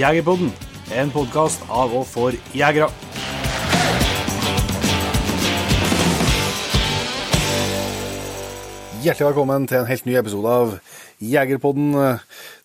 Jegerpodden, 0.00 0.48
en 0.96 1.10
podkast 1.12 1.60
av 1.68 1.90
og 1.92 2.06
for 2.08 2.32
jegere. 2.56 2.86
Hjertelig 9.04 9.26
velkommen 9.26 9.68
til 9.68 9.82
en 9.82 9.90
helt 9.90 10.08
ny 10.08 10.16
episode 10.22 10.56
av 10.62 10.72
Jegerpodden. 11.20 11.92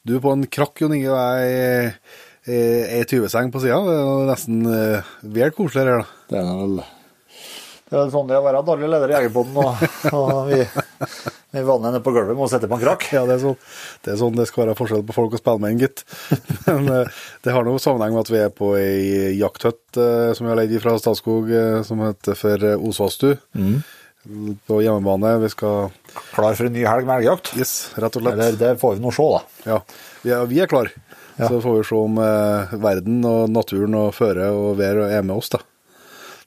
Du 0.08 0.16
er 0.16 0.24
på 0.24 0.32
en 0.32 0.48
krakk, 0.48 0.80
Jon 0.80 0.96
Inge, 0.96 1.12
og 1.12 1.20
jeg 1.20 1.92
er 2.56 3.02
i 3.02 3.04
20-seng 3.04 3.52
på 3.52 3.66
sida. 3.66 3.84
Det 3.84 4.00
er 4.00 4.28
nesten 4.32 4.64
eh, 4.72 5.16
vel 5.36 5.52
koselig 5.58 5.84
her, 5.84 6.06
da. 6.06 6.22
Det 6.32 6.40
er 6.40 6.54
vel 6.62 6.80
det 7.90 7.98
er 8.02 8.12
sånn 8.14 8.30
det 8.30 8.34
er 8.34 8.42
å 8.42 8.46
være 8.48 8.62
daglig 8.66 8.88
leder 8.90 9.12
i 9.12 9.16
Jegerpoden, 9.16 9.58
og, 9.62 9.82
og 10.18 10.40
vi, 10.50 10.62
vi 11.54 11.64
vanner 11.68 11.92
henne 11.92 12.02
på 12.06 12.14
gulvet 12.16 12.34
med 12.34 12.48
å 12.48 12.50
sette 12.50 12.70
på 12.72 12.80
en 12.80 12.82
krakk. 12.82 13.06
Ja, 13.14 13.26
det 13.30 13.36
er 13.38 13.44
sånn 13.44 13.58
det, 13.60 14.14
er 14.14 14.18
sånn 14.22 14.40
det 14.40 14.48
skal 14.50 14.64
være 14.64 14.78
forskjell 14.80 15.04
på 15.06 15.16
folk 15.18 15.36
og 15.38 15.42
spille 15.44 15.62
med 15.62 15.76
en 15.76 15.84
gitt. 15.84 16.02
Men 16.66 16.90
eh, 16.96 17.20
det 17.46 17.54
har 17.54 17.68
noe 17.68 17.82
sammenheng 17.84 18.16
med 18.18 18.24
at 18.26 18.32
vi 18.34 18.42
er 18.42 18.56
på 18.56 18.72
ei 18.80 19.36
jakthøtt 19.38 20.02
eh, 20.02 20.32
som 20.34 20.48
vi 20.48 20.54
har 20.54 20.60
leid 20.62 20.74
fra 20.82 20.96
Statskog, 21.02 21.54
eh, 21.54 21.84
som 21.86 22.02
heter 22.08 22.40
for 22.40 22.66
Osvastu. 22.80 23.36
Mm. 23.54 23.78
På 24.66 24.80
hjemmebane. 24.82 25.36
Vi 25.44 25.52
skal 25.54 25.92
Klar 26.34 26.58
for 26.58 26.66
en 26.66 26.74
ny 26.74 26.88
helg 26.90 27.06
med 27.06 27.22
elgjakt. 27.22 27.54
Yes, 27.60 27.76
rett 27.94 28.18
og 28.18 28.26
slett. 28.26 28.34
Eller 28.40 28.58
det 28.58 28.72
får 28.82 28.98
vi 28.98 29.06
nå 29.06 29.14
se, 29.14 29.28
da. 29.36 29.70
Ja, 29.70 29.78
vi 30.24 30.34
er, 30.34 30.50
vi 30.50 30.64
er 30.66 30.72
klar. 30.72 30.90
Ja. 31.36 31.52
Så 31.52 31.62
får 31.62 31.78
vi 31.78 31.86
se 31.86 32.00
om 32.00 32.18
eh, 32.24 32.76
verden 32.82 33.22
og 33.28 33.54
naturen 33.54 33.96
og 34.00 34.14
føre 34.18 34.50
og 34.56 34.78
vær 34.80 35.04
er 35.06 35.22
med 35.22 35.36
oss, 35.38 35.52
da. 35.54 35.62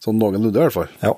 Sånn 0.02 0.18
noenlunde, 0.18 0.54
i 0.54 0.62
hvert 0.64 0.74
fall. 0.74 0.90
Ja. 1.02 1.14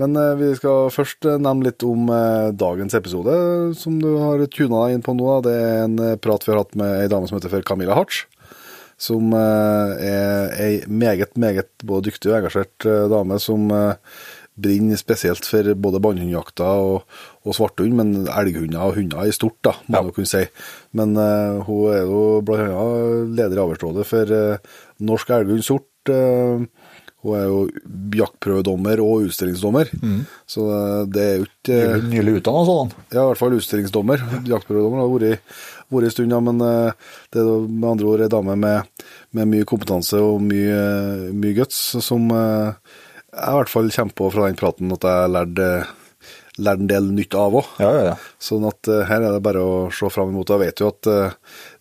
Men 0.00 0.16
eh, 0.20 0.34
vi 0.36 0.50
skal 0.58 0.90
først 0.92 1.24
eh, 1.24 1.38
nevne 1.40 1.70
litt 1.70 1.84
om 1.86 2.08
eh, 2.12 2.50
dagens 2.52 2.96
episode, 2.98 3.36
som 3.80 3.96
du 4.02 4.10
har 4.20 4.42
tuna 4.52 4.82
deg 4.86 4.96
inn 4.98 5.04
på 5.06 5.14
nå. 5.16 5.28
Det 5.46 5.54
er 5.56 5.84
en 5.86 5.96
prat 6.22 6.44
vi 6.44 6.52
har 6.52 6.60
hatt 6.64 6.76
med 6.76 6.98
ei 7.04 7.10
dame 7.12 7.28
som 7.30 7.38
heter 7.38 7.52
for 7.54 7.64
Camilla 7.66 7.96
Hartz. 7.96 8.24
Som 9.00 9.34
er 9.36 9.98
ei 10.56 10.74
meget, 10.88 11.34
meget 11.36 11.68
både 11.84 12.08
dyktig 12.08 12.30
og 12.30 12.38
engasjert 12.38 12.86
dame 13.12 13.36
som 13.44 13.66
brenner 14.56 14.96
spesielt 14.96 15.44
for 15.44 15.68
både 15.76 16.00
bannhundjakta 16.00 16.64
og, 16.80 17.02
og 17.44 17.56
svarthund, 17.58 17.92
men 17.98 18.14
elghunder 18.24 18.86
og 18.86 18.96
hunder 18.96 19.28
i 19.28 19.34
stort, 19.36 19.58
da, 19.66 19.74
må 19.84 19.98
Ja. 19.98 20.02
du 20.06 20.14
kunne 20.16 20.30
si. 20.30 20.46
Men 20.96 21.12
eh, 21.20 21.58
hun 21.68 21.92
er 21.92 22.06
jo 22.08 22.22
annet 22.40 23.36
leder 23.36 23.60
i 23.60 23.64
Avlsrådet 23.66 24.06
for 24.08 24.32
eh, 24.32 24.72
Norsk 25.04 25.34
Elghund 25.36 25.66
Sort. 25.66 25.84
Hun 27.26 27.36
er 27.38 27.46
jo 27.50 27.60
jaktprøvedommer 28.16 29.00
og 29.02 29.26
utstillingsdommer, 29.26 29.90
så 30.48 30.66
eh, 30.76 31.00
det 31.10 31.24
er 31.24 31.34
jo 31.40 31.48
ikke 31.48 31.78
Nylig, 32.06 32.36
utdanna 32.40 32.62
sånn. 32.68 32.92
ja, 33.10 33.24
i 33.24 33.26
hvert 33.32 33.40
fall 33.40 33.56
utstillingsdommer. 33.58 34.22
Jaktprøvedommer 34.46 35.02
har 35.02 35.10
vært, 35.10 35.58
vært 35.92 36.08
en 36.08 36.14
stund, 36.14 36.36
ja, 36.36 36.40
men 36.46 36.62
eh, 36.62 37.12
det 37.34 37.42
er 37.42 37.66
med 37.66 37.90
andre 37.90 38.08
ord 38.12 38.24
ei 38.24 38.30
dame 38.32 38.56
med, 38.62 39.04
med 39.36 39.52
mye 39.52 39.68
kompetanse 39.68 40.22
og 40.22 40.40
mye, 40.46 40.80
mye 41.34 41.58
guts, 41.58 41.82
som 42.06 42.30
eh, 42.30 42.96
jeg 43.36 43.52
i 43.52 43.60
hvert 43.60 43.74
fall 43.74 43.92
kommer 43.98 44.20
på 44.22 44.32
fra 44.32 44.48
den 44.48 44.58
praten 44.62 44.94
at 44.96 45.04
jeg 45.04 45.32
lærte 45.34 45.70
lært 46.56 46.80
en 46.80 46.88
del 46.88 47.10
nytt 47.12 47.34
av 47.36 47.52
òg. 47.58 47.66
Ja, 47.82 47.88
ja, 47.92 48.04
ja. 48.06 48.12
Sånn 48.40 48.64
at 48.64 48.88
her 48.88 49.26
er 49.26 49.34
det 49.34 49.42
bare 49.44 49.60
å 49.60 49.74
se 49.92 50.08
fram 50.08 50.30
imot. 50.32 50.48
Jeg 50.54 50.62
vet 50.62 50.80
jo 50.80 50.88
at 50.88 51.08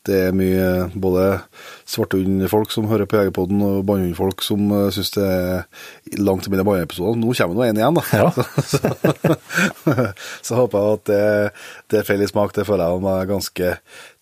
det 0.07 0.19
er 0.27 0.35
mye 0.35 0.63
eh, 0.63 0.95
både 1.01 1.25
svarthundfolk 1.89 2.73
som 2.73 2.89
hører 2.89 3.09
på 3.09 3.19
Jegerpodden, 3.19 3.61
og 3.65 3.85
bannhundfolk 3.89 4.43
som 4.45 4.65
uh, 4.73 4.87
syns 4.93 5.13
det 5.17 5.25
er 5.25 6.19
langt 6.21 6.49
mellom 6.49 6.69
banneepisodene. 6.71 7.21
Nå 7.21 7.35
kommer 7.37 7.59
nå 7.59 7.67
én 7.67 7.81
igjen, 7.81 7.99
da. 7.99 8.03
Ja. 8.13 8.29
så, 8.71 10.09
så 10.45 10.59
håper 10.59 10.81
jeg 10.81 10.99
at 10.99 11.05
det, 11.11 11.23
det 11.91 12.01
er 12.01 12.09
feil 12.09 12.25
i 12.25 12.29
smak. 12.31 12.55
Det 12.55 12.67
føler 12.67 12.95
jeg 12.95 13.05
meg 13.05 13.31
ganske 13.33 13.77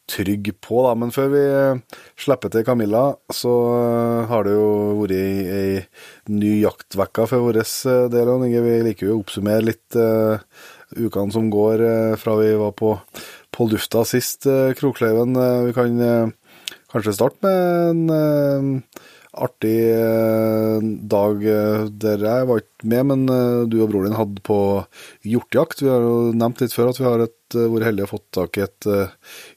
trygg 0.09 0.51
på, 0.63 0.81
da. 0.85 0.93
Men 0.99 1.13
før 1.15 1.29
vi 1.31 1.41
eh, 1.43 1.99
slipper 2.19 2.51
til 2.51 2.65
Camilla, 2.67 3.05
så 3.33 3.53
eh, 3.77 4.23
har 4.29 4.47
det 4.47 4.55
jo 4.55 4.67
vært 4.99 5.15
ei, 5.17 5.83
ny 6.33 6.57
jaktvekka 6.63 7.27
for 7.31 7.47
vår 7.47 7.61
eh, 7.63 8.07
del. 8.13 8.33
Vi 8.43 8.79
liker 8.89 9.09
jo 9.09 9.17
å 9.17 9.23
oppsummere 9.23 9.67
litt 9.69 9.97
uh, 9.99 10.41
ukene 10.97 11.33
som 11.33 11.49
går 11.53 11.83
uh, 11.83 12.15
fra 12.19 12.35
vi 12.39 12.51
var 12.59 12.75
på, 12.77 12.95
på 13.53 13.67
lufta 13.71 14.03
sist, 14.07 14.47
eh, 14.49 14.73
Krokløyven. 14.77 15.37
Eh, 15.37 15.63
vi 15.69 15.73
kan 15.77 16.01
eh, 16.01 16.31
kanskje 16.91 17.15
starte 17.17 17.41
med 17.45 18.09
en 18.11 18.91
artig 19.33 19.79
dag 21.09 21.39
der 21.97 22.21
jeg 22.21 22.45
var 22.45 22.59
ikke 22.61 22.89
med, 22.91 23.07
men 23.09 23.23
du 23.65 23.79
og 23.81 23.87
broren 23.89 24.11
din 24.11 24.19
hadde 24.19 24.43
på 24.45 24.57
hjortejakt. 25.25 25.81
Vi 25.81 25.89
har 25.89 26.05
jo 26.05 26.35
nevnt 26.37 26.61
litt 26.61 26.75
før 26.75 26.91
at 26.91 26.99
vi 27.01 27.07
har 27.07 27.23
vært 27.23 27.57
heldige 27.87 28.05
og 28.05 28.11
fått 28.11 28.27
tak 28.37 28.59
i 28.59 28.65
et 28.67 28.89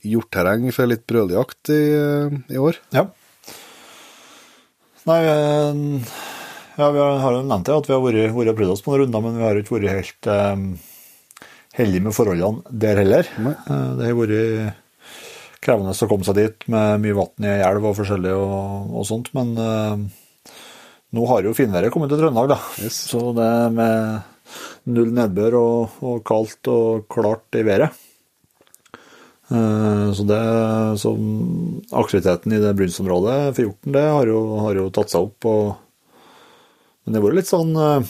hjortterreng 0.00 0.64
for 0.72 0.88
litt 0.88 1.04
brøljakt 1.04 1.74
i, 1.76 1.82
i 2.56 2.56
år. 2.56 2.80
ja. 2.96 3.04
Nei, 5.06 5.20
ja, 6.76 6.90
vi 6.92 6.98
har, 7.00 7.32
jo 7.32 7.44
nevnt 7.44 7.68
det, 7.68 7.76
at 7.76 7.86
vi 7.88 7.94
har 7.94 8.02
vært, 8.04 8.34
vært 8.36 8.56
prøvd 8.58 8.72
oss 8.74 8.82
på 8.84 8.92
noen 8.92 9.06
runder, 9.06 9.22
men 9.24 9.36
vi 9.38 9.44
har 9.46 9.60
ikke 9.60 9.78
vært 9.78 9.92
helt 9.94 10.28
eh, 10.28 10.64
heldige 11.76 12.06
med 12.06 12.16
forholdene 12.16 12.76
der 12.84 13.00
heller. 13.03 13.28
Eh, 13.41 13.91
det 13.98 14.09
har 14.09 14.19
vært 14.19 14.82
krevende 15.66 15.94
å 15.97 16.09
komme 16.10 16.26
seg 16.26 16.38
dit 16.38 16.66
med 16.70 17.03
mye 17.03 17.16
vann 17.16 17.47
i 17.48 17.56
elv 17.66 17.91
og 17.91 17.97
forskjellig 17.98 18.32
og, 18.37 18.94
og 19.00 19.06
sånt, 19.09 19.32
men 19.34 19.54
uh, 19.59 19.97
nå 21.16 21.25
har 21.26 21.47
jo 21.47 21.54
finværet 21.56 21.91
kommet 21.91 22.12
til 22.12 22.20
Trøndelag, 22.20 22.53
da. 22.53 22.59
Yes. 22.84 23.00
Så 23.10 23.32
det 23.34 23.50
med 23.75 24.20
null 24.94 25.10
nedbør 25.16 25.56
og, 25.59 25.97
og 26.06 26.20
kaldt 26.28 26.70
og 26.70 27.09
klart 27.10 27.59
i 27.59 27.65
været. 27.66 27.97
Eh, 29.50 30.12
Så, 30.15 30.22
det, 30.26 30.38
så 31.03 31.10
aktiviteten 31.98 32.54
i 32.54 32.60
det 32.62 32.75
brunstområdet 32.78 33.54
for 33.56 33.62
hjorten 33.66 33.94
det 33.94 34.04
har 34.06 34.26
jo, 34.31 34.41
har 34.62 34.78
jo 34.78 34.86
tatt 34.94 35.12
seg 35.12 35.26
opp. 35.28 35.48
Og, 35.50 35.75
men 37.03 37.15
det 37.15 37.20
har 37.20 37.26
vært 37.26 37.38
litt 37.41 37.50
sånn 37.50 37.75
av, 37.78 38.06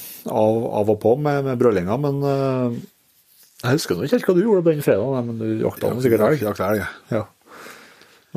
av 0.83 0.93
og 0.93 1.01
på 1.03 1.17
med, 1.21 1.43
med 1.49 1.61
brølinga. 1.61 1.97
Men 2.01 2.21
jeg 3.65 3.79
husker 3.79 4.03
ikke 4.05 4.19
helt 4.19 4.29
hva 4.29 4.35
du 4.37 4.43
gjorde 4.43 4.65
på 4.67 4.73
den 4.75 4.85
fredagen, 4.85 5.31
men 5.31 5.39
du 5.41 5.65
jakta 5.65 5.89
nå 5.89 6.03
sikkert 6.05 6.27
elg. 6.27 6.43
Jakt 6.45 6.61
elg, 6.61 6.83
ja. 6.83 6.89
Ja. 7.15 7.23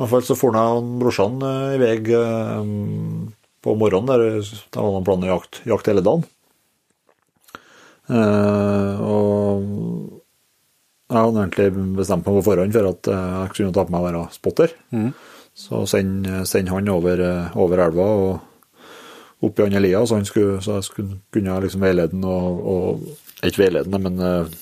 hvert 0.00 0.12
fall 0.14 0.22
så 0.24 0.36
for 0.38 0.56
han 0.56 0.94
brorsan 1.00 1.42
eh, 1.44 1.74
i 1.76 1.80
vei 1.82 1.96
eh, 2.16 2.70
på 3.60 3.74
morgenen. 3.76 4.08
Der, 4.08 4.38
der 4.40 4.86
var 4.86 4.94
det 4.96 5.02
planen 5.08 5.26
å 5.28 5.34
jakte, 5.34 5.64
jakte 5.68 5.92
hele 5.92 6.04
dagen. 6.06 6.24
Eh, 8.08 9.02
og 9.04 9.66
jeg 11.10 11.18
hadde 11.18 11.42
egentlig 11.42 11.68
bestemt 11.98 12.24
meg 12.24 12.38
på 12.38 12.46
forhånd 12.46 12.78
for 12.78 12.88
at 12.94 13.10
eh, 13.12 13.34
jeg 13.42 13.52
kunne 13.58 13.76
ta 13.76 13.84
på 13.84 13.92
meg 13.92 14.00
å 14.00 14.08
være 14.08 14.24
spotter. 14.38 14.74
Så 15.60 15.82
send, 15.90 16.30
send 16.48 16.72
han 16.72 16.88
over, 16.88 17.20
over 17.60 17.84
elva 17.84 18.08
og 18.22 19.44
opp 19.44 19.60
i 19.60 19.66
andre 19.66 19.84
lia, 19.84 20.00
så, 20.06 20.16
han 20.16 20.24
skulle, 20.28 20.62
så 20.64 20.78
jeg 20.78 20.88
skulle 20.88 21.20
kunne 21.34 21.60
liksom 21.60 21.84
veilede 21.84 22.16
han 22.16 22.24
og, 22.28 22.64
og 22.72 23.44
Ikke 23.44 23.66
veilede 23.66 23.92
han, 23.92 24.04
men 24.04 24.56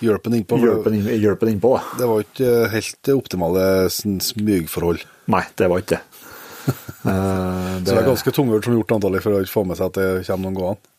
Hjelpen 0.00 0.36
innpå. 0.38 0.56
for 0.56 0.66
hjelpe 0.66 0.92
inn- 0.96 1.08
hjelpe 1.20 1.48
innpå. 1.50 1.74
Det 1.98 2.08
var 2.08 2.22
ikke 2.24 2.50
eh, 2.64 2.70
helt 2.72 3.10
optimale 3.14 3.64
smygforhold. 3.92 5.04
Nei, 5.32 5.42
det 5.60 5.68
var 5.70 5.82
ikke 5.82 5.98
det. 5.98 6.02
det... 7.04 7.16
Så 7.84 7.90
det 7.90 7.98
er 7.98 8.08
ganske 8.08 8.34
tungvurt 8.36 8.68
som 8.68 8.76
gjort 8.78 8.94
antallet 8.96 9.24
for 9.24 9.36
å 9.36 9.42
ikke 9.44 9.56
få 9.58 9.66
med 9.68 9.80
seg 9.80 9.90
at 9.90 9.98
det 10.00 10.08
kommer 10.28 10.48
noen 10.48 10.60
gående. 10.60 10.94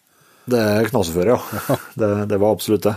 Det 0.52 0.60
er 0.60 0.90
knaseføre, 0.90 1.38
ja. 1.38 1.78
Det, 2.02 2.12
det 2.30 2.40
var 2.42 2.56
absolutt 2.56 2.86
det. 2.90 2.96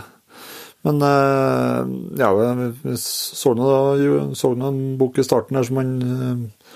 Men 0.85 1.01
eh, 1.01 1.93
ja, 2.21 2.29
vi 2.37 2.97
så 3.01 3.55
nå 3.57 4.67
en 4.69 4.81
bok 5.01 5.17
i 5.17 5.25
starten 5.25 5.57
her 5.57 5.65
som 5.65 5.81
han 5.81 5.93
eh, 6.05 6.73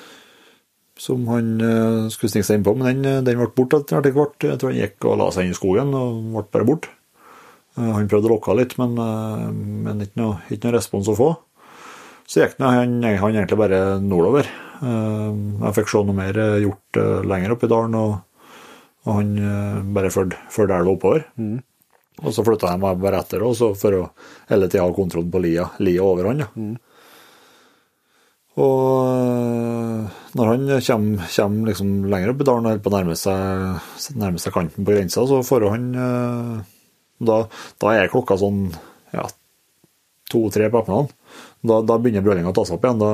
som 0.99 1.27
han 1.31 1.51
eh, 1.63 2.07
skulle 2.11 2.33
snike 2.33 2.47
seg 2.47 2.59
innpå, 2.59 2.73
men 2.75 3.03
den, 3.03 3.27
den 3.27 3.39
ble 3.39 3.47
borte 3.55 3.79
etter 3.85 4.11
hvert. 4.15 4.35
Jeg 4.43 4.59
tror 4.59 4.73
han 4.73 4.81
gikk 4.81 5.05
og 5.07 5.19
la 5.21 5.29
seg 5.31 5.47
inn 5.47 5.53
i 5.53 5.59
skogen 5.59 5.93
og 5.95 6.17
ble 6.33 6.43
bare 6.57 6.67
borte. 6.67 6.91
Eh, 7.79 7.91
Han 7.95 8.09
prøvde 8.11 8.29
å 8.29 8.33
lokke 8.35 8.55
litt, 8.57 8.75
men, 8.81 8.97
eh, 8.99 9.45
men 9.87 10.03
ikke, 10.05 10.19
noe, 10.19 10.41
ikke 10.51 10.67
noe 10.67 10.77
respons 10.77 11.07
å 11.11 11.15
få. 11.17 11.29
Så 12.29 12.43
gikk 12.43 12.59
han, 12.61 12.99
han 13.01 13.33
egentlig 13.33 13.57
bare 13.57 13.99
nordover. 14.03 14.49
Eh, 14.83 15.31
Jeg 15.63 15.77
fikk 15.79 15.89
se 15.93 16.03
noe 16.03 16.17
mer 16.17 16.33
gjort 16.61 16.99
lenger 17.25 17.55
opp 17.55 17.63
i 17.65 17.71
dalen, 17.71 17.95
og, 17.95 18.19
og 19.07 19.15
han 19.15 19.33
bare 19.95 20.11
fulgte 20.11 20.67
elva 20.67 20.93
oppover. 20.93 21.25
Og 22.19 22.33
så 22.35 22.43
flytta 22.43 22.73
jeg 22.73 22.81
meg 22.83 22.99
bare 22.99 23.21
etter 23.23 23.43
også, 23.47 23.71
for 23.79 23.95
å 23.95 24.03
hele 24.49 24.67
tida 24.67 24.83
ha 24.83 24.91
kontroll 24.93 25.29
på 25.31 25.39
lia, 25.39 25.69
lia 25.79 26.03
over 26.03 26.27
han. 26.27 26.43
Ja. 26.43 26.69
Og 28.59 29.07
øh, 29.07 30.09
når 30.35 30.49
han 30.49 30.65
kommer, 30.83 31.29
kommer 31.31 31.69
liksom 31.69 31.93
lenger 32.11 32.33
opp 32.33 32.41
i 32.43 32.47
dalen 32.49 32.65
og 32.65 32.73
holder 32.73 32.83
på 32.83 32.91
å 32.91 32.95
nærme 32.97 34.41
seg, 34.41 34.51
kanten 34.51 34.83
på 34.83 34.97
grensa, 34.97 35.23
så 35.29 35.39
får 35.47 35.67
han 35.71 35.85
da, 37.19 37.41
da 37.81 37.93
er 37.95 38.11
klokka 38.11 38.37
sånn 38.39 38.65
ja, 39.15 39.25
to-tre 40.29 40.69
på 40.71 40.81
ettermiddagen. 40.81 41.13
Da, 41.69 41.81
da 41.83 41.97
begynner 41.99 42.23
brølinga 42.23 42.51
å 42.53 42.55
ta 42.55 42.63
seg 42.67 42.77
opp 42.77 42.85
igjen. 42.87 43.01
Da, 43.01 43.11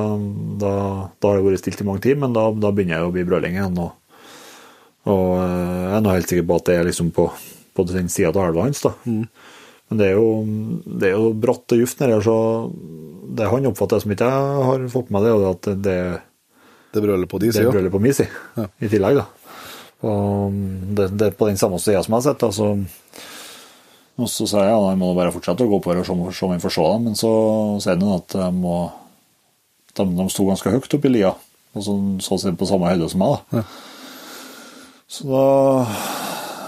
da, 0.62 0.72
da 1.18 1.30
har 1.32 1.40
det 1.40 1.46
vært 1.48 1.62
stilt 1.64 1.82
i 1.82 1.86
mange 1.88 2.04
timer, 2.04 2.26
men 2.28 2.36
da, 2.36 2.70
begynner 2.70 3.02
det 3.02 3.08
å 3.10 3.14
bli 3.14 3.24
brøling 3.26 3.56
igjen. 3.58 3.78
Og, 3.82 4.22
og 5.10 5.30
øh, 5.40 5.84
jeg 5.88 5.96
er 5.98 6.04
nå 6.04 6.14
helt 6.14 6.32
sikker 6.32 6.46
på 6.50 6.58
at 6.60 6.68
det 6.70 6.76
er 6.78 6.88
liksom 6.90 7.10
på, 7.16 7.26
på 7.76 7.86
den 7.90 8.10
sida 8.12 8.30
av 8.34 8.50
elva 8.50 8.66
hans. 8.68 8.84
da. 8.84 8.92
Men 9.06 10.00
det 10.00 10.08
er 10.10 10.16
jo, 10.18 10.28
det 11.02 11.10
er 11.10 11.16
jo 11.16 11.32
bratt 11.38 11.74
og 11.76 11.82
juft 11.82 12.00
nedi 12.02 12.14
her, 12.16 12.24
så 12.26 12.36
det 13.38 13.50
han 13.50 13.68
oppfatter 13.70 14.02
som 14.02 14.14
ikke 14.14 14.30
jeg 14.30 14.64
har 14.68 14.86
fått 14.90 15.12
med, 15.14 15.26
det 15.26 15.34
er 15.34 15.44
at 15.50 15.68
det, 15.84 15.98
Det 16.96 17.02
brøler 17.04 17.28
på 17.30 17.38
de 17.42 17.50
Det 17.52 17.58
sida. 17.60 17.70
brøler 17.74 17.92
på 17.94 18.00
min 18.02 18.14
side, 18.16 18.66
i 18.82 18.90
tillegg, 18.90 19.20
da. 19.20 19.26
Og 20.06 20.56
det, 20.98 21.06
det 21.18 21.28
er 21.30 21.36
på 21.38 21.46
den 21.48 21.58
samme 21.60 21.78
sida 21.82 22.02
som 22.02 22.16
jeg 22.16 22.22
har 22.22 22.26
sett, 22.26 22.42
da, 22.42 22.50
så 22.54 22.72
Og 24.16 24.28
så 24.32 24.46
sa 24.48 24.62
jeg 24.64 24.72
ja, 24.72 24.78
jeg 24.90 24.98
må 25.00 25.10
bare 25.16 25.32
fortsette 25.34 25.64
å 25.66 25.68
gå 25.70 25.80
på 25.84 25.92
her 25.92 26.00
og 26.00 26.06
se 26.06 26.12
om- 26.12 26.52
jeg 26.54 26.62
får 26.62 26.72
se 26.72 26.86
dem, 26.92 27.04
men 27.04 27.14
så 27.14 27.32
sier 27.82 27.98
han 28.00 28.14
at 28.16 28.32
jeg 28.32 28.54
må 28.54 28.76
de, 29.96 30.04
de 30.04 30.28
sto 30.32 30.46
ganske 30.48 30.72
høyt 30.72 30.94
oppe 30.96 31.08
i 31.08 31.12
lia, 31.12 31.34
og 31.74 31.82
så 31.84 31.92
så 32.20 32.36
å 32.36 32.56
på 32.56 32.68
samme 32.68 32.88
høyde 32.88 33.10
som 33.10 33.20
meg, 33.20 33.40
da. 33.52 33.62
Så 35.08 35.28
da 35.28 35.86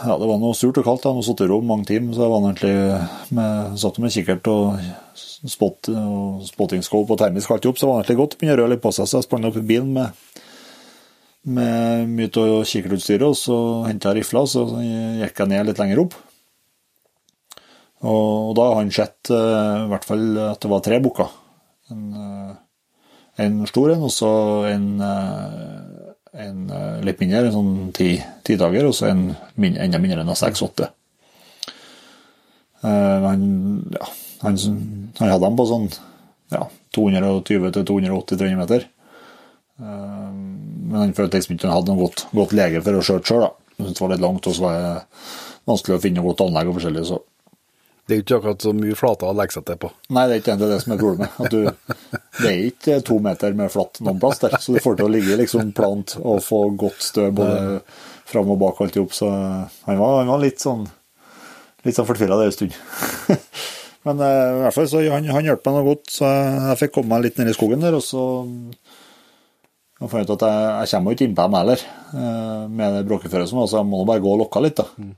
Ja, 0.07 0.15
det 0.15 0.29
var 0.29 0.39
noe 0.39 0.55
surt 0.55 0.79
og 0.79 0.85
kaldt. 0.87 1.03
Jeg 1.03 1.25
satt 1.27 1.41
i 1.43 1.47
ro 1.51 1.57
mange 1.61 1.85
timer, 1.89 2.15
så 2.15 2.23
jeg 2.23 2.31
var 2.31 2.45
egentlig 2.47 3.09
med, 3.35 3.79
satt 3.83 3.99
med 3.99 4.13
kikkert 4.15 4.47
og 4.47 4.79
spot, 5.51 5.89
og 5.91 6.45
spottingskåp 6.47 7.11
og 7.11 7.19
termisk 7.19 7.51
alt 7.51 7.67
opp, 7.67 7.81
så 7.81 7.89
var 7.89 7.99
det 7.99 8.05
egentlig 8.07 8.21
godt 8.21 8.37
å 8.37 8.39
begynne 8.39 8.55
å 8.55 8.61
røre 8.61 8.71
litt 8.77 8.85
på 8.85 8.93
seg, 8.95 9.09
så 9.11 9.19
jeg 9.19 9.27
sprang 9.27 9.49
opp 9.49 9.59
i 9.59 9.65
bilen 9.67 9.91
med 9.93 10.13
med 11.49 12.09
mye 12.13 12.29
av 12.29 12.65
kikkertutstyret, 12.69 13.25
og 13.27 13.35
så 13.39 13.59
henta 13.89 14.13
jeg 14.13 14.21
rifla, 14.23 14.43
så 14.47 14.67
gikk 15.23 15.39
jeg 15.43 15.49
ned 15.49 15.67
litt 15.67 15.79
lenger 15.81 16.03
opp. 16.05 16.15
Og, 18.07 18.55
da 18.55 18.65
har 18.69 18.77
han 18.79 18.93
sett 18.95 19.31
eh, 19.35 19.85
i 19.85 19.89
hvert 19.91 20.07
fall 20.07 20.27
at 20.45 20.61
det 20.63 20.71
var 20.71 20.83
tre 20.87 21.01
bukker. 21.03 21.33
En, 21.91 22.03
eh, 22.15 22.53
en 23.43 23.57
stor 23.71 23.95
en, 23.95 24.05
og 24.07 24.13
så 24.15 24.31
en, 24.71 24.87
eh, 25.03 26.45
en 26.45 26.61
litt 27.07 27.19
mindre, 27.23 27.49
en 27.49 27.57
sånn 27.57 27.73
ti, 27.97 28.13
tidager, 28.47 28.87
og 28.87 28.95
så 28.95 29.09
en 29.11 29.25
min- 29.59 29.79
enda 29.81 29.99
mindre 29.99 30.23
enn 30.23 30.37
seks-åtte. 30.39 30.93
Han, 32.79 33.41
ja, 33.91 34.07
han, 34.45 34.59
han 35.19 35.31
hadde 35.33 35.43
dem 35.43 35.57
på 35.59 35.65
sånn 35.67 35.89
ja, 36.53 36.61
220-280-300 36.95 38.61
meter. 38.61 38.85
Men 39.79 40.95
han 40.95 41.15
følte 41.17 41.41
liksom 41.41 41.57
ikke 41.57 41.67
han 41.67 41.75
hadde 41.75 41.91
noe 41.97 42.05
godt, 42.05 42.23
godt 42.39 42.55
lege 42.55 42.85
for 42.85 43.01
å 43.01 43.03
skjøte 43.03 43.33
sjøl. 43.33 43.49
Det 43.81 43.99
var 43.99 44.13
litt 44.13 44.23
langt, 44.23 44.47
og 44.47 44.55
så 44.55 44.63
var 44.69 44.79
det 44.79 44.93
vanskelig 45.67 45.97
å 45.99 46.05
finne 46.05 46.21
noe 46.21 46.31
godt 46.31 46.45
anlegg 46.47 46.71
og 46.71 46.79
forskjellig. 46.79 47.05
så 47.09 47.19
Det 48.09 48.15
er 48.15 48.21
jo 48.21 48.25
ikke 48.25 48.37
akkurat 48.39 48.63
så 48.65 48.71
mye 48.73 48.97
flater 48.97 49.29
å 49.29 49.37
legge 49.37 49.53
seg 49.59 49.65
til 49.69 49.77
på. 49.83 49.89
Nei, 50.17 50.23
det 50.29 50.37
er 50.37 50.41
ikke 50.41 50.55
det, 50.57 50.69
det 50.71 50.79
som 50.81 50.95
er 50.95 51.01
problemet. 51.03 51.51
Du, 51.53 51.59
det 52.41 52.49
er 52.49 52.63
ikke 52.71 53.01
to 53.05 53.19
meter 53.25 53.57
med 53.59 53.73
flatt 53.75 54.01
noen 54.01 54.23
plass 54.23 54.41
der, 54.41 54.57
så 54.65 54.73
du 54.73 54.81
får 54.81 54.97
til 54.97 55.09
å 55.11 55.13
ligge 55.13 55.37
liksom 55.37 55.75
plant 55.77 56.15
og 56.23 56.41
få 56.47 56.63
godt 56.81 57.05
stø 57.05 57.27
både 57.37 57.83
fram 58.29 58.55
og 58.55 58.63
bak 58.63 58.81
alt 58.81 58.97
i 58.97 59.03
hop. 59.03 59.13
Så 59.13 59.29
han 59.29 60.01
var, 60.01 60.23
han 60.23 60.33
var 60.33 60.41
litt 60.41 60.65
sånn 60.65 60.87
litt 61.85 61.99
sånn 61.99 62.09
fortvila 62.09 62.41
en 62.47 62.57
stund. 62.57 62.81
Men 64.09 64.25
eh, 64.25 64.57
i 64.57 64.65
hvert 64.65 64.77
fall 64.79 64.89
så 64.89 65.05
han, 65.05 65.29
han 65.29 65.47
hjalp 65.51 65.69
meg 65.69 65.77
noe 65.77 65.89
godt, 65.91 66.09
så 66.17 66.33
jeg 66.33 66.81
fikk 66.81 66.97
komme 66.97 67.13
meg 67.13 67.29
litt 67.29 67.41
ned 67.41 67.53
i 67.53 67.57
skogen 67.57 67.85
der, 67.85 67.99
og 67.99 68.05
så 68.05 68.25
jeg 69.99 70.11
fant 70.13 70.29
ut 70.31 70.37
at 70.39 70.45
jeg, 70.47 70.67
jeg 70.79 70.91
kommer 70.95 71.11
jo 71.11 71.19
ikke 71.19 71.27
innpå 71.29 71.45
dem 71.45 71.57
heller, 71.59 71.89
eh, 72.15 72.67
med 72.81 72.97
det 72.97 73.07
bråkeføret 73.09 73.51
som 73.51 73.61
var, 73.61 73.69
så 73.71 73.83
jeg 73.83 73.91
må 73.91 74.05
bare 74.09 74.23
gå 74.25 74.33
og 74.33 74.47
lokke 74.47 74.63
litt, 74.65 74.81
da. 74.81 75.09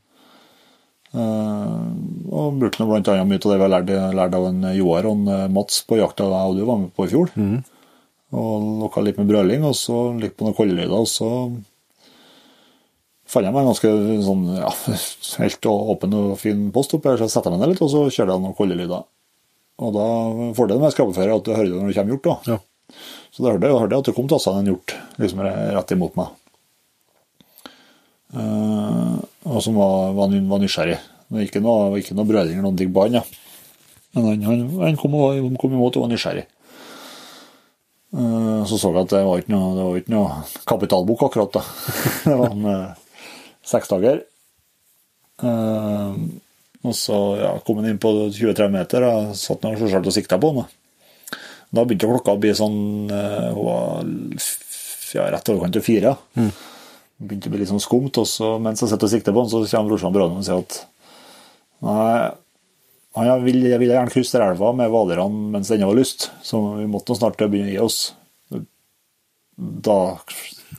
Eh, 1.10 1.86
og 2.30 2.60
brukte 2.60 2.86
bl.a. 2.86 3.00
mye 3.26 3.40
av 3.40 3.50
det 3.50 3.58
vi 3.58 3.64
har 3.64 3.72
lært, 3.72 3.90
lært 4.14 4.36
av 4.38 4.46
en 4.46 4.62
Joar 4.76 5.08
og 5.10 5.16
en 5.16 5.32
eh, 5.34 5.48
Mats 5.50 5.82
på 5.88 5.98
jakta 5.98 6.28
jeg 6.30 6.52
og 6.52 6.58
du 6.60 6.64
var 6.68 6.80
med 6.84 6.92
på 6.94 7.06
i 7.08 7.12
fjor. 7.12 7.32
Og 8.30 8.68
lokka 8.84 9.02
litt 9.02 9.18
med 9.18 9.30
brøling, 9.30 9.66
og 9.66 9.74
så 9.74 10.04
litt 10.14 10.36
på 10.38 10.46
noen 10.46 10.54
koldelyder, 10.54 10.94
og 10.94 11.08
så 11.10 11.30
fant 13.30 13.46
jeg 13.46 13.54
meg 13.54 13.64
en 13.64 13.70
ganske 13.72 13.90
sånn, 14.26 14.44
ja, 14.60 14.70
helt 15.42 15.70
åpen 15.72 16.14
og 16.18 16.36
fin 16.38 16.68
post 16.74 16.94
oppi 16.94 17.10
her, 17.10 17.18
så 17.18 17.26
jeg 17.26 17.34
setter 17.34 17.54
meg 17.54 17.64
ned 17.64 17.72
litt, 17.74 17.82
og 17.82 17.90
så 17.90 18.04
kjører 18.06 18.36
jeg 18.36 18.44
noen 18.44 18.58
koldelyder. 18.58 19.08
Og 19.80 19.94
da 19.96 20.06
fordelen 20.54 20.84
med 20.84 20.94
skrapeferie 20.94 21.32
er 21.32 21.40
at 21.40 21.46
du 21.46 21.54
hører 21.54 21.72
det 21.72 21.80
når 21.80 21.90
det 21.90 21.98
kommer 21.98 22.14
hjort, 22.14 22.28
da. 22.28 22.54
Ja. 22.54 22.98
Så 23.30 23.42
da 23.42 23.52
hørte 23.54 23.66
jeg, 23.66 23.78
hørte 23.80 23.94
jeg 23.96 24.02
at 24.02 24.10
det 24.10 24.14
kom 24.16 24.30
tassende 24.30 24.62
en 24.62 24.70
hjort 24.72 24.94
liksom 25.22 25.42
rett 25.46 25.94
imot 25.94 26.16
meg. 26.18 26.34
Eh, 28.30 29.16
og 29.50 29.62
som 29.64 29.78
var, 29.78 30.12
var, 30.16 30.34
var 30.52 30.62
nysgjerrig. 30.62 30.98
Det 31.00 31.36
var 31.36 31.46
ikke 31.46 31.62
noe, 31.64 31.98
ikke 32.00 32.16
noe 32.18 32.28
brødring 32.28 32.58
eller 32.58 32.68
noen 32.68 32.78
ting 32.78 32.92
på 32.94 33.06
han, 33.06 33.20
ja. 33.20 33.24
Men 34.14 34.26
han, 34.26 34.42
han, 34.48 34.64
han 34.82 34.98
kom, 34.98 35.14
kom 35.60 35.76
imot 35.76 35.98
og 35.98 36.06
var 36.06 36.12
nysgjerrig. 36.12 36.46
Eh, 38.10 38.60
så 38.66 38.78
så 38.78 38.90
jeg 38.90 39.04
at 39.04 39.14
det 39.14 39.22
var 39.26 39.42
ikke 39.42 39.54
noe, 39.54 39.70
det 39.76 39.86
var 39.86 40.00
ikke 40.00 40.14
noe 40.16 40.64
kapitalbok 40.72 41.26
akkurat, 41.28 41.60
da. 41.60 41.64
det 42.26 42.36
var 42.42 42.54
en 42.54 42.66
uh, 42.66 43.24
seksdager. 43.66 44.22
Uh, 45.40 46.18
og 46.80 46.96
så 46.96 47.16
ja, 47.40 47.54
kom 47.64 47.80
han 47.80 47.90
inn 47.92 48.00
på 48.02 48.10
20-30 48.32 48.72
meter, 48.72 49.06
og 49.06 49.32
satt 49.38 49.64
nå 49.64 49.74
selvsagt 49.76 50.10
og 50.10 50.16
sikta 50.16 50.40
på 50.40 50.52
han. 50.52 50.62
da. 50.64 51.38
Da 51.70 51.84
begynte 51.86 52.08
klokka 52.08 52.34
å 52.34 52.40
bli 52.42 52.50
sånn 52.56 52.78
eh, 53.14 53.50
Hun 53.54 53.60
var 53.62 54.00
ja, 55.14 55.28
rett 55.30 55.50
overkant 55.52 55.76
av 55.78 55.84
fire. 55.86 56.16
ja. 56.34 56.48
Det 57.20 57.28
begynte 57.28 57.50
å 57.50 57.52
bli 57.52 57.60
litt 57.60 57.68
sånn 57.68 57.82
skumt. 57.84 58.16
Også, 58.22 58.54
mens 58.64 58.80
jeg 58.80 58.88
sitter 58.88 59.08
og 59.08 59.12
sikter 59.12 59.34
på 59.36 59.42
han, 59.42 59.50
så 59.52 59.60
kommer 59.68 59.92
brorsan 59.92 60.14
Brønnen 60.14 60.40
og 60.40 60.46
sier 60.46 60.62
at 60.62 60.78
nei, 61.84 62.30
jeg 63.26 63.42
ville 63.44 63.74
gjerne 63.90 64.14
krysse 64.14 64.38
den 64.38 64.46
elva 64.46 64.70
med 64.76 64.88
hvalerne 64.92 65.50
mens 65.52 65.68
det 65.68 65.76
ennå 65.76 65.90
var 65.90 65.98
lyst, 65.98 66.30
så 66.46 66.60
vi 66.78 66.86
måtte 66.88 67.12
nå 67.12 67.18
snart 67.18 67.42
begynne 67.42 67.68
å 67.68 67.74
gi 67.74 67.82
oss. 67.84 68.00
Da 69.60 69.98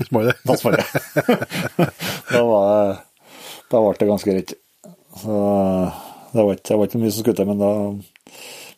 smalt 0.08 0.32
det. 0.32 0.36
da 0.48 0.58
smalt 0.58 0.82
det. 0.82 0.88
da, 2.34 2.42
var, 2.48 3.04
da 3.70 3.84
ble 3.84 3.94
det 4.00 4.10
ganske 4.10 4.34
greit. 4.34 4.56
Så 5.22 5.38
det 6.32 6.42
var 6.42 6.56
ikke, 6.56 6.68
det 6.72 6.80
var 6.80 6.90
ikke 6.90 7.04
mye 7.04 7.14
som 7.14 7.26
skulle 7.26 7.38
til, 7.38 7.52
men 7.52 7.62
da 7.62 7.72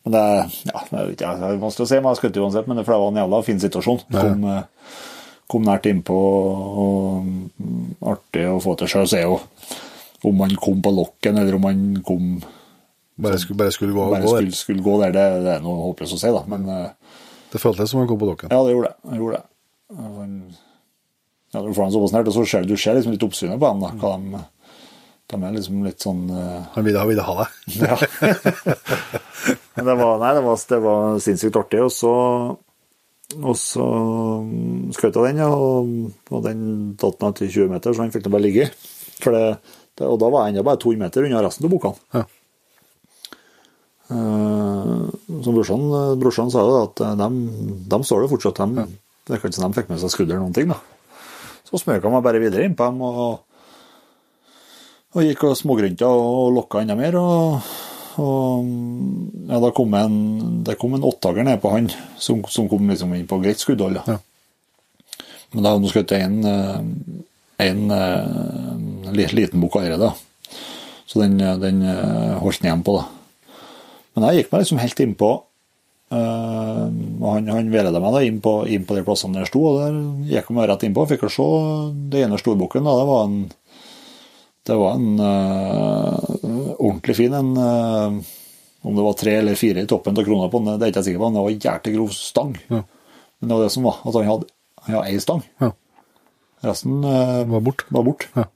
men 0.04 0.12
det, 0.12 0.22
ja, 0.68 0.80
det 0.90 1.24
er 1.24 1.38
det 1.40 1.62
vanskelig 1.62 1.86
å 1.86 1.88
si, 1.88 1.96
men 1.96 2.12
jeg 2.12 2.18
skjøt 2.20 2.38
uansett. 2.42 2.66
Men 2.68 2.76
det, 2.76 2.82
det 2.84 2.92
var 2.92 3.06
en 3.08 3.20
jævla 3.22 3.38
fin 3.46 3.60
situasjon. 3.62 4.02
Kom, 4.12 4.42
eh, 4.52 4.98
kom 5.50 5.66
nært 5.66 5.88
innpå, 5.90 6.16
og 6.84 8.10
artig 8.14 8.46
å 8.48 8.60
få 8.64 8.76
til 8.80 8.90
sjøl. 8.90 9.08
Så 9.10 9.20
er 9.20 9.26
jo 9.26 9.38
om 10.24 10.36
man 10.40 10.54
kom 10.56 10.80
på 10.84 10.92
lokken, 10.94 11.38
eller 11.40 11.58
om 11.58 11.66
man 11.68 11.88
kom 12.06 12.36
Bare 13.14 13.38
skulle, 13.38 13.54
bare 13.54 13.70
skulle 13.70 13.94
gå, 13.94 14.04
bare 14.10 14.24
gå 14.24 14.30
skulle, 14.32 14.56
skulle 14.58 14.82
gå 14.82 14.94
der, 14.98 15.12
det, 15.14 15.24
det 15.44 15.50
er 15.52 15.60
noe 15.62 15.84
håpløst 15.84 16.16
å 16.16 16.18
si, 16.18 16.30
da. 16.34 16.40
Men 16.50 16.64
eh, 16.66 17.20
Det 17.52 17.60
føltes 17.62 17.92
som 17.92 18.00
han 18.00 18.08
kom 18.10 18.18
på 18.18 18.26
lokken? 18.26 18.50
ja, 18.50 18.58
det 18.66 18.72
gjorde 18.72 18.90
det. 18.90 18.96
det, 19.06 19.18
gjorde 19.20 19.38
det. 19.38 19.46
Ja, 21.54 21.62
du 21.62 21.70
får 21.70 21.84
han 21.84 21.94
såpass 21.94 22.14
nært, 22.16 22.30
og 22.32 22.34
så 22.34 22.42
ser 22.50 22.66
du, 22.66 22.74
ser 22.74 22.98
liksom 22.98 23.14
litt 23.14 23.22
oppsynet 23.22 23.60
på 23.62 23.70
dem. 23.70 23.84
da, 23.84 23.92
hva 24.02 24.16
de, 24.18 24.42
de 25.30 25.38
er 25.38 25.54
liksom 25.54 25.84
litt 25.86 26.02
sånn 26.02 26.24
uh... 26.34 26.66
Han 26.74 26.88
ville, 26.88 27.04
ville 27.12 27.26
ha 27.28 27.36
deg. 27.44 27.78
Ja. 27.78 27.98
Men 29.76 29.88
det 29.92 29.96
var, 30.00 30.18
nei, 30.24 30.32
det 30.34 30.42
var, 30.48 30.58
det 30.72 30.80
var 30.88 31.22
sinnssykt 31.22 31.60
artig. 31.62 31.84
Og 31.86 31.94
så, 31.94 32.14
og 33.42 33.56
så 33.58 33.84
skjøt 34.94 35.16
jeg 35.18 35.26
den, 35.32 35.42
ja, 35.42 35.50
og, 35.50 35.90
og 36.30 36.44
den 36.44 36.62
datt 37.00 37.22
ned 37.24 37.38
til 37.40 37.50
20 37.50 37.72
meter, 37.74 37.94
så 37.94 38.04
han 38.04 38.14
fikk 38.14 38.26
den 38.26 38.34
bare 38.34 38.44
ligge. 38.44 38.68
Det, 39.24 39.44
det, 39.98 40.06
og 40.06 40.18
da 40.20 40.30
var 40.30 40.46
jeg 40.46 40.54
ennå 40.54 40.64
bare 40.66 40.80
200 40.82 41.02
meter 41.02 41.26
unna 41.26 41.42
resten 41.44 41.68
av 41.68 41.72
bukkene. 41.74 42.10
Ja. 42.14 42.24
Uh, 44.04 45.08
som 45.40 45.54
brorsan, 45.56 45.86
brorsan 46.20 46.50
sa 46.52 46.60
jo 46.60 46.82
at 46.82 47.00
de, 47.18 47.28
de 47.88 48.00
står 48.04 48.24
det 48.24 48.32
fortsatt. 48.34 48.60
De, 48.60 48.84
Det 49.24 49.32
er 49.32 49.40
ikke 49.40 49.54
som 49.56 49.64
de 49.72 49.78
fikk 49.78 49.88
med 49.88 50.02
seg 50.02 50.12
skudd 50.12 50.28
eller 50.28 50.42
noen 50.44 50.56
ting. 50.56 50.68
da. 50.68 50.76
Så 51.64 51.80
smøka 51.80 52.12
meg 52.12 52.24
bare 52.26 52.42
videre 52.42 52.68
innpå 52.68 52.90
dem 52.90 53.00
og, 53.06 53.40
og 55.16 55.24
gikk 55.24 55.46
og 55.48 55.56
smågrynta 55.56 56.10
og 56.10 56.52
lokka 56.58 56.84
enda 56.84 56.98
mer. 56.98 57.16
og 57.16 57.73
og 58.20 58.68
ja, 59.48 59.58
da 59.62 59.70
kom 59.74 59.94
en, 59.98 60.18
det 60.66 60.76
kom 60.80 60.94
en 60.96 61.06
åttager 61.06 61.46
ned 61.46 61.60
på 61.62 61.72
han, 61.72 61.88
som, 62.20 62.44
som 62.50 62.68
kom 62.70 62.86
liksom 62.90 63.14
inn 63.16 63.26
på 63.30 63.40
greit 63.42 63.62
skuddhold. 63.62 64.00
Ja. 64.06 64.18
Men 65.54 65.62
da 65.64 65.72
hadde 65.72 65.86
han 65.86 65.92
skutt 65.92 66.14
en, 66.16 66.38
en, 66.44 66.92
en, 67.64 67.82
eh, 69.14 69.34
liten 69.34 69.62
bukk 69.62 69.78
av 69.80 69.98
da. 70.02 70.12
Så 71.06 71.22
den, 71.22 71.38
den 71.38 71.82
eh, 71.86 72.38
holdt 72.42 72.62
han 72.62 72.70
igjen 72.70 72.86
på, 72.86 72.96
da. 72.98 73.58
Men 74.14 74.28
jeg 74.28 74.44
gikk 74.44 74.52
meg 74.52 74.62
liksom 74.62 74.80
helt 74.82 75.02
innpå. 75.04 75.32
Uh, 76.14 76.86
han, 77.24 77.48
han 77.50 77.70
veiledet 77.72 77.98
meg 77.98 78.12
da 78.14 78.20
inn 78.22 78.36
på, 78.44 78.52
inn 78.70 78.84
på 78.86 78.94
de 78.94 79.02
plassene 79.06 79.34
der 79.34 79.46
jeg 79.46 79.50
sto, 79.50 79.62
og 79.66 79.80
der 79.80 79.96
gikk 80.28 80.50
jeg 80.50 80.56
meg 80.58 80.68
rett 80.70 80.84
innpå. 80.86 81.06
Fikk 81.10 81.26
å 81.26 81.32
se 81.32 81.46
det 82.12 82.22
ene 82.22 82.38
storbukken. 82.38 82.86
Det 82.86 83.06
var 83.08 83.24
en 83.26 83.40
det 84.64 84.76
var 84.80 84.96
en 84.96 85.20
uh, 85.20 86.74
ordentlig 86.78 87.16
fin 87.16 87.34
en. 87.36 87.52
Uh, 87.56 88.20
om 88.84 88.96
det 88.96 89.04
var 89.04 89.16
tre 89.16 89.34
eller 89.40 89.56
fire 89.56 89.84
i 89.84 89.88
toppen 89.88 90.16
av 90.16 90.24
krona 90.24 90.48
på 90.52 90.60
den, 90.60 90.74
det 90.76 90.86
er 90.86 90.92
ikke 90.92 91.00
jeg 91.00 91.08
sikker 91.08 91.20
på, 91.22 91.28
men 91.28 91.36
det 91.38 91.44
var 91.44 91.66
jævlig 91.68 91.92
grov 91.94 92.10
stang. 92.16 92.50
Ja. 92.68 92.80
Men 93.40 93.48
det 93.48 93.56
var 93.56 93.62
det 93.64 93.72
som 93.72 93.86
var, 93.88 94.00
at 94.04 94.18
han 94.18 94.28
hadde, 94.28 94.48
han 94.84 94.96
hadde 94.96 95.12
ei 95.12 95.22
stang. 95.24 95.40
Ja. 95.60 95.70
Resten 96.64 96.98
uh, 97.04 97.44
Var 97.48 97.64
bort. 97.64 97.84
var 97.92 98.04
bort. 98.08 98.26
Ja. 98.36 98.48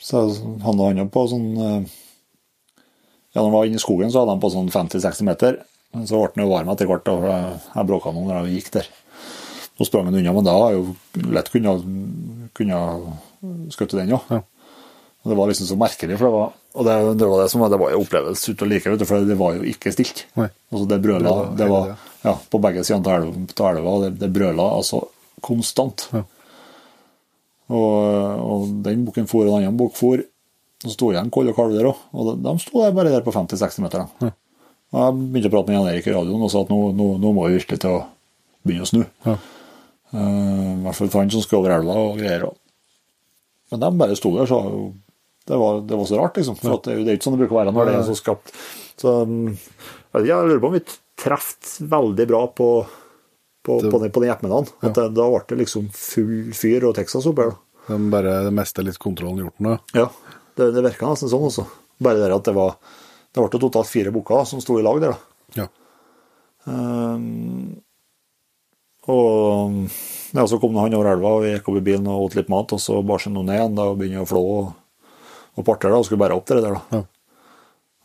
Så 0.00 0.22
han 0.64 0.80
og 0.80 0.96
han 0.96 1.10
på 1.12 1.22
sånn 1.30 1.50
Ja, 1.54 3.36
når 3.36 3.44
han 3.44 3.52
var 3.54 3.68
inne 3.68 3.78
i 3.78 3.82
skogen, 3.82 4.10
så 4.10 4.22
hadde 4.22 4.32
han 4.32 4.42
på 4.42 4.50
sånn 4.50 4.70
50-60 4.72 5.28
meter. 5.28 5.58
Men 5.94 6.08
så 6.08 6.18
ble 6.18 6.32
han 6.32 6.42
jo 6.42 6.50
varm 6.50 6.72
etter 6.72 6.90
hvert, 6.90 7.10
og 7.12 7.26
jeg, 7.28 7.86
bråka 7.86 8.10
noe 8.16 8.26
når 8.26 8.48
jeg 8.48 8.56
gikk 8.56 8.72
der. 8.80 8.88
Nå 9.78 9.86
sprang 9.86 10.08
han 10.08 10.18
unna, 10.18 10.34
men 10.34 10.48
da 10.48 10.56
har 10.56 10.74
jeg 10.74 10.80
jo 10.80 11.30
lett 11.36 11.52
kunnet 11.52 11.86
kunne 12.58 12.80
skutt 13.74 13.94
den 13.98 14.12
òg. 14.16 14.26
Ja. 14.30 14.40
Og 15.20 15.28
Det 15.30 15.36
var 15.36 15.50
liksom 15.50 15.66
så 15.68 15.76
merkelig, 15.76 16.16
for 16.16 16.26
det 16.30 16.32
var, 16.32 16.52
og 16.80 16.86
det, 16.86 16.94
det 17.20 17.26
var 17.28 17.42
det 17.42 17.50
som 17.52 17.60
var, 17.60 17.68
det 17.68 17.78
var 17.82 17.90
jo 17.92 17.98
opplevelse 18.00 18.54
uten 18.54 18.70
like, 18.70 18.94
for 19.04 19.26
det 19.28 19.36
var 19.36 19.56
jo 19.58 19.66
ikke 19.68 19.92
stilt. 19.92 20.22
Altså 20.38 20.86
det 20.88 21.00
brøla, 21.04 21.34
det 21.58 21.66
var, 21.68 21.90
ja, 22.24 22.32
på 22.48 22.60
begge 22.64 22.84
sider 22.88 23.10
av 23.12 23.26
elva. 23.76 23.96
Det, 24.06 24.10
det 24.22 24.30
brøla 24.32 24.70
altså 24.78 25.02
konstant. 25.44 26.06
Ja. 26.16 26.22
Og, 27.70 28.40
og 28.42 28.70
den 28.84 29.04
boken 29.06 29.28
for, 29.30 29.44
og 29.46 29.58
den 29.60 29.68
andre 29.68 29.76
bok 29.84 29.94
for. 29.98 30.24
Og 30.80 30.88
så 30.88 30.94
sto 30.96 31.10
igjen 31.12 31.28
koll 31.34 31.50
og 31.52 31.58
kalv 31.58 31.76
der 31.76 31.90
òg. 31.90 32.00
Og 32.16 32.30
de, 32.30 32.36
de 32.46 32.54
sto 32.64 32.80
der 32.80 32.96
bare 32.96 33.12
der 33.12 33.26
på 33.26 33.34
50-60 33.36 33.84
meter. 33.84 34.06
Ja. 34.24 34.32
Og 34.90 35.02
jeg 35.04 35.18
begynte 35.34 35.50
å 35.52 35.54
prate 35.54 35.70
med 35.70 35.76
Jan 35.78 35.90
Erik 35.92 36.08
i 36.08 36.14
radioen 36.16 36.42
og 36.42 36.50
sa 36.50 36.64
at 36.64 36.72
nå, 36.72 36.78
nå, 36.96 37.10
nå 37.22 37.34
må 37.36 37.44
vi 37.46 37.60
virkelig 37.60 37.82
til 37.84 37.98
å 37.98 38.00
begynne 38.66 38.88
å 38.88 38.90
snu. 38.90 39.04
Ja. 39.28 39.36
Uh, 40.10 40.80
I 40.80 40.82
hvert 40.88 40.96
fall 40.98 41.12
for 41.12 41.20
han 41.22 41.30
som 41.30 41.44
skulle 41.44 41.60
over 41.62 41.76
elva 41.76 41.94
og 42.08 42.16
greier. 42.18 42.48
og- 42.48 42.56
Men 43.70 43.82
de 43.84 43.90
bare 44.00 44.16
sto 44.18 44.32
der, 44.36 44.48
så 44.50 44.60
det 45.50 45.56
var, 45.58 45.80
det 45.86 45.96
var 45.98 46.06
så 46.08 46.18
rart, 46.20 46.36
liksom. 46.38 46.56
For 46.58 46.76
at 46.76 46.84
det, 46.86 46.94
er 46.94 46.98
jo- 47.04 47.14
ikke 47.16 47.26
sånn 47.26 47.36
det 47.36 47.42
bruker 47.44 47.56
å 47.56 47.60
være 47.64 47.72
når 47.74 47.88
det 47.90 47.94
er 47.98 48.06
så 48.08 48.16
skapt. 48.18 48.52
Så 49.00 49.14
um, 49.26 49.56
jeg 50.14 50.26
lurer 50.26 50.60
på 50.62 50.70
om 50.70 50.76
vi 50.76 50.82
traff 51.20 51.54
veldig 51.80 52.26
bra 52.30 52.42
på, 52.56 52.68
på, 53.66 53.78
på, 53.86 53.98
den, 54.02 54.12
på 54.14 54.22
den 54.22 54.30
ettermiddagen. 54.34 54.70
Det, 54.82 55.06
da 55.16 55.26
ble 55.32 55.42
det 55.48 55.58
liksom 55.62 55.88
full 55.96 56.50
fyr 56.56 56.86
og 56.88 56.94
Texas 56.98 57.26
oppe 57.30 57.46
her. 57.48 57.56
De 57.90 57.98
bare 58.12 58.36
det 58.46 58.52
meste 58.54 58.84
litt 58.86 58.98
kontrollen 59.02 59.42
gjort 59.46 59.62
nå. 59.64 59.76
Ja, 59.96 60.08
det, 60.58 60.70
det 60.76 60.84
virka 60.84 61.08
nesten 61.10 61.30
sånn 61.32 61.48
også. 61.48 61.64
Bare 62.00 62.20
det 62.22 62.30
at 62.32 62.46
det 62.48 62.54
var 62.56 62.76
Det 63.34 63.42
ble 63.42 63.60
totalt 63.62 63.86
fire 63.90 64.10
bukker 64.14 64.46
som 64.48 64.62
sto 64.62 64.78
i 64.80 64.84
lag 64.86 65.00
der, 65.02 65.14
da. 65.14 65.62
Ja. 65.62 65.66
Um, 66.70 67.80
og 69.08 69.86
ja, 70.32 70.44
så 70.46 70.58
kom 70.62 70.76
han 70.78 70.94
over 70.94 71.12
elva, 71.12 71.34
og 71.36 71.44
vi 71.44 71.54
gikk 71.54 71.70
opp 71.70 71.78
i 71.80 71.86
bilen 71.90 72.06
og 72.10 72.28
åt 72.28 72.36
litt 72.38 72.50
mat, 72.52 72.72
og 72.76 72.80
så 72.82 73.00
bar 73.06 73.22
seg 73.22 73.34
noe 73.34 73.46
ned 73.46 73.58
igjen 73.58 73.78
da, 73.78 73.88
og 73.90 73.98
begynte 74.00 74.24
å 74.24 74.28
flå 74.30 74.42
og, 74.56 74.70
og 75.58 75.66
partere 75.66 75.98
og 75.98 76.06
skulle 76.06 76.22
bære 76.22 76.36
opp 76.38 76.46
det 76.50 76.60
der. 76.62 76.76
da. 76.78 77.00
Ja. 77.00 77.02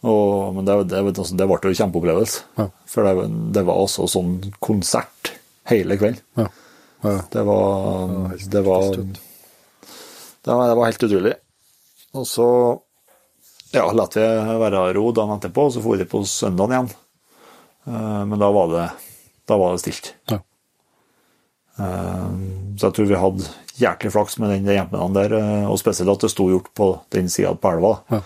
Og, 0.05 0.53
men 0.53 0.67
det, 0.67 0.75
det, 0.91 1.01
vet 1.07 1.19
altså, 1.21 1.37
det 1.37 1.47
ble 1.49 1.57
jo 1.63 1.71
en 1.73 1.79
kjempeopplevelse. 1.79 2.43
Ja. 2.59 2.67
For 2.91 3.07
det, 3.07 3.27
det 3.57 3.63
var 3.65 3.81
altså 3.81 4.05
sånn 4.11 4.35
konsert 4.61 5.31
hele 5.71 5.97
kvelden. 5.97 6.21
Ja. 6.37 6.49
Det 7.33 7.41
var 7.45 8.33
Det 8.33 8.61
var, 8.65 8.85
det 8.95 10.53
var, 10.53 10.67
det 10.69 10.77
var 10.77 10.85
helt 10.85 11.03
utrolig. 11.07 11.33
Og 12.15 12.25
så 12.29 12.47
ja, 13.75 13.83
lot 13.91 14.15
vi 14.15 14.23
være 14.23 14.93
ro 14.95 15.09
dagen 15.11 15.35
etterpå, 15.35 15.65
og 15.67 15.73
så 15.75 15.81
dro 15.83 15.97
vi 15.99 16.07
på 16.07 16.21
søndagen 16.29 16.73
igjen. 16.75 16.91
Eh, 17.89 18.21
Men 18.29 18.39
da 18.39 18.49
var 18.55 18.69
det, 18.71 18.85
da 19.49 19.57
var 19.59 19.73
det 19.75 19.83
stilt. 19.83 20.13
Ja. 20.31 20.39
Eh, 21.79 22.29
Så 22.77 22.87
jeg 22.89 22.93
tror 22.95 23.07
vi 23.09 23.19
hadde 23.19 23.49
jæklig 23.79 24.11
flaks 24.11 24.37
med 24.39 24.51
den 24.51 24.65
jempen 24.75 25.13
der, 25.15 25.33
eh, 25.35 25.65
og 25.67 25.77
spesielt 25.79 26.11
at 26.11 26.23
det 26.23 26.31
sto 26.31 26.47
gjort 26.51 26.71
på 26.75 26.89
den 27.11 27.29
sida 27.29 27.53
på 27.55 27.71
elva. 27.75 27.97
Ja. 28.11 28.21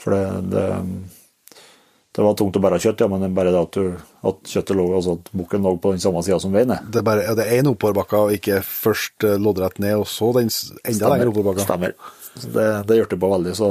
For 0.00 0.12
det, 0.12 0.50
det, 0.52 0.64
det 2.16 2.24
var 2.24 2.36
tungt 2.36 2.56
å 2.56 2.62
bære 2.64 2.78
kjøtt, 2.80 3.00
ja, 3.04 3.08
men 3.12 3.20
det 3.20 3.28
er 3.30 3.36
bare 3.36 3.52
det 3.52 3.60
at, 3.60 3.76
du, 3.76 3.96
at 4.30 4.40
kjøttet 4.48 4.76
lå, 4.76 4.86
altså 4.96 5.16
at 5.18 5.30
bukken 5.36 5.64
lå 5.64 5.74
på 5.80 5.92
den 5.92 6.00
samme 6.00 6.22
sida 6.24 6.38
som 6.40 6.52
veien 6.56 6.72
er. 6.72 6.80
Det 6.88 7.00
er 7.02 7.06
bare 7.08 7.24
ja, 7.26 7.34
det 7.36 7.44
er 7.46 7.60
én 7.60 7.68
oppoverbakka, 7.72 8.22
og 8.26 8.36
ikke 8.36 8.62
først 8.64 9.24
eh, 9.28 9.36
loddrett 9.40 9.80
ned, 9.84 9.96
og 10.00 10.08
så 10.08 10.32
den 10.36 10.48
enda 10.52 11.12
lenger 11.12 11.32
oppoverbakka. 11.32 11.64
Stemmer. 11.68 11.96
Så 12.36 12.52
det, 12.52 12.66
det 12.88 12.98
hjelper 12.98 13.20
på 13.20 13.32
veldig, 13.32 13.54
så 13.56 13.70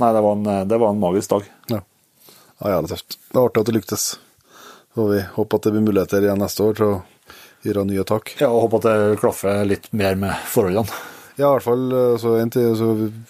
Nei, 0.00 0.12
det 0.16 0.22
var 0.24 0.36
en, 0.36 0.46
det 0.68 0.80
var 0.80 0.92
en 0.92 1.00
magisk 1.02 1.32
dag. 1.34 1.48
Ja. 1.72 1.82
ja, 2.60 2.70
ja, 2.72 2.78
det 2.80 2.88
er 2.88 2.94
tøft. 2.96 3.18
Det 3.28 3.36
er 3.40 3.44
artig 3.44 3.60
at 3.64 3.68
det 3.72 3.76
lyktes. 3.76 4.06
Så 4.96 5.04
vi 5.12 5.20
håper 5.34 5.60
at 5.60 5.66
det 5.68 5.72
blir 5.76 5.84
muligheter 5.84 6.24
igjen 6.24 6.40
neste 6.40 6.64
år 6.64 6.78
til 6.78 6.88
å 6.94 6.96
gjøre 7.64 7.86
nye 7.88 8.04
tak. 8.08 8.34
Ja, 8.40 8.50
og 8.50 8.66
håper 8.66 8.82
at 8.82 8.88
det 8.88 9.20
klaffer 9.22 9.62
litt 9.68 9.88
mer 9.96 10.18
med 10.20 10.34
forholdene. 10.50 11.02
Ja, 11.36 11.50
i 11.50 11.52
hvert 11.58 11.66
fall 11.66 11.84
eh, 11.92 12.14
så 12.20 12.32
til, 12.52 12.70
så 12.78 12.86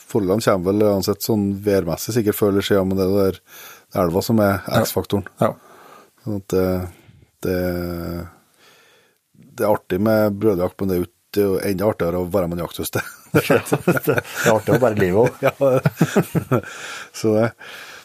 Forholdene 0.07 0.45
kommer 0.45 0.71
vel 0.71 0.87
uansett 0.87 1.27
sånn 1.27 1.49
værmessig 1.63 2.15
sikkert 2.15 2.39
før 2.39 2.53
eller 2.55 2.67
siden, 2.67 2.93
men 2.93 3.01
det 3.01 3.09
er 3.25 3.41
elva 4.03 4.23
som 4.23 4.41
er 4.43 4.63
X-faktoren. 4.83 5.27
Ja. 5.43 5.51
Sånn 6.23 6.39
at 6.39 6.55
det, 6.55 6.69
det, 7.47 7.59
det 9.59 9.67
er 9.67 9.73
artig 9.73 10.01
med 10.07 10.39
brødjakt, 10.39 10.79
men 10.81 10.93
det 10.93 11.01
er 11.01 11.03
jo 11.43 11.59
enda 11.67 11.91
artigere 11.91 12.23
å 12.23 12.31
være 12.31 12.51
med 12.51 12.61
en 12.61 12.65
jakthøste. 12.67 13.03
det. 13.35 13.43
det 14.07 14.17
er 14.17 14.55
artig 14.55 14.77
å 14.77 14.81
bære 14.87 15.03
livet 15.03 15.27
òg. 15.27 15.31
Ja, 15.47 15.53
så 17.19 17.37
det 17.37 17.51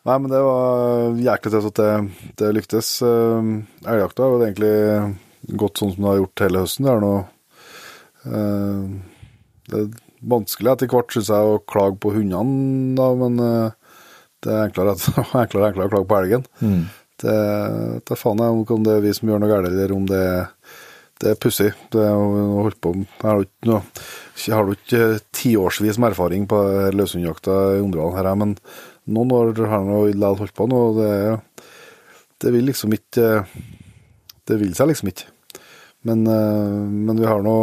Nei, 0.01 0.15
men 0.17 0.31
det 0.31 0.39
var 0.41 1.19
jæklig 1.21 1.51
tøft 1.53 1.67
at 1.69 1.77
det, 1.77 2.29
det 2.41 2.47
lyktes. 2.57 2.87
Eh, 3.05 3.49
Elgjakta 3.85 4.29
jo 4.31 4.39
egentlig 4.41 4.71
gått 5.47 5.81
sånn 5.81 5.93
som 5.95 6.05
det 6.05 6.11
har 6.11 6.21
gjort 6.21 6.45
hele 6.45 6.63
høsten. 6.65 6.87
Det 6.87 6.93
er 6.93 7.03
noe 7.03 7.21
eh, 8.29 8.87
Det 9.71 9.81
er 9.81 9.91
vanskelig 10.31 10.73
etter 10.73 10.91
hvert, 10.91 11.13
syns 11.13 11.31
jeg, 11.33 11.51
å 11.53 11.61
klage 11.65 11.97
på 12.01 12.13
hundene, 12.13 12.95
da, 12.99 13.09
men 13.17 13.41
eh, 13.41 13.97
det 14.45 14.53
er 14.53 14.67
enklere, 14.67 14.95
enklere 15.43 15.71
enklere 15.71 15.89
å 15.89 15.95
klage 15.95 16.09
på 16.09 16.19
elgen. 16.21 16.47
Det, 17.21 17.33
det 18.01 18.15
er 18.15 18.17
faen 18.17 18.39
jeg 18.41 18.71
om 18.73 18.85
det 18.85 18.95
er 18.97 19.03
vi 19.03 19.13
som 19.13 19.29
gjør 19.29 19.43
noe 19.43 19.51
galt, 19.51 19.69
eller 19.69 19.93
om 19.93 20.07
det 20.09 20.21
er 20.21 20.47
det 21.21 21.35
er 21.35 21.37
pussig. 21.37 21.69
Det 21.93 22.01
er 22.01 22.15
jo 22.15 22.61
holdt 22.65 22.79
på 22.81 22.93
Jeg 22.97 23.21
har 23.21 23.37
jo 23.37 23.45
ikke 23.45 23.69
noe 23.69 23.81
Jeg 24.41 24.55
har 24.55 24.65
jo 24.65 24.77
ikke 24.77 25.03
tiårsvis 25.37 25.99
med 26.01 26.11
erfaring 26.11 26.47
på 26.49 26.61
løshundjakta 26.97 27.57
i 27.77 27.83
områdene 27.83 28.17
her, 28.17 28.31
men 28.41 28.55
noen 29.11 29.35
år 29.35 29.53
har 29.69 29.85
jeg 29.85 30.15
likevel 30.15 30.41
holdt 30.41 30.55
på 30.57 30.67
nå, 30.71 30.81
og 30.89 31.01
det, 31.01 31.65
det 32.41 32.55
vil 32.55 32.67
liksom 32.69 32.97
ikke 32.97 33.29
Det 34.47 34.57
vil 34.61 34.73
seg 34.77 34.91
liksom 34.91 35.11
ikke. 35.13 35.29
Men, 36.07 36.25
eh, 36.27 36.89
men 37.07 37.19
vi 37.19 37.29
har 37.29 37.43
nå 37.45 37.57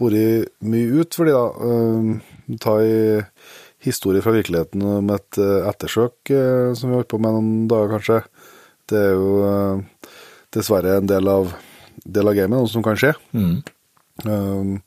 vært 0.00 0.52
mye 0.64 1.02
ut 1.02 1.20
fordi 1.20 1.36
da. 1.36 1.46
Eh, 1.68 2.34
Ta 2.58 2.78
i 2.80 3.20
historie 3.84 4.22
fra 4.24 4.32
virkeligheten 4.32 4.80
om 4.80 5.10
et 5.12 5.36
eh, 5.36 5.66
ettersøk 5.68 6.30
som 6.32 6.88
vi 6.88 6.94
har 6.94 7.02
holdt 7.02 7.10
på 7.12 7.18
med 7.20 7.34
noen 7.36 7.66
dager, 7.68 7.90
kanskje. 7.92 8.22
Det 8.88 8.96
er 8.96 9.10
jo 9.12 9.82
dessverre 10.56 10.94
en 10.96 11.10
del 11.10 11.28
av, 11.28 11.52
del 12.08 12.30
av 12.30 12.38
gamet, 12.38 12.56
noe 12.56 12.70
som 12.72 12.86
kan 12.86 12.96
skje. 12.96 13.12
Um, 14.24 14.78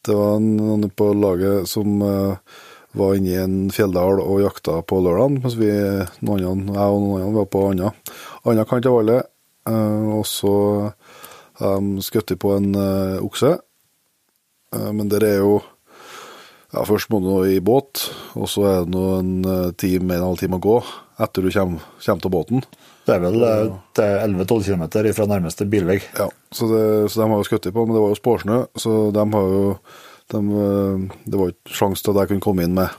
det 0.00 0.16
var 0.16 0.40
noen 0.40 0.88
på 0.96 1.10
laget 1.12 1.68
som 1.68 2.00
var 2.00 3.18
inne 3.18 3.34
i 3.34 3.38
en 3.42 3.58
fjelldal 3.68 4.24
og 4.24 4.40
jakta 4.46 4.78
på 4.80 5.02
lørdag, 5.04 5.42
mens 5.44 5.60
vi, 5.60 5.68
noen 6.24 6.48
andre, 6.54 6.78
jeg 6.80 6.96
og 6.96 7.04
noen 7.04 7.26
andre 7.26 7.36
var 7.42 7.52
på 7.52 7.66
andre, 7.68 7.92
andre 8.48 8.66
kant 8.72 8.88
av 8.88 8.96
vallet. 8.96 9.32
Og 9.68 10.24
så 10.24 10.54
um, 11.60 11.96
de 12.00 12.36
på 12.40 12.56
en 12.56 12.74
uh, 12.74 13.22
okse. 13.24 13.54
Uh, 14.74 14.90
men 14.92 15.08
der 15.12 15.26
er 15.26 15.38
jo 15.42 15.62
ja, 16.74 16.82
Først 16.82 17.10
må 17.12 17.20
du 17.22 17.28
nå 17.28 17.36
i 17.46 17.60
båt, 17.62 18.08
og 18.34 18.48
så 18.50 18.64
er 18.66 18.80
det 18.82 18.94
nå 18.94 19.02
en 19.20 19.34
uh, 19.46 19.70
time, 19.78 20.08
en 20.10 20.16
og 20.16 20.16
en 20.16 20.30
halv 20.32 20.40
time 20.40 20.58
å 20.58 20.64
gå 20.64 20.78
etter 21.22 21.44
du 21.44 21.52
kommer, 21.54 21.84
kommer 22.02 22.24
til 22.24 22.32
båten. 22.34 22.64
Det 23.04 23.14
er 23.14 23.20
vel 23.22 23.44
eh, 23.46 23.68
er 24.02 24.24
11-12 24.24 24.64
km 24.66 24.84
fra 25.14 25.26
nærmeste 25.30 25.66
bilvei. 25.70 26.00
Ja, 26.16 26.26
så, 26.50 26.66
det, 26.72 26.82
så 27.12 27.20
de 27.20 27.28
har 27.30 27.38
jo 27.38 27.46
skutt 27.46 27.68
på, 27.68 27.84
men 27.84 27.94
det 27.94 28.02
var 28.02 28.10
jo 28.10 28.18
spårsnø, 28.18 28.58
så 28.80 28.94
de 29.14 29.26
har 29.36 29.50
jo 29.54 29.64
de, 30.32 30.40
Det 31.28 31.36
var 31.36 31.50
jo 31.50 31.52
ikke 31.52 31.76
sjanse 31.76 32.02
til 32.02 32.14
at 32.14 32.22
jeg 32.22 32.32
kunne 32.32 32.46
komme 32.48 32.64
inn 32.64 32.74
med, 32.74 32.96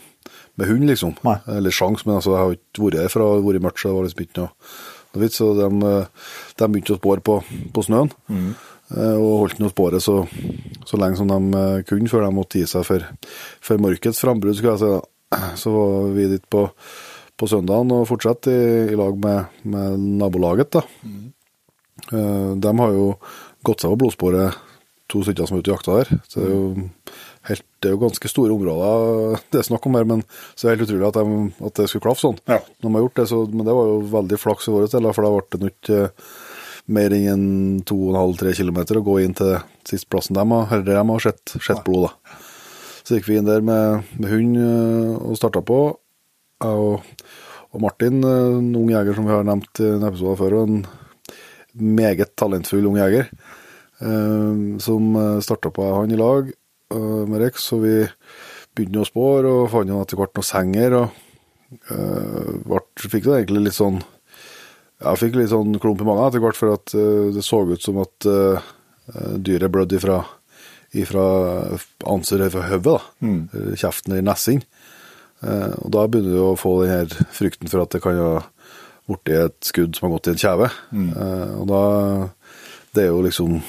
med 0.55 0.69
hund, 0.69 0.85
liksom. 0.87 1.17
Nei. 1.25 1.39
Eller 1.57 1.73
sjans, 1.73 2.05
men 2.05 2.19
altså, 2.19 2.35
jeg 2.35 2.43
har 2.43 2.53
jo 2.53 2.59
ikke 2.59 2.85
vært 2.85 2.99
her 3.01 3.11
fra 3.11 3.25
det 3.25 3.39
har 3.41 3.47
vært 3.49 3.65
mørkt, 3.65 3.81
så 3.81 3.89
det 3.89 3.97
var 3.97 4.07
liksom 4.07 4.23
ikke 4.27 4.43
noe, 4.43 4.75
vits. 5.23 5.39
Så 5.41 5.51
de, 5.57 5.69
eh, 5.87 6.29
de 6.59 6.67
begynte 6.71 6.95
å 6.95 6.99
spåre 7.01 7.21
på, 7.25 7.39
på 7.73 7.83
snøen, 7.87 8.11
Mm. 8.29 8.53
og 8.95 9.31
holdt 9.41 9.57
nå 9.59 9.69
sporet 9.71 10.03
så, 10.05 10.27
så 10.85 10.97
lenge 11.01 11.17
som 11.17 11.27
de 11.31 11.57
eh, 11.57 11.83
kunne, 11.89 12.07
før 12.11 12.27
de 12.27 12.35
måtte 12.37 12.59
gi 12.61 12.67
seg 12.69 12.83
for, 12.85 13.01
for 13.65 13.81
mørkets 13.81 14.19
frambrudd, 14.21 14.55
skulle 14.59 14.75
jeg 14.77 14.83
si. 14.85 15.11
Så 15.61 15.71
var 15.73 16.11
vi 16.13 16.27
dit 16.35 16.43
på, 16.53 16.67
på 17.35 17.47
søndagen 17.49 17.89
og 17.95 18.05
fortsatte 18.07 18.53
i, 18.53 18.67
i 18.93 18.95
lag 18.99 19.17
med, 19.17 19.57
med 19.65 19.99
nabolaget, 20.21 20.69
da. 20.77 20.83
Eh, 22.13 22.51
De 22.61 22.75
har 22.79 22.93
jo 22.93 23.07
gått 23.65 23.81
seg 23.81 23.95
på 23.95 23.99
blodsporet, 24.03 24.53
to 25.09 25.21
stykker 25.25 25.47
som 25.49 25.57
er 25.57 25.63
ute 25.65 25.71
og 25.73 25.77
jakta 25.79 25.97
der. 26.03 26.21
Så 26.29 26.41
det 26.41 26.45
er 26.45 26.53
jo, 26.53 26.89
helt, 27.49 27.65
det 27.83 27.89
er 27.89 27.95
jo 27.95 28.01
ganske 28.05 28.31
store 28.31 28.55
områder 28.55 29.37
det 29.53 29.61
er 29.61 29.67
snakk 29.69 29.85
om 29.89 29.99
her, 29.99 30.07
men 30.09 30.25
så 30.53 30.67
er 30.67 30.73
det 30.73 30.77
helt 30.77 30.89
utrolig 30.89 31.07
at, 31.09 31.19
de, 31.21 31.67
at 31.69 31.79
det 31.79 31.87
skulle 31.91 32.07
klaffe 32.07 32.25
sånn. 32.25 32.41
Ja. 32.49 32.59
De 32.81 32.91
har 32.91 33.05
gjort 33.05 33.21
det, 33.21 33.29
så, 33.31 33.43
men 33.51 33.67
det 33.67 33.77
var 33.77 33.91
jo 33.91 34.01
veldig 34.15 34.41
flaks 34.41 34.69
i 34.69 34.75
våre 34.75 34.91
del, 34.91 35.09
for 35.13 35.27
da 35.27 35.33
ble 35.35 35.61
det 35.61 35.73
ikke 35.73 36.01
mer 36.95 37.15
enn 37.17 37.45
2,5-3 37.87 38.53
km 38.59 38.79
å 38.99 39.05
gå 39.05 39.15
inn 39.23 39.33
til 39.37 39.55
sisteplassen 39.89 40.37
de 40.37 40.45
har, 40.51 40.73
eller 40.75 40.91
de 40.91 41.05
har 41.09 41.23
sett, 41.23 41.55
sett 41.57 41.81
blod. 41.85 42.09
da. 42.09 42.41
Så 43.05 43.17
gikk 43.17 43.29
vi 43.29 43.39
inn 43.39 43.49
der 43.49 43.65
med, 43.65 44.05
med 44.17 44.31
hund 44.31 44.57
eh, 44.57 45.15
og 45.17 45.37
starta 45.37 45.61
på. 45.65 45.79
Og, 46.65 47.09
og 47.73 47.81
Martin, 47.81 48.21
eh, 48.25 48.57
en 48.59 48.71
ung 48.77 48.89
jeger 48.93 49.17
som 49.17 49.27
vi 49.27 49.33
har 49.33 49.45
nevnt 49.45 49.81
i 49.81 49.89
en 49.93 50.05
episode 50.07 50.37
før, 50.41 50.57
og 50.57 50.69
en 50.69 50.85
meget 51.97 52.33
talentfull 52.39 52.87
ung 52.89 52.97
jeger, 53.01 53.29
eh, 54.01 54.61
som 54.81 55.17
starta 55.45 55.73
på 55.73 55.89
han 55.89 56.13
i 56.13 56.21
lag 56.21 56.49
eh, 56.49 56.59
med 56.93 57.41
Rex. 57.41 57.69
Så 57.71 57.79
vi 57.81 57.95
begynte 58.75 59.03
å 59.03 59.07
spåre 59.07 59.51
og 59.61 59.69
fant 59.73 59.93
etter 59.95 60.19
hvert 60.19 60.35
noen 60.37 60.47
senger. 60.47 60.97
og 60.99 61.85
uh, 61.91 62.51
vart, 62.69 62.91
fikk 63.01 63.25
det 63.25 63.39
egentlig 63.39 63.67
litt 63.67 63.77
sånn 63.77 64.01
Jeg 65.01 65.19
fikk 65.19 65.35
litt 65.35 65.51
sånn 65.51 65.75
klump 65.81 66.01
i 66.01 66.07
magen 66.07 66.27
etter 66.27 66.43
hvert, 66.43 66.59
for 66.59 66.75
at 66.77 66.93
uh, 66.95 67.31
det 67.35 67.43
så 67.45 67.63
ut 67.67 67.83
som 67.83 68.01
at 68.03 68.29
uh, 68.29 68.73
dyret 69.37 69.73
blødde 69.73 69.99
ifra 69.99 70.23
ifra 70.95 71.25
anser 72.07 72.45
fra 72.53 72.67
hodet. 72.69 72.99
Eller 73.51 73.79
Kjeften 73.79 74.13
eller 74.13 74.29
nessing. 74.29 74.61
Uh, 75.43 75.73
og 75.83 75.89
da 75.91 76.05
begynner 76.07 76.37
du 76.37 76.43
å 76.45 76.59
få 76.59 76.77
den 76.83 76.93
her 76.93 77.25
frykten 77.35 77.71
for 77.71 77.83
at 77.83 77.91
det 77.91 78.03
kan 78.05 78.15
ha 78.21 78.37
blitt 79.05 79.33
et 79.35 79.67
skudd 79.69 79.95
som 79.95 80.07
har 80.07 80.15
gått 80.15 80.29
i 80.29 80.33
en 80.33 80.41
kjeve. 80.41 80.69
Eh, 80.93 81.51
og 81.59 81.67
da, 81.69 81.81
det 82.95 83.05
er 83.05 83.11
jo 83.11 83.25
liksom 83.25 83.59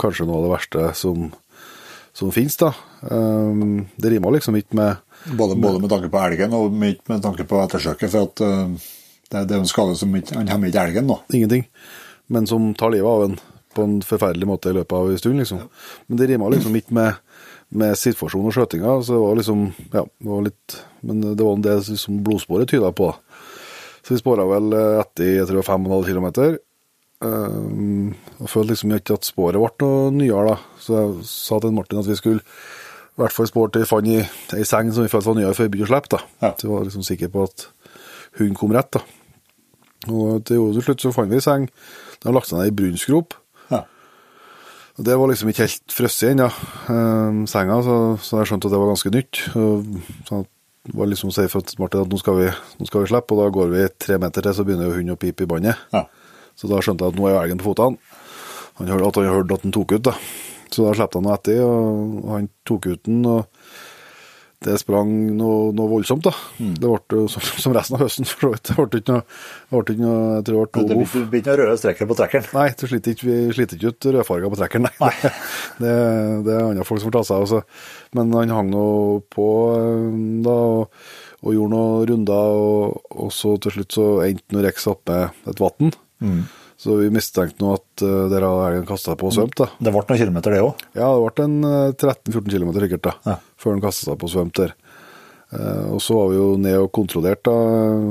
kanskje 0.00 0.26
noe 0.28 0.38
av 0.38 0.46
det 0.46 0.52
verste 0.54 0.90
som, 0.98 1.32
som 2.14 2.30
finnes, 2.32 2.56
da. 2.56 2.70
Um, 3.00 3.86
det 3.96 4.12
rimer 4.12 4.36
liksom 4.36 4.56
ikke 4.56 4.78
med 4.78 4.96
Både, 5.24 5.56
både, 5.56 5.80
med 5.80 5.88
tanke 5.88 6.10
på 6.12 6.20
elgen 6.20 6.52
og 6.52 6.72
med, 6.72 7.00
med 7.08 7.22
tanke 7.24 7.46
på 7.48 7.58
ettersøket, 7.62 8.10
for 8.12 8.28
at 8.28 8.42
uh, 8.44 8.92
det, 9.30 9.46
det, 9.48 9.56
er 9.56 9.62
en 9.62 9.70
skade 9.70 9.96
som 9.96 10.12
ikke 10.14 10.36
Han 10.36 10.50
hemmer 10.52 10.70
ikke 10.70 10.84
elgen, 10.84 11.08
nå. 11.10 11.18
Ingenting. 11.32 11.64
Men 12.30 12.46
som 12.46 12.72
tar 12.78 12.94
livet 12.94 13.10
av 13.10 13.26
en 13.26 13.36
på 13.74 13.82
en 13.82 13.96
forferdelig 14.06 14.46
måte 14.46 14.70
i 14.70 14.76
løpet 14.76 14.94
av 14.94 15.08
en 15.10 15.18
stund, 15.18 15.40
liksom. 15.42 15.64
Ja. 15.64 15.86
Men 16.06 16.18
det 16.20 16.28
rimer 16.30 16.52
liksom 16.54 16.76
ikke 16.78 16.94
med, 16.94 17.16
med 17.74 17.96
situasjonen 17.98 18.52
og 18.52 18.54
skjøtinga, 18.54 18.92
så 19.02 19.16
det 19.16 19.22
var 19.24 19.40
liksom 19.40 19.64
Ja, 19.88 20.04
det 20.04 20.30
var 20.30 20.44
litt 20.46 20.76
Men 21.02 21.24
det 21.24 21.42
var 21.42 21.58
det 21.64 21.74
som 21.98 22.20
blodsporet 22.22 22.70
tyda 22.70 22.92
på. 22.94 23.08
Så 24.04 24.14
vi 24.14 24.20
spora 24.20 24.46
vel 24.46 24.70
etter 25.00 25.40
jeg 25.40 25.48
tror 25.50 25.66
5,5 25.66 26.06
km. 26.06 26.28
Um, 27.24 28.14
og 28.42 28.50
følte 28.52 28.74
liksom 28.74 28.92
ikke 28.96 29.16
at 29.16 29.28
sporet 29.28 29.56
ble 29.56 29.70
noe 29.80 30.10
nyere, 30.12 30.54
da. 30.54 30.80
Så 30.82 30.96
jeg 30.98 31.28
sa 31.30 31.60
til 31.62 31.72
Martin 31.76 32.02
at 32.02 32.10
vi 32.10 32.16
skulle 32.18 32.42
i 32.44 33.22
hvert 33.22 33.32
fall 33.32 33.46
spore 33.46 33.70
til 33.70 33.84
vi 33.84 33.88
fant 33.88 34.10
i 34.10 34.16
ei 34.58 34.64
seng 34.66 34.90
som 34.92 35.06
vi 35.06 35.10
følte 35.12 35.30
var 35.30 35.38
nyere 35.38 35.54
før 35.54 35.68
vi 35.68 35.76
begynte 35.76 35.88
å 35.88 35.92
slippe. 35.92 36.16
da. 36.16 36.20
Ja. 36.42 36.50
Så 36.58 36.66
jeg 36.66 36.72
var 36.74 36.88
liksom 36.88 37.06
sikker 37.06 37.30
på 37.30 37.44
at 37.46 37.68
hun 38.40 38.56
kom 38.58 38.74
rett. 38.74 38.90
da. 38.96 39.04
Og 40.10 40.44
til 40.44 40.82
slutt 40.82 41.00
så 41.00 41.12
fant 41.14 41.30
vi 41.30 41.38
ei 41.38 41.44
seng. 41.44 41.68
Den 42.18 42.28
hadde 42.28 42.36
lagt 42.36 42.50
seg 42.50 42.58
ned 42.58 42.72
i 42.72 42.76
brunnsgrop. 42.80 43.36
Ja. 43.70 43.84
Og 44.98 45.04
Det 45.06 45.18
var 45.20 45.30
liksom 45.30 45.52
ikke 45.52 45.68
helt 45.68 45.94
frosset 45.94 46.32
ennå, 46.32 46.50
ja. 46.50 46.98
senga, 47.50 47.78
så, 47.86 47.96
så, 48.22 48.42
jeg 48.42 48.50
skjønte 48.50 48.68
at 48.68 48.74
det 48.74 48.82
var 48.82 48.92
ganske 48.92 49.14
nytt. 49.14 49.40
Så 50.28 50.42
det 50.84 50.98
var 50.98 51.08
liksom 51.08 51.32
si 51.32 51.46
for 51.48 51.78
Martin 51.80 52.04
at 52.04 52.12
nå 52.12 52.20
skal, 52.20 52.36
vi, 52.42 52.50
nå 52.78 52.90
skal 52.90 53.04
vi 53.06 53.10
slippe, 53.14 53.34
og 53.34 53.40
da 53.40 53.54
går 53.54 53.72
vi 53.72 53.86
tre 53.96 54.18
meter 54.20 54.44
til, 54.44 54.54
så 54.58 54.66
begynner 54.66 54.90
jo 54.90 54.98
hun 54.98 55.14
å 55.14 55.18
pipe 55.20 55.46
i 55.46 55.48
båndet. 55.48 55.86
Ja. 55.94 56.04
Så 56.58 56.70
da 56.70 56.82
skjønte 56.82 57.06
jeg 57.06 57.14
at 57.14 57.20
nå 57.20 57.30
er 57.30 57.40
elgen 57.42 57.62
på 57.62 57.72
føttene. 57.72 58.20
Han 58.80 58.90
hørte 58.90 59.10
at 59.10 59.18
han 59.20 59.30
hørte 59.30 59.58
at 59.58 59.66
han 59.66 59.74
tok 59.74 59.96
ut, 59.96 60.04
da. 60.10 60.14
Så 60.74 60.86
da 60.86 60.94
slapp 60.98 61.18
han 61.18 61.30
etter, 61.30 61.62
og 61.62 62.30
han 62.32 62.48
tok 62.66 62.88
ut 62.90 63.04
den. 63.06 63.26
og 63.30 63.46
det 64.64 64.78
sprang 64.80 65.10
noe, 65.36 65.72
noe 65.76 65.90
voldsomt, 65.90 66.24
da. 66.24 66.32
Mm. 66.56 66.72
Det 66.80 66.88
ble 66.88 67.24
som, 67.28 67.44
som, 67.44 67.74
resten 67.76 67.98
av 67.98 68.04
høsten, 68.04 68.28
for 68.28 68.46
så 68.46 68.52
vidt. 68.54 68.70
Det 68.70 68.76
ble 68.78 69.00
ikke 69.02 69.12
noe, 69.12 69.24
ble 69.74 69.82
ikke 69.82 70.04
noe 70.04 70.22
jeg 70.38 70.46
tror 70.48 70.70
det 70.70 70.70
ble 70.72 70.84
Det 70.86 71.24
blir 71.32 71.42
ikke 71.42 71.50
noen 71.50 71.60
røde 71.60 71.80
strekker 71.82 72.08
på 72.08 72.16
trekkeren? 72.20 72.48
Nei, 72.56 72.66
du 72.80 72.86
sliter 72.88 73.16
ikke, 73.16 73.28
vi 73.28 73.36
sliter 73.58 73.78
ikke 73.78 73.92
ut 73.92 74.08
rødfarger 74.16 74.54
på 74.54 74.60
trekkeren, 74.62 74.88
nei. 74.88 74.94
nei. 75.02 75.34
Det, 75.82 75.92
det, 76.46 76.54
er 76.54 76.68
andre 76.68 76.86
folk 76.86 77.02
som 77.02 77.10
får 77.10 77.16
ta 77.18 77.24
seg 77.26 77.44
av. 77.44 77.84
Men 78.16 78.32
han 78.38 78.54
hang 78.54 78.72
nå 78.72 78.86
på 79.34 79.48
da, 80.46 80.54
og, 80.54 81.04
og, 81.42 81.50
gjorde 81.50 81.74
noen 81.74 82.08
runder, 82.12 82.64
og, 82.64 83.12
og 83.26 83.34
så 83.34 83.56
til 83.60 83.78
slutt 83.78 83.98
så 83.98 84.08
endte 84.28 84.64
Rex 84.64 84.88
opp 84.90 85.04
med 85.10 85.50
et 85.50 85.60
vann. 85.60 85.92
Mm. 86.22 86.44
Så 86.76 86.96
vi 86.98 87.10
mistenkte 87.14 87.62
nå 87.62 87.74
at 87.76 88.02
uh, 88.04 88.26
dere 88.32 88.48
hadde 88.50 88.70
elgen 88.72 88.88
kasta 88.88 89.14
på 89.18 89.30
og 89.30 89.36
svømt. 89.36 89.56
da. 89.60 89.68
Det 89.78 89.92
ble 89.94 90.02
noen 90.02 90.20
kilometer, 90.20 90.54
det 90.54 90.64
òg? 90.64 90.82
Ja, 90.98 91.12
det 91.14 91.22
ble 91.22 91.46
en 91.46 91.54
uh, 91.64 91.76
eh, 91.86 91.94
13-14 91.94 92.50
km 92.50 92.72
sikkert, 92.76 93.06
da, 93.06 93.14
ja. 93.30 93.36
før 93.60 93.76
den 93.76 93.84
kasta 93.84 94.10
seg 94.10 94.18
på 94.20 94.28
og 94.28 94.34
svømte 94.34 94.66
der. 94.66 94.74
Uh, 95.54 95.94
og 95.94 96.02
så 96.02 96.18
var 96.18 96.32
vi 96.32 96.40
jo 96.40 96.48
ned 96.60 96.76
og 96.82 96.90
kontrollert, 96.96 97.44
da, 97.46 97.54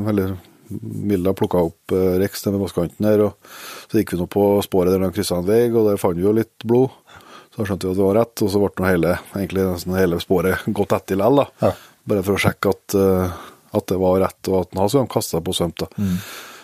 eller 0.09 0.35
Milla 0.73 1.35
plukka 1.37 1.59
opp 1.67 1.93
Rex 2.17 2.47
ved 2.47 2.55
vannkanten 2.57 3.05
her. 3.05 3.21
og 3.27 3.91
så 3.91 3.99
gikk 3.99 4.15
vi 4.15 4.21
nå 4.23 4.25
på 4.31 4.45
sporet 4.65 4.95
der 4.95 5.03
de 5.03 5.09
kryssa 5.13 5.37
en 5.37 5.45
vei, 5.45 5.67
og 5.69 5.89
der 5.89 5.99
fant 6.01 6.17
vi 6.17 6.25
jo 6.25 6.33
litt 6.33 6.65
blod. 6.65 6.95
Så 7.53 7.67
skjønte 7.67 7.85
vi 7.85 7.93
at 7.93 7.99
det 7.99 8.07
var 8.07 8.17
rett, 8.17 8.41
og 8.41 8.49
så 8.49 8.61
ble 8.63 8.87
hele, 8.87 9.11
egentlig 9.35 9.67
nesten 9.67 9.99
hele 9.99 10.17
sporet 10.23 10.63
gått 10.79 10.95
etter 10.97 11.19
likevel. 11.19 11.51
Ja. 11.61 11.75
Bare 12.09 12.25
for 12.25 12.39
å 12.39 12.41
sjekke 12.41 12.73
at, 12.73 12.97
at, 12.97 13.85
det 13.91 13.99
var 14.01 14.17
rett, 14.23 14.41
og 14.49 14.63
at 14.63 14.73
han 14.73 14.81
hadde 14.81 15.05
kasta 15.13 15.37
seg 15.37 15.45
på 15.45 15.53
og 15.53 15.59
svømt. 15.59 15.83
da. 15.83 15.91
Mm. 16.01 16.17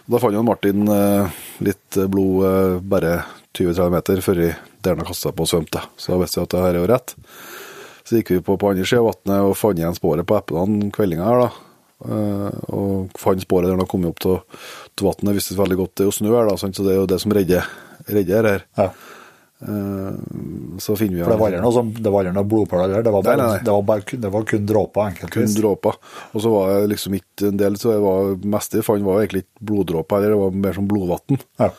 Da 0.09 0.17
fant 0.17 0.33
jo 0.33 0.41
Martin 0.45 0.87
eh, 0.89 1.41
litt 1.65 1.99
blod 2.09 2.45
eh, 2.47 2.77
bare 2.81 3.19
20-30 3.53 3.93
meter 3.93 4.21
før 4.25 4.41
der 4.81 5.01
kasta 5.03 5.29
seg 5.29 5.35
på 5.37 5.45
og 5.45 5.51
svømte. 5.51 5.83
Så 5.99 6.13
da 6.13 6.19
visste 6.21 6.39
vi 6.39 6.47
at 6.47 6.53
det 6.53 6.63
her 6.63 6.71
er 6.73 6.81
jo 6.81 6.89
rett. 6.89 7.13
Så 8.07 8.17
gikk 8.17 8.31
vi 8.33 8.43
på 8.45 8.55
på 8.57 8.71
andre 8.71 8.87
sida 8.89 9.03
av 9.03 9.11
vannet 9.11 9.45
og 9.45 9.57
fant 9.59 9.77
igjen 9.77 9.97
sporet 9.97 10.25
på 10.25 10.37
eplene 10.39 10.89
kveldinga 10.95 11.27
her, 11.27 11.43
da. 11.43 11.49
Eh, 12.09 12.59
og 12.73 13.19
fant 13.19 13.43
sporet 13.43 13.69
der 13.69 13.77
han 13.77 13.89
kom 13.91 14.07
opp 14.09 14.21
til 14.23 15.05
vannet. 15.05 15.35
Visste 15.37 15.59
veldig 15.59 15.77
godt 15.83 15.95
det 15.99 16.07
er 16.07 16.09
jo 16.09 16.17
snø 16.17 16.33
her, 16.33 16.49
da, 16.49 16.57
så 16.57 16.71
det 16.73 16.95
er 16.95 17.01
jo 17.03 17.09
det 17.11 17.21
som 17.21 17.35
redder, 17.37 17.69
redder 18.09 18.51
her. 18.53 18.67
Ja. 18.79 18.89
Eh, 19.61 20.13
så 20.77 20.95
finner 20.95 21.17
vi 21.17 21.23
For 21.23 21.33
det 21.33 21.39
var 21.39 21.51
aldri 21.51 21.63
noe, 21.65 21.83
det 21.99 22.11
var 22.13 22.29
noe 22.31 22.47
blodpøler 22.47 22.93
der? 22.93 23.03
Det 23.03 23.11
var, 23.11 23.25
bare, 23.25 23.41
nei, 23.41 23.47
nei. 23.57 23.63
Det, 23.65 23.73
var 23.75 23.83
bare, 23.89 24.19
det 24.23 24.31
var 24.35 24.45
kun 24.47 24.69
dråper? 24.69 25.17
Kun 25.33 25.55
dråper. 25.55 25.97
Og 26.31 26.43
så 26.45 26.53
var 26.53 26.71
det 26.73 26.93
liksom 26.93 27.17
ikke 27.19 27.49
en 27.51 27.59
del 27.59 27.75
så 27.79 27.91
det 27.91 27.99
var 28.05 28.31
meste 28.55 28.79
jeg 28.79 28.87
fant, 28.87 29.03
var 29.03 29.23
egentlig 29.23 29.43
ikke 29.45 29.67
bloddråper, 29.71 30.23
heller, 30.23 30.35
det 30.35 30.41
var 30.45 30.63
mer 30.67 30.79
som 30.79 30.87
blodvann. 30.89 31.43
Ja. 31.59 31.73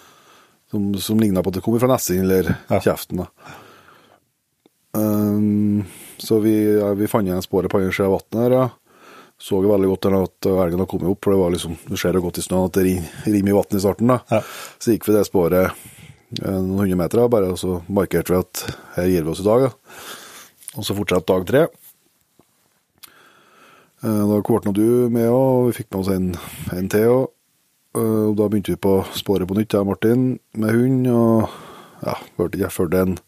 Som, 0.71 0.93
som 1.03 1.23
ligna 1.23 1.43
på 1.43 1.51
at 1.51 1.59
det 1.59 1.64
kom 1.64 1.79
fra 1.83 1.88
nesen 1.90 2.21
eller 2.27 2.53
ja. 2.53 2.83
kjeften. 2.85 3.25
da. 3.25 3.57
Um, 4.90 5.87
så 6.19 6.40
vi, 6.43 6.53
ja, 6.77 6.93
vi 6.99 7.09
fant 7.09 7.27
igjen 7.27 7.43
sporet 7.43 7.71
på 7.71 7.79
andre 7.81 7.95
sida 7.95 8.11
av 8.11 8.19
vannet 8.19 8.43
her, 8.45 8.57
ja. 8.59 8.69
Så 9.40 9.57
veldig 9.64 9.88
godt 9.88 10.07
at 10.11 10.47
elgen 10.51 10.83
hadde 10.83 10.87
kommet 10.90 11.09
opp, 11.09 11.23
for 11.25 11.33
det 11.33 11.40
var 11.40 11.55
liksom, 11.55 11.79
du 11.88 11.95
ser 11.97 12.12
det 12.12 12.21
godt 12.21 12.43
i 12.43 12.45
snøen 12.45 12.66
at 12.69 12.77
det 12.77 12.83
rimer 13.25 13.55
i 13.55 13.57
vannet 13.57 13.79
i 13.79 13.81
starten. 13.81 14.12
da. 14.12 14.43
Så 14.77 14.93
gikk 14.93 15.09
vi 15.09 15.14
det 15.16 15.23
sporet 15.25 15.87
noen 16.38 16.79
hundre 16.79 16.99
meter, 17.01 17.25
bare, 17.33 17.51
og 17.51 17.59
så 17.59 17.81
markerte 17.90 18.35
vi 18.35 18.38
at 18.38 18.64
her 18.97 19.09
gir 19.11 19.27
vi 19.27 19.33
oss 19.33 19.43
i 19.43 19.49
dag. 19.49 19.66
Da. 19.66 20.01
Og 20.79 20.87
så 20.87 20.95
fortsatte 20.95 21.33
dag 21.33 21.47
tre. 21.49 21.66
Da 24.01 24.14
da 24.31 24.38
ble 24.40 24.73
du 24.73 25.11
med 25.12 25.29
og 25.29 25.66
vi 25.69 25.77
fikk 25.77 25.90
med 25.90 26.01
oss 26.01 26.12
en, 26.14 26.31
en 26.73 26.88
til. 26.88 27.27
Eh, 27.97 28.27
og 28.31 28.37
da 28.38 28.47
begynte 28.49 28.73
vi 28.73 28.81
på 28.81 29.01
sporet 29.19 29.49
på 29.49 29.57
nytt, 29.59 29.75
jeg 29.75 29.83
og 29.83 29.90
Martin, 29.90 30.38
med 30.55 30.77
hund. 30.77 31.09
Og 31.11 32.07
ja, 32.07 32.16
hørte 32.38 32.61
jeg 32.61 32.73
fulgte 32.73 33.03
en 33.05 33.19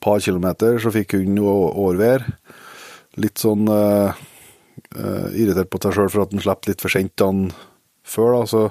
par 0.00 0.18
kilometer, 0.24 0.80
så 0.80 0.92
fikk 0.94 1.14
hunden 1.18 1.38
årvær. 1.44 2.24
Litt 3.20 3.42
sånn 3.42 3.68
uh, 3.68 4.14
irritert 5.34 5.68
på 5.70 5.80
seg 5.82 5.96
sjøl 5.96 6.10
for 6.12 6.24
at 6.24 6.32
han 6.32 6.42
slapp 6.42 6.68
litt 6.68 6.80
for 6.80 6.92
sent 6.92 7.12
dagen 7.20 7.50
før. 8.06 8.38
da, 8.38 8.42
Så 8.48 8.62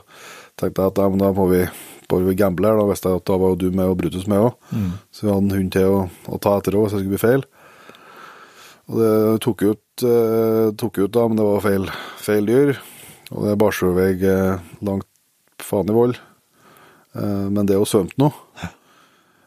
tenkte 0.60 0.82
jeg 0.82 0.96
at 0.96 1.02
ja, 1.04 1.10
da 1.22 1.32
må 1.36 1.48
vi 1.52 1.62
på 2.10 2.20
gambler. 2.38 2.80
Da 2.80 2.88
visste 2.90 3.14
jeg 3.14 3.22
at 3.22 3.30
da 3.30 3.38
var 3.40 3.56
du 3.60 3.70
med 3.70 3.92
og 3.92 4.00
Brutus 4.02 4.28
med 4.30 4.50
òg. 4.50 4.58
Mm. 4.74 4.92
Så 5.14 5.26
vi 5.26 5.32
hadde 5.32 5.46
en 5.46 5.58
hund 5.58 5.72
til 5.76 5.94
å, 5.94 6.04
å 6.30 6.42
ta 6.42 6.58
etter 6.58 6.78
òg 6.78 6.88
hvis 6.88 6.96
det 6.96 7.04
skulle 7.04 7.16
bli 7.16 7.24
feil. 7.24 7.46
Og 8.90 8.98
det 8.98 9.12
tok 9.46 9.66
ut, 9.68 10.06
eh, 10.08 10.72
tok 10.82 10.98
ut 10.98 11.14
da, 11.14 11.28
men 11.28 11.38
det 11.38 11.46
var 11.46 11.62
feil, 11.62 11.86
feil 12.18 12.50
dyr. 12.50 12.74
Og 13.30 13.46
det 13.46 13.54
er 13.54 13.62
barsjøvei 13.62 14.10
eh, 14.26 14.68
langt 14.86 15.06
faen 15.62 15.92
i 15.92 15.96
vold. 15.96 16.18
Eh, 17.14 17.48
men 17.54 17.70
det 17.70 17.76
er 17.76 17.84
jo 17.84 17.90
svømt 17.90 18.18
nå. 18.18 18.32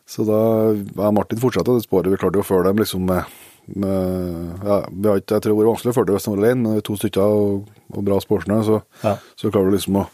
Så 0.07 0.27
da 0.29 0.40
ja, 0.75 1.11
Martin 1.14 1.40
fortsatte 1.42 1.75
det 1.75 1.87
sporet. 1.87 2.12
Vi 2.12 2.20
klarte 2.20 2.38
jo 2.38 2.44
å 2.44 2.46
følge 2.46 2.70
dem 2.70 2.83
liksom 2.83 3.07
med, 3.09 3.35
med 3.75 4.62
ja, 4.62 4.79
vi 4.90 5.09
har 5.09 5.22
ikke, 5.22 5.38
Jeg 5.38 5.44
tror 5.44 5.53
det 5.53 5.59
var 5.59 5.70
vanskelig 5.72 5.92
å 5.92 5.96
følge 5.96 6.11
dem 6.11 6.18
hvis 6.18 6.27
de 6.27 6.33
var 6.33 6.42
alene, 6.42 6.62
men 6.62 6.87
to 6.87 6.98
stykker 7.01 7.37
og, 7.42 7.70
og 7.90 8.07
bra 8.07 8.18
sportsnø, 8.22 8.59
så, 8.66 8.83
ja. 9.03 9.16
så 9.38 9.51
klarer 9.51 9.72
du 9.72 9.79
liksom 9.79 9.98
å 10.03 10.07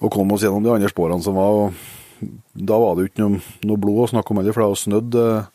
og 0.00 0.12
kom 0.12 0.34
oss 0.34 0.44
gjennom 0.44 0.64
de 0.64 0.74
andre 0.74 0.90
sporene 0.92 1.24
som 1.24 1.38
var. 1.38 1.66
og 1.66 2.26
Da 2.52 2.78
var 2.80 2.94
det 2.94 3.04
jo 3.06 3.10
ikke 3.10 3.24
noe, 3.24 3.40
noe 3.68 3.80
blod 3.80 4.04
å 4.04 4.10
snakke 4.14 4.32
om 4.32 4.40
heller, 4.40 4.56
for 4.56 4.62
det 4.62 4.68
hadde 4.68 4.82
snødd 4.84 5.18
eh, 5.22 5.48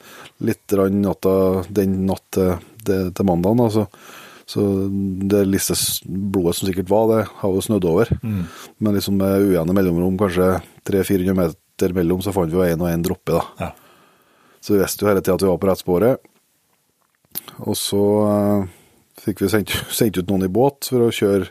litt 0.50 0.76
natta, 0.98 1.36
den 1.70 2.02
natt 2.10 2.28
til, 2.34 3.12
til 3.12 3.28
mandagen. 3.28 3.64
Altså. 3.68 3.88
Så 4.52 4.66
det 5.32 5.46
lille 5.48 5.78
blodet 6.34 6.58
som 6.58 6.68
sikkert 6.68 6.90
var, 6.92 7.06
det 7.12 7.22
har 7.40 7.54
jo 7.54 7.62
snødd 7.64 7.88
over. 7.88 8.10
Mm. 8.24 8.42
Men 8.84 8.98
liksom 8.98 9.16
med 9.22 9.46
ujevne 9.48 9.76
mellomrom, 9.78 10.18
kanskje 10.20 10.58
300-400 10.90 11.38
meter 11.38 11.96
mellom, 11.96 12.24
så 12.24 12.34
fant 12.36 12.52
vi 12.52 12.60
jo 12.60 12.66
én 12.66 12.82
og 12.82 12.90
én 12.90 13.06
droppe. 13.06 13.38
da. 13.38 13.46
Ja. 13.62 13.72
Så 14.62 14.76
vi 14.76 14.82
visste 14.82 15.06
jo 15.06 15.10
hele 15.10 15.24
tida 15.24 15.38
at 15.38 15.46
vi 15.46 15.50
var 15.50 15.62
på 15.62 15.70
rett 15.70 15.82
sporet. 15.82 16.28
Og 17.64 17.78
så 17.80 18.02
uh, 18.28 18.68
fikk 19.24 19.46
vi 19.46 19.52
sendt, 19.54 19.74
sendt, 20.00 20.20
ut 20.20 20.30
noen 20.30 20.50
i 20.50 20.52
båt 20.52 20.92
for 20.92 21.08
å 21.08 21.14
kjøre 21.16 21.48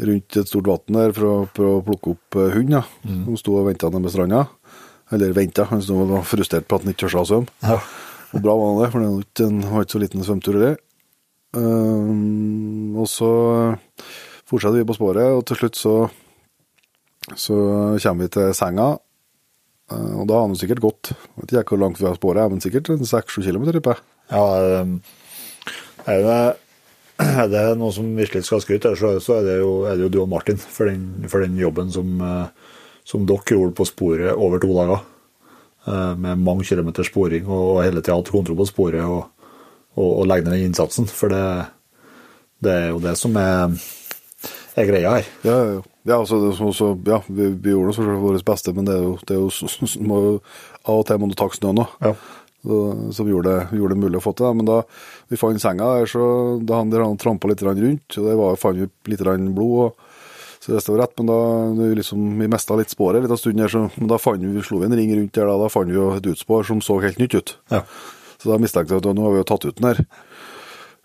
rundt 0.00 0.36
et 0.40 0.48
stort 0.48 0.68
vann 0.70 0.96
der 0.96 1.12
for 1.16 1.28
å 1.28 1.34
for 1.54 1.68
å 1.68 1.80
plukke 1.86 2.14
opp 2.14 2.38
eh, 2.40 2.52
hund, 2.54 2.72
ja, 2.76 2.84
mm. 3.04 3.24
Hun 3.28 3.40
sto 3.40 3.56
og 3.58 3.68
venta 3.68 3.90
nede 3.90 4.06
ved 4.06 4.14
stranda. 4.14 4.44
Eller 5.10 5.34
venta, 5.34 5.66
han 5.70 5.82
sto 5.82 5.98
og 5.98 6.12
var 6.12 6.28
frustrert 6.28 6.68
på 6.70 6.78
at 6.78 6.86
han 6.86 6.94
ikke 6.94 7.06
torde 7.06 7.24
å 7.24 7.28
svømme. 7.32 7.58
Ja. 7.66 7.80
Og 8.30 8.44
bra 8.44 8.54
var 8.54 8.76
det, 8.78 8.88
for 8.92 9.02
det 9.02 9.10
var 9.66 9.84
ikke, 9.84 9.92
så 9.96 10.00
liten 10.02 10.26
svømmetur, 10.26 10.58
det. 10.62 10.74
Um, 11.58 12.94
og 12.94 13.08
så 13.10 13.30
fortsatte 14.46 14.78
vi 14.78 14.86
på 14.86 14.94
sporet, 14.94 15.32
og 15.34 15.42
til 15.50 15.58
slutt 15.58 15.78
så, 15.80 15.94
så 17.34 17.56
kommer 17.98 18.28
vi 18.28 18.34
til 18.36 18.54
senga. 18.54 18.92
Uh, 19.90 20.20
og 20.22 20.28
da 20.30 20.38
har 20.38 20.46
han 20.46 20.54
sikkert 20.54 20.84
gått 20.84 21.08
Jeg 21.10 21.40
vet 21.40 21.54
ikke 21.64 21.74
hvor 21.74 21.80
langt 21.82 21.98
vi 21.98 22.06
har 22.06 22.14
sporet, 22.14 22.52
men 22.52 22.62
sikkert 22.62 22.92
seks-sju 22.94 23.42
kilometer, 23.42 23.80
tipper 23.80 23.98
jeg. 23.98 24.06
Ja, 24.30 24.84
um, 24.84 25.00
er 26.06 26.22
det 26.22 26.40
er 27.44 27.48
det 27.52 27.64
noe 27.78 27.92
som 27.94 28.08
virkelig 28.16 28.46
skal 28.48 28.62
skryte 28.64 28.94
så, 28.98 29.14
så 29.22 29.38
er, 29.38 29.46
det 29.46 29.56
jo, 29.60 29.72
er 29.88 29.98
det 29.98 30.06
jo 30.06 30.12
du 30.12 30.20
og 30.24 30.30
Martin 30.32 30.60
for 30.60 30.90
den, 30.90 31.28
for 31.30 31.44
den 31.44 31.58
jobben 31.60 31.92
som, 31.94 32.14
eh, 32.24 32.70
som, 33.06 33.26
dere 33.28 33.56
gjorde 33.56 33.76
på 33.76 33.88
sporet 33.88 34.32
over 34.32 34.62
to 34.62 34.72
dager. 34.76 35.04
Eh, 35.86 36.14
med 36.20 36.44
mange 36.44 36.66
kilometer 36.68 37.06
sporing 37.06 37.48
og 37.48 37.82
hele 37.84 38.02
tida 38.02 38.18
hatt 38.18 38.32
kontroll 38.32 38.58
på 38.60 38.68
sporet 38.68 39.04
og, 39.04 39.30
og, 39.96 40.10
og 40.10 40.26
legge 40.28 40.48
ned 40.48 40.58
den 40.58 40.70
innsatsen. 40.70 41.08
For 41.08 41.32
det, 41.32 41.44
det, 42.64 42.76
er 42.76 42.92
jo 42.94 43.02
det 43.04 43.16
som 43.20 43.36
er 43.40 43.80
er 44.78 44.88
greia 44.88 45.14
her. 45.16 45.30
Ja, 45.44 45.56
ja, 45.56 45.78
ja. 46.06 46.18
altså, 46.18 46.40
det 46.44 46.54
så, 46.58 46.72
så, 46.76 46.90
ja 47.06 47.20
vi, 47.26 47.50
vi 47.52 47.72
gjorde 47.74 47.94
så 47.96 48.04
vårt 48.20 48.44
beste, 48.46 48.74
men 48.76 48.86
det 48.88 48.96
er 48.96 49.02
jo, 49.04 49.16
det 49.26 49.36
er 49.36 49.40
jo 49.42 50.04
må, 50.06 50.20
av 50.86 51.02
og 51.02 51.06
til 51.08 51.20
må 51.20 51.30
du 51.30 51.36
takke 51.38 51.58
snøen 51.58 51.82
òg. 51.84 51.96
Ja. 52.04 52.14
Som 52.60 53.28
gjorde 53.30 53.68
gjorde 53.72 53.94
det 53.94 54.02
mulig 54.02 54.18
å 54.20 54.24
få 54.24 54.34
til 54.36 54.46
det. 54.46 54.52
Men 54.58 54.68
da 54.68 54.78
vi 55.32 55.38
fant 55.40 55.62
senga 55.62 55.86
der, 55.96 56.10
så 56.10 56.24
da 56.60 56.82
han 56.82 56.90
der 56.92 57.06
han 57.06 57.16
trampa 57.20 57.48
litt 57.48 57.62
rundt, 57.64 58.18
og 58.18 58.26
det 58.28 58.36
var, 58.36 58.58
fant 58.60 58.76
vi 58.76 58.88
litt 59.14 59.24
blod. 59.56 59.90
og 59.90 60.06
så 60.60 60.74
det 60.76 60.82
var 60.92 60.98
rett, 61.00 61.14
men 61.16 61.26
da 61.30 61.94
liksom, 61.96 62.24
vi 62.38 62.46
mista 62.52 62.76
litt 62.76 62.92
sporet 62.92 63.22
litt 63.24 63.32
av 63.32 63.38
stunden 63.40 63.62
her, 63.64 63.72
så 63.72 63.86
men 63.96 64.10
da 64.12 64.18
fant 64.20 64.42
vi, 64.44 64.60
slo 64.60 64.82
vi 64.82 64.90
en 64.90 64.96
ring 64.98 65.14
rundt 65.16 65.32
der, 65.32 65.48
da, 65.48 65.56
da 65.56 65.70
fant 65.72 65.88
vi 65.88 65.96
jo 65.96 66.10
et 66.12 66.26
utspor 66.34 66.66
som 66.68 66.82
så 66.84 66.98
helt 67.00 67.16
nytt 67.22 67.32
ut. 67.38 67.54
Ja. 67.72 67.80
Så 68.36 68.50
da 68.52 68.58
mistenkte 68.60 68.92
jeg 68.92 69.00
at 69.00 69.08
nå 69.16 69.24
har 69.24 69.32
vi 69.32 69.40
jo 69.40 69.46
tatt 69.48 69.64
ut 69.64 69.80
den 69.80 69.88
her. 69.88 70.02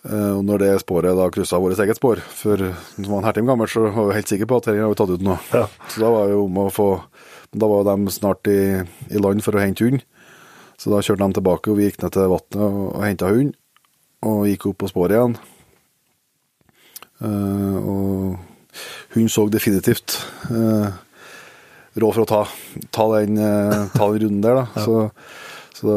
Eh, 0.06 0.34
Og 0.36 0.44
når 0.46 0.60
det 0.62 0.74
sporet 0.84 1.16
da 1.18 1.30
kryssa 1.34 1.58
vårt 1.64 1.80
eget 1.80 1.98
spor, 1.98 2.20
for 2.36 2.60
som 2.98 3.08
var 3.14 3.22
en 3.22 3.30
hertim 3.30 3.48
gammel, 3.48 3.68
så 3.72 3.88
var 3.96 4.10
vi 4.12 4.18
helt 4.20 4.32
sikre 4.34 4.48
på 4.52 4.60
at 4.60 4.68
her 4.70 4.82
har 4.84 4.92
vi 4.92 5.00
tatt 5.00 5.16
ut 5.16 5.24
nå. 5.24 5.38
Ja. 5.56 5.64
Så 5.88 6.04
da 6.04 6.12
var 6.14 6.28
det 6.28 6.36
jo 6.36 6.44
om 6.50 6.60
å 6.66 6.68
få 6.74 6.90
Da 7.56 7.68
var 7.72 7.86
de 7.88 8.12
snart 8.12 8.48
i, 8.52 8.60
i 9.16 9.20
land 9.24 9.40
for 9.46 9.56
å 9.56 9.62
hente 9.64 9.86
hund. 9.88 10.02
Så 10.82 10.92
da 10.92 11.02
kjørte 11.04 11.24
de 11.24 11.38
tilbake, 11.40 11.72
og 11.72 11.80
vi 11.80 11.90
gikk 11.90 12.02
ned 12.04 12.16
til 12.16 12.32
vannet 12.32 12.60
og, 12.60 13.00
henta 13.04 13.32
hund. 13.32 13.56
Og 14.26 14.46
gikk 14.50 14.70
opp 14.72 14.82
på 14.84 14.92
sporet 14.92 15.16
igjen. 15.16 15.38
Uh, 17.24 17.78
og 17.80 19.16
hun 19.16 19.32
så 19.32 19.46
definitivt 19.48 20.18
uh, 20.52 20.92
råd 21.96 22.12
for 22.18 22.24
å 22.26 22.28
ta, 22.28 22.42
ta, 22.92 23.06
den, 23.16 23.40
uh, 23.40 23.86
ta 23.94 24.10
den 24.12 24.26
runden 24.26 24.44
der, 24.44 24.64
da. 24.64 24.68
Så, 24.86 25.10
så 25.76 25.90
da 25.90 25.96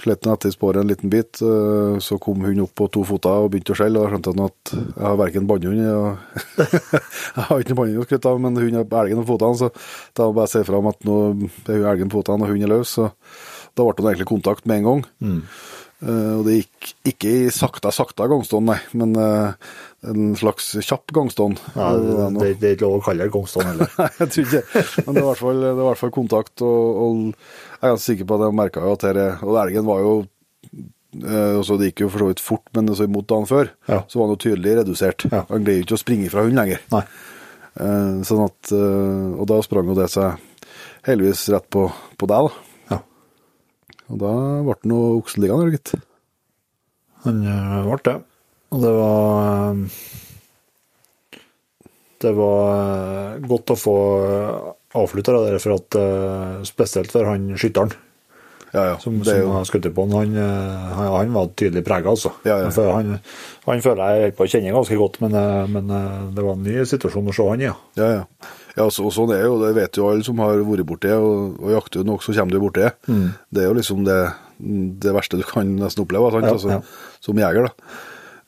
slet 0.00 0.24
han 0.24 0.32
etter 0.32 0.52
sporet 0.54 0.80
en 0.80 0.88
liten 0.88 1.10
bit. 1.12 1.36
Så 1.36 2.16
kom 2.24 2.40
hun 2.40 2.62
opp 2.64 2.70
på 2.80 2.86
to 2.88 3.02
føtter 3.04 3.44
og 3.44 3.50
begynte 3.52 3.74
å 3.74 3.76
skjelle. 3.76 4.00
Og 4.00 4.06
da 4.06 4.14
skjønte 4.14 4.32
han 4.32 4.46
at 4.46 4.72
jeg 4.72 5.04
har 5.04 5.18
verken 5.20 5.50
bannhund 5.50 5.82
og 5.92 6.06
Jeg 7.36 7.44
har 7.50 7.60
ikke 7.60 7.74
noe 7.74 7.80
bannhund 7.82 8.00
å 8.00 8.06
skryte 8.06 8.32
av, 8.32 8.40
men 8.40 8.56
hun 8.56 8.78
er 8.80 8.96
elgen 9.02 9.20
på 9.20 9.28
føttene, 9.34 9.60
så 9.60 9.68
da 10.16 10.24
må 10.24 10.30
jeg 10.30 10.38
bare 10.40 10.52
si 10.54 10.64
fra 10.70 10.80
om 10.80 10.88
at 10.88 11.04
nå 11.04 11.18
er 11.28 11.68
hun 11.68 11.86
elgen 11.92 12.14
på 12.14 12.22
føttene, 12.22 12.48
og 12.48 12.56
hun 12.56 12.64
er 12.64 12.72
løs. 12.72 12.94
Så 12.96 13.10
da 13.78 13.86
ble 13.88 14.02
det 14.04 14.10
egentlig 14.12 14.30
kontakt 14.34 14.66
med 14.68 14.82
en 14.82 14.88
gang. 14.88 15.04
Eh, 15.98 16.32
og 16.38 16.44
det 16.46 16.56
gikk 16.60 16.90
ikke 17.10 17.30
i 17.34 17.50
sakta, 17.50 17.90
sakta 17.94 18.28
gangstånd, 18.30 18.68
nei, 18.70 18.76
men 19.00 19.16
uh, 19.18 19.50
en 20.06 20.28
slags 20.38 20.68
kjapp 20.86 21.10
gangstånd. 21.16 21.58
Ja, 21.74 21.88
Det 21.98 22.12
det, 22.12 22.26
det, 22.38 22.50
det 22.60 22.68
er 22.68 22.76
ikke 22.76 22.86
lov 22.86 23.00
å 23.00 23.04
kalle 23.08 23.26
det 23.26 23.32
gangstånd, 23.34 23.66
heller. 23.66 23.90
Nei, 23.98 24.06
jeg 24.20 24.30
tror 24.34 24.46
ikke 24.46 24.84
Men 25.08 25.16
det 25.18 25.24
var 25.24 25.24
i 25.24 25.28
hvert 25.32 25.42
fall, 25.42 25.62
det 25.64 25.72
var 25.72 25.82
i 25.82 25.88
hvert 25.88 26.02
fall 26.04 26.12
kontakt, 26.14 26.62
og, 26.62 27.00
og 27.02 27.24
jeg 27.26 27.80
er 27.80 27.94
ganske 27.96 28.06
sikker 28.12 28.28
på 28.30 28.38
at 28.38 28.44
jeg 28.46 28.58
merka 28.60 28.84
jo 28.86 28.92
at 28.94 29.06
er- 29.10 29.42
Og 29.42 29.58
elgen 29.64 29.88
var 29.90 30.04
jo 30.04 30.12
uh, 30.22 31.54
også, 31.64 31.78
Det 31.82 31.90
gikk 31.90 32.04
jo 32.04 32.10
for 32.14 32.22
så 32.24 32.30
vidt 32.30 32.44
fort, 32.46 32.64
men 32.78 32.92
så 32.94 33.08
imot 33.08 33.26
dagen 33.34 33.50
før 33.50 33.72
Ja. 33.90 34.00
så 34.06 34.20
var 34.20 34.28
han 34.28 34.36
jo 34.36 34.42
tydelig 34.46 34.76
redusert. 34.84 35.26
Ja. 35.32 35.42
Han 35.50 35.66
greier 35.66 35.82
ikke 35.82 35.98
å 35.98 36.02
springe 36.04 36.30
fra 36.30 36.46
hund 36.46 36.54
lenger. 36.62 36.78
Nei. 36.94 37.02
Eh, 37.78 38.14
sånn 38.26 38.40
at, 38.46 38.70
eh, 38.74 39.26
og 39.38 39.44
da 39.50 39.58
sprang 39.62 39.86
jo 39.90 39.94
det 39.98 40.08
seg 40.10 40.38
heldigvis 41.06 41.44
rett 41.54 41.66
på, 41.70 41.84
på 42.18 42.26
deg, 42.30 42.48
da. 42.48 42.64
Og 44.08 44.20
da 44.22 44.32
ble 44.64 44.76
det 44.80 44.90
noe 44.90 45.18
okseliggende, 45.18 45.72
gitt. 45.74 45.94
Han 47.26 47.42
øh, 47.44 47.84
ble 47.88 48.00
det. 48.06 48.16
Og 48.72 48.82
det 48.84 48.90
var 48.96 49.44
øh, 49.44 49.84
Det 52.24 52.34
var 52.36 52.74
øh, 52.74 53.48
godt 53.48 53.72
å 53.74 53.78
få 53.78 53.96
avslutta 54.98 55.34
det 55.36 55.46
der, 55.46 55.62
for 55.62 55.76
at 55.76 55.96
spesielt 56.66 57.12
for 57.12 57.28
han 57.28 57.50
skytteren 57.60 57.90
Ja, 58.72 58.82
ja. 58.90 58.94
som, 59.00 59.18
som 59.24 59.36
jo, 59.36 59.58
skutt 59.68 59.86
på 59.94 60.04
han, 60.08 60.14
han, 60.16 60.32
han, 60.96 61.10
han 61.12 61.34
var 61.36 61.50
tydelig 61.56 61.84
prega, 61.84 62.10
altså. 62.12 62.32
Ja, 62.48 62.58
ja. 62.64 62.72
Han, 62.96 63.14
han 63.64 63.84
føler 63.84 64.16
jeg 64.16 64.34
på 64.36 64.44
å 64.44 64.50
kjenne 64.50 64.72
ganske 64.74 64.96
godt, 65.00 65.20
men, 65.24 65.36
men 65.72 65.92
det 66.36 66.44
var 66.44 66.56
en 66.56 66.66
ny 66.66 66.80
situasjon 66.88 67.30
å 67.32 67.36
se 67.36 67.46
han 67.48 67.64
i. 67.64 67.68
Ja. 67.68 67.76
ja, 68.00 68.08
ja. 68.18 68.50
Ja 68.78 68.86
så, 68.94 69.06
og 69.08 69.14
sånn 69.14 69.32
er 69.34 69.42
jo, 69.44 69.56
det 69.62 69.72
vet 69.76 69.98
jo 69.98 70.06
alle 70.10 70.26
som 70.26 70.38
har 70.42 70.60
vært 70.66 70.86
borti 70.86 71.10
og, 71.14 71.58
og 71.58 71.72
jakter 71.74 72.06
nok, 72.06 72.22
så 72.24 72.34
kommer 72.36 72.54
du 72.54 72.62
borti 72.62 72.84
det. 72.84 72.92
Mm. 73.08 73.26
Det 73.50 73.64
er 73.64 73.66
jo 73.68 73.78
liksom 73.78 74.04
det, 74.06 74.20
det 75.02 75.14
verste 75.16 75.40
du 75.40 75.44
kan 75.46 75.74
nesten 75.80 76.04
oppleve, 76.04 76.30
sant? 76.34 76.46
Ja, 76.46 76.54
altså, 76.54 76.76
ja. 76.76 77.18
som 77.24 77.42
jeger, 77.42 77.68
da. 77.68 77.98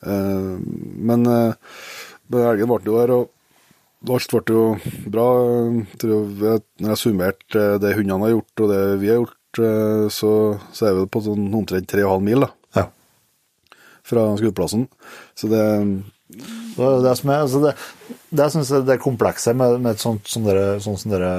Uh, 0.01 0.57
men, 1.11 1.27
uh, 1.27 1.53
men 2.31 2.47
elgen 2.53 2.71
ble 2.71 2.81
jo 2.87 3.01
her, 3.01 3.14
og 3.19 4.14
alt 4.14 4.33
ble 4.33 4.57
jo 4.57 4.64
bra. 5.12 5.27
Tror 6.01 6.14
jeg, 6.14 6.62
når 6.81 6.95
jeg 6.95 7.03
summerte 7.03 7.61
eh, 7.61 7.77
det 7.83 7.97
hundene 7.99 8.25
har 8.25 8.33
gjort, 8.37 8.62
og 8.64 8.73
det 8.73 8.81
vi 9.03 9.11
har 9.12 9.21
gjort, 9.21 9.61
uh, 9.61 10.07
så, 10.14 10.33
så 10.73 10.88
er 10.88 10.97
vi 10.97 11.11
på 11.11 11.25
sånn 11.27 11.51
omtrent 11.59 11.90
3,5 11.90 12.25
mil 12.31 12.47
da, 12.47 12.53
Ja. 12.79 12.87
fra 14.07 14.31
skuddplassen. 14.40 14.87
Så 15.37 15.51
det 15.53 15.66
Det 16.81 16.88
er 16.90 17.07
det 17.07 17.14
som 17.21 17.31
er, 17.35 17.43
altså 17.45 17.61
det, 17.66 17.73
det 18.40 18.49
synes 18.55 18.71
jeg 18.75 18.87
det 18.88 18.95
er 18.97 19.03
komplekset 19.05 19.57
med, 19.61 19.77
med 19.85 19.95
et 19.99 20.03
sånt, 20.03 20.27
som 20.33 20.45
dere, 20.49 20.79
sånn 20.83 20.97
som 21.01 21.12
dere 21.12 21.31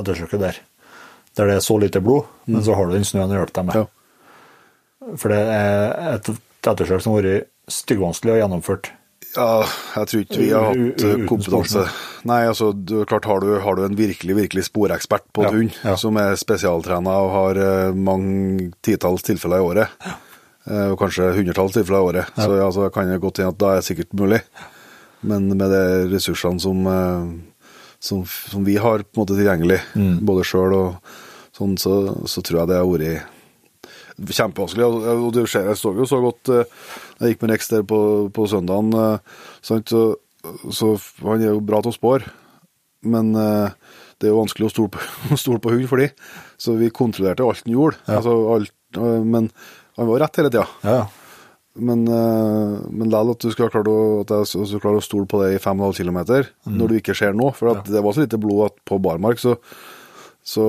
ettersøker 0.00 0.40
der. 0.42 0.60
Der 1.38 1.50
det 1.50 1.56
er 1.60 1.64
så 1.66 1.76
lite 1.82 2.00
blod, 2.02 2.26
men 2.50 2.62
så 2.66 2.74
har 2.78 2.86
du 2.88 2.94
den 2.96 3.06
snøen 3.06 3.30
å 3.30 3.36
hjelpe 3.42 3.58
deg 3.60 3.68
med. 3.68 3.82
Ja. 3.82 3.86
For 5.18 5.30
det 5.32 5.40
er 5.54 6.14
et 6.16 6.30
ettersøk 6.68 7.02
som 7.04 7.14
har 7.14 7.22
vært 7.26 7.50
styggvanskelig 7.70 8.34
å 8.34 8.38
gjennomføre. 8.40 8.94
Ja, 9.36 9.46
jeg 9.94 10.08
tror 10.08 10.22
ikke 10.24 10.38
vi 10.40 10.48
har 10.54 10.64
hatt 10.70 10.78
u- 11.04 11.08
eh, 11.10 11.24
kompetanse. 11.28 11.82
Nei, 12.26 12.38
altså, 12.48 12.70
du, 12.72 12.94
klart 13.06 13.26
har 13.28 13.42
du, 13.44 13.50
har 13.60 13.76
du 13.76 13.84
en 13.84 13.98
virkelig, 13.98 14.34
virkelig 14.38 14.64
sporekspert 14.70 15.26
på 15.36 15.44
Ja, 15.44 15.50
et 15.50 15.54
hund, 15.58 15.76
ja. 15.84 15.94
som 16.00 16.16
er 16.18 16.34
spesialtrena 16.40 17.12
og 17.26 17.30
har 17.34 17.60
uh, 17.60 17.92
mange 17.94 18.70
titalls 18.82 19.22
tilfeller 19.28 19.60
i 19.60 19.66
året, 19.68 19.92
eh, 20.08 20.16
og 20.68 20.98
kanskje 21.00 21.30
hundretalls 21.36 21.72
tilfeller 21.76 22.02
i 22.02 22.08
året, 22.10 22.32
så 22.36 22.58
ja, 22.58 22.66
så 22.74 22.88
kan 22.92 23.08
det 23.08 23.20
godt 23.22 23.40
hende 23.40 23.54
at 23.54 23.60
da 23.62 23.70
er 23.72 23.80
det 23.80 23.86
sikkert 23.88 24.12
mulig. 24.18 24.42
Men 25.26 25.48
med 25.50 25.72
de 25.72 25.80
ressursene 26.12 26.60
som, 26.62 26.82
eh, 26.86 27.30
som, 28.04 28.20
som 28.28 28.66
vi 28.66 28.76
har 28.78 29.02
på 29.06 29.16
en 29.16 29.22
måte 29.24 29.38
tilgjengelig, 29.38 29.80
Mm. 29.96 30.20
både 30.28 30.44
sjøl 30.46 30.76
og 30.76 31.16
sånn, 31.56 31.74
så, 31.80 31.94
så 32.30 32.42
tror 32.44 32.60
jeg 32.60 32.70
det 32.70 32.78
har 32.78 32.90
vært 32.92 34.34
kjempevanskelig. 34.38 34.84
Og, 34.86 35.28
du 35.34 35.40
ser, 35.46 35.68
jeg 35.70 35.78
så 35.80 35.92
jo 35.96 36.06
så 36.10 36.20
godt 36.22 36.50
eh, 36.54 36.64
Jeg 37.20 37.32
gikk 37.34 37.42
med 37.44 37.52
Rex 37.54 37.70
der 37.72 37.82
på, 37.88 38.00
på 38.34 38.46
søndagen, 38.50 38.92
eh, 38.94 39.40
sant, 39.66 39.90
så, 39.90 40.04
så 40.70 40.92
han 41.24 41.42
er 41.42 41.52
jo 41.54 41.62
bra 41.66 41.80
til 41.82 41.90
å 41.92 41.96
spåre, 41.98 42.30
men 43.08 43.32
eh, 43.38 43.74
det 44.18 44.28
er 44.28 44.32
jo 44.34 44.40
vanskelig 44.42 44.68
å 44.68 44.72
stole 44.74 44.92
på, 44.94 45.02
stole 45.42 45.62
på 45.62 45.74
hund 45.74 45.88
for 45.90 46.02
de. 46.02 46.10
Så 46.58 46.74
vi 46.78 46.90
kontrollerte 46.94 47.42
alt 47.46 47.64
han 47.66 47.74
gjorde, 47.74 47.98
altså 48.10 48.36
alt, 48.56 48.72
eh, 48.98 49.20
men 49.26 49.50
han 49.98 50.08
var 50.08 50.22
rett 50.22 50.38
hele 50.40 50.50
tida. 50.54 50.66
Ja, 50.86 51.08
Men, 51.78 52.08
uh, 52.10 52.78
men 52.90 53.10
likevel 53.12 53.36
at 53.36 53.44
du 53.44 53.52
skal 53.54 53.70
klare 53.70 53.92
å, 53.92 54.24
du 54.26 54.78
å 54.98 55.04
stole 55.04 55.28
på 55.30 55.42
det 55.44 55.52
i 55.54 55.60
5,5 55.62 56.00
km 56.00 56.18
når 56.74 56.90
du 56.90 56.96
ikke 56.98 57.14
ser 57.18 57.36
noe. 57.38 57.54
For 57.54 57.74
at 57.74 57.86
det 57.86 58.02
var 58.02 58.16
så 58.16 58.24
lite 58.24 58.40
blod 58.40 58.64
at 58.70 58.80
på 58.88 58.98
barmark, 59.02 59.38
så, 59.42 59.54
så 60.42 60.64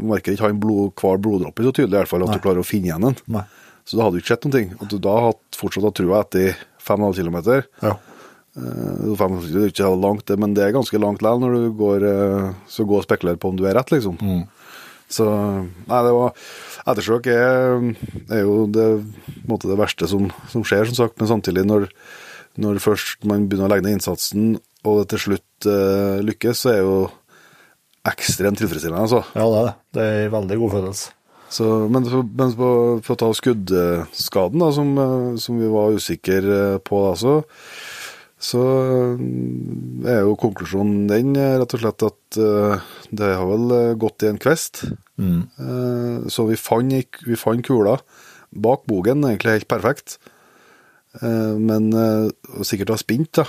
merker 0.00 0.34
ikke 0.34 0.48
han 0.48 0.58
blod, 0.62 0.96
hver 0.98 1.22
bloddråpe 1.22 1.62
så 1.66 1.74
tydelig 1.74 1.94
i 1.94 2.00
hvert 2.00 2.10
fall 2.10 2.26
at 2.26 2.34
du 2.34 2.42
klarer 2.42 2.64
å 2.64 2.66
finne 2.66 2.90
igjen 2.90 3.10
den. 3.10 3.42
Så 3.88 3.96
da 3.96 4.04
hadde 4.04 4.18
du 4.18 4.22
ikke 4.22 4.34
sett 4.34 4.44
noen 4.48 4.56
ting. 4.56 4.74
At 4.82 4.90
du 4.92 4.98
da 5.00 5.14
hadde 5.28 5.58
fortsatt 5.60 5.86
hatt 5.88 5.98
trua 6.00 6.22
etter 6.24 6.58
5,5 6.88 7.22
km. 7.22 7.40
ja. 7.86 7.96
Uh, 8.58 9.14
5,5 9.14 9.44
km 9.46 9.62
er 9.62 9.70
ikke 9.70 9.88
langt, 10.02 10.24
det, 10.26 10.36
men 10.42 10.54
det 10.56 10.64
er 10.64 10.74
ganske 10.74 10.98
langt 10.98 11.22
likevel 11.22 11.44
når 11.44 11.54
du 11.54 11.66
går, 11.78 12.06
eh, 12.08 12.46
så 12.66 12.86
går 12.88 13.04
og 13.04 13.06
spekulerer 13.06 13.38
på 13.38 13.52
om 13.52 13.58
du 13.60 13.62
er 13.68 13.76
rett, 13.78 13.92
liksom. 13.94 14.18
Så 15.08 15.24
Nei, 15.28 16.00
det 16.04 16.10
var 16.12 16.34
Ettersøk 16.88 17.28
er, 17.32 17.84
er 18.32 18.42
jo 18.42 18.62
det, 18.72 18.86
måte 19.48 19.68
det 19.70 19.78
verste 19.80 20.08
som, 20.08 20.30
som 20.48 20.64
skjer, 20.66 20.88
som 20.88 20.96
sagt. 20.96 21.18
Men 21.20 21.30
samtidig, 21.30 21.66
når, 21.68 21.88
når 22.60 22.80
først 22.84 23.28
man 23.28 23.46
begynner 23.48 23.68
å 23.68 23.72
legge 23.74 23.86
ned 23.86 23.98
innsatsen, 23.98 24.56
og 24.86 25.02
det 25.02 25.10
til 25.12 25.24
slutt 25.26 25.68
uh, 25.68 26.18
lykkes, 26.24 26.64
så 26.64 26.72
er 26.72 26.80
jo 26.86 26.96
ekstremt 28.08 28.60
tilfredsstillende, 28.62 29.04
altså. 29.04 29.22
ja, 29.36 29.44
det 29.44 29.60
er 29.60 29.66
det. 29.66 29.76
Det 29.92 30.08
er 30.08 30.26
en 30.26 30.36
veldig 30.38 30.60
god 30.62 30.76
følelse. 30.78 31.14
Så, 31.48 31.66
men 31.88 32.04
på, 32.04 32.70
for 33.04 33.14
å 33.14 33.18
ta 33.22 33.28
skuddskaden, 33.36 34.60
da, 34.60 34.68
som, 34.74 34.90
eh, 35.00 35.28
som 35.40 35.56
vi 35.60 35.70
var 35.72 35.96
usikre 35.96 36.40
eh, 36.56 36.80
på 36.84 37.00
da, 37.06 37.14
så, 37.16 37.38
så 38.38 38.62
eh, 39.18 40.10
er 40.14 40.22
jo 40.22 40.36
konklusjonen 40.38 41.08
den 41.10 41.34
eh, 41.34 41.56
rett 41.58 41.74
og 41.74 41.82
slett 41.82 42.04
at 42.06 42.38
eh, 42.38 42.88
det 43.10 43.30
har 43.34 43.46
vel 43.50 43.96
gått 43.98 44.22
i 44.22 44.30
en 44.30 44.38
kvest. 44.38 44.84
Mm. 45.18 46.28
Så 46.30 46.44
vi 46.46 46.58
fant, 46.60 47.18
vi 47.26 47.38
fant 47.38 47.64
kula 47.66 47.96
bak 48.54 48.84
bogen, 48.86 49.24
egentlig 49.26 49.56
helt 49.56 49.70
perfekt. 49.70 50.18
Men 51.18 51.88
sikkert 52.62 52.92
har 52.94 53.00
spint, 53.00 53.32
da. 53.40 53.44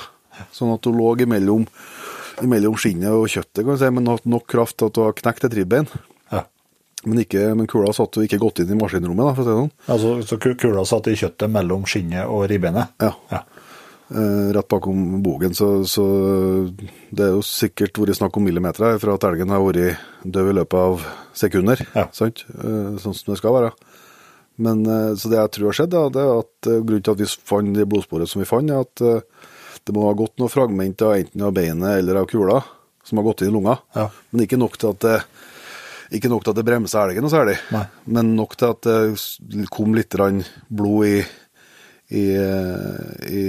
Sånn 0.56 0.72
at 0.74 0.88
hun 0.88 0.98
lå 0.98 1.12
imellom, 1.22 1.68
imellom 2.42 2.80
skinnet 2.80 3.14
og 3.14 3.30
kjøttet, 3.30 3.62
kan 3.62 3.76
vi 3.76 3.78
si, 3.84 3.92
men 3.94 4.10
hatt 4.10 4.26
nok 4.26 4.48
kraft 4.50 4.80
til 4.80 4.90
at 4.90 4.98
hun 4.98 5.10
har 5.12 5.18
knekt 5.20 5.46
et 5.46 5.58
ribbein. 5.60 5.92
Men, 7.06 7.22
ikke, 7.22 7.46
men 7.56 7.70
kula 7.70 7.94
satt 7.96 8.18
jo 8.18 8.26
ikke 8.26 8.42
godt 8.42 8.64
inn 8.64 8.74
i 8.74 8.80
maskinrommet, 8.80 9.30
da, 9.30 9.36
for 9.38 9.44
å 9.44 9.46
si 9.46 9.52
det 9.52 9.60
sånn. 9.60 9.70
Altså, 9.94 10.16
så 10.28 10.56
kula 10.64 10.84
satt 10.88 11.08
i 11.08 11.16
kjøttet 11.20 11.54
mellom 11.54 11.86
skinnet 11.88 12.26
og 12.28 12.48
ribbenet? 12.52 12.98
Ja. 13.00 13.14
Ja. 13.32 13.46
Eh, 14.10 14.48
rett 14.56 14.68
bakom 14.68 15.22
bogen, 15.22 15.54
så, 15.54 15.84
så 15.86 16.04
det 17.14 17.28
er 17.28 17.36
jo 17.36 17.44
sikkert 17.46 18.00
vært 18.02 18.18
snakk 18.18 18.38
om 18.40 18.46
millimeter 18.48 18.88
her, 18.88 18.98
for 19.02 19.14
at 19.14 19.26
elgen 19.30 19.52
har 19.54 19.62
vært 19.62 20.00
død 20.26 20.50
i 20.50 20.56
løpet 20.58 20.80
av 20.82 21.04
sekunder, 21.38 21.84
Ja. 21.94 22.08
sant? 22.18 22.42
Eh, 22.58 22.96
sånn 22.98 23.14
som 23.14 23.30
det 23.34 23.38
skal 23.38 23.54
være. 23.54 23.70
Men, 24.58 24.82
eh, 24.90 25.14
så 25.14 25.30
det 25.30 25.38
jeg 25.38 25.52
tror 25.56 25.70
har 25.70 25.78
skjedd, 25.78 25.94
det 26.16 26.24
er 26.26 26.40
at 26.42 26.70
grunnen 26.82 27.04
til 27.06 27.14
at 27.14 27.22
vi 27.22 27.30
fant 27.52 27.78
det 27.78 27.86
blodsporet 27.92 28.28
som 28.32 28.42
vi 28.42 28.50
fant, 28.50 28.74
er 28.74 28.82
at 28.82 29.06
det 29.86 29.94
må 29.96 30.08
ha 30.10 30.16
gått 30.18 30.36
noen 30.42 30.50
fragmenter 30.52 31.14
enten 31.22 31.46
av 31.46 31.54
beinet 31.54 32.00
eller 32.02 32.18
av 32.24 32.26
kula 32.28 32.64
som 33.06 33.18
har 33.22 33.26
gått 33.30 33.42
inn 33.46 33.54
i 33.54 33.56
lunga. 33.56 33.78
Ja. 33.96 34.10
Men 34.34 34.44
ikke 34.48 34.58
nok 34.60 34.76
til 34.82 34.90
at 34.90 35.00
det 35.06 35.16
ikke 36.18 36.30
nok 36.34 36.42
til 36.44 36.50
at 36.56 36.58
det 36.58 36.66
bremsa 36.66 37.04
elgen 37.06 37.22
noe 37.22 37.30
særlig, 37.30 37.60
Nei. 37.70 37.84
men 38.10 38.32
nok 38.36 38.56
til 38.58 38.72
at 38.74 38.82
det 38.82 39.68
kom 39.70 39.94
litt 39.94 40.10
blod 40.18 41.06
i, 41.06 41.20
i, 42.10 42.24
i, 43.30 43.42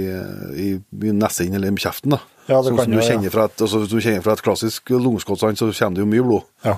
i, 0.61 0.67
i 0.77 1.11
nesen 1.17 1.55
eller 1.57 1.71
i 1.71 1.81
kjeften. 1.81 2.13
da. 2.15 2.19
Ja, 2.47 2.59
det 2.61 2.73
kan 2.75 2.83
som 2.85 2.91
du 2.91 2.97
jo, 2.97 3.01
ja. 3.01 3.07
kjenner 3.11 3.33
fra 3.33 3.45
et, 3.49 3.61
altså, 3.63 3.83
du 3.89 3.97
kjenner 4.01 4.21
fra 4.25 4.33
et 4.37 4.43
klassisk 4.45 4.89
lungeskott, 4.93 5.39
så 5.41 5.49
kommer 5.55 5.95
det 5.97 6.03
jo 6.03 6.09
mye 6.11 6.25
blod 6.27 6.43
Ja. 6.67 6.75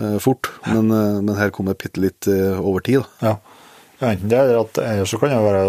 eh, 0.00 0.18
fort. 0.18 0.50
Men, 0.66 0.90
eh, 0.90 1.20
men 1.22 1.34
her 1.38 1.50
kommer 1.54 1.72
det 1.76 1.82
bitte 1.84 2.00
litt 2.04 2.28
eh, 2.28 2.58
over 2.60 2.80
tid. 2.84 3.00
da. 3.02 3.28
Ja. 3.32 3.36
Ja, 4.02 4.08
Enten 4.16 4.28
det, 4.32 4.38
eller 4.40 4.64
at 4.64 4.78
eller 4.82 5.04
så 5.06 5.18
kan 5.20 5.30
det 5.30 5.36
være 5.44 5.60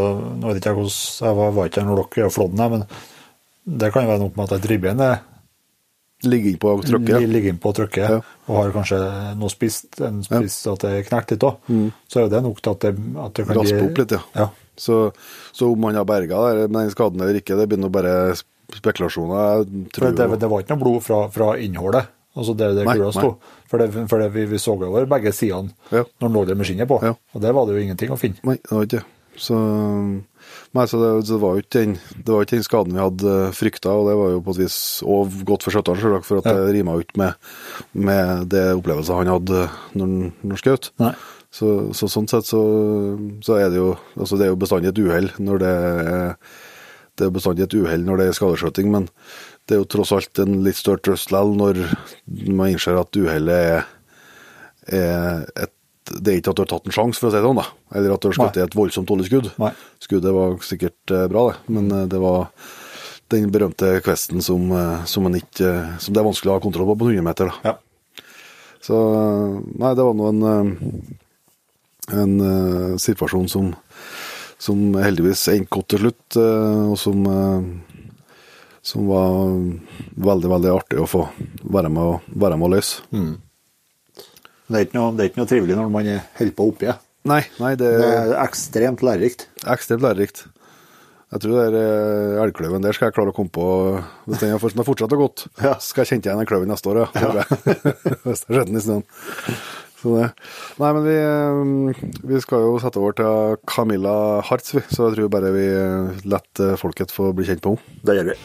Nå 0.41 0.47
vet 0.47 0.57
ikke 0.57 0.71
jeg 0.71 0.77
hvordan 0.79 1.27
Jeg 1.27 1.35
var, 1.37 1.51
var 1.53 1.67
ikke 1.69 1.83
når 1.85 1.99
dere 2.15 2.29
flådde 2.33 2.57
den, 2.57 2.71
men 2.71 3.77
det 3.79 3.91
kan 3.93 4.03
jo 4.03 4.09
være 4.09 4.21
noe 4.23 4.31
med 4.35 4.47
at 4.51 4.55
et 4.57 4.69
ribbein 4.71 4.99
er 5.05 5.19
Ligge 6.23 6.49
innpå 6.53 6.71
og 6.71 6.85
trykke. 6.87 7.19
ligger 7.27 7.51
innpå 7.53 7.73
trykket 7.75 8.09
Ja. 8.09 8.17
og 8.47 8.55
har 8.57 8.71
kanskje 8.71 8.97
noe 9.37 9.51
spist, 9.51 9.99
en 10.01 10.21
spist 10.23 10.65
at 10.71 10.79
det 10.85 10.91
er 10.95 11.03
knekt 11.03 11.31
litt 11.35 11.43
òg, 11.43 11.57
så 12.07 12.23
er 12.23 12.29
det 12.31 12.41
nok 12.45 12.61
til 12.63 12.71
at 12.71 12.79
det, 12.87 12.91
at 13.25 13.33
det 13.35 13.45
kan 13.49 13.57
Raspe 13.59 13.81
opp 13.85 13.97
litt, 14.01 14.11
ja. 14.15 14.21
ja. 14.39 14.47
Så, 14.75 15.11
så 15.53 15.71
om 15.71 15.83
han 15.89 15.95
har 15.99 16.05
berga 16.09 16.39
det 16.57 16.69
med 16.71 16.87
den 16.87 16.91
skaden 16.95 17.21
eller 17.21 17.37
ikke, 17.41 17.57
det 17.59 17.77
nå 17.79 17.89
bare 17.93 18.33
spekulasjoner. 18.73 19.65
Det, 19.65 20.01
jo- 20.01 20.35
det 20.39 20.49
var 20.49 20.63
ikke 20.63 20.75
noe 20.75 20.83
blod 20.83 21.03
fra, 21.05 21.19
fra 21.33 21.51
innholdet, 21.61 22.07
altså 22.35 22.55
der 22.57 22.73
det 22.73 22.85
Nei, 22.87 22.97
nei. 22.97 23.11
sto. 23.13 23.35
For, 23.69 23.77
det, 23.81 24.07
for 24.09 24.21
det, 24.21 24.31
vi, 24.33 24.45
vi 24.49 24.57
så 24.61 24.73
over 24.77 25.05
begge 25.09 25.31
sidene 25.33 25.73
Ja. 25.91 26.03
når 26.19 26.27
han 26.27 26.33
lå 26.37 26.45
der 26.49 26.55
med 26.57 26.65
skinnet 26.69 26.89
på, 26.89 26.99
Ja. 27.05 27.13
og 27.33 27.41
der 27.41 27.53
var 27.53 27.65
det 27.67 27.75
jo 27.77 27.83
ingenting 27.85 28.09
å 28.13 28.17
finne. 28.17 28.41
Nei, 28.43 28.55
det 28.61 28.71
var 28.71 28.87
ikke 28.87 28.99
det. 29.01 29.05
Så, 29.33 29.55
nei, 30.77 30.83
så 30.85 30.99
det, 31.01 31.07
det 31.25 31.37
var 31.41 31.55
jo 31.55 31.61
ikke 31.63 31.79
den, 31.79 31.93
det 32.21 32.35
ikke 32.45 32.57
den 32.59 32.65
skaden 32.67 32.93
vi 32.93 33.01
hadde 33.01 33.31
eh, 33.47 33.53
frykta, 33.57 33.89
og 33.97 34.05
det 34.09 34.17
var 34.19 34.29
jo 34.35 34.41
på 34.45 34.53
et 34.53 34.59
vis 34.61 34.75
og 35.09 35.31
godt 35.49 35.65
for 35.65 35.73
skjøtteren, 35.73 36.01
selvsagt, 36.03 36.27
for 36.27 36.41
at 36.43 36.49
Ja. 36.51 36.53
det 36.59 36.75
rima 36.75 36.93
ut 37.01 37.15
med, 37.17 37.33
med 37.97 38.45
det 38.53 38.61
opplevelsen 38.77 39.17
han 39.23 39.31
hadde 39.33 39.63
når 39.97 40.13
han 40.43 40.61
skjøt. 40.61 40.91
Så, 41.53 41.93
så 41.93 42.09
sånn 42.09 42.25
sett 42.29 42.47
så, 42.49 42.59
så 43.45 43.59
er 43.61 43.67
det 43.69 43.77
jo 43.77 43.91
altså 44.17 44.39
det 44.39 44.47
er 44.47 44.53
jo 44.55 44.61
bestandig 44.63 44.89
et 44.89 45.01
uhell 45.03 45.27
når 45.37 45.59
det 45.61 45.73
er 45.73 46.31
det 47.19 47.27
er 47.27 47.33
bestandig 47.35 47.67
et 47.67 47.75
uhell 47.77 48.05
når 48.07 48.19
det 48.19 48.25
er 48.25 48.37
skadeskjøting, 48.39 48.89
men 48.89 49.05
det 49.69 49.75
er 49.75 49.83
jo 49.83 49.89
tross 49.93 50.13
alt 50.15 50.39
en 50.41 50.63
litt 50.65 50.79
større 50.79 51.03
trøst 51.05 51.29
likevel 51.29 51.53
når 51.59 51.81
man 52.49 52.73
innser 52.73 52.97
at 52.97 53.19
uhellet 53.19 53.69
er, 53.69 53.87
er 54.89 55.45
et 55.67 55.73
Det 56.03 56.33
er 56.33 56.39
ikke 56.41 56.51
at 56.51 56.57
du 56.57 56.61
har 56.65 56.67
tatt 56.67 56.87
en 56.89 56.93
sjanse, 56.97 57.15
for 57.21 57.29
å 57.29 57.31
si 57.31 57.37
det 57.37 57.45
sånn, 57.45 57.59
da. 57.61 57.63
Eller 57.95 58.11
at 58.11 58.19
du 58.19 58.27
har 58.27 58.35
skutt 58.35 58.57
et 58.59 58.73
voldsomt 58.75 59.07
dårlig 59.07 59.29
skudd. 59.29 59.45
Nei. 59.55 59.69
Skuddet 60.03 60.33
var 60.35 60.57
sikkert 60.67 61.13
eh, 61.15 61.29
bra, 61.31 61.45
det, 61.47 61.61
men 61.71 61.87
eh, 61.95 62.09
det 62.11 62.19
var 62.19 62.49
den 63.31 63.47
berømte 63.53 63.93
kvesten 64.03 64.43
som, 64.43 64.65
eh, 64.75 65.05
som, 65.07 65.23
man 65.23 65.37
ikke, 65.39 65.71
som 66.03 66.11
det 66.11 66.19
er 66.19 66.27
vanskelig 66.27 66.51
å 66.51 66.57
ha 66.57 66.63
kontroll 66.65 66.89
på 66.91 66.97
på 66.99 67.07
100 67.07 67.23
meter. 67.23 67.53
da. 67.53 67.71
Ja. 67.71 68.25
Så 68.83 68.99
nei, 69.63 69.93
det 69.95 70.09
var 70.09 70.19
nå 70.19 70.27
en, 70.33 70.43
en 72.11 72.33
uh, 72.41 72.97
situasjon 72.99 73.47
som, 73.51 73.69
som 74.59 74.81
heldigvis 74.99 75.45
endte 75.53 75.71
godt 75.71 75.87
til 75.93 75.99
slutt, 76.03 76.37
uh, 76.37 76.91
og 76.91 76.97
som, 76.99 77.23
uh, 77.27 78.09
som 78.83 79.07
var 79.07 79.31
veldig, 80.29 80.49
veldig 80.57 80.73
artig 80.73 80.99
å 80.99 81.07
få 81.07 81.23
være 81.63 81.89
med, 81.93 82.03
og- 82.03 82.21
være 82.43 82.57
med 82.59 82.67
å 82.67 82.73
løse. 82.75 83.01
Det 84.67 84.79
er, 84.79 84.85
ikke 84.87 84.97
noe, 84.97 85.13
det 85.15 85.23
er 85.25 85.29
ikke 85.31 85.41
noe 85.43 85.51
trivelig 85.51 85.75
når 85.77 85.89
man 85.91 86.07
er- 86.07 86.25
holder 86.39 86.55
på 86.57 86.67
oppi. 86.71 86.91
Nei, 87.23 87.41
nei, 87.59 87.75
det 87.79 87.87
Det 88.01 88.09
er 88.17 88.33
ekstremt 88.43 88.99
lærerikt. 89.05 89.47
ekstremt 89.63 90.01
lærerikt. 90.03 90.45
Jeg 91.33 91.41
tror 91.41 91.71
det 91.73 91.79
eh, 91.81 92.41
elgkløven 92.43 92.83
der 92.83 92.93
skal 92.93 93.07
jeg 93.07 93.15
klare 93.15 93.31
å 93.31 93.33
komme 93.33 93.49
på 93.49 93.63
hvis 94.27 94.39
den 94.43 94.51
har 94.53 94.59
fortsatt 94.61 94.85
fortsatt 94.85 95.15
gått. 95.17 95.47
Ja. 95.63 95.71
Skal 95.81 96.03
jeg 96.03 96.09
kjenne 96.21 96.27
igjen 96.27 96.41
den 96.43 96.45
kløven 96.45 96.69
neste 96.69 96.91
år, 96.91 96.99
ja. 97.09 97.31
jeg. 97.39 97.45
hvis 98.27 98.43
det 98.43 98.51
har 98.51 98.59
skjedd 98.59 98.69
den 98.69 98.77
i 98.77 98.83
stedet. 98.83 99.03
Så 100.03 100.17
det. 100.17 100.25
Nei, 100.83 100.89
men 100.97 101.05
vi, 101.07 101.13
eh, 101.15 102.15
vi 102.27 102.39
skal 102.43 102.65
jo 102.65 102.73
sette 102.83 102.99
over 102.99 103.15
til 103.15 103.61
Camilla 103.71 104.41
Hartz, 104.43 104.73
vi. 104.75 104.81
så 104.91 105.07
jeg 105.07 105.15
tror 105.15 105.29
bare 105.31 105.51
vi 105.55 105.63
eh, 105.71 106.25
lar 106.27 106.43
folket 106.81 107.13
få 107.15 107.29
bli 107.31 107.47
kjent 107.47 107.63
på 107.63 107.71
henne. 107.77 108.01
Det 108.03 108.17
gjør 108.17 108.33
vi. 108.33 108.35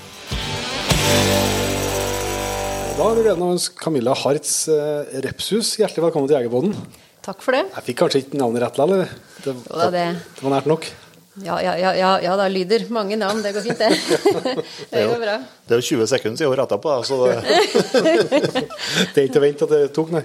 Da 2.95 3.03
har 3.09 3.19
vi 3.19 3.27
gleden 3.27 3.43
av 3.43 3.51
å 3.51 3.57
ønske 3.57 3.83
Camilla 3.83 4.15
Hartz 4.23 4.55
eh, 4.71 5.19
Repshus 5.27 5.75
hjertelig 5.83 6.07
velkommen 6.07 6.31
til 6.31 6.39
Jegerboden. 6.39 6.79
Takk 7.27 7.43
for 7.43 7.59
det. 7.59 7.65
Jeg 7.75 7.89
fikk 7.91 8.01
kanskje 8.05 8.23
ikke 8.23 8.39
navnet 8.39 8.63
rett 8.63 8.79
likevel, 8.79 9.03
eller? 9.03 9.19
Det, 9.43 9.59
det, 9.99 10.07
det 10.39 10.47
var 10.47 10.55
nært 10.55 10.71
nok. 10.71 10.91
Ja, 11.45 11.57
ja, 11.63 11.75
ja, 11.79 11.93
ja, 11.97 12.11
ja 12.23 12.35
da, 12.39 12.47
lyder. 12.51 12.85
Mange 12.95 13.17
navn, 13.19 13.41
det 13.45 13.53
går 13.57 13.65
fint, 13.67 13.79
det. 13.79 13.91
det 14.93 15.05
går 15.07 15.21
bra. 15.23 15.37
Det 15.69 15.77
er 15.77 15.83
jo 15.83 15.87
20 15.99 16.11
sekunder 16.11 16.41
siden 16.41 16.53
hun 16.53 16.61
retta 16.61 16.79
på, 16.83 16.95
så 17.05 17.19
det 17.27 17.37
Det 19.15 19.23
er 19.23 19.27
ikke 19.27 19.41
å 19.41 19.45
vente 19.45 19.69
at 19.69 19.75
det 19.75 19.83
tok, 19.97 20.13
nei. 20.15 20.25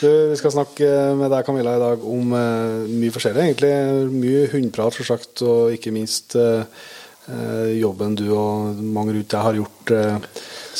Du, 0.00 0.06
vi 0.32 0.38
skal 0.40 0.54
snakke 0.54 0.88
med 1.20 1.32
deg, 1.32 1.44
Camilla, 1.46 1.74
i 1.76 1.82
dag 1.82 2.06
om 2.14 2.32
eh, 2.38 2.86
mye 2.88 3.14
forskjellig, 3.14 3.44
egentlig. 3.48 3.74
Mye 4.14 4.46
hundeprat, 4.54 4.96
selvsagt, 4.96 5.44
og 5.46 5.74
ikke 5.76 5.92
minst 5.94 6.38
eh, 6.40 6.64
eh, 7.28 7.74
jobben 7.80 8.16
du 8.18 8.26
og 8.34 8.80
mange 8.80 9.18
rundt 9.18 9.30
deg 9.34 9.46
har 9.46 9.60
gjort 9.60 9.94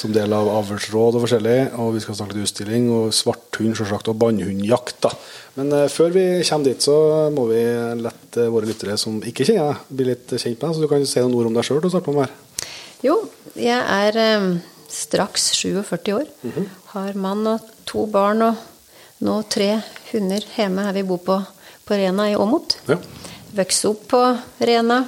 som 0.00 0.12
del 0.14 0.33
av 0.33 0.48
avlsråd 0.54 1.18
og 1.18 1.26
forskjellig. 1.26 1.59
Og 1.83 1.94
vi 1.96 2.02
skal 2.04 2.18
snakke 2.18 2.37
litt 2.37 2.48
utstilling 2.48 2.88
og 2.94 3.14
svarthund, 3.14 3.76
selvsagt, 3.78 4.11
og 4.12 4.18
bannhundjakt. 4.22 5.00
da. 5.04 5.14
Men 5.58 5.72
eh, 5.74 5.88
før 5.90 6.12
vi 6.14 6.24
kommer 6.46 6.70
dit, 6.70 6.82
så 6.82 6.96
må 7.34 7.46
vi 7.50 7.62
la 8.00 8.12
våre 8.52 8.68
lyttere 8.68 8.96
som 9.00 9.18
ikke 9.26 9.46
kjenner 9.48 9.72
deg, 9.72 9.94
bli 9.98 10.08
litt 10.12 10.34
kjent 10.36 10.56
med 10.56 10.66
deg. 10.66 10.76
Så 10.76 10.84
du 10.84 10.90
kan 10.90 11.06
si 11.08 11.22
noen 11.24 11.38
ord 11.38 11.50
om 11.50 11.56
deg 11.58 11.66
sjøl 11.66 11.80
til 11.82 11.90
å 11.90 11.94
starte 11.96 12.14
med 12.14 12.26
her. 12.26 12.66
Jo, 13.06 13.16
jeg 13.58 13.80
er 13.80 14.20
eh, 14.20 14.50
straks 14.92 15.50
47 15.58 16.12
år. 16.16 16.28
Har 16.94 17.16
mann 17.18 17.46
og 17.48 17.70
to 17.88 18.04
barn 18.10 18.44
og 18.50 18.66
nå 19.24 19.40
tre 19.52 19.74
hunder 20.10 20.44
hjemme 20.56 20.86
her 20.86 20.96
vi 20.96 21.06
bor 21.08 21.20
på, 21.24 21.38
på 21.84 21.98
Rena 21.98 22.30
i 22.30 22.36
Åmot. 22.38 22.78
Ja. 22.88 22.96
Vokste 23.56 23.90
opp 23.90 24.06
på 24.12 24.22
Rena 24.64 25.02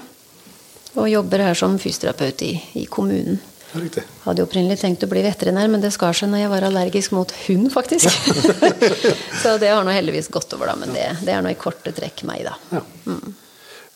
og 0.93 1.09
jobber 1.09 1.47
her 1.47 1.57
som 1.57 1.79
fysioterapeut 1.81 2.43
i, 2.45 2.53
i 2.83 2.85
kommunen. 2.91 3.41
Riktig. 3.73 4.03
Hadde 4.27 4.43
jo 4.43 4.47
opprinnelig 4.47 4.81
tenkt 4.83 5.05
å 5.07 5.09
bli 5.09 5.23
veterinær, 5.25 5.71
men 5.73 5.81
det 5.81 5.93
skar 5.95 6.17
seg 6.17 6.29
når 6.33 6.43
jeg 6.43 6.51
var 6.53 6.67
allergisk 6.69 7.15
mot 7.17 7.31
hund, 7.47 7.71
faktisk. 7.73 8.11
så 9.43 9.55
det 9.61 9.71
har 9.73 9.85
nå 9.87 9.95
heldigvis 9.95 10.29
gått 10.33 10.53
over, 10.57 10.69
da. 10.69 10.77
Men 10.83 10.93
det, 10.93 11.07
det 11.25 11.33
er 11.33 11.45
nå 11.45 11.53
i 11.55 11.59
korte 11.61 11.95
trekk 11.97 12.25
meg, 12.29 12.45
da. 12.45 12.57
Ja. 12.77 12.83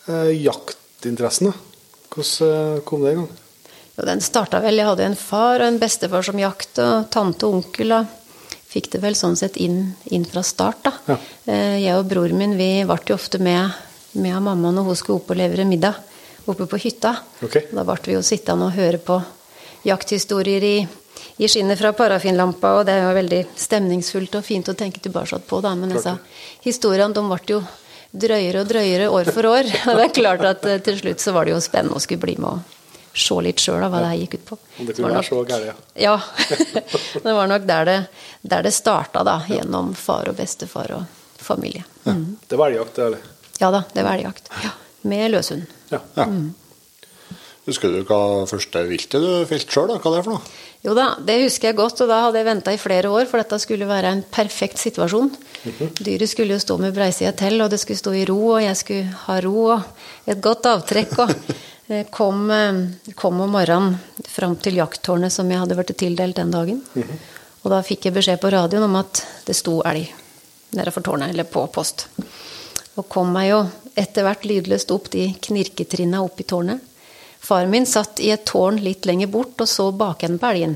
Eh, 0.07 0.31
jaktinteressen, 0.41 1.51
da? 1.51 2.01
Hvordan 2.15 2.55
eh, 2.77 2.81
kom 2.89 3.05
det 3.05 3.13
i 3.13 3.19
gang? 3.19 3.29
Jo, 3.97 4.05
den 4.07 4.21
starta 4.21 4.61
vel 4.61 4.77
Jeg 4.81 4.89
hadde 4.89 5.05
en 5.11 5.17
far 5.19 5.61
og 5.61 5.67
en 5.69 5.79
bestefar 5.81 6.25
som 6.25 6.41
jakt, 6.41 6.81
og 6.81 7.09
tante 7.13 7.45
og 7.45 7.59
onkel. 7.59 7.93
Da. 7.93 8.57
Fikk 8.67 8.89
det 8.95 9.03
vel 9.05 9.17
sånn 9.19 9.37
sett 9.37 9.61
inn, 9.61 9.91
inn 10.09 10.25
fra 10.25 10.41
start, 10.45 10.81
da. 10.89 10.95
Ja. 11.13 11.21
Eh, 11.53 11.77
Jeg 11.85 12.01
og 12.01 12.09
bror 12.09 12.33
min 12.33 12.57
vi 12.57 12.71
ble 12.81 13.01
jo 13.05 13.19
ofte 13.19 13.37
med, 13.37 13.77
med 14.17 14.41
mamma 14.41 14.73
når 14.73 14.89
hun 14.89 14.97
skulle 14.97 15.21
opp 15.21 15.35
og 15.35 15.37
levere 15.37 15.69
middag 15.69 16.01
oppe 16.47 16.65
på 16.65 16.79
hytta. 16.79 17.13
Okay. 17.43 17.67
Da 17.75 17.83
ble 17.85 17.99
vi 18.05 18.15
jo 18.15 18.23
sittende 18.25 18.69
og 18.69 18.77
høre 18.77 18.99
på 19.03 19.19
jakthistorier 19.83 20.63
i, 20.63 20.77
i 21.37 21.49
skinnet 21.49 21.79
fra 21.79 21.93
parafinlampa, 21.97 22.73
og 22.79 22.85
det 22.87 22.95
er 22.97 23.05
jo 23.05 23.17
veldig 23.17 23.41
stemningsfullt 23.57 24.39
og 24.39 24.45
fint 24.45 24.69
å 24.69 24.77
tenke 24.77 25.03
tilbake 25.03 25.41
på, 25.49 25.61
da. 25.61 25.75
Men 25.75 25.93
disse 25.95 26.17
historiene 26.65 27.13
de 27.13 27.25
ble 27.27 27.41
jo 27.51 27.61
drøyere 28.17 28.63
og 28.63 28.71
drøyere 28.71 29.09
år 29.11 29.31
for 29.35 29.49
år. 29.49 29.67
Og 29.89 29.99
det 29.99 30.07
er 30.07 30.15
klart 30.15 30.43
at 30.47 30.65
eh, 30.65 30.81
til 30.83 30.97
slutt 31.01 31.21
så 31.21 31.33
var 31.35 31.45
det 31.45 31.53
jo 31.53 31.61
spennende 31.61 31.99
å 31.99 32.01
skulle 32.01 32.23
bli 32.23 32.37
med 32.39 32.49
og 32.55 32.75
se 33.17 33.37
litt 33.41 33.61
sjøl 33.61 33.81
hva 33.81 33.99
det 34.01 34.09
her 34.11 34.19
gikk 34.21 34.37
ut 34.37 34.45
på. 34.51 34.57
Om 34.57 34.87
det 34.87 34.95
kunne 34.95 35.07
kunne 35.09 35.17
være 35.17 35.27
så 35.27 35.41
gærent, 35.49 35.87
ja. 35.97 36.13
Ja. 36.13 36.17
det 37.25 37.33
var 37.39 37.49
nok 37.49 37.65
der 37.67 37.89
det, 37.89 37.97
der 38.41 38.67
det 38.67 38.73
starta, 38.77 39.23
da. 39.27 39.39
Gjennom 39.49 39.93
far 39.97 40.29
og 40.29 40.37
bestefar 40.37 40.93
og 40.99 41.17
familie. 41.41 41.83
Mm. 42.05 42.37
Det 42.47 42.59
var 42.59 42.71
elgjakt, 42.71 42.95
det, 42.95 43.09
eller? 43.09 43.33
Ja 43.57 43.71
da, 43.73 43.83
det 43.93 44.05
var 44.05 44.19
elgjakt. 44.19 44.51
Ja. 44.63 44.73
Med 45.07 45.31
løshund. 45.33 45.65
Ja. 45.89 46.01
Ja. 46.13 46.27
Husker 47.67 47.91
du 47.91 47.99
hva 48.07 48.47
første 48.47 48.81
viltet 48.87 49.19
du 49.19 49.31
felte 49.47 49.73
sjøl, 49.73 49.91
hva 49.91 50.11
det 50.13 50.19
er 50.21 50.25
for 50.25 50.37
noe? 50.37 50.57
Jo 50.85 50.93
da, 50.95 51.07
det 51.19 51.41
husker 51.41 51.71
jeg 51.71 51.75
godt, 51.75 51.99
og 52.05 52.11
da 52.11 52.21
hadde 52.23 52.39
jeg 52.39 52.47
venta 52.47 52.71
i 52.71 52.79
flere 52.79 53.09
år, 53.11 53.25
for 53.27 53.41
dette 53.41 53.57
skulle 53.59 53.89
være 53.89 54.13
en 54.13 54.21
perfekt 54.23 54.79
situasjon. 54.79 55.33
Dyret 55.99 56.31
skulle 56.31 56.55
jo 56.55 56.63
stå 56.63 56.77
med 56.79 56.95
breisida 56.95 57.33
til, 57.35 57.59
og 57.63 57.73
det 57.73 57.81
skulle 57.81 57.99
stå 57.99 58.13
i 58.15 58.23
ro, 58.29 58.37
og 58.53 58.61
jeg 58.63 58.79
skulle 58.79 59.17
ha 59.25 59.39
ro 59.43 59.65
og 59.73 60.29
et 60.31 60.39
godt 60.43 60.69
avtrekk. 60.71 61.17
og 61.25 61.33
eh, 61.91 62.05
kom, 62.13 62.45
eh, 62.55 63.11
kom 63.19 63.43
om 63.43 63.51
morgenen 63.57 63.97
fram 64.31 64.55
til 64.63 64.79
jakttårnet 64.79 65.33
som 65.33 65.51
jeg 65.51 65.65
hadde 65.65 65.79
blitt 65.79 65.97
tildelt 65.99 66.39
den 66.39 66.55
dagen. 66.55 66.79
Og 67.65 67.73
da 67.73 67.83
fikk 67.83 68.07
jeg 68.07 68.15
beskjed 68.15 68.39
på 68.39 68.53
radioen 68.53 68.87
om 68.87 68.99
at 69.01 69.25
det 69.43 69.57
sto 69.59 69.81
elg 69.83 70.07
nede 70.77 70.93
for 70.95 71.03
tårnet, 71.03 71.33
eller 71.33 71.51
på 71.51 71.65
post. 71.73 72.07
Og 72.95 73.09
kom 73.11 73.33
meg 73.35 73.51
jo 73.51 73.63
etter 73.97 74.23
hvert 74.23 74.45
lydløst 74.47 74.93
opp 74.93 75.11
de 75.11 75.33
knirketrinna 75.49 76.23
opp 76.23 76.39
i 76.39 76.47
tårnet. 76.47 76.93
Far 77.47 77.65
min 77.71 77.85
satt 77.87 78.19
i 78.19 78.33
et 78.33 78.43
tårn 78.49 78.75
litt 78.83 79.05
lenger 79.07 79.29
bort 79.31 79.61
og 79.63 79.69
så 79.71 79.85
bakenden 79.95 80.39
på 80.41 80.49
elgen. 80.51 80.73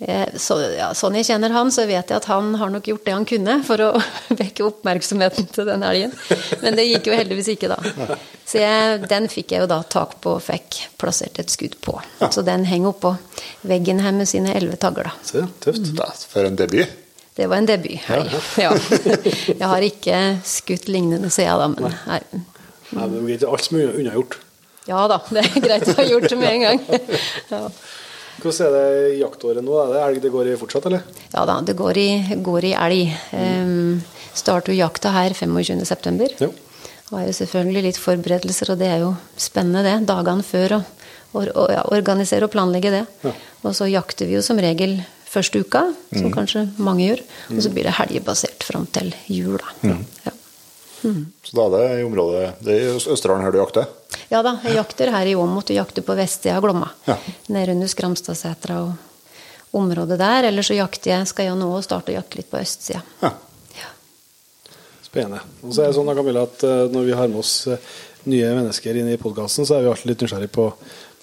Jeg, 0.00 0.38
så, 0.40 0.56
ja, 0.72 0.86
sånn 0.96 1.18
jeg 1.18 1.26
kjenner 1.28 1.52
han, 1.52 1.68
så 1.74 1.84
vet 1.84 2.08
jeg 2.08 2.16
at 2.16 2.28
han 2.30 2.54
har 2.56 2.70
nok 2.72 2.86
gjort 2.88 3.04
det 3.04 3.12
han 3.12 3.26
kunne 3.28 3.58
for 3.68 3.82
å 3.84 3.88
vekke 4.40 4.64
oppmerksomheten 4.64 5.50
til 5.52 5.68
den 5.68 5.84
elgen. 5.84 6.14
Men 6.62 6.78
det 6.78 6.86
gikk 6.88 7.10
jo 7.10 7.18
heldigvis 7.18 7.50
ikke, 7.52 7.68
da. 7.74 8.16
Så 8.48 8.62
jeg, 8.62 9.02
den 9.12 9.28
fikk 9.28 9.52
jeg 9.52 9.66
jo 9.66 9.68
da 9.74 9.82
tak 9.84 10.16
på 10.24 10.38
og 10.38 10.42
fikk 10.46 10.80
plassert 10.96 11.36
et 11.44 11.52
skudd 11.52 11.76
på. 11.84 11.98
Så 12.32 12.46
den 12.48 12.64
henger 12.70 12.94
oppå 12.94 13.12
veggen 13.68 14.00
her 14.00 14.16
med 14.16 14.30
sine 14.32 14.56
elleve 14.56 14.80
tagler. 14.80 15.12
da. 15.12 15.28
Se, 15.28 15.44
tøft. 15.66 15.92
Da, 16.00 16.08
For 16.32 16.48
en 16.48 16.56
debut. 16.56 16.96
Det 17.36 17.46
var 17.52 17.60
en 17.60 17.68
debut. 17.68 18.00
Hei. 18.08 18.22
Ja. 18.64 18.72
Jeg 19.52 19.66
har 19.68 19.84
ikke 19.84 20.22
skutt 20.48 20.88
lignende 20.88 21.28
siden 21.28 21.60
da, 21.60 21.68
men 21.76 21.92
nei. 22.08 22.22
Nei, 22.90 23.04
men 23.04 23.18
det 23.20 23.26
er 23.26 23.34
ikke 23.36 23.52
alt 23.52 23.68
som 23.68 23.84
er 23.84 23.92
unnagjort. 24.00 24.40
Ja 24.88 25.02
da, 25.10 25.18
det 25.30 25.42
er 25.44 25.60
greit 25.66 25.88
å 25.92 25.96
ha 25.98 26.04
gjort 26.08 26.28
det 26.32 26.38
med 26.40 26.54
en 26.54 26.62
gang. 26.68 26.80
Ja. 27.52 27.66
Hvordan 28.40 28.66
er 28.66 28.72
det 28.72 29.18
jaktåret 29.20 29.64
nå? 29.66 29.74
Er 29.82 29.90
det 29.92 30.00
elg 30.06 30.20
det 30.24 30.30
går 30.32 30.48
i 30.48 30.56
fortsatt, 30.56 30.86
eller? 30.88 31.02
Ja 31.34 31.42
da, 31.44 31.58
det 31.60 31.74
går 31.76 31.98
i, 32.00 32.06
går 32.40 32.64
i 32.70 32.72
elg. 32.72 33.10
Um, 33.36 33.98
starter 34.32 34.72
jo 34.72 34.78
jakta 34.80 35.12
her 35.12 35.34
25.9. 35.36 36.30
Ja. 36.40 36.48
Og 37.10 37.18
er 37.20 37.26
jo 37.28 37.34
selvfølgelig 37.36 37.82
litt 37.90 37.98
forberedelser, 38.00 38.72
og 38.72 38.80
det 38.80 38.88
er 38.94 39.02
jo 39.04 39.10
spennende 39.36 39.82
det. 39.84 39.96
Dagene 40.08 40.46
før 40.46 40.78
å 40.80 41.44
ja, 41.68 41.82
organisere 41.92 42.48
og 42.48 42.54
planlegge 42.54 42.94
det. 42.96 43.04
Ja. 43.26 43.34
Og 43.66 43.76
så 43.76 43.90
jakter 43.92 44.30
vi 44.30 44.38
jo 44.38 44.42
som 44.46 44.58
regel 44.62 45.02
første 45.30 45.60
uka, 45.60 45.84
som 46.14 46.30
Mm. 46.30 46.34
kanskje 46.34 46.62
mange 46.80 47.04
gjør. 47.10 47.20
Og 47.52 47.60
så 47.62 47.70
blir 47.74 47.84
det 47.86 47.98
helgebasert 48.00 48.64
fram 48.66 48.86
til 48.96 49.12
jul, 49.28 49.58
da. 49.84 50.32
Mm. 51.02 51.22
Så 51.42 51.56
da 51.56 51.66
er 51.66 51.76
det 51.76 52.00
i 52.00 52.04
området 52.04 52.40
Det 52.60 52.74
er 52.74 52.82
i 52.82 52.96
Østerdalen 52.98 53.44
her 53.46 53.54
du 53.54 53.58
jakter? 53.60 53.86
ja 54.30 54.42
da, 54.44 54.56
jeg 54.64 54.76
jakter 54.76 55.10
her 55.14 55.26
i 55.26 55.34
Åmot, 55.38 55.70
og 55.70 55.76
jakter 55.76 56.04
på 56.06 56.14
vestsida 56.18 56.56
av 56.58 56.64
Glomma. 56.64 56.90
Ja. 57.06 57.16
Nede 57.50 57.74
under 57.74 57.90
Skramstadsetra 57.90 58.80
og 58.84 59.76
området 59.76 60.18
der. 60.20 60.48
Eller 60.50 60.66
så 60.66 60.76
jakter 60.76 61.14
jeg, 61.14 61.30
skal 61.30 61.50
jeg 61.50 61.58
nå 61.58 61.70
starte 61.86 62.12
å 62.12 62.18
jakte 62.18 62.40
litt 62.40 62.50
på 62.50 62.60
østsida. 62.60 63.02
Ja. 63.22 63.32
Ja. 63.78 63.90
Spennende. 65.06 65.42
Og 65.62 65.74
så 65.74 65.84
er 65.84 65.90
det 65.90 65.98
sånn 65.98 66.10
da, 66.10 66.16
Camilla, 66.18 66.46
at 66.46 66.64
eh, 66.66 66.86
når 66.94 67.08
vi 67.08 67.16
har 67.18 67.30
med 67.30 67.42
oss 67.42 67.54
eh, 67.70 67.90
nye 68.30 68.50
mennesker 68.58 69.00
inn 69.00 69.10
i 69.10 69.18
podkasten, 69.20 69.66
så 69.66 69.78
er 69.78 69.86
vi 69.86 69.92
alltid 69.94 70.12
litt 70.12 70.26
nysgjerrig 70.26 70.50
på, 70.54 70.66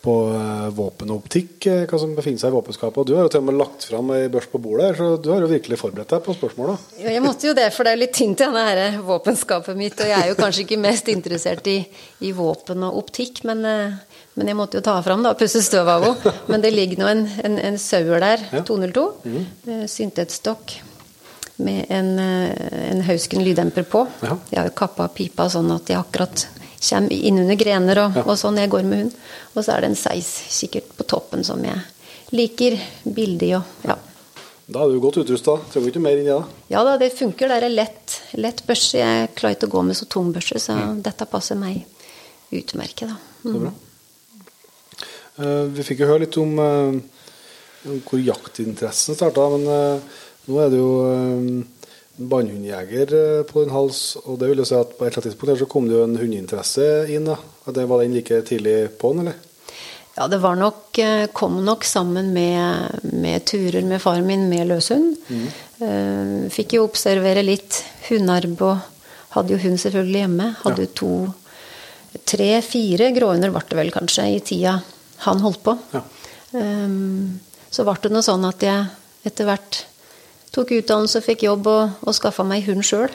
på 0.01 0.13
eh, 0.29 0.67
våpen 0.77 1.09
og 1.11 1.23
optikk, 1.23 1.65
eh, 1.67 1.85
hva 1.89 1.97
som 1.99 2.13
befinner 2.15 2.39
seg 2.41 2.51
i 2.53 2.55
våpenskapet. 2.55 2.99
Og 3.01 3.07
du 3.09 3.15
har 3.17 3.25
jo 3.25 3.31
til 3.33 3.41
og 3.41 3.47
med 3.49 3.57
lagt 3.59 3.87
fram 3.89 4.11
ei 4.15 4.27
børs 4.31 4.45
på 4.51 4.61
bordet, 4.61 4.91
så 4.99 5.09
du 5.21 5.31
har 5.33 5.41
jo 5.43 5.49
virkelig 5.49 5.79
forberedt 5.81 6.13
deg 6.13 6.23
på 6.25 6.35
spørsmåla. 6.37 6.75
Ja, 7.01 7.09
jeg 7.15 7.23
måtte 7.25 7.49
jo 7.49 7.55
det, 7.57 7.65
for 7.75 7.87
det 7.87 7.95
er 7.95 8.01
litt 8.03 8.13
tynt 8.15 8.43
i 8.45 8.49
her 8.53 8.99
våpenskapet 9.07 9.77
mitt. 9.79 9.97
Og 10.03 10.11
jeg 10.11 10.17
er 10.19 10.31
jo 10.31 10.37
kanskje 10.39 10.63
ikke 10.67 10.79
mest 10.83 11.09
interessert 11.11 11.67
i, 11.71 11.79
i 12.21 12.33
våpen 12.37 12.85
og 12.87 12.99
optikk, 13.01 13.41
men, 13.49 13.65
eh, 13.65 14.19
men 14.37 14.51
jeg 14.53 14.59
måtte 14.59 14.79
jo 14.79 14.85
ta 14.85 14.99
fram 15.05 15.25
da, 15.25 15.33
pusse 15.39 15.63
støv 15.65 15.89
av 15.95 16.05
henne. 16.05 16.35
Men 16.51 16.63
det 16.63 16.75
ligger 16.75 17.01
nå 17.01 17.09
en, 17.13 17.25
en, 17.49 17.57
en 17.71 17.81
sauer 17.81 18.21
der, 18.23 18.45
Ja. 18.53 18.61
202, 18.67 19.07
eh, 19.33 19.87
syntetstokk 19.91 20.77
med 21.57 21.89
en, 21.89 22.19
en 22.21 22.99
Hausken 23.07 23.41
lyddemper 23.41 23.87
på. 23.89 24.03
Ja. 24.21 24.35
Jeg 24.51 24.59
har 24.59 24.67
jo 24.69 24.75
kappa 24.77 25.07
pipa 25.09 25.47
sånn 25.49 25.71
at 25.73 25.89
jeg 25.89 25.97
akkurat 25.97 26.43
kommer 26.81 27.13
innunder 27.13 27.57
grener 27.59 28.01
og, 28.05 28.19
og 28.25 28.35
sånn 28.39 28.59
jeg 28.61 28.71
går 28.73 28.83
med 28.87 29.03
hund. 29.03 29.15
Og 29.55 29.63
så 29.63 29.75
er 29.75 29.83
det 29.83 29.91
en 29.91 29.99
seiskikkert 29.99 30.91
på 30.97 31.07
toppen 31.09 31.43
som 31.47 31.63
jeg 31.65 31.79
liker 32.35 32.77
bildet 33.03 33.57
og 33.57 33.87
ja. 33.87 33.97
Da 34.67 34.81
er 34.83 34.91
du 34.91 34.99
godt 34.99 35.21
utrusta. 35.21 35.53
Trenger 35.71 35.93
ikke 35.93 36.01
mer 36.03 36.17
inn 36.19 36.25
i 36.27 36.31
det. 36.33 36.63
Ja 36.73 36.81
da, 36.83 36.97
det 36.99 37.13
funker. 37.15 37.47
Det 37.47 37.69
er 37.69 37.71
lett, 37.71 38.17
lett 38.35 38.65
børse. 38.67 38.97
Jeg 38.99 39.29
klarer 39.37 39.55
ikke 39.55 39.69
å 39.69 39.75
gå 39.77 39.83
med 39.87 39.95
så 39.95 40.07
tung 40.11 40.33
børse, 40.35 40.59
så 40.59 40.75
dette 40.99 41.27
passer 41.31 41.55
meg 41.55 41.85
utmerket. 42.51 43.07
Da. 43.07 43.15
Så 43.45 43.53
Mm. 43.53 43.61
bra. 43.63 43.71
Uh, 45.37 45.65
vi 45.71 45.85
fikk 45.87 46.01
jo 46.01 46.09
høre 46.09 46.25
litt 46.25 46.35
om, 46.41 46.59
uh, 46.59 47.95
hvor 48.09 48.19
jaktinteressen 48.19 49.15
starta, 49.15 49.47
men 49.53 49.67
uh, 49.69 50.19
nå 50.49 50.59
er 50.59 50.71
det 50.73 50.79
jo 50.81 50.91
bannhundjeger 52.17 53.13
eh, 53.13 53.43
på 53.47 53.63
din 53.63 53.73
hals, 53.73 54.17
og 54.25 54.39
det 54.41 54.49
vil 54.51 54.63
jo 54.63 54.67
si 54.67 54.77
at 54.77 54.95
på 54.97 55.05
et 55.05 55.11
eller 55.11 55.21
annet 55.21 55.29
tidspunkt 55.29 55.61
så 55.61 55.69
kom 55.69 55.87
det 55.89 55.97
jo 55.97 56.05
en 56.05 56.17
hundeinteresse 56.17 56.87
inn. 57.13 57.29
da. 57.29 57.37
Det 57.71 57.85
Var 57.85 58.03
den 58.03 58.17
like 58.17 58.41
tidlig 58.47 58.77
på'n, 59.01 59.21
eller? 59.23 59.37
Ja, 60.17 60.27
det 60.27 60.41
var 60.41 60.57
nok, 60.57 60.97
eh, 60.97 61.27
kom 61.29 61.59
nok 61.65 61.85
sammen 61.85 62.33
med, 62.33 63.01
med 63.13 63.45
turer 63.45 63.85
med 63.85 64.01
faren 64.01 64.25
min 64.25 64.49
med 64.49 64.67
løshund. 64.67 65.15
Mm. 65.29 65.47
Fikk 66.49 66.73
jo 66.73 66.87
observere 66.87 67.43
litt 67.45 67.83
hundarbeid 68.07 68.63
og 68.65 68.79
hadde 69.35 69.53
jo 69.53 69.59
hund 69.61 69.77
selvfølgelig 69.77 70.23
hjemme. 70.23 70.47
Hadde 70.63 70.87
jo 70.87 70.93
to, 70.97 71.11
tre-fire 72.25 73.11
gråhunder 73.13 73.53
ble 73.53 73.61
det 73.69 73.77
vel 73.77 73.93
kanskje 73.93 74.25
i 74.33 74.39
tida 74.41 74.79
han 75.25 75.43
holdt 75.43 75.61
på. 75.65 75.75
Ja. 75.93 76.01
Um, 76.57 77.37
så 77.69 77.85
ble 77.85 77.97
det 78.01 78.13
noe 78.13 78.25
sånn 78.25 78.45
at 78.47 78.63
jeg 78.65 78.87
etter 79.27 79.49
hvert 79.49 79.83
tok 80.57 80.73
utdannelse 80.79 81.21
fikk 81.21 81.45
jobb 81.45 81.69
og, 81.69 82.01
og 82.01 82.15
skaffa 82.17 82.45
meg 82.47 82.65
hund 82.67 82.85
sjøl. 82.85 83.13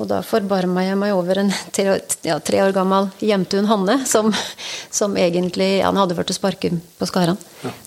Og 0.00 0.08
da 0.08 0.22
forbarma 0.24 0.86
jeg 0.86 0.98
meg 1.00 1.12
over 1.14 1.42
en 1.44 1.52
tre, 1.74 1.98
ja, 2.24 2.38
tre 2.40 2.62
år 2.64 2.72
gammel 2.76 3.10
jevntun 3.20 3.68
Hanne, 3.68 3.98
som, 4.08 4.32
som 4.90 5.16
egentlig 5.20 5.82
Han 5.84 6.00
hadde 6.00 6.16
og 6.16 6.34
sparket 6.34 6.80
på 6.98 7.08
Skaran 7.10 7.38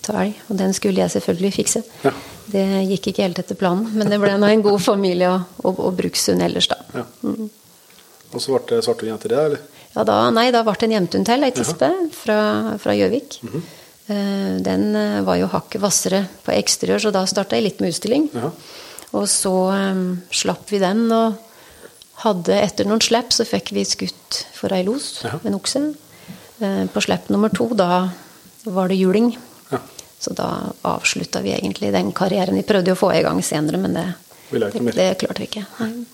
til 0.04 0.18
elg, 0.22 0.40
og 0.48 0.58
den 0.60 0.74
skulle 0.76 1.02
jeg 1.02 1.16
selvfølgelig 1.16 1.54
fikse. 1.58 1.82
Ja. 2.06 2.14
Det 2.46 2.64
gikk 2.92 3.10
ikke 3.10 3.24
helt 3.26 3.40
etter 3.42 3.58
planen, 3.58 3.88
men 3.98 4.10
det 4.12 4.20
ble 4.22 4.36
nå 4.38 4.46
en 4.46 4.62
god 4.62 4.78
familie 4.82 5.32
og, 5.32 5.56
og, 5.64 5.80
og 5.88 5.96
brukshund 5.98 6.44
ellers, 6.46 6.68
da. 6.70 6.78
Ja. 6.94 7.06
Og 7.26 8.42
så 8.42 8.52
ble 8.52 8.76
det 8.76 8.84
svarthund 8.86 9.22
til 9.22 9.32
det, 9.32 9.40
eller? 9.48 9.64
Ja, 9.96 10.04
da, 10.04 10.20
nei, 10.34 10.50
da 10.52 10.60
ble 10.62 10.76
det 10.76 10.86
en 10.86 10.94
jevntun 10.98 11.26
til, 11.26 11.42
ei 11.46 11.54
tispe 11.56 11.90
fra 12.12 12.94
Gjøvik. 12.94 13.40
Eh, 13.48 13.74
Den 14.06 14.94
eh, 14.94 15.20
var 15.26 15.38
jo 15.40 15.48
hakket 15.50 15.82
hvassere 15.82 16.20
på 16.46 16.54
eksteriør, 16.54 17.00
så 17.02 17.10
da 17.14 17.24
starta 17.26 17.58
jeg 17.58 17.64
litt 17.66 17.80
med 17.82 17.90
utstilling. 17.90 18.28
Ja. 18.36 18.52
Og 19.16 19.26
så 19.30 19.52
um, 19.72 20.04
slapp 20.34 20.70
vi 20.70 20.78
den, 20.82 21.06
og 21.14 21.34
hadde 22.22 22.54
etter 22.58 22.86
noen 22.88 23.02
slipp 23.02 23.34
så 23.34 23.46
fikk 23.46 23.72
vi 23.74 23.84
skutt 23.86 24.44
for 24.54 24.74
ei 24.74 24.84
los, 24.86 25.24
Ja. 25.26 25.36
en 25.42 25.58
okse. 25.58 25.82
Uh, 26.60 26.84
på 26.92 27.02
slipp 27.04 27.28
nummer 27.34 27.50
to, 27.54 27.68
da 27.74 28.08
var 28.66 28.88
det 28.90 28.98
juling. 29.00 29.32
Ja. 29.72 29.82
Så 30.22 30.34
da 30.38 30.48
avslutta 30.86 31.42
vi 31.44 31.54
egentlig 31.54 31.92
den 31.94 32.12
karrieren. 32.16 32.56
Vi 32.56 32.66
prøvde 32.66 32.94
jo 32.94 32.96
å 32.96 33.02
få 33.02 33.12
i 33.14 33.24
gang 33.26 33.42
senere, 33.44 33.78
men 33.82 33.98
det, 33.98 34.06
det, 34.54 34.94
det 34.96 35.10
klarte 35.20 35.42
vi 35.42 35.50
ikke. 35.50 35.66
Nei. 35.82 36.06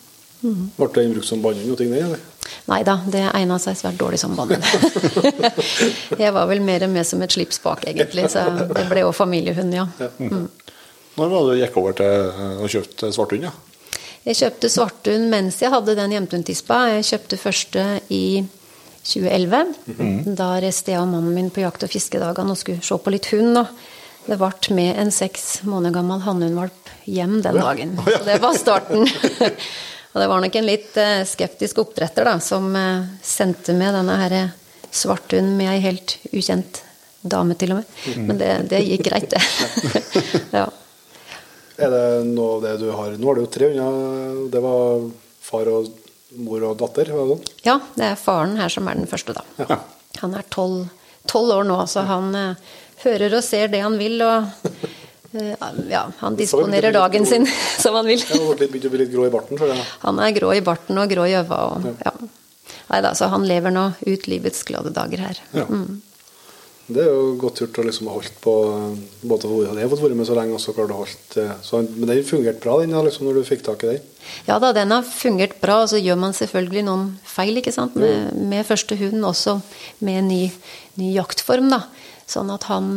Ble 0.42 0.88
den 0.96 1.14
brukt 1.14 1.28
som 1.28 1.42
bannhund 1.42 1.74
og 1.74 1.78
ting, 1.78 1.92
det? 1.94 2.02
eller? 2.02 2.22
Nei 2.66 2.80
da, 2.86 2.96
det 3.10 3.22
egna 3.30 3.58
seg 3.62 3.76
svært 3.78 3.98
dårlig 4.00 4.18
som 4.20 4.34
bannhund. 4.34 4.64
jeg 6.22 6.34
var 6.34 6.48
vel 6.50 6.62
mer 6.64 6.86
med 6.90 7.06
som 7.06 7.22
et 7.22 7.34
slips 7.34 7.62
bak, 7.62 7.86
egentlig, 7.86 8.26
så 8.32 8.48
det 8.72 8.86
ble 8.90 9.04
jo 9.04 9.12
familiehund, 9.14 9.74
ja. 9.76 9.86
Mm. 10.18 10.48
Når 11.18 11.28
var 11.28 11.44
det 11.44 11.52
du 11.54 11.60
gikk 11.60 11.78
over 11.78 11.94
til 11.96 12.08
eh, 12.08 12.64
å 12.64 12.70
kjøpe 12.72 13.12
svarthund? 13.14 13.46
Ja? 13.46 13.52
Jeg 14.22 14.38
kjøpte 14.38 14.70
svarthund 14.70 15.30
mens 15.32 15.58
jeg 15.62 15.72
hadde 15.72 15.96
den 15.98 16.14
hjemtundtispa. 16.14 16.78
Jeg 16.94 17.08
kjøpte 17.10 17.38
første 17.40 17.86
i 18.14 18.24
2011. 19.02 19.72
Da 20.38 20.52
reiste 20.62 20.94
jeg 20.94 21.02
og 21.02 21.10
mannen 21.10 21.34
min 21.34 21.50
på 21.50 21.64
jakt- 21.64 21.82
og 21.82 21.90
fiskedagene 21.90 22.54
og 22.54 22.60
skulle 22.60 22.86
se 22.86 22.98
på 23.02 23.14
litt 23.14 23.28
hund. 23.34 23.58
Og 23.58 24.30
det 24.30 24.38
ble 24.38 24.76
med 24.78 25.00
en 25.02 25.10
seks 25.10 25.64
måneder 25.66 25.98
gammel 25.98 26.22
hannhundvalp 26.22 26.92
hjem 27.10 27.40
den 27.42 27.58
dagen. 27.58 27.96
Så 28.06 28.22
det 28.28 28.38
var 28.42 28.58
starten. 28.58 29.08
og 30.12 30.20
det 30.20 30.28
var 30.28 30.42
nok 30.44 30.56
en 30.60 30.68
litt 30.68 30.96
eh, 31.00 31.22
skeptisk 31.28 31.80
oppdretter 31.84 32.28
da, 32.28 32.36
som 32.44 32.68
eh, 32.76 33.08
sendte 33.24 33.74
med 33.76 33.96
denne 33.96 34.16
her 34.20 34.36
svarthund 34.92 35.56
med 35.56 35.72
ei 35.72 35.80
helt 35.80 36.18
ukjent 36.32 36.82
dame, 37.22 37.56
til 37.56 37.72
og 37.72 37.80
med. 37.80 37.98
Men 38.28 38.38
det, 38.40 38.50
det 38.70 38.82
gikk 38.84 39.06
greit, 39.08 39.32
det. 39.32 39.42
ja. 40.58 40.66
Er 41.82 41.92
det 41.94 42.06
noe 42.28 42.58
av 42.58 42.64
det 42.66 42.72
du 42.82 42.90
har 42.92 43.14
Nå 43.16 43.30
har 43.30 43.38
du 43.38 43.44
jo 43.44 43.50
tre 43.50 43.70
hunder. 43.72 44.42
Det 44.52 44.60
var 44.62 45.06
far 45.42 45.70
og 45.72 45.88
mor 46.42 46.66
og 46.68 46.76
datter? 46.80 47.12
Var 47.14 47.24
det 47.24 47.36
sånn? 47.36 47.60
Ja, 47.66 47.78
det 47.96 48.10
er 48.10 48.20
faren 48.20 48.58
her 48.60 48.72
som 48.72 48.88
er 48.90 48.98
den 48.98 49.10
første, 49.10 49.36
da. 49.38 49.46
Ja. 49.62 49.80
Han 50.20 50.36
er 50.36 50.44
tolv 50.52 51.54
år 51.56 51.64
nå, 51.64 51.78
så 51.88 52.04
han 52.08 52.34
eh, 52.36 52.74
hører 53.04 53.38
og 53.38 53.46
ser 53.46 53.72
det 53.72 53.82
han 53.84 53.96
vil, 54.00 54.20
og 54.24 54.68
eh, 54.68 54.90
ja, 55.32 56.04
han 56.18 56.36
disponerer 56.36 56.92
dagen 56.92 57.26
sin 57.26 57.46
som 57.82 57.96
han 57.98 58.08
vil. 58.08 58.20
Jeg 58.20 58.38
har 58.38 58.52
å 58.52 58.92
bli 58.94 59.02
litt 59.04 59.12
grå 59.12 59.26
i 59.26 59.32
barten. 59.32 59.58
jeg. 59.58 59.88
Han 60.04 60.20
er 60.20 60.36
grå 60.36 60.52
i 60.56 60.62
barten 60.64 61.00
og 61.00 61.10
grå 61.12 61.26
i 61.30 61.36
øva 61.40 61.64
og 61.72 61.90
ja. 62.04 62.14
Nei 62.92 63.00
da, 63.00 63.14
så 63.16 63.30
han 63.32 63.46
lever 63.48 63.72
nå 63.72 63.86
ut 64.04 64.26
livets 64.28 64.64
glade 64.68 64.92
dager 64.92 65.22
her. 65.24 65.38
Ja. 65.56 65.64
Det 66.92 67.04
er 67.04 67.12
jo 67.12 67.36
godt 67.40 67.60
gjort 67.62 67.78
å 67.78 67.84
liksom 67.86 68.08
ha 68.10 68.16
holdt 68.16 68.38
på 68.42 68.52
Både 69.22 69.48
for 69.48 69.68
han 69.68 69.78
har 69.78 69.90
fått 69.92 70.02
være 70.02 70.16
med 70.18 70.26
så 70.26 70.34
lenge, 70.36 70.56
og 70.56 70.60
så 70.60 70.74
klart 70.74 70.90
å 70.90 70.98
holdt 70.98 71.36
eh, 71.38 71.52
så, 71.62 71.78
Men 71.86 72.10
den 72.10 72.24
fungerte 72.26 72.60
bra, 72.64 72.80
den, 72.82 72.96
liksom, 73.06 73.28
når 73.28 73.38
du 73.38 73.48
fikk 73.48 73.62
tak 73.68 73.84
i 73.86 73.92
den? 73.92 74.08
Ja 74.48 74.58
da, 74.62 74.72
den 74.74 74.90
har 74.94 75.06
fungert 75.06 75.56
bra, 75.62 75.80
og 75.84 75.92
så 75.92 76.00
gjør 76.02 76.18
man 76.20 76.34
selvfølgelig 76.36 76.84
noen 76.86 77.06
feil, 77.26 77.56
ikke 77.58 77.74
sant, 77.74 77.96
med, 77.98 78.34
med 78.50 78.66
første 78.66 78.98
hund, 78.98 79.22
også 79.26 79.56
med 80.06 80.28
ny, 80.28 80.42
ny 81.00 81.14
jaktform, 81.16 81.70
da. 81.72 81.80
Sånn 82.32 82.48
at 82.54 82.64
han, 82.70 82.94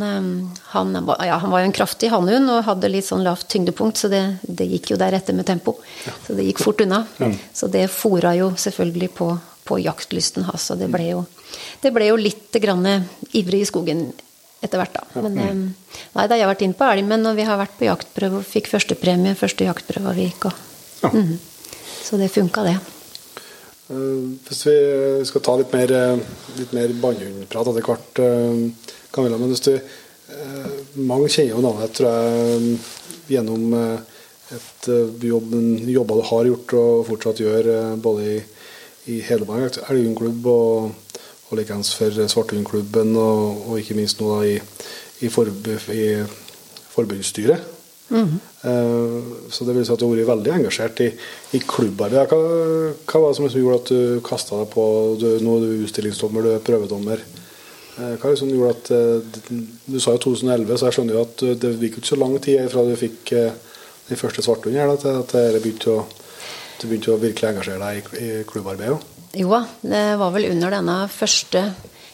han, 0.72 0.94
ja, 1.26 1.36
han 1.42 1.52
var 1.52 1.60
jo 1.60 1.68
en 1.68 1.74
kraftig 1.76 2.08
hannhund 2.08 2.48
og 2.54 2.62
hadde 2.64 2.88
litt 2.88 3.04
sånn 3.04 3.24
lavt 3.26 3.50
tyngdepunkt, 3.52 4.00
så 4.00 4.08
det, 4.08 4.22
det 4.48 4.64
gikk 4.70 4.94
jo 4.94 5.00
deretter 5.00 5.36
med 5.36 5.44
tempo. 5.48 5.74
Så 6.24 6.36
det 6.38 6.46
gikk 6.46 6.62
fort 6.64 6.80
unna. 6.80 7.02
Så 7.52 7.68
det 7.72 7.86
fora 7.92 8.32
jo 8.38 8.54
selvfølgelig 8.56 9.10
på, 9.18 9.28
på 9.68 9.80
jaktlysten 9.84 10.48
hans, 10.48 10.70
og 10.72 10.80
det 10.80 10.88
ble 10.92 11.10
jo, 11.10 11.26
det 11.84 11.92
ble 11.92 12.08
jo 12.08 12.16
litt 12.20 12.56
grann 12.62 12.88
ivrig 13.36 13.66
i 13.66 13.68
skogen 13.68 14.06
etter 14.64 14.80
hvert, 14.80 14.96
da. 14.96 15.22
Men 15.26 15.38
eh, 15.42 15.52
nei, 16.16 16.24
da 16.24 16.36
jeg 16.36 16.46
har 16.46 16.52
vært 16.54 16.64
inn 16.64 16.76
på 16.76 16.88
Elgmen, 16.88 17.28
og 17.28 17.36
vi 17.36 17.44
har 17.46 17.60
vært 17.60 17.76
på 17.78 17.88
jaktprøve 17.90 18.40
og 18.40 18.48
fikk 18.48 18.70
førstepremie 18.72 19.36
første 19.38 19.68
jaktprøva 19.68 20.16
vi 20.16 20.30
gikk, 20.30 20.48
og 20.48 21.12
mhm. 21.12 21.36
Så 22.06 22.16
det 22.20 22.28
funka, 22.30 22.62
det. 22.62 22.76
Eh, 23.90 24.26
Hvis 24.46 24.60
vi 24.68 24.76
skal 25.26 25.42
ta 25.42 25.56
litt 25.58 25.72
mer, 25.74 25.90
eh, 25.90 26.20
litt 26.60 26.72
mer 26.76 26.92
bannhundprat 27.02 27.70
etter 27.72 27.82
hvert, 27.82 28.20
eh, 28.22 28.70
Camilla, 29.16 29.38
men 29.40 29.50
hvis 29.52 29.64
du 29.66 29.72
eh, 29.74 30.76
Mange 30.96 31.30
kjenner 31.32 31.54
jo 31.56 31.64
navnet, 31.64 31.94
tror 31.96 32.12
jeg, 32.12 32.76
gjennom 33.32 33.74
eh, 33.80 34.16
et 34.56 34.88
eh, 34.92 35.26
jobb, 35.30 35.54
jobber 35.90 36.20
du 36.20 36.26
har 36.30 36.50
gjort 36.52 36.76
og 36.78 37.06
fortsatt 37.10 37.42
gjør, 37.42 37.70
eh, 37.74 37.94
både 38.04 38.26
i, 38.36 38.36
i 39.16 39.20
Hedmark 39.26 39.80
Elgundklubb 39.90 40.46
og, 40.52 41.20
og 41.50 41.54
likeens 41.60 41.92
for 41.98 42.14
Svartundklubben, 42.26 43.16
og, 43.18 43.64
og 43.70 43.80
ikke 43.82 43.96
minst 43.98 44.20
nå 44.22 44.32
da 44.34 44.42
i, 44.50 44.58
i, 45.26 45.30
forb, 45.32 45.66
i 45.94 46.06
forbundsstyret. 46.94 47.72
Eh, 48.06 49.16
Så 49.50 49.64
det 49.66 49.74
vil 49.74 49.86
si 49.86 49.92
at 49.94 49.98
du 49.98 50.06
har 50.06 50.14
vært 50.14 50.30
veldig 50.30 50.52
engasjert 50.60 51.00
i, 51.02 51.08
i 51.58 51.60
klubbarbeid. 51.62 52.30
Hva, 52.30 52.92
hva 53.02 53.22
var 53.22 53.32
det 53.32 53.38
som 53.38 53.48
gjorde 53.50 53.80
at 53.82 53.90
du 53.90 54.20
kasta 54.26 54.60
deg 54.62 54.70
på 54.74 54.84
du, 55.20 55.26
Nå 55.42 55.56
er 55.58 55.64
du 55.66 55.84
utstillingsdommer, 55.86 56.46
du 56.46 56.54
er 56.54 56.64
prøvedommer. 56.66 57.22
Eh, 57.96 58.14
Hva 58.20 58.28
er 58.28 58.34
det 58.34 58.40
som 58.40 58.52
gjorde 58.52 58.74
at 58.74 58.90
eh, 58.92 59.60
Du 59.88 59.98
sa 60.02 60.16
jo 60.16 60.22
2011, 60.28 60.76
så 60.76 60.88
jeg 60.88 60.98
skjønner 60.98 61.16
jo 61.16 61.24
at 61.24 61.44
det 61.62 61.72
gikk 61.80 62.00
ikke 62.00 62.12
så 62.12 62.20
lang 62.20 62.36
tid 62.44 62.68
fra 62.72 62.84
du 62.84 62.94
fikk 63.00 63.32
eh, 63.36 63.58
den 64.06 64.20
første 64.20 64.44
svarthunden 64.44 65.00
til 65.02 65.18
at 65.18 65.32
det 65.34 65.62
begynte 65.64 65.96
å, 65.96 66.04
du 66.78 66.84
begynte 66.86 67.14
å 67.14 67.18
virkelig 67.18 67.48
engasjere 67.50 67.80
deg 67.82 68.10
i, 68.20 68.26
i 68.26 68.44
klubbarbeidet. 68.46 69.14
Jo 69.36 69.50
da, 69.50 69.62
det 69.82 70.04
var 70.20 70.30
vel 70.36 70.46
under 70.52 70.76
denne 70.76 70.98
første 71.12 71.64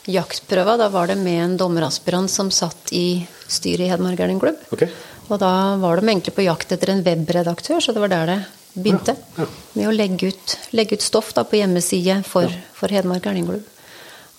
jaktprøva. 0.09 0.79
Da 0.81 0.89
var 0.91 1.11
det 1.11 1.19
med 1.21 1.43
en 1.43 1.59
dommeraspirant 1.61 2.31
som 2.33 2.51
satt 2.55 2.95
i 2.97 3.23
styret 3.47 3.87
i 3.87 3.91
Hedmark 3.93 4.23
Elgklubb. 4.25 4.65
Okay. 4.75 4.89
Og 5.29 5.39
da 5.43 5.77
var 5.83 6.01
de 6.01 6.09
egentlig 6.09 6.35
på 6.35 6.47
jakt 6.47 6.73
etter 6.75 6.95
en 6.95 7.05
webredaktør, 7.07 7.83
så 7.85 7.95
det 7.95 8.03
var 8.03 8.11
der 8.13 8.33
det 8.33 8.41
begynte. 8.73 9.15
Ja, 9.37 9.45
ja. 9.45 9.51
Med 9.77 9.91
å 9.91 9.95
legge 9.95 10.33
ut, 10.33 10.57
legge 10.73 10.97
ut 10.97 11.05
stoff 11.05 11.35
da 11.37 11.45
på 11.47 11.61
hjemmeside 11.61 12.23
for, 12.27 12.51
for 12.79 12.93
Hedmark 12.93 13.29
Elgklubb. 13.31 13.69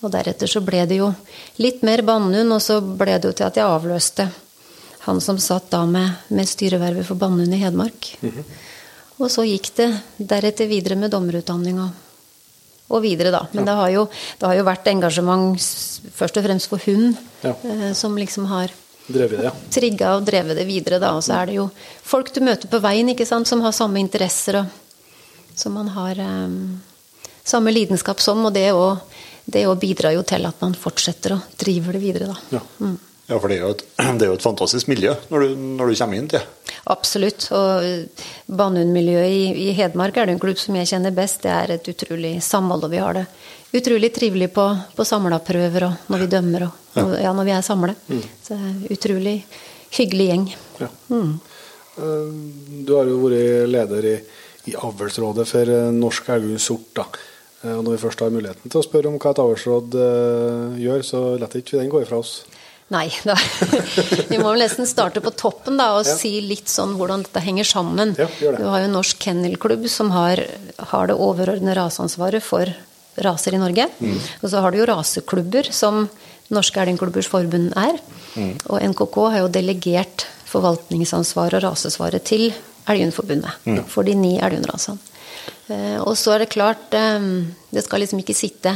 Og 0.04 0.10
deretter 0.12 0.50
så 0.50 0.60
ble 0.64 0.82
det 0.86 0.98
jo 1.00 1.08
litt 1.64 1.80
mer 1.86 2.02
Bannhund, 2.04 2.52
og 2.52 2.60
så 2.60 2.80
ble 2.84 3.16
det 3.18 3.30
jo 3.30 3.36
til 3.38 3.46
at 3.48 3.56
jeg 3.56 3.64
avløste 3.64 4.26
han 5.04 5.20
som 5.20 5.36
satt 5.40 5.66
da 5.72 5.82
med, 5.88 6.14
med 6.32 6.48
styrevervet 6.48 7.04
for 7.08 7.16
Bannhund 7.20 7.52
i 7.52 7.60
Hedmark. 7.60 8.10
Og 9.20 9.28
så 9.32 9.44
gikk 9.46 9.70
det 9.78 9.90
deretter 10.18 10.68
videre 10.68 10.96
med 11.00 11.12
dommerutdanninga. 11.12 11.90
og, 12.88 13.00
videre, 13.02 13.30
da. 13.32 13.42
Men 13.52 13.64
det, 13.64 13.74
har 13.74 13.90
jo, 13.94 14.02
det 14.38 14.46
har 14.46 14.56
jo 14.58 14.64
vært 14.66 14.88
engasjement 14.92 15.56
først 16.14 16.36
og 16.40 16.44
fremst 16.44 16.68
for 16.68 16.78
hund, 16.84 17.16
Ja. 17.42 17.54
eh, 17.64 17.92
som 17.96 18.16
liksom 18.16 18.46
har 18.46 18.72
Drevet 19.08 19.36
det, 19.38 19.44
ja. 19.44 19.50
trigga 19.70 20.14
og 20.16 20.24
drevet 20.24 20.56
det 20.56 20.66
videre, 20.66 20.98
da. 21.00 21.14
Og 21.16 21.22
så 21.24 21.34
er 21.40 21.46
det 21.46 21.56
jo 21.58 21.66
folk 22.02 22.32
du 22.32 22.40
møter 22.44 22.68
på 22.68 22.80
veien, 22.80 23.08
ikke 23.12 23.26
sant, 23.28 23.46
som 23.48 23.60
har 23.64 23.72
samme 23.72 24.00
interesser, 24.00 24.60
og 24.62 25.56
som 25.56 25.72
man 25.76 25.88
har 25.92 26.16
eh, 26.20 26.54
samme 27.44 27.72
lidenskap 27.72 28.20
som, 28.20 28.44
og 28.46 28.54
det 28.56 28.70
òg 28.72 29.00
det 29.44 29.66
òg 29.68 29.78
bidrar 29.82 30.14
jo 30.16 30.22
til 30.26 30.46
at 30.48 30.62
man 30.64 30.76
fortsetter 30.78 31.36
og 31.36 31.58
driver 31.60 31.96
det 31.96 32.04
videre, 32.04 32.32
da. 32.32 32.58
ja. 32.58 32.94
Ja, 33.24 33.38
for 33.40 33.48
det 33.48 33.56
er 33.56 33.62
jo 33.62 33.72
et, 33.72 33.82
det 34.18 34.26
er 34.26 34.30
jo 34.32 34.36
et 34.36 34.44
fantastisk 34.44 34.88
miljø 34.92 35.14
når 35.32 35.44
du, 35.44 35.60
når 35.78 35.90
du 35.90 35.96
kommer 35.96 36.20
inn 36.20 36.28
til 36.28 36.40
det. 36.40 36.74
Absolutt. 36.92 37.46
Og 37.56 37.86
Banehundmiljøet 38.52 39.32
i, 39.32 39.44
i 39.68 39.76
Hedmark 39.76 40.18
er 40.20 40.28
det 40.28 40.34
en 40.34 40.42
klubb 40.42 40.60
som 40.60 40.76
jeg 40.76 40.90
kjenner 40.90 41.14
best. 41.16 41.40
Det 41.46 41.52
er 41.54 41.72
et 41.78 41.88
utrolig 41.88 42.34
samhold, 42.44 42.84
og 42.84 42.92
vi 42.92 43.00
har 43.00 43.16
det 43.16 43.24
utrolig 43.74 44.12
trivelig 44.14 44.50
på, 44.54 44.66
på 44.94 45.06
samlaprøver 45.08 45.88
og 45.88 46.10
når 46.12 46.24
vi 46.24 46.30
dømmer 46.36 46.66
og, 46.68 46.82
og 47.00 47.16
ja, 47.18 47.32
når 47.34 47.48
vi 47.48 47.54
er. 47.56 47.64
Så 47.64 47.78
det 48.52 48.58
er 48.58 48.68
en 48.68 48.84
utrolig 48.92 49.36
hyggelig 49.94 50.28
gjeng. 50.28 50.46
Ja. 50.82 50.90
Mm. 51.08 51.32
Du 52.84 52.96
har 52.98 53.08
jo 53.08 53.20
vært 53.22 53.70
leder 53.70 54.10
i, 54.10 54.16
i 54.70 54.74
avlsrådet 54.76 55.46
for 55.48 55.70
eh, 55.70 55.90
Norsk 55.94 56.28
Elghund 56.34 56.62
Sort. 56.62 56.90
da. 56.98 57.06
Eh, 57.64 57.72
Og 57.78 57.84
når 57.86 57.96
vi 57.96 58.02
først 58.06 58.20
har 58.24 58.30
muligheten 58.34 58.70
til 58.70 58.80
å 58.80 58.84
spørre 58.86 59.08
om 59.10 59.18
hva 59.18 59.32
et 59.34 59.40
avlsråd 59.44 59.96
eh, 59.96 60.82
gjør, 60.84 61.02
så 61.06 61.22
lar 61.40 61.56
ikke 61.58 61.80
den 61.80 61.90
gå 61.92 62.02
ifra 62.04 62.18
oss. 62.20 62.42
Nei, 62.92 63.06
da, 63.24 63.34
vi 64.28 64.36
må 64.38 64.50
vel 64.52 64.60
nesten 64.60 64.84
starte 64.86 65.22
på 65.24 65.32
toppen 65.40 65.78
da, 65.80 65.94
og 65.96 66.04
Ja. 66.04 66.16
si 66.20 66.34
litt 66.44 66.68
sånn 66.68 66.92
hvordan 66.98 67.24
dette 67.24 67.40
henger 67.40 67.64
sammen. 67.64 68.12
Ja, 68.20 68.26
det. 68.28 68.58
Du 68.60 68.66
har 68.68 68.82
jo 68.84 68.90
Norsk 68.92 69.18
Kennelklubb 69.24 69.88
som 69.88 70.10
har, 70.12 70.42
har 70.92 71.08
det 71.08 71.16
overordnede 71.16 71.78
raseansvaret 71.80 72.44
for 72.44 72.68
raser 73.24 73.54
i 73.56 73.62
Norge. 73.62 73.88
Mm. 74.02 74.18
Og 74.42 74.50
så 74.50 74.60
har 74.60 74.70
du 74.74 74.78
jo 74.82 74.86
raseklubber, 74.90 75.70
som 75.72 76.08
Norske 76.52 76.82
Elgklubbers 76.84 77.28
Forbund 77.32 77.72
er. 77.78 77.96
Mm. 78.36 78.52
Og 78.68 78.82
NKK 78.92 79.16
har 79.32 79.38
jo 79.46 79.48
delegert 79.54 80.26
forvaltningsansvaret 80.50 81.56
og 81.62 81.70
rasesvaret 81.70 82.24
til 82.26 82.50
Elgundforbundet. 82.90 83.54
Mm. 83.64 83.84
for 83.88 84.04
de 84.04 84.12
ni 84.14 84.34
elghundrasene. 84.38 84.98
Eh, 85.68 85.96
Og 86.02 86.16
så 86.18 86.34
er 86.34 86.44
det 86.44 86.50
klart, 86.52 86.92
eh, 86.94 87.20
det 87.72 87.84
skal 87.84 88.00
liksom 88.04 88.20
ikke 88.20 88.36
sitte 88.36 88.74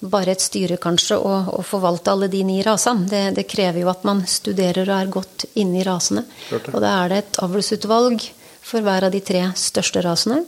bare 0.00 0.30
et 0.30 0.40
styre 0.44 0.76
kanskje 0.78 1.16
og, 1.18 1.48
og 1.58 1.64
forvalte 1.66 2.12
alle 2.12 2.28
de 2.30 2.44
ni 2.46 2.60
rasene. 2.62 3.08
Det, 3.10 3.22
det 3.34 3.48
krever 3.50 3.80
jo 3.82 3.88
at 3.90 4.04
man 4.06 4.22
studerer 4.26 4.86
og 4.88 4.94
er 5.00 5.10
godt 5.10 5.46
inne 5.58 5.80
i 5.80 5.86
rasene. 5.86 6.22
Klart. 6.48 6.68
Og 6.74 6.80
da 6.84 6.92
er 7.04 7.08
det 7.08 7.18
et 7.24 7.40
avlsutvalg 7.42 8.28
for 8.68 8.84
hver 8.84 9.06
av 9.08 9.10
de 9.14 9.20
tre 9.24 9.40
største 9.56 10.02
rasene. 10.04 10.42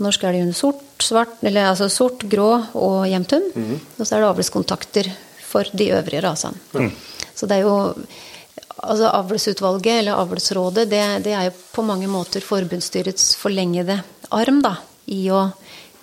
Norsk 0.00 0.24
elghund 0.24 0.54
sort, 0.56 0.84
svart, 1.02 1.34
eller 1.42 1.66
altså 1.72 1.88
sort, 1.90 2.22
grå 2.30 2.48
og 2.78 3.08
jevnthund. 3.10 3.50
Og 3.98 4.06
så 4.06 4.14
er 4.16 4.22
det 4.22 4.28
avlskontakter 4.30 5.10
for 5.42 5.66
de 5.76 5.90
øvrige 5.98 6.22
rasene. 6.24 6.88
Så 7.36 7.46
det 7.50 7.58
er 7.60 7.66
jo 7.68 7.76
Altså 8.86 9.08
Avlsutvalget, 9.08 10.02
eller 10.02 10.18
Avlsrådet, 10.20 10.84
det, 10.90 11.00
det 11.24 11.32
er 11.32 11.46
jo 11.48 11.52
på 11.72 11.82
mange 11.82 12.06
måter 12.12 12.44
forbundsstyrets 12.44 13.30
forlengede 13.40 13.96
arm 14.36 14.58
da, 14.62 14.74
i 15.12 15.26
å, 15.30 15.42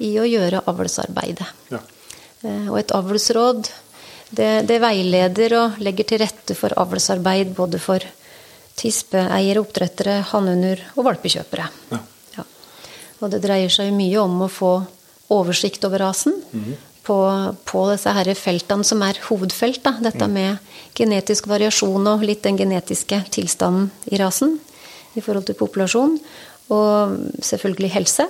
i 0.03 0.13
å 0.19 0.25
gjøre 0.27 0.63
avlsarbeidet. 0.69 1.47
Ja. 1.71 1.81
Eh, 2.43 2.67
Og 2.69 2.79
et 2.79 2.93
avlsråd 2.95 3.69
det, 4.33 4.51
det 4.67 4.79
veileder 4.81 5.53
og 5.59 5.81
legger 5.83 6.07
til 6.09 6.21
rette 6.23 6.55
for 6.57 6.73
avlsarbeid 6.81 7.53
både 7.55 7.79
for 7.81 8.03
tispeeiere, 8.79 9.61
oppdrettere, 9.61 10.21
hannhunder 10.31 10.81
og 10.97 11.05
valpekjøpere. 11.05 11.67
Ja. 11.93 11.99
Ja. 12.37 12.45
Og 13.21 13.29
det 13.33 13.43
dreier 13.43 13.69
seg 13.71 13.93
mye 13.93 14.23
om 14.23 14.41
å 14.45 14.49
få 14.51 14.73
oversikt 15.33 15.85
over 15.87 16.01
rasen 16.03 16.35
på, 17.05 17.17
på 17.69 17.83
disse 17.91 18.11
her 18.13 18.31
feltene 18.37 18.85
som 18.87 19.01
er 19.05 19.19
hovedfelt. 19.27 19.83
Da. 19.85 19.93
Dette 20.01 20.27
med 20.29 20.57
genetisk 20.97 21.47
variasjon 21.51 22.09
og 22.15 22.25
litt 22.25 22.43
den 22.45 22.57
genetiske 22.59 23.21
tilstanden 23.33 23.91
i 24.11 24.19
rasen 24.21 24.57
i 25.13 25.21
forhold 25.21 25.45
til 25.47 25.57
populasjon. 25.59 26.17
Og 26.73 27.15
selvfølgelig 27.45 27.93
helse, 27.93 28.25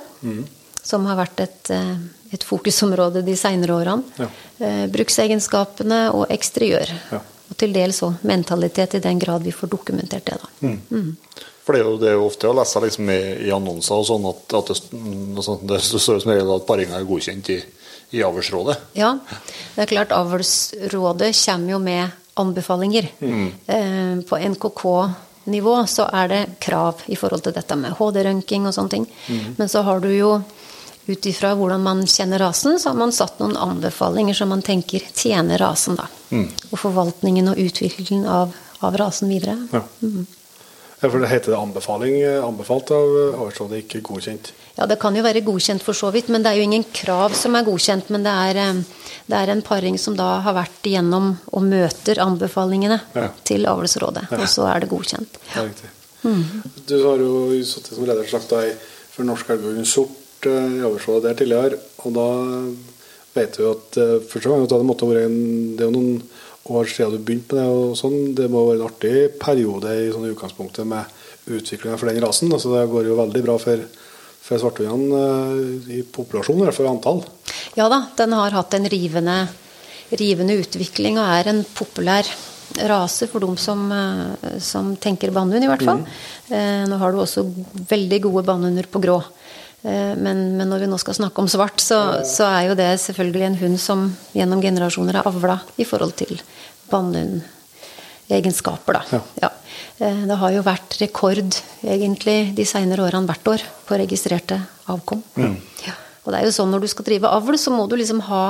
som 0.84 1.06
har 1.08 1.18
vært 1.18 1.40
et, 1.46 1.72
eh, 1.72 1.96
et 2.36 2.44
fokusområde 2.44 3.24
de 3.26 3.36
seinere 3.40 3.78
årene. 3.78 4.04
Ja. 4.20 4.28
Eh, 4.60 4.86
bruksegenskapene 4.92 6.12
og 6.14 6.28
eksteriør. 6.34 6.92
Ja. 7.12 7.22
Og 7.50 7.58
til 7.58 7.74
dels 7.76 8.02
òg 8.04 8.22
mentalitet, 8.28 8.96
i 8.96 9.04
den 9.04 9.20
grad 9.20 9.44
vi 9.44 9.52
får 9.52 9.70
dokumentert 9.70 10.26
det. 10.26 10.40
da. 10.42 10.50
For 11.64 11.76
det 11.76 11.80
er 11.80 11.88
jo, 11.88 11.98
det 12.00 12.08
er 12.10 12.18
jo 12.18 12.26
ofte 12.28 12.50
å 12.50 12.56
lese 12.58 12.82
liksom 12.84 13.10
i, 13.14 13.20
i 13.48 13.52
annonser 13.56 13.96
og 13.96 14.08
sånn 14.10 14.26
at, 14.28 14.56
at 14.60 14.72
det, 14.72 14.76
mm, 14.92 15.38
altså, 15.40 15.56
det 15.70 15.80
står 15.80 16.20
som 16.20 16.34
regel 16.34 16.52
at 16.58 16.66
paringa 16.68 16.98
er 16.98 17.08
godkjent 17.08 17.52
i, 17.54 17.60
i 18.18 18.24
avlsrådet. 18.26 18.76
Ja, 19.00 19.14
det 19.76 19.86
er 19.86 19.92
klart 19.94 20.12
Avlsrådet 20.12 21.32
kommer 21.38 21.72
jo 21.72 21.80
med 21.80 22.20
anbefalinger. 22.44 23.08
Eh, 23.22 24.20
på 24.28 24.42
NKK-nivå 24.50 25.78
så 25.88 26.10
er 26.12 26.34
det 26.34 26.42
krav 26.60 27.06
i 27.08 27.16
forhold 27.16 27.46
til 27.46 27.56
dette 27.56 27.80
med 27.80 27.96
HD-rønking 27.96 28.68
og 28.68 28.76
sånne 28.76 28.96
ting. 28.98 29.08
Men 29.56 29.72
så 29.72 29.86
har 29.88 30.04
du 30.04 30.10
jo 30.12 30.34
ut 31.08 31.26
ifra 31.26 31.54
hvordan 31.60 31.82
man 31.84 32.06
kjenner 32.08 32.40
rasen, 32.40 32.80
så 32.80 32.90
har 32.92 32.96
man 33.00 33.12
satt 33.12 33.40
noen 33.42 33.58
anbefalinger 33.60 34.34
som 34.38 34.50
man 34.54 34.62
tenker 34.64 35.04
tjener 35.14 35.60
rasen, 35.60 35.98
da. 36.00 36.08
Og 36.72 36.80
forvaltningen 36.80 37.50
og 37.52 37.60
utviklingen 37.60 38.26
av, 38.26 38.54
av 38.82 38.96
rasen 38.98 39.30
videre. 39.30 39.58
Ja. 39.74 39.84
Ja, 41.04 41.10
for 41.12 41.20
det 41.20 41.28
heter 41.34 41.52
det 41.52 41.58
anbefaling, 41.60 42.14
eh, 42.24 42.38
anbefalt 42.40 42.92
av 42.96 43.10
avlsrådet, 43.44 43.82
ikke 43.84 44.00
godkjent. 44.08 44.54
Ja, 44.78 44.86
det 44.88 44.96
kan 45.02 45.16
jo 45.18 45.24
være 45.26 45.42
godkjent 45.44 45.84
for 45.84 45.92
så 45.98 46.14
vidt, 46.16 46.30
men 46.32 46.46
det 46.46 46.54
er 46.54 46.62
jo 46.62 46.64
ingen 46.64 46.86
krav 46.96 47.36
som 47.36 47.58
er 47.60 47.66
godkjent. 47.68 48.08
Men 48.16 48.24
det 48.24 48.32
er, 48.32 48.60
eh, 48.62 48.80
det 49.28 49.36
er 49.42 49.52
en 49.52 49.62
paring 49.62 50.00
som 50.00 50.16
da 50.16 50.40
har 50.40 50.56
vært 50.56 50.88
igjennom 50.88 51.34
og 51.52 51.62
møter 51.68 52.22
anbefalingene 52.24 53.02
Ja. 53.14 53.28
til 53.44 53.66
avlsrådet. 53.68 54.32
Og 54.32 54.48
så 54.48 54.64
er 54.74 54.80
det 54.80 54.90
godkjent. 54.90 55.28
Det 55.52 55.58
er 55.60 55.68
riktig. 55.68 55.90
Du 56.88 56.96
har 57.04 57.18
jo 57.18 57.50
sittet 57.68 57.96
som 57.98 58.06
leder 58.06 58.24
for 59.12 59.24
Norsk 59.26 59.50
Elghund 59.50 59.86
Sort 59.86 60.23
eh, 60.50 60.80
i 60.80 60.86
avlsrådet 60.86 61.30
der 61.30 61.40
tidligere. 61.40 61.80
Og 62.04 62.16
da 62.16 62.28
vet 63.34 63.60
jo 63.60 63.74
at 63.74 64.00
eh, 64.00 64.22
første 64.30 64.50
gang 64.50 64.66
at 64.66 64.74
det 64.74 64.88
måtte 64.88 65.10
være 65.10 65.26
en, 65.28 65.40
det 65.78 65.86
er 65.86 65.90
jo 65.90 65.96
noen 65.98 66.22
år 66.74 66.88
siden 66.88 67.18
du 67.18 67.26
begynte 67.26 67.58
med 67.58 67.64
det. 67.64 67.72
og 67.72 67.98
sånn, 68.00 68.18
Det 68.38 68.48
må 68.52 68.68
være 68.68 68.80
en 68.80 68.88
artig 68.88 69.18
periode 69.42 69.98
i 70.00 70.12
sånn 70.14 70.30
utgangspunktet 70.32 70.88
med 70.88 71.20
utviklinga 71.52 71.98
for 72.00 72.12
den 72.12 72.24
rasen. 72.24 72.54
altså 72.54 72.72
Det 72.76 72.88
går 72.92 73.10
jo 73.10 73.20
veldig 73.20 73.44
bra 73.48 73.58
for, 73.62 73.84
for 74.44 74.64
svarthundene 74.64 75.26
eh, 75.58 76.00
i 76.00 76.06
populasjonen, 76.06 76.64
eller 76.64 76.78
for 76.78 76.92
antall. 76.92 77.24
Ja 77.80 77.90
da, 77.92 78.06
den 78.18 78.38
har 78.38 78.56
hatt 78.56 78.78
en 78.78 78.90
rivende, 78.92 79.38
rivende 80.14 80.58
utvikling 80.62 81.18
og 81.18 81.30
er 81.40 81.52
en 81.52 81.64
populær 81.76 82.28
rase 82.90 83.28
for 83.30 83.44
dem 83.44 83.58
som, 83.60 83.86
som 84.64 84.96
tenker 84.98 85.34
bannhund, 85.34 85.62
i 85.62 85.70
hvert 85.70 85.84
fall. 85.86 86.00
Eh, 86.50 86.84
nå 86.90 86.98
har 86.98 87.14
du 87.14 87.20
også 87.22 87.44
veldig 87.90 88.20
gode 88.24 88.46
bannhunder 88.48 88.88
på 88.90 89.02
grå. 89.04 89.20
Eh, 89.84 90.16
men, 90.16 90.58
men, 90.58 90.70
når 90.72 90.80
vi 90.84 90.88
nå 90.92 90.98
skal 91.02 91.16
snakke 91.20 91.42
om 91.44 91.50
svart, 91.52 91.80
så, 91.84 92.00
så, 92.28 92.44
er 92.48 92.62
jo 92.70 92.76
det 92.80 93.02
selvfølgelig 93.04 93.46
en 93.48 93.60
hund 93.60 93.78
som 93.82 94.18
gjennom 94.36 94.62
generasjoner 94.64 95.16
er 95.20 95.28
avla 95.28 95.58
i 95.76 95.86
forhold 95.88 96.14
til 96.20 96.42
bannhundegenskaper, 96.92 98.94
da. 99.00 99.04
Ja. 99.12 99.20
ja. 99.44 99.50
Eh, 100.00 100.22
det 100.30 100.38
har 100.40 100.52
jo 100.56 100.62
vært 100.66 101.02
rekord 101.02 101.52
egentlig 101.84 102.56
de 102.56 102.66
seinere 102.68 103.04
årene 103.08 103.28
hvert 103.30 103.48
år 103.56 103.62
på 103.88 103.98
registrerte 104.00 104.58
avkom. 104.92 105.22
Mm. 105.36 105.58
Ja. 105.88 105.96
Og 106.24 106.32
det 106.32 106.38
er 106.40 106.46
jo 106.48 106.56
sånn 106.56 106.72
når 106.72 106.82
du 106.86 106.90
skal 106.92 107.08
drive 107.10 107.34
avl, 107.36 107.56
så 107.60 107.70
må 107.76 107.84
du 107.92 107.96
liksom 108.00 108.20
ha 108.30 108.46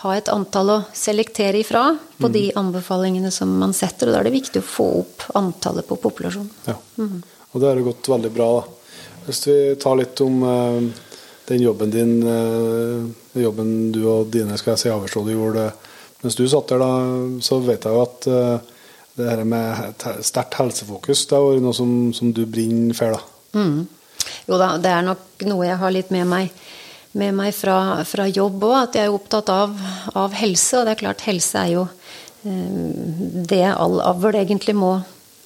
ha 0.00 0.14
et 0.16 0.30
antall 0.32 0.70
å 0.72 0.82
selektere 0.96 1.60
ifra 1.60 1.82
på 2.16 2.28
mm. 2.28 2.32
de 2.32 2.52
anbefalingene 2.56 3.30
som 3.34 3.50
man 3.60 3.74
setter. 3.76 4.08
Og 4.08 4.14
da 4.14 4.20
er 4.22 4.30
det 4.30 4.38
viktig 4.38 4.62
å 4.62 4.66
få 4.66 4.86
opp 5.02 5.26
antallet 5.36 5.84
på 5.88 5.98
populasjonen. 6.00 6.50
Ja. 6.64 6.76
Mm. 6.96 7.20
Og 7.50 7.60
det 7.60 7.68
har 7.68 7.82
gått 7.84 8.08
veldig 8.08 8.30
bra. 8.32 8.48
da. 8.60 8.79
Hvis 9.30 9.46
vi 9.46 9.56
tar 9.80 9.96
litt 10.00 10.20
om 10.24 10.42
uh, 10.42 10.82
den 11.46 11.62
jobben 11.62 11.94
din, 11.94 12.16
uh, 12.26 13.06
jobben 13.38 13.92
du 13.94 14.02
og 14.10 14.32
dine 14.34 14.58
skal 14.58 14.74
jeg 14.74 14.82
si, 14.82 14.92
avlsrådet 14.92 15.38
gjorde 15.38 15.70
mens 16.20 16.36
du 16.36 16.42
satt 16.50 16.68
der, 16.68 16.82
da, 16.82 16.90
så 17.40 17.56
vet 17.64 17.86
jeg 17.86 17.96
jo 17.96 18.02
at 18.02 18.26
uh, 18.28 18.82
det 19.16 19.28
her 19.30 19.40
med 19.48 20.04
sterkt 20.26 20.58
helsefokus 20.60 21.24
det 21.30 21.38
er 21.38 21.62
noe 21.64 21.76
som, 21.76 21.94
som 22.16 22.34
du 22.34 22.42
brenner 22.44 22.96
for. 22.96 23.16
da. 23.16 23.56
Mm. 23.56 23.88
Jo 24.50 24.58
da, 24.60 24.74
det 24.82 24.92
er 24.92 25.06
nok 25.06 25.46
noe 25.48 25.64
jeg 25.64 25.80
har 25.80 25.94
litt 25.94 26.12
med 26.14 26.28
meg 26.28 26.52
med 27.18 27.34
meg 27.34 27.54
fra, 27.56 28.04
fra 28.06 28.26
jobb 28.30 28.62
òg, 28.68 28.76
at 28.84 28.98
jeg 28.98 29.08
er 29.08 29.14
opptatt 29.14 29.50
av, 29.50 29.72
av, 30.14 30.34
helse. 30.38 30.78
Og 30.78 30.86
det 30.86 30.94
er 30.94 31.00
klart, 31.00 31.24
helse 31.26 31.64
er 31.64 31.72
jo 31.72 31.86
eh, 32.46 32.76
det 33.50 33.64
all 33.72 33.98
avl 34.04 34.38
egentlig 34.38 34.76
må, 34.78 34.92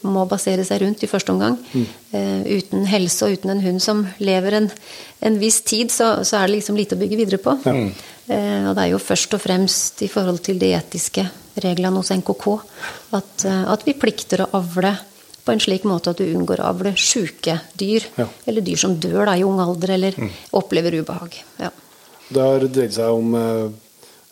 må, 0.05 0.25
basere 0.29 0.65
seg 0.67 0.83
rundt 0.83 1.05
i 1.05 1.11
første 1.11 1.33
omgang. 1.35 1.57
Mm. 1.73 1.87
Uh, 2.15 2.43
uten 2.59 2.85
helse 2.89 3.27
og 3.27 3.39
uten 3.39 3.55
en 3.55 3.63
hund 3.65 3.83
som 3.83 4.05
lever 4.23 4.59
en, 4.59 4.69
en 5.25 5.39
viss 5.41 5.61
tid, 5.67 5.93
så, 5.95 6.17
så, 6.23 6.39
er 6.39 6.49
det 6.49 6.59
liksom 6.59 6.79
lite 6.79 6.99
å 6.99 7.01
bygge 7.01 7.21
videre 7.21 7.41
på. 7.43 7.57
Mm. 7.65 7.89
Uh, 8.29 8.63
og 8.71 8.75
det 8.77 8.85
er 8.85 8.93
jo 8.93 9.03
først 9.03 9.37
og 9.37 9.43
fremst 9.43 10.05
i 10.07 10.11
forhold 10.13 10.43
til 10.45 10.61
de 10.61 10.73
etiske 10.77 11.27
reglene 11.65 12.01
hos 12.01 12.11
NKK 12.15 12.47
at, 13.15 13.47
uh, 13.47 13.65
at 13.75 13.85
vi 13.87 13.97
plikter 13.99 14.45
å 14.45 14.51
avle 14.59 14.95
på 15.45 15.53
en 15.53 15.61
slik 15.61 15.85
måte 15.85 16.15
at 16.15 16.21
du 16.23 16.25
unngår 16.25 16.63
å 16.63 16.71
avle 16.73 16.95
sjuke 16.97 17.59
dyr. 17.77 18.07
Ja. 18.17 18.29
Eller 18.49 18.65
dyr 18.65 18.81
som 18.81 18.97
dør 18.97 19.27
da, 19.29 19.37
i 19.37 19.45
ung 19.45 19.61
alder 19.61 19.97
eller 19.99 20.17
mm. 20.17 20.31
opplever 20.57 20.97
ubehag. 21.03 21.37
Ja. 21.61 21.69
Det 22.31 22.41
har 22.41 22.65
dreid 22.65 22.95
seg 22.97 23.13
om 23.13 23.35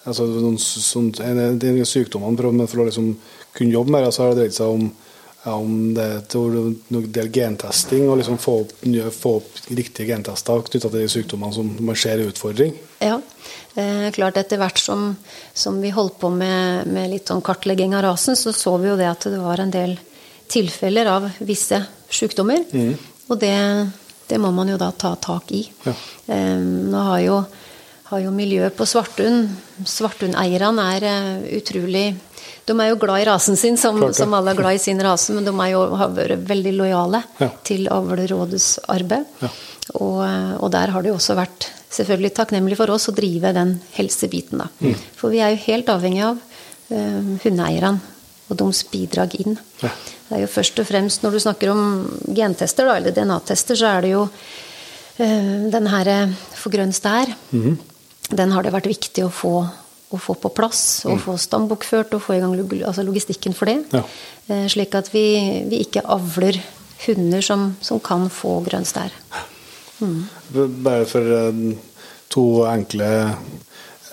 altså, 0.08 0.26
noen, 0.26 0.58
sånn, 0.58 1.10
de 1.12 1.72
sykdommene 1.88 2.38
for, 2.40 2.66
for 2.72 2.82
å 2.82 2.88
liksom 2.88 3.12
kunne 3.56 3.74
jobbe 3.76 3.94
med 3.94 4.06
det, 4.06 4.12
så 4.14 4.24
har 4.24 4.32
det 4.32 4.42
dreid 4.42 4.56
seg 4.56 4.76
om, 4.76 4.88
om 5.50 5.94
det 5.94 6.04
er 6.04 6.56
en 6.56 7.06
del 7.10 7.30
gentesting 7.34 8.06
og 8.06 8.20
liksom 8.20 8.38
få, 8.38 8.60
opp, 8.62 8.74
få 9.16 9.34
opp 9.40 9.56
riktige 9.74 10.12
gentester 10.12 10.62
knytta 10.68 10.90
til 10.90 11.00
de 11.02 11.08
sykdommene 11.10 11.56
som 11.56 11.72
man 11.82 11.98
ser 11.98 12.20
er 12.22 12.30
utfordring. 12.30 12.76
Ja, 13.02 13.18
eh, 13.74 14.06
klart 14.14 14.38
etter 14.38 14.60
hvert 14.62 14.78
som, 14.78 15.16
som, 15.54 15.80
vi 15.82 15.90
holdt 15.90 16.20
på 16.22 16.30
med, 16.30 16.86
med 16.86 17.10
litt 17.10 17.32
sånn 17.32 17.42
kartlegging 17.42 17.96
av 17.98 18.06
rasen, 18.06 18.38
så 18.38 18.54
så 18.54 18.76
vi 18.78 18.92
jo 18.92 18.98
det 19.00 19.10
at 19.10 19.26
det 19.26 19.42
var 19.42 19.64
en 19.64 19.74
del 19.74 19.96
tilfeller 20.52 21.10
av 21.10 21.28
visse 21.42 21.80
sykdommer. 22.12 22.62
Mm. 22.70 22.94
Og 23.32 23.40
det, 23.40 23.56
det, 24.28 24.38
må 24.38 24.52
man 24.54 24.70
jo 24.70 24.78
da 24.78 24.92
ta 24.94 25.16
tak 25.16 25.50
i. 25.58 25.64
Ja. 25.82 25.96
Eh, 26.36 26.58
nå 26.62 27.02
har 27.08 27.22
jo, 27.24 27.42
har 28.12 28.22
jo 28.28 28.34
miljøet 28.36 28.76
på 28.78 28.86
Svarthund 28.86 29.50
Svarthundeierne 29.88 30.84
er 30.94 31.06
uh, 31.08 31.46
utrolig 31.58 32.12
De 32.68 32.76
er 32.78 32.92
jo 32.92 32.98
glad 33.02 33.24
i 33.24 33.26
rasen 33.26 33.58
sin, 33.58 33.76
som, 33.80 33.98
som, 34.14 34.34
alle 34.38 34.52
er 34.52 34.58
glad 34.60 34.78
i 34.78 34.82
sin 34.82 35.00
rase, 35.02 35.34
men 35.34 35.46
de 35.46 35.52
jo, 35.72 35.82
har 35.98 36.12
vært 36.14 36.44
veldig 36.46 36.72
lojale 36.78 37.22
ja. 37.40 37.48
til 37.66 37.88
Avlerådets 37.90 38.68
arbeid. 38.92 39.26
Ja. 39.42 39.50
Og, 39.98 40.20
eh, 40.24 40.54
og, 40.60 40.68
der 40.74 40.92
har 40.94 41.02
det 41.02 41.10
jo 41.10 41.18
også 41.18 41.34
vært 41.38 41.66
selvfølgelig 41.92 42.32
takknemlig 42.36 42.78
for 42.78 42.92
oss 42.94 43.10
å 43.10 43.16
drive 43.16 43.52
den 43.56 43.76
helsebiten. 43.96 44.62
da. 44.62 44.70
Mm. 44.80 44.94
For 45.18 45.34
vi 45.34 45.42
er 45.42 45.52
jo 45.52 45.64
helt 45.66 45.90
avhengig 45.92 46.22
av 46.24 46.38
uh, 46.38 47.20
hundeeierne 47.42 47.98
og 48.48 48.58
deres 48.60 48.82
bidrag 48.92 49.34
inn. 49.40 49.56
Ja. 49.82 49.90
Det 50.28 50.38
er 50.38 50.44
jo 50.44 50.50
først 50.52 50.80
og 50.80 50.88
fremst 50.88 51.24
Når 51.24 51.34
du 51.34 51.40
snakker 51.44 51.72
om 51.72 51.82
gentester, 52.32 52.88
da, 52.88 52.96
eller 52.96 53.14
DNA-tester, 53.16 53.76
så 53.78 53.90
er 53.90 54.06
det 54.06 54.14
jo 54.14 54.24
uh, 54.24 55.54
den 55.72 55.90
her 55.92 56.12
eh, 56.12 56.36
for 56.56 56.72
grønn 56.74 56.94
stær. 56.96 57.32
Mm. 57.52 57.76
Den 58.32 58.54
har 58.54 58.64
det 58.64 58.72
vært 58.72 58.88
viktig 58.88 59.26
å 59.26 59.32
få, 59.34 59.56
å 60.16 60.20
få 60.20 60.36
på 60.40 60.52
plass, 60.54 61.04
og 61.06 61.16
mm. 61.18 61.22
få 61.24 61.36
stambokført 61.40 62.14
og 62.16 62.22
få 62.24 62.36
i 62.36 62.42
gang 62.42 62.54
log 62.58 62.74
altså 62.80 63.04
logistikken 63.06 63.56
for 63.56 63.70
det. 63.70 63.78
Ja. 63.94 64.04
Uh, 64.50 64.66
slik 64.72 64.94
at 64.98 65.10
vi, 65.14 65.24
vi, 65.70 65.82
ikke 65.86 66.04
avler 66.04 66.58
hunder 67.06 67.44
som, 67.44 67.72
som 67.82 68.00
kan 68.02 68.28
få 68.32 68.60
grønn 68.66 68.86
stær. 68.88 69.14
Mm. 70.02 70.20
Bare 70.84 71.06
for 71.10 71.22
uh, 71.22 71.62
to 72.32 72.46
enkle, 72.70 73.12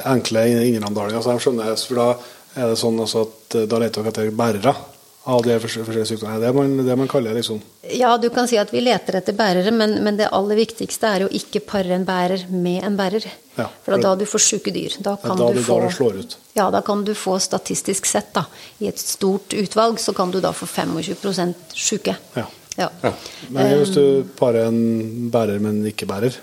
enkle 0.10 0.45
innramdalinger, 0.70 1.24
så 1.24 1.36
jeg 1.38 1.47
skjønner 1.47 1.76
for 1.76 2.04
da 2.04 2.12
er 2.60 2.72
det 2.72 2.80
sånn 2.82 2.97
at 3.06 3.60
da 3.70 3.78
leter 3.78 4.02
dere 4.02 4.12
etter 4.12 4.32
bærere? 4.36 4.74
av 5.30 5.43
de 5.43 5.56
forskjellige 5.62 6.06
sykdommene. 6.10 6.39
Det 6.41 6.52
man, 6.56 6.76
det 6.86 6.95
man 6.97 7.10
kaller 7.12 7.36
liksom 7.38 7.60
Ja, 7.93 8.16
du 8.18 8.30
kan 8.34 8.47
si 8.50 8.58
at 8.62 8.72
vi 8.74 8.82
leter 8.84 9.20
etter 9.20 9.36
bærere, 9.38 9.72
men, 9.76 9.97
men 10.06 10.18
det 10.20 10.30
aller 10.36 10.60
viktigste 10.60 11.12
er 11.12 11.26
å 11.26 11.32
ikke 11.34 11.64
pare 11.68 11.95
en 11.95 12.08
bærer 12.08 12.47
med 12.50 12.84
en 12.88 12.97
bærer. 13.00 13.26
Ja, 13.60 13.68
for, 13.68 13.86
for 13.86 13.95
det 13.95 13.99
er 13.99 14.05
da 14.07 14.14
du 14.20 14.26
får 14.30 14.43
syke 14.45 14.74
dyr. 14.76 14.97
Da 15.05 15.16
kan, 15.22 15.39
da 15.39 15.49
du, 15.55 15.62
få, 15.64 15.80
da 15.84 15.91
slår 15.93 16.22
ut. 16.24 16.38
Ja, 16.57 16.70
da 16.74 16.82
kan 16.86 17.03
du 17.07 17.14
få 17.18 17.38
statistisk 17.43 18.07
sett, 18.10 18.32
da, 18.36 18.45
i 18.80 18.89
et 18.91 19.01
stort 19.01 19.55
utvalg, 19.57 19.99
så 20.01 20.16
kan 20.18 20.32
du 20.34 20.39
da 20.43 20.53
få 20.55 20.70
25% 20.70 21.76
syke. 21.76 22.16
Ja. 22.36 22.45
ja. 22.80 22.89
Men 23.49 23.76
hvis 23.78 23.95
du 23.95 24.03
parer 24.39 24.70
en 24.70 25.30
bærer, 25.34 25.60
men 25.64 25.84
ikke 25.91 26.07
bærer? 26.10 26.39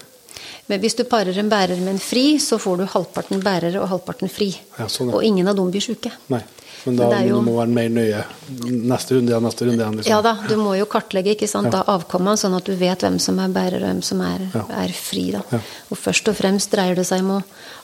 Men 0.67 0.83
hvis 0.83 0.97
du 0.99 1.05
parer 1.07 1.37
en 1.39 1.51
bærer 1.51 1.79
med 1.79 1.95
en 1.95 2.03
fri, 2.03 2.25
så 2.43 2.59
får 2.59 2.81
du 2.81 2.87
halvparten 2.91 3.43
bærere 3.45 3.79
og 3.81 3.91
halvparten 3.93 4.31
fri. 4.31 4.51
Ja, 4.79 4.89
sånn, 4.91 5.12
og 5.14 5.23
ingen 5.25 5.47
av 5.47 5.59
dem 5.59 5.71
blir 5.71 5.85
syke. 5.85 6.11
Nei. 6.33 6.43
Men 6.87 6.99
da 7.01 7.20
jo, 7.26 7.41
må 7.43 7.53
du 7.53 7.59
være 7.59 7.74
mer 7.74 7.89
nøye. 7.91 8.22
Neste 8.87 9.16
runde 9.16 9.32
igjen, 9.32 9.45
neste 9.47 9.66
runde 9.66 9.80
igjen. 9.80 9.97
Liksom. 9.99 10.11
Ja 10.12 10.20
da, 10.22 10.37
du 10.47 10.55
må 10.61 10.76
jo 10.78 10.87
kartlegge 10.91 11.34
ikke 11.34 11.49
sant, 11.51 11.74
ja. 11.74 11.82
avkommene, 11.93 12.39
sånn 12.39 12.55
at 12.59 12.68
du 12.68 12.76
vet 12.78 13.03
hvem 13.03 13.18
som 13.22 13.41
er 13.43 13.53
bærer 13.55 13.82
og 13.82 13.91
hvem 13.91 14.03
som 14.07 14.22
er, 14.22 14.45
er 14.55 14.95
fri. 14.95 15.24
Da. 15.34 15.43
Og 15.91 15.99
først 15.99 16.30
og 16.30 16.39
fremst 16.39 16.70
dreier 16.74 16.99
det 16.99 17.07
seg 17.09 17.24
om 17.24 17.37
å 17.39 17.41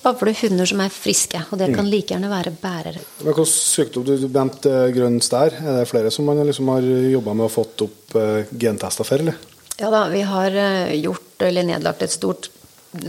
avle 0.09 0.35
hunder 0.39 0.71
som 0.71 0.83
er 0.85 0.95
friske, 0.95 1.43
og 1.51 1.59
det 1.61 1.73
kan 1.75 1.87
mm. 1.87 1.91
like 1.93 2.15
gjerne 2.15 2.31
være 2.31 2.55
bærere. 2.63 3.03
Men 3.27 3.45
sykdom 3.49 4.07
du 4.07 4.15
nevnte 4.23 4.75
grønn 4.95 5.21
stær, 5.25 5.59
er 5.59 5.83
det 5.83 5.91
flere 5.91 6.15
som 6.15 6.31
man 6.31 6.43
liksom 6.47 6.71
har 6.73 6.87
jobba 6.87 7.37
med 7.37 7.49
og 7.49 7.55
fått 7.55 7.87
opp 7.87 8.17
uh, 8.19 8.43
gentester 8.55 9.07
for, 9.07 9.23
eller? 9.23 9.39
Ja 9.81 9.91
da, 9.91 10.07
vi 10.13 10.23
har 10.27 10.55
uh, 10.55 10.95
gjort 10.95 11.47
eller 11.47 11.67
nedlagt 11.67 12.05
et 12.07 12.15
stort 12.15 12.51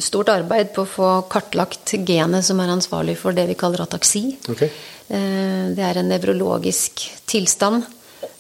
stort 0.03 0.31
arbeid 0.31 0.71
på 0.75 0.83
å 0.83 0.89
få 0.89 1.09
kartlagt 1.31 1.95
genet 2.07 2.45
som 2.45 2.59
er 2.63 2.71
ansvarlig 2.71 3.17
for 3.19 3.35
det 3.35 3.45
vi 3.49 3.57
kaller 3.59 3.83
ataksi. 3.83 4.23
Okay. 4.49 4.71
Eh, 5.07 5.73
det 5.75 5.83
er 5.83 5.99
en 5.99 6.09
nevrologisk 6.11 7.03
tilstand. 7.29 7.83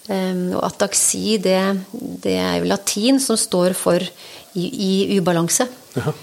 Eh, 0.07 0.55
og 0.55 0.61
ataksi, 0.63 1.37
det, 1.43 1.59
det, 2.23 2.37
er 2.37 2.59
jo 2.59 2.69
latin 2.71 3.19
som 3.23 3.39
står 3.39 3.75
for 3.77 4.03
i, 4.03 4.65
i 4.65 4.93
ubalanse. 5.17 5.67
Ja. 5.97 6.13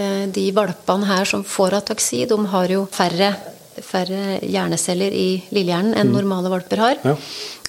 Eh, 0.00 0.24
de 0.32 0.48
valpene 0.56 1.08
her 1.10 1.28
som 1.28 1.44
får 1.44 1.78
ataksi, 1.82 2.24
de 2.28 2.38
har 2.54 2.72
jo 2.72 2.86
færre, 2.92 3.34
færre 3.82 4.38
hjerneceller 4.40 5.12
i 5.12 5.28
lillehjernen 5.52 5.96
enn 5.96 6.08
mm. 6.08 6.16
normale 6.16 6.52
valper 6.52 6.86
har. 6.86 7.04
Ja. 7.04 7.16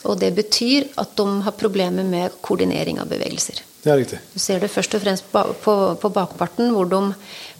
Og 0.07 0.19
det 0.19 0.33
betyr 0.35 0.89
at 0.99 1.13
de 1.19 1.27
har 1.45 1.55
problemer 1.59 2.07
med 2.07 2.41
koordinering 2.43 2.99
av 2.99 3.11
bevegelser. 3.11 3.63
Det 3.83 3.91
er 3.91 3.99
riktig. 3.99 4.19
Du 4.31 4.39
ser 4.39 4.61
det 4.63 4.71
først 4.71 4.93
og 4.95 5.01
fremst 5.03 5.25
på, 5.31 5.41
på, 5.63 5.73
på 5.99 6.11
bakparten, 6.15 6.71
hvor 6.71 6.87
de 6.87 7.01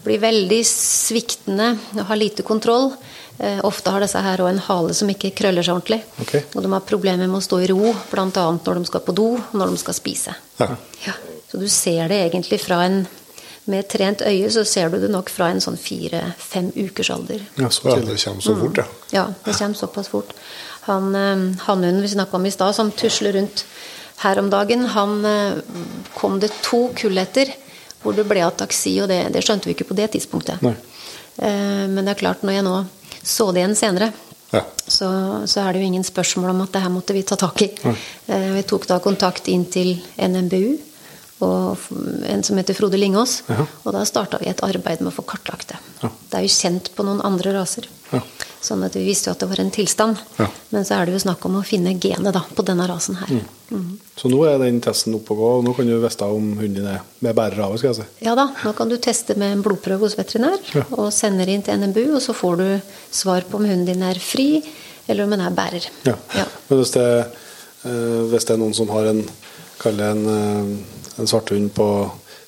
blir 0.04 0.22
veldig 0.22 0.60
sviktende 0.68 1.74
og 1.98 2.06
har 2.08 2.20
lite 2.20 2.46
kontroll. 2.46 2.94
Eh, 3.38 3.60
ofte 3.66 3.92
har 3.92 4.00
disse 4.00 4.20
her 4.24 4.40
òg 4.40 4.54
en 4.54 4.62
hale 4.68 4.94
som 4.96 5.10
ikke 5.12 5.34
krøller 5.36 5.66
seg 5.66 5.76
ordentlig. 5.76 6.00
Okay. 6.24 6.46
Og 6.54 6.64
de 6.64 6.70
har 6.72 6.86
problemer 6.88 7.28
med 7.28 7.42
å 7.42 7.44
stå 7.44 7.60
i 7.60 7.68
ro, 7.68 7.92
bl.a. 8.12 8.28
når 8.30 8.80
de 8.80 8.88
skal 8.88 9.04
på 9.04 9.16
do 9.16 9.28
og 9.36 9.58
når 9.58 9.74
de 9.74 9.82
skal 9.82 9.98
spise. 9.98 10.36
Ja. 10.62 10.70
Ja. 11.04 11.18
Så 11.50 11.60
du 11.60 11.68
ser 11.68 12.08
det 12.08 12.22
egentlig 12.30 12.62
fra 12.62 12.84
en 12.86 13.04
Med 13.64 13.80
et 13.80 13.88
trent 13.88 14.20
øye 14.20 14.50
så 14.52 14.60
ser 14.68 14.90
du 14.92 14.98
det 15.00 15.08
nok 15.08 15.30
fra 15.32 15.46
en 15.48 15.62
sånn 15.64 15.78
fire-fem 15.80 16.66
ukers 16.76 17.08
alder. 17.14 17.46
Ja, 17.56 17.70
så 17.72 17.94
det 17.96 18.18
kommer 18.20 18.44
så 18.44 18.56
fort, 18.58 18.76
ja. 18.76 18.84
Mm. 18.84 18.98
Ja, 19.14 19.22
det 19.46 19.54
kommer 19.56 19.78
såpass 19.78 20.10
fort. 20.12 20.34
Han 20.84 21.14
eh, 21.16 21.62
Hannhunden 21.64 22.02
vi 22.04 22.10
snakka 22.12 22.36
om 22.36 22.44
i 22.44 22.52
stad, 22.52 22.74
som 22.76 22.90
tusler 22.92 23.32
rundt 23.38 23.64
her 24.22 24.40
om 24.40 24.50
dagen, 24.52 24.86
han 24.94 25.24
eh, 25.28 25.62
kom 26.14 26.38
det 26.42 26.52
to 26.62 26.88
kull 26.96 27.18
etter 27.20 27.50
hvor 28.04 28.16
det 28.16 28.26
ble 28.28 28.42
ataksi, 28.44 28.98
og 29.00 29.08
det, 29.08 29.22
det 29.32 29.40
skjønte 29.44 29.70
vi 29.70 29.74
ikke 29.74 29.88
på 29.88 29.96
det 29.96 30.10
tidspunktet. 30.12 30.60
Nei. 30.60 30.74
Men 31.34 32.04
det 32.04 32.12
er 32.12 32.18
klart, 32.20 32.44
når 32.46 32.54
jeg 32.54 32.64
nå 32.66 32.74
så 33.24 33.46
det 33.50 33.62
igjen 33.62 33.74
senere, 33.74 34.10
ja. 34.54 34.62
så, 34.86 35.08
så, 35.46 35.60
er 35.60 35.72
det 35.72 35.82
jo 35.82 35.88
ingen 35.88 36.04
spørsmål 36.04 36.52
om 36.52 36.64
at 36.64 36.74
det 36.74 36.82
her 36.84 36.92
måtte 36.92 37.16
vi 37.16 37.22
ta 37.26 37.38
tak 37.40 37.62
i. 37.64 37.70
Ja. 37.82 37.94
Eh, 38.26 38.50
vi 38.58 38.64
tok 38.68 38.86
da 38.90 39.00
kontakt 39.02 39.48
inn 39.52 39.66
til 39.72 39.96
NMBU 40.16 40.76
og 41.44 41.88
en 42.30 42.44
som 42.46 42.58
heter 42.60 42.76
Frode 42.78 43.00
Lingås. 43.00 43.40
Ja. 43.50 43.66
Og 43.82 43.96
da 43.96 44.04
starta 44.08 44.40
vi 44.40 44.48
et 44.52 44.62
arbeid 44.64 45.02
med 45.02 45.10
å 45.10 45.16
få 45.16 45.26
kartlagt 45.28 45.74
det. 45.74 45.80
Det 46.00 46.38
er 46.38 46.46
jo 46.46 46.52
kjent 46.54 46.92
på 46.94 47.06
noen 47.06 47.22
andre 47.26 47.56
raser. 47.56 47.88
Sånn 48.64 48.84
at 48.86 48.94
vi 48.96 49.02
visste 49.04 49.28
jo 49.28 49.34
at 49.34 49.42
det 49.42 49.48
var 49.50 49.60
en 49.60 49.72
tilstand. 49.74 50.20
Ja. 50.38 50.46
Men 50.72 50.86
så 50.88 50.96
er 50.96 51.06
det 51.06 51.18
jo 51.18 51.20
snakk 51.20 51.42
om 51.44 51.58
å 51.58 51.64
finne 51.66 51.92
genet 52.00 52.32
da, 52.32 52.40
på 52.56 52.64
denne 52.64 52.86
rasen 52.88 53.18
her. 53.20 53.32
Så 54.16 54.30
nå 54.32 54.38
er 54.48 54.56
den 54.62 54.78
testen 54.84 55.16
oppe 55.18 55.34
og 55.34 55.42
gå, 55.42 55.50
og 55.58 55.66
nå 55.66 55.74
kan 55.76 55.88
du 55.88 55.94
vite 56.00 56.28
om 56.32 56.46
hunden 56.56 56.78
din 56.78 56.88
er 56.88 57.02
med 57.24 57.36
bærer 57.36 57.60
av, 57.66 57.76
si. 57.76 58.06
Ja 58.24 58.32
da, 58.38 58.46
nå 58.64 58.72
kan 58.78 58.88
du 58.88 58.96
teste 59.02 59.36
med 59.40 59.52
en 59.52 59.64
blodprøve 59.64 60.06
hos 60.06 60.16
veterinær, 60.16 60.56
og 60.96 61.12
sender 61.12 61.52
inn 61.52 61.64
til 61.66 61.76
NMBU, 61.82 62.16
og 62.16 62.22
så 62.24 62.36
får 62.36 62.60
du 62.62 62.66
svar 63.12 63.44
på 63.50 63.60
om 63.60 63.68
hunden 63.68 63.84
din 63.88 64.04
er 64.06 64.20
fri, 64.22 64.62
eller 65.04 65.26
om 65.26 65.36
den 65.36 65.44
er 65.44 65.56
bærer. 65.60 65.90
Ja. 66.08 66.16
Ja. 66.38 66.48
Men 66.70 66.80
hvis 66.80 66.94
det, 66.96 67.08
eh, 67.84 68.20
hvis 68.32 68.48
det 68.48 68.56
er 68.56 68.62
noen 68.64 68.76
som 68.76 68.92
har 68.96 69.12
en, 69.12 69.24
en, 69.92 70.26
eh, 70.38 71.18
en 71.20 71.28
svarthund 71.28 71.74
på 71.76 71.88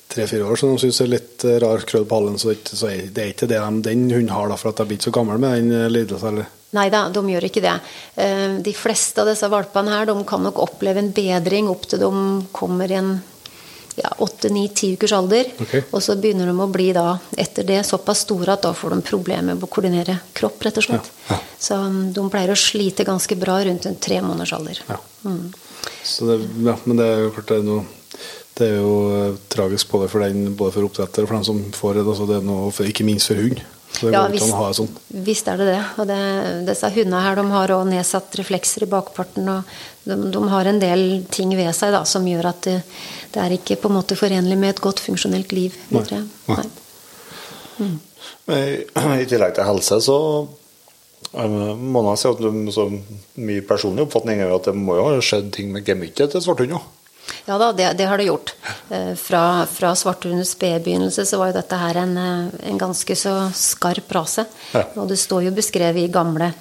tre-fire 0.07 0.45
år, 0.47 0.55
så 0.59 0.69
de 0.71 0.77
syns 0.85 1.01
er 1.03 1.09
litt 1.11 1.43
eh, 1.45 1.57
rar 1.63 1.83
krøll 1.87 2.05
på 2.07 2.19
hallen. 2.21 2.37
så, 2.39 2.49
det 2.49 2.57
er 2.57 2.61
ikke- 2.63 2.77
så 2.81 2.87
er 2.91 3.07
det 3.13 3.23
er 3.23 3.33
ikke 3.33 3.47
det 3.51 3.59
de, 3.61 3.81
den 3.89 4.09
hunden 4.09 4.29
har, 4.33 4.47
da, 4.49 4.55
for 4.55 4.69
at 4.69 4.77
de 4.81 4.85
blir 4.85 4.97
ikke 4.97 5.09
så 5.11 5.15
gammel 5.19 5.39
med 5.39 5.57
den 5.61 5.71
eh, 5.83 5.89
lidelsen, 5.89 6.27
eller? 6.33 6.53
Nei 6.75 6.89
da, 6.91 7.05
de 7.09 7.21
gjør 7.31 7.45
ikke 7.47 7.61
det. 7.63 7.75
Eh, 8.19 8.57
De 8.63 8.73
fleste 8.75 9.21
av 9.23 9.27
disse 9.31 9.47
valpene 9.49 9.89
her, 9.93 10.05
de 10.09 10.23
kan 10.27 10.43
nok 10.43 10.59
oppleve 10.59 10.99
en 10.99 11.11
bedring 11.15 11.69
opp 11.71 11.87
til 11.87 11.99
de 11.99 12.11
kommer 12.51 12.91
i 12.91 12.97
en 12.99 13.13
ja, 13.97 14.11
8-9-10 14.21 14.93
ukers 14.97 15.13
alder. 15.17 15.47
Okay. 15.63 15.81
Og 15.91 16.03
så 16.05 16.13
begynner 16.21 16.45
de 16.45 16.53
å 16.53 16.67
bli 16.69 16.91
da, 16.93 17.17
etter 17.35 17.65
det 17.65 17.79
såpass 17.87 18.19
store 18.27 18.53
at 18.53 18.61
da 18.67 18.73
får 18.77 18.93
de 18.93 19.01
problemer 19.07 19.55
med 19.55 19.63
å 19.65 19.69
koordinere 19.71 20.19
kropp, 20.37 20.59
rett 20.67 20.77
og 20.77 20.85
slett. 20.85 21.09
Så 21.57 21.79
um, 21.81 22.11
de 22.13 22.25
pleier 22.29 22.51
å 22.53 22.59
slite 22.59 23.07
ganske 23.07 23.35
bra 23.41 23.55
rundt 23.65 23.87
en 23.89 23.95
tre 23.97 24.19
måneders 24.21 24.53
alder. 24.53 24.83
Ja. 24.87 24.99
Så 26.03 26.27
det, 26.29 26.35
ja, 26.67 26.75
men 26.85 26.99
det 26.99 27.07
er 27.09 27.23
jo 27.25 27.31
klart 27.39 27.49
det 27.49 27.57
er 27.57 27.65
noe 27.65 27.85
det 28.57 28.67
er 28.67 28.77
jo 28.81 28.93
eh, 29.13 29.39
tragisk 29.53 29.89
både 29.93 30.07
for 30.11 30.23
den, 30.25 30.53
både 30.57 30.73
for 30.75 30.87
oppdretter 30.87 31.25
og 31.25 31.29
for 31.29 31.37
dem 31.37 31.47
som 31.47 31.59
får 31.75 31.99
det. 31.99 32.05
Altså 32.07 32.27
det 32.29 32.37
er 32.39 32.47
noe, 32.47 32.71
for, 32.73 32.89
ikke 32.89 33.05
minst 33.07 33.29
for 33.31 33.39
hund. 33.41 33.61
Så 33.87 34.07
det 34.09 34.13
Ja, 34.13 34.23
går 34.27 34.35
ikke 34.35 34.47
an 34.47 34.55
å 34.55 34.57
ha 34.59 34.71
det 34.71 34.77
sånn. 34.81 34.89
visst 35.27 35.47
er 35.47 35.61
det 35.61 35.67
det. 35.69 35.77
Og 36.01 36.09
det, 36.09 36.17
disse 36.67 36.89
hundene 36.95 37.21
her 37.23 37.37
de 37.39 37.45
har 37.53 37.73
også 37.75 37.89
nedsatt 37.91 38.35
reflekser 38.41 38.83
i 38.83 38.89
bakparten. 38.91 39.47
og 39.53 39.77
de, 40.07 40.17
de 40.33 40.41
har 40.51 40.69
en 40.69 40.81
del 40.81 41.05
ting 41.33 41.53
ved 41.55 41.71
seg 41.77 41.93
da, 41.95 42.03
som 42.09 42.27
gjør 42.27 42.49
at 42.51 42.67
det, 42.67 42.75
det 43.33 43.45
er 43.45 43.55
ikke 43.55 43.79
på 43.81 43.91
en 43.91 43.97
måte 43.99 44.17
forenlig 44.19 44.57
med 44.59 44.75
et 44.75 44.83
godt 44.83 44.99
funksjonelt 45.05 45.55
liv 45.55 45.77
videre. 45.93 46.25
Nei. 46.51 46.67
Men 47.79 47.97
i, 48.57 48.61
I 49.23 49.29
tillegg 49.29 49.55
til 49.55 49.67
helse, 49.69 50.01
så 50.03 50.17
eh, 51.33 51.57
må 51.77 52.03
man 52.03 52.17
si 52.19 52.27
at 52.29 52.41
du, 52.41 52.51
så 52.73 52.89
min 52.91 53.65
personlige 53.67 54.07
oppfatning 54.09 54.41
er 54.41 54.51
jo 54.51 54.59
at 54.59 54.69
det 54.71 54.75
må 54.77 54.97
jo 54.99 55.09
ha 55.11 55.17
skjedd 55.23 55.51
ting 55.55 55.71
med 55.73 55.87
gemyttet 55.87 56.33
til 56.33 56.43
svarthund 56.43 56.77
òg. 56.79 56.93
Ja 57.47 57.57
da, 57.61 57.71
det, 57.75 57.89
det 57.99 58.07
har 58.09 58.17
det 58.19 58.27
gjort. 58.29 58.53
Eh, 58.89 59.13
Fra, 59.19 59.65
fra 59.71 59.93
svarthundens 59.95 60.53
spedbegynnelse 60.55 61.25
så 61.25 61.39
var 61.41 61.51
jo 61.51 61.57
dette 61.59 61.79
her 61.81 62.01
en, 62.03 62.15
eh, 62.17 62.69
en 62.71 62.79
ganske 62.81 63.15
så 63.15 63.35
skarp 63.55 64.11
rase. 64.15 64.45
Ja. 64.73 64.85
Og 64.95 65.07
det 65.11 65.19
står 65.21 65.47
jo 65.47 65.55
beskrevet 65.55 66.05
i 66.07 66.13
gamle 66.13 66.53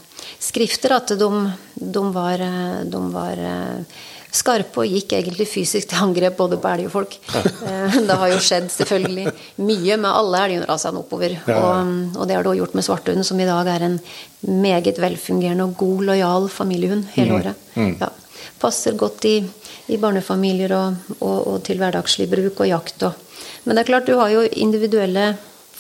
skrifter 0.43 0.97
at 0.97 1.13
de, 1.19 1.31
de 1.75 2.05
var, 2.15 2.43
eh, 2.43 2.85
de 2.91 3.03
var 3.15 3.43
skarpe 4.37 4.83
og 4.83 4.91
gikk 4.91 5.15
egentlig 5.17 5.47
fysisk 5.49 5.91
til 5.91 6.03
angrep 6.03 6.37
både 6.39 6.59
på 6.61 6.71
elg 6.71 6.89
og 6.89 6.95
folk. 6.95 7.17
Eh, 7.35 7.99
Det 8.09 8.19
har 8.21 8.33
jo 8.33 8.41
skjedd 8.43 8.69
selvfølgelig 8.75 9.33
mye 9.65 9.99
med 10.03 10.11
alle 10.11 10.43
elgrasene 10.51 11.03
oppover. 11.03 11.39
Ja, 11.39 11.55
ja. 11.55 11.63
Og, 11.63 12.21
og 12.21 12.29
det 12.29 12.37
har 12.37 12.47
det 12.47 12.53
òg 12.53 12.61
gjort 12.61 12.77
med 12.79 12.87
svarthunden, 12.87 13.27
som 13.27 13.41
i 13.41 13.49
dag 13.49 13.71
er 13.73 13.87
en 13.89 13.99
meget 14.67 15.01
velfungerende 15.03 15.69
og 15.69 15.77
god, 15.81 16.05
lojal 16.11 16.51
familiehund 16.53 17.07
hele 17.17 17.41
året. 17.41 17.67
Ja. 17.77 18.11
Passer 18.61 18.97
godt 18.99 19.25
i, 19.29 19.39
i 19.93 19.99
barnefamilier 20.03 20.73
og, 20.77 21.13
og, 21.21 21.37
og 21.53 21.59
til 21.67 21.79
hverdagslig 21.81 22.29
bruk 22.31 22.65
og 22.65 22.71
jakt. 22.71 23.07
Og. 23.07 23.45
Men 23.65 23.77
det 23.77 23.85
er 23.85 23.91
klart, 23.93 24.09
du 24.09 24.19
har 24.19 24.33
jo 24.33 24.47
individuelle 24.53 25.35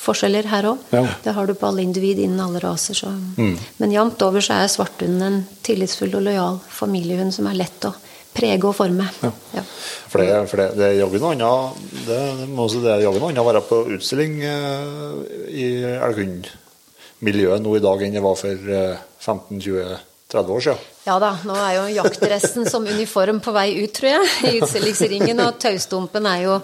forskjeller 0.06 0.48
her 0.50 0.68
òg. 0.70 0.82
Ja. 0.94 1.04
Det 1.24 1.34
har 1.34 1.46
du 1.48 1.54
på 1.58 1.68
alle 1.68 1.84
individ 1.86 2.20
innen 2.22 2.42
alle 2.42 2.60
raser. 2.62 2.94
Så. 2.94 3.12
Men 3.36 3.94
jevnt 3.94 4.22
over 4.26 4.44
så 4.44 4.60
er 4.60 4.70
svarthunden 4.70 5.24
en 5.26 5.40
tillitsfull 5.66 6.14
og 6.18 6.26
lojal 6.28 6.60
familiehund 6.70 7.34
som 7.34 7.48
er 7.50 7.58
lett 7.58 7.88
å 7.88 7.94
prege 8.36 8.68
og 8.68 8.76
forme. 8.76 9.06
Ja. 9.24 9.64
For 10.10 10.20
det, 10.20 10.28
for 10.50 10.60
det, 10.60 10.68
det 10.76 10.90
er 10.90 10.98
jaggu 10.98 11.16
noe 11.22 11.32
annet 11.34 11.86
Det, 12.06 12.18
det 12.42 12.48
må 12.50 12.66
også 12.66 12.82
det 12.84 12.92
er 12.92 13.06
jaggu 13.06 13.20
noe 13.22 13.32
annet 13.32 13.42
å 13.42 13.48
være 13.48 13.62
på 13.64 13.78
utstilling 13.96 14.36
eh, 14.44 15.22
i 15.56 15.66
elghundmiljøet 15.94 17.64
nå 17.64 17.78
i 17.78 17.84
dag 17.84 18.04
enn 18.04 18.18
det 18.18 18.24
var 18.24 18.36
for 18.38 18.76
eh, 18.76 19.00
15-20-30 19.24 19.80
år 19.86 20.04
siden. 20.32 20.76
Ja 21.06 21.20
da, 21.22 21.36
nå 21.46 21.54
er 21.54 21.76
jo 21.76 21.86
jaktdressen 22.02 22.66
som 22.68 22.86
uniform 22.86 23.38
på 23.40 23.52
vei 23.54 23.68
ut, 23.84 23.92
tror 23.94 24.10
jeg, 24.10 24.30
i 24.50 24.60
utstillingsringen. 24.60 25.38
Og 25.46 25.58
taustumpen 25.62 26.26
er 26.26 26.40
jo 26.42 26.56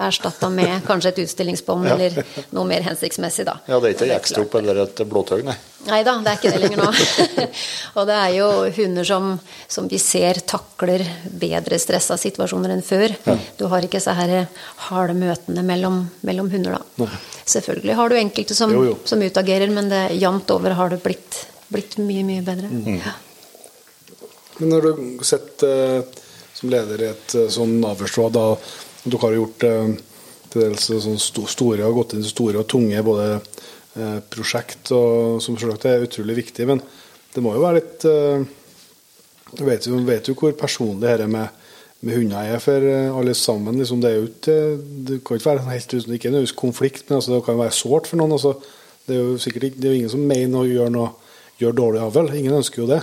erstatta 0.00 0.48
med 0.48 0.80
kanskje 0.86 1.10
et 1.12 1.18
utstillingsbånd 1.26 1.90
eller 1.92 2.16
noe 2.56 2.64
mer 2.64 2.80
hensiktsmessig, 2.86 3.44
da. 3.44 3.58
Ja, 3.68 3.76
det 3.78 3.90
er 3.90 3.94
ikke 3.98 4.08
jekkstrop 4.08 4.56
eller 4.62 4.80
et 4.86 5.02
blåtøy, 5.08 5.42
nei. 5.44 5.58
Nei 5.84 6.00
da, 6.06 6.14
det 6.22 6.30
er 6.32 6.38
ikke 6.38 6.52
det 6.54 6.62
lenger 6.62 6.80
nå. 6.80 7.46
og 7.98 8.08
det 8.08 8.16
er 8.16 8.32
jo 8.38 8.48
hunder 8.78 9.06
som, 9.06 9.28
som 9.68 9.90
vi 9.90 10.00
ser 10.00 10.40
takler 10.48 11.04
bedre 11.26 11.78
stressa 11.82 12.16
situasjoner 12.16 12.72
enn 12.72 12.84
før. 12.86 13.12
Du 13.58 13.66
har 13.68 13.84
ikke 13.84 14.00
så 14.00 14.16
her 14.16 14.46
harde 14.88 15.18
møtene 15.18 15.66
mellom, 15.66 16.06
mellom 16.24 16.48
hunder, 16.54 16.78
da. 16.80 17.10
Selvfølgelig 17.44 17.98
har 17.98 18.08
du 18.08 18.16
enkelte 18.16 18.56
som, 18.56 18.72
Jo, 18.72 18.84
jo. 18.92 18.98
som 19.04 19.20
utagerer, 19.20 19.68
men 19.74 19.90
det 19.92 20.06
jevnt 20.16 20.50
over 20.54 20.78
har 20.78 20.94
det 20.94 21.02
blitt, 21.04 21.42
blitt 21.72 21.98
mye, 22.00 22.24
mye 22.28 22.44
bedre. 22.46 22.70
Ja. 23.00 23.14
Men 24.60 24.72
har 24.76 24.84
du 24.84 25.18
sett 25.26 25.62
eh, 25.66 26.00
som 26.54 26.70
leder 26.70 27.02
i 27.02 27.10
et 27.10 27.34
eh, 27.40 27.48
sånn 27.50 27.78
avlsråd, 27.88 28.34
da 28.36 28.46
dere 29.02 29.22
har 29.24 29.36
gjort 29.38 29.64
eh, 29.66 29.94
til 30.52 30.66
dels 30.66 30.88
sånn 31.06 31.18
sto- 31.20 31.48
store 31.48 31.86
og 31.88 31.96
gått 32.02 32.12
inn 32.14 32.24
i 32.26 32.28
store 32.30 32.60
og 32.60 32.68
tunge 32.70 33.00
både 33.06 33.28
prosjekt, 34.32 34.88
og, 34.96 35.36
som 35.44 35.56
selvsagt 35.60 35.84
er 35.90 36.04
utrolig 36.06 36.38
viktig, 36.38 36.64
men 36.64 36.78
det 37.34 37.42
må 37.44 37.50
jo 37.52 37.60
være 37.60 37.76
litt 37.76 38.04
Du 39.58 39.60
vet 39.66 39.84
jo, 39.84 39.98
vet 40.08 40.30
jo 40.30 40.34
hvor 40.38 40.54
personlig 40.56 41.02
dette 41.04 41.26
med, 41.28 41.50
med 42.00 42.16
hunder 42.16 42.54
er 42.54 42.62
for 42.64 42.80
alle 42.88 43.34
sammen. 43.36 43.76
Liksom, 43.76 44.00
det, 44.00 44.08
er 44.08 44.16
jo 44.16 44.30
ikke, 44.30 44.56
det 45.10 45.18
kan 45.20 45.36
ikke 45.36 45.50
være 45.50 45.66
helt 45.68 45.92
uten 45.92 46.16
ikke 46.16 46.32
nødvendigvis 46.32 46.56
konflikt, 46.56 47.04
men 47.10 47.18
altså, 47.18 47.34
det 47.34 47.42
kan 47.44 47.58
jo 47.58 47.62
være 47.66 47.76
sårt 47.82 48.08
for 48.08 48.20
noen. 48.22 48.32
Altså, 48.38 48.54
det 49.04 49.18
er 49.18 49.20
jo 49.20 49.36
sikkert 49.44 49.68
ikke, 49.68 49.82
det 49.82 49.90
er 49.90 49.92
jo 49.92 50.00
ingen 50.00 50.14
som 50.14 50.24
mener 50.32 50.62
å 50.62 50.70
gjøre 50.70 50.94
noe 50.96 51.10
gjør 51.62 51.78
dårlig 51.78 52.02
avl. 52.04 52.32
Ingen 52.38 52.58
ønsker 52.58 52.82
jo 52.82 52.90
det. 52.90 53.00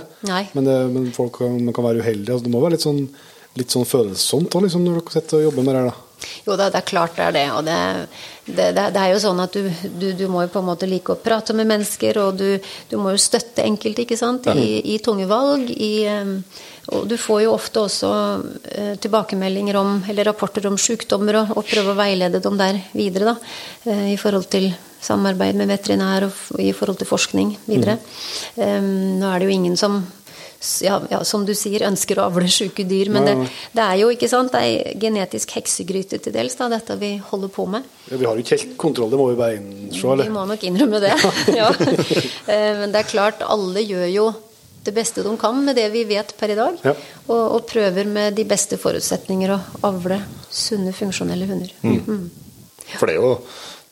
Men, 0.56 0.68
det, 0.68 0.76
men 0.94 1.10
folk 1.16 1.40
kan, 1.40 1.56
man 1.64 1.76
kan 1.76 1.86
være 1.86 2.04
uheldige. 2.04 2.34
Altså, 2.36 2.46
det 2.46 2.54
må 2.54 2.62
være 2.62 2.76
litt 2.76 2.86
sånn, 2.86 3.02
litt 3.58 3.74
sånn 3.74 3.88
følsomt 3.88 4.52
da, 4.52 4.62
liksom, 4.66 4.86
når 4.86 5.00
dere 5.00 5.16
sitter 5.16 5.40
og 5.40 5.46
jobber 5.48 5.66
med 5.66 5.74
det 5.76 5.82
her. 5.82 5.90
da. 5.90 6.06
Jo 6.46 6.56
da, 6.56 6.68
det 6.72 6.80
er 6.80 6.88
klart 6.88 7.16
det 7.16 7.26
er 7.26 7.36
det. 7.36 7.44
Og 7.56 7.64
det, 7.66 7.78
det, 8.46 8.68
det, 8.76 9.00
er 9.00 9.12
jo 9.12 9.22
sånn 9.22 9.40
at 9.42 9.54
du, 9.56 9.68
du, 10.00 10.10
du 10.18 10.26
må 10.32 10.44
jo 10.44 10.52
på 10.52 10.62
en 10.62 10.68
måte 10.70 10.88
like 10.90 11.14
å 11.14 11.20
prate 11.20 11.56
med 11.56 11.68
mennesker, 11.70 12.18
og 12.22 12.40
du, 12.40 12.58
du 12.90 12.98
må 13.00 13.14
jo 13.14 13.22
støtte 13.22 13.64
enkelte 13.66 14.04
ikke 14.04 14.18
sant? 14.20 14.50
I, 14.52 14.82
i 14.94 14.98
tunge 15.04 15.28
valg. 15.30 15.70
I, 15.70 15.92
og 16.90 17.06
du 17.10 17.16
får 17.20 17.44
jo 17.44 17.54
ofte 17.54 17.84
også 17.86 18.12
eh, 18.72 18.94
tilbakemeldinger 19.00 19.78
om, 19.78 19.98
eller 20.10 20.30
rapporter 20.30 20.66
om 20.70 20.78
sykdommer, 20.80 21.42
og, 21.42 21.56
og 21.60 21.68
prøve 21.68 21.94
å 21.94 21.98
veilede 21.98 22.42
dem 22.42 22.56
der 22.60 22.80
videre, 22.96 23.34
da. 23.34 23.52
eh, 23.86 24.06
I 24.14 24.20
forhold 24.20 24.48
til 24.50 24.72
samarbeid 25.00 25.56
med 25.56 25.70
veterinær 25.70 26.26
og 26.26 26.60
i 26.60 26.72
forhold 26.76 26.98
til 27.00 27.08
forskning 27.08 27.54
videre. 27.64 27.96
Em, 28.60 29.16
nå 29.20 29.30
er 29.30 29.40
det 29.40 29.48
jo 29.48 29.54
ingen 29.54 29.78
som 29.80 30.00
ja, 30.84 30.98
ja, 31.10 31.22
som 31.24 31.46
du 31.48 31.54
sier, 31.56 31.86
ønsker 31.88 32.18
å 32.20 32.26
avle 32.28 32.48
syke 32.52 32.84
dyr. 32.88 33.08
Men 33.12 33.26
det, 33.26 33.34
det 33.76 33.84
er 33.84 34.00
jo 34.02 34.10
ikke 34.12 34.28
sant, 34.28 34.52
det 34.52 34.60
er 34.60 34.98
genetisk 35.00 35.54
heksegryte 35.56 36.20
til 36.20 36.34
dels, 36.34 36.56
da, 36.58 36.68
dette 36.72 36.98
vi 37.00 37.14
holder 37.30 37.52
på 37.54 37.64
med. 37.70 37.88
Ja, 38.10 38.18
vi 38.20 38.28
har 38.28 38.36
jo 38.36 38.44
ikke 38.44 38.58
helt 38.58 38.76
kontroll, 38.80 39.10
det 39.12 39.20
må 39.20 39.30
vi 39.32 39.38
bare 39.40 39.56
innse. 39.56 40.18
Vi 40.20 40.34
må 40.34 40.44
nok 40.50 40.68
innrømme 40.68 41.00
det. 41.02 41.14
ja. 41.60 41.72
Eh, 42.50 42.70
Men 42.82 42.92
det 42.92 43.04
er 43.04 43.08
klart, 43.08 43.44
alle 43.46 43.84
gjør 43.84 44.06
jo 44.12 44.28
det 44.84 44.94
beste 44.96 45.24
de 45.24 45.32
kan 45.40 45.58
med 45.64 45.76
det 45.76 45.90
vi 45.92 46.04
vet 46.08 46.32
per 46.40 46.52
i 46.52 46.58
dag. 46.58 46.76
Ja. 46.84 46.94
Og, 47.28 47.40
og 47.40 47.66
prøver 47.68 48.08
med 48.08 48.36
de 48.36 48.46
beste 48.48 48.78
forutsetninger 48.80 49.52
å 49.52 49.58
avle 49.88 50.20
sunne, 50.50 50.92
funksjonelle 50.96 51.48
hunder. 51.48 51.74
Mm. 51.84 52.30
For 52.96 53.06
det 53.06 53.16
er 53.16 53.20
jo 53.20 53.34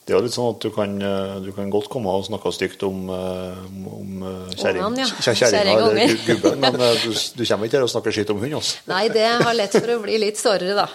det 0.09 0.15
er 0.15 0.17
jo 0.17 0.25
litt 0.25 0.33
sånn 0.33 0.55
at 0.55 0.63
du 0.65 0.71
kan, 0.73 0.93
eh, 1.05 1.35
du 1.45 1.51
kan 1.53 1.69
godt 1.69 1.91
komme 1.93 2.09
og 2.17 2.23
snakke 2.25 2.49
stygt 2.57 2.81
om, 2.89 3.03
eh, 3.13 3.59
om 3.93 4.23
kjerringa 4.57 5.03
ja. 5.03 5.09
kjer- 5.21 5.37
kjerringa 5.37 5.51
Kjerring 5.53 5.83
og 5.85 5.91
eller 5.93 6.23
gubben, 6.27 6.61
men 6.65 6.79
eh, 6.81 7.03
du, 7.05 7.11
du 7.37 7.43
kommer 7.45 7.69
ikke 7.69 7.77
her 7.77 7.85
og 7.85 7.91
snakker 7.93 8.15
skitt 8.17 8.33
om 8.33 8.41
hund. 8.41 8.55
Altså. 8.57 8.79
Nei, 8.89 9.03
det 9.13 9.27
har 9.45 9.53
lett 9.59 9.77
for 9.77 9.93
å 9.93 9.99
bli 10.07 10.17
litt 10.25 10.41
sårere, 10.41 10.73
da. 10.79 10.87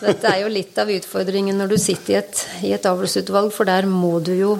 Dette 0.00 0.30
er 0.32 0.40
jo 0.46 0.48
litt 0.54 0.78
av 0.80 0.88
utfordringen 0.94 1.60
når 1.60 1.74
du 1.74 1.76
sitter 1.84 2.14
i 2.14 2.18
et, 2.22 2.44
i 2.64 2.72
et 2.72 2.88
avlsutvalg, 2.88 3.52
for 3.52 3.68
der 3.68 3.84
må 3.90 4.14
du 4.24 4.32
jo 4.38 4.54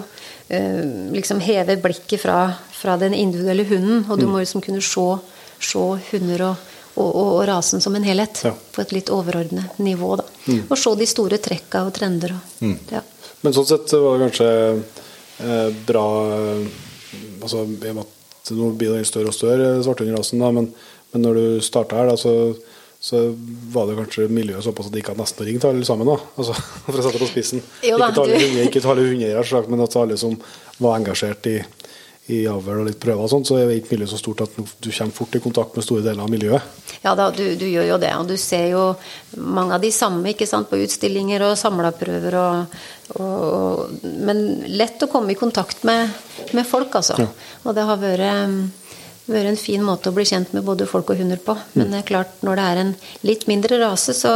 eh, 0.53 0.83
liksom 1.15 1.41
heve 1.41 1.79
blikket 1.81 2.21
fra, 2.21 2.37
fra 2.77 2.99
den 3.01 3.17
individuelle 3.17 3.65
hunden, 3.65 4.05
og 4.07 4.21
du 4.21 4.27
må 4.29 4.43
liksom 4.43 4.61
kunne 4.61 4.83
se, 4.85 5.07
se 5.73 5.87
hunder 6.11 6.45
og, 6.51 6.69
og, 6.93 7.07
og, 7.09 7.31
og 7.39 7.41
rasen 7.49 7.81
som 7.81 7.95
en 7.97 8.05
helhet 8.05 8.43
Ja. 8.45 8.53
på 8.53 8.81
et 8.85 8.93
litt 8.93 9.09
overordnet 9.09 9.79
nivå, 9.81 10.13
da. 10.21 10.27
Og 10.69 10.77
se 10.77 10.93
de 10.99 11.07
store 11.09 11.39
trekka 11.41 11.81
og 11.87 11.95
trender 11.97 12.35
og 12.37 12.93
ja. 12.93 13.01
Men 13.43 13.55
sånn 13.55 13.67
sett 13.67 13.93
var 13.99 14.17
det 14.17 14.27
kanskje 14.29 14.49
eh, 15.43 15.69
bra 15.87 16.05
altså, 17.43 17.65
Nå 18.53 18.69
blir 18.75 18.95
det 18.95 19.07
større 19.07 19.31
og 19.31 19.35
større, 19.35 19.67
svarthundrasen, 19.85 20.41
men, 20.55 20.69
men 21.13 21.23
når 21.23 21.37
du 21.39 21.45
starta 21.63 22.01
her, 22.01 22.09
da, 22.11 22.17
så, 22.19 22.51
så 22.99 23.21
var 23.71 23.87
det 23.87 23.95
kanskje 24.01 24.27
miljøet 24.31 24.65
såpass 24.65 24.89
at 24.89 24.95
det 24.95 25.03
gikk 25.03 25.13
an 25.13 25.21
nesten 25.21 25.45
å 25.45 25.47
ringe 25.47 25.63
til 25.63 25.71
alle 25.71 25.87
sammen. 25.87 26.11
da, 26.11 26.17
altså, 26.35 26.55
For 26.87 26.99
å 26.99 27.05
sette 27.05 27.15
det 27.15 27.23
på 27.23 27.29
spissen. 27.31 27.63
Jo 27.87 28.01
da, 28.01 28.09
ikke 28.11 28.17
til 28.19 28.91
alle 28.91 29.07
ikke 29.07 29.13
hundeeiere, 29.13 29.63
men 29.71 29.85
til 29.85 30.03
alle 30.03 30.19
som 30.19 30.35
var 30.83 30.99
engasjert 30.99 31.47
i, 31.53 31.57
i 32.31 32.45
avl 32.47 32.77
og 32.79 32.85
litt 32.87 33.01
prøver 33.03 33.25
og 33.25 33.31
sånn, 33.31 33.43
så 33.43 33.57
er 33.59 33.71
ikke 33.75 33.97
miljøet 33.97 34.13
så 34.13 34.19
stort 34.21 34.45
at 34.45 34.53
du 34.55 34.87
kommer 34.87 35.15
fort 35.15 35.33
i 35.35 35.41
kontakt 35.43 35.75
med 35.75 35.83
store 35.83 36.05
deler 36.05 36.23
av 36.23 36.31
miljøet. 36.31 36.83
Ja 37.03 37.17
da, 37.19 37.27
du, 37.35 37.43
du, 37.59 37.65
gjør 37.67 37.89
jo 37.89 37.97
det. 37.99 38.11
Og 38.15 38.29
du 38.29 38.37
ser 38.39 38.69
jo 38.71 38.83
mange 39.43 39.75
av 39.75 39.83
de 39.83 39.91
samme 39.91 40.31
ikke 40.31 40.47
sant, 40.47 40.69
på 40.71 40.79
utstillinger 40.85 41.43
og 41.49 41.57
samlaprøver 41.59 42.37
Og, 42.39 42.77
og, 43.19 44.05
men 44.23 44.39
lett 44.71 45.03
å 45.03 45.11
komme 45.11 45.35
i 45.35 45.39
kontakt 45.39 45.83
med, 45.83 46.15
med 46.55 46.67
folk, 46.67 46.95
altså. 46.95 47.19
Ja. 47.19 47.27
Og 47.67 47.75
det 47.75 47.83
har 47.91 47.99
vært, 47.99 48.87
vært, 49.27 49.51
en 49.51 49.59
fin 49.59 49.83
måte 49.83 50.13
å 50.13 50.15
bli 50.15 50.23
kjent 50.29 50.55
med 50.55 50.63
både 50.63 50.87
folk 50.87 51.11
og 51.11 51.19
hunder 51.19 51.43
på. 51.43 51.57
Men 51.75 51.91
det 51.91 52.05
er 52.05 52.07
klart, 52.07 52.39
når 52.39 52.61
det 52.61 52.69
er 52.69 52.85
en 52.85 52.93
litt 53.27 53.49
mindre 53.51 53.83
rase, 53.83 54.15
så, 54.15 54.33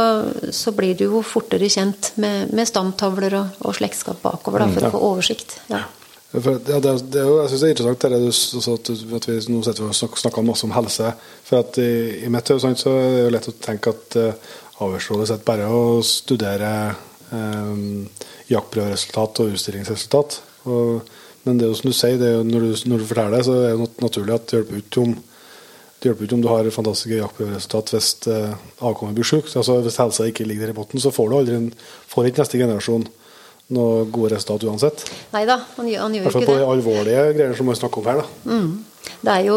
så 0.52 0.76
blir 0.76 0.92
du 0.92 1.06
jo 1.08 1.24
fortere 1.24 1.72
kjent 1.72 2.12
med, 2.20 2.52
med 2.52 2.68
stamtavler 2.68 3.40
og, 3.40 3.62
og, 3.64 3.78
slektskap 3.80 4.20
bakover, 4.20 4.66
da, 4.66 4.74
for 4.74 4.84
mm, 4.84 4.84
ja. 4.84 4.92
å 4.92 4.98
få 4.98 5.08
oversikt. 5.14 5.62
Ja. 5.72 5.86
For, 6.28 6.58
ja, 6.68 6.76
det, 6.84 6.90
det, 7.08 7.22
jeg 7.24 7.48
syns 7.48 7.62
det 7.62 7.68
er 7.68 7.72
interessant 7.72 8.02
det 8.04 8.18
du, 8.20 8.32
at, 8.74 8.88
at, 9.16 9.28
vi 9.30 9.36
nå 9.54 9.60
sitter 9.64 9.86
og 9.86 10.18
snakker 10.20 10.44
masse 10.44 10.66
om 10.66 10.74
helse. 10.76 11.12
For 11.48 11.62
at 11.62 11.78
i, 11.80 11.92
i 12.26 12.32
mitt 12.32 12.50
hode 12.52 12.72
så 12.76 12.92
er 12.92 13.14
det 13.16 13.30
lett 13.32 13.48
å 13.48 13.54
tenke 13.64 13.94
at 13.94 14.18
uh, 14.20 14.50
avhørsrådet 14.84 15.30
sitter 15.30 15.46
bare 15.48 15.70
å 15.72 16.02
studere 16.04 16.72
um, 17.32 18.04
jaktprøveresultat 18.50 19.40
og 19.40 19.56
utstillingsresultat. 19.56 20.36
Og, 20.68 21.08
men 21.46 21.56
det 21.56 21.64
er 21.64 21.72
jo 21.72 21.80
som 21.80 21.88
du 21.88 21.96
sier, 21.96 22.20
det 22.20 22.28
er 22.28 22.36
jo, 22.36 22.44
når, 22.50 22.66
du, 22.66 22.84
når 22.92 23.00
du 23.00 23.08
forteller 23.08 23.38
det, 23.38 23.42
så 23.48 23.56
er 23.56 23.80
det 23.80 24.04
naturlig 24.04 24.36
at 24.36 24.46
det 24.50 24.60
hjelper 24.60 24.84
ikke 24.84 25.06
om 25.06 25.16
det 25.98 26.06
hjelper 26.06 26.28
ikke 26.28 26.36
om 26.36 26.42
du 26.44 26.50
har 26.52 26.68
fantastiske 26.70 27.16
jaktprøveresultat 27.16 27.94
hvis 27.94 28.10
uh, 28.28 28.52
avkommet 28.84 29.16
blir 29.16 29.26
sykt. 29.26 29.56
Altså, 29.56 29.80
hvis 29.82 29.96
helsa 29.98 30.28
ikke 30.28 30.44
ligger 30.46 30.68
der 30.68 30.76
i 30.76 30.76
bunnen, 30.76 31.02
så 31.02 31.10
får 31.10 31.32
du 31.32 31.38
aldri 31.40 31.56
en, 31.56 31.72
får 32.12 32.28
ikke 32.28 32.44
neste 32.44 32.60
generasjon 32.60 33.08
noe 33.76 34.04
gode 34.08 34.32
resultat 34.34 34.64
uansett. 34.68 35.04
Nei 35.34 35.44
da, 35.48 35.58
han, 35.76 35.88
han 35.88 35.88
gjør 35.88 35.98
ikke 36.00 36.12
det. 36.14 36.20
I 36.20 36.24
hvert 36.24 36.36
fall 36.38 36.48
på 36.48 36.70
alvorlige 36.72 37.24
greier 37.36 37.56
som 37.58 37.68
vi 37.68 37.76
snakker 37.76 38.02
om 38.02 38.08
her. 38.08 38.22
da. 38.22 38.54
Mm. 38.54 38.70
Det 39.18 39.32
er 39.32 39.48
jo 39.48 39.56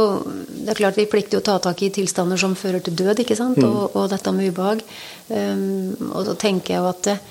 det 0.62 0.74
er 0.74 0.78
klart 0.78 0.98
Vi 0.98 1.08
plikter 1.10 1.42
å 1.42 1.46
ta 1.46 1.58
tak 1.62 1.82
i 1.84 1.92
tilstander 1.94 2.40
som 2.40 2.56
fører 2.58 2.84
til 2.84 2.96
død, 2.98 3.24
ikke 3.24 3.38
sant? 3.38 3.60
Mm. 3.60 3.68
Og, 3.70 3.96
og, 3.96 4.10
dette 4.12 4.34
med 4.36 4.52
ubehag. 4.52 4.84
Um, 5.30 6.12
og 6.12 6.26
så 6.28 6.36
tenker 6.40 6.76
jeg 6.76 6.84
jo 6.84 6.90
at 6.90 7.12
eh, 7.14 7.24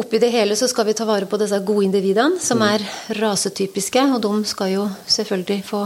oppi 0.00 0.20
det 0.22 0.32
hele 0.32 0.56
så 0.58 0.68
skal 0.70 0.88
vi 0.88 0.96
ta 0.96 1.06
vare 1.08 1.28
på 1.28 1.38
disse 1.40 1.58
gode 1.66 1.86
individene, 1.86 2.40
som 2.42 2.62
mm. 2.62 2.68
er 2.70 2.86
rasetypiske. 3.20 4.06
Og 4.16 4.22
de 4.24 4.32
skal 4.50 4.72
jo 4.74 4.88
selvfølgelig 5.06 5.60
få, 5.68 5.84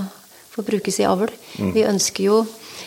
få 0.54 0.66
brukes 0.66 1.00
i 1.02 1.08
avl. 1.08 1.34
Mm. 1.58 1.74
Vi 1.76 1.86
ønsker 1.88 2.30
jo 2.30 2.40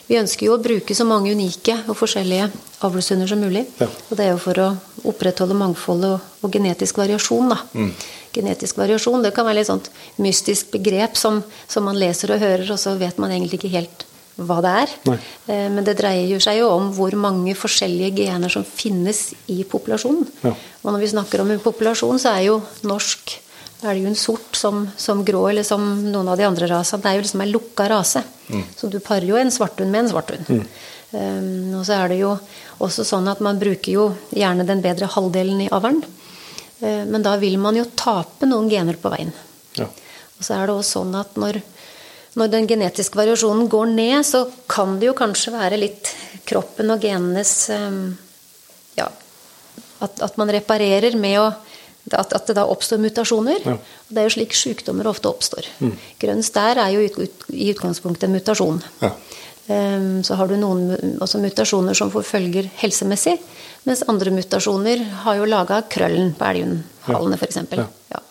vi 0.10 0.18
ønsker 0.18 0.47
jo 0.47 0.55
å 0.55 0.62
bruke 0.62 0.95
så 0.97 1.05
mange 1.05 1.32
unike 1.38 1.76
og 1.86 1.97
forskjellige 1.99 2.47
avlshunder 2.86 3.30
som 3.30 3.41
mulig. 3.43 3.68
Ja. 3.78 3.86
Og 4.10 4.18
det 4.18 4.26
er 4.26 4.32
jo 4.34 4.41
for 4.41 4.62
å 4.64 4.70
opprettholde 5.12 5.57
mangfold 5.57 6.07
og, 6.07 6.30
og 6.41 6.53
genetisk 6.53 6.97
variasjon. 6.97 7.51
Da. 7.53 7.60
Mm. 7.78 7.91
Genetisk 8.34 8.80
variasjon 8.82 9.26
det 9.26 9.34
kan 9.36 9.45
være 9.45 9.60
litt 9.60 9.70
sånt 9.70 9.91
mystisk 10.18 10.72
begrep 10.74 11.18
som, 11.20 11.43
som, 11.70 11.86
man 11.86 11.99
leser 11.99 12.34
og 12.34 12.41
hører, 12.41 12.66
og 12.74 12.82
så 12.82 12.95
vet 12.97 13.22
man 13.22 13.36
egentlig 13.36 13.62
ikke 13.62 13.76
helt 13.76 14.05
hva 14.39 14.57
det 14.64 14.72
er. 14.82 14.95
Eh, 15.12 15.68
men 15.70 15.86
det 15.86 15.97
dreier 15.99 16.41
seg 16.41 16.62
jo 16.62 16.72
om 16.72 16.89
hvor 16.95 17.14
mange 17.20 17.53
forskjellige 17.60 18.24
gener 18.24 18.53
som 18.53 18.66
finnes 18.66 19.28
i 19.51 19.62
populasjonen. 19.68 20.26
Ja. 20.41 20.55
Og 20.55 20.89
når 20.89 21.03
vi 21.03 21.12
snakker 21.14 21.43
om 21.43 21.53
en 21.53 21.62
populasjon, 21.62 22.18
så 22.22 22.34
er 22.34 22.47
jo 22.47 22.60
norsk 22.88 23.36
er 23.82 23.95
det 23.95 24.03
jo 24.03 24.11
en 24.11 24.19
sort 24.19 24.55
som, 24.59 24.84
som, 24.99 25.23
grå 25.25 25.45
eller 25.49 25.63
som 25.63 25.84
noen 26.11 26.27
av 26.27 26.38
de 26.38 26.45
andre 26.47 26.67
rasene. 26.67 27.01
Det 27.03 27.11
er 27.11 27.19
jo 27.19 27.25
liksom 27.25 27.43
en 27.45 27.51
lukka 27.53 27.88
rase. 27.89 28.23
Mm. 28.49 28.63
Så 28.75 28.89
du 28.91 28.99
parer 28.99 29.27
jo 29.30 29.38
en 29.39 29.51
svarthund 29.51 29.91
med 29.91 30.03
en 30.03 30.11
svarthund. 30.11 30.49
Mm. 30.49 30.65
Um, 31.11 31.80
og 31.80 31.86
så 31.88 31.95
er 31.95 32.11
det 32.11 32.19
jo 32.19 32.34
også 32.84 33.05
sånn 33.07 33.30
at 33.32 33.39
man 33.41 33.59
bruker 33.61 33.91
jo 33.93 34.09
gjerne 34.36 34.67
den 34.67 34.84
bedre 34.84 35.07
halvdelen 35.09 35.63
i 35.63 35.69
avlen. 35.73 36.03
Uh, 36.84 37.05
men 37.07 37.23
da 37.25 37.38
vil 37.41 37.55
man 37.61 37.80
jo 37.80 37.88
tape 37.95 38.49
noen 38.49 38.67
gener 38.71 38.99
på 38.99 39.13
veien. 39.13 39.32
Ja. 39.80 39.88
Og 39.88 40.43
så 40.45 40.57
er 40.57 40.67
det 40.67 40.75
også 40.75 40.99
sånn 40.99 41.15
at 41.19 41.39
når, 41.39 41.61
når 42.39 42.51
den 42.51 42.67
genetiske 42.67 43.19
variasjonen 43.19 43.71
går 43.71 43.95
ned, 43.95 44.19
så 44.27 44.43
kan 44.67 44.99
det 44.99 45.09
jo 45.09 45.15
kanskje 45.17 45.55
være 45.55 45.80
litt 45.80 46.11
kroppen 46.49 46.91
og 46.91 47.01
genenes 47.03 47.55
um, 47.71 48.03
Ja, 48.99 49.07
at, 50.03 50.19
at 50.19 50.38
man 50.39 50.51
reparerer 50.51 51.15
med 51.19 51.39
å 51.39 51.49
at, 52.14 52.34
at, 52.34 52.47
det 52.47 52.55
da 52.57 52.66
oppstår 52.70 53.01
mutasjoner. 53.03 53.62
Ja. 53.66 53.76
Det 54.10 54.22
er 54.22 54.30
jo 54.30 54.36
slik 54.38 54.55
sykdommer 54.57 55.10
ofte 55.12 55.30
oppstår. 55.32 55.68
Mm. 55.80 55.93
Grønn 56.22 56.45
stær 56.45 56.82
er 56.82 56.93
jo 56.95 57.05
ut, 57.05 57.20
ut, 57.20 57.47
i 57.53 57.70
utgangspunktet 57.74 58.30
en 58.30 58.36
mutasjon. 58.38 58.82
Ja. 59.03 59.14
Um, 59.70 60.24
så 60.26 60.34
har 60.34 60.49
du 60.49 60.55
noen 60.57 60.95
mutasjoner 61.20 61.93
som 61.93 62.10
forfølger 62.10 62.72
helsemessig, 62.80 63.36
mens 63.86 64.01
andre 64.10 64.34
mutasjoner 64.34 65.03
har 65.26 65.38
jo 65.38 65.45
laga 65.45 65.84
krøllen 65.86 66.32
på 66.38 66.47
elghalene, 66.49 67.38
ja. 67.38 67.41
f.eks. 67.43 67.60
Ja. 67.78 67.86
Ja. 68.16 68.24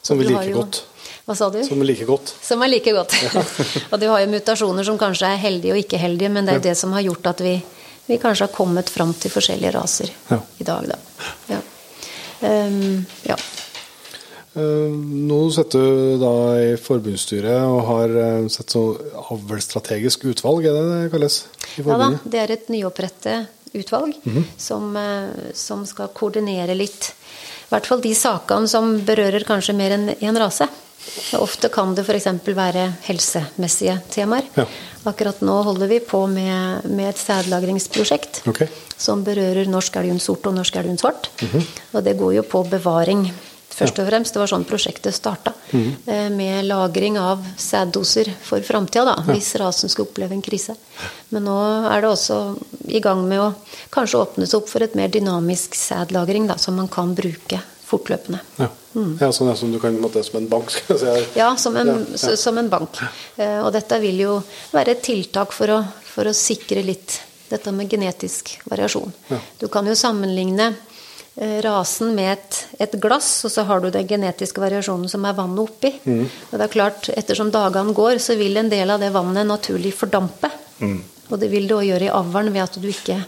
Som 0.00 0.22
vi 0.22 0.30
liker 0.30 0.48
jo, 0.48 0.62
godt. 0.62 0.80
Hva 1.28 1.36
sa 1.36 1.50
du? 1.52 1.60
Som 1.62 1.84
er 1.84 1.90
like 1.92 2.06
godt. 2.08 2.32
Som 2.42 2.64
er 2.64 2.72
like 2.72 2.94
godt. 2.96 3.12
og 3.92 4.00
du 4.00 4.08
har 4.08 4.22
jo 4.24 4.30
mutasjoner 4.32 4.86
som 4.88 4.96
kanskje 4.98 5.28
er 5.28 5.42
heldige 5.44 5.76
og 5.76 5.82
ikke 5.82 6.00
heldige, 6.00 6.32
men 6.32 6.48
det 6.48 6.54
er 6.54 6.62
jo 6.62 6.64
det 6.70 6.78
som 6.80 6.96
har 6.96 7.04
gjort 7.04 7.28
at 7.34 7.44
vi, 7.44 7.52
vi 8.08 8.18
kanskje 8.22 8.48
har 8.48 8.54
kommet 8.56 8.90
fram 8.90 9.12
til 9.14 9.30
forskjellige 9.30 9.74
raser 9.76 10.10
i 10.32 10.66
dag, 10.66 10.88
da. 10.90 10.98
Ja. 11.52 11.60
Um, 12.40 13.04
ja. 13.26 13.36
Uh, 14.50 14.90
nå 15.30 15.38
sitter 15.54 15.84
du 15.84 16.18
da 16.18 16.34
i 16.58 16.70
forbundsstyret 16.80 17.62
og 17.68 17.84
har 17.86 18.14
uh, 18.16 18.48
sett 18.50 18.72
så 18.74 18.82
avlsstrategisk 19.30 20.26
utvalg, 20.32 20.66
er 20.66 20.74
det 20.74 20.84
det 20.90 21.12
kalles? 21.12 21.44
ja 21.76 21.98
da, 22.00 22.10
det 22.24 22.40
er 22.40 22.52
et 22.56 22.70
nyopprettet 22.72 23.76
utvalg 23.78 24.16
mm 24.24 24.32
-hmm. 24.36 24.44
som, 24.56 24.96
uh, 24.96 25.52
som, 25.54 25.86
skal 25.86 26.08
koordinere 26.08 26.74
litt. 26.74 27.14
I 27.68 27.70
hvert 27.70 27.86
fall 27.86 28.00
de 28.00 28.14
sakene 28.14 28.68
som 28.68 28.98
berører 29.06 29.44
kanskje 29.44 29.76
mer 29.76 29.90
enn 29.92 30.08
én 30.18 30.38
rase. 30.38 30.68
Ofte 31.40 31.70
kan 31.72 31.94
det 31.96 32.04
f.eks. 32.04 32.26
være 32.54 32.86
helsemessige 33.06 33.96
temaer. 34.12 34.46
Ja. 34.54 34.66
Akkurat 35.08 35.40
nå 35.44 35.60
holder 35.64 35.88
vi 35.90 36.00
på 36.04 36.24
med, 36.28 36.84
med 36.92 37.08
et 37.08 37.20
sædlagringsprosjekt 37.20 38.42
okay. 38.50 38.68
som 39.00 39.24
berører 39.24 39.70
norsk 39.70 39.96
elgundsort 39.96 40.50
og 40.50 40.58
norsk 40.58 40.76
elgundsvart. 40.76 41.30
Mm 41.40 41.48
-hmm. 41.48 41.64
Og 41.92 42.04
det 42.04 42.18
går 42.18 42.34
jo 42.34 42.42
på 42.42 42.62
bevaring. 42.64 43.32
Først 43.70 43.98
og 43.98 44.06
fremst, 44.06 44.34
Det 44.34 44.40
var 44.40 44.46
sånn 44.46 44.64
prosjektet 44.64 45.14
starta. 45.14 45.52
Mm 45.72 45.94
-hmm. 46.06 46.30
Med 46.30 46.64
lagring 46.64 47.18
av 47.18 47.46
sæddoser 47.56 48.34
for 48.42 48.60
framtida, 48.60 49.14
ja. 49.26 49.32
hvis 49.32 49.54
rasen 49.54 49.88
skal 49.88 50.04
oppleve 50.04 50.32
en 50.32 50.42
krise. 50.42 50.74
Men 51.28 51.44
nå 51.44 51.88
er 51.90 52.00
det 52.00 52.10
også 52.10 52.58
i 52.88 53.00
gang 53.00 53.28
med 53.28 53.40
å 53.40 53.54
kanskje 53.90 54.18
åpnes 54.18 54.54
opp 54.54 54.68
for 54.68 54.82
et 54.82 54.94
mer 54.94 55.08
dynamisk 55.08 55.74
sædlagring, 55.74 56.46
da, 56.46 56.56
som 56.56 56.74
man 56.74 56.88
kan 56.88 57.14
bruke 57.14 57.60
fortløpende. 57.90 58.40
Ja, 58.60 58.68
mm. 58.94 59.14
ja 59.20 59.30
sånn 59.34 59.50
som 59.58 59.72
du 59.72 59.80
kan 59.82 59.96
måtte, 60.02 60.22
som 60.26 60.40
en 60.40 60.50
bank? 60.50 60.70
Skal 60.74 60.96
jeg 60.96 61.00
si. 61.02 61.40
Ja, 61.40 61.50
som 61.60 61.78
en, 61.80 61.90
ja, 61.90 62.20
ja. 62.30 62.36
som 62.38 62.60
en 62.60 62.70
bank. 62.72 63.00
Uh, 63.38 63.62
og 63.64 63.72
dette 63.76 63.98
vil 64.02 64.22
jo 64.24 64.36
være 64.74 64.96
et 64.96 65.02
tiltak 65.06 65.54
for 65.56 65.74
å, 65.74 65.80
for 66.10 66.30
å 66.30 66.36
sikre 66.36 66.84
litt 66.86 67.20
dette 67.50 67.72
med 67.74 67.90
genetisk 67.90 68.52
variasjon. 68.70 69.10
Du 69.58 69.66
kan 69.72 69.88
jo 69.90 69.96
sammenligne 69.98 70.68
uh, 70.70 71.56
rasen 71.66 72.14
med 72.14 72.32
et, 72.36 72.60
et, 72.86 72.94
glass, 73.02 73.32
og 73.48 73.54
så 73.54 73.66
har 73.66 73.82
du 73.82 73.90
den 73.90 74.06
genetiske 74.10 74.62
variasjonen 74.62 75.10
som 75.10 75.26
er 75.26 75.38
vannet 75.38 75.64
oppi. 75.64 75.94
Mm. 76.04 76.22
Og 76.50 76.54
det 76.54 76.68
er 76.68 76.76
klart, 76.76 77.10
Ettersom 77.16 77.50
dagene 77.54 77.96
går, 77.96 78.22
så 78.22 78.38
vil 78.38 78.60
en 78.60 78.70
del 78.70 78.94
av 78.94 79.02
det 79.02 79.10
vannet 79.14 79.48
naturlig 79.50 79.96
fordampe. 79.98 80.52
Mm. 80.78 81.00
Og 81.30 81.38
det 81.38 81.50
vil 81.50 81.66
du 81.70 81.76
òg 81.78 81.88
gjøre 81.90 82.08
i 82.08 82.14
avlen 82.14 82.54
ved 82.54 82.64
at 82.64 82.78
du 82.82 82.88
ikke, 82.90 83.18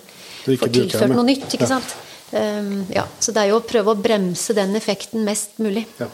du 0.47 0.55
ikke 0.55 0.65
får 0.65 0.75
tilført 0.79 1.15
noe 1.15 1.27
nytt. 1.27 1.51
ikke 1.55 1.71
sant? 1.71 1.99
Um, 2.33 2.87
ja, 2.89 3.05
så 3.21 3.33
det 3.33 3.43
er 3.43 3.51
jo 3.53 3.59
å 3.61 3.65
prøve 3.67 3.93
å 3.93 3.99
bremse 4.01 4.55
den 4.57 4.73
effekten 4.79 5.25
mest 5.27 5.59
mulig. 5.61 5.85
Ja, 5.99 6.09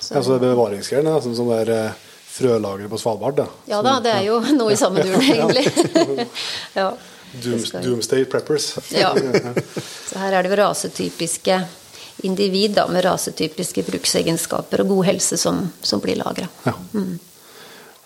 så, 0.00 0.16
Altså 0.18 0.38
bevaringsgreiene, 0.40 1.12
sånn 1.24 1.36
som 1.36 1.50
det 1.52 1.58
er 1.66 1.72
eh, 1.74 2.02
frølageret 2.34 2.92
på 2.92 3.00
Svalbard? 3.00 3.36
Da. 3.42 3.46
Ja 3.68 3.82
da, 3.84 3.98
det 4.04 4.14
er 4.18 4.24
jo 4.26 4.40
noe 4.56 4.72
i 4.72 4.78
samme 4.80 5.04
duren, 5.04 5.22
egentlig. 5.34 6.26
ja. 6.80 6.90
Dooms, 7.44 7.72
doomsday 7.82 8.24
preppers. 8.30 8.72
ja. 8.94 9.12
Så 10.06 10.20
her 10.22 10.38
er 10.38 10.44
det 10.44 10.52
jo 10.52 10.60
rasetypiske 10.62 11.60
individ 12.24 12.76
da, 12.78 12.86
med 12.88 13.04
rasetypiske 13.04 13.84
bruksegenskaper 13.84 14.84
og 14.84 14.92
god 14.96 15.08
helse 15.10 15.38
som, 15.40 15.60
som 15.82 16.00
blir 16.00 16.20
lagra. 16.20 16.48
Ja. 16.64 16.76
Mm. 16.94 17.16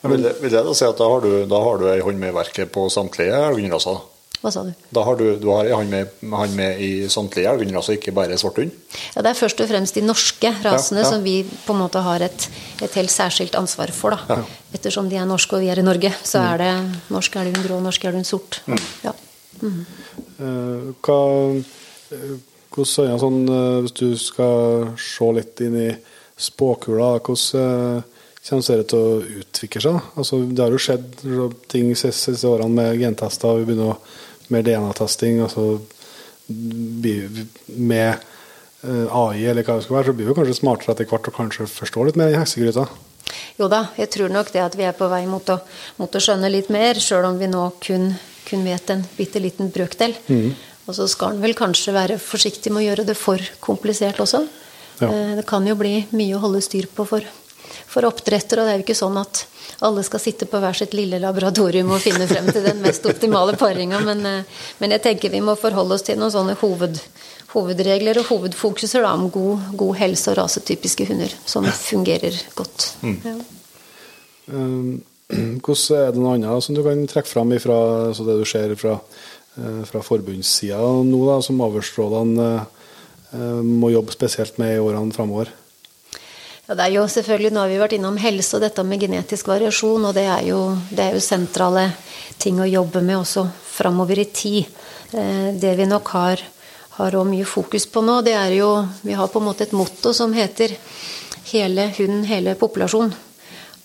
Vil, 0.09 0.29
vil, 0.41 0.53
jeg 0.55 0.63
da 0.65 0.75
si 0.75 0.87
at 0.87 0.99
da 0.99 1.09
har 1.11 1.23
du, 1.23 1.33
da 1.51 1.59
har 1.63 1.81
du 1.81 1.89
ei 1.91 1.99
hånd 2.03 2.19
med 2.23 2.35
verket 2.35 2.71
på 2.75 2.87
samtlige 2.93 3.35
elgraser? 3.51 3.99
Hva 4.39 4.53
sa 4.55 4.63
du? 4.63 4.71
Da 4.95 5.03
har 5.03 5.17
du, 5.19 5.25
du 5.43 5.49
har 5.51 5.67
han 5.73 5.89
med, 5.91 6.11
han 6.31 6.53
med 6.55 6.79
i 6.83 6.91
samtlige 7.11 7.51
elghunder, 7.51 7.81
altså 7.81 7.97
ikke 7.97 8.15
bare 8.15 8.37
svarthund? 8.39 8.71
Ja, 9.17 9.25
det 9.25 9.33
er 9.33 9.39
først 9.39 9.63
og 9.65 9.71
fremst 9.71 9.97
de 9.99 10.05
norske 10.07 10.53
rasene 10.63 11.03
ja, 11.03 11.07
ja. 11.07 11.11
som 11.11 11.25
vi 11.27 11.41
på 11.43 11.75
en 11.75 11.81
måte 11.83 12.03
har 12.07 12.23
et, 12.23 12.47
et 12.85 12.99
helt 13.01 13.11
særskilt 13.11 13.59
ansvar 13.59 13.91
for. 13.95 14.15
da. 14.15 14.39
Ja. 14.39 14.77
Ettersom 14.79 15.09
de 15.11 15.19
er 15.19 15.27
norske 15.27 15.59
og 15.59 15.65
vi 15.65 15.73
er 15.73 15.83
i 15.83 15.87
Norge, 15.87 16.13
så 16.23 16.45
er 16.53 16.63
det 16.63 16.71
norsk 17.11 17.41
elghund 17.41 17.67
grå, 17.67 17.81
norsk 17.83 18.07
elghund 18.07 18.29
sort. 18.29 18.61
Mm. 18.71 18.85
Ja. 19.09 19.15
Mm. 19.59 19.81
Uh, 20.39 20.93
hva, 21.03 21.19
uh, 22.15 22.37
hvordan 22.77 23.11
er 23.11 23.19
sånn, 23.19 23.41
uh, 23.51 23.81
Hvis 23.83 23.97
du 23.99 24.13
skal 24.23 24.93
se 25.03 25.33
litt 25.35 25.65
inn 25.67 25.75
i 25.83 25.89
spåkula, 26.39 27.17
hvordan 27.27 28.07
kommer 28.47 28.79
det 28.79 28.87
til 28.93 29.03
å 29.03 29.41
utvikle 29.43 29.83
seg? 29.83 29.99
Altså, 30.15 30.39
det 30.47 30.63
har 30.63 30.73
jo 30.73 30.81
skjedd 30.81 31.19
ting 31.69 31.91
de 31.91 31.99
siste 31.99 32.39
årene 32.47 32.71
med 32.79 33.03
gentester. 33.03 33.59
Vi 33.59 33.67
begynner 33.67 33.97
å 33.97 33.99
mer 34.55 34.63
DNA-testing. 34.67 35.41
altså 35.45 35.81
Med 36.49 38.15
eh, 38.83 39.17
AI 39.17 39.45
eller 39.51 39.67
hva 39.67 39.77
det 39.79 39.85
skal 39.87 39.99
være, 39.99 40.09
så 40.11 40.17
blir 40.17 40.31
vi 40.31 40.37
kanskje 40.39 40.57
smartere 40.61 40.95
etter 40.95 41.09
hvert 41.11 41.29
og 41.31 41.37
kanskje 41.37 41.67
forstår 41.71 42.09
litt 42.11 42.19
mer 42.21 42.33
i 42.33 42.39
heksegryta. 42.39 42.87
Jo 43.59 43.67
da, 43.69 43.83
jeg 43.99 44.09
tror 44.15 44.33
nok 44.33 44.53
det 44.55 44.63
at 44.65 44.77
vi 44.79 44.87
er 44.89 44.95
på 44.97 45.09
vei 45.11 45.25
mot 45.29 45.45
å, 45.53 45.59
mot 45.99 46.15
å 46.17 46.23
skjønne 46.23 46.49
litt 46.53 46.71
mer, 46.73 46.97
sjøl 47.03 47.27
om 47.29 47.37
vi 47.41 47.51
nå 47.51 47.67
kun, 47.85 48.13
kun 48.49 48.65
vet 48.65 48.91
en 48.95 49.03
bitte 49.19 49.43
liten 49.43 49.69
brøkdel. 49.75 50.15
Og 50.89 50.97
så 50.97 51.05
skal 51.11 51.35
en 51.35 51.43
vel 51.43 51.53
kanskje 51.59 51.93
være 51.93 52.17
forsiktig 52.23 52.73
med 52.73 52.81
å 52.81 52.87
gjøre 52.87 53.05
det 53.11 53.19
for 53.21 53.43
komplisert 53.61 54.23
også. 54.25 54.47
Ja. 55.03 55.11
Eh, 55.11 55.35
Det 55.37 55.45
kan 55.47 55.67
jo 55.69 55.77
bli 55.77 56.07
mye 56.17 56.39
å 56.39 56.41
holde 56.47 56.63
styr 56.65 56.89
på 56.89 57.05
for, 57.07 57.27
for 57.89 58.07
oppdretter, 58.09 58.61
og 58.61 58.69
det 58.69 58.75
er 58.75 58.81
jo 58.81 58.87
ikke 58.87 58.99
sånn 58.99 59.17
at 59.21 59.43
alle 59.85 60.03
skal 60.07 60.21
sitte 60.23 60.49
på 60.51 60.61
hver 60.61 60.77
sitt 60.77 60.95
lille 60.97 61.21
laboratorium 61.23 61.91
og 61.95 62.03
finne 62.03 62.27
frem 62.31 62.49
til 62.51 62.65
den 62.67 62.83
mest 62.85 63.07
optimale 63.09 63.57
paringa, 63.61 64.01
men, 64.05 64.25
eh, 64.27 64.63
men 64.83 64.97
jeg 64.97 65.05
tenker 65.07 65.33
vi 65.33 65.43
må 65.45 65.57
forholde 65.59 65.97
oss 65.97 66.07
til 66.07 66.19
noen 66.21 66.35
sånne 66.35 66.57
hoved, 66.61 67.01
hovedregler 67.55 68.21
og 68.21 68.29
hovedfokuser 68.33 69.07
da, 69.07 69.15
om 69.17 69.31
god, 69.33 69.71
god 69.81 70.01
helse 70.03 70.33
og 70.33 70.41
rasetypiske 70.43 71.09
hunder, 71.09 71.33
som 71.49 71.69
fungerer 71.69 72.37
godt. 72.59 72.91
Ja. 73.05 73.39
Eh, 74.53 74.99
Hvordan 75.29 75.99
er 75.99 76.13
det 76.15 76.21
noe 76.23 76.37
annet 76.39 76.65
som 76.65 76.77
du 76.77 76.81
kan 76.85 77.03
trekke 77.09 77.29
fram 77.29 77.51
ifra 77.53 77.77
så 78.17 78.25
det 78.25 78.39
du 78.41 78.47
ser 78.49 78.73
fra, 78.81 78.95
eh, 79.61 79.83
fra 79.85 80.01
forbundssida 80.01 80.79
nå, 81.05 81.21
da, 81.29 81.41
som 81.45 81.61
avlsrådene 81.61 82.49
eh, 82.57 83.61
må 83.61 83.93
jobbe 83.93 84.15
spesielt 84.17 84.57
med 84.61 84.79
i 84.79 84.81
årene 84.81 85.13
framover? 85.13 85.53
Ja, 86.69 86.75
det 86.77 86.85
er 86.85 86.93
jo 86.99 87.07
selvfølgelig, 87.09 87.51
Nå 87.55 87.63
har 87.63 87.71
vi 87.71 87.81
vært 87.81 87.95
innom 87.97 88.19
helse 88.21 88.59
og 88.59 88.61
dette 88.61 88.83
med 88.85 89.01
genetisk 89.01 89.47
variasjon, 89.49 90.05
og 90.05 90.13
det 90.13 90.27
er 90.29 90.43
jo, 90.51 90.59
det 90.93 91.01
er 91.01 91.15
jo 91.17 91.23
sentrale 91.25 91.87
ting 92.37 92.61
å 92.61 92.69
jobbe 92.69 93.01
med 93.01 93.23
også 93.23 93.47
framover 93.73 94.21
i 94.21 94.27
tid. 94.37 94.69
Eh, 95.17 95.55
Det 95.57 95.73
vi 95.79 95.87
nok 95.89 96.13
har, 96.13 96.43
har 96.99 97.17
mye 97.25 97.47
fokus 97.49 97.87
på 97.89 98.03
nå, 98.05 98.21
det 98.23 98.37
er 98.37 98.53
jo 98.59 98.87
Vi 99.03 99.17
har 99.17 99.33
på 99.33 99.41
en 99.41 99.47
måte 99.49 99.65
et 99.65 99.73
motto 99.73 100.13
som 100.13 100.33
heter 100.33 100.77
'hele 101.49 101.89
hund, 101.97 102.27
hele 102.27 102.55
populasjon'. 102.55 103.17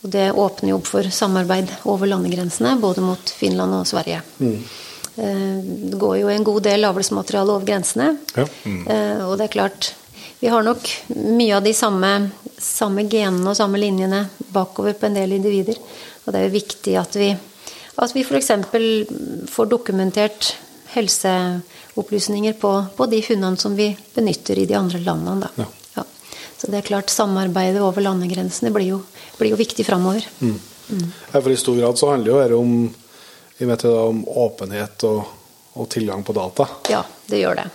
Og 0.03 0.09
det 0.11 0.36
åpner 0.36 0.69
jo 0.69 0.75
opp 0.75 0.88
for 0.88 1.03
samarbeid 1.03 1.69
over 1.86 2.07
landegrensene, 2.07 2.81
både 2.81 2.99
mot 2.99 3.29
Finland 3.29 3.73
og 3.73 3.88
Sverige. 3.88 4.21
Mm. 4.39 4.63
Det 5.15 5.99
går 5.99 6.19
jo 6.19 6.27
en 6.27 6.43
god 6.43 6.63
del 6.63 6.84
avlsmateriale 6.84 7.49
over 7.49 7.65
grensene. 7.65 8.17
Ja. 8.36 8.45
Mm. 8.65 8.88
Og 9.29 9.38
det 9.38 9.43
er 9.45 9.53
klart, 9.53 9.93
vi 10.41 10.49
har 10.49 10.61
nok 10.61 10.89
mye 11.15 11.55
av 11.55 11.63
de 11.63 11.71
samme, 11.71 12.31
samme 12.64 13.05
genene 13.09 13.51
og 13.51 13.57
samme 13.57 13.80
linjene 13.82 14.24
bakover 14.53 14.95
på 14.97 15.07
en 15.09 15.18
del 15.18 15.36
individer. 15.36 15.80
Og 16.24 16.32
det 16.32 16.39
er 16.39 16.47
jo 16.47 16.55
viktig 16.55 16.95
at 16.99 17.18
vi, 17.20 17.30
at 17.34 18.16
vi 18.16 18.24
f.eks. 18.24 18.51
får 19.51 19.72
dokumentert 19.72 20.53
helseopplysninger 20.93 22.57
på, 22.61 22.74
på 22.97 23.07
de 23.11 23.22
hundene 23.28 23.57
som 23.57 23.76
vi 23.76 23.89
benytter 24.16 24.59
i 24.61 24.68
de 24.70 24.78
andre 24.78 25.01
landene. 25.03 25.47
Da. 25.47 25.64
Ja. 25.64 25.70
Ja. 25.99 26.05
Så 26.57 26.72
det 26.72 26.80
er 26.80 26.89
klart, 26.93 27.09
samarbeidet 27.09 27.82
over 27.82 28.05
landegrensene 28.05 28.72
blir 28.74 28.93
jo, 28.93 29.03
blir 29.39 29.55
jo 29.55 29.59
viktig 29.59 29.86
framover. 29.88 30.26
Ja, 30.43 31.39
for 31.39 31.51
I 31.51 31.57
stor 31.57 31.80
grad 31.80 31.99
så 31.99 32.11
handler 32.14 32.34
jo 32.34 32.41
dette 32.43 33.89
om, 33.89 34.03
om 34.07 34.26
åpenhet 34.47 35.07
og, 35.09 35.24
og 35.74 35.89
tilgang 35.89 36.24
på 36.24 36.36
data. 36.38 36.68
Ja, 36.93 37.03
det 37.28 37.41
gjør 37.41 37.64
det. 37.64 37.70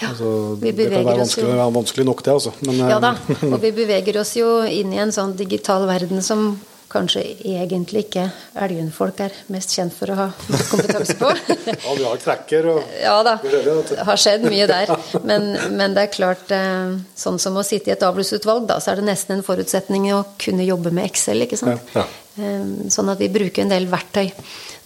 Ja. 0.00 0.10
Altså, 0.12 0.30
det 0.60 0.74
kan 0.76 0.90
være 0.92 1.16
jo- 1.16 1.20
vanskelig, 1.24 1.72
vanskelig 1.74 2.04
nok, 2.06 2.22
det. 2.22 2.32
altså. 2.32 2.52
Men, 2.66 2.80
eh, 2.80 2.88
Ja 2.90 2.98
da, 3.00 3.14
og 3.54 3.60
vi 3.62 3.70
beveger 3.72 4.18
oss 4.20 4.34
jo 4.36 4.62
inn 4.68 4.92
i 4.92 4.98
en 5.00 5.12
sånn 5.14 5.36
digital 5.38 5.86
verden 5.88 6.20
som 6.22 6.58
kanskje 6.92 7.22
egentlig 7.42 8.04
ikke 8.04 8.28
elgenfolk 8.62 9.18
er 9.24 9.32
mest 9.50 9.72
kjent 9.74 9.92
for 9.96 10.12
å 10.12 10.14
ha 10.20 10.26
kompetanse 10.70 11.16
på. 11.18 11.30
ja, 11.66 11.94
vi 11.96 12.04
har 12.04 12.20
trekker 12.22 12.68
og 12.70 12.82
Ja 13.02 13.16
da, 13.26 13.34
det 13.42 13.98
har 14.06 14.16
skjedd 14.22 14.44
mye 14.46 14.68
der. 14.70 14.92
Men, 15.26 15.48
men 15.76 15.96
det 15.96 16.04
er 16.06 16.12
klart, 16.14 16.52
eh, 16.54 16.94
sånn 17.18 17.40
som 17.42 17.56
å 17.58 17.64
sitte 17.66 17.90
i 17.90 17.96
et 17.96 18.04
avlsutvalg, 18.06 18.68
da, 18.70 18.78
så 18.80 18.92
er 18.92 19.00
det 19.00 19.08
nesten 19.08 19.38
en 19.38 19.42
forutsetning 19.48 20.06
å 20.14 20.22
kunne 20.38 20.64
jobbe 20.68 20.92
med 20.94 21.08
Excel, 21.10 21.42
ikke 21.48 21.58
sant. 21.58 21.80
Ja, 21.96 22.04
ja. 22.36 22.54
Sånn 22.92 23.08
at 23.08 23.18
vi 23.18 23.30
bruker 23.32 23.64
en 23.64 23.70
del 23.72 23.86
verktøy. 23.90 24.28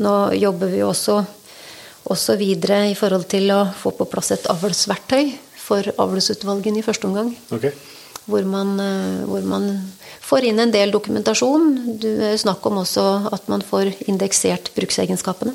Nå 0.06 0.14
jobber 0.38 0.70
vi 0.70 0.80
jo 0.84 0.92
også 0.94 1.18
videre 2.38 2.90
i 2.90 2.94
forhold 2.94 3.28
til 3.28 3.51
å 3.51 3.72
få 3.76 3.90
på 3.96 4.07
plass 4.11 4.30
et 4.32 4.46
avlsverktøy 4.51 5.32
for 5.57 5.82
avlsutvalgene 5.98 6.78
i 6.78 6.82
første 6.82 7.07
omgang 7.07 7.36
Okay. 7.53 7.72
hvor 8.26 8.44
man, 8.44 8.78
eh, 8.80 9.24
hvor 9.26 9.42
man 9.42 9.92
får 10.20 10.44
inn 10.44 10.59
en 10.61 10.70
del 10.70 10.90
dokumentasjon. 10.90 11.98
Du 11.98 12.09
snakker 12.09 12.38
snakk 12.38 12.66
om 12.66 12.78
også 12.78 13.32
at 13.32 13.48
man 13.48 13.61
får 13.62 13.92
indeksert 14.09 14.70
bruksegenskapene. 14.74 15.55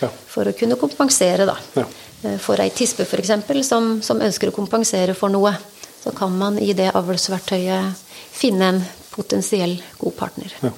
Ja. 0.00 0.08
For 0.26 0.44
å 0.44 0.52
kunne 0.58 0.76
kompensere, 0.76 1.46
da. 1.46 1.56
Ja. 1.76 1.84
Eh, 2.24 2.38
For 2.38 2.56
ei 2.60 2.70
tispe 2.70 3.02
f.eks. 3.02 3.66
Som, 3.66 4.00
som 4.02 4.20
ønsker 4.20 4.48
å 4.50 4.52
kompensere 4.54 5.14
for 5.14 5.28
noe, 5.28 5.54
så 6.02 6.10
kan 6.14 6.36
man 6.36 6.58
i 6.58 6.72
det 6.72 6.92
avlsverktøyet 6.94 7.94
finne 8.32 8.68
en 8.72 8.82
potensiell 9.12 9.76
god 9.98 10.16
partner. 10.16 10.52
Ja. 10.62 10.70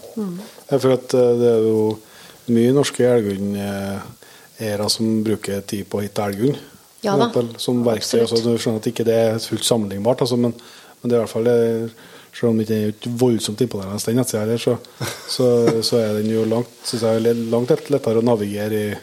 Ja, 0.70 0.78
for 0.78 0.92
at 0.96 1.14
eh, 1.14 1.32
det 1.40 1.48
er 1.54 1.62
jo 1.68 1.98
mye 2.52 2.72
norske 2.76 3.04
elghundeiere 4.58 4.90
som 4.90 5.22
bruker 5.26 5.60
tid 5.66 5.86
på 5.90 6.00
å 6.00 6.04
hitte 6.04 6.24
elghund. 6.24 6.58
Ja 7.04 7.16
Som 7.60 7.84
verktøy. 7.84 8.20
Altså, 8.22 8.40
du 8.40 8.56
skjønner 8.56 8.80
at 8.80 8.88
ikke 8.88 9.04
det 9.04 9.14
er 9.14 9.38
fullt 9.42 9.64
sammenlignbart, 9.66 10.24
altså, 10.24 10.38
men, 10.40 10.54
men 11.02 11.10
det 11.10 11.16
er 11.16 11.20
i 11.20 11.24
hvert 11.24 11.34
fall 11.34 11.50
eh, 11.52 12.04
selv 12.34 12.50
om 12.50 12.58
det 12.58 12.64
ikke 12.66 13.10
er 13.10 13.18
voldsomt 13.20 13.60
imponerende, 13.60 14.00
den 14.02 14.16
nettsida 14.18 14.42
heller, 14.42 14.58
så, 14.58 14.78
så, 15.30 15.48
så 15.84 16.00
er 16.00 16.16
den 16.20 16.32
jo 16.32 16.46
langt, 16.48 16.72
synes 16.88 17.04
jeg, 17.06 17.36
langt 17.52 17.74
lettere 17.92 18.22
å 18.22 18.24
navigere 18.24 18.80
i 18.80 18.94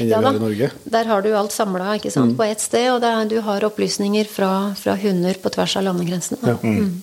enn 0.00 0.08
Ja 0.10 0.20
da, 0.24 0.32
i 0.34 0.40
Norge. 0.40 0.70
Der 0.90 1.08
har 1.08 1.22
du 1.22 1.30
alt 1.36 1.52
samla 1.52 1.94
Mm. 2.32 2.36
på 2.36 2.44
ett 2.48 2.60
sted, 2.60 2.90
og 2.92 3.04
er, 3.04 3.24
du 3.30 3.38
har 3.44 3.64
opplysninger 3.68 4.28
fra, 4.28 4.74
fra 4.80 4.96
hunder 5.00 5.36
på 5.40 5.52
tvers 5.54 5.76
av 5.76 5.84
landegrensene. 5.88 6.40
Ja. 6.42 6.56
Mm. 6.62 7.02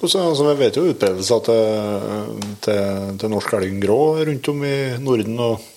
Og 0.00 0.10
så, 0.10 0.20
altså, 0.20 0.44
vi 0.46 0.54
vet 0.60 0.76
jo 0.76 0.86
utbredelser 0.90 1.42
til, 1.46 2.50
til, 2.64 3.16
til 3.20 3.32
norsk 3.32 3.54
elg 3.58 3.78
grå 3.82 4.00
rundt 4.28 4.50
om 4.52 4.64
i 4.64 4.76
Norden 5.02 5.40
og, 5.40 5.72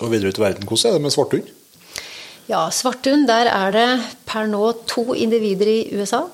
og 0.00 0.10
videre 0.12 0.32
ut 0.32 0.38
i 0.38 0.44
verden. 0.44 0.66
Hvordan 0.68 0.90
er 0.90 0.98
det 0.98 1.04
med 1.06 1.14
svarthund? 1.14 1.52
Ja, 2.46 2.66
svarthund, 2.70 3.26
der 3.28 3.50
er 3.50 3.72
det 3.74 3.86
per 4.28 4.46
nå 4.50 4.70
to 4.86 5.14
individer 5.14 5.70
i 5.70 5.80
USA. 5.98 6.26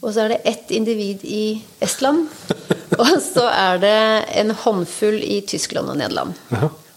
Og 0.00 0.14
så 0.14 0.24
er 0.24 0.34
det 0.34 0.42
ett 0.48 0.70
individ 0.72 1.24
i 1.28 1.60
Estland. 1.82 2.28
Og 3.00 3.16
så 3.22 3.46
er 3.48 3.80
det 3.82 3.96
en 4.40 4.50
håndfull 4.50 5.18
i 5.22 5.40
Tyskland 5.46 5.90
og 5.92 5.98
Nederland. 6.00 6.34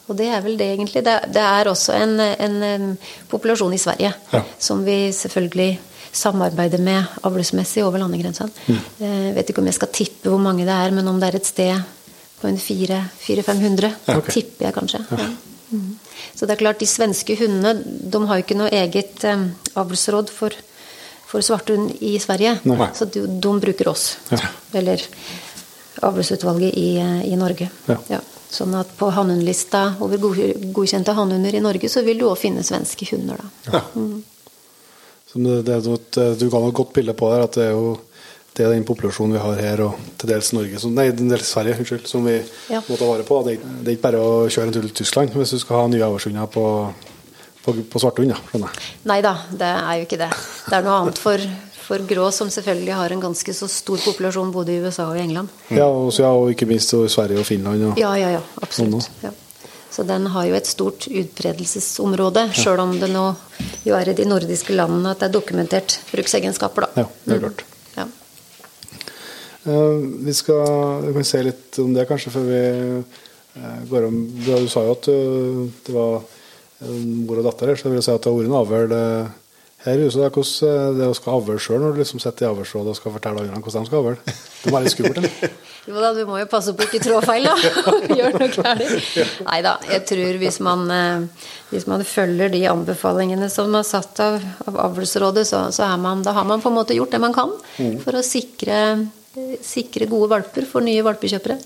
Og 0.08 0.18
det 0.20 0.28
er 0.34 0.42
vel 0.44 0.58
det, 0.60 0.70
egentlig. 0.74 1.04
Det 1.06 1.16
det 1.34 1.44
er 1.44 1.70
også 1.70 1.96
en, 1.96 2.20
en, 2.20 2.56
en, 2.64 2.88
populasjon 3.32 3.74
i 3.74 3.82
Sverige 3.82 4.14
Ja. 4.34 4.42
som 4.60 4.84
vi 4.86 5.12
selvfølgelig 5.12 5.80
samarbeider 6.14 6.78
med 6.78 7.04
avlsmessig 7.24 7.84
over 7.84 7.98
landegrensene. 7.98 8.52
Jeg 9.00 9.36
vet 9.36 9.50
ikke 9.50 9.62
om 9.62 9.70
jeg 9.70 9.80
skal 9.80 9.94
tippe 9.94 10.30
hvor 10.30 10.42
mange 10.42 10.66
det 10.66 10.74
er, 10.74 10.92
men 10.92 11.08
om 11.08 11.20
det 11.20 11.30
er 11.30 11.40
et 11.40 11.48
sted 11.48 11.82
på 12.42 12.48
en 12.48 12.60
400-500, 12.60 13.94
ok. 14.18 14.30
tipper 14.30 14.68
jeg 14.68 14.74
kanskje. 14.76 15.06
Ja. 15.12 15.30
Mm. 15.74 15.96
Så 16.36 16.46
det 16.46 16.56
er 16.56 16.62
klart, 16.62 16.82
de 16.82 16.88
svenske 16.90 17.36
hundene 17.40 17.74
de 17.84 18.22
har 18.30 18.40
jo 18.40 18.46
ikke 18.46 18.60
noe 18.60 18.70
eget 18.74 19.24
eh, 19.28 19.48
avlsråd 19.80 20.30
for, 20.34 20.56
for 21.30 21.46
svarthund 21.46 21.96
i 22.00 22.14
Sverige. 22.22 22.60
Nei. 22.70 22.92
Så 22.96 23.10
de, 23.10 23.26
de 23.26 23.56
bruker 23.66 23.90
oss. 23.92 24.14
Ja. 24.32 24.54
Eller 24.80 25.02
avlsutvalget 26.06 26.78
i, 26.78 26.92
eh, 27.02 27.20
i 27.34 27.40
Norge. 27.40 27.72
Ja. 27.90 28.22
Sånn 28.54 28.76
at 28.78 28.92
på 29.00 29.10
hannhundlista 29.10 29.96
over 30.06 30.22
godkjente 30.22 31.16
hannhunder 31.18 31.58
i 31.58 31.64
Norge, 31.64 31.90
så 31.90 32.06
vil 32.06 32.22
du 32.22 32.28
òg 32.30 32.38
finne 32.38 32.62
svenske 32.66 33.08
hunder, 33.10 33.42
da. 33.66 33.82
Som 35.34 35.48
det, 35.48 35.64
det 35.66 35.80
er 35.80 35.88
et, 35.96 36.20
du 36.38 36.46
ga 36.54 36.60
et 36.62 36.76
godt 36.78 36.94
bilde 36.94 37.16
på 37.18 37.32
der, 37.34 37.48
at 37.48 37.58
det 37.58 37.64
er 37.72 37.74
jo 37.74 37.96
det 38.56 38.66
er 38.68 38.70
den 38.76 38.84
populasjonen 38.86 39.34
vi 39.34 39.40
har 39.42 39.56
her, 39.62 39.82
og 39.88 39.96
til 40.22 40.30
dels 40.30 40.52
Norge 40.54 40.80
som, 40.80 40.94
Nei, 40.94 41.08
til 41.12 41.30
dels 41.32 41.48
Sverige, 41.50 41.80
unnskyld, 41.82 42.06
som 42.08 42.26
vi 42.26 42.36
Ja. 42.70 42.82
må 42.88 42.98
ta 43.00 43.06
vare 43.10 43.24
på. 43.26 43.40
Det 43.48 43.56
det 43.64 43.88
er 43.88 43.96
ikke 43.98 44.04
bare 44.12 44.22
å 44.22 44.48
kjøre 44.50 44.68
en 44.68 44.74
tur 44.74 44.82
til 44.88 44.94
Tyskland 45.04 45.34
hvis 45.34 45.52
du 45.56 45.60
skal 45.60 45.78
ha 45.82 45.88
nye 45.88 46.06
avlshunder 46.06 46.48
på, 46.54 46.66
på, 47.66 47.74
på 47.90 48.00
svarthund, 48.04 48.30
ja. 48.36 48.68
Nei 49.10 49.22
da, 49.26 49.36
det 49.52 49.70
er 49.74 49.94
jo 49.98 50.06
ikke 50.06 50.20
det. 50.22 50.30
Det 50.70 50.78
er 50.78 50.84
noe 50.86 51.00
annet 51.02 51.18
for, 51.18 51.42
for 51.88 51.98
grå, 52.08 52.30
som 52.32 52.48
selvfølgelig 52.54 52.94
har 52.94 53.10
en 53.16 53.22
ganske 53.26 53.54
så 53.58 53.68
stor 53.68 53.98
populasjon 54.06 54.52
både 54.54 54.76
i 54.76 54.82
USA 54.86 55.10
og 55.10 55.18
i 55.18 55.24
England. 55.26 55.50
Ja, 55.74 55.88
også, 55.90 56.22
ja, 56.28 56.30
og 56.32 56.52
ikke 56.54 56.68
minst 56.70 56.94
i 56.94 57.02
Sverige 57.10 57.40
og 57.42 57.46
Finland. 57.50 57.84
Og, 57.92 57.98
Ja, 57.98 58.14
ja, 58.22 58.30
ja, 58.38 58.44
Sånn 58.70 58.94
absolutt. 58.94 59.10
Ja. 59.24 59.32
Så 59.94 60.02
den 60.10 60.26
har 60.34 60.46
jo 60.50 60.56
et 60.58 60.66
stort 60.66 61.06
utbredelsesområde, 61.10 62.48
sjøl 62.58 62.80
om 62.82 62.96
det 63.00 63.10
nå 63.14 63.28
jo 63.86 63.94
er 63.98 64.10
i 64.10 64.16
de 64.18 64.26
nordiske 64.26 64.74
landene 64.74 65.12
at 65.14 65.20
det 65.22 65.28
er 65.30 65.36
dokumentert 65.36 66.00
bruksegenskaper, 66.12 66.88
da. 66.88 67.04
Ja, 67.04 67.10
det 67.28 67.36
er 67.36 67.44
klart. 67.48 67.64
Eh, 69.66 69.98
vi 70.26 70.34
skal 70.34 71.02
vi 71.08 71.14
kan 71.14 71.24
se 71.24 71.44
litt 71.44 71.78
om 71.80 71.94
det 71.96 72.08
kanskje 72.10 72.34
før 72.34 72.50
vi 72.50 72.64
eh, 73.00 73.78
går 73.88 74.10
om 74.10 74.18
Du, 74.44 74.52
sa 74.68 74.84
jo 74.84 74.98
at 74.98 75.08
eh, 75.12 75.62
det 75.88 75.96
var 75.96 76.26
mor 76.84 77.40
og 77.40 77.46
datter 77.48 77.72
her, 77.72 77.80
så 77.80 77.88
jeg 77.88 77.96
vil 77.96 78.04
si 78.04 78.12
at 78.12 78.26
det 78.26 78.28
har 78.28 78.36
vært 78.36 78.50
en 78.50 78.60
avl 78.60 78.94
her 79.86 80.02
i 80.02 80.04
huset. 80.04 80.20
er 80.20 80.34
Hvordan 80.36 80.98
det 80.98 81.06
å 81.08 81.14
skal 81.16 81.38
avle 81.38 81.56
sjøl 81.64 81.80
når 81.80 81.94
du 81.94 82.02
liksom 82.02 82.20
sitter 82.20 82.44
i 82.44 82.50
avlsrådet 82.50 82.92
og 82.92 82.98
skal 82.98 83.14
fortelle 83.16 83.40
andre 83.40 83.62
hvordan 83.64 83.86
de 83.86 83.88
skal 83.88 84.02
avle? 84.02 84.18
Det 84.26 84.68
må 84.68 84.74
være 84.76 84.84
litt 84.84 84.96
skummelt, 84.98 85.22
eller? 85.22 85.54
Jo 85.88 86.00
da, 86.00 86.12
du 86.16 86.22
må 86.28 86.38
jo 86.40 86.48
passe 86.48 86.72
på 86.76 86.86
ikke 86.88 87.02
trå 87.04 87.22
feil, 87.24 87.48
da. 87.48 87.56
Gjør 88.20 88.36
noe 88.36 88.52
galt. 88.52 89.18
Nei 89.48 89.58
da, 89.64 89.74
jeg 89.92 90.06
tror 90.12 90.42
hvis 90.44 90.60
man, 90.64 90.86
hvis 91.72 91.88
man 91.92 92.04
følger 92.08 92.52
de 92.52 92.66
anbefalingene 92.72 93.48
som 93.52 93.72
er 93.80 93.88
satt 93.88 94.20
av, 94.24 94.44
av 94.68 94.84
avlsrådet, 94.90 95.48
så, 95.48 95.66
så 95.76 95.88
er 95.88 96.00
man, 96.04 96.24
da 96.28 96.36
har 96.36 96.48
man 96.52 96.64
på 96.64 96.72
en 96.72 96.80
måte 96.82 97.00
gjort 97.00 97.16
det 97.16 97.24
man 97.24 97.36
kan 97.36 97.56
for 98.04 98.20
å 98.20 98.24
sikre, 98.28 98.80
sikre, 99.66 100.06
gode 100.12 100.30
valper 100.32 100.66
for 100.70 100.86
nye 100.86 101.02
valpekjøpere. 101.06 101.58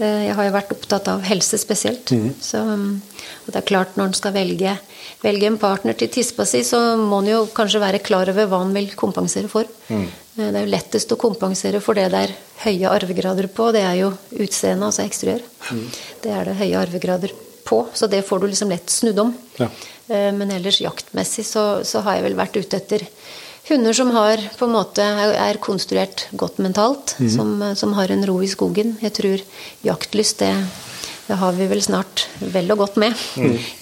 Eh, 0.00 0.22
Jeg 0.28 0.34
har 0.38 0.46
jo 0.48 0.54
vært 0.54 0.72
opptatt 0.72 1.08
av 1.12 1.22
helse 1.28 1.58
spesielt. 1.60 2.08
Så, 2.40 2.62
mm, 2.62 3.02
og 3.46 3.52
det 3.52 3.56
er 3.60 3.66
klart 3.68 3.96
Når 3.96 4.04
en 4.06 4.14
skal 4.14 4.32
velge, 4.32 4.78
velge 5.22 5.46
en 5.46 5.58
partner 5.58 5.94
til 5.98 6.08
tispa 6.08 6.46
si, 6.48 6.62
så 6.64 6.96
må 6.96 7.20
en 7.22 7.28
jo 7.32 7.46
kanskje 7.54 7.80
være 7.82 8.02
klar 8.02 8.28
over 8.32 8.46
hva 8.48 8.62
en 8.64 8.72
vil 8.74 8.88
kompensere 8.96 9.48
for. 9.48 9.64
Mm. 9.88 10.06
Det 10.36 10.48
er 10.56 10.64
jo 10.64 10.72
lettest 10.72 11.12
å 11.12 11.18
kompensere 11.20 11.80
for 11.84 11.94
det 11.94 12.08
det 12.10 12.22
er 12.30 12.34
høye 12.64 12.88
arvegrader 12.88 13.48
på. 13.52 13.70
Det 13.72 13.82
er 13.84 13.96
jo 14.00 14.12
utseendet, 14.32 14.86
altså 14.88 15.04
eksteriør. 15.04 15.42
Det 16.22 16.30
er 16.32 16.44
det 16.48 16.56
høye 16.56 16.78
arvegrader 16.80 17.32
på, 17.68 17.86
så 17.94 18.08
det 18.08 18.24
får 18.24 18.40
du 18.40 18.46
liksom 18.48 18.70
lett 18.72 18.88
snudd 18.90 19.18
om. 19.20 19.34
Ja. 19.60 19.68
Eh, 20.08 20.32
Men 20.32 20.50
ellers 20.50 20.80
jaktmessig 20.80 21.44
så, 21.44 21.84
så 21.84 22.00
har 22.00 22.16
jeg 22.16 22.24
vel 22.30 22.34
vært 22.40 22.56
ute 22.56 22.76
etter 22.80 23.04
hunder 23.68 23.92
som 23.92 24.10
har 24.10 24.40
på 24.58 24.66
en 24.66 24.74
måte 24.74 25.04
er 25.04 25.34
er 25.38 25.60
konstruert 25.62 26.26
godt 26.36 26.58
mentalt, 26.58 27.16
som, 27.30 27.54
eh, 27.62 27.74
som 27.74 27.92
har 27.98 28.10
en 28.10 28.24
ro 28.26 28.40
i 28.42 28.48
skogen. 28.50 28.96
Jeg 29.02 29.12
tror 29.18 29.42
jaktlyst, 29.84 30.38
det, 30.42 30.52
det 31.28 31.38
har 31.38 31.52
vi 31.52 31.66
vel 31.70 31.82
snart 31.82 32.26
vel 32.40 32.70
og 32.74 32.78
godt 32.84 32.96
med. 33.02 33.14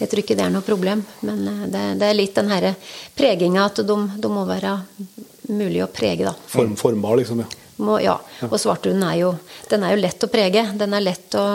Jeg 0.00 0.08
tror 0.08 0.22
ikke 0.22 0.36
det 0.36 0.44
er 0.46 0.52
noe 0.54 0.66
problem. 0.66 1.04
Men 1.22 1.46
eh, 1.48 1.66
det, 1.72 1.84
det 2.00 2.10
er 2.10 2.18
litt 2.18 2.34
den 2.36 2.50
herre 2.52 2.74
preginga 3.16 3.66
at 3.70 3.82
de, 3.86 3.96
de 4.20 4.32
må 4.32 4.44
være 4.48 4.78
mulig 5.50 5.82
å 5.84 5.90
prege, 5.90 6.24
da. 6.28 6.34
Form, 6.46 6.76
formbar, 6.78 7.16
liksom. 7.22 7.40
ja. 7.42 7.48
Må, 7.80 7.96
ja. 8.04 8.18
Og 8.50 8.58
svarthunden 8.60 9.06
er 9.08 9.22
jo, 9.22 9.30
den 9.70 9.86
er 9.86 9.94
jo 9.96 10.02
lett 10.02 10.26
å 10.26 10.28
prege. 10.30 10.66
Den 10.76 10.92
er 10.94 11.00
lett 11.00 11.34
å, 11.40 11.46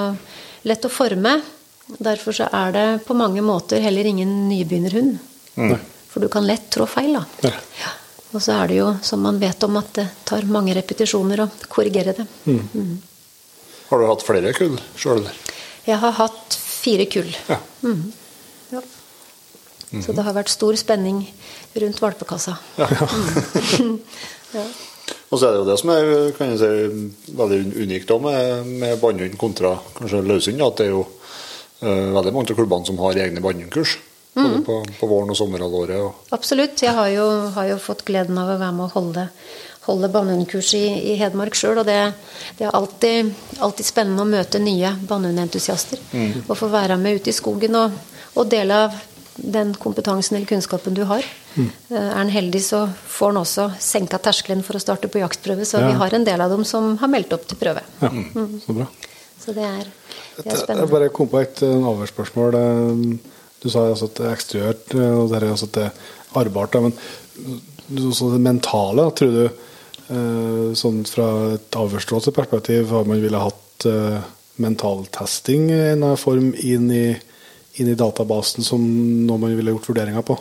lett 0.65 0.87
å 0.87 0.89
forme. 0.91 1.37
Derfor 1.85 2.33
så 2.33 2.47
er 2.49 2.73
det 2.73 2.85
på 3.05 3.13
mange 3.13 3.43
måter 3.45 3.83
heller 3.83 4.07
ingen 4.09 4.47
nybegynnerhund. 4.49 5.19
For 6.09 6.23
du 6.23 6.31
kan 6.33 6.47
lett 6.47 6.65
trå 6.73 6.87
feil, 6.89 7.13
da. 7.19 7.51
Ja. 7.51 7.91
Ja. 8.35 8.39
Og 8.39 8.43
så 8.43 8.51
er 8.57 8.67
det 8.67 8.79
jo, 8.81 8.89
som 9.05 9.21
man 9.23 9.37
vet 9.39 9.63
om, 9.63 9.77
at 9.79 9.93
det 9.95 10.07
tar 10.27 10.43
mange 10.51 10.73
repetisjoner 10.75 11.45
å 11.45 11.49
korrigere 11.71 12.15
det. 12.17 12.25
Har 13.87 14.01
du 14.01 14.07
hatt 14.09 14.25
flere 14.25 14.51
kull 14.57 14.75
sjøl? 14.99 15.23
Jeg 15.85 16.01
har 16.01 16.15
hatt 16.17 16.57
fire 16.59 17.05
kull. 17.07 17.31
Ja. 17.47 17.59
Ja. 18.73 18.81
Så 20.03 20.11
det 20.17 20.25
har 20.25 20.35
vært 20.35 20.51
stor 20.51 20.75
spenning 20.75 21.21
rundt 21.79 22.01
valpekassa. 22.03 22.57
Og 25.29 25.39
så 25.39 25.47
er 25.47 25.53
det 25.53 25.59
jo 25.61 25.67
det 25.67 25.77
som 25.79 25.91
er 25.93 26.09
si, 26.59 26.71
veldig 27.37 27.59
unikt 27.85 28.09
da, 28.09 28.17
med, 28.23 28.67
med 28.81 28.99
bannhund 29.01 29.37
kontra 29.39 29.75
kanskje 29.97 30.23
løshund. 30.25 30.63
At 30.65 30.81
det 30.81 30.89
er 30.89 30.93
jo 30.93 31.05
uh, 31.05 32.11
veldig 32.17 32.33
mange 32.35 32.51
av 32.51 32.59
klubbene 32.59 32.87
som 32.87 32.99
har 33.03 33.21
egne 33.23 33.43
bannhundkurs. 33.43 33.97
Både 34.35 34.59
på, 34.67 34.75
på 34.99 35.07
våren 35.07 35.31
og 35.31 35.37
sommerhalvåret. 35.39 36.01
Og, 36.03 36.27
Absolutt. 36.35 36.81
Jeg 36.83 36.91
har 36.97 37.07
jo, 37.13 37.25
har 37.55 37.69
jo 37.69 37.77
fått 37.79 38.03
gleden 38.07 38.37
av 38.41 38.49
å 38.51 38.57
være 38.59 38.75
med 38.75 38.85
å 38.89 38.91
holde, 38.97 39.23
holde 39.87 40.09
bannhundkurs 40.11 40.73
i, 40.75 40.83
i 41.13 41.15
Hedmark 41.21 41.55
sjøl. 41.55 41.79
Og 41.79 41.87
det, 41.87 41.99
det 42.59 42.67
er 42.67 42.75
alltid, 42.75 43.31
alltid 43.63 43.87
spennende 43.87 44.25
å 44.25 44.29
møte 44.29 44.59
nye 44.59 44.91
bannhundentusiaster. 45.07 46.01
Og 46.49 46.55
få 46.59 46.67
være 46.73 46.97
med 46.99 47.21
ute 47.21 47.31
i 47.31 47.37
skogen 47.37 47.77
og, 47.79 47.95
og 48.35 48.49
dele 48.51 48.81
av 48.87 48.97
den 49.35 49.73
kompetansen 49.75 50.37
eller 50.37 50.47
kunnskapen 50.47 50.95
du 50.95 51.03
har. 51.07 51.23
Mm. 51.55 51.69
Er 51.91 52.11
en 52.21 52.29
heldig, 52.31 52.61
så 52.63 52.81
får 53.11 53.33
en 53.33 53.39
også 53.41 53.65
senka 53.83 54.19
terskelen 54.23 54.63
for 54.63 54.75
å 54.75 54.83
starte 54.83 55.09
på 55.11 55.19
jaktprøve. 55.23 55.63
Så 55.67 55.79
Ja. 55.79 55.87
vi 55.91 55.97
har 55.99 56.15
en 56.15 56.23
del 56.27 56.41
av 56.43 56.51
dem 56.51 56.63
som 56.67 56.97
har 57.01 57.11
meldt 57.11 57.31
opp 57.35 57.47
til 57.47 57.59
prøve. 57.59 57.83
ja. 58.03 58.11
Så 58.67 58.75
bra. 58.75 58.87
Så 59.45 59.53
det 59.53 59.63
er, 59.67 59.87
det 60.39 60.45
er 60.55 60.75
Jeg 60.79 60.89
bare 60.89 61.09
kom 61.13 61.27
på 61.29 61.39
et 61.43 61.61
eh, 61.63 61.87
avhørsspørsmål. 61.91 62.55
Du 63.63 63.69
sa 63.71 63.85
altså 63.89 64.09
at 64.09 64.17
det 64.19 64.25
er 64.27 64.35
eksteriørt, 64.35 64.95
eh, 64.95 65.13
og 65.19 65.29
det 65.31 65.39
er 65.41 65.49
altså 65.51 65.69
at 65.69 65.77
det 65.77 65.85
er 65.87 65.91
arbeidbart. 66.35 66.75
Men 66.81 66.93
du- 67.89 68.11
så 68.13 68.31
det 68.33 68.41
mentale, 68.41 69.11
tror 69.15 69.31
du 69.31 69.43
eh, 69.45 70.73
sånn 70.77 71.03
fra 71.09 71.53
et 71.55 71.71
avhørsrådsperspektiv 71.75 72.89
har 72.93 73.05
man 73.09 73.21
ville 73.21 73.41
hatt 73.41 73.85
eh, 73.89 74.19
mentaltesting 74.61 75.69
i 75.71 75.79
en 75.93 76.05
form 76.17 76.53
inn 76.55 76.91
i, 76.91 77.07
inn 77.81 77.89
i 77.91 77.95
databasen 77.99 78.63
som 78.63 78.81
noe 79.25 79.41
man 79.41 79.55
ville 79.57 79.73
gjort 79.73 79.89
vurderinger 79.89 80.23
på? 80.25 80.37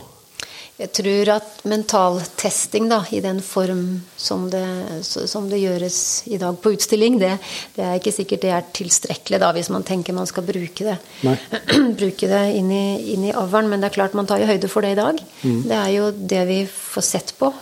Jeg 0.84 0.90
tror 0.98 1.30
at 1.38 1.62
mentaltesting 1.64 2.90
da, 2.90 3.00
i 3.16 3.22
den 3.24 3.38
form 3.44 4.02
som 4.20 4.50
det, 4.52 4.66
som 5.08 5.46
det 5.48 5.62
gjøres 5.62 5.98
i 6.28 6.36
dag 6.40 6.58
på 6.60 6.74
utstilling, 6.76 7.16
det, 7.22 7.32
det 7.76 7.86
er 7.86 8.00
ikke 8.00 8.12
sikkert 8.12 8.44
det 8.44 8.50
er 8.52 8.66
tilstrekkelig 8.76 9.40
da, 9.40 9.52
hvis 9.56 9.70
man 9.72 9.86
tenker 9.86 10.16
man 10.16 10.28
skal 10.28 10.44
bruke 10.44 10.84
det, 10.84 10.98
bruke 12.00 12.28
det 12.28 12.42
inn 12.58 12.68
i, 12.68 12.86
inn 13.14 13.24
i 13.30 13.32
avlen. 13.32 13.70
Men 13.72 13.80
det 13.80 13.88
er 13.88 13.96
klart 13.96 14.18
man 14.18 14.28
tar 14.28 14.44
jo 14.44 14.50
høyde 14.50 14.68
for 14.68 14.84
det 14.84 14.92
i 14.92 15.00
dag. 15.00 15.22
Mm. 15.40 15.62
Det 15.70 15.78
er 15.78 15.92
jo 15.94 16.10
det 16.34 16.42
vi 16.50 16.58
får 16.68 17.08
sett 17.14 17.32
på. 17.40 17.52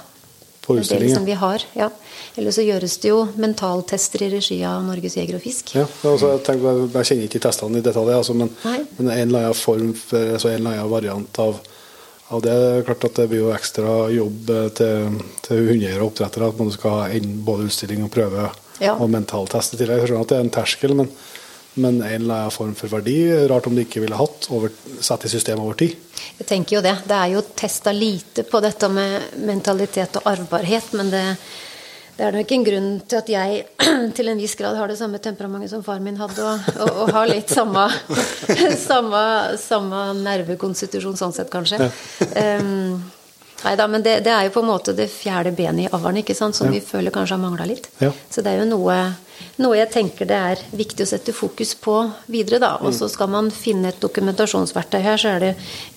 På 0.62 0.76
utstillingen? 0.78 1.08
liksom 1.08 1.24
vi 1.26 1.32
har, 1.32 1.62
ja. 1.74 1.88
Eller 2.34 2.54
så 2.54 2.62
gjøres 2.62 2.94
det 3.02 3.10
jo 3.10 3.24
mentaltester 3.34 4.22
i 4.22 4.28
regi 4.30 4.60
av 4.66 4.84
Norges 4.86 5.16
Jeger 5.18 5.38
og 5.38 5.42
Fisk. 5.42 5.72
Ja, 5.74 5.88
altså, 6.06 6.36
jeg, 6.36 6.42
tenker, 6.46 6.68
jeg, 6.68 6.90
jeg 6.94 7.08
kjenner 7.08 7.26
ikke 7.26 7.40
testene 7.46 7.80
i 7.80 7.86
detalj, 7.86 8.12
altså, 8.14 8.36
men, 8.38 8.52
men 8.62 9.08
en 9.08 9.24
eller 9.24 9.48
annen 9.48 9.58
form 9.58 9.90
for, 9.98 10.34
altså 10.36 10.52
en 10.52 10.60
eller 10.60 10.76
annen 10.76 10.92
variant 10.92 11.42
av, 11.42 11.58
av 12.36 12.42
det. 12.44 12.54
Er 12.78 12.86
klart 12.86 13.04
at 13.08 13.18
det 13.20 13.28
blir 13.30 13.44
jo 13.44 13.52
ekstra 13.54 13.94
jobb 14.14 14.50
eh, 14.54 14.68
til, 14.78 15.20
til 15.46 15.62
hundeeiere 15.70 16.00
og 16.02 16.12
oppdrettere 16.12 16.48
at 16.52 16.58
man 16.62 16.72
skal 16.74 16.98
ha 16.98 17.20
både 17.48 17.68
utstilling 17.70 18.04
og 18.06 18.12
prøve 18.14 18.50
Ja. 18.82 18.96
og 18.96 19.10
mentaltest 19.12 19.74
i 19.76 19.78
tillegg. 19.78 20.00
Jeg 20.02 20.10
skjønner 20.10 20.26
at 20.26 20.32
det 20.32 20.38
er 20.40 20.46
en 20.46 20.54
terskel, 20.56 20.94
men, 20.98 21.10
men 21.76 22.00
en 22.02 22.16
eller 22.22 22.34
annen 22.46 22.54
form 22.54 22.72
for 22.78 22.90
verdi. 22.90 23.18
Rart 23.50 23.68
om 23.70 23.76
de 23.76 23.84
ikke 23.86 24.02
ville 24.02 24.18
hatt 24.18 24.48
over, 24.50 24.72
satt 25.00 25.28
i 25.28 25.30
systemet 25.30 25.62
over 25.62 25.78
tid. 25.78 25.94
Jeg 26.40 26.48
tenker 26.48 26.78
jo 26.78 26.82
det. 26.84 26.96
Det 27.06 27.18
er 27.18 27.34
jo 27.36 27.44
testa 27.58 27.92
lite 27.94 28.42
på 28.48 28.60
dette 28.64 28.88
med 28.90 29.36
mentalitet 29.46 30.18
og 30.18 30.26
arvbarhet, 30.32 30.90
men 30.98 31.12
det, 31.14 31.22
det 32.16 32.26
er 32.26 32.36
nok 32.36 32.52
en 32.52 32.66
grunn 32.66 32.90
til 33.08 33.18
at 33.18 33.30
jeg 33.32 33.62
til 34.16 34.28
en 34.28 34.42
viss 34.42 34.54
grad 34.58 34.76
har 34.76 34.90
det 34.92 34.98
samme 35.00 35.20
temperamentet 35.22 35.72
som 35.72 35.84
far 35.86 36.02
min 36.04 36.20
hadde, 36.20 36.44
og, 36.44 36.68
og, 36.76 37.00
og 37.06 37.16
har 37.16 37.30
litt 37.30 37.52
samme, 37.52 37.86
samme, 38.90 39.24
samme 39.60 40.04
nervekonstitusjon 40.20 41.18
sånn 41.18 41.34
sett, 41.36 41.50
kanskje. 41.52 41.90
Um, 42.36 43.02
Nei 43.62 43.76
da, 43.78 43.86
men 43.86 44.02
det, 44.02 44.16
det 44.26 44.32
er 44.34 44.48
jo 44.48 44.56
på 44.56 44.62
en 44.64 44.70
måte 44.72 44.94
det 44.96 45.06
fjerde 45.12 45.52
benet 45.54 45.86
i 45.86 45.90
avlen, 45.94 46.18
ikke 46.22 46.34
sant, 46.34 46.56
som 46.58 46.70
vi 46.72 46.80
føler 46.82 47.14
kanskje 47.14 47.36
har 47.36 47.42
mangla 47.44 47.66
litt. 47.70 47.86
Ja. 48.02 48.10
Så 48.30 48.42
det 48.42 48.56
er 48.56 48.64
jo 48.64 48.70
noe, 48.72 48.96
noe 49.62 49.76
jeg 49.78 49.90
tenker 49.92 50.28
det 50.28 50.38
er 50.38 50.62
viktig 50.76 51.04
å 51.04 51.10
sette 51.10 51.34
fokus 51.36 51.74
på 51.78 51.96
videre, 52.32 52.60
da. 52.62 52.72
Og 52.82 52.94
så 52.96 53.08
skal 53.12 53.30
man 53.32 53.50
finne 53.54 53.92
et 53.92 54.00
dokumentasjonsverktøy 54.02 55.00
her, 55.04 55.20
så 55.20 55.34
er 55.36 55.44
det 55.46 55.52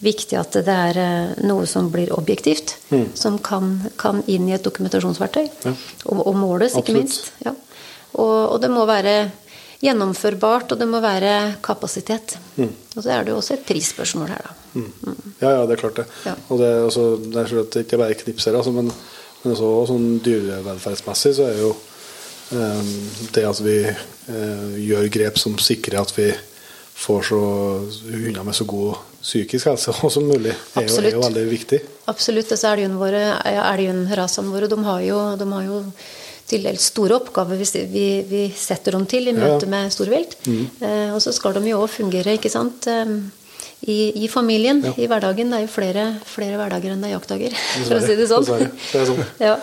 viktig 0.06 0.40
at 0.40 0.60
det 0.66 0.76
er 0.90 1.00
eh, 1.02 1.46
noe 1.48 1.68
som 1.70 1.90
blir 1.94 2.14
objektivt. 2.16 2.78
Som 3.18 3.40
kan, 3.44 3.78
kan 4.02 4.22
inn 4.32 4.50
i 4.50 4.56
et 4.58 4.66
dokumentasjonsverktøy. 4.66 5.48
Og, 5.66 6.20
og 6.20 6.36
måles, 6.38 6.76
ikke 6.76 6.96
Absolutt. 6.96 7.02
minst. 7.02 7.32
Ja. 7.46 7.56
Og, 8.16 8.36
og 8.56 8.62
det 8.64 8.72
må 8.72 8.86
være 8.88 9.16
gjennomførbart, 9.84 10.72
og 10.72 10.80
det 10.80 10.88
må 10.90 11.02
være 11.04 11.34
kapasitet. 11.66 12.38
Og 12.96 13.02
så 13.02 13.12
er 13.12 13.26
det 13.26 13.34
jo 13.34 13.40
også 13.42 13.58
et 13.58 13.66
prisspørsmål 13.68 14.32
her, 14.32 14.46
da. 14.48 14.54
Ja, 15.42 15.50
ja, 15.50 15.66
det 15.68 15.76
er 15.76 15.82
klart 15.82 16.00
det. 16.02 16.06
Ja. 16.26 16.36
Og 16.50 16.60
det, 16.60 16.70
er 16.70 16.86
altså, 16.86 17.04
det 17.20 17.44
er 17.44 17.84
ikke 17.84 18.00
bare 18.02 18.18
knipser, 18.20 18.56
altså, 18.56 18.74
men, 18.76 18.92
men 19.44 19.54
også 19.54 19.74
sånn 19.92 20.08
dyrevelferdsmessig 20.26 21.36
så 21.38 21.50
er 21.50 21.60
jo 21.62 21.74
det 22.52 23.46
at 23.50 23.62
vi 23.66 23.78
eh, 23.86 24.76
gjør 24.86 25.10
grep 25.10 25.40
som 25.42 25.58
sikrer 25.58 26.02
at 26.02 26.12
vi 26.18 26.30
får 26.96 27.24
så 27.28 27.40
hunder 28.12 28.44
med 28.44 28.56
så 28.56 28.66
god 28.70 28.96
psykisk 29.26 29.66
helse 29.72 29.92
som 30.14 30.24
mulig, 30.30 30.54
er 30.78 30.86
jo, 30.86 31.00
er 31.02 31.12
jo 31.16 31.24
veldig 31.24 31.46
viktig. 31.50 31.80
Absolutt. 32.08 32.52
Og 32.54 32.60
så 32.62 32.70
elgrasene 32.76 34.52
våre, 34.54 34.68
de 34.70 34.78
har 34.86 35.02
jo, 35.02 35.18
de 35.36 35.48
har 35.52 35.64
jo 35.66 35.80
til 36.46 36.62
dels 36.62 36.92
store 36.92 37.16
oppgaver 37.18 37.58
hvis 37.58 37.74
vi, 37.90 38.06
vi 38.30 38.44
setter 38.56 38.92
dem 38.94 39.06
til 39.10 39.28
i 39.28 39.34
Ja. 39.34 39.40
møte 39.42 39.66
med 39.66 39.90
storvilt. 39.92 40.38
Eh, 40.46 41.10
og 41.14 41.18
så 41.22 41.34
skal 41.34 41.54
de 41.58 41.72
jo 41.72 41.82
òg 41.82 41.90
fungere, 41.90 42.38
ikke 42.38 42.52
sant. 42.54 42.86
eh, 42.88 43.16
i, 43.86 44.24
I 44.24 44.28
familien, 44.28 44.80
i 44.98 45.08
hverdagen. 45.10 45.50
Det 45.52 45.58
er 45.58 45.66
jo 45.66 45.74
flere, 45.74 46.06
flere 46.26 46.56
hverdager 46.58 46.94
enn 46.94 47.02
det 47.02 47.10
er 47.10 47.18
jaktdager, 47.18 47.58
for 47.90 47.98
å 47.98 48.06
si 48.06 48.16
det 48.16 48.30
sånn. 48.30 48.46
Det 48.46 49.02
er 49.02 49.06
sånn. 49.10 49.26
Ja. 49.42 49.58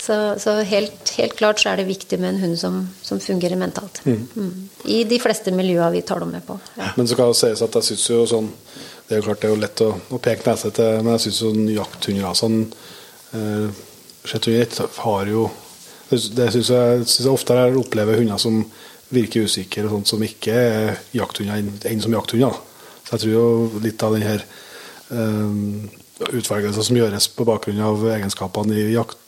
Så, 0.00 0.34
så 0.40 0.54
helt, 0.64 1.10
helt 1.18 1.36
klart 1.36 1.60
så 1.60 1.72
er 1.72 1.80
det 1.80 1.90
viktig 1.90 2.16
med 2.20 2.34
en 2.34 2.40
hund 2.40 2.58
som, 2.58 2.80
som 3.04 3.20
fungerer 3.20 3.58
mentalt. 3.60 4.00
Mm. 4.04 4.68
I 4.88 5.02
de 5.04 5.18
fleste 5.20 5.52
miljøer 5.52 5.92
vi 5.92 6.00
tar 6.08 6.22
dem 6.24 6.32
med 6.32 6.46
på. 6.46 6.56
Ja. 6.78 6.92
Men 6.96 7.08
så 7.08 7.18
kan 7.18 7.28
det 7.28 7.36
sies 7.40 7.60
at 7.66 7.76
jeg 7.76 7.90
syns 7.90 8.06
jo 8.08 8.22
sånn 8.30 8.48
Det 9.10 9.16
er 9.16 9.20
jo 9.20 9.26
klart 9.26 9.42
det 9.42 9.48
er 9.48 9.54
jo 9.54 9.60
lett 9.60 9.82
å, 9.84 9.90
å 10.16 10.20
peke 10.22 10.46
nese 10.46 10.70
til, 10.72 11.02
men 11.02 11.16
jeg 11.16 11.24
syns 11.26 11.42
jo 11.42 11.52
jakthundrasene 11.74 12.64
eh, 13.36 13.84
Sett 14.30 14.48
under 14.48 14.88
har 15.04 15.32
jo 15.32 15.44
Det, 16.10 16.48
syns 16.54 16.72
jeg, 16.72 17.04
synes 17.04 17.20
jeg 17.20 17.32
oftere 17.34 17.68
jeg 17.68 17.80
opplever 17.80 18.20
hunder 18.20 18.40
som 18.40 18.62
virker 19.10 19.46
usikre, 19.46 19.84
og 19.86 19.98
sånt 19.98 20.14
som 20.14 20.24
ikke 20.24 20.54
er 20.54 21.00
jakthunder 21.14 21.86
enn 21.90 22.02
som 22.02 22.14
jakthunder. 22.14 22.56
Så 23.04 23.16
jeg 23.16 23.22
tror 23.24 23.32
jo 23.32 23.80
litt 23.82 24.02
av 24.06 24.14
den 24.14 24.26
her 24.26 24.44
eh, 25.14 26.28
utvelgelsen 26.30 26.86
som 26.86 26.98
gjøres 26.98 27.30
på 27.34 27.46
bakgrunn 27.48 27.82
av 27.82 28.04
egenskapene 28.14 28.78
i 28.78 28.92
jakt, 28.94 29.18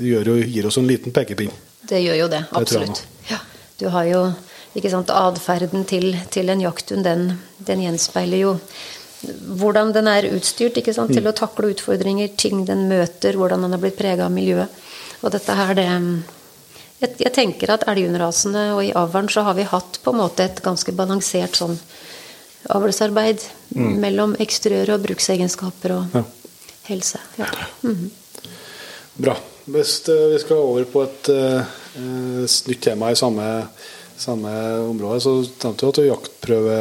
jo, 0.00 0.22
gir 0.46 0.66
oss 0.66 0.78
en 0.78 0.86
liten 0.88 1.12
pekepinn. 1.12 1.50
Det 1.88 2.00
gjør 2.04 2.16
jo 2.22 2.28
det, 2.28 2.44
absolutt. 2.52 3.02
Ja. 3.28 3.38
Du 3.78 3.88
har 3.88 4.04
jo 4.06 4.22
ikke 4.78 4.90
sant, 4.90 5.10
Atferden 5.10 5.84
til, 5.84 6.16
til 6.30 6.48
en 6.48 6.60
jakthund, 6.60 7.04
den, 7.04 7.38
den 7.58 7.80
gjenspeiler 7.82 8.38
jo 8.40 8.52
hvordan 9.58 9.92
den 9.94 10.08
er 10.10 10.26
utstyrt 10.34 10.76
ikke 10.80 10.94
sant, 10.94 11.10
Mm. 11.10 11.14
til 11.20 11.28
å 11.30 11.32
takle 11.36 11.68
utfordringer, 11.74 12.32
ting 12.36 12.64
den 12.66 12.88
møter, 12.88 13.36
hvordan 13.38 13.62
den 13.62 13.70
har 13.70 13.78
blitt 13.78 13.96
prega 13.98 14.24
av 14.26 14.32
miljøet. 14.34 14.68
Og 15.22 15.30
dette 15.30 15.54
her, 15.54 15.74
det 15.74 15.84
jeg, 15.86 17.14
jeg 17.18 17.32
tenker 17.34 17.70
at 17.70 17.84
elghundrasene 17.86 18.64
og 18.74 18.82
i 18.84 18.92
avlen 18.98 19.28
så 19.30 19.42
har 19.46 19.54
vi 19.54 19.62
hatt 19.62 20.00
på 20.02 20.10
en 20.10 20.18
måte 20.22 20.44
et 20.46 20.62
ganske 20.62 20.90
balansert 20.94 21.54
sånn 21.58 21.78
avlsarbeid 22.70 23.42
mellom 23.74 24.34
eksteriør 24.42 24.94
og 24.96 25.02
bruksegenskaper 25.06 25.94
og 25.96 26.14
Ja. 26.18 26.24
helse. 26.88 27.18
Ja. 27.38 27.46
Bra. 29.18 29.36
Hvis 29.70 30.08
eh, 30.10 30.28
vi 30.32 30.38
skal 30.42 30.58
over 30.58 30.86
på 30.90 31.04
et 31.06 31.28
eh, 31.30 31.74
nytt 32.66 32.82
tema 32.82 33.12
i 33.12 33.18
samme, 33.18 33.46
samme 34.18 34.52
område, 34.88 35.20
så 35.22 35.36
nevnte 35.42 35.84
du 35.84 35.88
at 35.90 36.00
du 36.00 36.06
jaktprøve, 36.08 36.78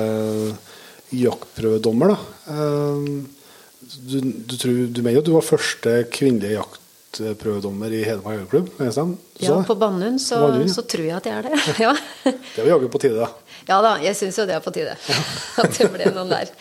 jaktprøvedommer. 1.13 2.15
da. 2.15 2.55
Eh, 2.55 3.41
du, 3.81 4.17
du, 4.21 4.55
tror, 4.57 4.85
du 4.89 5.01
mener 5.03 5.21
at 5.21 5.27
du 5.27 5.33
var 5.35 5.45
første 5.45 5.95
kvinnelige 6.13 6.57
jaktprøvedommer 6.57 7.93
i 7.93 8.03
Hedmark? 8.07 8.49
Du 8.49 9.45
Ja, 9.45 9.57
på 9.67 9.75
Bannhund 9.75 10.21
så, 10.23 10.39
så 10.71 10.85
tror 10.85 11.05
jeg 11.05 11.17
at 11.17 11.29
jeg 11.29 11.37
er 11.37 11.49
det. 11.49 11.61
Ja, 11.85 11.93
Det 12.23 12.63
var 12.63 12.71
jaggu 12.75 12.87
på 12.93 13.01
tide, 13.03 13.19
da. 13.19 13.57
ja 13.67 13.81
da, 13.85 13.97
jeg 14.05 14.17
syns 14.17 14.39
jo 14.41 14.47
det 14.49 14.57
er 14.57 14.63
på 14.63 14.73
tide. 14.73 14.95
At 15.61 15.75
det 15.77 15.89
ble 15.93 16.09
noen 16.15 16.33
der. 16.33 16.53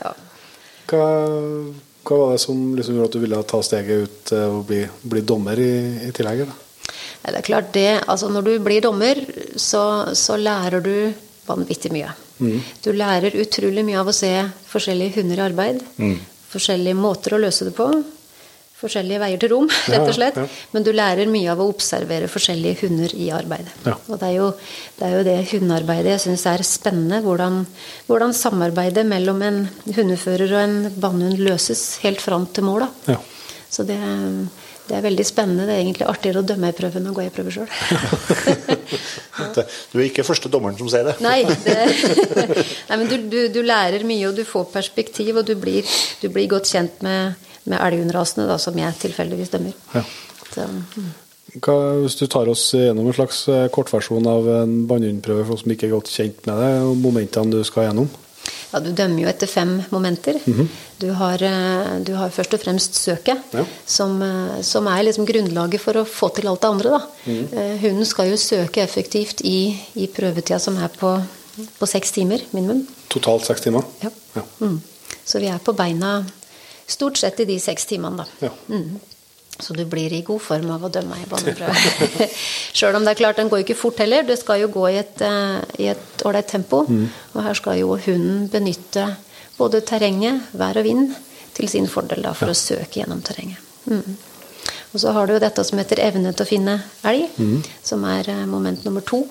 Ja. 0.00 0.14
Hva, 0.88 1.06
hva 2.06 2.18
var 2.22 2.32
det 2.34 2.40
som 2.42 2.60
liksom 2.76 2.96
gjorde 2.96 3.08
at 3.10 3.16
du 3.16 3.22
ville 3.24 3.42
ta 3.50 3.60
steget 3.64 4.06
ut 4.06 4.32
eh, 4.36 4.46
og 4.48 4.64
bli, 4.68 4.82
bli 5.02 5.22
dommer 5.26 5.58
i, 5.60 5.72
i 6.08 6.12
tillegg? 6.16 6.44
Ja, 6.46 7.32
Det 7.32 7.38
er 7.40 7.46
klart 7.48 7.72
det, 7.74 7.88
altså 8.06 8.28
Når 8.32 8.46
du 8.46 8.52
blir 8.64 8.80
dommer, 8.84 9.18
så, 9.56 9.82
så 10.16 10.36
lærer 10.40 10.80
du 10.84 10.94
vanvittig 11.48 11.90
mye. 11.92 12.12
Du 12.84 12.92
lærer 12.94 13.34
utrolig 13.40 13.82
mye 13.84 13.98
av 13.98 14.08
å 14.08 14.14
se 14.14 14.30
forskjellige 14.70 15.18
hunder 15.18 15.40
i 15.40 15.46
arbeid. 15.48 15.80
Forskjellige 16.52 16.94
måter 16.96 17.34
å 17.34 17.40
løse 17.42 17.66
det 17.66 17.74
på. 17.76 17.88
Forskjellige 18.78 19.18
veier 19.18 19.40
til 19.42 19.50
rom, 19.50 19.66
rett 19.92 20.04
og 20.04 20.14
slett. 20.14 20.36
ja. 20.38 20.46
Men 20.74 20.86
du 20.86 20.92
lærer 20.94 21.30
mye 21.30 21.50
av 21.50 21.62
å 21.62 21.68
observere 21.72 22.28
forskjellige 22.30 22.84
hunder 22.84 23.14
i 23.18 23.30
arbeidet. 23.34 23.72
Ja. 23.88 23.96
Og 24.06 24.20
det 24.20 24.28
er, 24.28 24.36
jo, 24.36 24.52
det 24.98 25.08
er 25.08 25.16
jo 25.16 25.24
det 25.26 25.38
hundearbeidet 25.50 26.14
jeg 26.14 26.24
syns 26.28 26.46
er 26.50 26.62
spennende. 26.66 27.18
Hvordan, 27.24 27.64
hvordan 28.06 28.36
samarbeidet 28.36 29.06
mellom 29.08 29.42
en 29.42 29.64
hundefører 29.96 30.54
og 30.54 30.62
en 30.62 30.78
bannhund 31.02 31.42
løses 31.42 31.98
helt 32.04 32.22
fram 32.22 32.46
til 32.54 32.68
mål. 32.70 32.86
Da. 32.86 33.16
Ja. 33.16 33.20
Så 33.68 33.84
det, 33.88 33.98
det 34.88 34.96
er 34.96 35.02
veldig 35.04 35.24
spennende. 35.28 35.66
Det 35.68 35.74
er 35.74 35.82
egentlig 35.82 36.06
artigere 36.08 36.40
å 36.40 36.46
dømme 36.48 36.70
i 36.70 36.76
prøve 36.76 37.00
enn 37.00 37.10
å 37.10 37.16
gå 37.16 37.26
i 37.26 37.32
prøve 37.34 37.52
sjøl. 37.52 37.68
Du 39.38 39.98
er 40.00 40.08
ikke 40.08 40.24
første 40.26 40.50
dommeren 40.50 40.74
som 40.78 40.88
ser 40.90 41.04
det. 41.06 41.14
Nei, 41.22 41.44
det, 41.46 41.74
nei, 42.88 42.96
men 42.96 43.04
du, 43.06 43.14
du, 43.30 43.36
du 43.54 43.60
lærer 43.62 44.02
mye, 44.06 44.26
og 44.30 44.34
du 44.38 44.42
får 44.48 44.66
perspektiv, 44.72 45.38
og 45.38 45.46
du 45.46 45.54
blir, 45.60 45.86
du 46.22 46.26
blir 46.32 46.48
godt 46.50 46.66
kjent 46.72 46.98
med, 47.06 47.38
med 47.64 47.80
elghundrasene, 47.80 48.46
da, 48.48 48.58
som 48.58 48.76
jeg 48.78 48.94
tilfeldigvis 49.02 49.50
dømmer. 49.54 49.74
Ja. 49.94 50.04
Så, 50.52 50.68
mm. 50.68 51.10
Hva, 51.64 51.74
hvis 52.04 52.18
du 52.20 52.26
tar 52.28 52.48
oss 52.52 52.68
gjennom 52.76 53.08
en 53.08 53.16
slags 53.16 53.46
eh, 53.48 53.66
kortversjon 53.72 54.26
av 54.28 54.48
en 54.62 54.78
bannhundprøve 54.88 55.46
for 55.46 55.56
oss 55.56 55.64
som 55.64 55.72
ikke 55.72 55.88
er 55.88 55.94
godt 55.96 56.12
kjent 56.12 56.46
med 56.46 56.60
det, 56.60 56.72
og 56.84 56.96
momentene 57.00 57.52
du 57.56 57.62
skal 57.66 57.88
gjennom? 57.88 58.08
ja, 58.68 58.80
du 58.84 58.90
dømmer 58.92 59.22
jo 59.22 59.28
etter 59.30 59.48
fem 59.50 59.78
momenter. 59.92 60.38
du, 60.98 61.08
har, 61.16 61.42
eh, 61.42 61.92
du 62.04 62.12
har 62.18 62.30
først 62.34 62.54
og 62.54 62.60
fremst 62.62 62.94
søket, 63.00 63.40
Ja. 63.52 63.64
som, 63.86 64.20
eh, 64.22 64.60
som 64.62 64.86
er 64.86 65.04
liksom 65.04 65.26
grunnlaget 65.26 65.80
for 65.80 65.94
å 65.94 66.04
få 66.04 66.28
til 66.34 66.48
alt 66.48 66.60
det 66.60 66.68
andre. 66.68 66.90
Da. 66.90 67.32
Eh, 67.32 67.76
Hunden 67.78 68.04
skal 68.04 68.30
jo 68.30 68.36
søke 68.36 68.82
effektivt 68.82 69.40
i, 69.44 69.78
i 69.96 70.06
prøvetida, 70.06 70.60
som 70.60 70.76
er 70.76 70.88
på, 70.88 71.14
på 71.78 71.88
seks 71.88 72.12
timer 72.12 72.44
minimum. 72.52 72.86
Totalt 73.08 73.46
seks 73.48 73.64
timer? 73.64 73.84
Ja. 74.02 74.10
Ja. 74.36 74.42
Mm. 74.60 74.80
Så 75.24 75.40
vi 75.40 75.48
er 75.48 75.58
på 75.58 75.74
beina 75.76 76.24
stort 76.88 77.20
sett 77.20 77.40
i 77.44 77.46
de 77.48 77.58
seks 77.60 77.86
timene, 77.90 78.24
da. 78.24 78.48
Ja. 78.48 78.52
Mm. 78.72 78.98
Så 79.58 79.74
du 79.74 79.82
blir 79.90 80.12
i 80.14 80.22
god 80.22 80.42
form 80.42 80.70
av 80.70 80.84
å 80.86 80.90
dømme 80.92 81.16
ei 81.18 81.26
banneprøve. 81.26 82.28
Sjøl 82.78 82.94
om 82.94 83.06
det 83.06 83.16
er 83.16 83.18
klart, 83.18 83.40
den 83.40 83.48
går 83.50 83.62
jo 83.62 83.66
ikke 83.66 83.80
fort 83.80 84.02
heller. 84.04 84.22
Det 84.22 84.36
skal 84.38 84.62
jo 84.62 84.68
gå 84.70 84.84
i 84.92 85.00
et 85.00 85.22
eh, 85.26 86.04
ålreit 86.28 86.46
tempo. 86.46 86.84
Og 87.34 87.40
her 87.42 87.58
skal 87.58 87.80
jo 87.80 87.96
hunden 88.06 88.46
benytte 88.52 89.08
både 89.58 89.82
terrenget, 89.82 90.52
vær 90.54 90.78
og 90.78 90.86
vind, 90.86 91.10
til 91.58 91.66
sin 91.70 91.90
fordel 91.90 92.22
da, 92.22 92.36
for 92.38 92.52
å 92.52 92.56
søke 92.56 93.00
gjennom 93.00 93.24
terrenget. 93.26 93.58
Mm. 93.90 94.14
Og 94.94 95.02
så 95.02 95.12
har 95.16 95.26
du 95.26 95.34
jo 95.34 95.42
dette 95.42 95.64
som 95.66 95.80
heter 95.80 96.04
evne 96.06 96.30
til 96.32 96.46
å 96.46 96.48
finne 96.48 96.76
elg, 97.10 97.34
som 97.82 98.06
er 98.08 98.30
eh, 98.30 98.46
moment 98.46 98.86
nummer 98.86 99.02
to. 99.02 99.24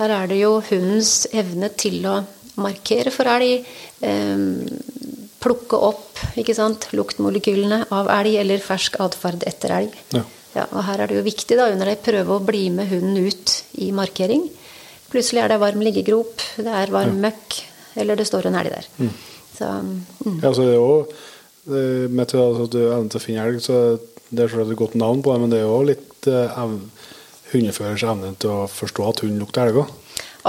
Her 0.00 0.10
er 0.18 0.32
det 0.32 0.40
jo 0.42 0.56
hundens 0.66 1.28
evne 1.30 1.70
til 1.78 2.02
å 2.10 2.18
markere 2.58 3.14
for 3.14 3.30
elg, 3.30 3.62
eh, 4.02 4.34
plukke 5.44 5.76
opp 5.76 6.22
ikke 6.40 6.56
sant, 6.56 6.88
luktmolekylene 6.96 7.84
av 7.94 8.08
elg 8.12 8.40
eller 8.40 8.64
fersk 8.64 8.96
atferd 9.04 9.44
etter 9.48 9.76
elg. 9.82 10.00
Ja. 10.16 10.24
Ja, 10.54 10.68
og 10.70 10.84
her 10.86 11.02
er 11.02 11.10
det 11.10 11.16
jo 11.18 11.24
viktig 11.26 11.56
da, 11.58 11.66
under 11.72 11.88
ei 11.90 11.96
prøve 11.98 12.36
å 12.36 12.42
bli 12.46 12.68
med 12.70 12.86
hunden 12.92 13.26
ut 13.26 13.54
i 13.82 13.88
markering. 13.94 14.46
Plutselig 15.10 15.42
er 15.42 15.50
det 15.50 15.60
varm 15.62 15.82
liggegrop, 15.82 16.42
det 16.62 16.70
er 16.70 16.92
varm 16.94 17.18
møkk, 17.22 17.56
eller 17.98 18.18
det 18.18 18.26
står 18.28 18.48
en 18.50 18.58
elg 18.60 18.70
der. 18.70 18.86
Så, 19.54 19.70
mm. 20.22 20.38
Ja, 20.44 20.52
så 20.54 20.62
det 20.62 20.76
er 20.76 20.78
jo 20.78 22.08
med 22.14 22.30
til 22.30 22.42
at 22.42 22.70
du 22.70 22.80
evner 22.84 23.10
til 23.10 23.20
å 23.20 23.24
finne 23.24 23.48
elg, 23.48 23.60
så 23.64 23.80
det 24.30 24.44
er 24.44 24.50
selvfølgelig 24.50 24.76
et 24.76 24.82
godt 24.84 24.96
navn 25.00 25.22
på 25.24 25.34
det, 25.34 25.42
men 25.42 25.52
det 25.52 25.60
er 25.60 25.66
jo 25.66 25.82
litt 25.90 26.30
eh, 26.30 26.62
hundeførers 27.52 28.06
evne 28.10 28.32
til 28.38 28.54
å 28.54 28.64
forstå 28.70 29.10
at 29.10 29.22
hunden 29.24 29.42
lukter 29.42 29.66
elg 29.66 29.82
òg. 29.82 29.92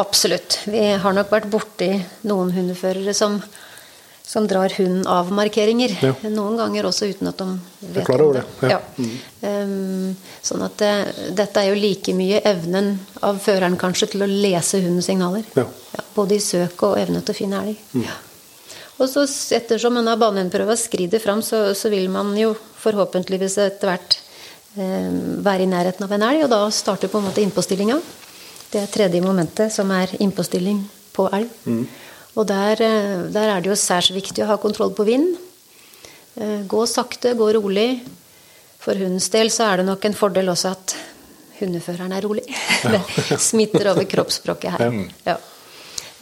Absolutt. 0.02 0.60
Vi 0.68 0.82
har 1.02 1.16
nok 1.16 1.32
vært 1.32 1.50
borti 1.50 1.90
noen 2.28 2.52
hundeførere 2.56 3.14
som, 3.16 3.40
som 4.26 4.48
drar 4.48 4.74
hunden 4.78 5.08
av 5.08 5.32
markeringer. 5.32 5.94
Ja. 6.02 6.14
Noen 6.34 6.58
ganger 6.58 6.88
også 6.90 7.08
uten 7.12 7.30
at 7.30 7.38
de 7.38 7.46
vet 7.94 8.10
om 8.10 8.24
over 8.26 8.42
det, 8.42 8.72
ja. 8.72 8.80
Um, 9.46 10.16
sånn 10.42 10.66
at 10.66 10.78
det, 10.82 10.94
dette 11.38 11.62
er 11.62 11.70
jo 11.70 11.78
like 11.78 12.16
mye 12.18 12.42
evnen 12.50 12.96
av 13.22 13.38
føreren 13.44 13.78
kanskje 13.78 14.10
til 14.16 14.26
å 14.26 14.30
lese 14.30 14.82
hundens 14.82 15.12
signaler. 15.12 15.46
Ja. 15.56 15.68
Mm. 15.96 16.08
både 16.16 16.36
i 16.36 16.44
søk 16.44 16.82
og 16.88 16.98
evne 17.00 17.22
til 17.22 17.36
å 17.36 17.38
finne 17.38 17.62
elg. 17.62 17.80
Ja. 18.02 18.16
Og 18.96 19.10
så 19.12 19.26
ettersom 19.56 19.98
denne 20.00 20.16
banehundprøva 20.20 20.78
skrider 20.80 21.20
fram, 21.20 21.42
så, 21.44 21.74
så 21.76 21.92
vil 21.92 22.08
man 22.12 22.32
jo 22.40 22.54
forhåpentligvis 22.82 23.58
etter 23.62 23.92
hvert 23.92 24.18
um, 24.80 25.44
være 25.46 25.68
i 25.68 25.70
nærheten 25.70 26.08
av 26.08 26.16
en 26.16 26.26
elg, 26.32 26.46
og 26.48 26.54
da 26.54 26.62
starter 26.74 27.12
på 27.12 27.20
en 27.22 27.28
måte 27.28 27.44
innpåstillinga. 27.44 28.00
Det 28.72 28.82
er 28.82 28.92
tredje 28.92 29.22
momentet, 29.24 29.72
som 29.76 29.92
er 29.94 30.16
innpåstilling 30.18 30.82
på 31.16 31.28
elg. 31.36 31.52
Og 32.36 32.48
der, 32.48 32.82
eh, 32.84 33.26
der 33.32 33.50
er 33.56 33.62
det 33.64 33.72
jo 33.72 33.80
særs 33.80 34.12
viktig 34.12 34.44
å 34.44 34.50
ha 34.52 34.58
kontroll 34.62 34.92
på 34.96 35.06
vind. 35.08 35.36
Eh, 36.36 36.62
Gå 36.68 36.86
sakte, 36.88 37.34
gå 37.40 37.50
rolig. 37.56 38.02
For 38.80 38.94
hundens 38.94 39.30
del 39.34 39.50
så 39.50 39.72
er 39.72 39.78
det 39.82 39.88
nok 39.88 40.04
en 40.06 40.14
fordel 40.18 40.52
også 40.52 40.72
at 40.76 40.96
hundeføreren 41.60 42.12
er 42.14 42.26
rolig. 42.28 42.44
Det 42.84 43.40
smitter 43.50 43.88
over 43.94 44.06
kroppsspråket 44.12 44.76
her. 44.76 44.98
Ja. 45.26 45.38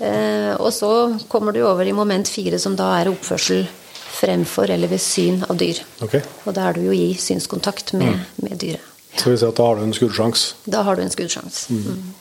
Eh, 0.03 0.53
og 0.61 0.69
så 0.73 0.91
kommer 1.29 1.51
du 1.55 1.63
over 1.65 1.85
i 1.89 1.95
moment 1.95 2.29
fire, 2.29 2.59
som 2.61 2.77
da 2.77 2.91
er 3.01 3.09
oppførsel 3.11 3.65
fremfor 4.13 4.69
eller 4.69 4.87
ved 4.91 5.01
syn 5.01 5.41
av 5.49 5.57
dyr. 5.57 5.81
Okay. 6.05 6.21
Og 6.45 6.53
da 6.55 6.69
er 6.69 6.77
du 6.77 6.85
jo 6.85 6.93
i 6.95 7.15
synskontakt 7.19 7.95
med, 7.97 8.21
med 8.45 8.59
dyret. 8.61 8.89
Så 9.17 9.29
vi 9.33 9.37
ser 9.37 9.51
at 9.51 9.57
da 9.59 9.65
har 9.67 9.77
du 9.77 9.83
en 9.85 9.93
skuddsjanse. 9.93 10.55
Da 10.69 10.81
har 10.85 10.97
du 10.97 11.03
en 11.03 11.11
skuddsjanse. 11.13 11.73
Mm. 11.73 12.13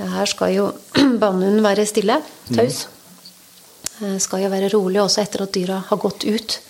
Her 0.00 0.26
skal 0.30 0.54
jo 0.54 0.70
bannhunden 1.22 1.62
være 1.64 1.86
stille, 1.88 2.20
taus. 2.54 2.86
Mm. 4.00 4.16
Skal 4.22 4.46
jo 4.46 4.50
være 4.52 4.70
rolig 4.72 5.00
også 5.02 5.20
etter 5.24 5.44
at 5.44 5.52
dyra 5.54 5.82
har 5.90 6.00
gått 6.00 6.24
ut. 6.24 6.60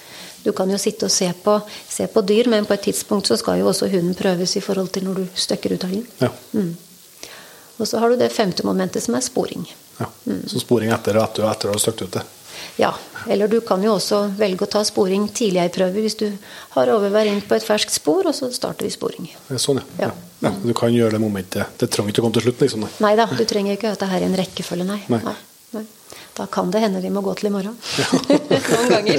Du 0.42 0.50
kan 0.56 0.70
jo 0.72 0.78
sitte 0.80 1.06
og 1.06 1.12
se 1.12 1.28
på, 1.44 1.58
se 1.88 2.06
på 2.10 2.22
dyr, 2.26 2.48
men 2.50 2.66
på 2.66 2.74
et 2.74 2.86
tidspunkt 2.88 3.28
så 3.28 3.36
skal 3.38 3.60
jo 3.60 3.68
også 3.70 3.90
hunden 3.92 4.16
prøves 4.18 4.56
i 4.56 4.62
forhold 4.64 4.88
til 4.94 5.04
når 5.06 5.20
du 5.20 5.26
støkker 5.36 5.76
ut 5.76 5.84
elgen. 5.84 6.06
Ja. 6.18 6.30
Og 7.80 7.88
så 7.88 8.00
har 8.00 8.10
du 8.10 8.16
det 8.20 8.32
femte 8.32 8.64
momentet, 8.66 9.04
som 9.04 9.14
er 9.14 9.24
sporing. 9.24 9.68
ja. 10.00 10.08
Så 10.48 10.62
sporing 10.64 10.92
etter 10.96 11.20
at 11.20 11.30
etter 11.30 11.44
og 11.44 11.52
etter 11.52 11.70
å 11.70 11.76
ha 11.76 11.82
støkt 11.82 12.06
ut 12.06 12.16
det. 12.16 12.24
Ja, 12.78 12.94
eller 13.28 13.48
du 13.48 13.58
kan 13.66 13.82
jo 13.84 13.94
også 13.96 14.22
velge 14.38 14.64
å 14.64 14.70
ta 14.70 14.82
sporing 14.86 15.26
tidligere 15.28 15.68
i 15.68 15.74
prøve 15.74 16.04
hvis 16.04 16.18
du 16.20 16.26
har 16.76 16.92
overvær 16.94 17.28
inn 17.28 17.42
på 17.44 17.56
et 17.56 17.66
ferskt 17.66 17.92
spor, 17.92 18.28
og 18.30 18.34
så 18.36 18.50
starter 18.54 18.86
vi 18.86 18.92
sporing. 18.94 19.28
Er 19.50 19.60
Sånn, 19.60 19.82
ja. 19.82 20.06
Ja. 20.06 20.10
ja. 20.10 20.48
ja. 20.48 20.54
Du 20.64 20.72
kan 20.76 20.94
gjøre 20.94 21.18
det 21.18 21.22
momentet. 21.22 21.76
Det 21.80 21.90
trenger 21.92 22.14
ikke 22.14 22.24
å 22.24 22.28
komme 22.28 22.38
til 22.38 22.46
slutt, 22.48 22.64
liksom. 22.64 22.86
Nei. 22.86 22.92
Nei 23.04 23.14
da, 23.20 23.28
du 23.28 23.44
trenger 23.48 23.76
ikke 23.76 23.94
at 23.94 24.02
det 24.02 24.10
her 24.12 24.24
i 24.24 24.28
en 24.30 24.38
rekkefølge, 24.40 24.86
nei. 24.88 25.00
Nei. 25.12 25.22
Nei. 25.76 25.84
Da 26.36 26.46
kan 26.50 26.70
det 26.72 26.80
hende 26.84 27.02
vi 27.02 27.10
må 27.12 27.22
gå 27.24 27.34
til 27.38 27.50
i 27.50 27.54
morgen. 27.54 27.76
Noen 28.30 28.92
ganger. 28.94 29.18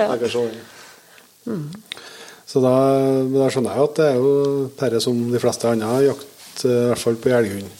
Er. 0.00 0.56
Så 2.50 2.62
da, 2.64 2.72
da 3.30 3.46
skjønner 3.52 3.76
jeg 3.76 3.86
at 3.86 4.00
det 4.00 4.08
er 4.08 4.16
jo 4.18 4.32
dette 4.80 5.02
som 5.04 5.20
de 5.30 5.40
fleste 5.42 5.70
andre 5.70 6.00
jakt, 6.08 6.64
eh, 6.64 6.72
i 6.72 6.88
hvert 6.90 7.04
fall 7.04 7.18
på 7.22 7.30
elghund, 7.36 7.70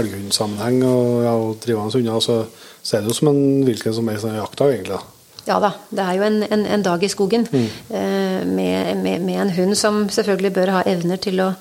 elghundsammenheng 0.00 0.80
og, 0.88 1.10
ja, 1.26 1.34
og 1.36 1.58
drivende 1.64 1.92
hunder, 1.98 2.46
så, 2.88 2.96
er 2.96 3.04
det 3.04 3.12
jo 3.12 3.16
som 3.18 3.28
en 3.32 3.40
hvilken 3.66 3.94
som 3.96 4.08
helst 4.08 4.28
jaktdag, 4.32 4.74
egentlig. 4.78 4.96
da. 4.96 5.14
Ja 5.48 5.56
da, 5.64 5.70
det 5.88 6.04
er 6.04 6.16
jo 6.18 6.24
en, 6.26 6.42
en, 6.44 6.64
en 6.76 6.82
dag 6.84 7.04
i 7.04 7.08
skogen 7.08 7.46
eh, 7.48 8.40
med, 8.44 8.96
med, 9.00 9.22
med 9.24 9.38
en 9.40 9.52
hund 9.56 9.76
som 9.80 10.02
selvfølgelig 10.12 10.52
bør 10.58 10.72
ha 10.76 10.82
evner 10.88 11.20
til 11.24 11.40
å, 11.40 11.52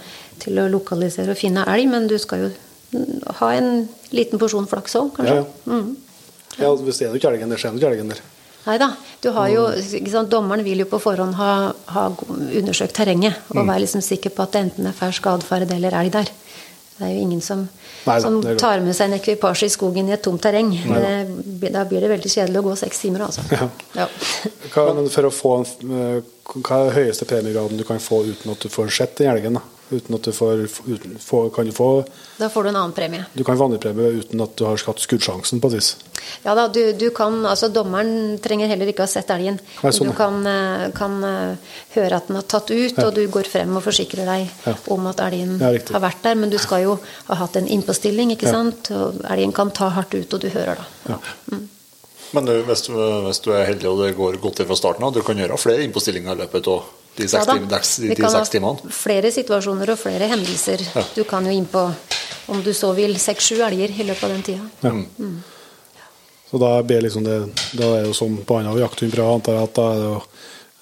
til 0.43 0.59
å 0.59 0.65
lokalisere 0.71 1.31
og 1.31 1.39
finne 1.39 1.63
elg, 1.71 1.87
men 1.91 2.09
du 2.11 2.17
skal 2.19 2.45
jo 2.45 2.49
mm, 2.51 3.21
ha 3.39 3.51
en 3.55 3.85
liten 4.15 4.41
porsjon 4.41 4.67
flaks 4.67 4.99
òg, 4.99 5.13
kanskje. 5.19 5.39
Ja, 5.43 5.79
Ja, 6.57 6.71
Hvis 6.73 6.97
det 6.97 7.05
er 7.05 7.13
jo 7.13 7.19
ikke 7.19 7.29
elgen 7.29 7.51
der, 7.53 7.61
ser 7.61 7.69
er 7.69 7.77
ikke 7.77 7.91
elgen 7.93 8.11
der. 8.11 8.23
Nei 8.67 8.75
da. 8.81 8.89
Du 9.23 9.29
har 9.35 9.47
jo, 9.51 9.67
sant, 9.79 10.31
dommeren 10.31 10.65
vil 10.65 10.81
jo 10.83 10.87
på 10.91 10.99
forhånd 10.99 11.37
ha, 11.39 11.51
ha 11.93 12.05
undersøkt 12.27 12.97
terrenget 12.97 13.37
og 13.53 13.61
være 13.61 13.85
liksom 13.85 14.03
sikker 14.03 14.33
på 14.35 14.43
at 14.43 14.55
det 14.55 14.63
enten 14.65 14.89
er 14.89 14.97
fersk 14.97 15.29
atferd 15.31 15.71
eller 15.71 15.95
elg 16.01 16.11
der. 16.17 16.31
Det 16.97 17.05
er 17.05 17.13
jo 17.13 17.21
ingen 17.23 17.43
som, 17.45 17.67
Neida, 18.05 18.21
som 18.23 18.37
tar 18.59 18.83
med 18.85 18.95
seg 18.95 19.09
en 19.09 19.17
ekvipasje 19.17 19.67
i 19.67 19.73
skogen 19.73 20.09
i 20.09 20.15
et 20.15 20.23
tomt 20.23 20.41
terreng. 20.43 20.69
Det, 20.71 21.71
da 21.73 21.85
blir 21.89 22.03
det 22.03 22.11
veldig 22.13 22.31
kjedelig 22.31 22.61
å 22.61 22.67
gå 22.69 22.75
seks 22.79 23.01
timer, 23.03 23.25
altså. 23.27 23.45
Ja. 23.51 23.69
Ja. 23.97 24.07
Hva, 24.73 24.89
for 25.13 25.29
å 25.29 25.33
få 25.33 25.55
en, 25.61 25.95
eh, 25.97 26.19
hva 26.57 26.81
er 26.81 26.91
den 26.91 26.95
høyeste 26.99 27.27
premiegraden 27.29 27.79
du 27.79 27.85
kan 27.87 27.99
få 28.03 28.23
uten 28.29 28.53
at 28.53 28.63
du 28.63 28.71
får 28.71 28.93
sett 28.99 29.17
den 29.19 29.33
elgen? 29.33 29.59
da? 29.59 29.76
Uten 29.89 30.15
at 30.17 30.25
du 30.27 30.33
får, 30.35 30.65
uten, 30.87 31.13
får 31.23 31.49
Kan 31.55 31.65
du 31.69 31.71
få 31.71 31.87
Da 32.37 32.49
får 32.51 32.63
du 32.63 32.69
en 32.69 32.75
annen 32.75 32.91
premie. 32.95 33.25
Du 33.33 33.43
kan 33.47 33.57
få 33.57 33.69
premie 33.79 34.09
uten 34.19 34.41
at 34.43 34.55
du 34.59 34.65
har 34.67 34.75
hatt 34.77 34.99
skuddsjansen, 34.99 35.61
på 35.63 35.69
et 35.71 35.77
vis. 35.77 35.93
Ja 36.43 36.55
da, 36.57 36.67
du, 36.67 36.91
du 36.93 37.09
kan, 37.15 37.37
altså 37.47 37.69
Dommeren 37.71 38.35
trenger 38.43 38.67
heller 38.67 38.91
ikke 38.91 39.05
ha 39.05 39.11
sett 39.11 39.31
elgen. 39.31 39.61
Nei, 39.83 39.93
sånn, 39.95 40.11
du 40.11 40.17
kan, 40.17 40.41
eh, 40.49 40.89
kan 40.97 41.15
eh, 41.23 41.77
høre 41.95 42.19
at 42.19 42.27
den 42.27 42.35
har 42.39 42.43
tatt 42.51 42.73
ut, 42.73 42.99
og 43.05 43.13
du 43.15 43.23
går 43.31 43.47
frem 43.47 43.79
og 43.79 43.85
forsikrer 43.85 44.27
deg 44.27 44.49
Ja. 44.67 44.75
om 44.91 45.07
at 45.07 45.23
elgen 45.23 45.55
Ja, 45.61 45.71
har 45.71 46.03
vært 46.03 46.21
der. 46.27 46.35
Men 46.35 46.51
du 46.51 46.57
skal 46.59 46.83
jo 46.83 46.99
ha 47.29 47.39
hatt 47.39 47.55
en 47.55 47.67
innpåstilling, 47.67 48.35
ikke 48.35 48.51
Ja. 48.51 48.57
sant. 48.59 48.91
Og 48.91 49.23
elgen 49.23 49.53
kan 49.55 49.71
ta 49.71 49.89
hardt 49.89 50.13
ut, 50.19 50.33
og 50.33 50.41
du 50.41 50.49
hører 50.49 50.75
da. 50.83 50.85
Ja. 51.15 51.57
Men 52.35 52.45
du, 52.45 52.51
hvis, 52.67 52.81
du, 52.89 52.91
hvis 53.23 53.39
du 53.39 53.51
er 53.55 53.65
heldig 53.69 53.87
og 53.87 54.01
det 54.03 54.15
går 54.17 54.41
godt 54.43 54.59
fra 54.67 54.75
starten 54.75 55.03
av, 55.07 55.13
du 55.15 55.21
kan 55.23 55.37
gjøre 55.39 55.57
flere 55.57 55.85
innpåstillinger 55.87 56.35
i 56.35 56.41
løpet 56.43 56.67
av 56.67 56.83
de 57.17 57.23
Ja 57.25 57.29
seks, 57.29 57.45
da. 57.45 57.53
tim- 57.57 57.67
deks- 57.71 57.99
Vi 57.99 58.15
kan 58.15 58.31
ha 58.33 58.43
timene. 58.45 58.91
flere 58.93 59.31
situasjoner 59.33 59.89
og 59.93 59.97
flere 59.99 60.27
hendelser. 60.29 60.83
Ja. 60.95 61.03
Du 61.15 61.23
kan 61.23 61.45
jo 61.45 61.51
inn 61.51 61.65
på, 61.65 61.83
om 62.47 62.61
du 62.63 62.71
så 62.73 62.93
vil, 62.95 63.15
seks-sju 63.19 63.59
elger 63.65 63.89
i 63.99 64.03
løpet 64.07 64.23
av 64.23 64.29
den 64.29 64.43
tida. 64.43 64.69
Ja. 64.83 64.91
Så 66.51 66.57
da 66.61 66.81
blir 66.83 67.01
liksom 67.03 67.23
det 67.25 67.37
Da 67.77 67.83
er 67.97 68.03
det 68.03 68.07
jo 68.07 68.13
som 68.13 68.37
på 68.37 68.57
annen 68.59 68.77
jakthundprøve, 68.79 69.33
antar 69.35 69.53
jeg, 69.57 69.63
at 69.63 69.73
da 69.75 69.87
er 69.91 69.95
det 69.97 70.07
jo 70.07 70.21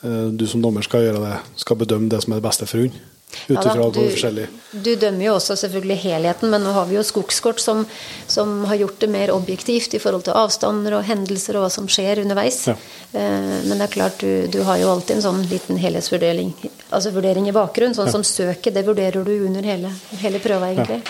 eh, 0.04 0.32
du 0.38 0.46
som 0.48 0.62
dommer 0.62 0.84
skal 0.86 1.02
gjøre 1.08 1.22
det 1.24 1.40
Skal 1.64 1.76
bedømme 1.78 2.10
det 2.10 2.22
som 2.24 2.34
er 2.34 2.42
det 2.42 2.44
beste 2.50 2.68
for 2.68 2.78
hund. 2.84 2.92
Ut 3.50 3.58
ifra 3.58 3.74
du, 3.76 4.00
hvor 4.00 4.12
forskjellig 4.14 4.48
du 4.76 4.92
dømmer 5.00 5.28
jo 5.30 5.34
også 5.38 5.56
selvfølgelig 5.60 5.98
helheten, 6.04 6.50
men 6.52 6.64
nå 6.66 6.74
har 6.76 6.88
vi 6.90 6.98
jo 6.98 7.04
skogskort 7.06 7.62
som, 7.64 7.86
som 8.28 8.64
har 8.70 8.80
gjort 8.82 9.00
det 9.04 9.10
mer 9.12 9.32
objektivt 9.32 9.96
i 9.96 10.02
forhold 10.04 10.26
til 10.28 10.36
avstander 10.36 10.98
og 10.98 11.06
hendelser 11.08 11.56
og 11.56 11.66
hva 11.66 11.72
som 11.72 11.88
skjer 11.92 12.24
underveis. 12.26 12.66
Ja. 12.68 12.76
Eh, 13.16 13.54
Men 13.66 13.78
det 13.78 13.88
er 13.88 13.94
klart, 13.94 14.20
du, 14.20 14.48
du 14.52 14.62
har 14.68 14.82
jo 14.82 14.90
alltid 14.92 15.18
en 15.18 15.26
sånn 15.30 15.44
liten 15.52 15.80
helhetsvurdering 15.80 16.52
altså 16.90 17.14
vurdering 17.16 17.48
i 17.50 17.56
bakgrunnen. 17.56 17.96
Sånn 17.96 18.12
som 18.12 18.26
søket, 18.28 18.74
det 18.76 18.86
vurderer 18.88 19.24
du 19.24 19.34
under 19.48 19.64
hele, 19.66 19.92
hele 20.20 20.42
prøva, 20.44 20.72
egentlig. 20.74 21.02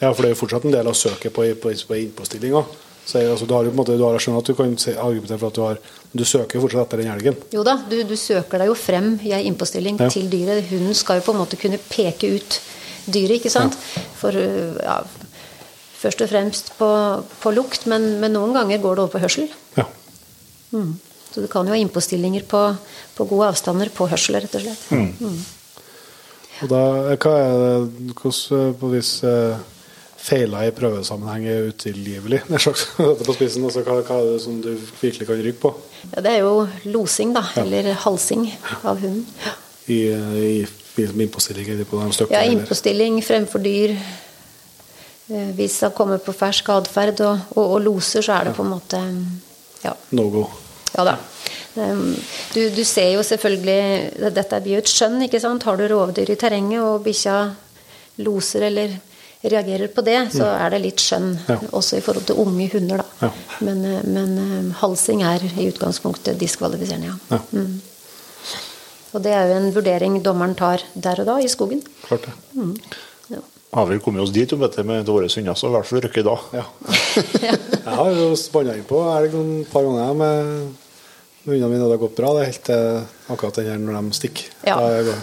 Ja, 0.00 0.12
for 0.12 0.22
det 0.22 0.32
er 0.32 0.34
jo 0.34 0.40
fortsatt 0.44 0.66
en 0.68 0.74
del 0.74 0.88
av 0.88 0.96
søket 0.98 1.34
på, 1.36 1.46
på, 1.60 1.74
på 1.88 2.00
innpåstillinga. 2.00 2.64
Så 3.06 3.18
jeg- 3.18 3.30
altså, 3.32 3.46
du 3.46 3.54
har 3.54 3.64
jo 3.64 3.70
på 3.70 3.74
en 3.74 3.80
måte, 3.84 3.96
du 3.98 4.04
har, 4.04 4.18
skjønt 4.18 4.38
at 4.38 4.46
du 4.46 4.54
kan 4.54 4.76
se, 4.78 4.92
argumentere 4.94 5.38
for 5.38 5.46
at 5.48 5.54
du 5.54 5.62
har 5.62 5.78
Du 6.14 6.24
søker 6.24 6.58
jo 6.58 6.60
fortsatt 6.66 6.86
etter 6.86 6.98
den 7.02 7.08
elgen. 7.12 7.36
Jo 7.50 7.62
da, 7.64 7.78
du, 7.88 8.02
du 8.04 8.16
søker 8.16 8.58
deg 8.60 8.68
jo 8.68 8.74
frem 8.76 9.14
i 9.24 9.30
ei 9.32 9.46
innpåstilling 9.48 9.98
Ja. 9.98 10.08
til 10.12 10.28
dyret. 10.28 10.66
Hunden 10.68 10.94
skal 10.94 11.16
jo 11.20 11.24
på 11.24 11.32
en 11.32 11.40
måte 11.40 11.56
kunne 11.56 11.78
peke 11.88 12.28
ut 12.36 12.60
dyret, 13.08 13.38
ikke 13.40 13.50
sant. 13.50 13.74
For 14.20 14.28
uh, 14.36 14.76
ja, 14.76 14.98
først 16.02 16.20
og 16.20 16.28
fremst 16.28 16.68
på, 16.76 16.90
på 17.40 17.54
lukt, 17.56 17.86
men, 17.86 18.20
men 18.20 18.32
noen 18.36 18.52
ganger 18.52 18.78
går 18.84 18.94
det 18.96 19.02
over 19.06 19.14
på 19.16 19.22
hørsel. 19.24 19.48
Ja. 19.78 19.86
Mm. 20.72 20.98
Så 21.32 21.40
du 21.40 21.48
kan 21.48 21.64
jo 21.64 21.72
ha 21.72 21.80
innpåstillinger 21.80 22.44
på, 22.44 22.60
på 23.16 23.24
gode 23.32 23.48
avstander 23.54 23.88
på 23.88 24.04
hørsel, 24.12 24.36
rett 24.36 24.54
og 24.54 24.66
slett. 24.66 24.84
Mm. 24.92 25.40
Og 26.62 26.68
da, 26.68 26.82
hva 27.16 27.32
er 27.40 27.54
det 27.56 28.14
Hvordan 28.20 28.68
eh, 28.68 28.74
på 28.78 28.90
vis 28.92 29.14
eh, 29.24 29.56
feiler 30.22 30.68
i 30.68 30.74
prøvesammenheng 30.74 31.48
er 31.50 31.68
utilgivelig? 31.72 32.42
Det 32.48 32.62
er 33.06 33.24
på 33.26 33.34
spissen. 33.36 33.64
Altså, 33.66 33.82
hva, 33.86 33.98
hva 34.06 34.20
er 34.20 34.30
det 34.34 34.42
som 34.44 34.60
du 34.62 34.70
virkelig 35.00 35.28
kan 35.28 35.42
rykke 35.42 35.62
på 35.62 35.74
Ja, 36.12 36.22
det 36.24 36.32
er 36.32 36.40
jo 36.44 36.66
losing, 36.94 37.34
da. 37.36 37.44
Eller 37.62 37.92
halsing 38.04 38.46
av 38.82 39.00
hunden. 39.02 39.26
Ja. 39.44 39.54
i, 39.90 40.00
i, 40.12 41.06
innpåstilling 41.06 41.84
på 41.90 42.02
de? 42.02 42.26
Ja, 42.30 42.42
innpåstilling 42.46 43.22
fremfor 43.26 43.62
dyr. 43.62 43.96
Eh, 45.28 45.50
Hvis 45.56 45.80
det 45.80 45.94
kommer 45.94 46.18
på 46.22 46.34
fersk 46.34 46.68
atferd 46.74 47.22
og, 47.26 47.38
og, 47.56 47.64
og 47.76 47.80
loser, 47.80 48.22
så 48.22 48.38
er 48.38 48.50
det 48.50 48.56
på 48.56 48.66
en 48.66 48.74
måte 48.74 49.00
ja, 49.82 49.94
No 50.14 50.28
go. 50.30 50.46
Ja 50.92 51.06
da. 51.08 51.16
Um, 51.74 52.12
Du, 52.52 52.60
du 52.68 52.82
ser 52.84 53.14
jo 53.14 53.22
selvfølgelig 53.24 54.28
Dette 54.36 54.58
blir 54.60 54.74
jo 54.76 54.82
et 54.82 54.90
skjønn, 54.90 55.22
ikke 55.24 55.40
sant. 55.40 55.64
Har 55.64 55.78
du 55.80 55.86
rovdyr 55.88 56.34
i 56.34 56.36
terrenget 56.36 56.82
og 56.84 57.02
bikkja 57.06 57.38
loser 58.22 58.68
eller 58.68 58.98
reagerer 59.42 59.88
på 59.90 60.04
det, 60.06 60.18
så 60.36 60.46
er 60.54 60.70
det 60.70 60.82
litt 60.84 61.02
skjønn 61.02 61.32
Ja. 61.48 61.56
også 61.74 61.96
i 61.98 62.00
forhold 62.04 62.26
til 62.28 62.36
unge 62.38 62.68
hunder, 62.72 63.02
da. 63.02 63.26
Ja. 63.26 63.30
Men, 63.60 63.84
eh, 63.84 64.02
men 64.06 64.36
um, 64.38 64.70
halsing 64.82 65.22
er 65.26 65.42
i 65.42 65.68
utgangspunktet 65.70 66.38
diskvalifiserende, 66.38 67.16
ja. 67.30 67.38
Mm. 67.52 67.80
Og 69.12 69.22
det 69.22 69.32
er 69.36 69.48
jo 69.50 69.56
en 69.60 69.72
vurdering 69.74 70.20
dommeren 70.24 70.54
tar 70.56 70.80
der 70.94 71.20
og 71.20 71.26
da 71.26 71.38
i 71.42 71.48
skogen. 71.52 71.82
klart 72.06 72.22
det. 72.28 72.32
Ja. 73.34 73.40
Har 73.74 73.86
vi 73.86 73.98
kommet 74.04 74.22
oss 74.22 74.30
dit 74.32 74.52
om 74.52 74.60
dette 74.60 74.82
med 74.84 75.04
våre 75.06 75.28
hunder, 75.28 75.54
så 75.54 75.68
i 75.68 75.74
hvert 75.74 75.86
fall 75.90 76.00
røkke 76.06 76.24
da. 76.24 76.36
Ja. 76.60 76.64
jeg 77.42 77.96
har 77.98 78.10
jo 78.16 78.30
spanna 78.36 78.76
inn 78.78 78.84
på 78.88 79.02
elg 79.18 79.34
noen 79.36 79.66
par 79.72 79.82
ganger 79.84 80.14
med 80.14 80.72
hundene 81.46 81.68
mine, 81.72 81.82
hadde 81.84 81.98
gått 81.98 82.16
bra. 82.16 82.32
Det 82.38 82.46
helt 82.50 82.64
til 82.68 83.02
akkurat 83.34 83.54
den 83.60 83.66
her 83.72 83.78
når 83.82 83.98
de 84.00 84.16
stikker. 84.18 84.44
Ja. 84.66 84.76
Da, 84.78 84.90
er 85.00 85.08
det, 85.08 85.16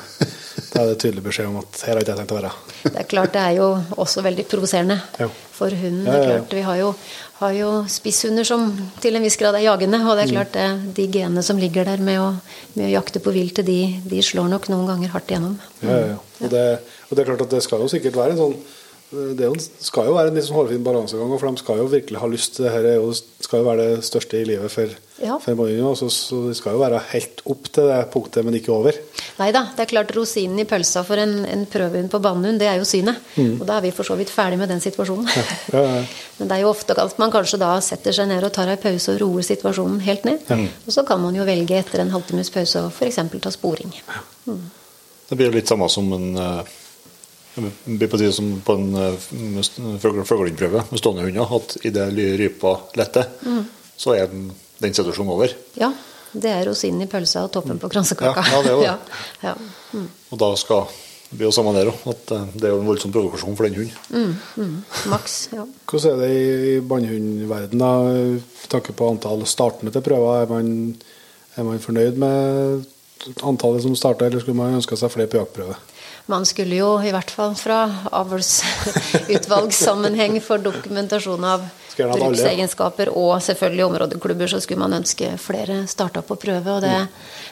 da 0.73 0.81
er 0.83 0.87
det 0.91 0.97
tydelig 1.01 1.23
beskjed 1.23 1.47
om 1.51 1.59
at 1.61 1.83
her 1.85 1.93
har 1.95 2.01
ikke 2.03 2.13
jeg 2.15 2.19
tenkt 2.21 2.33
å 2.35 2.39
være. 2.41 2.51
Det 2.83 2.95
er 3.03 3.07
klart 3.11 3.33
det 3.35 3.41
er 3.43 3.55
jo 3.59 3.69
også 3.99 4.23
veldig 4.25 4.45
provoserende 4.51 4.99
Ja. 5.19 5.27
for 5.59 5.69
hunden. 5.69 6.05
Ja, 6.05 6.11
Det 6.11 6.19
er 6.19 6.29
klart, 6.39 6.53
Vi 6.59 6.61
har 6.61 6.77
jo, 6.79 6.93
har 7.39 7.51
jo 7.55 7.69
spisshunder 7.87 8.43
som 8.47 8.65
til 9.01 9.15
en 9.15 9.23
viss 9.23 9.37
grad 9.37 9.55
er 9.55 9.65
jagende. 9.67 9.99
Og 10.07 10.17
det 10.17 10.27
Mm. 10.27 10.29
er 10.29 10.35
klart 10.35 10.51
det, 10.53 10.93
de 10.95 11.07
genene 11.07 11.43
som 11.43 11.57
ligger 11.57 11.85
der 11.85 11.97
med 11.97 12.19
å, 12.19 12.33
med 12.75 12.85
å 12.89 12.93
jakte 13.01 13.19
på 13.19 13.31
viltet, 13.33 13.65
de, 13.65 13.99
de 14.05 14.21
slår 14.21 14.49
nok 14.49 14.67
noen 14.69 14.87
ganger 14.87 15.09
hardt 15.09 15.27
igjennom. 15.31 15.57
Ja, 15.81 15.89
ja, 15.89 16.05
ja. 16.07 16.17
Og, 16.41 16.49
det, 16.49 16.79
og 17.09 17.15
det 17.17 17.19
er 17.23 17.29
klart 17.31 17.41
at 17.41 17.49
det 17.49 17.63
skal 17.63 17.79
jo 17.79 17.87
sikkert 17.91 18.15
være 18.15 18.31
en 18.31 18.37
sånn 18.37 18.57
det 19.09 19.41
er 19.41 19.55
skal 19.81 20.05
jo 20.05 20.13
være 20.13 20.29
en 20.29 20.35
litt 20.37 20.45
sånn 20.45 20.57
hårfin 20.59 20.83
balansegang, 20.85 21.31
for 21.41 21.49
de 21.49 21.61
skal 21.63 21.79
jo 21.81 21.85
virkelig 21.89 22.19
ha 22.21 22.27
lyst. 22.29 22.59
Det 22.61 22.69
her 22.69 22.85
er 22.85 22.97
jo, 22.99 23.07
skal 23.41 23.63
jo 23.63 23.65
være 23.65 23.85
det 23.95 24.03
største 24.05 24.37
i 24.37 24.45
livet 24.45 24.69
for, 24.69 24.91
Ja. 25.17 25.39
for 25.41 25.57
Mourinho. 25.57 25.95
Så, 25.97 26.11
så 26.13 26.43
det 26.45 26.57
skal 26.59 26.75
jo 26.77 26.81
være 26.83 26.99
helt 27.15 27.41
opp 27.49 27.71
til 27.73 27.89
det 27.89 27.97
punktet, 28.13 28.45
men 28.45 28.53
ikke 28.59 28.69
over. 28.75 28.99
Nei 29.39 29.49
da, 29.55 29.63
det 29.73 29.81
er 29.87 29.89
klart 29.95 30.13
rosinen 30.13 30.61
i 30.61 30.67
pølsa 30.69 31.01
for 31.07 31.17
en, 31.17 31.39
en 31.49 31.65
prøvehund 31.65 32.11
på 32.13 32.21
bannehund, 32.21 32.61
det 32.61 32.69
er 32.69 32.77
jo 32.77 32.85
synet. 32.85 33.17
Og 33.57 33.65
da 33.65 33.79
er 33.79 33.87
vi 33.87 33.93
for 33.97 34.05
så 34.05 34.13
vidt 34.19 34.29
ferdig 34.29 34.59
med 34.61 34.69
den 34.69 34.83
situasjonen. 34.83 35.25
Mm. 35.25 35.73
Ja, 35.73 35.85
ja. 35.89 36.03
Men 36.39 36.51
det 36.51 36.55
er 36.59 36.61
jo 36.67 36.69
ofte 36.71 36.93
at 37.01 37.17
man 37.19 37.33
kanskje 37.33 37.57
da 37.59 37.73
setter 37.83 38.13
seg 38.15 38.29
ned 38.29 38.45
og 38.45 38.53
tar 38.55 38.69
ei 38.71 38.77
pause 38.79 39.15
og 39.15 39.23
roer 39.25 39.43
situasjonen 39.43 40.03
helt 40.05 40.29
ned. 40.29 40.45
Og 40.85 40.93
så 40.93 41.01
kan 41.07 41.19
man 41.19 41.35
jo 41.35 41.49
velge 41.49 41.81
etter 41.81 42.05
en 42.05 42.13
halvtimes 42.13 42.53
pause 42.53 42.85
å 42.85 42.93
f.eks. 42.93 43.17
ta 43.41 43.51
sporing. 43.57 43.89
Det 44.45 45.35
blir 45.37 45.49
jo 45.49 45.57
litt 45.57 45.67
samme 45.69 45.89
som 45.91 46.07
en 46.15 46.29
eh, 46.37 46.61
det 46.63 46.78
blir 47.55 48.07
på 48.11 48.19
tide 48.21 48.33
som 48.35 48.61
på 48.65 48.75
en 48.77 48.95
eh, 48.95 49.17
fuglehundprøve 49.99 50.85
med 50.91 51.01
stående 51.01 51.25
hunder, 51.27 51.55
at 51.59 51.77
idet 51.85 52.09
rypa 52.39 52.75
letter, 52.99 53.29
Mm. 53.45 53.65
så 53.97 54.15
er 54.15 54.27
den 54.31 54.49
den 54.79 54.93
situasjonen 54.95 55.33
over. 55.33 55.51
Ja, 55.75 55.91
det 56.31 56.51
er 56.53 56.65
rosinen 56.69 57.03
i 57.03 57.09
pølsa 57.11 57.43
og 57.43 57.51
toppen 57.51 57.79
på 57.81 57.89
kransekaka. 57.91 58.43
Ja, 58.47 58.55
ja, 58.55 58.61
det 58.63 58.69
er 58.69 58.75
jo 58.75 58.81
det. 58.81 58.87
Ja, 59.43 59.49
ja. 59.49 59.55
Mm. 59.93 60.09
Og 60.31 60.39
da 60.39 60.55
skal 60.59 60.87
det 61.29 61.37
blir 61.37 61.45
jo 61.45 61.53
samme 61.53 61.75
der 61.75 61.91
òg, 61.91 61.97
at 62.09 62.31
eh, 62.33 62.45
det 62.55 62.65
er 62.65 62.71
jo 62.73 62.79
en 62.81 62.87
voldsom 62.89 63.11
provokasjon 63.13 63.57
for 63.57 63.67
den 63.67 63.75
hunden. 63.77 63.97
Mm, 64.09 64.63
mm. 64.63 64.77
Maks, 65.11 65.35
ja. 65.53 65.65
Hvordan 65.85 66.15
er 66.15 66.23
det 66.23 66.29
i 66.39 66.79
bannhundverdenen, 66.89 68.39
med 68.39 68.71
tanke 68.71 68.95
på 68.97 69.11
antall 69.11 69.45
startende 69.45 69.93
til 69.93 70.05
prøver? 70.05 70.41
Er 70.41 70.49
man, 70.49 70.71
er 71.53 71.67
man 71.67 71.83
fornøyd 71.83 72.17
med 72.17 72.87
antallet 73.45 73.85
som 73.85 73.93
starter, 73.99 74.25
eller 74.31 74.41
skulle 74.41 74.57
man 74.57 74.79
ønske 74.79 74.97
seg 74.97 75.13
flere 75.13 75.29
på 75.29 75.37
jaktprøve? 75.37 75.77
Man 76.29 76.45
skulle 76.45 76.77
jo 76.77 77.01
i 77.01 77.09
hvert 77.13 77.31
fall 77.33 77.55
fra 77.57 77.89
avlsutvalgssammenheng 78.19 80.37
for 80.45 80.61
dokumentasjon 80.61 81.45
av 81.49 81.63
bruksegenskaper 81.99 83.09
og 83.17 83.41
selvfølgelig 83.43 83.83
områdeklubber, 83.85 84.47
så 84.51 84.59
skulle 84.63 84.83
man 84.83 84.93
ønske 84.99 85.31
flere 85.41 85.81
starta 85.89 86.21
på 86.25 86.37
prøve. 86.39 86.75
Og 86.75 86.81
det, 86.85 86.93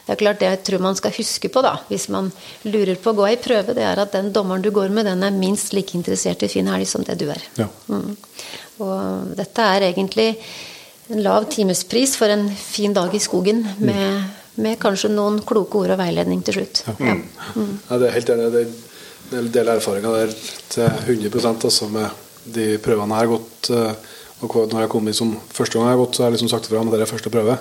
det 0.06 0.14
er 0.14 0.20
klart 0.22 0.40
det 0.40 0.50
jeg 0.52 0.62
tror 0.68 0.80
man 0.86 0.96
skal 0.98 1.16
huske 1.16 1.48
på 1.52 1.60
da, 1.64 1.74
hvis 1.90 2.06
man 2.14 2.24
lurer 2.68 2.96
på 3.02 3.12
å 3.12 3.18
gå 3.18 3.24
ei 3.28 3.36
prøve, 3.42 3.74
det 3.76 3.84
er 3.84 3.98
at 4.04 4.14
den 4.14 4.32
dommeren 4.34 4.64
du 4.64 4.70
går 4.74 4.88
med, 4.94 5.02
den 5.10 5.26
er 5.26 5.32
minst 5.34 5.74
like 5.76 5.92
interessert 5.98 6.40
i 6.46 6.52
fin 6.52 6.70
helg 6.70 6.86
som 6.88 7.02
det 7.06 7.16
du 7.20 7.26
er. 7.34 7.42
Ja. 7.58 7.68
Mm. 7.90 8.10
Og 8.84 8.98
dette 9.38 9.60
er 9.74 9.80
egentlig 9.90 10.30
en 11.08 11.22
lav 11.24 11.42
timespris 11.50 12.16
for 12.20 12.28
en 12.30 12.46
fin 12.52 12.92
dag 12.94 13.14
i 13.14 13.22
skogen 13.22 13.64
med, 13.80 14.22
med 14.58 14.78
kanskje 14.82 15.10
noen 15.14 15.40
kloke 15.46 15.78
ord 15.82 15.94
og 15.94 16.00
veiledning 16.00 16.42
til 16.46 16.58
slutt. 16.60 16.82
Ja. 16.98 17.14
Ja, 17.56 17.98
det 17.98 18.08
er 18.10 18.14
helt 18.18 18.30
enig. 18.34 18.48
Det 18.52 18.62
er 18.66 19.42
en 19.42 19.50
del 19.54 19.68
erfaringer 19.74 20.16
der 20.20 20.32
til 20.72 20.88
100 20.88 21.66
også 21.70 21.88
med 21.92 22.08
de 22.48 22.70
prøvene 22.82 23.14
jeg 23.18 23.26
har 23.28 23.32
gått. 23.36 23.70
eh, 23.70 24.14
Og 24.40 24.54
når 24.70 24.80
jeg 24.84 24.88
kom 24.92 25.08
inn 25.10 25.14
som 25.18 25.32
første 25.50 25.74
gang 25.74 25.88
jeg 25.88 25.96
har 25.96 26.04
gått, 26.04 26.14
så 26.14 26.22
har 26.22 26.28
jeg 26.30 26.36
liksom 26.38 26.48
sagt 26.52 26.68
ifra 26.68 26.78
om 26.80 26.88
at 26.88 26.94
det 26.94 27.02
er 27.02 27.10
første 27.10 27.30
prøve. 27.34 27.56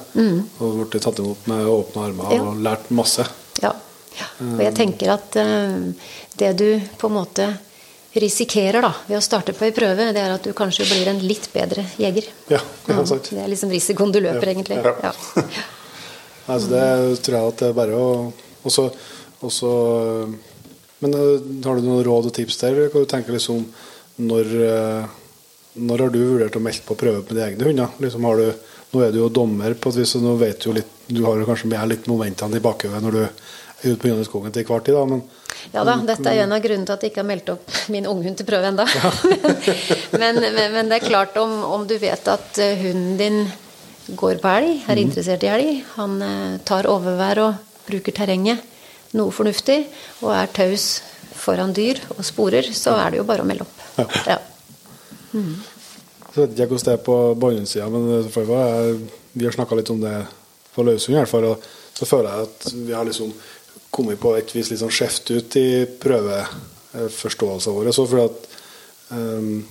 Og 0.61 0.75
blitt 0.91 1.01
tatt 1.03 1.17
imot 1.23 1.47
med 1.49 1.65
åpne 1.65 2.03
armer 2.05 2.35
Ja. 2.35 2.41
og 2.43 2.59
lært 2.61 2.91
masse. 2.93 3.25
Ja. 3.63 3.71
ja. 4.19 4.27
Og 4.53 4.61
jeg 4.61 4.75
tenker 4.77 5.09
at 5.15 5.35
eh, 5.41 5.87
det 6.37 6.51
du 6.61 6.67
på 7.01 7.09
en 7.09 7.15
måte 7.17 7.47
risikerer 8.17 8.81
da, 8.81 8.91
ved 9.07 9.17
å 9.17 9.21
starte 9.25 9.53
på 9.57 9.65
ei 9.65 9.71
prøve, 9.75 10.07
det 10.13 10.21
er 10.21 10.31
at 10.35 10.45
du 10.45 10.53
kanskje 10.57 10.85
blir 10.89 11.09
en 11.11 11.19
litt 11.21 11.49
bedre 11.53 11.83
jeger. 11.97 12.29
Ja, 12.49 12.61
det 12.85 12.95
er 12.95 13.05
sant. 13.09 13.27
Det 13.33 13.41
er 13.43 13.49
liksom 13.51 13.69
risikoen 13.73 14.13
du 14.13 14.21
løper, 14.21 14.45
Ja. 14.47 14.53
egentlig. 14.53 14.77
Ja. 15.03 15.11
Ja. 16.47 16.55
Altså 16.55 16.71
det 16.71 17.23
tror 17.25 17.37
jeg 17.37 17.53
at 17.53 17.61
det 17.61 17.69
er 17.69 17.77
bare 17.77 17.97
å 17.99 18.09
også, 18.67 18.89
også, 19.45 19.69
Men 20.99 21.13
øh, 21.13 21.41
har 21.63 21.77
du 21.77 21.85
noen 21.85 22.03
råd 22.05 22.31
og 22.31 22.33
tips 22.33 22.57
der? 22.63 22.87
Hva 22.89 23.03
du 23.03 23.09
tenker 23.09 23.35
liksom 23.35 23.67
når, 24.25 24.53
eh, 24.65 25.09
når 25.77 26.03
har 26.03 26.13
du 26.13 26.17
vurdert 26.23 26.57
å 26.57 26.61
melde 26.63 26.85
på 26.87 26.97
prøve 26.97 27.21
med 27.21 27.35
dine 27.35 27.51
egne 27.51 27.67
hunder? 27.69 27.91
Liksom 28.01 28.25
har 28.25 28.41
du, 28.41 28.47
nå 28.95 29.03
er 29.05 29.13
du 29.13 29.19
jo 29.21 29.29
dommer, 29.29 29.75
på 29.77 29.93
et 29.93 29.99
vis, 30.01 30.15
så 30.15 30.21
nå 30.23 30.33
vet 30.41 30.57
du 30.63 30.71
jo 30.71 30.77
litt 30.79 30.93
Du 31.07 31.21
har 31.23 31.37
jo 31.37 31.45
kanskje 31.47 31.69
med 31.71 31.85
litt 31.87 32.07
momentene 32.09 32.57
i 32.57 32.63
bakhodet 32.63 32.99
når 32.99 33.13
du 33.13 33.21
er 33.21 33.93
ute 33.93 33.99
på 34.01 34.23
skogen 34.25 34.51
til 34.51 34.65
hver 34.65 34.81
tid, 34.83 34.97
da, 34.97 35.05
men 35.05 35.21
Ja 35.71 35.83
da, 35.85 35.99
dette 36.09 36.25
er 36.31 36.39
jo 36.39 36.47
en 36.47 36.55
av 36.57 36.63
grunnene 36.65 36.89
til 36.89 36.97
at 36.97 37.05
jeg 37.05 37.13
ikke 37.13 37.21
har 37.21 37.29
meldt 37.29 37.53
opp 37.53 37.77
min 37.93 38.09
unghund 38.09 38.41
til 38.41 38.49
prøve 38.49 38.73
ennå. 38.73 38.87
men, 40.21 40.41
men, 40.41 40.65
men, 40.73 40.89
det 40.89 40.97
er 40.97 41.05
klart, 41.05 41.37
om, 41.37 41.53
om 41.77 41.85
du 41.87 41.95
vet 42.01 42.27
at 42.33 42.59
eh, 42.63 42.81
hunden 42.81 43.15
din 43.21 43.39
går 44.15 44.39
på 44.43 44.51
elg, 44.51 44.83
er 44.87 45.01
interessert 45.01 45.43
i 45.43 45.51
elg, 45.51 45.83
han 45.97 46.17
eh, 46.23 46.57
tar 46.67 46.87
overvær 46.91 47.43
og 47.43 47.85
bruker 47.87 48.15
terrenget 48.15 48.63
noe 49.15 49.31
fornuftig, 49.31 49.81
og 50.21 50.33
er 50.35 50.51
taus 50.55 50.87
foran 51.37 51.73
dyr 51.75 51.99
og 52.15 52.23
sporer, 52.27 52.67
så 52.75 52.97
er 52.99 53.13
det 53.13 53.21
jo 53.21 53.27
bare 53.27 53.43
å 53.43 53.47
melde 53.47 53.67
opp. 53.67 53.83
Ja. 54.27 54.39
Så 56.33 56.43
vet 56.43 56.53
ikke 56.53 56.69
hvordan 56.73 56.87
det 56.89 56.95
er 56.95 57.05
på 57.05 57.17
båndsida, 57.39 57.87
men 57.93 58.27
vi 59.33 59.45
har 59.45 59.55
snakka 59.55 59.77
litt 59.77 59.91
om 59.93 60.01
det 60.01 60.15
på 60.75 60.85
Løsund 60.85 61.15
i 61.15 61.19
hvert 61.19 61.31
fall. 61.31 61.47
Og 61.51 61.63
så 61.97 62.07
føler 62.09 62.29
jeg 62.29 62.49
at 62.49 62.67
vi 62.75 62.93
har 62.93 63.07
liksom 63.07 63.31
kommet 63.93 64.19
på 64.21 64.33
et 64.37 64.51
vis 64.53 64.69
litt 64.69 64.81
sånn 64.81 64.93
skjevt 64.93 65.31
ut 65.33 65.57
i 65.57 65.69
prøveforståelsen 66.03 67.77
vår. 67.77 67.89
Så 67.95 68.05
fordi 68.09 68.27
at 68.27 68.45
um, 69.15 69.65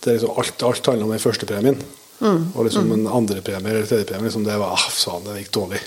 det 0.00 0.10
er 0.10 0.18
liksom 0.18 0.36
alt, 0.42 0.66
alt 0.68 0.92
handler 0.92 1.08
om 1.08 1.14
den 1.14 1.22
første 1.22 1.48
premien. 1.48 1.80
Mm. 2.20 2.50
Og 2.54 2.66
liksom 2.66 2.92
en 2.96 3.06
andrepremie 3.20 3.72
eller 3.72 3.88
tredjepremie, 3.88 4.28
liksom 4.28 4.44
det 4.44 4.58
var 4.60 4.76
ah, 4.76 4.90
faen, 4.92 5.24
det 5.26 5.40
gikk 5.40 5.54
dårlig. 5.56 5.80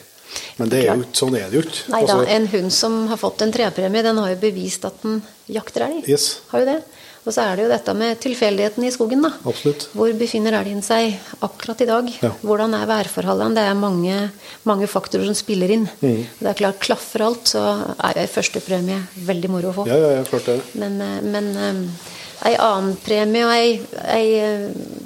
Men 0.58 0.70
det 0.70 0.82
er 0.82 0.98
jo, 0.98 1.06
sånn 1.14 1.38
er 1.38 1.50
det 1.50 1.60
jo 1.60 1.64
ikke. 1.66 1.80
Nei 1.94 2.02
da, 2.08 2.18
altså, 2.18 2.34
en 2.36 2.50
hund 2.56 2.74
som 2.74 3.00
har 3.12 3.22
fått 3.22 3.46
en 3.46 3.54
trepremie, 3.54 4.06
den 4.06 4.20
har 4.22 4.34
jo 4.34 4.42
bevist 4.42 4.86
at 4.90 5.00
den 5.06 5.22
jakter 5.54 5.88
elg. 5.90 6.10
Yes. 6.10 6.30
Har 6.52 6.64
jo 6.64 6.70
det. 6.74 6.80
Og 7.24 7.32
så 7.32 7.46
er 7.46 7.56
det 7.56 7.64
jo 7.64 7.72
dette 7.72 7.94
med 7.96 8.20
tilfeldigheten 8.20 8.84
i 8.84 8.92
skogen. 8.92 9.22
da. 9.24 9.32
Absolutt. 9.48 9.86
Hvor 9.96 10.12
befinner 10.20 10.58
elgen 10.60 10.82
seg 10.84 11.16
akkurat 11.46 11.84
i 11.86 11.88
dag? 11.88 12.10
Ja. 12.20 12.34
Hvordan 12.44 12.76
er 12.76 12.90
værforholdene? 12.90 13.56
Det 13.56 13.64
er 13.64 13.78
mange, 13.80 14.18
mange 14.68 14.90
faktorer 14.92 15.30
som 15.30 15.38
spiller 15.38 15.72
inn. 15.72 15.88
Mm. 16.02 16.26
Det 16.42 16.50
er 16.52 16.60
klart, 16.60 16.82
Klaffer 16.84 17.24
alt, 17.24 17.54
så 17.56 17.64
er 17.96 18.20
ei 18.26 18.28
førstepremie 18.28 19.00
veldig 19.30 19.54
moro 19.54 19.72
å 19.72 19.78
få. 19.78 19.88
Ja, 19.88 20.02
ja, 20.02 20.12
ja, 20.18 20.26
klart 20.28 20.52
det. 20.52 20.60
Men, 20.76 21.00
eh, 21.00 21.22
men 21.24 21.50
um, 21.56 21.86
ei 22.44 22.54
annen 22.60 22.96
premie 23.00 23.46
og 23.48 23.54
ei, 23.56 23.74
ei 24.14 24.30
eh, 24.40 24.64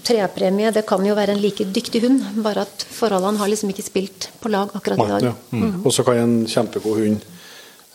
trepremie, 0.08 0.72
det 0.74 0.86
kan 0.90 1.04
jo 1.06 1.16
være 1.18 1.36
en 1.36 1.42
like 1.42 1.68
dyktig 1.74 2.02
hund, 2.06 2.24
bare 2.46 2.64
at 2.66 2.86
forholdene 2.92 3.42
har 3.42 3.52
liksom 3.52 3.74
ikke 3.74 3.86
spilt 3.86 4.30
på 4.42 4.52
lag 4.54 4.72
akkurat 4.78 5.04
i 5.04 5.10
dag. 5.12 5.28
Ja. 5.30 5.34
Mm. 5.52 5.66
Mm. 5.66 5.82
Og 5.84 5.94
så 5.94 6.06
kan 6.08 6.22
en 6.22 6.38
kjempegod 6.50 7.02
hund 7.02 7.28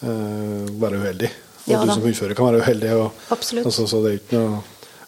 uh, 0.02 0.69
være 0.82 1.01
uheldig. 1.01 1.32
Og 1.62 1.73
ja, 1.73 1.81
du 1.82 1.94
som 1.94 2.05
hundfører 2.05 2.39
kan 2.39 2.51
være 2.51 2.62
uheldig. 2.62 2.94
Og. 2.98 3.27
Altså, 3.32 3.86
så 3.86 4.02
det 4.05 4.12
er 4.12 4.20
ikke 4.20 4.39
noe 4.39 4.62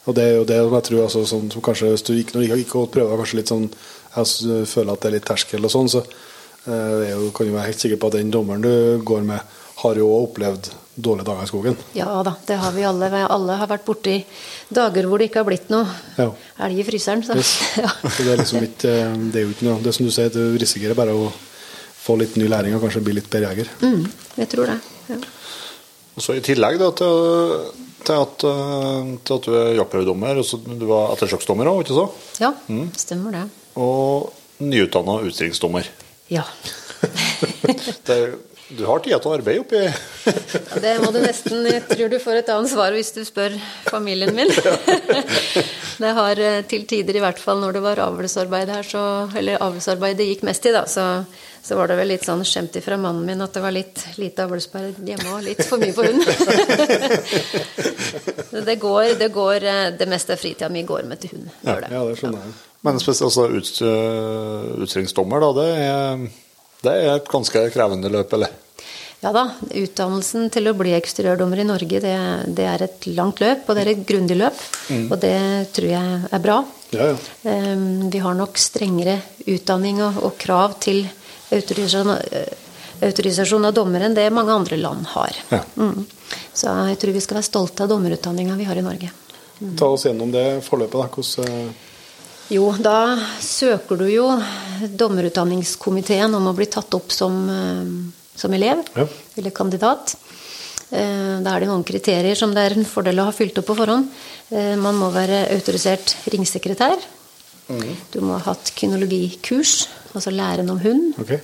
og 0.05 0.13
det 0.17 0.25
er 0.25 0.35
jo 0.37 0.45
det 0.45 0.57
jeg 0.61 0.85
tror 0.89 1.03
altså, 1.07 1.25
sånn, 1.29 1.51
som 1.53 1.65
kanskje 1.65 1.91
Hvis 1.95 2.05
du 2.05 2.13
ikke, 2.13 2.37
når 2.37 2.43
du 2.45 2.63
ikke 2.63 2.81
har 2.83 2.91
prøver 2.93 3.21
kanskje 3.21 3.39
litt 3.39 3.53
sånn 3.53 3.69
Jeg 3.73 4.67
føler 4.69 4.93
at 4.93 5.01
det 5.05 5.09
er 5.09 5.15
litt 5.17 5.29
terskel 5.31 5.65
og 5.65 5.73
sånn, 5.73 5.89
så 5.91 6.03
uh, 6.05 7.01
jo, 7.09 7.31
kan 7.35 7.49
du 7.49 7.55
være 7.55 7.71
helt 7.71 7.85
sikker 7.85 8.01
på 8.01 8.11
at 8.11 8.19
den 8.19 8.33
dommeren 8.35 8.65
du 8.65 9.01
går 9.07 9.25
med, 9.27 9.57
har 9.83 9.99
jo 9.99 10.09
opplevd 10.23 10.71
dårlige 10.95 11.27
dager 11.27 11.45
i 11.45 11.51
skogen. 11.51 11.77
Ja 11.99 12.23
da, 12.27 12.35
det 12.47 12.59
har 12.63 12.73
vi 12.73 12.85
alle. 12.87 13.09
Alle 13.27 13.57
har 13.59 13.71
vært 13.71 13.87
borti 13.87 14.19
dager 14.75 15.09
hvor 15.11 15.19
det 15.19 15.31
ikke 15.31 15.43
har 15.43 15.49
blitt 15.49 15.73
noe 15.73 15.87
ja. 16.19 16.29
elg 16.67 16.83
i 16.83 16.87
fryseren. 16.87 17.25
Så. 17.27 17.37
Yes. 17.39 17.55
ja. 17.83 17.91
så 18.05 18.27
det 18.27 18.35
er 18.35 18.43
liksom 18.43 18.67
ikke 18.69 18.93
eh, 18.93 19.17
Det 19.33 19.41
er 19.41 19.49
jo 19.49 19.55
ikke 19.57 19.69
noe 19.69 19.83
Det 19.83 19.95
som 19.97 20.07
du 20.07 20.13
sier, 20.15 20.31
du 20.31 20.59
risikerer 20.61 20.99
bare 20.99 21.17
å 21.17 21.31
få 22.05 22.19
litt 22.21 22.37
ny 22.39 22.47
læring 22.51 22.77
og 22.77 22.85
kanskje 22.85 23.03
bli 23.03 23.17
litt 23.17 23.31
bedre 23.33 23.51
jeger. 23.55 23.73
Mm, 23.81 24.05
jeg 24.43 24.51
tror 24.53 24.71
det. 24.71 24.79
Ja. 25.09 25.19
Og 26.15 26.23
så 26.23 26.37
I 26.39 26.45
tillegg 26.45 26.79
da, 26.79 26.93
til, 26.95 27.53
til, 28.05 28.15
at, 28.21 28.47
eh, 28.47 29.13
til, 29.25 29.39
at, 29.41 29.49
du 29.49 29.59
er 29.59 29.75
jaktprøvedommer, 29.81 30.43
du 30.79 30.87
var 30.91 31.15
ettersøksdommer 31.17 31.73
òg, 31.73 31.83
ikke 31.83 31.97
så? 31.97 32.09
Ja, 32.45 32.53
mm. 32.69 32.91
stemmer 33.01 33.35
det. 33.41 33.45
Og 33.81 34.31
nyutdanna 34.63 35.19
utstillingsdommer. 35.27 35.89
Ja. 36.31 36.45
det, 38.07 38.19
du 38.69 38.85
har 38.89 39.03
tida 39.05 39.19
til 39.21 39.29
å 39.29 39.35
arbeide 39.37 39.61
oppi 39.61 39.81
ja, 39.85 40.79
Det 40.81 40.93
må 41.03 41.11
du 41.13 41.19
nesten 41.21 41.67
Jeg 41.69 41.83
tror 41.91 42.09
du 42.09 42.17
får 42.23 42.41
et 42.41 42.53
annet 42.55 42.73
svar 42.73 42.95
hvis 42.97 43.13
du 43.13 43.21
spør 43.29 43.57
familien 43.91 44.33
min. 44.35 44.49
det 46.03 46.13
har 46.17 46.41
eh, 46.41 46.63
til 46.69 46.87
tider, 46.89 47.19
i 47.19 47.25
hvert 47.25 47.41
fall 47.41 47.61
når 47.61 47.77
det 47.77 47.83
var 47.85 48.05
avlsarbeid 48.07 48.73
her, 48.73 48.87
så, 48.89 49.03
eller 49.37 49.61
avlsarbeid 49.65 50.17
det 50.21 50.31
gikk 50.31 50.47
mest 50.49 50.65
i, 50.71 50.73
da, 50.75 50.87
så 50.89 51.09
så 51.65 51.79
var 51.79 51.89
det 51.89 51.95
vel 51.97 52.11
litt 52.13 52.27
sånn 52.27 52.43
skjemt 52.45 52.75
ifra 52.77 52.99
mannen 53.01 53.25
min 53.25 53.41
at 53.41 53.55
det 53.57 53.63
var 53.65 53.73
litt 53.73 54.03
lite 54.21 54.45
avlsarbeid 54.45 54.99
hjemme 55.09 55.31
og 55.33 55.47
litt 55.47 55.63
for 55.65 55.81
mye 55.81 55.95
for 55.97 56.05
hunden. 56.05 56.29
det 58.69 58.77
går, 58.83 59.15
det 59.17 59.31
går 59.33 59.65
eh, 59.71 59.87
Det 59.97 60.09
meste 60.13 60.37
av 60.37 60.43
fritida 60.43 60.69
mi 60.69 60.83
går 60.85 61.09
med 61.09 61.23
til 61.23 61.33
hund. 61.39 61.49
Ja, 61.63 61.79
det. 61.81 61.89
ja, 61.89 62.03
det 62.05 62.19
skjønner 62.21 62.45
jeg. 62.45 62.53
Men 62.85 63.01
spesielt 63.01 63.31
altså, 63.31 63.49
ut, 63.49 63.71
uh, 63.81 64.83
utstillingsdommer, 64.85 65.41
da, 65.41 65.51
det 65.57 65.69
er, 65.87 66.27
det 66.85 66.95
er 67.01 67.17
et 67.17 67.31
ganske 67.31 67.65
krevende 67.75 68.13
løp, 68.13 68.37
eller? 68.37 68.53
Ja 69.25 69.31
da. 69.33 69.45
Utdannelsen 69.73 70.51
til 70.53 70.69
å 70.69 70.75
bli 70.77 70.93
eksteriørdommer 70.99 71.63
i 71.63 71.67
Norge, 71.69 72.01
det, 72.05 72.17
det, 72.57 72.67
er 72.69 72.85
et 72.85 73.07
langt 73.17 73.41
løp, 73.41 73.65
og 73.65 73.77
det 73.77 73.85
er 73.85 73.93
et 73.95 74.03
grundig 74.05 74.37
løp. 74.37 74.59
Mm. 74.93 75.07
Og 75.09 75.17
det 75.23 75.39
tror 75.77 75.89
jeg 75.95 76.19
er 76.29 76.43
bra. 76.45 76.59
Ja, 76.93 77.07
ja. 77.15 77.63
Vi 78.13 78.21
har 78.21 78.37
nok 78.37 78.61
strengere 78.61 79.17
utdanning 79.49 80.03
og, 80.05 80.21
og 80.29 80.37
krav 80.41 80.77
til 80.85 81.07
autorisasjon, 81.55 82.13
eh, 82.37 82.53
autorisasjon 83.09 83.65
av 83.65 83.75
dommer 83.77 84.05
enn 84.05 84.17
det 84.17 84.29
mange 84.35 84.53
andre 84.53 84.79
land 84.81 85.09
har. 85.15 85.41
Ja. 85.51 85.63
Mm. 85.81 86.05
Så 86.53 86.77
jeg 86.91 87.01
tror 87.01 87.17
vi 87.17 87.25
skal 87.25 87.41
være 87.41 87.49
stolte 87.49 87.87
av 87.87 87.95
dommerutdanninga 87.95 88.59
vi 88.61 88.69
har 88.69 88.77
i 88.77 88.85
Norge. 88.85 89.11
Mm. 89.61 89.75
Ta 89.81 89.89
oss 89.89 90.05
gjennom 90.05 90.33
det 90.35 90.47
forløpet. 90.69 91.01
da. 91.01 91.09
Hvordan 91.17 91.49
eh, 91.49 91.93
jo, 92.53 92.69
da 92.83 93.17
søker 93.41 94.01
du 94.01 94.09
jo 94.11 94.29
dommerutdanningskomiteen 95.01 96.35
om 96.37 96.51
å 96.51 96.57
bli 96.57 96.67
tatt 96.73 96.95
opp 96.97 97.15
som, 97.15 97.41
eh, 97.49 98.37
som 98.37 98.53
elev 98.53 98.85
ja. 98.95 99.09
eller 99.37 99.55
kandidat. 99.55 100.17
Da 100.95 101.51
er 101.51 101.65
det 101.65 101.67
noen 101.67 101.83
kriterier 101.83 102.37
som 102.39 102.53
det 102.55 102.63
er 102.63 102.75
en 102.77 102.87
fordel 102.87 103.19
å 103.19 103.25
ha 103.27 103.33
fylt 103.35 103.57
opp 103.59 103.67
på 103.67 103.75
forhånd. 103.75 104.05
Man 104.79 104.99
må 105.01 105.09
være 105.11 105.41
autorisert 105.51 106.13
ringsekretær. 106.31 107.01
Mm. 107.67 107.97
Du 108.13 108.21
må 108.23 108.37
ha 108.37 108.53
hatt 108.53 108.71
kynologikurs 108.77 109.89
altså 110.15 110.31
læren 110.31 110.71
om 110.71 110.79
hund. 110.85 111.19
Okay. 111.19 111.41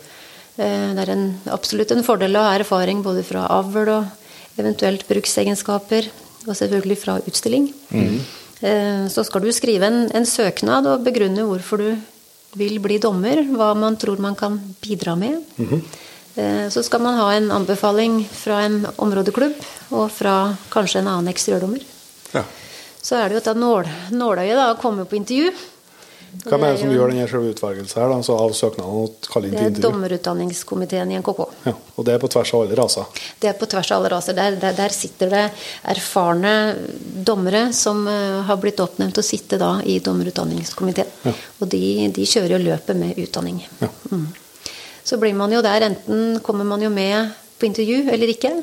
Eh, 0.61 0.89
det 0.95 1.05
er 1.05 1.15
en, 1.15 1.27
absolutt 1.53 1.93
en 1.95 2.05
fordel 2.07 2.37
å 2.37 2.45
ha 2.47 2.57
erfaring 2.59 3.05
både 3.05 3.25
fra 3.27 3.47
avl 3.57 3.93
og 3.95 4.61
eventuelt 4.61 5.07
bruksegenskaper, 5.09 6.11
og 6.47 6.57
selvfølgelig 6.57 6.99
fra 7.01 7.17
utstilling. 7.29 7.71
Mm. 7.95 8.21
Så 8.61 9.23
skal 9.25 9.41
du 9.41 9.49
skrive 9.57 9.89
en, 9.89 10.03
en, 10.13 10.27
søknad 10.29 10.85
og 10.85 11.05
begrunne 11.07 11.47
hvorfor 11.49 11.81
du 11.81 12.57
vil 12.61 12.77
bli 12.83 12.99
dommer, 13.01 13.41
hva 13.57 13.71
man 13.79 13.97
tror 13.97 14.21
man 14.21 14.37
kan 14.37 14.59
bidra 14.83 15.15
med. 15.17 15.39
Mm. 15.57 15.81
Så 16.69 16.83
skal 16.85 17.01
man 17.01 17.17
ha 17.17 17.31
en 17.33 17.49
anbefaling 17.57 18.21
fra 18.29 18.61
en 18.67 18.83
områdeklubb 19.01 19.57
og 19.97 20.11
fra 20.13 20.35
kanskje 20.73 21.01
en 21.01 21.09
annen 21.09 21.33
eksteriørdommer. 21.33 21.87
Ja. 22.35 22.45
Så 23.01 23.17
er 23.17 23.31
det 23.31 23.39
jo 23.39 23.43
et 23.43 23.57
nål, 23.57 23.89
nåløye 24.13 24.57
da, 24.59 24.71
å 24.75 24.81
komme 24.81 25.09
på 25.09 25.17
intervju. 25.17 25.55
Hvem 26.31 26.63
er 26.63 26.75
det 26.75 26.81
som 26.81 26.91
gjør 26.93 27.11
denne 27.11 27.49
utvelgelsen 27.51 28.01
her, 28.01 28.13
altså 28.15 28.37
av 28.39 28.53
søknaden? 28.55 28.91
og 29.01 29.29
kaller 29.31 29.49
inn 29.49 29.57
til 29.57 29.67
intervju? 29.67 29.77
Det 29.77 29.83
er 29.83 29.87
dommerutdanningskomiteen 29.87 31.13
i 31.13 31.19
NKK. 31.21 31.41
Ja, 31.67 31.73
og 31.75 32.07
det 32.07 32.15
er 32.15 32.23
på 32.23 32.31
tvers 32.31 32.53
av 32.55 32.63
alle 32.65 32.79
raser? 32.79 33.25
Det 33.43 33.51
er 33.51 33.57
på 33.59 33.69
tvers 33.71 33.91
av 33.91 33.99
alle 33.99 34.13
raser. 34.15 34.37
Der, 34.39 34.59
der, 34.63 34.77
der 34.79 34.95
sitter 34.95 35.33
det 35.33 35.43
erfarne 35.95 36.55
dommere 37.31 37.65
som 37.77 38.05
uh, 38.07 38.41
har 38.47 38.61
blitt 38.63 38.81
oppnevnt 38.83 39.19
til 39.19 39.25
å 39.25 39.27
sitte 39.27 39.59
da 39.61 39.73
i 39.83 39.99
dommerutdanningskomiteen. 40.05 41.11
Ja. 41.27 41.35
Og 41.59 41.73
de, 41.75 41.83
de, 42.15 42.29
kjører 42.31 42.57
jo 42.57 42.63
løpet 42.69 43.01
med 43.01 43.19
utdanning. 43.21 43.61
Ja. 43.83 43.91
Mm. 44.13 44.29
Så 45.11 45.19
blir 45.19 45.35
man 45.35 45.53
jo 45.53 45.65
der, 45.67 45.89
enten 45.91 46.39
kommer 46.47 46.69
man 46.69 46.83
jo 46.85 46.93
med 46.95 47.35
på 47.59 47.67
intervju 47.69 48.05
eller 48.13 48.31
ikke. 48.31 48.55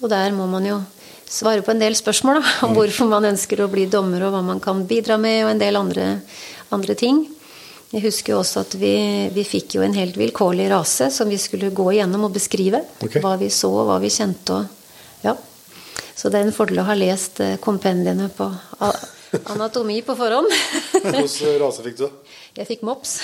Og 0.00 0.10
der 0.10 0.32
må 0.34 0.48
man 0.50 0.66
jo 0.66 0.80
svare 1.32 1.64
på 1.64 1.72
en 1.72 1.80
del 1.80 1.94
spørsmål 1.96 2.40
da, 2.40 2.48
om 2.66 2.72
mm. 2.72 2.78
hvorfor 2.78 3.08
man 3.10 3.28
ønsker 3.32 3.62
å 3.62 3.70
bli 3.72 3.86
dommer, 3.90 4.26
og 4.26 4.34
hva 4.34 4.42
man 4.44 4.60
kan 4.62 4.82
bidra 4.88 5.16
med, 5.20 5.44
og 5.46 5.52
en 5.54 5.62
del 5.62 5.78
andre 5.80 6.08
andre 6.76 6.96
ting. 6.98 7.24
Jeg 7.92 8.06
husker 8.06 8.38
også 8.38 8.62
at 8.64 8.74
vi, 8.80 8.94
vi 9.34 9.44
fikk 9.44 9.76
jo 9.76 9.82
en 9.84 9.96
helt 9.96 10.16
vilkårlig 10.16 10.70
rase 10.72 11.10
som 11.12 11.28
vi 11.28 11.36
skulle 11.40 11.72
gå 11.76 11.90
igjennom 11.92 12.28
og 12.28 12.36
beskrive. 12.36 12.80
Okay. 13.04 13.20
Hva 13.20 13.34
vi 13.40 13.50
så, 13.52 13.72
hva 13.88 13.98
vi 14.02 14.12
kjente 14.12 14.60
og 14.60 14.78
Ja. 15.26 15.36
Så 16.16 16.28
det 16.30 16.40
er 16.40 16.46
en 16.46 16.54
fordel 16.54 16.80
å 16.82 16.86
ha 16.86 16.94
lest 16.94 17.40
eh, 17.40 17.56
kompendiene 17.60 18.28
på 18.36 18.46
anatomi 19.52 20.02
på 20.02 20.14
forhånd. 20.16 20.48
Hvilken 21.02 21.58
rase 21.62 21.84
fikk 21.84 21.98
du? 22.00 22.06
Jeg 22.58 22.68
fikk 22.68 22.82
mops. 22.84 23.14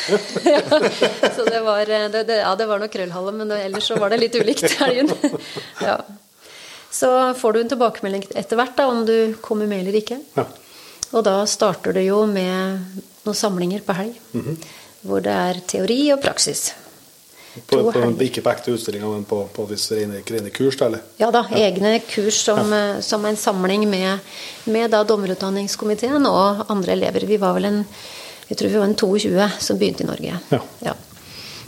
ja, 0.45 0.63
så 1.37 1.45
det 1.45 1.61
var, 1.65 1.83
eh, 1.85 2.09
det, 2.13 2.25
det, 2.29 2.41
ja, 2.41 2.55
det 2.57 2.69
var 2.69 2.81
noe 2.81 2.93
krøllhale, 2.93 3.35
men 3.37 3.53
ellers 3.53 3.91
så 3.91 3.99
var 4.01 4.13
det 4.13 4.23
litt 4.23 4.39
ulikt 4.41 4.81
elgen. 4.85 5.13
ja. 5.89 5.99
Så 6.91 7.11
får 7.37 7.53
du 7.53 7.61
en 7.61 7.73
tilbakemelding 7.75 8.25
etter 8.41 8.57
hvert 8.57 8.77
da, 8.79 8.89
om 8.89 9.05
du 9.09 9.37
kommer 9.45 9.69
med 9.69 9.85
eller 9.85 10.01
ikke. 10.01 10.21
Ja. 10.39 10.47
Og 11.13 11.25
da 11.25 11.41
starter 11.49 11.97
det 11.97 12.05
jo 12.09 12.25
med 12.29 13.01
noen 13.25 13.37
samlinger 13.37 13.81
på 13.87 13.97
helg. 13.97 14.21
Mm 14.33 14.45
-hmm. 14.45 14.57
Hvor 15.01 15.21
det 15.21 15.33
er 15.33 15.61
teori 15.67 16.13
og 16.13 16.23
praksis. 16.23 16.73
På, 17.67 17.93
på, 17.93 18.23
ikke 18.23 18.43
på 18.43 18.51
ekte 18.51 18.73
utstillinger, 18.73 19.09
men 19.09 19.25
på, 19.25 19.49
på 19.53 19.65
rene, 19.65 20.23
rene 20.31 20.51
kurs, 20.51 20.81
eller? 20.81 20.99
Ja 21.19 21.31
da, 21.31 21.45
egne 21.51 22.01
kurs 22.01 22.35
som, 22.45 22.73
ja. 22.73 23.03
som 23.03 23.25
en 23.25 23.37
samling 23.37 23.91
med, 23.91 24.19
med 24.65 24.91
da 24.91 25.03
dommerutdanningskomiteen 25.05 26.27
og 26.27 26.65
andre 26.69 26.93
elever. 26.93 27.27
Vi 27.27 27.37
var 27.37 27.55
vel 27.55 27.65
en 27.65 27.85
jeg 28.49 28.59
tror 28.59 28.69
vi 28.69 28.79
var 28.79 28.85
en 28.85 28.95
22 28.95 29.49
som 29.61 29.79
begynte 29.79 30.03
i 30.03 30.07
Norge. 30.07 30.39
Ja. 30.81 30.95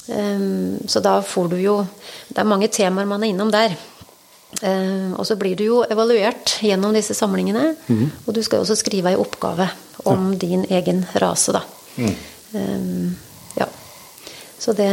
Ehm, 0.09 0.79
så 0.89 1.01
da 1.01 1.23
får 1.23 1.49
du 1.49 1.57
jo 1.61 1.87
Det 2.29 2.39
er 2.39 2.49
mange 2.49 2.69
temaer 2.69 3.07
man 3.07 3.23
er 3.23 3.29
innom 3.29 3.51
der. 3.51 3.77
Ehm, 4.63 5.15
og 5.17 5.25
så 5.27 5.37
blir 5.41 5.57
du 5.57 5.65
jo 5.65 5.79
evaluert 5.89 6.57
gjennom 6.65 6.93
disse 6.97 7.15
samlingene. 7.17 7.75
Og 8.27 8.35
du 8.37 8.43
skal 8.43 8.61
jo 8.61 8.67
også 8.67 8.77
skrive 8.81 9.13
ei 9.13 9.17
oppgave 9.21 9.71
om 10.05 10.33
din 10.39 10.67
egen 10.69 11.05
rase, 11.23 11.53
da. 11.57 11.63
Ehm, 12.55 13.17
ja. 13.57 13.67
Så 14.61 14.73
det, 14.77 14.91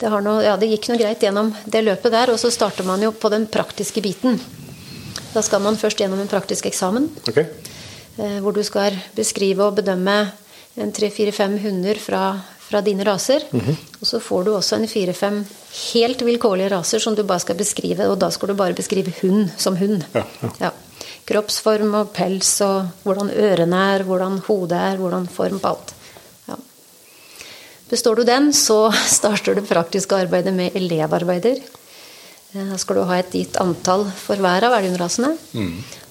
det, 0.00 0.08
har 0.12 0.20
noe, 0.24 0.42
ja, 0.44 0.56
det 0.60 0.68
gikk 0.74 0.90
noe 0.90 1.00
greit 1.00 1.22
gjennom 1.24 1.54
det 1.64 1.84
løpet 1.86 2.12
der. 2.12 2.34
Og 2.34 2.38
så 2.42 2.50
starter 2.52 2.84
man 2.84 3.00
jo 3.02 3.12
på 3.12 3.30
den 3.32 3.46
praktiske 3.48 4.02
biten. 4.04 4.40
Da 5.32 5.42
skal 5.46 5.62
man 5.62 5.78
først 5.78 6.00
gjennom 6.02 6.20
en 6.20 6.28
praktisk 6.30 6.66
eksamen. 6.66 7.08
Okay. 7.28 7.46
eh, 8.18 8.38
Hvor 8.42 8.52
du 8.56 8.62
skal 8.66 8.96
beskrive 9.16 9.62
og 9.70 9.76
bedømme 9.78 10.32
en 10.80 10.92
tre-fire-fem 10.92 11.58
hunder 11.62 11.98
fra, 12.02 12.24
fra 12.70 12.80
dine 12.86 13.04
raser. 13.06 13.44
Og 13.52 14.06
så 14.06 14.20
får 14.22 14.44
du 14.46 14.52
også 14.54 14.78
en 14.78 14.88
fire-fem 14.90 15.40
helt 15.92 16.22
vilkårlige 16.26 16.70
raser 16.72 17.02
som 17.02 17.16
du 17.18 17.24
bare 17.26 17.42
skal 17.42 17.58
beskrive. 17.58 18.06
Og 18.10 18.18
da 18.22 18.30
skal 18.30 18.52
du 18.52 18.56
bare 18.58 18.76
beskrive 18.78 19.12
hund 19.20 19.50
som 19.60 19.76
hund. 19.80 20.04
Ja. 20.62 20.70
Kroppsform 21.28 21.92
og 22.00 22.12
pels 22.16 22.56
og 22.66 22.88
hvordan 23.04 23.30
ørene 23.30 23.82
er, 23.96 24.06
hvordan 24.06 24.40
hodet 24.46 24.78
er, 24.78 24.96
hvordan 25.02 25.28
form 25.30 25.60
på 25.62 25.74
alt. 25.74 25.92
Ja. 26.48 26.56
Består 27.90 28.18
du 28.18 28.24
den, 28.26 28.50
så 28.56 28.80
starter 29.18 29.58
det 29.58 29.66
praktiske 29.68 30.16
arbeidet 30.16 30.54
med 30.54 30.74
elevarbeider. 30.78 31.60
Eh, 32.54 32.66
Da 32.72 32.78
skal 32.82 32.98
du 32.98 33.04
ha 33.06 33.18
et 33.20 33.30
gitt 33.34 33.58
antall 33.62 34.08
for 34.16 34.40
hver 34.42 34.66
av 34.66 34.74
elghundrasene. 34.80 35.34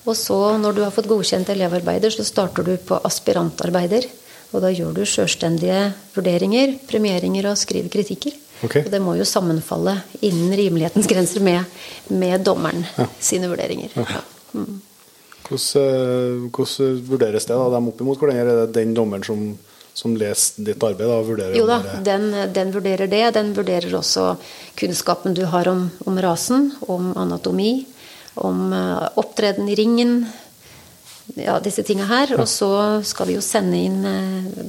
Og 0.07 0.15
så, 0.15 0.37
når 0.57 0.75
du 0.77 0.81
har 0.85 0.91
fått 0.95 1.09
godkjent 1.11 1.49
elevarbeider, 1.51 2.13
så 2.15 2.23
starter 2.25 2.63
du 2.63 2.77
på 2.77 2.99
aspirantarbeider. 3.05 4.07
Og 4.49 4.63
da 4.63 4.71
gjør 4.73 4.95
du 4.97 5.03
sjølstendige 5.05 5.91
vurderinger, 6.15 6.73
premieringer 6.89 7.51
og 7.51 7.59
skriver 7.59 7.91
kritikker. 7.93 8.33
Okay. 8.65 8.83
Og 8.83 8.91
det 8.91 8.99
må 8.99 9.13
jo 9.15 9.27
sammenfalle 9.27 9.93
innen 10.25 10.51
rimelighetens 10.57 11.07
grenser 11.07 11.43
med, 11.45 11.63
med 12.11 12.43
dommeren 12.43 12.83
sine 13.29 13.47
vurderinger. 13.51 13.93
Ja. 13.95 14.23
Hvordan, 14.51 15.81
eh, 15.81 16.49
hvordan 16.49 16.99
vurderes 17.07 17.47
det, 17.47 17.55
da, 17.55 17.69
dem 17.75 17.91
opp 17.91 18.01
imot 18.03 18.19
hverandre? 18.19 18.41
Er 18.43 18.65
det 18.65 18.75
den 18.81 18.95
dommeren 18.97 19.23
som, 19.23 19.45
som 19.95 20.17
leser 20.19 20.65
ditt 20.67 20.83
arbeid, 20.83 21.07
da, 21.07 21.21
vurderer 21.29 21.55
Jo 21.57 21.69
da, 21.69 21.79
den, 22.05 22.27
den 22.55 22.73
vurderer 22.75 23.07
det. 23.11 23.23
Den 23.37 23.53
vurderer 23.55 23.95
også 24.01 24.33
kunnskapen 24.79 25.37
du 25.37 25.45
har 25.49 25.69
om, 25.71 25.87
om 26.09 26.19
rasen, 26.19 26.71
om 26.91 27.13
anatomi, 27.17 27.85
om 28.43 28.73
eh, 28.75 29.07
opptreden 29.21 29.71
i 29.71 29.79
ringen. 29.79 30.23
Ja, 31.37 31.59
disse 31.61 31.83
tinga 31.85 32.07
her. 32.09 32.33
Og 32.39 32.47
så 32.49 32.71
skal 33.05 33.29
vi 33.29 33.37
jo 33.37 33.43
sende 33.45 33.77
inn 33.77 34.01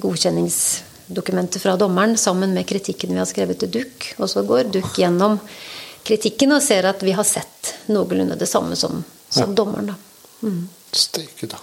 godkjenningsdokumentet 0.00 0.88
godkjenningsdokumenter 1.10 1.60
fra 1.60 1.76
dommeren 1.76 2.16
sammen 2.16 2.54
med 2.54 2.66
kritikken 2.66 3.10
vi 3.10 3.18
har 3.18 3.26
skrevet 3.26 3.58
til 3.58 3.70
DUK. 3.70 4.14
Og 4.18 4.30
så 4.30 4.42
går 4.42 4.70
DUK 4.70 4.98
gjennom 4.98 5.38
kritikken 6.06 6.52
og 6.52 6.62
ser 6.62 6.86
at 6.88 7.02
vi 7.02 7.12
har 7.12 7.24
sett 7.24 7.74
noenlunde 7.90 8.38
det 8.38 8.48
samme 8.48 8.76
som, 8.76 9.02
som 9.28 9.54
dommeren. 9.54 9.92
da. 9.92 10.52
Steike, 10.92 11.46
da. 11.50 11.58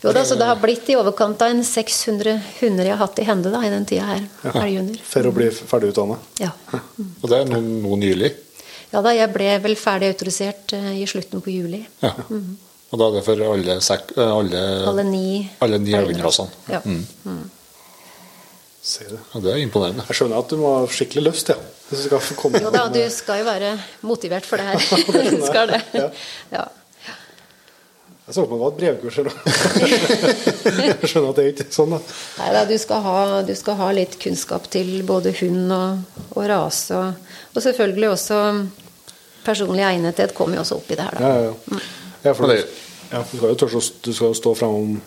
Jo 0.00 0.14
da, 0.16 0.24
så 0.24 0.34
det 0.34 0.46
har 0.48 0.56
blitt 0.56 0.88
i 0.88 0.96
overkant 0.96 1.42
av 1.44 1.52
en 1.52 1.60
600 1.64 2.38
hunder 2.62 2.88
jeg 2.88 2.96
har 2.96 3.02
hatt 3.02 3.18
i 3.20 3.26
hende 3.28 3.50
da, 3.52 3.60
i 3.66 3.72
den 3.72 3.84
tida 3.84 4.06
her. 4.08 4.22
Ja. 4.48 4.62
For 5.04 5.28
å 5.28 5.32
bli 5.36 5.50
ferdig 5.52 5.92
utdanna? 5.92 6.16
Ja. 6.40 6.54
Og 7.20 7.26
det 7.28 7.42
er 7.42 7.50
noe, 7.50 7.60
noe 7.60 7.98
nylig. 8.00 8.32
ja 8.94 9.04
da, 9.04 9.12
jeg 9.12 9.28
ble 9.34 9.52
vel 9.60 9.76
ferdig 9.76 10.14
autorisert 10.14 10.72
eh, 10.78 10.94
i 11.02 11.06
slutten 11.10 11.44
på 11.44 11.52
juli. 11.52 11.82
Ja. 12.00 12.14
Og 12.90 12.98
da 12.98 13.06
er 13.06 13.16
det 13.18 13.22
for 13.26 13.42
alle, 13.46 13.76
sek, 13.86 14.12
eh, 14.16 14.32
alle, 14.34 14.60
Alle 14.90 15.04
ni. 15.06 15.26
alle 15.62 15.78
ni 15.78 15.94
elgrasene. 15.94 16.50
Ja. 16.72 16.80
Mm. 16.84 17.04
det. 18.82 19.20
Ja, 19.32 19.40
det 19.44 19.52
er 19.52 19.60
imponerende. 19.62 20.06
Jeg 20.08 20.18
skjønner 20.18 20.42
at 20.42 20.50
du 20.50 20.58
må 20.58 20.72
ha 20.80 20.88
skikkelig 20.90 21.28
lyst, 21.28 21.52
ja. 21.52 21.58
Hvis 21.90 22.02
du 22.06 22.18
skal 22.18 22.36
komme 22.38 22.60
Jo 22.62 22.72
da, 22.74 22.88
du 22.90 23.00
skal 23.14 23.42
jo 23.42 23.46
være 23.46 23.76
motivert 24.06 24.46
for 24.46 24.58
det 24.58 24.66
her. 24.66 24.78
Du 25.38 25.46
skal 25.46 25.70
det. 25.70 25.80
Ja. 25.94 26.08
Ja. 26.50 26.66
Jeg 28.30 28.34
så 28.36 28.44
på 28.46 28.54
meg 28.54 28.58
det 28.58 28.62
var 28.62 28.70
et 28.70 28.80
brevkurs 28.80 29.16
her. 29.18 29.30
Jeg 30.86 31.08
skjønner 31.10 31.32
at 31.32 31.38
det 31.38 31.44
er 31.44 31.48
ikke 31.50 31.66
sånn, 31.74 31.96
da. 31.96 31.98
Nei 32.38 32.50
da, 32.54 32.60
du 32.66 32.76
du 33.48 33.54
skal 33.58 33.78
ha 33.80 33.88
litt 33.94 34.18
kunnskap 34.22 34.68
til 34.70 34.92
både 35.06 35.32
hund 35.40 35.72
og, 35.74 36.20
og 36.36 36.44
rase. 36.46 36.94
Og, 36.94 37.32
og 37.54 37.64
selvfølgelig 37.64 38.12
også 38.14 38.38
personlig 39.42 39.82
egnethet 39.82 40.34
kommer 40.36 40.60
jo 40.60 40.62
også 40.62 40.78
opp 40.78 40.94
i 40.94 40.98
det 41.00 41.08
her, 41.08 41.18
da. 41.18 41.26
Ja, 41.26 41.50
ja, 41.50 41.50
ja. 41.74 41.82
Ja, 42.22 42.34
for 42.34 42.46
det- 42.50 42.66
ja, 43.10 43.24
du 43.26 43.36
skal 43.36 43.48
jo 43.48 43.58
tørre 43.58 43.80
å 43.80 43.86
du 44.04 44.12
skal 44.12 44.30
jo 44.30 44.38
stå 44.38 44.54
framom 44.58 45.00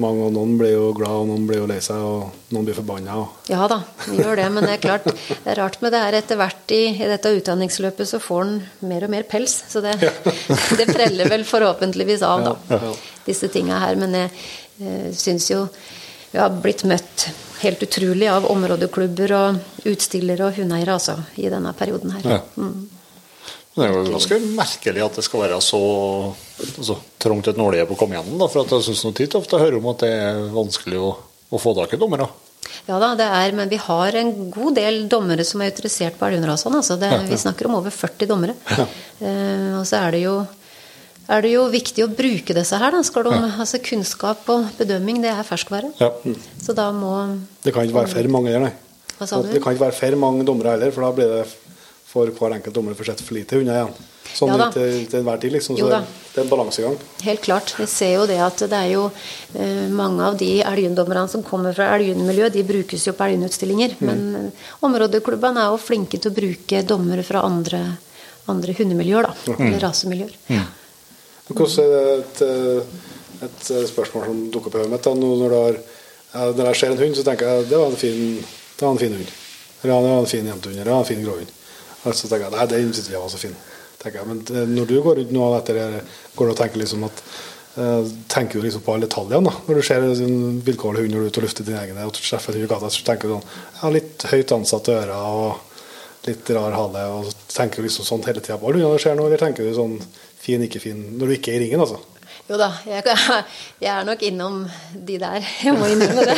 mange, 0.00 0.26
og 0.26 0.34
noen 0.34 0.56
blir 0.60 0.74
jo 0.74 0.90
glad, 0.96 1.22
og 1.22 1.28
noen 1.30 1.46
blir 1.48 1.60
jo 1.60 1.68
lei 1.68 1.78
seg, 1.82 1.98
og 1.98 2.52
noen 2.54 2.66
blir 2.68 2.76
forbanna. 2.78 3.16
Og... 3.22 3.50
Ja 3.50 3.66
da, 3.70 3.80
vi 4.06 4.20
gjør 4.20 4.38
det. 4.38 4.46
Men 4.54 4.66
det 4.66 4.76
er 4.76 4.82
klart, 4.84 5.08
det 5.10 5.50
er 5.50 5.58
rart 5.60 5.80
med 5.82 5.94
det 5.94 6.02
her. 6.04 6.18
Etter 6.20 6.40
hvert 6.40 6.74
i, 6.76 6.82
i 6.94 7.08
dette 7.10 7.32
utdanningsløpet 7.40 8.12
så 8.12 8.20
får 8.22 8.42
en 8.46 8.54
mer 8.90 9.06
og 9.06 9.12
mer 9.12 9.26
pels. 9.30 9.56
Så 9.70 9.82
det, 9.84 9.96
det 10.78 10.88
preller 10.92 11.30
vel 11.32 11.46
forhåpentligvis 11.48 12.24
av, 12.26 12.46
da. 12.70 12.80
Disse 13.26 13.50
tinga 13.52 13.80
her. 13.82 13.98
Men 14.00 14.16
jeg 14.22 14.30
eh, 14.30 15.10
syns 15.16 15.50
jo 15.52 15.64
vi 16.30 16.38
har 16.38 16.54
blitt 16.62 16.86
møtt 16.86 17.26
helt 17.64 17.82
utrolig 17.82 18.28
av 18.30 18.46
områdeklubber 18.48 19.34
og 19.36 19.86
utstillere 19.90 20.46
og 20.46 20.60
hundeeiere 20.60 20.94
altså, 20.94 21.18
i 21.42 21.50
denne 21.52 21.74
perioden 21.76 22.14
her. 22.14 22.36
Ja. 22.38 22.70
Det 23.76 23.86
er 23.86 23.94
jo 23.94 24.02
ganske 24.10 24.38
merkelig 24.58 25.02
at 25.04 25.18
det 25.20 25.24
skal 25.24 25.44
være 25.44 25.58
så 25.62 25.80
altså, 26.58 26.96
trangt 27.22 27.50
et 27.52 27.58
nåløye 27.60 27.86
på 27.86 27.94
å 27.94 28.00
komme 28.00 28.18
gjennom. 28.18 28.38
Da, 28.42 28.48
for 28.50 28.64
at 28.64 28.74
jeg 28.74 28.88
syns 28.90 29.16
titt 29.16 29.36
ofte 29.38 29.60
hører 29.62 29.78
om 29.78 29.90
at 29.92 30.02
det 30.02 30.10
er 30.10 30.40
vanskelig 30.54 30.98
å, 30.98 31.10
å 31.50 31.60
få 31.62 31.74
tak 31.78 31.94
i 31.94 32.00
dommere. 32.00 32.26
Ja 32.88 32.98
da, 33.00 33.12
det 33.18 33.26
er, 33.26 33.54
men 33.56 33.70
vi 33.70 33.78
har 33.80 34.16
en 34.18 34.32
god 34.52 34.76
del 34.78 35.04
dommere 35.10 35.44
som 35.46 35.62
er 35.62 35.70
autorisert 35.70 36.18
på 36.18 36.26
elgunderasene. 36.26 36.80
Altså 36.82 36.96
det, 37.00 37.10
vi 37.28 37.38
snakker 37.38 37.68
om 37.68 37.78
over 37.78 37.94
40 37.94 38.30
dommere. 38.30 38.56
Eh, 39.20 39.74
og 39.76 39.82
så 39.84 39.98
er 39.98 40.14
det 40.16 40.22
jo 40.22 40.38
er 41.30 41.44
det 41.44 41.50
jo 41.52 41.66
viktig 41.70 42.04
å 42.04 42.10
bruke 42.10 42.54
disse 42.56 42.78
her. 42.80 42.94
Da. 42.94 43.02
Skal 43.06 43.26
de, 43.28 43.34
altså 43.62 43.78
kunnskap 43.84 44.48
og 44.50 44.70
bedømming, 44.78 45.20
det 45.22 45.30
er 45.30 45.46
ferskvare. 45.46 45.92
Ja. 46.00 46.08
Så 46.58 46.74
da 46.74 46.88
må 46.94 47.12
Det 47.62 47.74
kan 47.74 47.86
ikke 47.86 48.00
være 48.00 48.14
for 48.14 48.30
mange 48.32 48.54
der, 48.54 48.64
nei. 48.64 48.72
Hva 49.18 49.28
sa 49.28 49.42
du? 49.44 49.50
Det 49.52 49.60
kan 49.62 49.76
ikke 49.76 49.84
være 49.84 49.98
for 49.98 50.16
mange 50.22 50.46
dommere 50.48 50.74
heller, 50.74 50.94
for 50.96 51.04
da 51.04 51.12
blir 51.14 51.34
det 51.36 51.44
for 52.10 52.30
hver 52.34 52.56
enkelt 52.56 52.74
dommer 52.74 52.96
får 52.98 53.12
sett 53.12 53.20
for 53.22 53.36
lite 53.38 53.58
hunder 53.58 53.76
igjen. 53.76 54.08
Sånn 54.30 54.52
Ja 54.54 54.66
til, 54.70 55.06
til 55.10 55.20
enhver 55.20 55.40
tid, 55.42 55.54
liksom. 55.56 55.76
Så 55.78 55.88
det 55.90 55.98
er 56.38 56.42
en 56.44 56.50
balansegang. 56.50 56.96
Helt 57.26 57.42
klart. 57.42 57.72
Vi 57.78 57.86
ser 57.90 58.12
jo 58.14 58.26
det 58.30 58.38
at 58.42 58.62
det 58.70 58.78
er 58.78 58.92
jo 58.92 59.06
eh, 59.58 59.86
mange 59.90 60.26
av 60.26 60.36
de 60.38 60.50
elgundommerne 60.62 61.30
som 61.30 61.42
kommer 61.46 61.74
fra 61.74 61.88
elgundmiljø, 61.96 62.50
de 62.54 62.64
brukes 62.66 63.06
jo 63.08 63.14
på 63.18 63.26
elghunutstillinger. 63.26 63.96
Men 64.06 64.22
eh, 64.38 64.68
områdeklubbene 64.86 65.64
er 65.64 65.74
jo 65.74 65.80
flinke 65.82 66.20
til 66.20 66.30
å 66.30 66.36
bruke 66.36 66.82
dommere 66.86 67.26
fra 67.26 67.42
andre, 67.46 67.82
andre 68.50 68.76
hundemiljøer, 68.78 69.30
da. 69.30 69.56
Eller 69.58 69.82
rasemiljøer. 69.86 70.36
Hvordan 71.50 71.84
er 71.84 71.94
det 71.94 72.16
et, 72.16 72.42
eh, 72.46 73.46
et 73.50 73.70
eh, 73.74 73.86
spørsmål 73.90 74.28
som 74.30 74.42
dukker 74.54 74.70
opp 74.70 74.78
i 74.78 74.82
hodet 74.84 74.94
mitt? 74.94 75.06
da, 75.06 75.14
Når, 75.18 75.46
du 75.46 75.58
har, 75.58 75.80
når 76.54 76.72
jeg 76.72 76.82
ser 76.82 76.94
en 76.94 77.02
hund, 77.02 77.18
så 77.18 77.26
tenker 77.26 77.50
jeg 77.54 77.70
det 77.70 77.82
var 77.82 77.90
en 77.90 78.02
fin, 78.06 78.26
det 78.76 78.86
var 78.86 78.94
en 78.94 79.02
fin 79.02 79.16
hund. 79.18 79.38
Eller 79.80 79.94
ja, 79.94 80.02
det 80.04 80.12
var 80.14 80.22
en 80.22 80.34
fin 80.36 80.52
jentehund, 80.54 80.76
eller 80.76 80.92
det 80.92 80.94
var 80.94 81.06
en 81.06 81.10
fin 81.14 81.24
gråhund. 81.24 81.56
Og 82.04 82.16
så 82.16 82.28
tenker 82.28 82.46
jeg 82.46 82.56
nei, 82.56 82.66
den 82.70 82.92
synes 82.96 83.12
jeg 83.12 83.20
var 83.20 83.32
så 83.32 83.40
fin. 83.40 83.56
Tenker 84.00 84.20
jeg. 84.20 84.28
Men 84.30 84.42
eh, 84.48 84.68
når 84.68 84.90
du 84.90 84.98
går 85.04 85.20
rundt 85.20 85.32
nå 85.36 85.48
etter 85.58 85.78
det, 85.78 86.02
går 86.36 86.48
du 86.48 86.54
og 86.54 86.60
tenker 86.60 86.80
liksom 86.80 87.06
at 87.08 87.24
eh, 87.76 88.12
Tenker 88.32 88.60
du 88.60 88.66
liksom 88.66 88.84
på 88.86 88.94
alle 88.94 89.08
detaljene 89.08 89.50
da 89.50 89.52
Når 89.66 89.80
du 89.80 89.84
ser 89.84 90.06
en 90.06 90.60
vilkårlig 90.64 91.04
hund 91.04 91.14
når 91.14 91.20
du 91.20 91.26
er 91.26 91.34
ute 91.34 91.42
og 91.42 91.46
lufter 91.46 91.66
dine 91.66 91.82
egne 91.82 92.06
og 92.08 92.14
treffer 92.16 92.56
en 92.56 92.70
gata, 92.70 92.88
så 92.92 93.04
tenker 93.06 93.28
du 93.28 93.36
sånn 93.36 93.50
Ja, 93.82 93.92
litt 93.92 94.24
høyt 94.32 94.56
ansatte 94.56 94.96
ører 94.96 95.12
og 95.18 95.66
litt 96.28 96.52
rar 96.56 96.76
hale. 96.76 97.04
Og 97.18 97.28
tenker 97.52 97.80
du 97.80 97.88
liksom 97.88 98.08
sånn 98.08 98.24
hele 98.28 98.40
tida 98.44 98.58
på 98.60 98.70
alle 98.70 98.80
hundene 98.80 98.96
du 98.96 99.04
ser 99.04 99.18
nå, 99.18 99.28
eller 99.28 99.40
tenker 99.40 99.68
du 99.68 99.76
sånn 99.76 99.98
fin, 100.40 100.64
ikke 100.64 100.82
fin 100.82 101.04
når 101.20 101.28
du 101.30 101.36
ikke 101.36 101.52
er 101.52 101.60
i 101.60 101.66
ringen, 101.66 101.84
altså? 101.84 102.00
Jo 102.50 102.56
da, 102.58 102.72
jeg, 102.88 103.04
jeg 103.84 103.90
er 103.92 104.06
nok 104.08 104.22
innom 104.26 104.62
de 104.94 105.16
der. 105.22 105.44
Jeg 105.62 105.76
må 105.76 105.90
innrømme 105.92 106.24
det. 106.26 106.36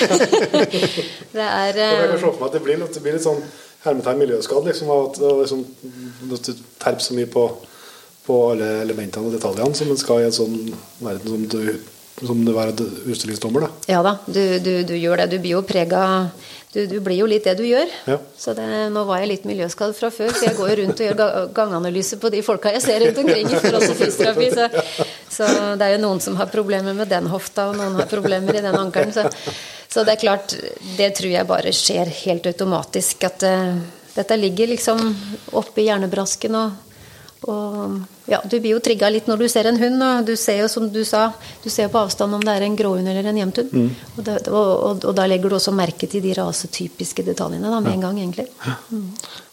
Det 1.32 1.44
er 1.46 1.78
Jeg 1.78 1.94
kan 1.96 2.10
eh, 2.10 2.18
se 2.18 2.26
for 2.26 2.40
meg 2.42 2.48
at 2.50 2.56
det 2.58 2.64
blir 2.66 2.82
det 2.82 3.02
blir 3.04 3.14
litt 3.16 3.24
sånn 3.24 3.40
hermetegn 3.84 4.20
miljøskadd, 4.22 4.66
liksom, 4.68 4.90
og 4.94 5.10
at, 5.10 5.22
liksom, 5.42 5.64
du 6.30 6.36
terper 6.82 7.02
så 7.02 7.16
mye 7.18 7.30
på, 7.30 7.46
på 8.26 8.36
alle 8.52 8.68
elementene 8.84 9.26
og 9.26 9.34
detaljene 9.34 9.74
som 9.78 9.90
en 9.90 9.98
skal 10.00 10.22
i 10.22 10.28
en 10.28 10.36
sånn 10.38 10.56
verden 11.02 11.28
som 11.34 11.48
du 11.56 11.64
som 12.22 12.38
det 12.46 12.52
være 12.54 12.84
utstillingsdommer. 13.10 13.64
da. 13.64 13.68
Ja 13.90 14.02
da, 14.04 14.10
du, 14.30 14.38
du, 14.62 14.72
du 14.86 14.92
gjør 14.94 15.22
det. 15.24 15.30
Du 15.32 15.38
blir 15.42 15.56
jo 15.56 15.62
prega 15.66 16.02
du, 16.72 16.84
du 16.86 16.98
blir 17.02 17.16
jo 17.18 17.26
litt 17.26 17.42
det 17.48 17.56
du 17.58 17.64
gjør. 17.66 17.88
Ja. 18.06 18.18
Så 18.38 18.52
det, 18.54 18.66
nå 18.94 19.02
var 19.08 19.24
jeg 19.24 19.30
litt 19.32 19.48
miljøskadd 19.48 19.96
fra 19.96 20.10
før, 20.14 20.30
så 20.30 20.46
jeg 20.46 20.54
går 20.60 20.70
jo 20.70 20.76
rundt 20.82 21.02
og 21.02 21.08
gjør 21.08 21.18
ga- 21.18 21.42
ganganalyse 21.56 22.20
på 22.22 22.30
de 22.30 22.44
folka 22.46 22.70
jeg 22.76 22.84
ser 22.84 23.02
rundt 23.02 23.18
omkring 23.24 23.50
for 23.56 23.78
også 23.80 23.96
fysioterapi. 23.98 24.50
Så, 24.54 24.68
så 25.40 25.50
det 25.80 25.88
er 25.88 25.96
jo 25.96 26.02
noen 26.04 26.22
som 26.22 26.38
har 26.38 26.52
problemer 26.52 26.94
med 26.96 27.10
den 27.10 27.26
hofta, 27.32 27.70
og 27.72 27.80
noen 27.80 27.98
har 27.98 28.08
problemer 28.12 28.60
i 28.60 28.64
den 28.68 28.78
ankelen. 28.78 29.10
Så, 29.16 29.26
så 29.92 30.04
det 30.04 30.14
er 30.14 30.22
klart, 30.22 30.54
det 30.96 31.10
tror 31.18 31.34
jeg 31.34 31.48
bare 31.48 31.72
skjer 31.76 32.08
helt 32.22 32.46
automatisk. 32.48 33.28
At 33.28 33.44
eh, 33.44 33.76
Dette 34.12 34.36
ligger 34.36 34.68
liksom 34.68 34.98
oppi 35.56 35.86
hjernebrasken 35.86 36.56
og, 36.56 36.72
og 37.48 37.94
ja, 38.28 38.42
Du 38.44 38.58
blir 38.60 38.74
jo 38.74 38.80
trigga 38.84 39.08
litt 39.08 39.28
når 39.28 39.40
du 39.40 39.46
ser 39.48 39.68
en 39.68 39.80
hund. 39.80 40.02
og 40.04 40.26
Du 40.28 40.34
ser 40.36 40.62
jo 40.62 40.68
som 40.72 40.88
du 40.92 41.00
sa, 41.08 41.30
du 41.64 41.68
ser 41.72 41.88
på 41.92 42.00
avstand 42.00 42.36
om 42.36 42.44
det 42.44 42.56
er 42.56 42.66
en 42.66 42.76
gråhund 42.76 43.08
eller 43.08 43.28
en 43.28 43.40
jevnthund. 43.40 43.72
Mm. 43.72 43.88
Og, 44.16 44.28
og, 44.28 44.56
og, 44.56 45.06
og 45.10 45.16
da 45.16 45.28
legger 45.28 45.52
du 45.52 45.56
også 45.56 45.74
merke 45.76 46.08
til 46.08 46.24
de 46.24 46.36
rasetypiske 46.40 47.24
detaljene 47.28 47.72
da, 47.72 47.80
med 47.80 47.96
en 47.96 48.06
gang, 48.08 48.20
egentlig. 48.20 48.48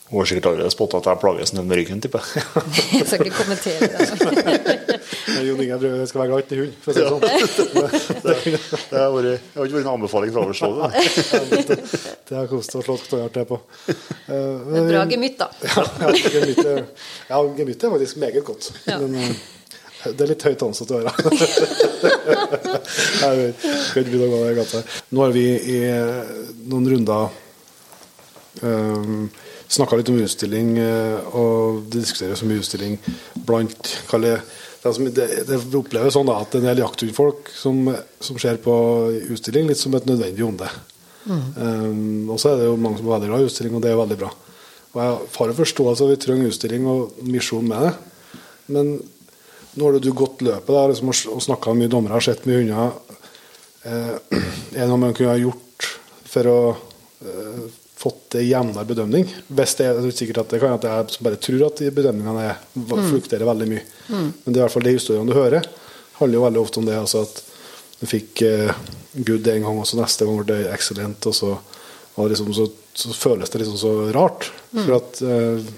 Hun 0.09 0.23
har 0.23 0.25
sikkert 0.25 0.51
allerede 0.51 0.73
spotta 0.73 0.97
at 0.97 1.07
jeg 1.11 1.21
plages 1.21 1.53
med 1.53 1.75
ryggen, 1.77 1.99
tipper 2.01 2.31
jeg. 2.33 2.45
Jeg 2.99 3.07
skal 3.11 3.27
ikke 3.27 3.43
kommentere 3.43 3.89
det. 3.91 4.95
Jon 5.45 5.61
Inge 5.63 5.77
Brøe 5.81 6.07
skal 6.09 6.21
være 6.21 6.31
glad 6.31 6.53
i 6.53 6.59
hund, 6.59 6.73
for 6.83 6.89
å 6.89 6.95
si 6.95 7.01
det 7.01 7.09
sånn. 7.09 7.23
Det 8.89 8.97
har 8.97 9.11
vært, 9.13 9.27
jeg 9.29 9.57
har 9.57 9.67
ikke 9.67 9.77
vært 9.77 9.85
en 9.85 9.93
anbefaling 9.93 10.33
fra 10.33 10.45
overstående. 10.47 10.87
Det 11.69 11.77
det 12.29 12.37
har 12.37 12.49
kost 12.49 12.75
å 12.77 12.81
slå 12.85 12.93
ståhjert 13.01 13.39
på. 13.49 13.57
Eh, 13.89 14.33
Men 14.69 14.89
bra 14.89 15.05
gemytt, 15.09 15.39
da. 15.39 15.47
Ja, 15.65 15.85
ja, 16.03 16.11
gemytt 16.35 16.59
ja, 16.61 17.39
gemytt 17.57 17.83
er 17.83 17.93
faktisk 17.95 18.19
meget 18.21 18.43
godt. 18.45 18.69
Men 18.85 19.15
eh, 19.17 19.31
det 20.13 20.23
er 20.23 20.31
litt 20.31 20.45
høyt 20.45 20.65
ansatt 20.67 20.93
å 20.93 20.99
høre. 20.99 21.11
Jeg 23.19 23.53
skal 23.57 24.03
ikke 24.03 24.11
begynne 24.11 24.29
å 24.29 24.33
gå 24.35 24.41
i 24.51 24.57
gata. 24.59 24.83
Nå 25.09 25.25
har 25.25 25.33
vi 25.35 25.45
i 25.57 25.79
eh, 25.89 26.33
noen 26.69 26.85
runder 26.93 27.33
um, 28.61 29.25
snakka 29.69 29.99
litt 29.99 30.13
om 30.13 30.21
utstilling, 30.21 30.77
eh, 30.81 31.33
og 31.33 31.83
det 31.89 32.03
diskuteres 32.03 32.45
om 32.45 32.53
utstilling 32.55 32.97
blant 33.49 33.95
kall 34.09 34.29
det, 34.83 34.93
som, 34.95 35.07
det, 35.11 35.59
oppleves 35.75 36.15
sånn 36.15 36.29
da, 36.29 36.37
at 36.43 36.55
en 36.55 36.67
del 36.69 36.83
jakthundfolk 36.83 37.51
som, 37.51 37.89
som 38.23 38.39
ser 38.41 38.61
på 38.63 38.73
utstilling 39.33 39.67
litt 39.69 39.81
som 39.81 39.95
et 39.97 40.07
nødvendig 40.07 40.45
onde. 40.45 40.69
Um, 41.29 42.29
og 42.31 42.39
så 42.41 42.53
er 42.53 42.61
det 42.61 42.69
jo 42.69 42.77
mange 42.79 42.99
som 42.99 43.09
er 43.09 43.17
veldig 43.17 43.31
glad 43.31 43.43
i 43.43 43.49
utstilling, 43.49 43.75
og 43.75 43.83
det 43.83 43.91
er 43.91 43.99
veldig 43.99 44.19
bra. 44.21 44.31
Og 44.89 45.01
jeg 45.01 45.17
har 45.35 45.51
jo 45.51 45.57
forståelse 45.59 46.05
at 46.05 46.13
vi 46.13 46.21
trenger 46.23 46.49
utstilling 46.49 46.87
og 46.89 47.19
misjon 47.29 47.67
med 47.69 47.85
det. 47.85 47.91
Men 48.73 48.95
nå 49.77 49.85
har 49.85 49.99
du 50.01 50.11
gått 50.17 50.41
løpet 50.45 50.73
da, 50.73 50.85
liksom, 50.89 51.11
og 51.35 51.43
snakka 51.45 51.73
med 51.73 51.85
mye 51.85 51.93
dommere, 51.93 52.17
har 52.17 52.25
sett 52.25 52.47
mye 52.49 52.63
hunder. 52.63 52.95
Eh, 53.85 54.15
er 54.77 54.81
det 54.81 54.89
noe 54.89 55.01
man 55.01 55.13
kunne 55.17 55.35
ha 55.35 55.41
gjort 55.41 55.89
for 56.29 56.49
å 56.49 56.59
eh, 56.73 57.61
fått 57.99 58.37
jevnere 58.39 58.87
bedømning? 58.87 59.27
Hvis 59.51 59.75
det 59.79 59.89
er, 59.89 59.99
er 59.99 60.15
sikkert 60.15 60.43
at 60.45 60.53
det 60.53 60.61
kan 60.61 60.77
at 60.77 60.87
jeg 60.87 61.25
bare 61.25 61.39
tror 61.43 61.65
at 61.67 61.81
de 61.83 61.91
bedømningene 61.91 62.45
er, 62.47 62.61
flukterer 63.09 63.47
veldig 63.49 63.67
mye. 63.73 63.83
Men 64.07 64.47
det 64.47 64.55
er 64.55 64.61
i 64.61 64.65
hvert 64.65 64.75
fall 64.77 64.87
de 64.87 64.95
historiene 64.95 65.27
du 65.27 65.35
hører, 65.35 65.67
handler 66.19 66.39
jo 66.39 66.45
veldig 66.45 66.61
ofte 66.63 66.81
om 66.81 66.87
det. 66.87 66.95
altså 66.99 67.25
at 67.27 67.43
du 67.99 68.07
fikk 68.07 68.43
eh, 68.47 68.71
good 69.27 69.47
en 69.51 69.65
gang, 69.65 69.81
og 69.81 69.87
så 69.87 69.99
neste 69.99 70.25
gang 70.25 70.39
ble 70.39 70.47
det 70.55 70.71
excellent. 70.71 71.27
Og 71.27 71.35
så, 71.35 71.51
og 72.15 72.31
liksom, 72.31 72.53
så, 72.55 72.69
så 72.95 73.11
føles 73.15 73.51
det 73.51 73.63
liksom 73.63 73.79
så 73.81 73.93
rart. 74.15 74.47
For 74.71 74.95
at 74.95 75.21
eh, 75.25 75.69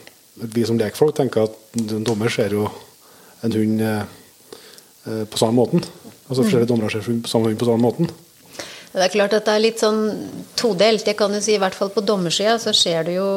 vi 0.54 0.66
som 0.68 0.80
lekfolk 0.80 1.16
tenker 1.18 1.48
at 1.50 1.82
en 1.82 2.06
dommer 2.06 2.32
ser 2.34 2.54
jo 2.56 2.68
en 3.42 3.56
hund 3.58 3.82
eh, 3.82 4.04
eh, 5.10 5.24
på 5.26 5.42
samme 5.42 5.58
måten. 5.58 5.84
Altså 6.28 6.44
Forskjellige 6.44 6.70
dommere 6.70 6.94
ser 6.94 7.10
på 7.10 7.32
samme 7.32 7.50
hund 7.50 7.60
på 7.62 7.70
samme 7.70 7.84
måten. 7.84 8.12
Det 8.92 9.06
er 9.06 9.14
klart 9.14 9.34
at 9.38 9.48
det 9.48 9.54
er 9.56 9.64
litt 9.64 9.80
sånn 9.80 10.02
todelt. 10.60 11.08
Jeg 11.08 11.18
kan 11.20 11.32
jo 11.32 11.40
si 11.44 11.56
i 11.56 11.62
hvert 11.62 11.76
fall 11.78 11.94
på 11.94 12.04
dommersida 12.04 12.58
så 12.60 12.74
skjer 12.76 13.08
det 13.08 13.18
jo 13.20 13.30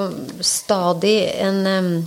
stadig 0.43 1.19
en 1.39 2.07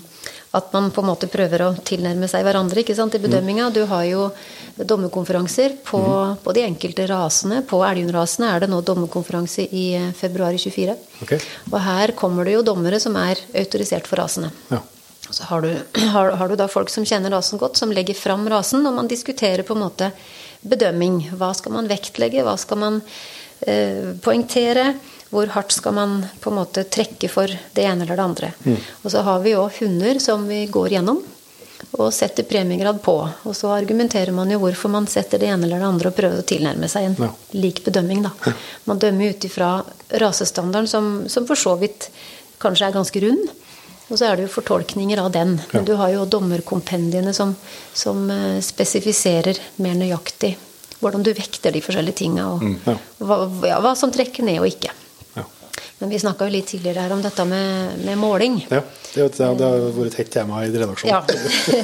At 0.58 0.72
man 0.74 0.88
på 0.92 1.04
en 1.04 1.10
måte 1.10 1.28
prøver 1.30 1.62
å 1.62 1.74
tilnærme 1.86 2.26
seg 2.32 2.42
hverandre 2.48 2.82
ikke 2.82 2.96
sant, 2.96 3.14
i 3.14 3.20
bedømminga. 3.22 3.68
Du 3.76 3.84
har 3.86 4.06
jo 4.08 4.30
dommerkonferanser 4.78 5.76
på, 5.86 6.00
på 6.44 6.54
de 6.56 6.64
enkelte 6.64 7.06
rasene. 7.12 7.60
På 7.68 7.82
elghundrasene 7.86 8.54
er 8.56 8.64
det 8.64 8.70
nå 8.72 8.80
dommerkonferanse 8.82 9.68
i 9.68 9.86
eh, 10.00 10.08
februar 10.18 10.56
24. 10.58 10.96
Okay. 11.26 11.44
Og 11.70 11.78
her 11.84 12.16
kommer 12.18 12.48
det 12.48 12.56
jo 12.56 12.66
dommere 12.66 13.00
som 13.04 13.20
er 13.20 13.44
autorisert 13.60 14.08
for 14.10 14.24
rasene. 14.24 14.50
Ja. 14.72 14.82
Så 15.30 15.44
har 15.52 15.62
du, 15.62 15.72
har, 16.16 16.32
har 16.40 16.50
du 16.50 16.56
da 16.56 16.70
folk 16.72 16.90
som 16.90 17.06
kjenner 17.06 17.36
rasen 17.36 17.62
godt, 17.62 17.78
som 17.78 17.94
legger 17.94 18.18
fram 18.18 18.48
rasen, 18.50 18.86
og 18.88 18.98
man 18.98 19.12
diskuterer 19.12 19.68
på 19.68 19.76
en 19.76 19.84
måte 19.84 20.12
bedømming. 20.68 21.28
Hva 21.38 21.52
skal 21.58 21.76
man 21.76 21.90
vektlegge? 21.92 22.46
Hva 22.48 22.56
skal 22.60 22.82
man 22.82 23.02
poengtere? 24.22 24.94
Hvor 25.30 25.50
hardt 25.52 25.72
skal 25.76 25.94
man 25.94 26.22
på 26.40 26.50
en 26.52 26.56
måte 26.62 26.86
trekke 26.88 27.28
for 27.30 27.52
det 27.76 27.84
ene 27.84 28.06
eller 28.06 28.16
det 28.16 28.24
andre? 28.24 28.52
Og 29.04 29.12
så 29.12 29.24
har 29.28 29.42
vi 29.44 29.52
jo 29.56 29.66
hunder 29.80 30.20
som 30.24 30.46
vi 30.48 30.66
går 30.72 30.94
gjennom 30.96 31.20
og 31.98 32.14
setter 32.14 32.44
premiegrad 32.48 33.02
på. 33.06 33.14
Og 33.46 33.54
så 33.56 33.70
argumenterer 33.76 34.32
man 34.34 34.50
jo 34.50 34.58
hvorfor 34.62 34.90
man 34.90 35.06
setter 35.08 35.38
det 35.42 35.50
ene 35.52 35.68
eller 35.68 35.80
det 35.84 35.86
andre 35.92 36.10
og 36.10 36.16
prøver 36.18 36.42
å 36.42 36.48
tilnærme 36.48 36.88
seg 36.90 37.10
en 37.10 37.16
Ja. 37.20 37.30
lik 37.54 37.84
bedømming. 37.86 38.24
Da. 38.24 38.54
Man 38.86 39.00
dømmer 39.00 39.30
ut 39.30 39.46
ifra 39.46 39.84
rasestandarden, 40.10 40.88
som, 40.88 41.30
som 41.30 41.46
for 41.46 41.56
så 41.56 41.76
vidt 41.80 42.10
kanskje 42.60 42.88
er 42.88 42.96
ganske 42.98 43.22
rund. 43.22 43.50
Og 44.10 44.18
så 44.18 44.26
er 44.30 44.38
det 44.38 44.48
jo 44.48 44.54
fortolkninger 44.62 45.20
av 45.20 45.32
den. 45.36 45.58
Men 45.74 45.86
du 45.86 45.94
har 46.00 46.10
jo 46.14 46.26
dommerkompendiene 46.26 47.34
som, 47.36 47.56
som 47.94 48.30
eh, 48.32 48.62
spesifiserer 48.64 49.60
mer 49.84 49.94
nøyaktig 50.00 50.56
hvordan 51.02 51.26
du 51.26 51.34
vekter 51.36 51.74
de 51.74 51.84
forskjellige 51.84 52.24
tinga, 52.24 52.48
og 52.56 52.64
ja. 52.88 52.96
hva, 53.22 53.44
ja, 53.68 53.82
hva 53.84 53.94
som 53.98 54.14
trekker 54.14 54.46
ned 54.48 54.62
og 54.62 54.70
ikke. 54.70 54.94
Ja. 55.36 55.44
Men 56.00 56.12
vi 56.14 56.20
snakka 56.22 56.46
jo 56.48 56.54
litt 56.54 56.70
tidligere 56.70 57.06
her 57.06 57.14
om 57.16 57.22
dette 57.26 57.46
med, 57.50 57.98
med 58.06 58.20
måling. 58.22 58.60
ja. 58.70 58.84
Det, 59.18 59.24
det, 59.34 59.46
det 59.58 59.66
har 59.66 59.86
vært 59.96 60.12
et 60.12 60.18
hett 60.20 60.30
tema 60.30 60.60
i 60.62 60.70
redaksjonen. 60.70 61.10
Ja. 61.10 61.24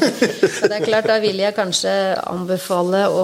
Det 0.69 0.75
er 0.75 0.83
klart, 0.85 1.07
da 1.09 1.15
vil 1.21 1.39
jeg 1.41 1.55
kanskje 1.57 1.91
anbefale 2.29 3.07
å, 3.09 3.23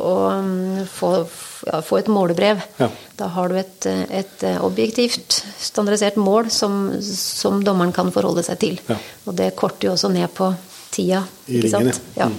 å 0.00 0.14
mm, 0.40 0.86
få, 0.88 1.10
få 1.28 1.98
et 1.98 2.08
målebrev. 2.08 2.62
Ja. 2.80 2.88
Da 3.20 3.28
har 3.34 3.52
du 3.52 3.58
et, 3.60 3.84
et 4.08 4.46
objektivt, 4.64 5.42
standardisert 5.60 6.16
mål 6.16 6.48
som, 6.54 6.80
som 7.04 7.60
dommeren 7.64 7.92
kan 7.96 8.08
forholde 8.14 8.46
seg 8.46 8.62
til. 8.64 8.80
Og 9.26 9.36
det 9.36 9.52
korter 9.60 9.90
jo 9.90 9.94
også 9.98 10.08
ned 10.14 10.32
på 10.32 10.48
tida. 10.94 11.24
I 11.52 11.60
ringen, 11.66 11.92
ja. 12.16 12.24
Ja. 12.24 12.30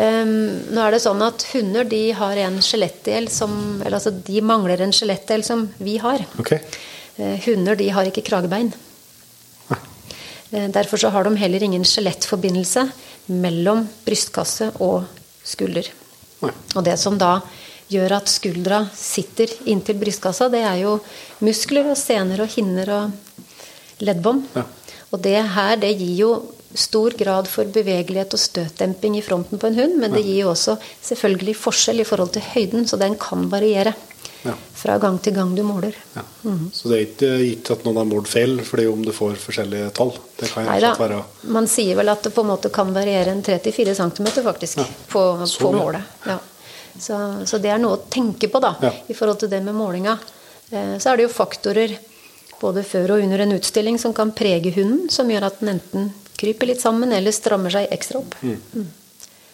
Ehm, 0.00 0.72
nå 0.72 0.80
er 0.80 0.94
det 0.94 1.02
sånn 1.04 1.20
at 1.24 1.44
hunder 1.50 1.84
de 1.84 2.00
har 2.16 2.38
en 2.46 2.54
skjelettdel 2.64 3.26
som 3.28 3.52
Eller 3.82 3.98
altså, 3.98 4.12
de 4.24 4.40
mangler 4.40 4.80
en 4.80 4.94
skjelettdel 4.94 5.44
som 5.44 5.66
vi 5.84 5.98
har. 6.00 6.24
Okay. 6.40 6.62
Uh, 7.18 7.36
Hunder 7.44 7.76
de 7.76 7.90
har 7.92 8.08
ikke 8.08 8.24
kragebein. 8.24 8.72
Eh, 10.52 10.68
Derfor 10.68 10.96
så 11.00 11.08
har 11.08 11.24
de 11.24 11.36
heller 11.36 11.62
ingen 11.64 11.84
skjelettforbindelse 11.84 12.86
mellom 13.32 13.86
brystkasse 14.04 14.70
og 14.84 15.04
skulder. 15.44 15.88
Ah. 16.42 16.52
Og 16.76 16.84
det 16.84 16.98
som 17.00 17.16
da 17.20 17.38
gjør 17.92 18.18
at 18.18 18.28
skuldra 18.28 18.82
sitter 18.96 19.52
inntil 19.68 19.96
brystkassa, 20.00 20.48
det 20.52 20.62
er 20.64 20.82
jo 20.82 20.98
muskler 21.44 21.88
og 21.92 21.96
sener 22.00 22.44
og 22.44 22.52
hinner 22.52 22.92
og 22.96 24.04
leddbånd. 24.04 24.44
Ja. 24.56 24.66
Og 25.12 25.20
det 25.24 25.38
her, 25.54 25.76
det 25.80 25.92
gir 25.96 26.14
jo 26.20 26.32
stor 26.74 27.10
grad 27.18 27.48
for 27.48 27.64
bevegelighet 27.64 28.32
og 28.34 28.40
støtdemping 28.40 29.16
i 29.18 29.22
fronten 29.22 29.58
på 29.58 29.66
en 29.68 29.74
hund, 29.78 29.98
men 30.00 30.12
det 30.14 30.24
gir 30.24 30.42
jo 30.44 30.50
også 30.54 30.78
selvfølgelig 31.02 31.56
forskjell 31.56 32.00
i 32.00 32.06
forhold 32.08 32.32
til 32.32 32.42
høyden, 32.54 32.86
så 32.88 32.98
den 32.98 33.16
kan 33.20 33.48
variere 33.52 33.94
Ja. 34.44 34.54
fra 34.74 34.96
gang 34.98 35.20
til 35.22 35.34
gang 35.34 35.54
du 35.54 35.62
måler. 35.62 35.94
Ja. 36.16 36.22
Så 36.74 36.88
det 36.90 36.96
er 36.96 37.04
ikke 37.06 37.28
gitt 37.46 37.70
at 37.70 37.84
noen 37.84 37.96
har 38.00 38.04
målt 38.10 38.26
feil 38.26 38.56
fordi 38.66 38.86
om 38.90 39.04
du 39.04 39.12
får 39.14 39.36
forskjellige 39.38 39.92
tall. 39.94 40.10
Det 40.40 40.48
kan 40.50 40.64
Nei 40.66 40.80
da. 40.80 40.94
være 40.98 41.20
Man 41.44 41.68
sier 41.70 41.94
vel 41.94 42.08
at 42.08 42.22
det 42.24 42.32
på 42.34 42.42
en 42.42 42.48
måte 42.50 42.68
kan 42.74 42.90
variere 42.92 43.30
en 43.30 43.42
3-4 43.42 43.94
cm 43.94 44.42
faktisk 44.42 44.78
på, 45.08 45.22
på 45.60 45.72
målet. 45.72 46.02
Ja. 46.26 46.38
Så, 46.98 47.46
så 47.46 47.58
det 47.62 47.70
er 47.70 47.78
noe 47.78 47.96
å 47.96 48.02
tenke 48.10 48.48
på 48.50 48.60
da, 48.60 48.74
Ja. 48.82 48.90
i 49.08 49.14
forhold 49.14 49.38
til 49.38 49.48
det 49.48 49.62
med 49.62 49.74
målinga. 49.74 50.18
Eh, 50.72 50.98
Så 50.98 51.12
er 51.12 51.16
det 51.16 51.28
jo 51.28 51.34
faktorer 51.36 51.94
både 52.60 52.82
før 52.82 53.12
og 53.16 53.22
under 53.22 53.38
en 53.46 53.52
utstilling 53.52 53.96
som 53.98 54.12
kan 54.12 54.32
prege 54.32 54.72
hunden, 54.74 55.08
som 55.10 55.28
gjør 55.30 55.46
at 55.46 55.60
den 55.60 55.68
enten 55.78 56.12
kryper 56.42 56.72
litt 56.72 56.82
sammen 56.82 57.14
eller 57.14 57.34
strammer 57.34 57.72
seg 57.72 57.88
ekstra 57.94 58.20
opp. 58.20 58.36
Mm. 58.42 58.90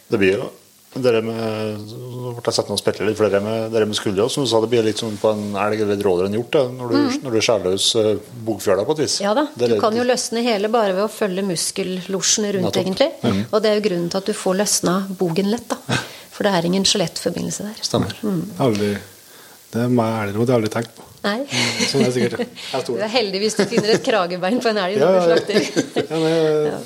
Det 0.08 0.20
blir 0.20 0.40
jo 0.40 0.48
dere 0.96 1.20
med 1.22 1.82
Nå 1.92 2.32
ble 2.32 2.42
jeg 2.48 2.56
satt 2.56 2.70
ned 2.70 2.80
og 2.80 3.00
litt, 3.06 3.16
for 3.18 3.28
dere 3.28 3.40
med, 3.44 3.66
dere 3.74 3.86
med 3.88 3.98
skuldre, 3.98 4.26
som 4.32 4.44
du 4.44 4.50
sa, 4.50 4.60
det 4.62 4.70
blir 4.72 4.86
litt 4.86 5.00
som 5.00 5.14
på 5.20 5.32
en 5.34 5.56
elg 5.60 5.82
eller 5.84 5.98
et 5.98 6.04
rådyr 6.04 6.28
enn 6.28 6.36
hjort, 6.38 6.50
det, 6.54 6.62
når 6.78 6.92
du, 6.92 7.18
når 7.24 7.34
du 7.34 7.40
skjærer 7.44 7.66
løs 7.66 7.88
uh, 7.98 8.30
bogfjøla 8.46 8.86
på 8.88 8.96
et 8.96 9.02
vis. 9.04 9.18
Mm. 9.18 9.26
Ja 9.26 9.34
da, 9.36 9.44
du 9.60 9.76
kan 9.82 9.98
jo 9.98 10.06
løsne 10.06 10.44
hele 10.46 10.70
bare 10.72 10.94
ved 10.96 11.04
å 11.04 11.10
følge 11.12 11.44
muskellosjene 11.48 12.54
rundt, 12.56 12.70
Nettopp. 12.70 12.86
egentlig. 12.86 13.10
Mm. 13.22 13.42
Og 13.50 13.64
det 13.64 13.70
er 13.70 13.78
jo 13.78 13.84
grunnen 13.88 14.08
til 14.12 14.22
at 14.22 14.30
du 14.30 14.36
får 14.36 14.58
løsna 14.62 14.96
bogen 15.20 15.52
lett, 15.52 15.68
da. 15.74 16.00
For 16.34 16.46
det 16.46 16.54
er 16.54 16.68
ingen 16.68 16.86
skjelettforbindelse 16.86 17.68
der. 17.68 17.84
Stemmer. 17.84 18.14
Mm. 18.22 18.42
Aldri, 18.62 18.92
Det 19.74 19.84
må 19.92 20.06
jeg 20.06 20.20
ærlig 20.22 20.38
talt 20.38 20.56
aldri 20.56 20.72
tenkt 20.76 20.96
på. 20.96 21.07
Nei. 21.28 21.60
Som 21.90 22.02
er 22.06 22.12
sikkert 22.14 22.40
er 22.40 22.48
Jeg 22.48 22.88
Du 22.88 22.96
er 22.96 23.12
heldig 23.12 23.42
hvis 23.44 23.58
du 23.58 23.64
finner 23.68 23.94
et 23.94 24.04
kragebein 24.04 24.60
på 24.64 24.72
en 24.72 24.82
elg 24.84 24.98
Ja, 25.00 25.04
når 25.04 25.14
du 25.14 25.20
ja, 25.20 25.22
ja. 25.22 25.30
slakter. 25.30 26.04
Ja, 26.08 26.20
men, 26.24 26.84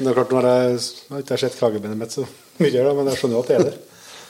det 0.00 0.08
er 0.08 0.16
klart, 0.16 0.34
når 0.34 0.50
jeg, 0.50 0.74
jeg 0.80 1.14
har 1.14 1.24
ikke 1.26 1.40
sett 1.44 1.60
kragebeinet 1.60 2.00
mitt 2.00 2.14
så 2.16 2.24
mye, 2.24 2.74
da, 2.76 2.92
men 2.96 3.10
jeg 3.10 3.20
skjønner 3.20 3.36
jo 3.36 3.44
at 3.44 3.50
det 3.50 3.58
er 3.58 3.70
der. 3.70 3.80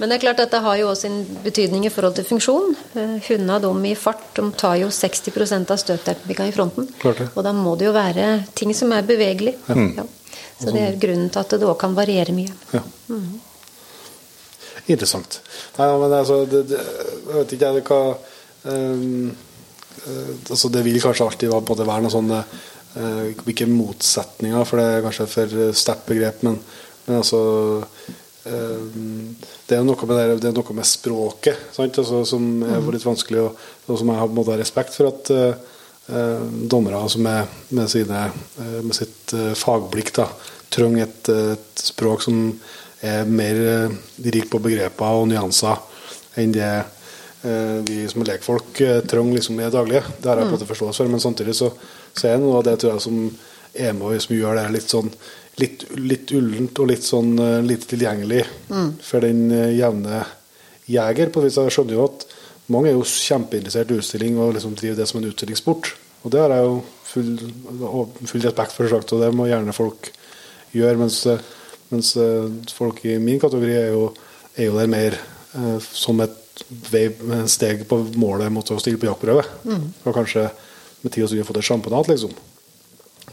Men 0.00 0.08
det 0.08 0.16
er 0.16 0.22
klart 0.22 0.38
dette 0.40 0.58
har 0.64 0.76
jo 0.80 0.86
også 0.88 1.08
en 1.10 1.18
betydning 1.44 1.82
i 1.84 1.90
forhold 1.92 2.14
til 2.16 2.24
funksjon. 2.24 2.70
Eh, 2.96 3.18
Hundene 3.26 3.58
de 3.60 3.90
i 3.90 3.96
fart 3.98 4.22
de 4.38 4.46
tar 4.56 4.78
jo 4.80 4.88
60 4.88 5.52
av 5.60 5.76
støtdempinga 5.82 6.46
i 6.48 6.54
fronten. 6.56 6.88
Og 7.04 7.42
da 7.44 7.52
må 7.52 7.74
det 7.76 7.90
jo 7.90 7.92
være 7.92 8.30
ting 8.56 8.72
som 8.74 8.94
er 8.96 9.04
bevegelig. 9.04 9.58
Ja. 9.68 10.06
Så 10.60 10.72
det 10.72 10.86
er 10.86 10.96
grunnen 11.00 11.28
til 11.32 11.42
at 11.42 11.52
det 11.52 11.68
òg 11.68 11.76
kan 11.80 11.96
variere 11.96 12.32
mye. 12.32 12.56
Ja. 12.72 12.80
Interessant. 14.88 15.42
Nei, 15.76 15.90
men 16.00 16.16
altså, 16.16 16.40
det, 16.48 16.64
det, 16.72 16.80
jeg 16.80 17.36
vet 17.36 17.54
ikke 17.58 18.00
hva 18.00 18.00
eh, 18.72 19.04
altså 20.06 20.70
Det 20.72 20.84
vil 20.86 21.00
kanskje 21.02 21.26
alltid 21.26 21.52
være, 21.52 21.84
være 21.84 22.04
noen 22.04 22.14
sånn 22.14 22.32
eh, 22.36 23.26
Ikke 23.52 23.68
motsetninger, 23.70 24.64
for 24.68 24.80
det 24.80 24.86
er 24.88 25.04
kanskje 25.04 25.26
et 25.26 25.34
for 25.34 25.74
sterkt 25.76 26.08
begrep, 26.08 26.44
men, 26.46 26.58
men 27.06 27.20
altså 27.20 27.40
eh, 28.48 28.86
det 29.68 29.76
er 29.76 29.84
noe 29.86 30.08
med, 30.08 30.16
det, 30.16 30.38
det 30.42 30.50
er 30.50 30.56
noe 30.56 30.76
med 30.76 30.88
språket? 30.88 31.68
Altså, 31.78 32.22
som 32.26 32.48
er 32.66 32.88
litt 32.94 33.06
vanskelig, 33.06 33.44
og, 33.44 33.66
og 33.86 34.00
som 34.00 34.12
jeg 34.12 34.22
har 34.22 34.32
måte 34.34 34.58
respekt 34.58 34.96
for 34.96 35.10
at 35.12 35.32
eh, 35.34 35.66
eh, 36.10 36.46
dommere 36.70 37.02
altså 37.04 37.22
med, 37.22 37.58
med, 37.70 37.90
sine, 37.92 38.24
eh, 38.60 38.78
med 38.82 38.96
sitt 38.96 39.34
eh, 39.36 39.52
fagblikk 39.58 40.14
da, 40.18 40.30
trenger 40.70 41.06
et, 41.06 41.32
et 41.56 41.84
språk 41.84 42.24
som 42.26 42.40
er 43.06 43.28
mer 43.28 43.60
eh, 43.66 43.98
rikt 44.30 44.50
på 44.52 44.60
begreper 44.62 45.20
og 45.20 45.28
nyanser 45.30 45.86
enn 46.40 46.54
det 46.54 46.66
eh, 46.66 46.96
vi 47.42 48.02
som 48.10 48.20
er 48.22 48.34
lekfolk 48.34 48.80
eh, 48.84 48.98
trenger 49.08 49.38
liksom 49.38 49.60
i 49.60 49.70
daglige. 49.72 50.02
Det 50.18 50.28
har 50.28 50.40
jeg 50.40 50.48
på 50.48 50.52
en 50.52 50.56
måte 50.58 50.68
forståelse 50.68 51.02
for, 51.02 51.12
men 51.12 51.22
samtidig 51.22 51.54
så, 51.56 51.70
så 52.12 52.28
er 52.28 52.36
det 52.36 52.44
noe 52.44 52.58
av 52.58 52.66
det 52.66 52.76
tror 52.80 52.94
jeg 52.94 53.04
som 53.06 53.22
er 53.70 53.94
med 53.94 54.08
og 54.08 54.24
som 54.24 54.36
gjør 54.36 54.58
det 54.58 54.66
litt 54.74 54.92
sånn 54.92 55.08
litt, 55.60 55.84
litt 55.96 56.32
ullent 56.36 56.82
og 56.82 56.90
litt 56.90 57.06
sånn 57.06 57.32
eh, 57.38 57.56
lite 57.64 57.88
tilgjengelig 57.94 58.44
for 59.06 59.24
den 59.24 59.48
eh, 59.54 59.72
jevne 59.78 60.24
jeger. 60.90 61.32
På 61.32 61.44
vis 61.44 61.58
jeg 61.60 61.74
skjønner 61.74 61.96
jo 61.96 62.06
at 62.08 62.26
mange 62.70 62.90
er 62.90 62.98
jo 62.98 63.06
kjempeinteressert 63.06 63.90
i 63.90 63.98
utstilling 63.98 64.38
og 64.38 64.54
liksom 64.56 64.76
driver 64.78 65.00
det 65.00 65.08
som 65.10 65.20
en 65.20 65.28
utstillingssport. 65.30 65.94
Og 66.22 66.34
det 66.34 66.42
har 66.42 66.52
jeg 66.54 66.66
jo 66.66 66.74
full, 67.10 67.30
full 68.28 68.44
respekt 68.44 68.76
for, 68.76 68.90
sagt, 68.90 69.14
og 69.16 69.24
det 69.24 69.30
må 69.34 69.48
gjerne 69.48 69.74
folk 69.74 70.10
gjøre. 70.76 70.98
Mens, 71.00 71.22
eh, 71.30 71.40
mens 71.90 72.12
eh, 72.20 72.50
folk 72.76 73.02
i 73.08 73.16
min 73.22 73.40
kategori 73.42 73.76
er 73.78 73.90
jo, 73.94 74.04
er 74.56 74.70
jo 74.70 74.76
der 74.78 74.92
mer 74.92 75.16
eh, 75.16 75.78
som 75.80 76.20
et 76.24 76.36
steg 77.50 77.86
på 77.88 77.98
målet 78.20 78.52
mot 78.52 78.70
å 78.70 78.78
stille 78.80 79.00
på 79.00 79.08
jaktprøve. 79.08 79.44
Og 80.04 80.14
kanskje 80.16 80.48
med 81.00 81.12
tid 81.14 81.24
og 81.24 81.32
stund 81.32 81.48
få 81.48 81.56
et 81.56 81.66
sjampanat, 81.66 82.10
liksom. 82.12 82.34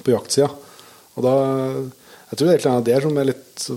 På 0.04 0.14
jaktsida. 0.14 0.50
Og 1.18 1.26
da 1.26 1.36
Jeg 2.28 2.38
tror 2.38 2.50
det 2.50 2.66
er 2.66 2.82
der 2.84 3.02
som 3.02 3.18
er 3.18 3.30
litt 3.30 3.68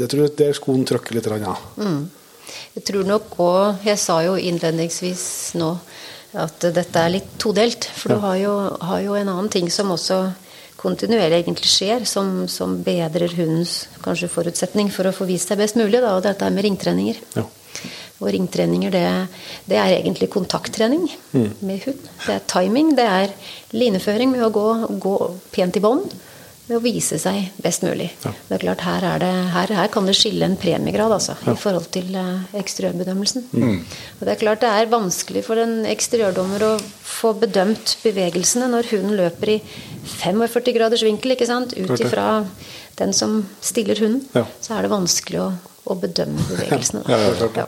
Jeg 0.00 0.08
tror 0.08 0.28
det 0.28 0.46
er 0.48 0.56
skoen 0.56 0.84
trykker 0.88 1.14
litt. 1.14 1.26
Ja. 1.26 1.54
Mm. 1.76 2.10
Jeg 2.74 2.84
tror 2.84 3.04
nok 3.04 3.36
òg 3.38 3.84
Jeg 3.86 3.98
sa 3.98 4.22
jo 4.24 4.36
innledningsvis 4.36 5.54
nå 5.60 5.76
at 6.34 6.64
dette 6.74 6.98
er 6.98 7.12
litt 7.14 7.36
todelt. 7.38 7.86
For 7.94 8.10
du 8.10 8.18
har 8.24 8.36
jo, 8.40 8.54
har 8.82 9.02
jo 9.04 9.14
en 9.14 9.28
annen 9.30 9.50
ting 9.52 9.68
som 9.70 9.92
også 9.94 10.32
kontinuerlig 10.84 11.44
egentlig 11.44 11.70
skjer, 11.70 12.02
som, 12.08 12.48
som 12.50 12.74
bedrer 12.82 13.32
hundens 13.38 13.84
kanskje 14.02 14.32
forutsetning 14.32 14.90
for 14.92 15.06
å 15.06 15.14
få 15.14 15.28
vist 15.28 15.52
seg 15.52 15.60
best 15.62 15.78
mulig, 15.78 16.00
da, 16.02 16.16
og 16.16 16.24
dette 16.26 16.44
er 16.44 16.52
med 16.54 16.66
ringtreninger. 16.66 17.20
Ja. 17.38 17.46
Og 18.20 18.28
ringtreninger, 18.32 18.92
det, 18.94 19.06
det 19.68 19.80
er 19.80 19.96
egentlig 19.96 20.30
kontakttrening 20.32 21.08
med 21.34 21.82
hund. 21.86 22.04
Det 22.26 22.36
er 22.36 22.46
timing, 22.50 22.94
det 22.96 23.08
er 23.08 23.34
lineføring 23.74 24.30
med 24.32 24.46
å 24.46 24.52
gå, 24.54 24.68
gå 25.02 25.16
pent 25.54 25.80
i 25.80 25.84
bånd. 25.84 26.14
Med 26.64 26.78
å 26.78 26.80
vise 26.80 27.18
seg 27.20 27.50
best 27.60 27.82
mulig. 27.84 28.06
Det 28.24 28.54
er 28.56 28.62
klart, 28.62 28.80
her, 28.86 29.04
er 29.04 29.18
det, 29.20 29.32
her, 29.52 29.72
her 29.76 29.90
kan 29.92 30.06
det 30.08 30.14
skille 30.16 30.46
en 30.46 30.54
premiegrad 30.56 31.12
altså, 31.12 31.34
i 31.52 31.52
forhold 31.60 31.90
til 31.92 32.14
eh, 32.16 32.46
eksteriørbedømmelsen. 32.56 33.44
Og 33.52 34.22
det 34.24 34.32
er 34.32 34.40
klart 34.40 34.62
det 34.62 34.70
er 34.72 34.88
vanskelig 34.88 35.42
for 35.44 35.60
en 35.60 35.82
eksteriørdommer 35.90 36.64
å 36.64 36.70
få 36.80 37.34
bedømt 37.42 37.98
bevegelsene 38.06 38.70
når 38.72 38.88
hunden 38.94 39.12
løper 39.20 39.58
i 39.58 39.60
45 40.22 40.72
graders 40.78 41.04
vinkel, 41.04 41.36
ikke 41.36 41.50
sant? 41.52 41.76
ut 41.76 42.00
ifra 42.00 42.46
den 42.96 43.12
som 43.12 43.42
stiller 43.60 44.00
hunden. 44.00 44.24
Ja. 44.32 44.46
Så 44.64 44.72
er 44.78 44.86
det 44.86 44.94
vanskelig 44.94 45.44
å, 45.44 45.50
å 45.84 45.96
bedømme 46.00 46.44
bevegelsene. 46.48 47.02
Ja, 47.08 47.18
ja. 47.44 47.66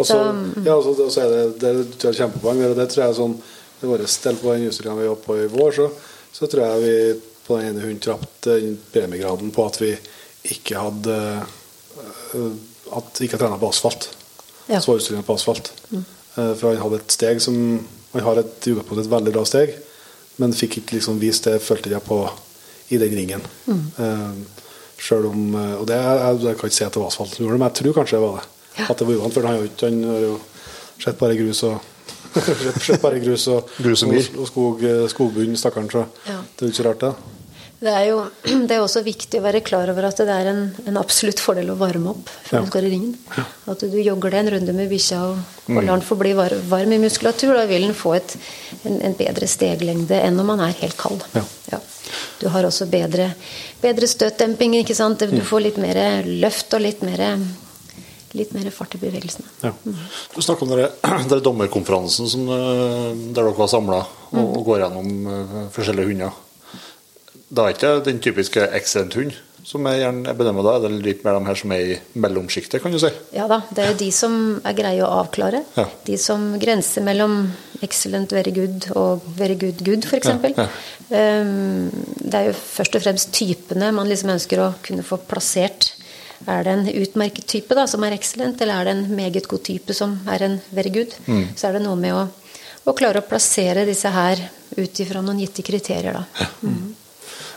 Og 0.00 0.06
så, 0.08 0.16
ja, 0.64 0.76
og 0.76 0.84
så, 0.86 0.94
og 1.04 1.18
er 1.20 1.50
det, 1.60 1.72
det 1.92 2.08
er 2.08 2.16
kjempepoeng. 2.16 2.62
Og 2.70 2.78
det 2.78 2.88
tror 2.92 3.04
jeg 3.04 3.12
er 3.12 3.18
sånn 3.18 3.36
Det 3.82 3.90
vår 3.90 4.04
del 4.06 4.38
på 4.38 4.52
den 4.54 4.68
utstillinga 4.70 5.00
vi 5.00 5.10
var 5.10 5.20
på 5.24 5.36
i 5.42 5.46
vår, 5.50 5.72
så, 5.74 5.88
så 6.32 6.46
tror 6.46 6.62
jeg 6.62 6.82
vi 6.84 6.96
på 7.42 7.58
den 7.58 7.72
ene 7.72 7.82
hunden 7.82 8.02
trapp 8.04 8.46
premiegraden 8.94 9.50
på 9.54 9.64
at 9.66 9.78
vi 9.82 9.90
ikke 10.54 10.78
hadde 10.78 11.16
øh, 12.38 12.52
At 12.94 13.22
ikke 13.24 13.40
trena 13.40 13.58
på 13.58 13.70
asfalt. 13.72 14.06
Ja. 14.68 14.78
Så 14.78 14.92
var 14.92 15.00
utstillinga 15.00 15.26
på 15.26 15.34
asfalt. 15.34 15.72
Mm. 15.90 16.04
For 16.36 16.68
han 16.70 16.80
hadde 16.80 17.02
et 17.02 17.12
steg 17.12 17.42
som 17.44 17.56
Han 18.12 18.24
har 18.24 18.38
et, 18.40 18.68
et 18.68 19.10
veldig 19.10 19.32
bra 19.32 19.42
steg, 19.48 19.70
men 20.36 20.52
fikk 20.52 20.82
ikke 20.82 20.98
liksom 20.98 21.20
vist 21.20 21.46
det, 21.48 21.62
følte 21.64 21.88
jeg 21.88 22.04
på, 22.04 22.18
i 22.92 22.98
den 23.00 23.14
ringen. 23.16 23.44
Eh, 23.72 24.61
selv 25.02 25.30
om, 25.32 25.46
eh, 25.58 25.74
og 25.80 25.86
det, 25.90 25.96
jeg, 25.98 26.40
jeg 26.46 26.58
kan 26.60 26.70
ikke 26.70 26.78
si 26.78 26.84
at 26.86 26.94
det 26.94 27.02
var 27.02 27.10
asfalt 27.12 27.34
som 27.34 27.42
gjorde 27.44 27.56
det, 27.56 27.62
men 27.64 27.70
jeg 27.72 27.78
tror 27.80 27.96
kanskje 28.00 28.18
det 28.18 28.24
var 28.26 28.36
det. 28.38 28.48
Ja. 28.78 28.86
At 28.88 28.98
det 29.02 29.06
var 29.08 29.18
uvant, 29.18 29.34
for 29.34 29.46
han 29.48 29.52
har 29.52 29.60
jo 29.64 29.68
ikke 29.68 29.88
Han 29.90 30.04
har 30.08 30.20
jo 30.24 30.36
sett 31.02 31.18
bare 31.18 31.36
grus 31.36 31.62
og 31.68 31.80
sett, 32.32 32.82
sett 32.86 33.02
bare 33.02 33.18
grus 33.20 33.46
og, 33.52 33.68
Grus 33.82 34.02
og 34.06 34.14
og, 34.14 34.38
og, 34.38 34.46
skog, 34.48 34.84
eh, 34.88 35.04
skogbunn, 35.12 35.56
stakkaren. 35.60 35.90
Så 35.92 36.04
Ja. 36.28 36.38
det 36.40 36.62
er 36.62 36.68
jo 36.68 36.72
ikke 36.72 36.80
så 36.82 36.88
rart, 36.88 37.00
det. 37.04 37.14
Det 37.82 37.90
er 37.90 38.04
jo 38.12 38.18
det 38.68 38.76
er 38.76 38.82
også 38.84 39.02
viktig 39.02 39.40
å 39.40 39.44
være 39.44 39.60
klar 39.66 39.90
over 39.90 40.06
at 40.06 40.20
det 40.22 40.30
er 40.30 40.50
en, 40.52 40.60
en 40.86 40.98
absolutt 41.00 41.40
fordel 41.42 41.72
å 41.74 41.78
varme 41.80 42.12
opp 42.14 42.28
før 42.46 42.60
Ja. 42.60 42.64
du 42.64 42.70
går 42.70 42.86
i 42.86 42.92
ringen. 42.92 43.14
At 43.72 43.82
du 43.82 43.96
jogger 43.98 44.30
deg 44.36 44.44
en 44.44 44.50
runde 44.56 44.74
med 44.76 44.90
bikkja 44.92 45.22
og, 45.32 45.40
og 45.66 45.80
lar 45.82 45.96
den 45.98 46.06
forbli 46.06 46.34
var, 46.38 46.54
varm 46.70 46.92
i 46.94 47.00
muskulatur. 47.02 47.56
Da 47.58 47.64
vil 47.70 47.88
den 47.88 47.96
få 47.98 48.14
et, 48.20 48.36
en, 48.86 49.00
en 49.10 49.16
bedre 49.18 49.48
steglengde 49.50 50.20
enn 50.22 50.38
om 50.42 50.46
man 50.52 50.62
er 50.68 50.76
helt 50.82 50.96
kald. 51.00 51.24
Ja. 51.34 51.80
Du 52.42 52.48
har 52.52 52.66
også 52.66 52.86
bedre, 52.90 53.30
bedre 53.82 54.06
støtdemping. 54.10 54.74
ikke 54.82 54.94
sant? 54.98 55.22
Du 55.22 55.32
Mm. 55.32 55.44
får 55.48 55.62
litt 55.64 55.78
mer 55.80 55.98
løft 56.26 56.74
og 56.76 56.82
litt 56.84 57.02
mer, 57.06 57.22
litt 58.36 58.52
mer 58.54 58.68
fart 58.74 58.94
i 58.96 59.00
bevegelsene. 59.00 59.46
Ja. 59.62 59.70
Du 60.34 60.40
snakker 60.42 60.66
om 60.66 60.72
dere, 60.74 60.90
dere 61.30 61.40
dommerkonferansen 61.44 62.28
som, 62.28 62.46
eh, 62.48 63.10
der 63.32 63.42
dere 63.42 63.54
var 63.58 63.70
samla 63.70 64.02
og, 64.32 64.42
og 64.42 64.64
går 64.70 64.84
gjennom 64.84 65.12
eh, 65.26 65.60
forskjellige 65.74 66.10
hunder. 66.12 66.41
Da 67.52 67.68
er 67.68 67.76
ikke 67.76 67.96
den 68.06 68.20
typiske 68.24 68.64
excellent 68.72 69.18
hund 69.18 69.34
som 69.66 69.86
er 69.86 70.00
gjerne 70.00 70.26
er 70.26 70.38
det 70.38 70.52
da, 70.66 70.72
er 70.74 70.94
litt 71.04 71.22
mer 71.24 71.38
de 71.38 71.46
her 71.46 71.58
som 71.58 71.72
er 71.74 71.90
i 71.94 71.98
mellomsjiktet, 72.18 72.82
kan 72.82 72.94
du 72.94 72.98
si? 72.98 73.10
Ja 73.34 73.46
da, 73.50 73.60
det 73.70 73.84
er 73.84 73.92
jo 73.92 73.98
de 74.00 74.08
som 74.14 74.34
er 74.66 74.76
greie 74.76 75.04
å 75.06 75.10
avklare. 75.22 75.62
Ja. 75.76 75.86
De 76.06 76.18
som 76.18 76.48
grenser 76.60 77.04
mellom 77.06 77.44
excellent, 77.82 78.34
very 78.34 78.52
good 78.54 78.88
og 78.98 79.22
very 79.38 79.54
good, 79.58 79.82
good, 79.86 80.06
f.eks. 80.08 80.32
Ja, 80.32 80.66
ja. 80.66 80.66
det 81.12 82.40
er 82.40 82.48
jo 82.50 82.56
først 82.58 82.98
og 82.98 83.04
fremst 83.04 83.32
typene 83.36 83.92
man 83.94 84.10
liksom 84.10 84.32
ønsker 84.34 84.62
å 84.64 84.72
kunne 84.82 85.06
få 85.06 85.20
plassert. 85.30 85.92
Er 86.42 86.66
det 86.66 86.72
en 86.74 86.88
utmerket 86.90 87.46
type 87.46 87.76
da, 87.78 87.86
som 87.86 88.02
er 88.02 88.16
excellent, 88.16 88.58
eller 88.64 88.80
er 88.80 88.88
det 88.88 88.96
en 88.96 89.04
meget 89.14 89.46
god 89.50 89.62
type 89.68 89.94
som 89.94 90.16
er 90.30 90.48
en 90.48 90.58
very 90.74 90.90
good? 90.94 91.14
Mm. 91.28 91.52
Så 91.54 91.68
er 91.68 91.78
det 91.78 91.84
noe 91.86 91.98
med 92.00 92.16
å, 92.18 92.24
å 92.90 92.96
klare 92.98 93.22
å 93.22 93.28
plassere 93.28 93.86
disse 93.86 94.10
her 94.10 94.42
ut 94.74 95.04
ifra 95.04 95.22
noen 95.22 95.44
gitte 95.44 95.62
kriterier. 95.62 96.18
da. 96.18 96.50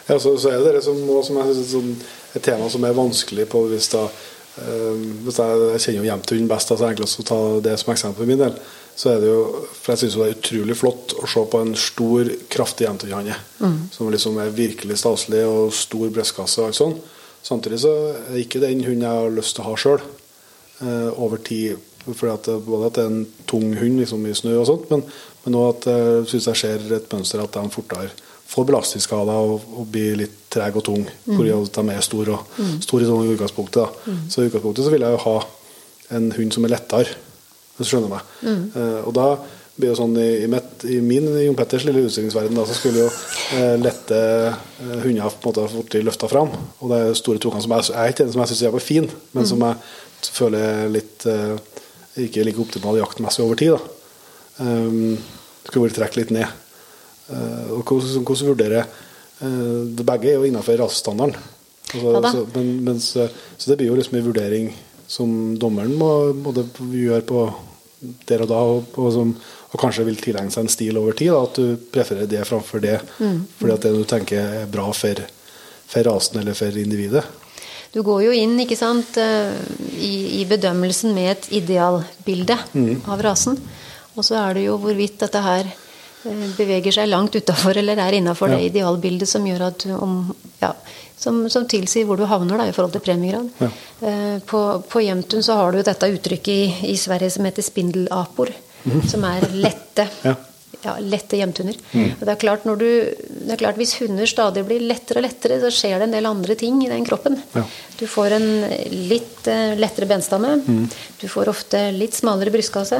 Ja, 0.07 0.19
så, 0.19 0.35
så 0.37 0.51
er 0.51 0.61
det 0.61 0.77
det 0.77 0.85
som, 0.85 0.99
som 1.25 1.37
er 1.41 1.51
sånn, 1.57 1.91
et 2.37 2.43
tema 2.45 2.69
som 2.69 2.83
er 2.85 2.97
vanskelig 2.97 3.47
på 3.49 3.63
hvis 3.71 3.89
da 3.95 4.03
eh, 4.05 5.05
hvis 5.25 5.39
jeg, 5.41 5.61
jeg 5.73 5.83
kjenner 5.85 5.99
jo 5.99 6.09
hjem 6.11 6.25
til 6.25 6.37
hunden 6.37 6.51
best, 6.51 6.73
altså 6.73 6.83
så 6.83 6.89
enklest 6.91 7.21
å 7.23 7.25
ta 7.29 7.39
det 7.65 7.77
som 7.81 7.93
eksempel 7.93 8.21
for 8.21 8.29
min 8.29 8.43
del. 8.43 8.59
Så 8.95 9.09
er 9.11 9.23
det 9.23 9.31
jo, 9.31 9.39
for 9.73 9.91
jeg 9.91 10.03
synes 10.03 10.17
det 10.19 10.27
er 10.27 10.37
utrolig 10.37 10.77
flott 10.79 11.15
å 11.19 11.27
se 11.27 11.41
på 11.51 11.63
en 11.65 11.73
stor, 11.79 12.29
kraftig 12.53 12.85
jevntunn 12.85 13.33
som 13.91 14.11
liksom 14.13 14.37
er 14.39 14.53
virkelig 14.55 15.01
staselig 15.01 15.41
og 15.49 15.73
stor 15.75 16.13
brystkasse 16.15 16.61
og 16.61 16.69
alt 16.69 16.79
sånn. 16.79 16.95
Samtidig 17.45 17.81
så 17.83 17.91
er 18.13 18.29
det 18.29 18.45
ikke 18.45 18.61
den 18.63 18.85
hunden 18.85 19.03
jeg 19.03 19.25
har 19.25 19.35
lyst 19.35 19.57
til 19.57 19.65
å 19.65 19.67
ha 19.67 19.75
sjøl 19.81 20.05
over 21.19 21.41
tid. 21.43 21.81
Fordi 22.05 22.31
at 22.31 22.47
det, 22.47 22.55
både 22.65 22.87
at 22.87 22.95
det 22.95 23.03
er 23.03 23.11
en 23.11 23.27
tung 23.49 23.67
hund 23.79 23.99
liksom, 23.99 24.23
i 24.29 24.37
snø 24.37 24.55
og 24.61 24.67
sånt, 24.69 24.87
men, 24.93 25.03
men 25.43 25.57
også 25.57 25.75
at 25.75 25.87
jeg 25.89 26.25
synes 26.31 26.47
jeg 26.51 26.61
ser 26.61 26.97
et 26.99 27.13
mønster 27.17 27.41
at 27.43 27.57
de 27.57 27.73
fortere 27.73 28.13
får 28.45 28.67
belastningsskader 28.69 29.51
og, 29.51 29.67
og 29.73 29.89
blir 29.91 30.17
litt 30.19 30.37
treg 30.53 30.77
og 30.77 30.85
tung 30.85 31.03
at 31.05 31.77
de 31.79 31.83
er 31.91 32.05
store 32.05 32.37
og, 32.37 32.57
store 32.85 33.07
i 33.07 33.35
utgangspunktet. 33.35 33.81
Da. 33.81 34.15
Så 34.31 34.43
i 34.43 34.49
utgangspunktet 34.49 34.85
så 34.85 34.93
vil 34.93 35.05
jeg 35.05 35.17
jo 35.17 35.23
ha 35.25 35.35
en 36.15 36.31
hund 36.35 36.53
som 36.53 36.67
er 36.67 36.75
lettere, 36.75 37.17
hvis 37.75 37.89
du 37.89 37.95
skjønner 37.95 38.13
meg. 38.13 38.33
Eh, 38.77 38.99
og 39.03 39.15
da 39.17 39.29
blir 39.75 39.91
det 39.91 39.97
sånn 39.99 40.13
i, 40.21 40.27
i, 40.45 40.47
mitt, 40.51 40.85
i 40.87 41.01
min 41.03 41.25
Jon 41.41 41.57
Petters 41.57 41.83
lille 41.87 42.05
utstillingsverden 42.07 42.55
da, 42.55 42.63
så 42.67 42.77
skulle 42.77 43.01
jo 43.03 43.09
eh, 43.57 43.75
lette 43.81 44.19
eh, 44.47 44.99
hunder 45.03 45.33
på 45.33 45.49
en 45.49 45.51
måte 45.51 45.65
fort 45.73 45.97
løfta 46.07 46.29
fram. 46.31 46.53
Og 46.79 46.93
det 46.93 47.01
er 47.01 47.17
store 47.19 47.41
tungene 47.43 47.65
som 47.65 47.75
jeg, 47.75 47.89
jeg 47.91 47.99
er 47.99 48.13
ikke 48.13 48.29
som 48.31 48.43
jeg 48.43 48.53
syns 48.53 48.63
er 48.69 48.85
fin, 48.85 49.09
men 49.35 49.49
som 49.49 49.65
jeg 49.65 50.29
føler 50.37 50.67
er 50.69 50.93
litt 50.93 51.27
eh, 51.27 51.57
ikke 52.23 52.45
like 52.47 52.61
optimal 52.63 53.01
jaktmessig 53.01 53.43
over 53.43 53.59
tid. 53.59 53.75
da. 53.75 53.91
Um, 54.55 55.17
skulle 55.65 55.89
vel 55.89 55.97
trekke 55.97 56.21
litt 56.21 56.31
ned. 56.31 56.64
Eh, 57.29 57.69
og 57.73 57.83
hvordan, 57.89 58.49
vurderer 58.51 58.83
eh, 58.83 60.01
Begge 60.05 60.31
er 60.31 60.39
jo 60.39 60.47
innenfor 60.47 60.77
rasestandarden. 60.83 61.37
Altså, 61.93 62.11
Ja 62.11 62.31
så, 62.31 62.43
men, 62.55 62.73
mens, 62.85 63.15
eh, 63.15 63.29
så 63.57 63.71
det 63.71 63.79
blir 63.79 63.93
jo 63.93 63.99
liksom 63.99 64.17
en 64.19 64.27
vurdering 64.27 64.73
som 65.07 65.29
dommeren 65.61 65.93
må, 65.97 66.33
må 66.33 66.53
det 66.53 66.65
gjøre 66.79 67.21
på 67.25 67.45
der 68.27 68.43
og 68.43 68.49
da, 68.49 68.59
og, 68.59 68.97
og, 68.99 69.07
som, 69.13 69.31
og 69.71 69.79
kanskje 69.81 70.05
vil 70.05 70.19
tilegne 70.21 70.53
seg 70.53 70.65
en 70.65 70.73
stil 70.73 70.97
over 71.01 71.15
tid. 71.17 71.31
Da, 71.33 71.45
at 71.45 71.57
du 71.57 71.89
prefererer 71.93 72.29
det 72.29 72.43
framfor 72.45 72.83
det, 72.83 72.99
fordi 73.57 73.73
at 73.73 73.85
det 73.85 73.93
du 73.95 74.03
tenker 74.09 74.61
er 74.61 74.69
bra 74.69 74.89
for, 74.93 75.21
for 75.89 76.09
rasen 76.09 76.41
eller 76.41 76.57
for 76.57 76.77
individet. 76.81 77.23
Du 77.95 78.01
går 78.03 78.25
jo 78.25 78.33
inn 78.35 78.57
ikke 78.59 78.75
sant, 78.75 79.15
eh, 79.21 79.55
i, 80.03 80.41
i 80.41 80.45
bedømmelsen 80.49 81.13
med 81.15 81.31
et 81.31 81.45
idealbilde 81.61 82.57
av 83.07 83.23
rasen. 83.23 83.55
Og 84.15 84.25
så 84.25 84.35
er 84.41 84.57
det 84.57 84.65
jo 84.65 84.75
hvorvidt 84.83 85.21
dette 85.21 85.41
her 85.45 85.69
beveger 86.57 86.95
seg 86.95 87.09
langt 87.09 87.35
utafor 87.35 87.77
eller 87.77 87.99
er 88.01 88.17
innafor 88.19 88.53
det 88.53 88.63
idealbildet 88.71 89.29
som 89.29 89.45
gjør 89.45 89.67
at 89.69 89.85
om 89.95 90.19
ja, 90.61 90.71
som, 91.17 91.45
som 91.49 91.67
tilsier 91.69 92.07
hvor 92.07 92.19
du 92.19 92.25
havner 92.29 92.59
da, 92.59 92.67
i 92.69 92.73
forhold 92.75 92.95
til 92.95 93.03
premiegrad. 93.05 93.51
Eh, 94.01 94.39
på, 94.45 94.63
på 94.89 95.03
Jemtun 95.05 95.45
så 95.45 95.59
har 95.61 95.75
du 95.75 95.83
dette 95.85 96.11
uttrykket 96.11 96.51
i, 96.55 96.91
i 96.93 96.97
Sverige 96.99 97.31
som 97.37 97.47
heter 97.47 97.65
spindelapor, 97.65 98.51
som 99.11 99.31
er 99.31 99.49
lette. 99.53 100.09
Ja. 100.25 100.35
Ja, 100.85 100.91
lette 101.01 101.37
hjemtunder. 101.39 101.77
Og 101.95 102.19
det 102.19 102.29
er, 102.29 102.37
klart 102.37 102.65
når 102.67 102.77
du, 102.77 102.89
det 103.47 103.53
er 103.55 103.57
klart 103.57 103.77
Hvis 103.79 103.95
hunder 103.97 104.27
stadig 104.29 104.61
blir 104.67 104.83
lettere 104.85 105.17
og 105.17 105.25
lettere, 105.25 105.57
så 105.63 105.71
skjer 105.73 105.95
det 105.97 106.05
en 106.05 106.13
del 106.13 106.27
andre 106.29 106.57
ting 106.59 106.77
i 106.85 106.89
den 106.91 107.07
kroppen. 107.07 107.39
Ja. 107.55 107.63
Du 107.97 108.03
får 108.09 108.35
en 108.35 108.45
litt 109.09 109.47
eh, 109.49 109.73
lettere 109.79 110.05
benstamme. 110.11 110.59
Du 111.17 111.25
får 111.31 111.49
ofte 111.49 111.81
litt 111.95 112.13
smalere 112.13 112.53
brystkasse. 112.53 112.99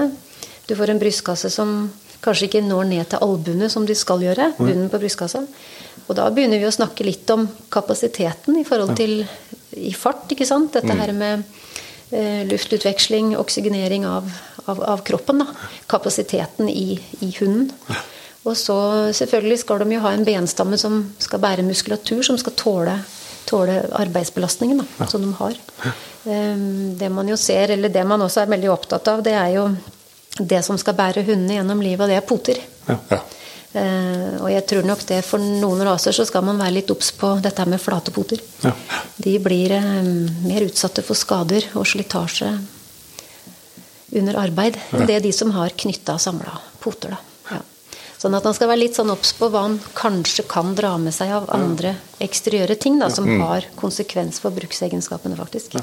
Du 0.66 0.74
får 0.74 0.96
en 0.96 1.04
brystkasse 1.04 1.52
som 1.54 1.76
kanskje 2.26 2.50
ikke 2.50 2.64
når 2.66 2.88
ned 2.90 3.10
til 3.12 3.22
albuene, 3.26 3.70
som 3.72 3.86
de 3.88 3.96
skal 3.98 4.24
gjøre. 4.26 4.52
Bunnen 4.58 4.90
på 4.92 5.00
brystkassa. 5.02 5.44
Og 6.06 6.18
da 6.18 6.28
begynner 6.34 6.62
vi 6.62 6.68
å 6.70 6.74
snakke 6.74 7.06
litt 7.08 7.30
om 7.34 7.48
kapasiteten 7.74 8.58
i 8.60 8.66
forhold 8.68 8.96
til 8.98 9.24
i 9.76 9.94
fart. 9.98 10.28
ikke 10.32 10.46
sant? 10.48 10.74
Dette 10.76 10.94
her 11.00 11.14
med 11.16 11.44
eh, 12.12 12.44
luftutveksling, 12.50 13.34
oksygenering 13.40 14.06
av, 14.10 14.28
av, 14.66 14.84
av 14.96 15.06
kroppen. 15.08 15.42
da. 15.42 15.72
Kapasiteten 15.92 16.70
i, 16.70 17.00
i 17.26 17.32
hunden. 17.40 17.72
Og 18.46 18.54
så 18.58 18.78
selvfølgelig 19.18 19.64
skal 19.64 19.82
de 19.82 19.96
jo 19.96 20.04
ha 20.04 20.12
en 20.14 20.26
benstamme 20.28 20.78
som 20.78 21.00
skal 21.22 21.42
bære 21.42 21.66
muskulatur, 21.66 22.22
som 22.28 22.38
skal 22.38 22.54
tåle, 22.54 23.00
tåle 23.50 23.80
arbeidsbelastningen 23.98 24.84
da, 24.84 25.08
som 25.10 25.26
de 25.26 25.32
har. 25.40 25.58
Ehm, 26.30 26.94
Det 27.00 27.10
man 27.10 27.28
jo 27.30 27.38
ser, 27.38 27.74
eller 27.74 27.90
det 27.90 28.06
man 28.06 28.22
også 28.22 28.44
er 28.44 28.54
veldig 28.54 28.70
opptatt 28.70 29.10
av, 29.10 29.24
det 29.26 29.34
er 29.34 29.56
jo 29.58 29.66
det 30.40 30.62
som 30.66 30.78
skal 30.80 30.98
bære 30.98 31.24
hundene 31.28 31.60
gjennom 31.60 31.82
livet, 31.84 32.04
og 32.06 32.12
det 32.12 32.20
er 32.20 32.28
poter. 32.28 32.62
Ja. 32.90 33.22
Uh, 33.76 34.40
og 34.40 34.48
jeg 34.54 34.64
tror 34.70 34.86
nok 34.88 35.02
det 35.10 35.18
for 35.28 35.44
noen 35.44 35.82
raser 35.84 36.16
så 36.16 36.24
skal 36.28 36.46
man 36.48 36.62
være 36.62 36.78
litt 36.78 36.92
obs 36.94 37.10
på 37.20 37.34
dette 37.44 37.66
med 37.68 37.82
flate 37.84 38.14
poter. 38.16 38.40
Ja. 38.64 38.72
De 39.20 39.34
blir 39.44 39.74
uh, 39.76 40.06
mer 40.48 40.64
utsatte 40.64 41.04
for 41.04 41.20
skader 41.20 41.68
og 41.76 41.84
slitasje 41.92 42.54
under 44.16 44.38
arbeid 44.40 44.78
enn 44.96 45.10
det 45.10 45.18
de 45.26 45.32
som 45.36 45.52
har 45.58 45.76
knytta 45.76 46.16
og 46.16 46.24
samla 46.24 46.54
poter. 46.80 47.18
Da. 47.18 47.58
Ja. 47.58 47.60
Sånn 48.22 48.38
at 48.38 48.48
man 48.48 48.56
skal 48.56 48.72
være 48.72 48.80
litt 48.86 48.96
sånn 48.96 49.12
obs 49.12 49.34
på 49.36 49.50
hva 49.52 49.66
man 49.66 49.76
kanskje 49.98 50.46
kan 50.48 50.72
dra 50.78 50.94
med 51.02 51.12
seg 51.16 51.34
av 51.36 51.50
andre 51.52 51.98
eksteriøre 52.24 52.78
ting 52.80 52.96
da, 53.02 53.10
som 53.12 53.28
har 53.42 53.68
konsekvens 53.76 54.40
for 54.40 54.56
bruksegenskapene, 54.56 55.36
faktisk. 55.36 55.76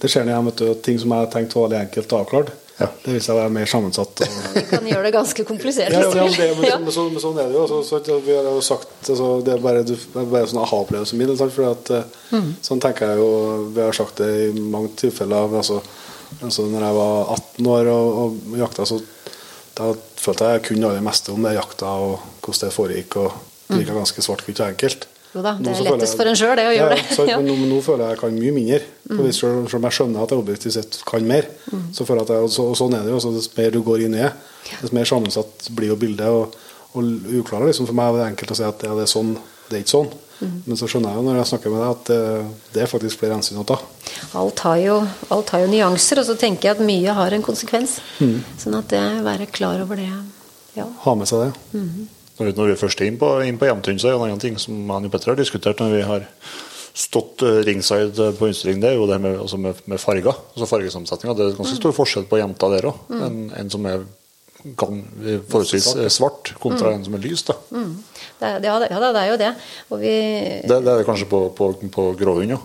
Det 0.00 0.08
skjer 0.08 0.24
når 0.24 0.32
jeg 0.32 0.46
møter 0.48 0.80
ting 0.86 1.02
som 1.02 1.12
jeg 1.12 1.30
tenkte 1.34 1.60
var 1.60 1.68
veldig 1.68 1.82
enkelt 1.82 2.16
avklart. 2.22 2.56
Ja. 2.78 2.86
Det 3.04 3.10
viser 3.10 3.24
seg 3.26 3.34
å 3.34 3.38
være 3.40 3.50
mer 3.56 3.66
sammensatt. 3.66 4.20
Og... 4.22 4.34
Det 4.54 4.62
kan 4.70 4.84
gjøre 4.86 5.02
det 5.08 5.12
ganske 5.16 5.44
komplisert. 5.48 5.90
Ja, 5.92 6.02
ja, 6.04 6.26
det, 6.30 6.46
men, 6.60 6.66
Ja. 6.68 6.76
men, 6.78 6.92
så, 6.94 7.08
men 7.10 7.22
sånn 7.22 7.38
er 7.42 7.48
det 7.50 7.56
jo. 7.58 7.64
Så, 7.70 7.78
så, 7.88 8.18
vi 8.22 8.36
har 8.36 8.46
jo 8.46 8.60
sagt, 8.62 8.92
altså, 9.10 9.30
det 9.42 9.54
er 9.56 9.64
bare, 9.64 9.82
du- 9.88 9.96
bare 10.14 10.46
sånn 10.46 10.60
aha-opplevelse 10.62 11.18
min. 11.18 11.32
Sant? 11.40 11.54
Fordi 11.56 11.70
at, 11.74 11.90
eh, 11.98 12.14
Mm. 12.28 12.50
Sånn 12.60 12.80
tenker 12.84 13.08
jeg 13.08 13.16
jo 13.22 13.28
Vi 13.72 13.80
har 13.80 13.94
sagt 13.96 14.18
det 14.20 14.26
i 14.50 14.60
mange 14.60 14.90
tilfeller. 15.00 15.48
Altså, 15.56 15.78
altså 16.44 16.66
når 16.68 16.82
jeg 16.84 16.96
var 16.98 17.30
18 17.38 17.68
år 17.72 17.88
og, 17.88 18.18
og 18.52 18.58
jakta, 18.60 18.84
så 18.84 18.98
da 19.78 19.94
følte 20.20 20.44
jeg 20.44 20.58
jeg 20.58 20.66
kunne 20.68 20.90
det 20.92 21.02
meste 21.06 21.32
om 21.32 21.42
det 21.46 21.54
jakta 21.56 21.86
og 22.04 22.18
hvordan 22.44 22.68
det 22.68 22.74
foregikk. 22.76 23.16
Og 23.16 23.32
det 23.70 23.78
virka 23.80 23.96
ganske 23.96 24.22
svart-hvitt 24.26 24.60
og 24.60 24.68
enkelt. 24.74 25.06
Mm. 25.28 25.34
Jo 25.36 25.42
da, 25.44 25.52
det 25.60 25.72
er 25.74 25.82
lettest 25.84 26.12
jeg- 26.14 26.18
for 26.20 26.26
en 26.30 26.38
sjøl, 26.40 26.54
det, 26.56 26.64
å 26.64 26.74
gjøre 26.76 26.96
ja, 26.96 27.02
det. 27.02 27.16
Ja. 27.30 27.36
Mm. 27.38 27.44
Men, 27.44 27.60
nå, 27.60 27.66
nå 27.74 27.80
føler 27.84 28.04
jeg 28.04 28.16
jeg 28.16 28.20
kan 28.22 28.38
mye 28.38 28.54
mindre. 28.56 28.80
Mm. 29.08 29.32
Selv 29.32 29.74
om 29.78 29.82
jeg 29.88 29.96
skjønner 29.98 30.22
at 30.24 30.30
jeg 30.32 30.38
objektivt 30.42 30.76
sett 30.78 31.00
kan 31.08 31.26
mer, 31.28 31.50
så 31.92 32.06
føler 32.08 32.22
jeg 32.22 32.28
at 32.28 32.32
jeg, 32.36 32.46
og, 32.48 32.54
så, 32.54 32.68
og 32.72 32.78
sånn 32.80 32.96
er 32.96 33.04
det 33.04 33.12
jo. 33.12 33.20
Så 33.26 33.34
dess 33.36 33.50
mer 33.56 33.70
du 33.76 33.82
går 33.84 34.06
inn 34.06 34.16
i 34.16 34.22
det, 34.24 34.32
dess 34.80 34.94
mer 34.96 35.04
sammensatt 35.08 35.68
blir 35.76 35.92
jo 35.92 35.98
bildet. 36.00 36.32
Og, 36.32 36.56
og 36.96 37.04
uklarere 37.42 37.68
liksom 37.72 37.86
for 37.90 37.94
meg 37.98 38.14
er 38.14 38.22
det 38.22 38.30
enkelt 38.32 38.54
å 38.56 38.58
si 38.58 38.64
at 38.64 38.88
ja, 38.88 38.94
det 38.96 39.04
er 39.04 39.12
sånn, 39.12 39.34
det 39.68 39.76
er 39.76 39.84
ikke 39.84 39.96
sånn. 39.98 40.10
Men 40.38 40.78
så 40.78 40.86
skjønner 40.86 41.10
jeg 41.10 41.18
jo 41.18 41.22
når 41.26 41.36
jeg 41.40 41.48
snakker 41.50 41.72
med 41.74 41.80
deg, 41.82 41.88
at 41.96 42.10
det, 42.12 42.18
det 42.76 42.82
er 42.84 42.90
faktisk 42.92 43.18
flere 43.18 43.34
hensyn 43.34 43.58
å 43.58 43.64
ta. 43.66 43.74
Alt 44.38 44.60
har, 44.62 44.76
jo, 44.78 44.98
alt 45.34 45.50
har 45.50 45.64
jo 45.64 45.70
nyanser, 45.72 46.20
og 46.22 46.28
så 46.28 46.36
tenker 46.38 46.68
jeg 46.70 46.76
at 46.76 46.84
mye 46.86 47.16
har 47.16 47.34
en 47.34 47.42
konsekvens. 47.42 47.96
Mm. 48.22 48.36
Sånn 48.62 48.76
at 48.78 48.86
det 48.94 49.02
være 49.26 49.48
klar 49.50 49.82
over 49.82 49.98
det. 49.98 50.06
Ja. 50.78 50.86
Ha 51.02 51.14
med 51.18 51.26
seg 51.26 51.48
det. 51.48 51.80
Når 52.38 52.50
vi, 52.50 52.54
når 52.56 52.72
vi 52.72 52.80
først 52.80 53.02
er 53.02 53.10
inn 53.10 53.18
på, 53.20 53.30
inn 53.44 53.58
på 53.58 53.68
Jamtun, 53.68 53.98
så 53.98 54.08
er 54.08 54.14
det 54.14 54.18
en 54.20 54.26
annen 54.28 54.42
ting 54.42 54.58
som 54.62 54.90
han 54.94 55.08
og 55.08 55.14
Petter 55.14 55.34
har 55.34 55.40
diskutert 55.40 55.80
når 55.82 55.96
vi 55.96 56.02
har 56.06 56.26
stått 56.98 57.42
eh, 57.46 57.60
ringside 57.66 58.18
eh, 58.22 58.34
på 58.38 58.50
utstilling, 58.50 58.80
det 58.82 58.92
er 58.92 58.98
jo 58.98 59.08
det 59.10 59.18
med, 59.22 59.38
altså 59.38 59.58
med, 59.60 59.82
med 59.90 60.00
farger. 60.02 60.34
Altså 60.54 60.70
fargesammensetninga. 60.70 61.36
Det 61.38 61.44
er 61.46 61.58
ganske 61.58 61.78
stor 61.78 61.94
forskjell 61.94 62.26
på 62.30 62.40
jenta 62.40 62.70
der 62.74 62.88
òg. 62.90 63.04
En, 63.18 63.44
en 63.58 63.70
som 63.70 63.86
er 63.90 64.06
kan, 64.78 65.02
forholdsvis 65.50 65.92
eh, 65.96 66.08
svart, 66.10 66.52
kontra 66.62 66.92
en 66.94 67.04
som 67.06 67.14
er 67.14 67.22
lys. 67.22 67.44
da. 67.46 67.54
Mm. 67.70 67.92
Det, 68.40 68.50
ja, 68.66 68.78
det, 68.82 68.90
ja 68.90 69.02
det 69.04 69.20
er 69.20 69.30
jo 69.30 69.38
det. 69.44 69.52
Vi, 69.92 70.16
Det, 70.64 70.80
det 70.80 70.80
er 70.80 70.98
det 71.02 71.06
kanskje 71.06 71.30
på, 71.30 71.44
på, 71.58 71.70
på 71.94 72.08
gråhund, 72.18 72.56
ja. 72.56 72.60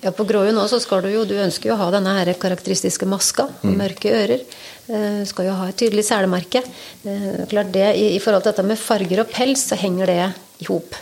Ja, 0.00 0.12
På 0.14 0.24
gråhund 0.24 0.58
også 0.60 0.78
skal 0.82 1.02
du 1.02 1.08
jo 1.10 1.24
Du 1.26 1.34
ønsker 1.34 1.70
jo 1.70 1.76
å 1.76 1.80
ha 1.80 1.88
denne 1.94 2.12
her 2.20 2.30
karakteristiske 2.38 3.06
maska 3.08 3.48
og 3.48 3.72
mørke 3.78 4.12
ører. 4.14 4.44
Du 4.88 5.26
skal 5.28 5.48
jo 5.48 5.56
ha 5.58 5.68
et 5.68 5.78
tydelig 5.80 6.06
selemerke. 6.08 6.62
Eh, 7.04 7.42
klart 7.50 7.72
det, 7.74 7.88
i, 7.98 8.20
forhold 8.22 8.46
til 8.46 8.54
dette 8.54 8.64
med 8.64 8.80
farger 8.80 9.24
og 9.24 9.32
pels, 9.32 9.66
så 9.68 9.76
henger 9.76 10.08
det 10.08 10.22
i 10.62 10.68
hop. 10.70 10.96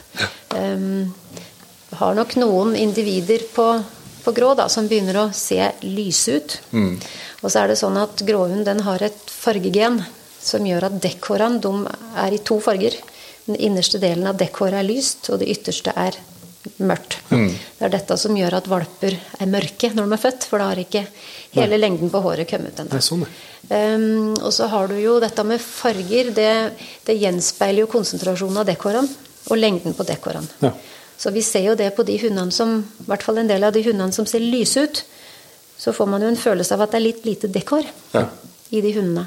Um, 0.56 1.12
har 2.00 2.16
nok 2.18 2.34
noen 2.40 2.74
individer 2.76 3.44
på, 3.54 3.66
på 4.24 4.34
grå 4.34 4.54
da, 4.58 4.66
som 4.72 4.88
begynner 4.90 5.20
å 5.20 5.26
se 5.36 5.60
lyse 5.86 6.38
ut. 6.40 6.56
Og 7.44 7.52
så 7.52 7.62
er 7.62 7.70
det 7.70 7.78
sånn 7.80 7.98
at 8.00 8.24
gråhund 8.26 8.66
den 8.66 8.82
har 8.88 9.04
et 9.06 9.30
fargegen 9.30 10.00
som 10.42 10.66
gjør 10.66 10.88
at 10.88 10.98
dekkhårene 11.02 11.62
de 11.62 11.74
er 12.24 12.34
i 12.34 12.42
to 12.42 12.58
farger. 12.62 12.96
Den 13.46 13.58
innerste 13.62 14.00
delen 14.02 14.26
av 14.26 14.38
dekkhåret 14.40 14.80
er 14.80 14.88
lyst, 14.88 15.30
og 15.30 15.42
det 15.42 15.50
ytterste 15.54 15.94
er 15.94 16.18
mørkt. 16.78 17.18
Det 17.30 17.84
er 17.86 17.92
dette 17.92 18.16
som 18.20 18.36
gjør 18.36 18.56
at 18.58 18.68
valper 18.70 19.16
er 19.40 19.50
mørke 19.50 19.90
når 19.94 20.06
de 20.08 20.16
er 20.16 20.22
født, 20.22 20.46
for 20.50 20.62
da 20.62 20.70
har 20.70 20.80
ikke 20.82 21.04
hele 21.56 21.78
lengden 21.80 22.10
på 22.12 22.20
håret 22.24 22.48
kommet 22.50 22.78
ennå. 22.82 23.00
Sånn. 23.04 23.24
Um, 23.66 24.34
og 24.38 24.52
så 24.54 24.68
har 24.70 24.88
du 24.90 24.94
jo 25.00 25.16
dette 25.22 25.42
med 25.46 25.62
farger. 25.62 26.30
Det, 26.36 26.50
det 27.08 27.16
gjenspeiler 27.18 27.84
jo 27.84 27.90
konsentrasjonen 27.90 28.62
av 28.62 28.68
dekorene, 28.68 29.08
og 29.50 29.58
lengden 29.58 29.94
på 29.96 30.06
dekorene. 30.06 30.48
Ja. 30.62 30.72
Så 31.16 31.32
vi 31.32 31.42
ser 31.42 31.64
jo 31.70 31.76
det 31.78 31.90
på 31.96 32.04
de 32.06 32.18
hundene 32.20 32.52
som 32.52 32.76
i 32.82 33.06
hvert 33.08 33.24
fall 33.24 33.38
en 33.40 33.48
del 33.48 33.64
av 33.64 33.72
de 33.72 33.82
hundene 33.86 34.12
som 34.12 34.26
ser 34.28 34.44
lyse 34.44 34.82
ut. 34.84 35.02
Så 35.80 35.92
får 35.96 36.08
man 36.08 36.22
jo 36.24 36.28
en 36.28 36.40
følelse 36.40 36.76
av 36.76 36.84
at 36.84 36.92
det 36.94 37.00
er 37.00 37.06
litt 37.06 37.24
lite 37.28 37.48
dekor 37.52 37.84
Ja. 38.14 38.26
i 38.72 38.80
de 38.84 38.92
hundene. 38.96 39.26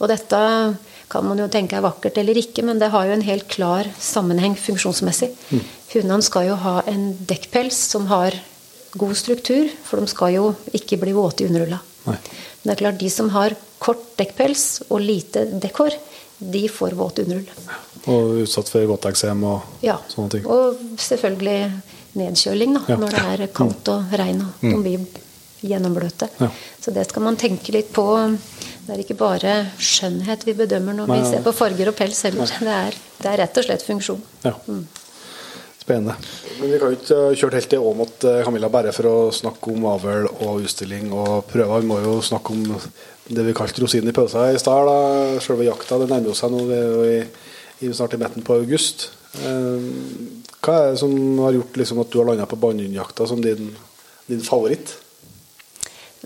Og 0.00 0.08
dette 0.12 0.38
kan 1.08 1.24
man 1.26 1.38
jo 1.38 1.46
tenke 1.48 1.76
er 1.78 1.84
vakkert 1.84 2.18
eller 2.18 2.34
ikke, 2.40 2.64
men 2.66 2.78
det 2.82 2.90
har 2.90 3.06
jo 3.06 3.12
en 3.12 3.22
helt 3.26 3.46
klar 3.52 3.86
sammenheng 4.02 4.56
funksjonsmessig. 4.58 5.30
Hundene 5.92 6.22
skal 6.26 6.48
jo 6.48 6.56
ha 6.56 6.80
en 6.90 7.12
dekkpels 7.30 7.76
som 7.92 8.06
har 8.10 8.34
god 8.96 9.14
struktur, 9.18 9.68
for 9.84 10.00
de 10.00 10.06
skal 10.10 10.34
jo 10.34 10.46
ikke 10.74 10.98
bli 10.98 11.12
våte 11.16 11.44
i 11.44 11.48
underrulla. 11.50 11.78
Nei. 12.06 12.16
Men 12.16 12.70
det 12.70 12.74
er 12.76 12.80
klart, 12.84 12.98
de 12.98 13.10
som 13.12 13.28
har 13.34 13.54
kort 13.78 14.02
dekkpels 14.18 14.82
og 14.88 15.00
lite 15.04 15.44
dekkhår, 15.62 15.94
de 16.38 16.64
får 16.68 16.96
våt 16.98 17.20
underrull. 17.22 17.48
Og 18.06 18.42
utsatt 18.44 18.68
for 18.70 18.86
våteksem 18.90 19.44
og 19.44 19.62
Ja. 19.82 19.98
sånne 20.08 20.30
ting. 20.30 20.46
Og 20.46 20.76
selvfølgelig 20.98 21.72
nedkjøling 22.16 22.74
da, 22.74 22.82
Ja. 22.88 22.96
når 22.96 23.10
det 23.10 23.40
er 23.40 23.46
kaldt 23.48 23.88
og 23.88 24.10
regn 24.12 24.42
og 24.42 24.52
de 24.60 24.74
blir 24.82 25.06
gjennombløte. 25.62 26.28
Ja. 26.40 26.50
Så 26.80 26.92
det 26.92 27.08
skal 27.08 27.22
man 27.22 27.36
tenke 27.36 27.72
litt 27.72 27.92
på. 27.92 28.38
Det 28.86 28.94
er 28.94 29.02
ikke 29.02 29.16
bare 29.18 29.54
skjønnhet 29.82 30.44
vi 30.46 30.54
bedømmer 30.54 30.94
når 30.94 31.08
Nei, 31.10 31.16
vi 31.18 31.30
ser 31.32 31.42
på 31.42 31.52
farger 31.56 31.90
og 31.90 31.96
pels 31.98 32.20
heller. 32.26 32.46
Det 32.46 32.70
er, 32.70 32.98
det 33.22 33.32
er 33.32 33.40
rett 33.42 33.58
og 33.58 33.66
slett 33.66 33.82
funksjon. 33.82 34.20
Ja. 34.44 34.52
Spennende. 35.80 36.14
Men 36.60 36.70
vi 36.70 36.78
kan 36.78 36.92
jo 36.92 36.98
ikke 36.98 37.18
kjøre 37.40 37.58
helt 37.58 37.70
til 37.70 37.82
Åmot, 37.86 38.24
eh, 38.26 38.40
Camilla, 38.46 38.70
bare 38.70 38.92
for 38.94 39.10
å 39.10 39.16
snakke 39.34 39.70
om 39.74 39.84
avl 39.90 40.28
og 40.30 40.62
utstilling 40.66 41.10
og 41.14 41.48
prøver. 41.50 41.82
Vi 41.82 41.90
må 41.90 41.98
jo 42.04 42.16
snakke 42.26 42.54
om 42.54 42.64
det 43.26 43.44
vi 43.46 43.54
kalte 43.58 43.82
rosinen 43.82 44.10
i 44.10 44.14
pølsa 44.14 44.48
i 44.54 44.58
stad. 44.62 44.90
Selve 45.42 45.66
jakta 45.66 45.98
det 46.02 46.08
nærmer 46.10 46.34
seg 46.38 46.54
nå. 46.54 46.64
Vi 46.70 46.78
er 46.78 46.86
jo 46.90 47.06
i, 47.10 47.20
i 47.86 47.92
snart 47.94 48.14
i 48.14 48.20
midten 48.22 48.46
på 48.46 48.58
august. 48.62 49.08
Eh, 49.42 49.90
Hva 50.66 50.78
er 50.80 50.94
det 50.94 51.02
som 51.02 51.12
har 51.44 51.54
gjort 51.58 51.76
liksom, 51.78 52.00
at 52.02 52.10
du 52.10 52.18
har 52.18 52.30
landa 52.30 52.46
på 52.50 52.58
bannhundjakta 52.58 53.26
som 53.30 53.42
din, 53.42 53.74
din 54.26 54.42
favoritt? 54.46 54.96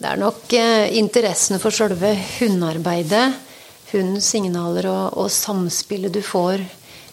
Det 0.00 0.08
er 0.08 0.20
nok 0.20 0.52
eh, 0.56 0.88
interessene 0.96 1.58
for 1.60 1.74
selve 1.76 2.14
hundearbeidet, 2.38 3.26
hundens 3.90 4.30
signaler 4.32 4.86
og, 4.88 5.18
og 5.20 5.28
samspillet 5.34 6.14
du 6.14 6.22
får 6.24 6.62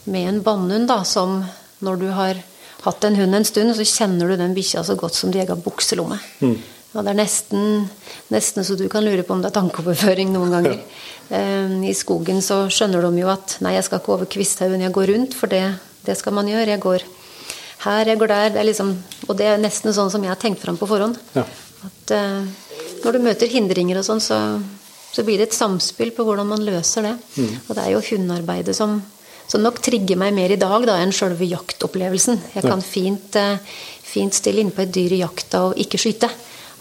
med 0.08 0.30
en 0.30 0.40
bannhund, 0.46 0.88
da, 0.88 1.02
som 1.04 1.42
når 1.84 2.00
du 2.00 2.08
har 2.16 2.40
hatt 2.86 3.04
en 3.04 3.18
hund 3.20 3.36
en 3.36 3.46
stund, 3.48 3.74
så 3.76 3.84
kjenner 3.84 4.32
du 4.32 4.38
den 4.40 4.56
bikkja 4.56 4.86
så 4.88 4.96
godt 4.96 5.18
som 5.18 5.34
din 5.34 5.44
egen 5.44 5.62
bukselomme. 5.66 6.20
Og 6.96 7.04
det 7.04 7.12
er 7.12 7.18
nesten, 7.20 7.90
nesten 8.32 8.64
så 8.64 8.78
du 8.80 8.86
kan 8.90 9.04
lure 9.04 9.26
på 9.28 9.36
om 9.36 9.44
det 9.44 9.52
er 9.52 9.58
tankeoverføring 9.58 10.32
noen 10.32 10.56
ganger. 10.56 10.80
Eh, 11.28 11.76
I 11.92 11.94
skogen 11.98 12.40
så 12.46 12.64
skjønner 12.72 13.04
de 13.04 13.20
jo 13.26 13.28
at 13.34 13.58
nei, 13.66 13.76
jeg 13.76 13.90
skal 13.90 14.00
ikke 14.00 14.16
over 14.16 14.32
kvisthaugen, 14.32 14.86
jeg 14.86 14.96
går 14.96 15.12
rundt, 15.12 15.36
for 15.36 15.52
det, 15.52 15.66
det 16.08 16.16
skal 16.18 16.38
man 16.40 16.48
gjøre. 16.48 16.72
Jeg 16.72 16.84
går 16.88 17.04
her, 17.84 18.14
jeg 18.14 18.22
går 18.24 18.32
der. 18.32 18.54
Det 18.56 18.64
er 18.64 18.70
liksom, 18.72 18.96
og 19.28 19.36
det 19.38 19.52
er 19.52 19.60
nesten 19.60 19.94
sånn 19.94 20.14
som 20.14 20.24
jeg 20.24 20.32
har 20.32 20.40
tenkt 20.40 20.64
fram 20.64 20.80
på 20.80 20.88
forhånd. 20.88 21.20
Ja. 21.36 21.44
At 21.86 22.16
eh, 22.16 22.48
når 23.08 23.16
du 23.16 23.24
møter 23.24 23.52
hindringer 23.52 24.02
og 24.02 24.06
sånn, 24.08 24.22
så, 24.24 24.38
så 25.16 25.24
blir 25.24 25.40
det 25.40 25.50
et 25.50 25.58
samspill 25.58 26.12
på 26.16 26.26
hvordan 26.28 26.50
man 26.50 26.66
løser 26.68 27.08
det. 27.08 27.14
Og 27.68 27.72
det 27.78 27.86
er 27.86 27.94
jo 27.94 28.04
hundearbeidet 28.04 28.76
som, 28.76 29.00
som 29.48 29.64
nok 29.64 29.80
trigger 29.86 30.20
meg 30.20 30.36
mer 30.36 30.54
i 30.54 30.60
dag 30.60 30.88
da, 30.90 31.00
enn 31.00 31.16
sjølve 31.16 31.48
jaktopplevelsen. 31.48 32.42
Jeg 32.58 32.68
kan 32.68 32.84
fint, 32.84 33.40
eh, 33.40 33.80
fint 34.04 34.36
stille 34.36 34.64
inne 34.64 34.76
på 34.76 34.84
et 34.84 34.94
dyr 34.94 35.16
i 35.16 35.22
jakta 35.24 35.70
og 35.70 35.80
ikke 35.80 36.02
skyte. 36.04 36.30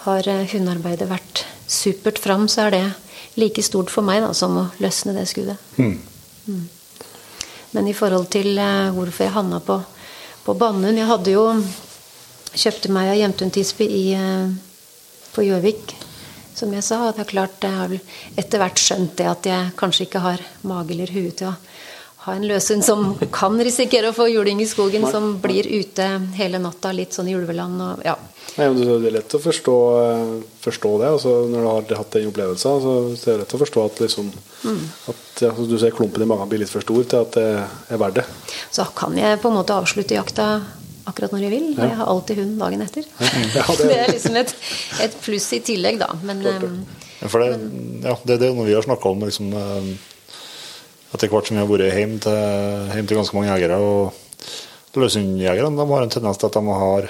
Har 0.06 0.26
eh, 0.30 0.46
hundearbeidet 0.50 1.08
vært 1.10 1.46
supert 1.70 2.18
fram, 2.22 2.48
så 2.50 2.66
er 2.66 2.76
det 2.76 2.84
like 3.38 3.62
stort 3.62 3.92
for 3.92 4.06
meg 4.06 4.22
da, 4.24 4.32
som 4.34 4.56
å 4.58 4.68
løsne 4.82 5.14
det 5.16 5.26
skuddet. 5.30 5.62
Mm. 5.78 6.68
Men 7.76 7.88
i 7.90 7.96
forhold 7.96 8.30
til 8.32 8.56
eh, 8.58 8.92
hvorfor 8.94 9.26
jeg 9.26 9.34
havna 9.34 9.60
på, 9.62 9.80
på 10.46 10.54
Bannhund 10.54 10.98
Jeg 10.98 11.10
hadde 11.10 11.34
jo 11.34 11.48
kjøpte 12.56 12.92
meg 12.94 13.10
ei 13.12 13.20
jentehundtispe 13.20 13.84
eh, 13.84 14.54
på 15.34 15.44
Gjøvik, 15.44 15.95
som 16.56 16.72
jeg 16.74 16.84
sa. 16.86 17.02
Og 17.08 17.16
det 17.16 17.26
er 17.26 17.32
klart, 17.34 17.60
jeg 17.62 17.76
har 17.80 17.92
vel 17.92 18.00
etter 18.36 18.62
hvert 18.62 18.80
skjønt 18.80 19.16
det 19.20 19.28
at 19.30 19.50
jeg 19.52 19.74
kanskje 19.78 20.08
ikke 20.08 20.24
har 20.24 20.42
mage 20.66 20.96
eller 20.96 21.12
hue 21.14 21.34
til 21.36 21.52
å 21.52 21.56
ha 22.26 22.34
en 22.34 22.46
løshund 22.48 22.82
som 22.82 23.12
kan 23.30 23.54
risikere 23.62 24.10
å 24.10 24.14
få 24.16 24.26
juling 24.32 24.58
i 24.58 24.66
skogen, 24.66 25.04
som 25.06 25.36
blir 25.42 25.68
ute 25.70 26.06
hele 26.34 26.58
natta, 26.58 26.90
litt 26.90 27.14
sånn 27.14 27.28
i 27.30 27.36
ulveland 27.38 27.82
og 27.84 28.02
ja. 28.06 28.16
Nei, 28.56 28.66
men 28.72 28.80
Det 28.80 29.10
er 29.10 29.14
lett 29.18 29.34
å 29.36 29.40
forstå, 29.42 29.74
eh, 30.00 30.32
forstå 30.64 30.90
det. 31.02 31.10
Altså, 31.12 31.34
når 31.50 31.60
du 31.60 31.94
har 31.94 32.00
hatt 32.00 32.16
den 32.16 32.30
opplevelsen, 32.30 32.80
så 32.82 32.94
det 33.12 33.32
er 33.34 33.38
lett 33.42 33.54
å 33.54 33.60
forstå 33.62 33.84
at, 33.84 34.00
liksom, 34.06 34.32
Mm. 34.64 34.80
at 35.12 35.42
altså, 35.50 35.68
du 35.68 35.78
ser 35.78 35.90
klumpen 35.94 36.22
i 36.22 36.26
magen 36.26 36.48
blir 36.48 36.58
litt 36.58 36.70
for 36.72 36.80
stor 36.80 37.04
til 37.04 37.20
at 37.20 37.32
det 37.32 37.44
er 37.90 37.98
verdt 38.00 38.14
det. 38.14 38.24
Så 38.72 38.86
kan 38.96 39.14
jeg 39.14 39.38
på 39.42 39.48
en 39.50 39.58
måte 39.60 39.76
avslutte 39.76 40.16
jakta 40.16 40.62
akkurat 41.06 41.32
når 41.34 41.44
jeg 41.46 41.52
vil. 41.54 41.66
Og 41.76 41.82
jeg 41.86 41.96
har 42.00 42.10
alltid 42.12 42.40
hund 42.42 42.58
dagen 42.60 42.82
etter. 42.84 43.06
Ja, 43.54 43.64
det- 43.78 43.96
er 43.96 44.12
liksom 44.12 44.36
et, 44.42 44.54
et 45.06 45.16
pluss 45.24 45.48
i 45.56 45.60
tillegg, 45.64 45.98
da. 46.02 46.10
Men 46.26 46.44
eh, 46.46 46.66
Ja, 47.22 47.28
For 47.32 47.40
det, 47.40 47.54
ja, 48.04 48.12
det 48.28 48.34
er 48.36 48.40
det 48.42 48.50
vi 48.58 48.74
har 48.76 48.84
snakka 48.84 49.08
om 49.08 49.22
liksom, 49.24 49.52
eh, 49.56 49.86
etter 51.16 51.30
hvert 51.32 51.48
som 51.48 51.56
vi 51.56 51.62
har 51.62 51.70
vært 51.70 51.94
hjem 51.96 52.18
til, 52.20 52.90
hjem 52.92 53.06
til 53.08 53.16
ganske 53.22 53.36
mange 53.38 53.54
jegere. 53.54 53.78
og 53.80 54.12
Løshundjegerne 54.96 55.84
har 55.90 56.02
en 56.06 56.12
tendens 56.12 56.38
til 56.40 56.48
at 56.48 56.54
de 56.56 56.74
har, 56.80 57.08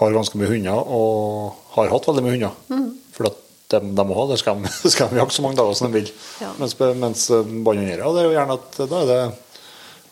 har 0.00 0.12
ganske 0.16 0.36
mye 0.40 0.50
hunder, 0.50 0.80
og 0.92 1.54
har 1.76 1.88
hatt 1.92 2.08
veldig 2.08 2.24
mye 2.26 2.34
hunder. 2.36 2.56
Mm. 2.72 2.88
For 3.16 3.30
at 3.30 3.38
de, 3.72 3.80
de 3.96 4.04
må 4.08 4.16
ha 4.16 4.26
det, 4.30 4.38
skal 4.40 4.60
de, 4.64 4.72
skal 4.94 5.08
de 5.12 5.20
jakte 5.20 5.36
så 5.38 5.44
mange 5.44 5.56
dager 5.60 5.76
som 5.78 5.88
de 5.88 6.00
vil. 6.02 6.10
Ja. 6.42 6.50
Mens, 6.60 6.76
mens 7.00 7.26
bandhundjegere 7.32 8.12
det 8.16 8.22
er 8.24 8.28
jo 8.28 8.36
gjerne 8.36 8.58
at 8.60 8.78
da 8.92 9.00
er 9.04 9.08
det 9.12 9.20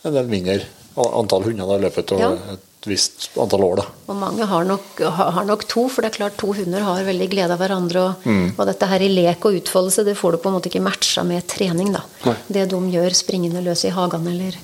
en 0.07 0.17
del 0.17 0.33
mindre 0.33 0.59
antall 0.97 1.45
hunder 1.45 1.77
i 1.77 1.83
løpet 1.85 2.13
av 2.17 2.21
Ja. 2.25 2.31
et 2.57 2.65
visst 2.87 3.29
antall 3.39 3.65
år. 3.67 3.77
da. 3.83 3.87
Og 4.09 4.17
mange 4.17 4.47
har 4.47 4.65
nok, 4.65 5.01
har 5.19 5.45
nok 5.45 5.65
to, 5.69 5.89
for 5.89 6.03
det 6.03 6.13
er 6.13 6.17
klart 6.19 6.37
to 6.39 6.53
hunder 6.55 6.81
har 6.87 7.03
veldig 7.05 7.29
glede 7.33 7.51
av 7.53 7.59
hverandre. 7.61 8.03
Og, 8.09 8.25
Mm. 8.27 8.53
og 8.59 8.67
dette 8.67 8.87
her 8.87 9.01
i 9.03 9.09
lek 9.09 9.45
og 9.45 9.59
utfoldelse, 9.61 10.05
det 10.05 10.17
får 10.17 10.33
du 10.33 10.39
på 10.39 10.49
en 10.49 10.55
måte 10.61 10.71
ikke 10.71 10.83
matcha 10.83 11.25
med 11.25 11.47
trening. 11.47 11.93
da. 11.93 12.03
Nei. 12.25 12.37
Det 12.49 12.69
de 12.71 12.77
gjør 12.93 13.11
springende 13.15 13.63
løs 13.65 13.85
i 13.85 13.91
hagen, 13.91 14.27
eller 14.27 14.55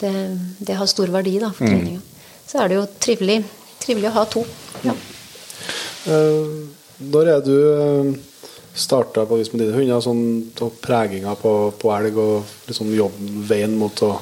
det, 0.00 0.12
det 0.60 0.76
har 0.76 0.86
stor 0.86 1.06
verdi 1.06 1.38
da, 1.40 1.48
Mm. 1.48 1.54
for 1.54 1.66
treninga. 1.66 2.00
Så 2.46 2.60
er 2.60 2.68
det 2.68 2.76
jo 2.76 2.86
trivelig, 3.00 3.44
trivelig 3.80 4.08
å 4.10 4.12
ha 4.12 4.24
to. 4.24 4.44
Ja. 4.84 4.92
Uh, 6.06 6.68
Når 7.00 7.26
er 7.28 7.40
du 7.44 7.54
uh, 7.74 8.14
starta 8.74 9.24
på 9.26 9.38
vis 9.38 9.52
med 9.52 9.64
dine 9.64 9.74
hunder, 9.74 10.00
sånn 10.04 10.50
preginga 10.82 11.34
på, 11.40 11.72
på 11.80 11.90
elg 11.96 12.16
og 12.18 12.44
liksom 12.68 12.92
jobbveien 12.94 13.74
mot 13.78 14.02
å, 14.06 14.12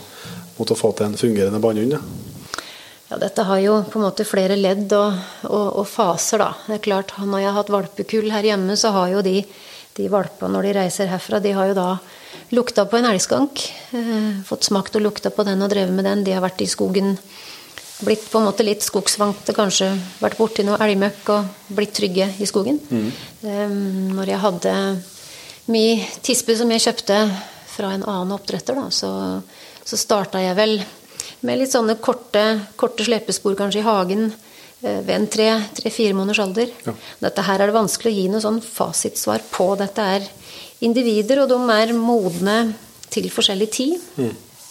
mot 0.59 0.70
å 0.73 0.77
få 0.79 0.93
til 0.97 1.07
en 1.11 1.19
fungerende 1.20 1.61
bannhund? 1.61 1.99
Ja. 3.12 3.18
Dette 3.20 3.44
har 3.44 3.59
jo 3.60 3.74
på 3.84 3.98
en 4.01 4.06
måte 4.06 4.24
flere 4.24 4.56
ledd 4.56 4.93
og, 4.97 5.18
og, 5.44 5.66
og 5.82 5.84
faser, 5.89 6.40
da. 6.40 6.55
Det 6.64 6.78
er 6.78 6.86
klart, 6.86 7.12
Når 7.20 7.43
jeg 7.43 7.51
har 7.51 7.59
hatt 7.59 7.72
valpekull 7.74 8.30
her 8.32 8.47
hjemme, 8.48 8.76
så 8.80 8.93
har 8.94 9.10
jo 9.12 9.20
de, 9.26 9.43
de 9.98 10.06
valpene 10.09 10.55
når 10.55 10.68
de 10.68 10.74
reiser 10.78 11.10
herfra, 11.12 11.40
de 11.44 11.52
har 11.52 11.68
jo 11.68 11.76
da 11.76 11.89
lukta 12.56 12.86
på 12.89 12.97
en 12.97 13.10
elgskank. 13.10 13.64
Eh, 13.98 14.30
fått 14.48 14.64
smakt 14.64 14.97
og 14.97 15.05
lukta 15.05 15.28
på 15.28 15.44
den 15.44 15.60
og 15.60 15.68
drevet 15.74 15.93
med 15.93 16.09
den. 16.09 16.22
De 16.24 16.32
har 16.32 16.44
vært 16.44 16.64
i 16.64 16.70
skogen, 16.70 17.12
blitt 18.01 18.24
på 18.32 18.40
en 18.40 18.48
måte 18.48 18.64
litt 18.64 18.84
skogsvante, 18.84 19.52
kanskje 19.56 19.90
vært 20.22 20.40
borti 20.40 20.64
noe 20.64 20.80
elgmøkk 20.80 21.28
og 21.36 21.68
blitt 21.76 21.93
trygge 21.98 22.30
i 22.40 22.48
skogen. 22.48 22.80
Eh, 23.44 23.76
når 24.16 24.32
jeg 24.32 24.44
hadde 24.47 24.74
mye 25.68 26.01
tispe 26.24 26.56
som 26.56 26.72
jeg 26.72 26.86
kjøpte 26.89 27.20
fra 27.76 27.93
en 27.93 28.09
annen 28.09 28.32
oppdretter, 28.40 28.80
da, 28.80 28.89
så, 28.89 29.12
så 29.84 30.01
starta 30.01 30.40
jeg 30.40 30.56
vel 30.56 30.78
med 31.47 31.59
litt 31.59 31.73
sånne 31.74 31.98
korte, 32.02 32.44
korte 32.78 33.06
slepespor 33.06 33.56
kanskje 33.59 33.82
i 33.82 33.86
hagen 33.86 34.28
eh, 34.28 35.01
ved 35.02 35.14
en 35.16 35.28
tre-fire 35.31 36.14
måneders 36.16 36.43
alder. 36.44 36.70
Dette 37.23 37.47
her 37.48 37.60
er 37.62 37.70
det 37.70 37.77
vanskelig 37.77 38.12
å 38.12 38.16
gi 38.16 38.28
noe 38.31 38.44
sånn 38.44 38.62
fasitsvar 38.62 39.44
på. 39.51 39.73
Dette 39.81 40.06
er 40.19 40.28
individer, 40.86 41.43
og 41.43 41.51
de 41.51 41.59
er 41.74 41.94
modne 41.97 42.56
til 43.12 43.28
forskjellig 43.32 43.69
tid. 43.74 43.98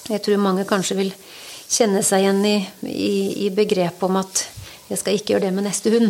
Jeg 0.09 0.23
tror 0.23 0.41
mange 0.41 0.65
kanskje 0.69 0.97
vil 0.97 1.11
kjenne 1.71 2.01
seg 2.03 2.25
igjen 2.25 2.41
i, 2.47 2.57
i, 2.89 3.13
i 3.45 3.51
begrepet 3.55 4.07
om 4.07 4.17
at 4.19 4.47
jeg 4.91 4.99
skal 4.99 5.15
ikke 5.15 5.33
gjøre 5.33 5.45
det 5.45 5.51
med 5.55 5.63
neste 5.69 5.91
hund. 5.93 6.09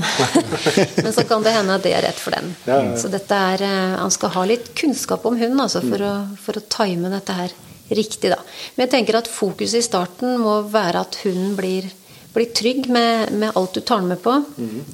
Men 1.06 1.14
så 1.14 1.26
kan 1.30 1.44
det 1.46 1.54
hende 1.54 1.76
at 1.78 1.84
det 1.86 1.92
er 1.94 2.06
rett 2.08 2.22
for 2.22 2.34
den. 2.34 2.56
Ja, 2.66 2.80
ja, 2.80 2.88
ja. 2.88 2.96
Så 2.98 3.12
dette 3.14 3.38
er, 3.54 3.62
eh, 3.68 3.98
han 4.02 4.14
skal 4.14 4.34
ha 4.34 4.46
litt 4.50 4.72
kunnskap 4.78 5.28
om 5.30 5.38
hund 5.38 5.62
altså, 5.62 5.84
for, 5.86 6.02
å, 6.02 6.14
for 6.42 6.58
å 6.58 6.66
time 6.66 7.12
dette 7.14 7.36
her 7.38 7.54
riktig. 7.98 8.32
Da. 8.34 8.40
Men 8.76 8.86
jeg 8.88 8.94
tenker 8.96 9.20
at 9.20 9.30
fokuset 9.32 9.82
i 9.82 9.86
starten 9.86 10.38
må 10.42 10.62
være 10.72 11.04
at 11.06 11.20
hunden 11.26 11.56
blir, 11.58 11.90
blir 12.36 12.54
trygg 12.56 12.90
med, 12.92 13.34
med 13.34 13.58
alt 13.60 13.78
du 13.78 13.82
tar 13.82 14.04
den 14.04 14.14
med 14.14 14.22
på. 14.24 14.38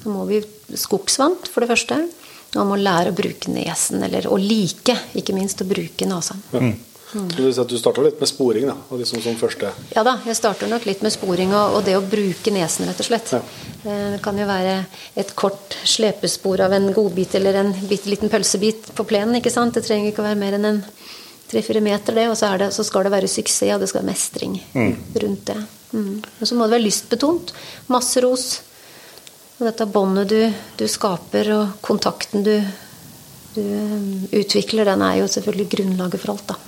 Da 0.02 0.10
må 0.12 0.26
vi 0.30 0.42
skogsvant, 0.74 1.48
for 1.48 1.64
det 1.64 1.70
første. 1.70 2.02
Og 2.54 2.60
han 2.62 2.68
må 2.70 2.76
lære 2.80 3.12
å 3.12 3.16
bruke 3.16 3.52
nesen, 3.52 4.02
eller 4.06 4.28
å 4.30 4.38
like, 4.40 4.94
ikke 5.20 5.34
minst, 5.36 5.60
å 5.60 5.68
bruke 5.68 6.08
nesen. 6.08 6.40
Mm. 6.52 6.76
At 7.08 7.68
du 7.70 7.78
starta 7.80 8.02
litt 8.04 8.18
med 8.20 8.28
sporing, 8.28 8.66
da, 8.68 8.74
og 8.92 9.00
liksom 9.00 9.22
som 9.24 9.36
første 9.40 9.70
Ja 9.94 10.02
da, 10.04 10.18
jeg 10.28 10.36
starter 10.36 10.68
nok 10.68 10.84
litt 10.84 11.00
med 11.00 11.14
sporing 11.14 11.54
og, 11.56 11.78
og 11.78 11.86
det 11.86 11.94
å 11.96 12.02
bruke 12.04 12.52
nesen, 12.52 12.84
rett 12.84 13.00
og 13.00 13.08
slett. 13.08 13.32
Ja. 13.32 13.40
Eh, 13.84 14.10
Det 14.12 14.20
kan 14.24 14.36
jo 14.36 14.44
være 14.48 14.74
et 15.16 15.32
kort 15.38 15.78
slepespor 15.88 16.60
av 16.66 16.74
en 16.76 16.90
godbit 16.92 17.38
eller 17.40 17.62
en 17.62 17.72
bitte 17.88 18.12
liten 18.12 18.28
pølsebit 18.28 18.92
på 18.92 19.08
plenen. 19.08 19.38
ikke 19.40 19.52
sant? 19.54 19.72
Det 19.74 19.86
trenger 19.86 20.12
ikke 20.12 20.20
å 20.20 20.28
være 20.28 20.40
mer 20.40 20.58
enn 20.58 20.68
en 20.68 20.82
tre-fire 21.50 21.82
meter, 21.84 22.16
det. 22.16 22.28
Og 22.30 22.36
så, 22.38 22.52
er 22.52 22.64
det, 22.64 22.70
så 22.76 22.84
skal 22.86 23.06
det 23.06 23.14
være 23.14 23.30
suksess, 23.30 23.74
og 23.74 23.82
det 23.82 23.90
skal 23.90 24.02
være 24.02 24.12
mestring 24.12 24.56
rundt 25.24 25.44
det. 25.50 25.58
Mm. 25.92 26.16
Men 26.20 26.50
så 26.50 26.54
må 26.54 26.66
det 26.66 26.76
være 26.76 26.86
lystbetont. 26.86 27.52
Masse 27.92 28.22
ros. 28.24 28.48
Og 29.58 29.66
dette 29.66 29.88
båndet 29.90 30.30
du, 30.30 30.38
du 30.78 30.86
skaper, 30.86 31.48
og 31.56 31.80
kontakten 31.82 32.44
du, 32.46 32.54
du 33.56 33.62
eh, 33.64 34.26
utvikler, 34.38 34.86
den 34.86 35.02
er 35.02 35.16
jo 35.22 35.30
selvfølgelig 35.32 35.70
grunnlaget 35.72 36.22
for 36.22 36.36
alt, 36.36 36.52
da. 36.52 36.58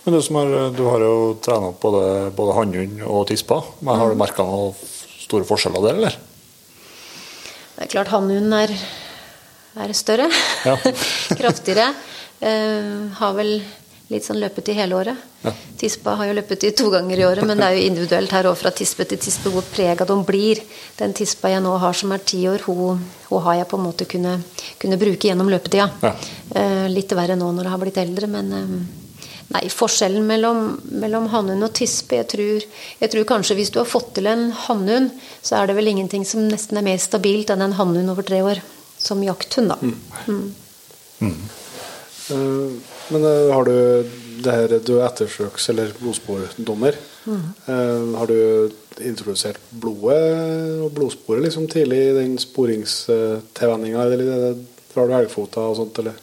Men 0.00 0.16
du, 0.16 0.22
som 0.24 0.40
har, 0.40 0.56
du 0.74 0.82
har 0.88 1.04
jo 1.04 1.14
trena 1.44 1.70
både, 1.78 2.04
både 2.34 2.56
hannhund 2.56 3.04
og 3.06 3.28
tispa. 3.28 3.60
Men 3.84 4.00
har 4.00 4.10
du 4.10 4.18
merka 4.18 4.46
noen 4.48 4.74
store 5.20 5.46
forskjeller 5.46 5.84
der, 5.84 6.00
eller? 6.00 6.16
Det 7.76 7.86
er 7.86 7.92
klart 7.92 8.10
hannhunden 8.12 8.56
er, 8.56 8.72
er 9.84 9.92
større. 9.94 10.26
Ja. 10.66 10.74
Kraftigere. 11.40 11.92
Eh, 12.40 13.06
har 13.20 13.36
vel 13.36 13.60
litt 14.10 14.26
sånn 14.26 14.40
løpet 14.42 14.72
i 14.72 14.74
hele 14.74 14.96
året. 14.98 15.26
Ja. 15.44 15.52
Tispa 15.78 16.16
har 16.18 16.28
jo 16.28 16.34
løpet 16.34 16.64
i 16.66 16.72
to 16.76 16.88
ganger 16.92 17.20
i 17.20 17.24
året, 17.24 17.46
men 17.46 17.60
det 17.60 17.66
er 17.66 17.76
jo 17.76 17.86
individuelt 17.86 18.32
her 18.34 18.48
òg, 18.50 18.56
fra 18.58 18.72
tispe 18.74 19.06
til 19.08 19.20
tispe, 19.22 19.52
hvor 19.54 19.64
prega 19.70 20.06
de 20.08 20.16
blir. 20.26 20.60
Den 20.98 21.14
tispa 21.16 21.52
jeg 21.52 21.62
nå 21.62 21.76
har 21.80 21.96
som 21.96 22.12
er 22.16 22.24
ti 22.26 22.42
år, 22.50 22.64
hun, 22.66 22.98
hun 23.28 23.44
har 23.46 23.60
jeg 23.60 23.68
på 23.70 23.78
en 23.78 23.86
måte 23.86 24.08
kunne, 24.10 24.34
kunne 24.82 24.98
bruke 25.00 25.30
gjennom 25.30 25.52
løpetida. 25.52 25.86
Ja. 26.02 26.14
Eh, 26.58 26.88
litt 26.90 27.14
verre 27.16 27.38
nå 27.38 27.52
når 27.54 27.68
jeg 27.68 27.74
har 27.76 27.84
blitt 27.84 28.02
eldre, 28.02 28.30
men 28.38 28.56
eh, 28.56 28.80
Nei, 29.50 29.64
forskjellen 29.66 30.22
mellom, 30.22 30.76
mellom 31.02 31.24
hannhund 31.32 31.66
og 31.66 31.72
tispe 31.74 32.20
jeg 32.20 32.28
tror, 32.30 32.66
jeg 33.00 33.10
tror 33.10 33.24
kanskje 33.26 33.56
hvis 33.58 33.72
du 33.74 33.80
har 33.80 33.88
fått 33.90 34.12
til 34.14 34.28
en 34.30 34.44
hannhund, 34.68 35.10
så 35.42 35.58
er 35.58 35.66
det 35.66 35.74
vel 35.74 35.90
ingenting 35.90 36.22
som 36.22 36.44
nesten 36.46 36.78
er 36.78 36.86
mer 36.86 37.00
stabilt 37.02 37.50
enn 37.50 37.64
en 37.66 37.74
hannhund 37.74 38.12
over 38.12 38.26
tre 38.28 38.38
år. 38.46 38.62
Som 39.00 39.24
jakthund, 39.26 39.72
da. 39.72 39.78
Eh, 40.30 41.32
Men 42.34 43.24
eh, 43.24 43.52
har 43.54 43.64
du 43.64 43.76
det 44.40 44.54
her 44.56 44.72
Du 44.80 44.94
er 44.98 45.08
ettersøks- 45.08 45.68
eller 45.68 45.90
blodspordommer. 46.00 46.96
mm. 47.26 48.14
Har 48.16 48.26
du 48.26 48.70
introdusert 49.04 49.58
blodet 49.70 50.80
og 50.80 50.92
blodsporet 50.96 51.44
liksom 51.44 51.68
tidlig 51.68 51.98
i 52.08 52.14
den 52.16 52.38
sporingstilvenninga? 52.40 54.02
Eller 54.02 54.54
drar 54.94 55.08
du 55.08 55.14
elgfota 55.18 55.60
og 55.60 55.76
sånt, 55.76 55.98
eller? 55.98 56.16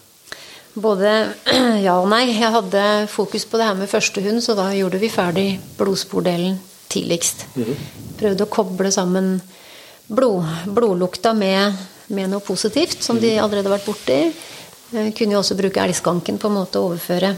Både 0.78 1.12
ja 1.86 1.96
og 2.00 2.10
nei. 2.10 2.24
Jeg 2.32 2.54
hadde 2.54 2.84
fokus 3.10 3.46
på 3.46 3.58
det 3.58 3.70
her 3.70 3.78
med 3.78 3.90
første 3.90 4.22
hund, 4.26 4.42
så 4.46 4.58
da 4.58 4.70
gjorde 4.74 5.00
vi 5.02 5.10
ferdig 5.14 5.48
blodspordelen 5.78 6.58
tidligst. 6.90 7.46
Prøvde 8.18 8.46
å 8.46 8.52
koble 8.52 8.92
sammen 8.94 9.38
blod, 10.08 10.46
blodlukta 10.74 11.34
med, 11.38 11.74
med 12.14 12.30
noe 12.32 12.42
positivt, 12.46 13.02
som 13.04 13.20
de 13.22 13.36
allerede 13.42 13.68
har 13.70 13.78
vært 13.78 13.90
borti. 13.90 14.20
Eh, 14.94 15.12
Kunne 15.14 15.36
jo 15.36 15.42
også 15.42 15.58
bruke 15.60 15.84
elgskanken 15.84 16.40
på 16.40 16.50
en 16.50 16.58
måte 16.60 16.80
å 16.80 16.92
overføre 16.92 17.34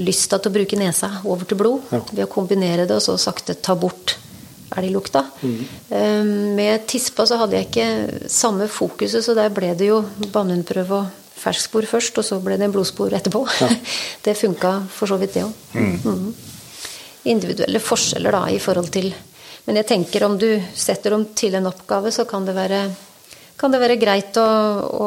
lysta 0.00 0.38
til 0.38 0.50
å 0.50 0.56
bruke 0.56 0.78
nesa 0.78 1.10
over 1.24 1.48
til 1.48 1.60
blod. 1.60 1.90
Ja. 1.92 2.02
Ved 2.10 2.26
å 2.26 2.30
kombinere 2.32 2.86
det 2.88 2.96
og 2.96 3.04
så 3.04 3.18
sakte 3.20 3.56
ta 3.60 3.76
bort 3.78 4.16
elglukta. 4.74 5.22
Mm. 5.44 6.54
Med 6.56 6.86
tispa 6.90 7.26
så 7.28 7.36
hadde 7.38 7.60
jeg 7.60 7.68
ikke 7.68 8.30
samme 8.32 8.66
fokuset, 8.66 9.22
så 9.22 9.36
der 9.36 9.52
ble 9.54 9.70
det 9.78 9.86
jo 9.86 10.00
bannhundprøve 10.34 10.96
og 10.98 11.20
ferskspor 11.44 11.86
først, 11.86 12.18
og 12.18 12.26
så 12.26 12.40
ble 12.42 12.56
det 12.58 12.70
blodspor 12.72 13.14
etterpå. 13.14 13.44
det 14.24 14.36
funka 14.38 14.72
for 14.90 15.10
så 15.10 15.20
vidt, 15.20 15.36
det 15.36 15.44
òg. 15.46 16.34
individuelle 17.30 17.80
forskjeller 17.80 18.34
da, 18.36 18.42
i 18.52 18.58
forhold 18.60 18.90
til 18.92 19.14
Men 19.64 19.78
jeg 19.78 19.86
tenker 19.88 20.26
om 20.26 20.34
du 20.36 20.60
setter 20.76 21.14
dem 21.14 21.22
til 21.32 21.54
en 21.56 21.70
oppgave, 21.70 22.10
så 22.12 22.26
kan 22.28 22.44
det 22.44 22.52
være, 22.52 22.82
kan 23.56 23.72
det 23.72 23.78
være 23.80 23.96
greit 23.96 24.36
å, 24.36 24.48
å 24.92 25.06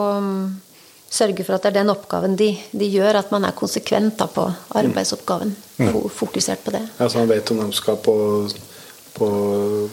sørge 1.10 1.46
for 1.46 1.56
at 1.56 1.66
det 1.66 1.72
er 1.72 1.80
den 1.82 1.92
oppgaven 1.94 2.36
de, 2.40 2.50
de 2.72 2.90
gjør, 2.92 3.22
at 3.22 3.32
man 3.32 3.48
er 3.48 3.56
konsekvent 3.58 4.18
da, 4.20 4.28
på 4.32 4.48
arbeidsoppgaven. 4.78 5.54
Mm. 5.78 5.94
Fokusert 6.14 6.64
på 6.66 6.74
det. 6.76 6.84
Ja, 7.00 7.10
så 7.10 7.22
man 7.22 7.32
vet 7.32 7.52
om 7.54 7.62
de 7.64 7.78
skal 7.78 8.00
på, 8.04 8.16
på 9.16 9.30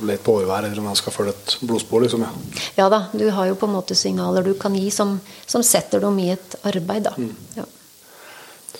lete 0.02 0.24
på 0.26 0.38
overværet 0.38 0.72
eller 0.72 0.82
om 0.82 0.90
de 0.90 0.98
skal 1.00 1.14
følge 1.14 1.36
et 1.36 1.56
blodspor, 1.62 2.04
liksom. 2.04 2.26
Ja. 2.26 2.32
Ja 2.82 2.90
da, 2.92 3.04
du 3.12 3.28
har 3.30 3.50
jo 3.50 3.58
på 3.60 3.70
en 3.70 3.76
måte 3.76 3.96
signaler 3.98 4.46
du 4.46 4.54
kan 4.58 4.74
gi 4.78 4.90
som, 4.94 5.16
som 5.46 5.62
setter 5.62 6.02
dem 6.02 6.18
i 6.22 6.32
et 6.34 6.58
arbeid, 6.66 7.08
da. 7.08 7.14
Ja. 7.60 7.68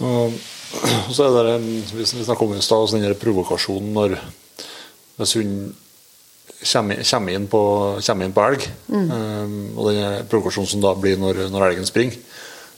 Og 0.02 1.14
så 1.14 1.28
er 1.28 1.36
det 1.36 1.44
der, 1.46 1.66
vi 1.94 2.06
snakker 2.06 2.48
om 2.48 2.56
i 2.56 2.64
stad, 2.64 2.96
den 2.98 3.14
provokasjonen 3.20 3.92
når 3.94 4.18
hvis 5.14 5.36
hun 5.38 5.74
kommer, 6.72 6.98
inn- 6.98 7.08
kommer, 7.10 7.36
inn 7.36 7.48
på, 7.50 7.62
kommer 8.06 8.28
inn 8.28 8.34
på 8.36 8.44
elg, 8.48 8.66
eh, 8.90 9.54
og 9.76 9.90
den 9.90 10.00
der 10.00 10.24
provokasjonen 10.30 10.70
som 10.70 10.82
da 10.84 10.94
blir 10.98 11.20
når, 11.20 11.44
når 11.52 11.68
elgen 11.70 11.88
springer. 11.88 12.18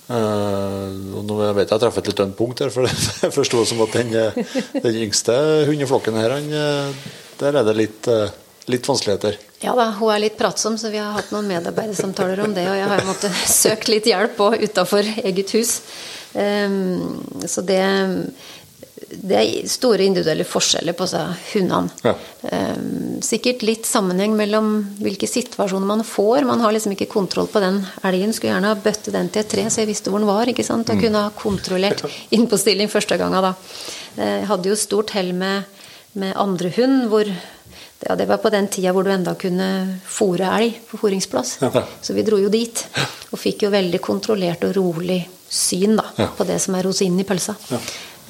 Uh, 0.06 0.86
nå 1.26 1.34
vet 1.34 1.64
jeg 1.64 1.72
jeg 1.72 1.80
treffer 1.82 2.04
et 2.04 2.08
litt 2.12 2.20
ømt 2.22 2.36
punkt 2.38 2.60
her, 2.62 2.70
for 2.70 2.86
jeg 3.24 3.32
forsto 3.34 3.64
som 3.66 3.80
at 3.82 3.96
den, 3.98 4.12
eh, 4.14 4.36
den 4.84 4.98
yngste 5.02 5.34
hundeflokken 5.66 6.18
her, 6.20 6.36
han, 6.36 6.46
eh, 6.54 7.08
der 7.40 7.58
er 7.58 7.66
det 7.66 7.74
litt, 7.74 8.06
eh, 8.12 8.30
litt 8.70 8.86
vanskeligheter. 8.86 9.40
Ja 9.64 9.74
da, 9.74 9.88
hun 9.98 10.12
er 10.14 10.22
litt 10.22 10.36
pratsom, 10.38 10.76
så 10.78 10.92
vi 10.92 11.00
har 11.02 11.10
hatt 11.16 11.32
noen 11.34 11.48
medarbeidersamtaler 11.50 12.44
om 12.44 12.54
det. 12.54 12.68
Og 12.70 12.78
jeg 12.78 12.92
har 12.92 13.02
måttet 13.08 13.42
søkt 13.62 13.90
litt 13.90 14.06
hjelp 14.06 14.38
òg 14.46 14.62
utafor 14.62 15.10
eget 15.24 15.56
hus. 15.58 15.80
Um, 16.36 17.18
så 17.48 17.62
det, 17.66 17.82
det 19.08 19.36
er 19.38 19.68
store 19.70 20.02
individuelle 20.06 20.44
forskjeller 20.48 20.94
på 20.98 21.06
hundene. 21.52 21.90
Ja. 22.02 22.14
Ehm, 22.50 23.20
sikkert 23.22 23.62
litt 23.62 23.86
sammenheng 23.86 24.34
mellom 24.36 24.70
hvilke 24.98 25.28
situasjoner 25.30 25.86
man 25.86 26.02
får. 26.06 26.44
Man 26.48 26.60
har 26.64 26.72
liksom 26.74 26.92
ikke 26.96 27.08
kontroll 27.12 27.46
på 27.46 27.62
den 27.62 27.80
elgen. 28.02 28.32
Skulle 28.34 28.54
gjerne 28.54 28.72
ha 28.72 28.74
bøtte 28.74 29.12
den 29.14 29.28
til 29.30 29.44
et 29.44 29.48
tre, 29.52 29.66
så 29.70 29.82
jeg 29.84 29.92
visste 29.92 30.10
hvor 30.10 30.18
den 30.22 30.26
var. 30.30 30.46
ikke 30.50 30.64
sant? 30.66 30.90
Og 30.90 31.00
kunne 31.00 31.22
ha 31.28 31.30
kontrollert 31.38 32.02
innpåstilling 32.34 32.90
første 32.90 33.18
gangen 33.20 33.42
da. 33.46 33.54
Eh, 34.16 34.40
Jeg 34.40 34.48
hadde 34.50 34.68
jo 34.72 34.76
stort 34.76 35.10
hell 35.14 35.32
med, 35.32 35.64
med 36.14 36.34
andre 36.36 36.72
hund, 36.76 37.06
hvor 37.12 37.26
ja, 37.30 38.14
det 38.18 38.26
var 38.28 38.38
på 38.42 38.50
den 38.52 38.66
tida 38.68 38.92
hvor 38.92 39.04
du 39.06 39.10
enda 39.10 39.34
kunne 39.38 40.00
fòre 40.04 40.50
elg 40.58 40.80
på 40.90 40.98
fôringsplass. 41.00 41.56
Så 42.02 42.12
vi 42.12 42.22
dro 42.26 42.38
jo 42.42 42.50
dit. 42.52 42.82
Og 43.32 43.38
fikk 43.38 43.62
jo 43.66 43.70
veldig 43.70 44.00
kontrollert 44.04 44.64
og 44.68 44.74
rolig 44.76 45.22
syn 45.48 45.94
da, 45.96 46.04
Ja. 46.18 46.26
på 46.36 46.44
det 46.44 46.60
som 46.60 46.74
er 46.74 46.82
rosinen 46.82 47.20
i 47.20 47.24
pølsa. 47.24 47.54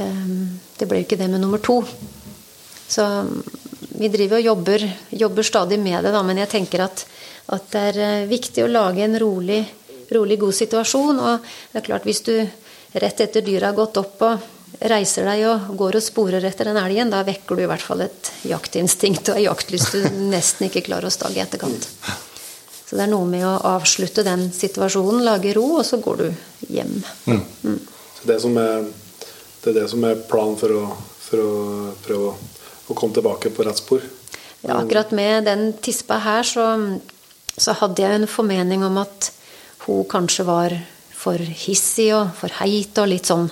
Um, 0.02 0.58
det 0.76 0.88
ble 0.88 1.00
jo 1.00 1.06
ikke 1.06 1.18
det 1.20 1.30
med 1.32 1.40
nummer 1.40 1.62
to. 1.62 1.80
Så 2.86 3.04
um, 3.04 3.40
vi 3.96 4.10
driver 4.12 4.40
og 4.40 4.48
jobber, 4.50 4.84
jobber 5.10 5.46
stadig 5.46 5.78
med 5.80 6.04
det, 6.04 6.12
da, 6.12 6.22
men 6.26 6.42
jeg 6.42 6.52
tenker 6.52 6.84
at, 6.84 7.06
at 7.54 7.70
det 7.72 7.84
er 7.92 8.00
eh, 8.04 8.28
viktig 8.28 8.64
å 8.64 8.70
lage 8.70 9.04
en 9.04 9.16
rolig, 9.20 9.62
rolig, 10.12 10.38
god 10.42 10.56
situasjon. 10.56 11.22
Og 11.22 11.48
det 11.72 11.80
er 11.80 11.86
klart, 11.86 12.04
hvis 12.08 12.20
du 12.26 12.34
rett 12.96 13.24
etter 13.24 13.44
dyret 13.44 13.70
har 13.70 13.78
gått 13.78 13.96
opp 14.00 14.22
og 14.26 14.52
reiser 14.90 15.24
deg 15.28 15.46
og 15.48 15.72
går 15.80 15.98
og 15.98 16.04
sporer 16.04 16.44
etter 16.44 16.68
den 16.68 16.80
elgen, 16.80 17.12
da 17.12 17.22
vekker 17.24 17.56
du 17.56 17.64
i 17.64 17.70
hvert 17.70 17.84
fall 17.84 18.04
et 18.04 18.32
jaktinstinkt 18.48 19.32
og 19.32 19.40
en 19.40 19.46
jaktlyst 19.48 19.96
du 19.96 20.04
nesten 20.34 20.68
ikke 20.68 20.84
klarer 20.90 21.08
å 21.08 21.14
stagge 21.14 21.40
i 21.40 21.44
etterkant. 21.44 21.88
Så 22.86 22.94
det 22.94 23.06
er 23.06 23.10
noe 23.10 23.26
med 23.26 23.42
å 23.42 23.56
avslutte 23.72 24.22
den 24.26 24.46
situasjonen, 24.54 25.24
lage 25.26 25.56
ro, 25.56 25.80
og 25.80 25.86
så 25.86 25.98
går 26.02 26.20
du 26.20 26.28
hjem. 26.70 27.00
Så 27.26 28.28
det, 28.28 28.36
som 28.44 28.54
er, 28.60 28.86
det 29.66 29.72
er 29.74 29.80
det 29.82 29.90
som 29.90 30.04
er 30.06 30.20
planen 30.30 30.54
for 30.60 30.70
å, 30.78 30.82
for 31.26 31.42
å 31.42 31.52
prøve 32.04 32.28
å, 32.30 32.34
å 32.86 32.94
komme 32.94 33.16
tilbake 33.16 33.50
på 33.50 33.64
rett 33.66 33.80
spor. 33.80 34.04
Ja, 34.62 34.76
akkurat 34.78 35.10
med 35.14 35.46
den 35.48 35.72
tispa 35.82 36.20
her, 36.22 36.46
så, 36.46 36.66
så 37.58 37.74
hadde 37.80 38.04
jeg 38.04 38.20
en 38.20 38.30
formening 38.30 38.84
om 38.86 39.00
at 39.02 39.32
hun 39.86 40.06
kanskje 40.10 40.46
var 40.46 40.74
for 41.16 41.42
hissig 41.66 42.12
og 42.14 42.30
for 42.38 42.54
heit 42.60 42.98
og 43.02 43.10
litt 43.10 43.26
sånn 43.26 43.48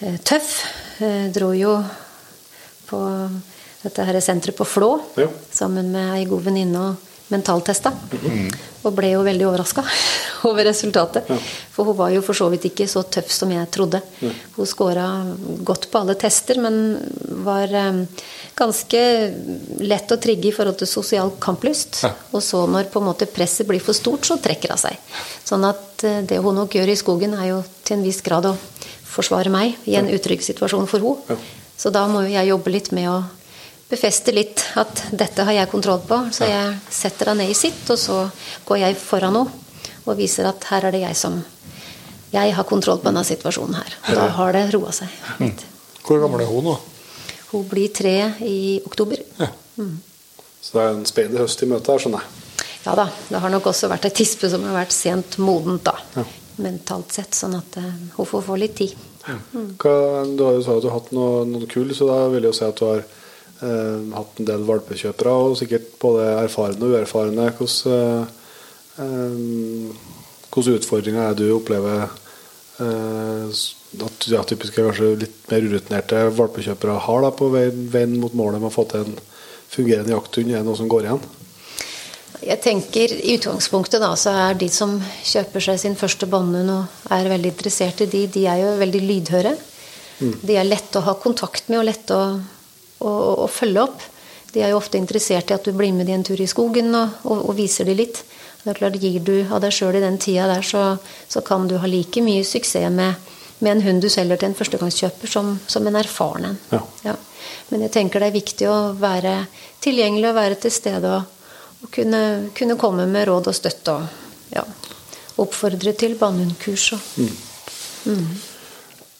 eh, 0.00 0.16
tøff. 0.24 0.54
Jeg 1.02 1.32
dro 1.36 1.52
jo 1.56 1.76
på 2.88 3.02
dette 3.84 4.08
her 4.08 4.18
senteret 4.24 4.56
på 4.56 4.66
Flå 4.66 4.94
Ja. 5.20 5.28
sammen 5.52 5.92
med 5.92 6.14
ei 6.16 6.24
god 6.28 6.48
venninne 6.48 6.86
og 6.88 7.07
mentaltesta. 7.32 7.92
Og 8.86 8.94
ble 8.94 9.10
jo 9.12 9.24
veldig 9.26 9.46
overraska 9.48 9.82
over 10.48 10.66
resultatet. 10.68 11.28
For 11.74 11.88
hun 11.88 11.96
var 11.98 12.12
jo 12.14 12.22
for 12.24 12.38
så 12.38 12.48
vidt 12.52 12.68
ikke 12.70 12.86
så 12.90 13.02
tøff 13.04 13.30
som 13.34 13.50
jeg 13.52 13.70
trodde. 13.74 14.00
Hun 14.56 14.68
scora 14.68 15.06
godt 15.66 15.88
på 15.92 16.00
alle 16.00 16.16
tester, 16.20 16.60
men 16.62 16.96
var 17.44 17.74
eh, 17.74 18.02
ganske 18.58 19.02
lett 19.84 20.14
å 20.14 20.20
trigge 20.22 20.50
i 20.50 20.54
forhold 20.54 20.80
til 20.80 20.90
sosial 20.90 21.34
kamplyst. 21.42 22.02
Og 22.32 22.42
så 22.44 22.64
når 22.70 22.90
på 22.92 23.02
en 23.02 23.10
måte 23.10 23.30
presset 23.30 23.68
blir 23.68 23.82
for 23.84 23.96
stort, 23.96 24.26
så 24.28 24.38
trekker 24.42 24.74
hun 24.74 24.84
seg. 24.88 24.98
Sånn 25.46 25.66
at 25.68 26.06
eh, 26.08 26.22
det 26.28 26.40
hun 26.44 26.56
nok 26.58 26.78
gjør 26.78 26.94
i 26.94 26.98
skogen, 26.98 27.36
er 27.38 27.52
jo 27.52 27.62
til 27.82 27.98
en 27.98 28.06
viss 28.06 28.22
grad 28.24 28.48
å 28.48 28.56
forsvare 29.08 29.50
meg 29.52 29.88
i 29.88 29.96
en 29.98 30.10
utrygg 30.12 30.44
situasjon 30.44 30.88
for 30.90 31.02
henne. 31.02 31.38
Så 31.78 31.92
da 31.94 32.08
må 32.10 32.24
jo 32.24 32.32
jeg 32.32 32.50
jobbe 32.50 32.72
litt 32.74 32.90
med 32.90 33.06
å 33.10 33.18
befeste 33.88 34.34
litt 34.36 34.62
at 34.80 35.06
dette 35.16 35.44
har 35.48 35.56
jeg 35.56 35.70
kontroll 35.72 36.02
på. 36.06 36.20
Så 36.34 36.48
jeg 36.48 36.76
setter 36.92 37.32
henne 37.32 37.46
ned 37.46 37.54
i 37.54 37.58
sitt, 37.58 37.80
og 37.90 37.98
så 38.00 38.20
går 38.68 38.82
jeg 38.84 38.98
foran 39.00 39.38
henne 39.38 39.64
og 40.08 40.16
viser 40.16 40.48
at 40.48 40.64
her 40.70 40.88
er 40.88 40.94
det 40.94 41.04
jeg 41.04 41.16
som 41.20 41.42
Jeg 42.28 42.52
har 42.52 42.64
kontroll 42.68 42.98
på 43.00 43.08
denne 43.08 43.22
situasjonen 43.24 43.78
her. 43.78 43.94
Og 44.10 44.16
da 44.18 44.26
har 44.36 44.52
det 44.52 44.66
roa 44.74 44.90
seg 44.92 45.08
litt. 45.40 45.62
Hvor 46.04 46.20
gammel 46.20 46.42
er 46.44 46.50
hun 46.50 46.66
nå? 46.66 46.74
Hun 47.54 47.64
blir 47.70 47.88
tre 47.96 48.34
i 48.44 48.82
oktober. 48.84 49.22
Så 50.60 50.74
det 50.74 50.82
er 50.82 50.90
en 50.92 51.06
spede 51.08 51.40
høst 51.40 51.64
i 51.64 51.68
møte 51.70 51.92
her, 51.94 52.02
skjønner 52.02 52.20
jeg. 52.20 52.66
Ja 52.84 52.94
da. 52.98 53.06
Det 53.30 53.40
har 53.40 53.52
nok 53.52 53.70
også 53.72 53.88
vært 53.88 54.10
ei 54.10 54.12
tispe 54.16 54.50
som 54.52 54.66
har 54.68 54.76
vært 54.76 54.92
sent 54.92 55.38
modent, 55.40 55.88
da. 55.88 56.26
Mentalt 56.60 57.16
sett. 57.16 57.32
Sånn 57.36 57.56
at 57.56 57.80
uh, 57.80 57.88
hun 58.18 58.28
får 58.28 58.44
få 58.44 58.58
litt 58.60 58.76
tid. 58.76 58.92
Hva, 59.24 59.96
du 60.28 60.44
har 60.44 60.58
jo 60.58 60.64
sagt 60.64 60.78
at 60.78 60.84
du 60.84 60.90
har 60.90 60.98
hatt 60.98 61.10
noe, 61.16 61.46
noe 61.48 61.68
kull, 61.70 61.96
så 61.96 62.08
da 62.08 62.18
vil 62.32 62.44
jeg 62.44 62.52
jo 62.52 62.58
si 62.60 62.68
at 62.68 62.80
du 62.80 62.86
har 62.88 63.04
eh, 63.62 64.14
hatt 64.14 64.40
en 64.40 64.48
del 64.48 64.66
valpekjøpere, 64.68 65.32
og 65.32 65.58
sikkert 65.60 65.90
både 66.02 66.26
erfarne 66.44 66.84
og 66.84 66.94
uerfarne. 66.96 67.48
Hvordan, 67.58 68.28
eh, 68.98 69.94
eh, 70.58 70.74
utfordringer 70.78 71.22
er 71.22 71.36
det 71.38 71.46
du 71.46 71.56
opplever 71.56 72.08
eh, 72.82 73.58
at 74.04 74.28
ja, 74.28 74.42
typiske 74.44 74.82
kanskje 74.84 75.14
litt 75.22 75.50
mer 75.50 75.64
urutinerte 75.64 76.26
valpekjøpere 76.36 76.98
har 77.06 77.24
da, 77.24 77.32
på 77.32 77.48
veien, 77.54 77.88
veien 77.92 78.18
mot 78.20 78.34
målet 78.36 78.60
med 78.60 78.70
å 78.70 78.74
få 78.74 78.84
til 78.90 79.06
en 79.06 79.18
fungerende 79.72 80.14
jakthund? 80.14 80.52
Er 80.52 80.62
det 80.62 80.68
noe 80.68 80.78
som 80.78 80.90
går 80.90 81.08
igjen? 81.08 81.22
Jeg 82.38 82.60
tenker 82.62 83.12
I 83.16 83.34
utgangspunktet 83.38 84.02
da, 84.02 84.12
så 84.16 84.30
er 84.46 84.58
de 84.60 84.68
som 84.70 84.92
kjøper 85.26 85.64
seg 85.64 85.80
sin 85.82 85.96
første 85.98 86.28
båndhund 86.30 86.70
og 86.70 87.10
er 87.14 87.30
veldig 87.32 87.50
interessert 87.50 88.04
i 88.04 88.10
de, 88.12 88.26
de 88.30 88.44
er 88.46 88.62
jo 88.62 88.76
veldig 88.78 89.00
lydhøre. 89.02 89.56
De 90.18 90.54
er 90.58 90.66
lette 90.66 90.98
å 90.98 91.06
ha 91.06 91.14
kontakt 91.18 91.68
med 91.70 91.80
og 91.80 91.86
lette 91.88 92.14
å, 92.14 92.38
å, 92.98 93.12
å 93.44 93.46
følge 93.50 93.84
opp. 93.84 94.02
De 94.52 94.62
er 94.64 94.72
jo 94.72 94.80
ofte 94.80 94.98
interessert 94.98 95.50
i 95.50 95.56
at 95.56 95.66
du 95.66 95.74
blir 95.76 95.92
med 95.92 96.08
de 96.08 96.14
en 96.16 96.24
tur 96.24 96.40
i 96.40 96.48
skogen 96.48 96.94
og, 96.96 97.20
og, 97.28 97.48
og 97.50 97.56
viser 97.58 97.88
de 97.88 97.96
litt. 97.98 98.22
Det 98.62 98.72
er 98.72 98.78
klart, 98.80 98.98
Gir 99.00 99.20
du 99.24 99.34
av 99.52 99.62
deg 99.62 99.72
sjøl 99.74 99.96
i 99.96 100.02
den 100.02 100.18
tida 100.20 100.48
der, 100.50 100.64
så, 100.66 100.96
så 101.30 101.42
kan 101.46 101.68
du 101.68 101.76
ha 101.78 101.88
like 101.88 102.22
mye 102.24 102.44
suksess 102.44 102.90
med, 102.92 103.28
med 103.60 103.76
en 103.76 103.84
hund 103.86 104.02
du 104.02 104.08
selger 104.12 104.40
til 104.40 104.50
en 104.50 104.58
førstegangskjøper, 104.58 105.30
som, 105.30 105.54
som 105.70 105.86
en 105.86 105.98
erfaren 106.00 106.50
en. 106.50 106.58
Ja. 107.04 107.16
Men 107.68 107.84
jeg 107.86 107.94
tenker 107.94 108.20
det 108.20 108.30
er 108.30 108.38
viktig 108.38 108.68
å 108.68 108.78
være 108.98 109.34
tilgjengelig 109.84 110.30
og 110.30 110.38
være 110.40 110.60
til 110.64 110.74
stede 110.74 111.14
og, 111.20 111.54
og 111.84 111.92
kunne, 111.94 112.22
kunne 112.56 112.76
komme 112.80 113.06
med 113.08 113.28
råd 113.28 113.50
og 113.52 113.56
støtte 113.56 113.94
og 113.94 114.52
ja, 114.56 114.64
oppfordre 115.38 115.94
til 115.96 116.16
banehundkurs. 116.18 116.90
Og, 116.96 117.00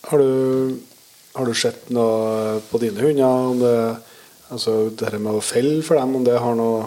Har 0.08 0.22
du, 0.24 0.78
har 1.38 1.46
du 1.48 1.54
sett 1.56 1.88
noe 1.94 2.58
på 2.70 2.80
dine 2.82 3.00
hunder? 3.00 3.50
Om 3.54 3.60
det, 3.62 3.74
altså 4.52 4.76
det 4.90 5.08
her 5.12 5.18
med 5.22 5.38
å 5.38 5.44
felle 5.44 5.82
for 5.86 5.98
dem, 6.00 6.16
om 6.18 6.24
det 6.26 6.38
har 6.42 6.54
noe 6.58 6.86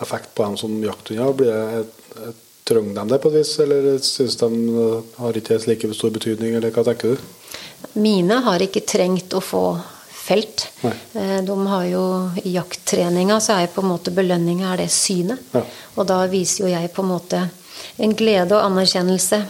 effekt 0.00 0.32
på 0.34 0.46
dem 0.46 0.56
som 0.60 0.78
jakthunder? 0.84 1.34
Blir 1.36 1.50
det, 1.52 1.84
et- 2.30 2.46
trenger 2.70 2.94
de 2.94 3.08
det 3.10 3.16
på 3.22 3.30
et 3.32 3.34
vis, 3.40 3.52
eller 3.64 3.86
syns 3.98 4.36
de 4.38 4.48
har 5.18 5.32
ikke 5.40 5.56
like 5.66 5.88
stor 5.96 6.10
betydning, 6.14 6.54
eller 6.54 6.70
hva 6.70 6.84
tenker 6.86 7.16
du? 7.16 7.24
Mine 7.98 8.36
har 8.44 8.62
ikke 8.62 8.84
trengt 8.86 9.32
å 9.34 9.40
få 9.42 9.62
felt. 10.14 10.68
Nei. 10.84 10.92
Eh, 11.18 11.40
De 11.42 11.56
har 11.66 11.84
jo 11.90 12.02
I 12.44 12.52
jakttreninga 12.54 13.40
så 13.42 13.56
er 13.58 13.66
på 13.74 13.82
en 13.82 13.88
måte 13.90 14.12
belønninga 14.14 14.72
er 14.74 14.84
det 14.84 14.90
synet. 14.94 15.40
Ja. 15.56 15.64
Og 15.96 16.06
da 16.06 16.20
viser 16.30 16.68
jo 16.68 16.70
jeg 16.70 16.92
på 16.94 17.02
en 17.02 17.10
måte 17.10 17.40
en 17.98 18.14
glede 18.14 18.52
og 18.54 18.62
anerkjennelse 18.70 19.40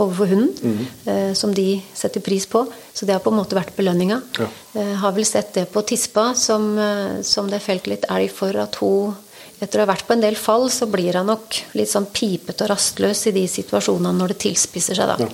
overfor 0.00 0.30
hunden, 0.30 0.52
mm. 0.62 0.86
eh, 1.12 1.32
som 1.36 1.52
de 1.54 1.82
setter 1.94 2.24
pris 2.24 2.46
på. 2.46 2.64
Så 2.92 3.06
det 3.08 3.16
har 3.16 3.24
på 3.24 3.32
en 3.32 3.40
måte 3.40 3.58
vært 3.58 3.74
belønninga. 3.76 4.20
Ja. 4.38 4.48
Eh, 4.80 4.94
har 5.02 5.12
vel 5.16 5.26
sett 5.28 5.52
det 5.58 5.66
på 5.72 5.82
tispa, 5.84 6.32
som, 6.38 6.72
eh, 6.78 7.20
som 7.26 7.50
det 7.50 7.60
er 7.60 7.66
felt 7.66 7.90
litt 7.90 8.08
elg 8.10 8.32
for 8.32 8.56
at 8.56 8.80
hun 8.80 9.14
etter 9.62 9.78
å 9.78 9.84
ha 9.84 9.92
vært 9.92 10.08
på 10.08 10.16
en 10.16 10.22
del 10.24 10.34
fall, 10.34 10.64
så 10.74 10.88
blir 10.90 11.14
han 11.14 11.28
nok 11.30 11.54
litt 11.78 11.90
sånn 11.90 12.08
pipete 12.10 12.64
og 12.64 12.72
rastløs 12.72 13.20
i 13.30 13.32
de 13.36 13.44
situasjonene 13.46 14.10
når 14.18 14.32
det 14.32 14.38
tilspisser 14.48 14.98
seg, 14.98 15.12
da. 15.12 15.28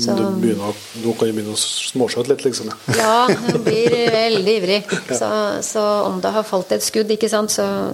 Så, 0.00 0.14
Du 0.16 0.22
begynner, 0.40 0.78
nå 1.02 1.12
kan 1.12 1.28
du 1.28 1.36
begynne 1.36 1.52
å 1.52 1.60
småskjøte 1.60 2.32
litt, 2.32 2.46
liksom. 2.46 2.72
Ja. 2.96 3.26
hun 3.28 3.60
blir 3.66 3.98
veldig 4.16 4.54
ivrig. 4.62 4.80
Så, 5.10 5.28
så 5.66 5.84
om 6.06 6.22
det 6.24 6.32
har 6.38 6.48
falt 6.48 6.72
et 6.72 6.86
skudd, 6.86 7.12
ikke 7.12 7.28
sant, 7.28 7.52
så 7.52 7.92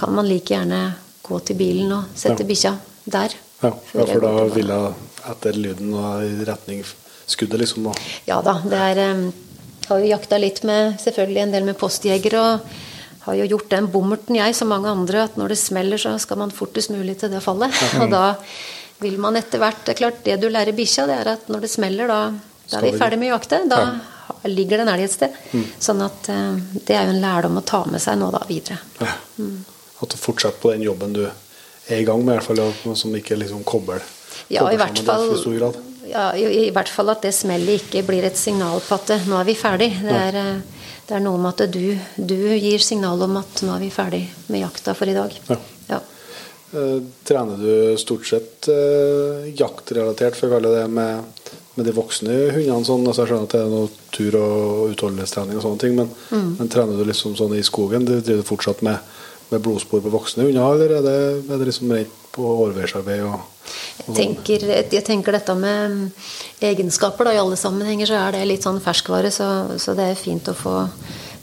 kan 0.00 0.10
man 0.16 0.26
like 0.26 0.56
gjerne 0.56 0.82
gå 1.22 1.38
til 1.46 1.60
bilen 1.60 1.94
og 2.00 2.18
sette 2.18 2.42
Ja. 2.42 2.48
bikkja 2.48 2.74
der. 3.14 3.38
Ja, 3.62 3.70
ja, 3.70 4.04
for 4.08 4.26
da 4.26 4.32
vil 4.50 4.74
jeg 4.74 4.94
etter 5.30 5.58
lyden 5.58 5.92
og 5.94 6.24
i 6.26 6.44
retning 6.48 6.82
skuddet, 7.30 7.60
liksom. 7.62 7.86
Og, 7.92 7.98
Ja 8.28 8.40
da, 8.44 8.58
det 8.66 8.80
er 8.92 9.02
um, 9.14 9.26
Har 9.88 10.00
jo 10.02 10.10
jakta 10.12 10.38
litt 10.38 10.62
med 10.66 10.98
selvfølgelig 11.02 11.42
en 11.42 11.54
del 11.54 11.66
med 11.66 11.78
postjegere. 11.78 12.42
Og 12.42 13.24
har 13.26 13.38
jo 13.38 13.48
gjort 13.54 13.70
den 13.70 13.88
bommerten, 13.90 14.38
jeg, 14.38 14.54
som 14.58 14.70
mange 14.72 14.90
andre, 14.90 15.26
at 15.28 15.36
når 15.38 15.54
det 15.54 15.58
smeller, 15.60 16.00
så 16.00 16.14
skal 16.22 16.40
man 16.40 16.54
fortest 16.54 16.90
mulig 16.90 17.18
til 17.20 17.30
det 17.30 17.42
fallet. 17.44 17.74
Og 18.02 18.08
da 18.10 18.36
vil 19.02 19.18
man 19.18 19.36
etter 19.38 19.58
hvert 19.62 19.82
Det 19.84 19.94
er 19.94 19.98
klart, 19.98 20.22
det 20.24 20.38
du 20.42 20.48
lærer 20.50 20.74
bikkja, 20.74 21.06
det 21.10 21.18
er 21.20 21.30
at 21.34 21.50
når 21.50 21.66
det 21.66 21.70
smeller, 21.70 22.10
da, 22.10 22.20
da 22.70 22.78
er 22.80 22.86
vi 22.88 22.98
ferdig 22.98 23.18
med 23.18 23.30
å 23.30 23.36
jakte. 23.36 23.62
Da 23.70 23.82
ligger 24.48 24.78
det 24.78 24.86
en 24.86 24.92
elg 24.94 25.06
et 25.06 25.14
sted. 25.14 25.38
Sånn 25.82 26.02
at 26.02 26.30
eh, 26.32 26.58
det 26.86 26.96
er 26.96 27.06
jo 27.06 27.14
en 27.14 27.22
lærdom 27.22 27.58
å 27.58 27.64
ta 27.66 27.82
med 27.90 28.02
seg 28.02 28.18
nå 28.18 28.30
da 28.34 28.42
videre. 28.48 28.80
ja. 29.02 29.14
At 30.02 30.10
du 30.10 30.18
fortsetter 30.18 30.58
på 30.58 30.72
den 30.72 30.82
jobben 30.82 31.12
du 31.14 31.20
er 31.28 32.00
i 32.00 32.04
gang 32.06 32.24
med, 32.24 32.34
i 32.34 32.38
hvert 32.40 32.74
fall, 32.82 32.96
som 32.98 33.14
ikke 33.14 33.36
liksom 33.38 33.62
kobler, 33.62 34.02
Ja, 34.52 34.66
i 34.72 34.76
hvert 34.80 34.98
fall 35.06 35.28
i 35.34 35.40
stor 35.40 35.56
grad. 35.58 35.76
ja, 36.08 36.26
i, 36.36 36.46
I 36.66 36.70
hvert 36.74 36.88
fall 36.92 37.10
at 37.14 37.22
det 37.22 37.32
smellet 37.34 37.82
ikke 37.82 38.02
blir 38.06 38.24
et 38.28 38.36
signal 38.36 38.80
på 38.84 38.94
at 38.98 39.10
eh, 39.14 39.26
nå 39.28 39.38
er 39.40 39.44
vi 39.48 39.54
ferdig. 39.58 39.90
Det 40.02 40.16
er, 40.28 40.38
eh, 40.40 40.88
det 41.08 41.16
er 41.18 41.24
noe 41.24 41.38
med 41.42 41.52
at 41.60 41.72
du, 41.72 41.98
du 42.16 42.36
gir 42.56 42.78
signal 42.84 43.22
om 43.26 43.36
at 43.40 43.62
nå 43.66 43.74
er 43.76 43.80
vi 43.86 43.90
ferdig 43.92 44.24
med 44.48 44.60
jakta 44.64 44.94
for 44.98 45.08
i 45.10 45.14
dag. 45.16 45.34
Ja. 45.48 45.56
Ja. 45.90 46.00
Eh, 46.72 47.00
trener 47.28 47.58
du 47.60 47.96
stort 48.00 48.24
sett 48.28 48.68
eh, 48.72 49.50
jaktrelatert, 49.58 50.36
for 50.38 50.48
å 50.48 50.54
kalle 50.56 50.70
det, 50.76 50.86
med, 50.88 51.50
med 51.76 51.88
de 51.88 51.92
voksne 51.96 52.36
hundene? 52.54 52.84
Sånn, 52.88 53.04
altså 53.06 53.24
jeg 53.26 53.32
skjønner 53.32 53.48
at 53.50 53.56
det 53.56 53.60
er 53.64 53.72
noe 53.74 53.90
tur- 54.14 54.38
og 54.40 54.94
utholdenhetstrening 54.94 55.58
og 55.58 55.66
sånne 55.66 55.82
ting, 55.84 55.98
men, 55.98 56.08
Mm. 56.32 56.54
men 56.58 56.68
trener 56.72 56.96
du 56.96 57.04
liksom 57.08 57.34
sånn 57.36 57.52
i 57.58 57.64
skogen? 57.66 58.06
Du 58.08 58.14
driver 58.20 58.46
fortsatt 58.48 58.80
med, 58.86 58.98
med 59.52 59.60
blodspor 59.64 60.00
på 60.00 60.12
voksne 60.14 60.46
hunder, 60.48 60.72
eller 60.78 60.96
er 60.96 61.04
det, 61.04 61.18
er 61.52 61.58
det 61.60 61.68
liksom 61.68 61.92
rent 61.92 62.18
på 62.34 62.44
overveisarbeid? 62.44 63.24
Og, 63.28 63.48
Jeg 64.02 64.14
tenker, 64.16 64.64
jeg 64.80 65.04
tenker 65.06 65.36
dette 65.36 65.54
med 65.54 65.92
mm, 65.92 66.06
egenskaper 66.72 67.28
da, 67.28 67.34
i 67.36 67.42
alle 67.42 67.58
sammenhenger, 67.60 68.08
så 68.10 68.22
er 68.24 68.38
det 68.38 68.46
litt 68.50 68.66
sånn 68.66 68.80
ferskvare, 68.82 69.30
så, 69.30 69.48
så 69.78 69.94
det 69.98 70.10
er 70.10 70.18
fint 70.18 70.48
å 70.50 70.56
få 70.56 70.76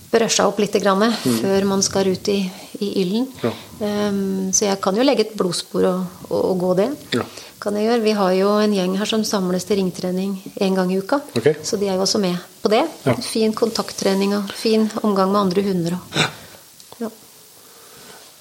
brøsja 0.10 0.48
opp 0.50 0.60
litt 0.62 0.74
grann, 0.82 1.06
før 1.22 1.68
man 1.70 1.84
skal 1.86 2.10
ut 2.10 2.32
i, 2.34 2.40
i 2.82 2.90
ilden. 3.04 3.28
Ja. 3.44 3.52
Um, 3.80 4.50
så 4.56 4.66
jeg 4.66 4.82
kan 4.82 4.98
jo 4.98 5.06
legge 5.06 5.28
et 5.28 5.36
blodspor 5.38 5.86
og, 5.86 6.24
og, 6.30 6.40
og 6.40 6.64
gå 6.64 6.74
det. 6.82 6.90
Ja. 7.20 7.28
Kan 7.60 7.76
jeg 7.76 7.90
gjøre. 7.90 8.04
Vi 8.06 8.16
har 8.16 8.34
jo 8.38 8.52
en 8.64 8.74
gjeng 8.74 8.96
her 8.98 9.10
som 9.10 9.26
samles 9.28 9.68
til 9.68 9.82
ringtrening 9.82 10.38
én 10.64 10.78
gang 10.78 10.92
i 10.94 11.00
uka. 11.02 11.20
Okay. 11.36 11.58
Så 11.62 11.78
de 11.78 11.90
er 11.92 12.00
jo 12.00 12.06
også 12.06 12.22
med 12.24 12.40
på 12.64 12.72
det. 12.72 12.86
Ja. 13.06 13.18
Fin 13.24 13.54
kontakttrening 13.56 14.34
og 14.38 14.54
fin 14.56 14.88
omgang 15.04 15.34
med 15.34 15.42
andre 15.44 15.66
hunder. 15.68 15.98
Og, 16.00 16.22
ja. 16.22 16.30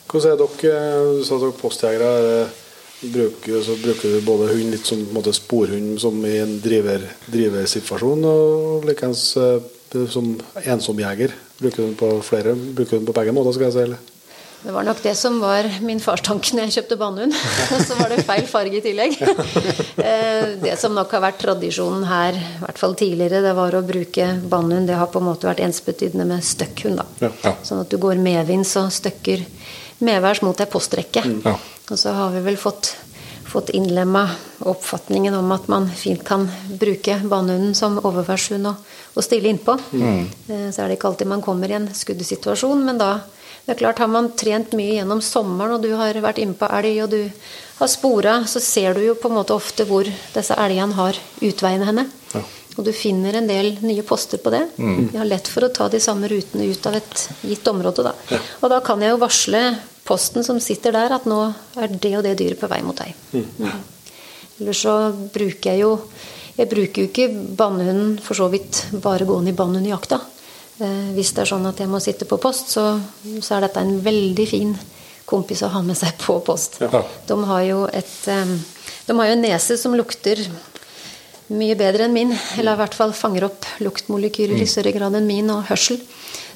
Hvordan 0.08 0.32
er 0.32 0.40
dere, 0.40 0.80
du 1.18 1.24
sa 1.26 1.36
at 1.36 1.44
dere 1.44 1.52
er 1.52 1.60
postjegere? 1.60 2.14
er 2.42 2.56
Bruker, 2.98 3.60
så 3.62 3.76
bruker 3.78 4.10
du 4.16 4.24
både 4.26 4.48
hund 4.50 4.72
litt 4.74 4.88
som 4.88 5.04
måte, 5.14 5.30
sporhund 5.36 6.00
som 6.02 6.16
i 6.26 6.40
en 6.42 6.56
driver, 6.58 7.04
driversituasjon, 7.30 8.24
og 8.26 8.88
likeens 8.88 9.22
eh, 9.38 10.00
som 10.10 10.32
ensomjeger? 10.64 11.30
Bruker 11.60 11.84
du 11.84 11.86
den 11.92 11.98
på 12.00 12.08
flere, 12.26 12.56
bruker 12.58 12.96
du 12.96 13.04
den 13.04 13.06
på 13.06 13.14
begge 13.20 13.34
måter, 13.36 13.54
skal 13.54 13.68
jeg 13.68 13.76
si? 13.76 13.84
eller? 13.86 14.14
Det 14.58 14.72
var 14.74 14.82
nok 14.82 14.98
det 15.04 15.12
som 15.14 15.36
var 15.38 15.68
min 15.86 16.00
farstanke 16.02 16.56
når 16.56 16.64
jeg 16.66 16.74
kjøpte 16.80 16.96
bannhund. 16.98 17.36
Så 17.86 17.94
var 17.94 18.10
det 18.10 18.24
feil 18.26 18.48
farge 18.50 18.80
i 18.80 18.82
tillegg. 18.82 19.14
Eh, 19.98 20.54
Det 20.62 20.76
som 20.78 20.94
nok 20.94 21.10
har 21.14 21.22
vært 21.24 21.40
tradisjonen 21.42 22.04
her, 22.06 22.36
i 22.38 22.60
hvert 22.62 22.78
fall 22.78 22.94
tidligere, 22.98 23.40
det 23.42 23.54
var 23.54 23.74
å 23.74 23.80
bruke 23.86 24.26
bannhund. 24.50 24.86
Det 24.90 24.98
har 24.98 25.10
på 25.10 25.18
en 25.22 25.26
måte 25.26 25.46
vært 25.48 25.62
ensbetydende 25.66 26.26
med 26.26 26.42
støkkhund. 26.46 26.98
da. 26.98 27.06
Ja, 27.26 27.30
ja. 27.44 27.52
Sånn 27.66 27.82
at 27.82 27.90
du 27.90 27.98
går 28.02 28.18
medvinds 28.22 28.74
og 28.78 28.90
støkker 28.94 29.42
medværs 30.04 30.42
mot 30.42 30.60
ei 30.60 30.70
postrekke. 30.70 31.24
ja. 31.44 31.58
Og 31.88 31.96
så 31.98 32.12
har 32.12 32.34
vi 32.34 32.42
vel 32.44 32.58
fått, 32.60 32.90
fått 33.48 33.70
innlemma 33.72 34.26
oppfatningen 34.68 35.34
om 35.34 35.52
at 35.54 35.68
man 35.72 35.88
fint 35.96 36.20
kan 36.24 36.44
bruke 36.68 37.16
banehunden 37.24 37.72
som 37.74 37.96
overværshund 38.02 38.68
og, 38.68 38.82
og 39.14 39.24
stille 39.24 39.48
innpå. 39.48 39.78
Mm. 39.96 40.26
Så 40.68 40.82
er 40.82 40.88
det 40.88 40.98
ikke 40.98 41.08
alltid 41.08 41.30
man 41.30 41.44
kommer 41.44 41.72
i 41.72 41.78
en 41.78 41.88
skuddesituasjon, 41.94 42.84
men 42.84 43.00
da 43.00 43.14
det 43.68 43.74
er 43.74 43.78
klart, 43.82 43.98
Har 43.98 44.08
man 44.08 44.30
trent 44.32 44.72
mye 44.72 44.94
gjennom 44.96 45.20
sommeren, 45.20 45.74
og 45.76 45.82
du 45.84 45.90
har 45.92 46.16
vært 46.24 46.38
inne 46.40 46.56
på 46.56 46.64
elg, 46.72 47.02
og 47.04 47.10
du 47.12 47.30
har 47.78 47.90
spora, 47.92 48.38
så 48.48 48.62
ser 48.64 48.94
du 48.96 49.02
jo 49.04 49.16
på 49.20 49.28
en 49.28 49.36
måte 49.36 49.52
ofte 49.52 49.84
hvor 49.84 50.08
disse 50.08 50.56
elgene 50.56 50.96
har 50.96 51.18
utveiene 51.44 51.84
henne. 51.84 52.06
Ja. 52.32 52.40
Og 52.78 52.86
du 52.86 52.92
finner 52.94 53.34
en 53.34 53.48
del 53.50 53.72
nye 53.82 54.04
poster 54.06 54.38
på 54.38 54.52
det. 54.54 54.62
De 54.78 55.18
har 55.18 55.26
lett 55.26 55.48
for 55.50 55.66
å 55.66 55.72
ta 55.74 55.88
de 55.90 55.98
samme 56.00 56.30
rutene 56.30 56.68
ut 56.70 56.86
av 56.86 56.94
et 56.94 57.22
gitt 57.42 57.66
område. 57.66 58.06
Da. 58.06 58.40
Og 58.62 58.70
da 58.70 58.78
kan 58.86 59.02
jeg 59.02 59.10
jo 59.10 59.18
varsle 59.18 59.62
posten 60.08 60.46
som 60.46 60.60
sitter 60.62 60.94
der, 60.94 61.12
at 61.12 61.26
nå 61.28 61.40
er 61.76 61.90
det 61.92 62.14
og 62.16 62.24
det 62.24 62.36
dyret 62.38 62.60
på 62.60 62.70
vei 62.70 62.80
mot 62.86 62.96
deg. 62.96 63.12
Mm. 63.34 63.72
Ellers 64.58 64.82
så 64.86 64.96
bruker 65.12 65.72
jeg 65.72 65.84
jo 65.84 65.92
Jeg 66.58 66.66
bruker 66.66 67.04
jo 67.04 67.06
ikke 67.06 67.54
bannhunden 67.54 68.16
for 68.18 68.34
så 68.34 68.48
vidt 68.50 68.80
bare 68.98 69.22
gående 69.28 69.52
i 69.52 69.54
bannhund 69.54 69.86
i 69.86 69.92
jakta. 69.92 70.16
Eh, 70.82 71.12
hvis 71.14 71.30
det 71.30 71.44
er 71.44 71.50
sånn 71.52 71.68
at 71.70 71.78
jeg 71.78 71.86
må 71.86 72.00
sitte 72.02 72.26
på 72.26 72.38
post, 72.42 72.72
så, 72.74 72.96
så 73.38 73.52
er 73.54 73.68
dette 73.68 73.84
en 73.84 74.00
veldig 74.02 74.46
fin 74.50 74.72
kompis 75.28 75.62
å 75.62 75.70
ha 75.70 75.84
med 75.86 75.94
seg 76.00 76.16
på 76.18 76.34
post. 76.42 76.80
Ja. 76.82 77.04
De 77.28 77.36
har 77.50 77.62
jo 77.68 77.84
et 77.86 78.16
eh, 78.26 78.56
De 79.06 79.16
har 79.16 79.30
jo 79.30 79.36
en 79.36 79.46
nese 79.46 79.78
som 79.78 79.94
lukter 79.94 80.42
mye 81.54 81.76
bedre 81.78 82.06
enn 82.06 82.14
min, 82.14 82.34
eller 82.58 82.76
i 82.76 82.80
hvert 82.82 82.96
fall 82.96 83.14
fanger 83.16 83.48
opp 83.48 83.68
luktmolekyler 83.84 84.60
i 84.60 84.68
større 84.68 84.92
grad 84.96 85.16
enn 85.16 85.28
min, 85.28 85.48
og 85.52 85.66
hørsel. 85.70 86.00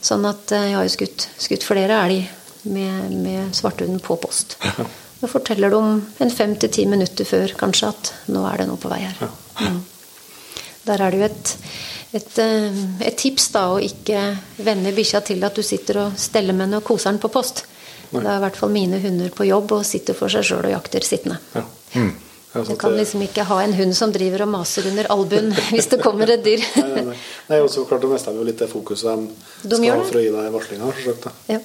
Sånn 0.02 0.26
at 0.28 0.52
eh, 0.52 0.68
jeg 0.70 0.78
har 0.78 0.88
jo 0.88 0.94
skutt, 0.96 1.28
skutt 1.40 1.64
flere 1.66 2.00
elg 2.04 2.26
med, 2.68 3.14
med 3.22 3.56
svarthunden 3.56 4.02
på 4.04 4.18
post. 4.22 4.58
Da 5.22 5.28
forteller 5.30 5.70
de 5.70 5.80
en 6.24 6.32
fem 6.34 6.56
til 6.58 6.70
ti 6.74 6.82
minutter 6.90 7.22
før 7.22 7.52
kanskje 7.54 7.92
at 7.92 8.08
nå 8.34 8.40
er 8.42 8.58
det 8.58 8.64
noe 8.66 8.80
på 8.82 8.88
vei 8.90 9.04
her. 9.04 9.20
Mm. 9.60 9.76
Der 10.82 11.04
er 11.04 11.14
det 11.14 11.20
jo 11.20 11.28
et, 11.28 11.52
et, 12.18 12.32
eh, 12.42 12.80
et 13.06 13.18
tips 13.22 13.52
da 13.54 13.68
å 13.70 13.76
ikke 13.78 14.24
vende 14.66 14.90
bikkja 14.96 15.20
til 15.28 15.46
at 15.46 15.54
du 15.54 15.62
sitter 15.62 16.00
og 16.08 16.18
steller 16.18 16.58
med 16.58 16.66
henne 16.66 16.80
og 16.82 16.88
koser 16.88 17.14
den 17.14 17.22
på 17.22 17.30
post. 17.30 17.62
Det 18.10 18.24
er 18.26 18.34
i 18.34 18.42
hvert 18.42 18.58
fall 18.58 18.74
mine 18.74 18.98
hunder 19.00 19.30
på 19.30 19.46
jobb 19.46 19.76
og 19.78 19.86
sitter 19.86 20.18
for 20.18 20.32
seg 20.32 20.44
sjøl 20.48 20.66
og 20.66 20.74
jakter 20.74 21.06
sittende. 21.06 21.38
Ja. 21.54 21.64
Ja, 21.94 22.08
Du 22.52 22.60
sånn 22.68 22.76
kan 22.76 22.92
liksom 22.92 23.22
ikke 23.24 23.46
ha 23.48 23.62
en 23.64 23.72
hund 23.78 23.94
som 23.96 24.10
driver 24.12 24.44
og 24.44 24.50
maser 24.52 24.84
under 24.90 25.06
albuen 25.14 25.54
hvis 25.72 25.88
det 25.88 25.98
kommer 26.02 26.28
et 26.34 26.42
dyr. 26.44 26.60
Nei, 26.76 27.04
nei, 27.06 27.16
nei. 27.48 27.60
Og 27.64 27.70
så 27.72 27.86
klart, 27.88 28.04
mister 28.10 28.34
de 28.34 28.42
jo 28.42 28.44
litt 28.44 28.60
det 28.60 28.68
fokuset 28.68 29.22
de, 29.62 29.78
skal 29.78 29.88
ha 29.88 30.02
for 30.04 30.20
å 30.20 30.24
gi 30.24 30.34
deg 30.34 30.50
varslinga. 30.52 30.90
Ja. 31.48 31.62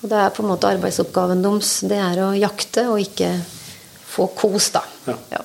Og 0.00 0.08
det 0.08 0.22
er 0.22 0.32
på 0.32 0.44
en 0.44 0.50
måte 0.54 0.72
arbeidsoppgaven 0.72 1.44
deres. 1.44 1.74
Det 1.90 2.00
er 2.00 2.24
å 2.24 2.32
jakte 2.38 2.88
og 2.94 3.02
ikke 3.04 3.34
få 4.12 4.30
kos, 4.38 4.72
da. 4.72 4.86
Ja. 5.32 5.44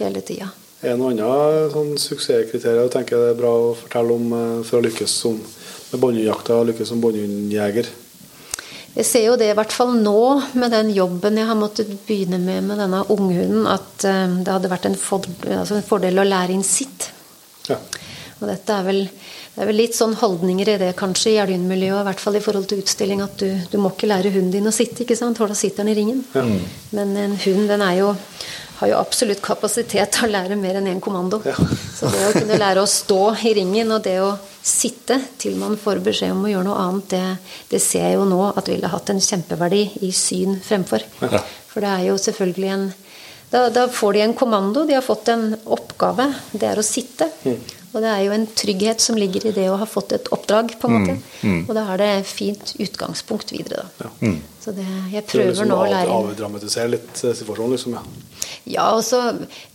Hele 0.00 0.24
tida. 0.24 0.48
Er 0.82 0.96
det 0.96 0.98
noen 0.98 1.20
andre 1.22 1.68
sånn 1.70 1.92
suksesskriterier 2.00 2.88
du 2.88 2.90
tenker 2.90 3.20
det 3.20 3.34
er 3.36 3.38
bra 3.38 3.52
å 3.68 3.74
fortelle 3.78 4.16
om 4.16 4.32
eh, 4.34 4.62
for 4.66 4.80
å 4.80 4.86
lykkes 4.88 5.12
som, 5.24 5.36
med 5.92 6.00
båndhundjakta 6.02 6.56
og 6.58 6.72
lykkes 6.72 6.90
som 6.90 7.04
båndhundjeger? 7.04 7.92
Jeg 8.92 9.08
ser 9.08 9.24
jo 9.24 9.36
det 9.40 9.48
i 9.48 9.56
hvert 9.56 9.72
fall 9.72 9.94
nå 9.96 10.20
med 10.60 10.74
den 10.74 10.90
jobben 10.92 11.38
jeg 11.40 11.48
har 11.48 11.56
måttet 11.56 11.92
begynne 12.06 12.40
med 12.42 12.66
med 12.66 12.80
denne 12.82 13.00
unghunden, 13.08 13.64
at 13.70 14.04
eh, 14.04 14.34
det 14.44 14.52
hadde 14.52 14.72
vært 14.72 14.88
en, 14.90 14.98
for, 15.00 15.24
altså 15.48 15.78
en 15.78 15.86
fordel 15.86 16.20
å 16.20 16.28
lære 16.28 16.52
inn 16.52 16.66
sitt. 16.66 17.08
Ja. 17.70 17.78
Og 18.42 18.48
dette 18.50 18.74
er 18.74 18.84
vel, 18.84 19.00
det 19.54 19.62
er 19.62 19.70
vel 19.70 19.78
litt 19.78 19.96
sånn 19.96 20.16
holdninger 20.18 20.72
i 20.74 20.76
det 20.82 20.90
kanskje 20.98 21.32
i 21.32 21.40
elgmiljøet, 21.40 22.02
i 22.02 22.08
hvert 22.10 22.20
fall 22.20 22.36
i 22.36 22.42
forhold 22.44 22.68
til 22.68 22.82
utstilling, 22.82 23.22
at 23.24 23.38
du, 23.40 23.48
du 23.70 23.78
må 23.80 23.94
ikke 23.94 24.10
lære 24.10 24.34
hunden 24.34 24.52
din 24.52 24.68
å 24.68 24.74
sitte, 24.74 25.06
ikke 25.06 25.16
sant? 25.16 25.40
for 25.40 25.48
da 25.48 25.56
sitter 25.56 25.86
den 25.86 25.94
i 25.94 25.96
ringen. 25.96 26.24
Men 26.92 27.16
en 27.22 27.38
hund 27.46 27.70
den 27.70 27.86
er 27.86 28.00
jo, 28.00 28.10
har 28.82 28.90
jo 28.90 28.98
absolutt 28.98 29.42
kapasitet 29.44 30.10
til 30.16 30.26
å 30.26 30.32
lære 30.32 30.56
mer 30.58 30.80
enn 30.80 30.88
én 30.90 31.02
kommando. 31.02 31.38
Ja. 31.46 31.54
Så 31.94 32.10
det 32.10 32.22
å 32.26 32.32
kunne 32.34 32.58
lære 32.58 32.82
å 32.82 32.90
stå 32.90 33.20
i 33.46 33.52
ringen, 33.60 33.92
og 33.94 34.02
det 34.02 34.16
å 34.18 34.32
sitte 34.62 35.20
til 35.38 35.54
man 35.60 35.76
får 35.78 36.00
beskjed 36.02 36.34
om 36.34 36.42
å 36.48 36.50
gjøre 36.50 36.66
noe 36.66 36.86
annet, 36.86 37.14
det, 37.14 37.52
det 37.70 37.82
ser 37.82 38.08
jeg 38.08 38.16
jo 38.18 38.26
nå 38.26 38.40
at 38.50 38.70
ville 38.70 38.90
hatt 38.90 39.12
en 39.14 39.22
kjempeverdi 39.22 39.84
i 40.02 40.10
syn 40.16 40.58
fremfor. 40.66 41.06
Ja. 41.22 41.44
For 41.70 41.84
det 41.84 41.92
er 41.94 42.08
jo 42.10 42.18
selvfølgelig 42.20 42.74
en 42.74 42.90
da, 43.52 43.66
da 43.68 43.84
får 43.92 44.16
de 44.16 44.24
en 44.24 44.34
kommando, 44.34 44.86
de 44.88 44.96
har 44.96 45.04
fått 45.04 45.28
en 45.28 45.50
oppgave. 45.76 46.30
Det 46.56 46.70
er 46.70 46.78
å 46.80 46.84
sitte. 46.86 47.28
Og 47.92 48.00
det 48.00 48.08
er 48.08 48.22
jo 48.24 48.32
en 48.32 48.46
trygghet 48.56 49.02
som 49.04 49.18
ligger 49.20 49.44
i 49.50 49.52
det 49.52 49.66
å 49.68 49.76
ha 49.80 49.86
fått 49.88 50.14
et 50.16 50.30
oppdrag, 50.32 50.72
på 50.80 50.88
en 50.88 50.94
måte. 50.96 51.16
Og 51.66 51.74
da 51.76 51.84
er 51.92 52.00
det 52.00 52.10
fint 52.28 52.72
utgangspunkt 52.80 53.52
videre, 53.52 53.84
da. 54.00 54.10
Så 54.62 54.70
det, 54.76 54.86
jeg 55.10 55.26
Prøver 55.26 55.50
liksom 55.50 55.68
nå 55.72 55.76
å 55.82 55.86
lære 55.90 56.14
avdramatisere 56.14 56.92
litt 56.92 57.20
eh, 57.26 57.32
situasjonen, 57.34 57.72
liksom. 57.74 57.96
Ja. 57.96 58.02
ja, 58.76 58.84
og 58.94 59.00
så 59.02 59.18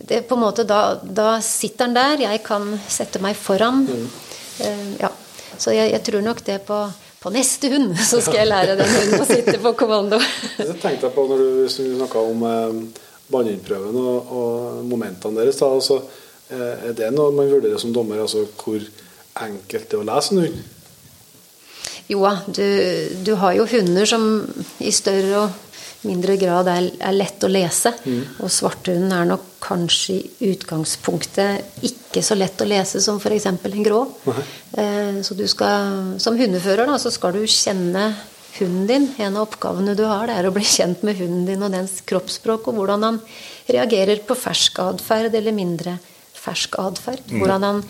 det 0.00 0.22
er 0.22 0.22
på 0.24 0.38
en 0.38 0.44
måte 0.46 0.64
da, 0.64 0.96
da 1.04 1.34
sitter 1.44 1.90
han 1.90 1.96
der, 1.98 2.22
jeg 2.24 2.40
kan 2.46 2.70
sette 2.88 3.20
meg 3.20 3.36
foran. 3.36 3.82
Uh, 3.84 4.94
ja. 4.96 5.10
Så 5.58 5.74
jeg, 5.76 5.90
jeg 5.92 6.00
tror 6.06 6.24
nok 6.24 6.40
det 6.46 6.62
på, 6.64 6.78
på 7.20 7.32
neste 7.34 7.68
hund 7.74 7.92
så 8.10 8.22
skal 8.24 8.40
jeg 8.42 8.48
lære 8.48 8.78
den 8.80 8.94
hunden 8.94 9.26
å 9.26 9.28
sitte 9.28 9.58
på 9.60 9.74
kommando. 9.76 10.22
Det 10.56 10.78
tenkte 10.80 11.10
jeg 11.10 11.14
på 11.18 11.26
når 11.28 11.44
du, 11.44 11.68
snakka 11.74 12.24
om 12.30 12.48
eh, 12.48 13.04
banneinnprøven 13.28 14.00
og, 14.00 14.32
og 14.40 14.80
momentene 14.88 15.42
deres. 15.42 15.60
da, 15.60 15.68
altså, 15.68 16.00
Er 16.48 16.96
det 16.96 17.12
noe 17.12 17.34
man 17.36 17.50
vurderer 17.50 17.80
som 17.80 17.92
dommer, 17.92 18.22
altså 18.24 18.46
hvor 18.56 18.80
enkelt 19.44 19.88
det 19.90 19.96
er 19.96 20.02
å 20.02 20.08
lese 20.08 20.34
en 20.34 20.44
hund? 20.46 20.60
Jo 22.08 22.22
da, 22.24 22.36
du, 22.48 22.68
du 23.26 23.34
har 23.36 23.56
jo 23.58 23.66
hunder 23.68 24.08
som 24.08 24.22
i 24.80 24.92
større 24.96 25.42
og 25.42 26.06
mindre 26.06 26.38
grad 26.40 26.70
er, 26.70 26.88
er 27.04 27.16
lett 27.16 27.44
å 27.44 27.50
lese. 27.50 27.92
Og 28.40 28.52
svarthunden 28.52 29.12
er 29.12 29.28
nok 29.28 29.44
kanskje 29.62 30.16
i 30.16 30.50
utgangspunktet 30.52 31.84
ikke 31.84 32.22
så 32.24 32.38
lett 32.38 32.60
å 32.62 32.68
lese 32.68 33.02
som 33.04 33.20
f.eks. 33.20 33.48
en 33.50 33.84
grå. 33.84 34.00
Eh, 34.78 35.20
så 35.26 35.36
du 35.36 35.44
skal, 35.50 36.18
som 36.22 36.38
hundefører 36.38 36.88
da, 36.88 36.98
så 37.02 37.12
skal 37.12 37.36
du 37.36 37.42
kjenne 37.44 38.12
hunden 38.58 38.86
din. 38.88 39.08
En 39.20 39.36
av 39.36 39.48
oppgavene 39.48 39.96
du 39.98 40.06
har, 40.06 40.30
det 40.30 40.38
er 40.38 40.48
å 40.48 40.54
bli 40.54 40.64
kjent 40.66 41.04
med 41.06 41.18
hunden 41.20 41.44
din 41.48 41.66
og 41.66 41.74
dens 41.74 42.00
kroppsspråk, 42.08 42.70
og 42.70 42.80
hvordan 42.80 43.04
han 43.04 43.20
reagerer 43.68 44.22
på 44.24 44.38
fersk 44.38 44.80
atferd 44.86 45.34
eller 45.34 45.54
mindre 45.56 45.98
fersk 46.48 46.78
atferd. 46.82 47.22
Hvordan, 47.36 47.66
han, 47.68 47.82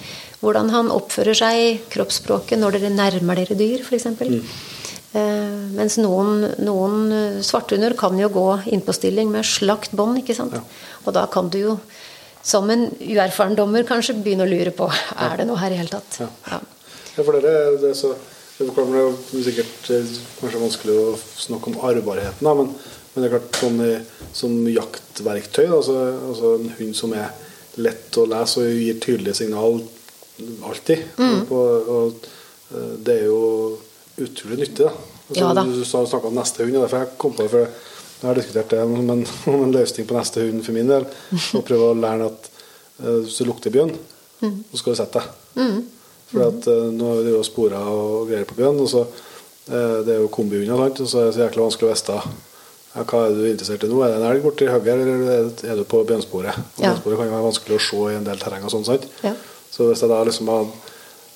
hvordan 0.42 0.74
han 0.74 0.90
oppfører 0.94 1.38
seg 1.38 1.62
i 1.62 1.70
kroppsspråket 1.94 2.60
når 2.60 2.78
dere 2.78 2.92
nærmer 2.94 3.40
dere 3.40 3.56
dyr, 3.58 3.86
f.eks. 3.86 4.10
Eh, 5.16 5.54
mens 5.72 5.96
noen, 6.02 6.44
noen 6.60 7.40
svarthunder 7.46 7.96
kan 7.96 8.18
jo 8.20 8.28
gå 8.34 8.48
innpåstilling 8.68 8.98
stilling 8.98 9.32
med 9.32 9.48
slakt 9.48 9.94
bånd, 9.96 10.20
ikke 10.20 10.36
sant. 10.36 10.58
Og 11.06 11.14
da 11.16 11.24
kan 11.32 11.48
du 11.48 11.62
jo 11.62 11.78
som 12.48 12.68
en 12.70 12.86
uerfaren 13.00 13.56
dommer 13.58 13.86
kanskje 13.88 14.16
begynne 14.20 14.46
å 14.46 14.50
lure 14.50 14.72
på 14.76 14.88
er 15.26 15.40
det 15.40 15.48
noe 15.48 15.60
her 15.60 15.74
i 15.74 15.80
hele 15.80 15.92
tatt. 15.92 16.20
Ja. 16.22 16.28
Ja. 16.52 16.60
Ja, 17.18 17.24
for 17.24 17.34
det 17.34 17.50
er, 17.50 17.78
det 17.82 17.92
er 17.92 17.96
så 17.98 18.12
det 18.58 18.72
kommer 18.74 18.98
jo 18.98 19.42
sikkert 19.44 19.90
eh, 19.94 20.14
kanskje 20.40 20.60
vanskelig 20.62 20.94
å 20.98 21.10
snakke 21.38 21.70
om 21.70 21.76
arvbarheten, 21.86 22.48
men, 22.58 22.72
men 23.12 23.22
det 23.22 23.28
er 23.28 23.34
klart 23.36 23.58
sånn 23.60 23.82
som 24.34 24.56
jaktverktøy, 24.66 25.68
altså, 25.68 25.94
altså 26.26 26.56
en 26.56 26.72
hund 26.80 26.96
som 26.98 27.14
er 27.14 27.30
lett 27.78 28.18
å 28.18 28.26
lese 28.28 28.64
og 28.64 28.80
gir 28.82 28.98
tydelige 29.02 29.38
signal 29.42 29.80
alltid. 30.66 31.04
Mm. 31.18 31.40
og 31.50 31.92
og, 31.94 32.26
det 33.00 33.14
er 33.14 33.30
jo 33.30 33.78
utrolig 34.20 34.58
nyttig. 34.58 34.84
da. 34.84 34.90
Altså, 35.28 35.40
Ja 35.40 35.54
da. 35.56 35.64
Du 35.64 35.84
snakka 35.84 36.28
om 36.28 36.36
neste 36.36 36.64
hund, 36.64 36.76
og 36.76 36.84
derfor 36.84 37.04
jeg 37.04 37.16
kom 37.16 37.32
på 37.32 37.42
det. 37.42 37.50
for 37.50 37.58
jeg 38.18 38.26
har 38.26 38.34
diskutert 38.34 38.70
det 38.70 38.82
om 38.82 39.10
en, 39.10 39.26
om 39.52 39.64
en 39.64 39.72
løsning 39.72 40.06
på 40.06 40.16
neste 40.16 40.42
hund 40.42 40.64
for 40.66 40.76
min 40.76 40.90
del. 40.90 41.06
Og 41.54 41.64
prøve 41.66 41.92
å 41.92 41.98
lære 41.98 42.26
at 42.32 42.50
eh, 43.04 43.20
hvis 43.22 43.38
du 43.38 43.46
lukter 43.46 43.74
bjørn, 43.74 43.94
så 44.40 44.80
skal 44.80 44.92
du 44.92 45.00
sette 45.00 45.22
deg. 45.22 45.30
For 46.28 46.44
at 46.44 46.66
uh, 46.68 46.90
nå 46.92 47.08
har 47.08 47.24
vi 47.24 47.36
spora 47.46 47.80
og 47.88 48.28
greier 48.28 48.44
på 48.48 48.58
bjørn, 48.58 48.82
og 48.84 48.90
så 48.90 49.04
eh, 49.06 50.04
det 50.04 50.16
er 50.16 50.20
jo 50.20 50.32
kombihunder, 50.32 50.92
så 51.00 51.22
er 51.22 51.30
det 51.30 51.36
så 51.38 51.44
jækla 51.46 51.64
vanskelig 51.64 51.88
å 51.88 51.94
vite 51.94 52.18
ja, 52.98 53.06
hva 53.06 53.22
er 53.28 53.38
du 53.38 53.46
interessert 53.46 53.86
i 53.86 53.90
nå. 53.92 54.02
Er 54.04 54.12
det 54.12 54.18
en 54.18 54.28
elg 54.32 54.44
borti 54.44 54.68
høyre, 54.68 54.98
eller 54.98 55.64
er 55.70 55.78
du 55.78 55.86
på 55.88 56.02
bjørnsporet? 56.10 56.50
Ja. 56.50 56.90
Bjørnsporet 56.90 57.22
kan 57.22 57.30
jo 57.30 57.36
være 57.38 57.48
vanskelig 57.48 57.78
å 57.78 57.86
se 57.86 58.04
i 58.10 58.18
en 58.18 58.28
del 58.28 58.42
terreng 58.42 58.66
og 58.66 58.74
sånn, 58.74 58.86
sant? 58.88 59.08
Ja. 59.24 59.34
Så 59.70 59.86
hvis 59.88 60.02
jeg 60.02 60.10
da 60.10 60.20
liksom 60.26 60.50
har 60.52 60.68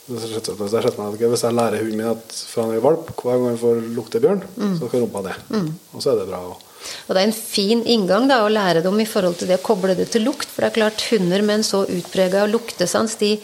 hvis 0.03 1.45
jeg 1.45 1.55
lærer 1.55 1.79
hunden 1.79 2.01
min 2.01 2.09
at 2.11 2.35
fra 2.51 2.65
han 2.67 2.75
er 2.75 2.83
valp, 2.83 3.13
hver 3.15 3.39
gang 3.39 3.53
han 3.53 3.61
får 3.61 3.81
lukte 3.95 4.21
bjørn, 4.23 4.43
så 4.81 4.89
skal 4.89 5.05
rumpa 5.05 5.23
ned. 5.29 5.69
Og 5.95 6.03
så 6.03 6.11
er 6.13 6.19
det 6.19 6.27
bra. 6.27 6.41
Og, 6.51 6.65
Og 7.07 7.15
det 7.15 7.21
er 7.23 7.29
en 7.29 7.37
fin 7.37 7.85
inngang 7.87 8.27
da, 8.27 8.41
å 8.43 8.51
lære 8.51 8.83
dem 8.83 8.99
i 8.99 9.07
forhold 9.07 9.39
til 9.39 9.53
det 9.53 9.61
å 9.61 9.63
koble 9.63 9.95
det 9.95 10.09
til 10.11 10.27
lukt. 10.27 10.51
For 10.51 10.65
det 10.65 10.73
er 10.73 10.79
klart, 10.81 11.05
hunder 11.13 11.45
med 11.47 11.61
en 11.61 11.67
så 11.69 11.85
utprega 11.87 12.43
luktesans, 12.51 13.15
de 13.23 13.37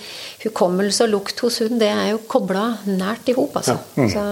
hukommelse 0.43 1.07
og 1.07 1.15
lukt 1.15 1.45
hos 1.47 1.61
hund, 1.63 1.79
det 1.79 1.93
er 1.95 2.11
jo 2.17 2.25
kobla 2.27 2.67
nært 2.91 3.31
i 3.31 3.37
hop, 3.39 3.55
altså. 3.63 3.79
Så, 3.95 4.27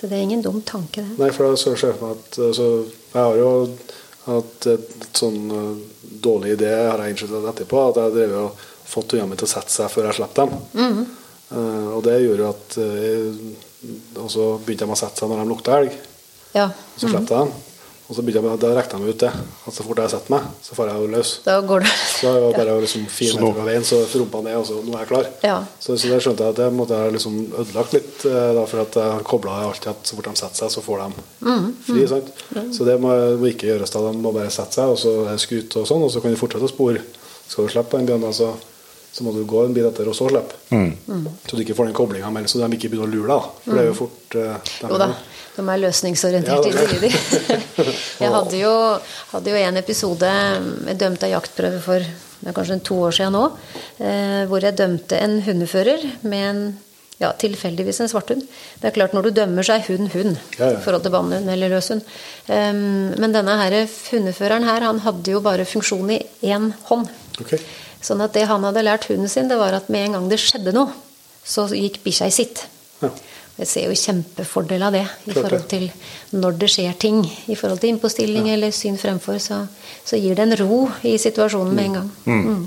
så 0.00 0.08
det 0.08 0.16
er 0.16 0.24
ingen 0.24 0.42
dum 0.46 0.62
tanke, 0.64 1.04
det. 1.04 1.18
Nei, 1.20 1.28
for 1.36 1.50
da 1.50 1.60
ser 1.60 1.76
jeg 1.76 1.98
for 2.00 2.08
meg 2.08 2.24
at 2.24 2.40
altså, 2.48 2.70
Jeg 3.10 3.22
har 3.22 3.38
jo 3.38 3.52
hatt 4.26 4.66
et, 4.70 5.08
sånn 5.16 5.40
uh, 5.50 5.72
dårlig 6.22 6.54
idé, 6.58 6.70
har 6.74 7.00
jeg 7.02 7.14
innsett 7.14 7.32
etterpå, 7.52 7.86
at 7.90 7.98
jeg 8.02 8.14
drev 8.18 8.36
og 8.44 8.68
fått 8.90 9.14
hundene 9.14 9.32
mine 9.32 9.40
til 9.40 9.48
å 9.48 9.54
sette 9.54 9.74
seg 9.74 9.90
før 9.92 10.10
jeg 10.10 10.18
slapp 10.20 10.36
dem. 10.38 10.54
Uh, 11.50 11.88
og 11.96 12.04
det 12.06 12.20
gjorde 12.22 12.44
jo 12.44 12.50
at 12.52 12.76
uh, 12.78 13.56
Og 14.22 14.28
så 14.30 14.44
begynte 14.62 14.86
de 14.86 14.94
å 14.94 14.98
sette 15.00 15.18
seg 15.18 15.30
når 15.32 15.42
de 15.42 15.50
lukta 15.50 15.78
elg. 15.80 15.96
Ja. 16.54 16.68
Så 17.00 17.08
slapp 17.08 17.26
jeg 17.26 17.32
dem. 17.32 17.52
Og 18.10 18.16
så 18.16 18.24
begynte 18.26 18.42
jeg, 18.42 18.58
da 18.58 18.68
rekte 18.74 18.96
jeg 18.98 19.04
meg 19.04 19.12
ut 19.14 19.20
det. 19.22 19.28
At 19.70 19.74
så 19.76 19.84
fort 19.86 20.00
jeg 20.02 20.10
setter 20.10 20.32
meg, 20.34 20.46
så 20.66 20.74
får 20.74 20.88
jeg 20.90 20.98
jo 20.98 21.10
løs. 21.12 21.28
Da 21.44 21.52
går 21.62 21.84
det 21.84 21.90
Så 21.94 22.32
det 22.34 22.40
var 22.42 22.56
bare 22.58 22.72
liksom 22.82 23.04
fire 23.06 23.36
meter 23.38 23.54
fra 23.60 23.66
veien, 23.68 23.84
så 23.86 24.00
rumpa 24.18 24.40
ned, 24.42 24.56
og 24.58 24.64
så 24.66 24.78
nå 24.82 24.96
er 24.96 25.04
jeg 25.04 25.10
klar. 25.12 25.28
Ja. 25.46 25.58
Så, 25.78 25.94
så 25.94 26.10
det 26.10 26.18
skjønte 26.24 26.42
jeg 26.48 26.56
at 26.56 26.58
det 26.58 26.66
måtte 26.74 26.98
jeg 26.98 27.14
liksom 27.14 27.36
ødelagt 27.62 27.94
litt, 27.94 28.24
eh, 28.26 28.48
da, 28.58 28.64
for 28.72 28.82
at 28.82 28.98
jeg 28.98 29.12
har 29.14 29.22
kobla 29.30 29.54
alltid 29.68 29.92
at 29.92 30.10
så 30.10 30.18
fort 30.18 30.26
de 30.26 30.34
setter 30.42 30.62
seg, 30.64 30.72
så 30.74 30.82
får 30.88 31.04
de 31.04 31.24
Mm, 31.46 31.68
fri. 31.86 32.02
sant? 32.10 32.32
Så 32.74 32.84
det 32.90 32.98
må, 33.00 33.14
må 33.38 33.46
ikke 33.54 33.70
gjøres 33.70 33.94
da. 33.94 34.02
De 34.10 34.18
må 34.26 34.34
bare 34.34 34.50
sette 34.50 34.74
seg, 34.80 34.90
og 34.90 34.98
så 34.98 35.14
er 35.28 35.30
det 35.38 35.44
skutt 35.46 35.78
og 35.78 35.86
sånn, 35.86 36.02
og 36.02 36.10
så 36.10 36.20
kan 36.20 36.34
de 36.34 36.40
fortsette 36.42 36.66
å 36.66 36.74
spore. 36.74 37.06
Skal 37.46 37.64
du 37.66 37.72
slippe 37.72 37.94
på 37.94 37.98
en 38.02 38.10
bjørn, 38.10 38.26
så, 38.34 38.50
så 39.14 39.24
må 39.26 39.32
du 39.34 39.44
gå 39.48 39.64
en 39.66 39.72
bit 39.74 39.86
etter 39.86 40.10
og 40.10 40.14
så 40.18 40.26
slippe. 40.30 40.58
Mm. 40.74 41.24
Så 41.46 41.56
du 41.56 41.62
ikke 41.64 41.74
får 41.78 41.88
den 41.88 41.96
koblinga 41.96 42.28
mellom, 42.34 42.50
så 42.50 42.58
de 42.60 42.68
ikke 42.76 42.90
begynner 42.92 43.06
å 43.06 43.14
lure 43.14 43.30
deg. 43.38 43.48
For 43.64 43.78
det 43.78 43.82
er 43.82 43.88
jo 43.88 43.96
fort 44.02 44.36
uh, 44.38 44.58
de- 44.66 44.90
Jo 44.92 44.98
da, 45.02 45.08
de 45.56 45.64
er 45.66 45.80
løsningsorienterte 45.82 46.70
Ja, 46.70 46.74
er 46.74 46.94
individer. 46.94 47.54
Jeg 48.22 48.34
hadde 48.34 48.60
jo, 48.60 48.74
hadde 49.32 49.54
jo 49.54 49.62
en 49.62 49.80
episode 49.80 50.34
Jeg 50.86 51.00
dømte 51.00 51.28
av 51.28 51.34
jaktprøve 51.38 51.80
for 51.84 52.10
det 52.40 52.48
er 52.48 52.56
kanskje 52.56 52.78
en 52.78 52.86
to 52.88 52.96
år 53.04 53.12
siden 53.12 53.34
nå. 53.36 53.42
Eh, 54.00 54.46
hvor 54.48 54.64
jeg 54.64 54.72
dømte 54.78 55.18
en 55.20 55.34
hundefører 55.44 56.06
med 56.24 56.44
en 56.46 56.62
ja, 57.20 57.34
tilfeldigvis 57.36 58.00
en 58.00 58.08
svarthund. 58.08 58.46
Det 58.80 58.88
er 58.88 58.94
klart 58.96 59.12
Når 59.12 59.28
du 59.28 59.30
dømmer, 59.36 59.66
så 59.66 59.76
er 59.76 59.84
hund 59.90 60.08
hund 60.14 60.38
Ja, 60.56 60.70
ja. 60.70 60.78
i 60.78 60.80
forhold 60.80 61.02
til 61.04 61.12
bannhund 61.12 61.50
eller 61.52 61.68
løshund. 61.68 62.00
Um, 62.48 63.12
men 63.20 63.34
denne 63.36 63.58
her 63.60 63.76
hundeføreren 64.08 64.64
her, 64.64 64.86
han 64.88 65.02
hadde 65.04 65.34
jo 65.34 65.42
bare 65.44 65.68
funksjon 65.68 66.14
i 66.16 66.22
én 66.48 66.70
hånd. 66.88 67.12
Ok. 67.40 67.58
Sånn 68.00 68.24
at 68.24 68.32
det 68.32 68.46
han 68.48 68.64
hadde 68.64 68.86
lært 68.86 69.04
hunden 69.10 69.28
sin, 69.28 69.52
det 69.52 69.60
var 69.60 69.76
at 69.76 69.92
med 69.92 70.06
en 70.06 70.16
gang 70.16 70.30
det 70.32 70.40
skjedde 70.40 70.72
noe, 70.72 70.96
så 71.44 71.66
gikk 71.68 72.00
bikkja 72.06 72.30
i 72.30 72.32
sitt. 72.32 72.64
Ja. 73.04 73.12
Jeg 73.60 73.68
ser 73.68 73.90
jo 73.90 73.96
kjempefordel 73.98 74.82
av 74.86 74.94
det 74.96 75.02
i 75.04 75.34
Klart 75.34 75.36
forhold 75.36 75.66
til 75.68 75.86
når 76.40 76.56
det 76.62 76.70
skjer 76.72 76.96
ting. 77.02 77.20
I 77.52 77.56
forhold 77.58 77.82
til 77.82 77.92
innpåstilling 77.92 78.48
eller 78.54 78.72
syn 78.72 78.96
fremfor, 79.00 79.36
så, 79.42 79.66
så 80.06 80.16
gir 80.16 80.38
det 80.38 80.46
en 80.46 80.56
ro 80.62 80.80
i 81.04 81.18
situasjonen 81.20 81.76
med 81.76 81.90
en 81.90 81.98
gang. 81.98 82.10
Mm. 82.24 82.64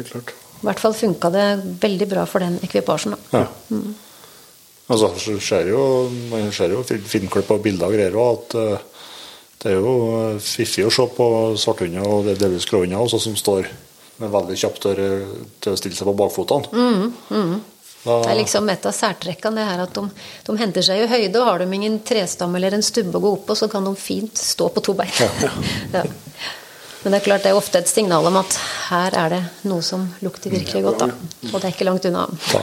er 0.00 0.10
klart. 0.10 0.34
I 0.58 0.66
hvert 0.66 0.82
fall 0.82 0.96
funka 0.98 1.30
det 1.30 1.46
veldig 1.84 2.10
bra 2.10 2.26
for 2.26 2.42
den 2.42 2.58
ekvipasjen. 2.66 3.14
Da. 3.30 3.44
Ja. 3.44 3.80
Altså, 4.88 5.12
så 5.22 5.36
skjer 5.38 5.70
jo, 5.70 5.82
man 6.32 6.50
ser 6.56 6.74
jo 6.74 6.82
film- 6.88 7.06
filmklipp 7.06 7.50
og 7.54 7.62
bilder 7.62 7.86
og 7.86 7.94
greier 7.94 8.18
òg, 8.18 8.38
at 8.40 8.58
eh, 8.58 9.02
det 9.62 9.70
er 9.70 9.78
jo 9.78 9.94
eh, 10.16 10.38
fiffig 10.42 10.86
å 10.88 10.92
se 10.94 11.06
på 11.14 11.26
svarthunder 11.60 12.08
og 12.08 12.26
det 12.26 12.38
delvis 12.40 12.66
gråhunder 12.66 13.06
som 13.12 13.36
står 13.38 13.68
med 14.18 14.32
veldig 14.34 14.56
kjapt 14.58 14.82
til, 14.82 15.02
til 15.62 15.74
å 15.74 15.78
stille 15.78 15.94
seg 15.94 16.08
på 16.08 16.16
bakfotene. 16.18 17.60
Det 18.04 18.30
er 18.30 18.38
liksom 18.38 18.68
et 18.70 18.86
av 18.86 18.94
særtrekkene 18.94 19.58
det 19.58 19.66
her 19.68 19.82
at 19.82 19.96
de, 19.96 20.04
de 20.46 20.56
henter 20.60 20.84
seg 20.86 21.02
i 21.02 21.08
høyde, 21.10 21.40
og 21.40 21.48
har 21.48 21.64
de 21.64 21.66
ingen 21.74 21.98
trestamme 22.06 22.60
eller 22.60 22.78
en 22.78 22.84
stubbe 22.86 23.18
å 23.18 23.24
gå 23.24 23.32
opp 23.38 23.48
på, 23.50 23.58
så 23.58 23.68
kan 23.72 23.84
de 23.84 23.94
fint 23.98 24.38
stå 24.38 24.70
på 24.74 24.84
to 24.86 24.94
bein. 24.98 25.12
Ja. 25.92 26.04
Men 27.02 27.14
det 27.14 27.18
er 27.20 27.24
klart 27.28 27.44
det 27.46 27.50
er 27.52 27.58
ofte 27.58 27.78
et 27.78 27.90
signal 27.90 28.26
om 28.26 28.36
at 28.40 28.56
her 28.88 29.14
er 29.16 29.30
det 29.30 29.40
noe 29.70 29.84
som 29.86 30.02
lukter 30.24 30.50
virkelig 30.50 30.82
godt. 30.82 31.04
Da. 31.04 31.06
Og 31.52 31.54
det 31.54 31.68
er 31.68 31.74
ikke 31.76 31.86
langt 31.86 32.08
unna. 32.08 32.24
ta, 32.50 32.62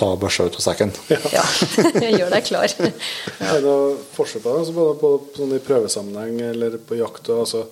ta 0.00 0.08
børsa 0.18 0.48
ut 0.48 0.58
av 0.58 0.64
sekken. 0.64 0.90
Ja, 1.30 1.44
gjør 2.18 2.34
deg 2.34 2.48
klar. 2.48 2.74
Er 3.46 3.54
det 3.54 3.62
noe 3.62 3.94
forskjell 4.16 4.42
på 4.42 4.50
det? 4.50 4.64
Altså 4.64 4.74
både 4.76 4.96
på, 4.98 5.12
sånn 5.38 5.54
I 5.54 5.62
prøvesammenheng 5.62 6.42
eller 6.48 6.76
på 6.82 6.98
jakt? 6.98 7.30
og 7.30 7.44
Altså, 7.44 7.62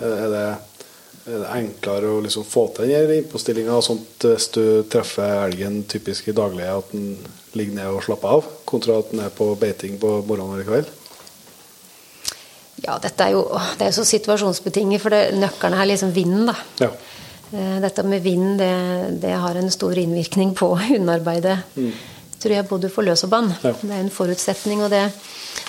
er, 0.00 0.24
det, 0.32 0.44
er 1.24 1.40
det 1.40 1.52
enklere 1.56 2.10
å 2.12 2.20
liksom 2.24 2.44
få 2.44 2.66
til 2.76 2.90
den 2.92 3.14
innpåstillinga 3.18 3.78
hvis 3.80 4.50
du 4.52 4.64
treffer 4.92 5.46
elgen 5.46 5.82
typisk 5.88 6.28
i 6.28 6.36
daglig, 6.36 6.66
at 6.68 6.92
den 6.92 7.16
ligger 7.56 7.78
ned 7.78 7.96
og 7.96 8.04
slapper 8.04 8.36
av, 8.38 8.52
kontra 8.68 8.98
at 9.00 9.10
den 9.12 9.24
er 9.24 9.32
på 9.32 9.48
beiting 9.60 9.96
på 10.02 10.18
morgenen 10.28 10.58
eller 10.58 10.68
kveld? 10.68 10.92
Ja, 12.84 12.98
dette 13.00 13.24
er 13.24 13.36
jo, 13.36 13.46
det 13.78 13.86
er 13.86 13.92
jo 13.92 13.98
så 14.02 14.04
situasjonsbetinget, 14.08 15.00
for 15.00 15.14
det, 15.14 15.22
nøkkelen 15.40 15.78
er 15.78 15.88
liksom 15.88 16.12
vinden, 16.12 16.50
da. 16.50 16.56
Ja. 16.82 16.90
Eh, 17.54 17.78
Dette 17.80 18.02
med 18.02 18.22
vind, 18.24 18.58
det, 18.58 18.74
det 19.22 19.32
har 19.38 19.56
en 19.56 19.70
stor 19.70 19.96
innvirkning 19.98 20.52
på 20.58 20.68
hundearbeidet. 20.88 21.58
Tror 22.42 22.56
jeg 22.58 22.68
både 22.68 22.90
for 22.92 23.06
løs 23.06 23.24
og 23.24 23.32
bånd. 23.32 23.54
Ja. 23.62 23.72
Det 23.80 23.92
er 23.94 24.02
en 24.02 24.12
forutsetning. 24.12 24.82
Og 24.84 24.90
det, 24.92 25.06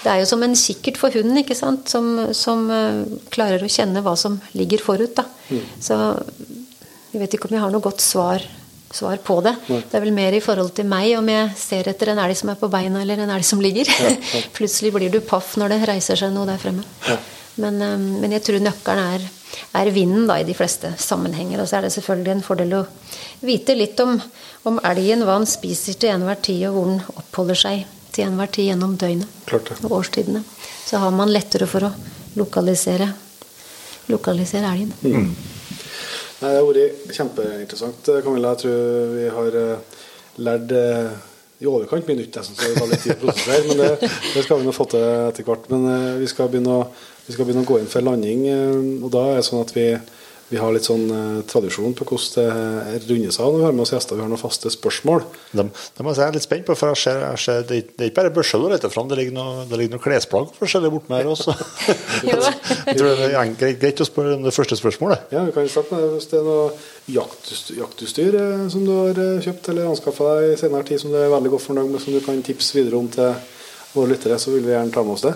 det 0.06 0.11
er 0.11 0.22
jo 0.22 0.27
som 0.30 0.44
en 0.45 0.53
kikkert 0.53 0.99
for 1.02 1.15
hunden, 1.18 1.40
ikke 1.41 1.57
sant? 1.57 1.90
Som, 1.90 2.11
som 2.38 2.68
eh, 2.69 3.02
klarer 3.34 3.64
å 3.64 3.72
kjenne 3.72 4.03
hva 4.06 4.14
som 4.19 4.38
ligger 4.53 4.84
forut. 4.84 5.18
Da. 5.18 5.26
Så 5.82 5.98
jeg 7.15 7.22
vet 7.23 7.38
ikke 7.38 7.49
om 7.49 7.56
jeg 7.57 7.64
har 7.64 7.73
noe 7.73 7.84
godt 7.84 8.03
svar, 8.03 8.44
svar 8.94 9.18
på 9.26 9.40
det. 9.45 9.56
Det 9.65 9.98
er 9.98 10.03
vel 10.03 10.14
mer 10.14 10.36
i 10.38 10.44
forhold 10.44 10.76
til 10.77 10.86
meg 10.90 11.15
om 11.18 11.32
jeg 11.32 11.56
ser 11.57 11.90
etter 11.90 12.14
en 12.14 12.22
elg 12.22 12.38
som 12.38 12.52
er 12.53 12.60
på 12.60 12.69
beina, 12.69 13.02
eller 13.02 13.23
en 13.23 13.34
elg 13.34 13.48
som 13.48 13.64
ligger. 13.64 13.90
Plutselig 14.57 14.94
blir 14.94 15.14
du 15.14 15.23
paff 15.26 15.56
når 15.57 15.73
det 15.73 15.82
reiser 15.90 16.22
seg 16.22 16.36
noe 16.36 16.45
der 16.52 16.61
fremme. 16.61 16.86
Men, 17.64 17.82
eh, 17.82 17.98
men 17.98 18.38
jeg 18.38 18.45
tror 18.45 18.61
nøkkelen 18.61 19.18
er, 19.18 19.27
er 19.82 19.94
vinden 19.95 20.30
da, 20.30 20.38
i 20.38 20.45
de 20.45 20.57
fleste 20.57 20.94
sammenhenger. 21.02 21.64
Og 21.64 21.72
så 21.72 21.80
er 21.80 21.88
det 21.88 21.95
selvfølgelig 21.98 22.36
en 22.36 22.45
fordel 22.45 22.77
å 22.84 22.86
vite 23.41 23.73
litt 23.73 24.06
om, 24.06 24.19
om 24.69 24.82
elgen, 24.86 25.26
hva 25.26 25.40
han 25.40 25.49
spiser 25.49 25.98
til 25.98 26.14
enhver 26.14 26.38
tid, 26.45 26.68
og 26.69 26.77
hvor 26.77 26.94
den 26.94 27.06
oppholder 27.15 27.64
seg 27.65 27.86
til 28.16 28.26
enhver 28.30 28.52
tid 28.56 28.70
gjennom 28.72 28.96
døgnet 29.00 29.44
Klart 29.50 29.70
det. 29.72 29.78
og 29.84 29.98
årstidene. 30.00 30.42
Så 30.86 31.02
har 31.04 31.12
man 31.16 31.32
lettere 31.34 31.68
for 31.70 31.88
å 31.88 31.92
lokalisere, 32.40 33.10
lokalisere 34.12 34.72
elgen. 34.72 34.92
Nei, 36.36 36.50
det 36.52 36.58
har 36.60 36.68
vært 36.68 37.14
kjempeinteressant, 37.16 38.10
Camilla. 38.26 38.52
Jeg 38.56 38.66
tror 38.66 39.14
vi 39.16 39.30
har 39.38 39.58
eh, 39.62 40.02
lært 40.46 40.74
eh, 40.76 41.14
i 41.64 41.70
overkant 41.72 42.08
mye 42.10 42.20
nytt, 42.20 42.36
nesten, 42.36 42.58
så 42.60 42.68
det 42.68 42.82
tar 42.82 42.92
litt 42.92 43.06
tid 43.06 43.16
å 43.16 43.22
prosessere. 43.24 43.62
Men 43.70 43.80
det, 43.80 44.10
det 44.36 44.44
skal 44.44 44.60
vi 44.60 44.68
nå 44.68 44.74
få 44.76 44.88
til 44.92 45.06
etter 45.30 45.48
hvert. 45.48 45.70
Men 45.72 45.88
eh, 45.94 46.10
vi 46.20 46.28
skal 46.32 46.52
å, 46.52 46.82
vi 47.26 47.36
skal 47.38 47.48
begynne 47.48 47.64
å 47.64 47.70
gå 47.72 47.80
inn 47.82 47.90
for 47.92 48.06
landing, 48.06 48.46
og 49.00 49.08
da 49.16 49.24
er 49.32 49.40
det 49.40 49.48
sånn 49.48 49.64
at 49.64 49.72
vi, 49.76 49.88
vi 50.46 50.60
har 50.62 50.74
litt 50.76 50.86
sånn 50.86 51.06
eh, 51.10 51.38
tradisjon 51.50 51.96
på 51.98 52.06
hvordan 52.06 52.50
det 52.94 53.08
rundes 53.10 53.40
av 53.42 53.50
når 53.50 53.62
vi 53.62 53.66
har 53.66 53.74
med 53.74 53.84
oss 53.86 53.94
gjester. 53.96 54.18
Vi 54.18 54.22
har 54.22 54.30
noen 54.30 54.42
faste 54.42 54.70
spørsmål. 54.70 55.24
Det, 55.50 55.66
må 55.66 56.12
jeg 56.12 56.18
si 56.20 56.22
jeg 56.22 56.28
er 56.28 56.38
litt 56.38 56.46
spent 56.46 56.68
på, 56.68 56.76
for 56.78 56.94
jeg 56.94 57.02
ser, 57.02 57.24
jeg 57.24 57.42
ser, 57.42 57.64
det, 57.66 57.80
det 57.96 58.06
er 58.06 58.12
ikke 58.12 58.20
bare 58.20 58.34
børser 58.36 58.62
du 58.62 58.68
leter 58.70 58.94
fram, 58.94 59.10
det 59.10 59.18
ligger 59.18 59.38
noen 59.40 59.74
noe 59.74 60.04
klesplagg 60.04 60.52
forskjellig 60.60 60.92
bortmed 60.94 61.18
her 61.18 61.32
også. 61.34 61.56
Jo. 62.26 62.38
jeg 62.40 62.98
tror 62.98 63.20
det 63.20 63.26
er 63.38 63.76
greit 63.82 64.02
å 64.02 64.08
spørre 64.08 64.38
om 64.38 64.46
det 64.46 64.54
første 64.56 64.78
spørsmålet. 64.78 65.28
Ja, 65.34 65.44
vi 65.48 65.54
kan 65.56 65.68
starte 65.70 65.98
med. 65.98 66.14
Hvis 66.16 66.30
det 66.32 66.40
er 66.40 66.46
noe 66.48 66.70
jaktutstyr, 67.12 67.82
jaktutstyr 67.82 68.40
eh, 68.40 68.64
som 68.74 68.86
du 68.86 68.94
har 68.94 69.20
eh, 69.26 69.42
kjøpt 69.46 69.74
eller 69.74 69.90
anskaffa 69.90 70.32
deg 70.40 70.54
i 70.54 70.62
senere 70.62 70.88
tid 70.88 71.02
som 71.02 71.14
du 71.14 71.20
er 71.20 71.34
veldig 71.34 71.52
godt 71.56 71.66
fornøyd 71.66 71.92
med, 71.92 72.02
som 72.06 72.16
du 72.16 72.22
kan 72.26 72.42
tipse 72.46 72.78
videre 72.78 73.02
om 73.02 73.10
til 73.12 73.34
våre 73.96 74.14
lyttere, 74.14 74.38
så 74.42 74.54
vil 74.54 74.66
vi 74.66 74.74
gjerne 74.76 74.94
ta 74.94 75.06
med 75.06 75.18
oss 75.18 75.26
det. 75.26 75.36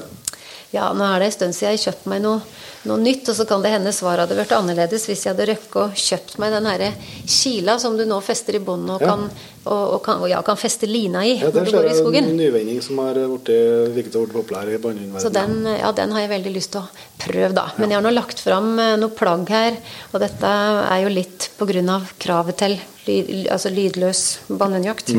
Ja, 0.69 0.91
nå 0.94 1.02
er 1.02 1.22
det 1.22 1.31
en 1.31 1.34
stund 1.34 1.56
siden 1.57 1.73
jeg 1.73 1.81
kjøpte 1.88 2.11
meg 2.11 2.22
noe, 2.22 2.41
noe 2.88 2.97
nytt, 3.01 3.27
og 3.31 3.35
så 3.35 3.45
kan 3.49 3.64
det 3.64 3.73
hende 3.73 3.91
svaret 3.95 4.23
hadde 4.23 4.38
vært 4.39 4.53
annerledes 4.56 5.07
hvis 5.10 5.26
jeg 5.26 5.34
hadde 5.34 5.47
røkket 5.49 5.80
og 5.81 5.97
kjøpt 5.99 6.38
meg 6.39 6.53
den 6.56 6.68
herre 6.69 6.91
kila 7.27 7.76
som 7.81 7.97
du 7.99 8.06
nå 8.07 8.19
fester 8.23 8.56
i 8.56 8.61
båndet 8.64 8.95
og, 8.95 9.01
Ja. 9.03 9.10
kan, 9.10 9.26
og, 9.65 9.84
og, 9.95 9.99
kan, 10.06 10.22
og 10.23 10.30
ja, 10.31 10.39
kan 10.45 10.57
feste 10.60 10.88
lina 10.88 11.26
i 11.27 11.34
Ja, 11.39 11.49
når 11.51 11.65
du 11.68 11.72
går 11.76 11.89
i 11.89 11.97
skogen. 11.97 12.30
Det 12.30 12.31
er 12.31 12.38
en 12.38 12.43
nyvinning 12.45 12.81
som 12.84 13.01
har 13.03 13.19
blitt 13.19 14.15
populær 14.34 14.69
i 14.72 14.80
Så 15.19 15.30
den, 15.34 15.65
ja, 15.65 15.91
den 15.91 16.11
har 16.15 16.22
jeg 16.22 16.30
veldig 16.30 16.53
lyst 16.56 16.72
til 16.72 16.81
å 16.81 16.88
prøve, 17.19 17.51
da. 17.53 17.68
Men 17.77 17.89
jeg 17.91 17.99
har 17.99 18.06
nå 18.06 18.14
lagt 18.15 18.39
fram 18.39 18.80
eh, 18.80 18.95
noe 19.01 19.11
plagg 19.11 19.49
her, 19.49 19.76
og 20.14 20.23
dette 20.23 20.47
er 20.47 21.03
jo 21.03 21.10
litt 21.10 21.49
pga. 21.60 21.99
kravet 22.18 22.57
til 22.57 22.80
lyd, 23.10 23.47
altså 23.51 23.69
lydløs 23.73 24.23
bannhundjakt. 24.47 25.11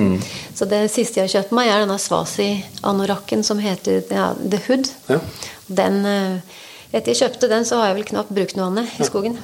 Så 0.57 0.69
det 0.71 0.87
siste 0.91 1.21
jeg 1.21 1.29
har 1.29 1.35
kjøpt 1.37 1.55
meg, 1.57 1.69
er 1.69 1.85
denne 1.85 1.99
Svasi-anorakken 2.01 3.45
som 3.47 3.59
heter 3.63 4.03
ja, 4.09 4.33
The 4.41 4.61
Hood. 4.67 4.91
Ja. 5.11 5.21
Den, 5.69 6.05
eh, 6.07 6.59
etter 6.93 7.13
jeg 7.13 7.21
kjøpte 7.23 7.49
den, 7.51 7.65
så 7.69 7.81
har 7.81 7.91
jeg 7.91 8.01
vel 8.01 8.09
knapt 8.13 8.35
brukt 8.35 8.57
noe 8.59 8.69
annet 8.71 9.01
i 9.01 9.07
skogen. 9.09 9.39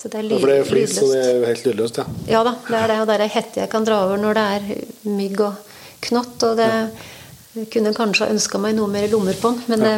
Så 0.00 0.10
det 0.12 0.20
er 0.20 0.24
Ja, 0.24 0.28
lyd, 0.28 0.40
for 0.40 0.50
det 0.52 0.58
er 0.58 0.68
flis, 0.68 0.94
så 0.98 1.08
det 1.08 1.20
er 1.22 1.34
jo 1.38 1.46
helt 1.48 1.66
lydløst, 1.68 1.98
ja. 2.00 2.04
Ja 2.28 2.44
da, 2.44 2.54
det 2.68 2.78
er 2.80 2.90
det. 2.92 3.00
Og 3.00 3.08
det 3.08 3.16
er 3.20 3.32
hette 3.38 3.60
jeg 3.62 3.70
kan 3.72 3.86
dra 3.86 4.02
over 4.04 4.20
når 4.20 4.38
det 4.38 4.46
er 4.56 4.68
mygg 5.08 5.40
og 5.46 5.54
knott. 6.04 6.36
Og 6.44 6.58
det 6.60 6.70
jeg 7.54 7.68
kunne 7.70 7.94
kanskje 7.94 8.26
ha 8.26 8.34
ønska 8.34 8.58
meg 8.58 8.74
noe 8.74 8.90
mer 8.90 9.06
lommer 9.12 9.36
på 9.38 9.52
den, 9.54 9.60
men 9.70 9.84
det, 9.84 9.96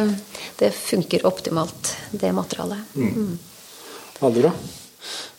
det 0.59 0.71
funker 0.77 1.25
optimalt, 1.25 1.95
det 2.13 2.29
materialet. 2.37 2.83
Mm. 2.93 3.39
Veldig 4.21 4.43
bra. 4.43 4.51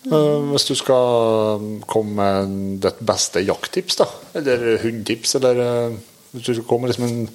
Eh, 0.09 0.49
Hvis 0.51 0.67
du 0.67 0.75
skal 0.79 1.69
komme 1.87 2.17
med 2.19 2.81
ditt 2.83 2.99
beste 3.07 3.43
jakttips, 3.45 4.01
da, 4.01 4.09
eller 4.41 4.81
hundtips, 4.83 5.37
eller 5.39 5.63
eh, 5.63 5.99
hvis 6.33 6.49
du 6.49 6.53
skal 6.57 6.67
komme 6.67 6.89
med 6.89 6.93
liksom 6.95 7.07
en, 7.07 7.31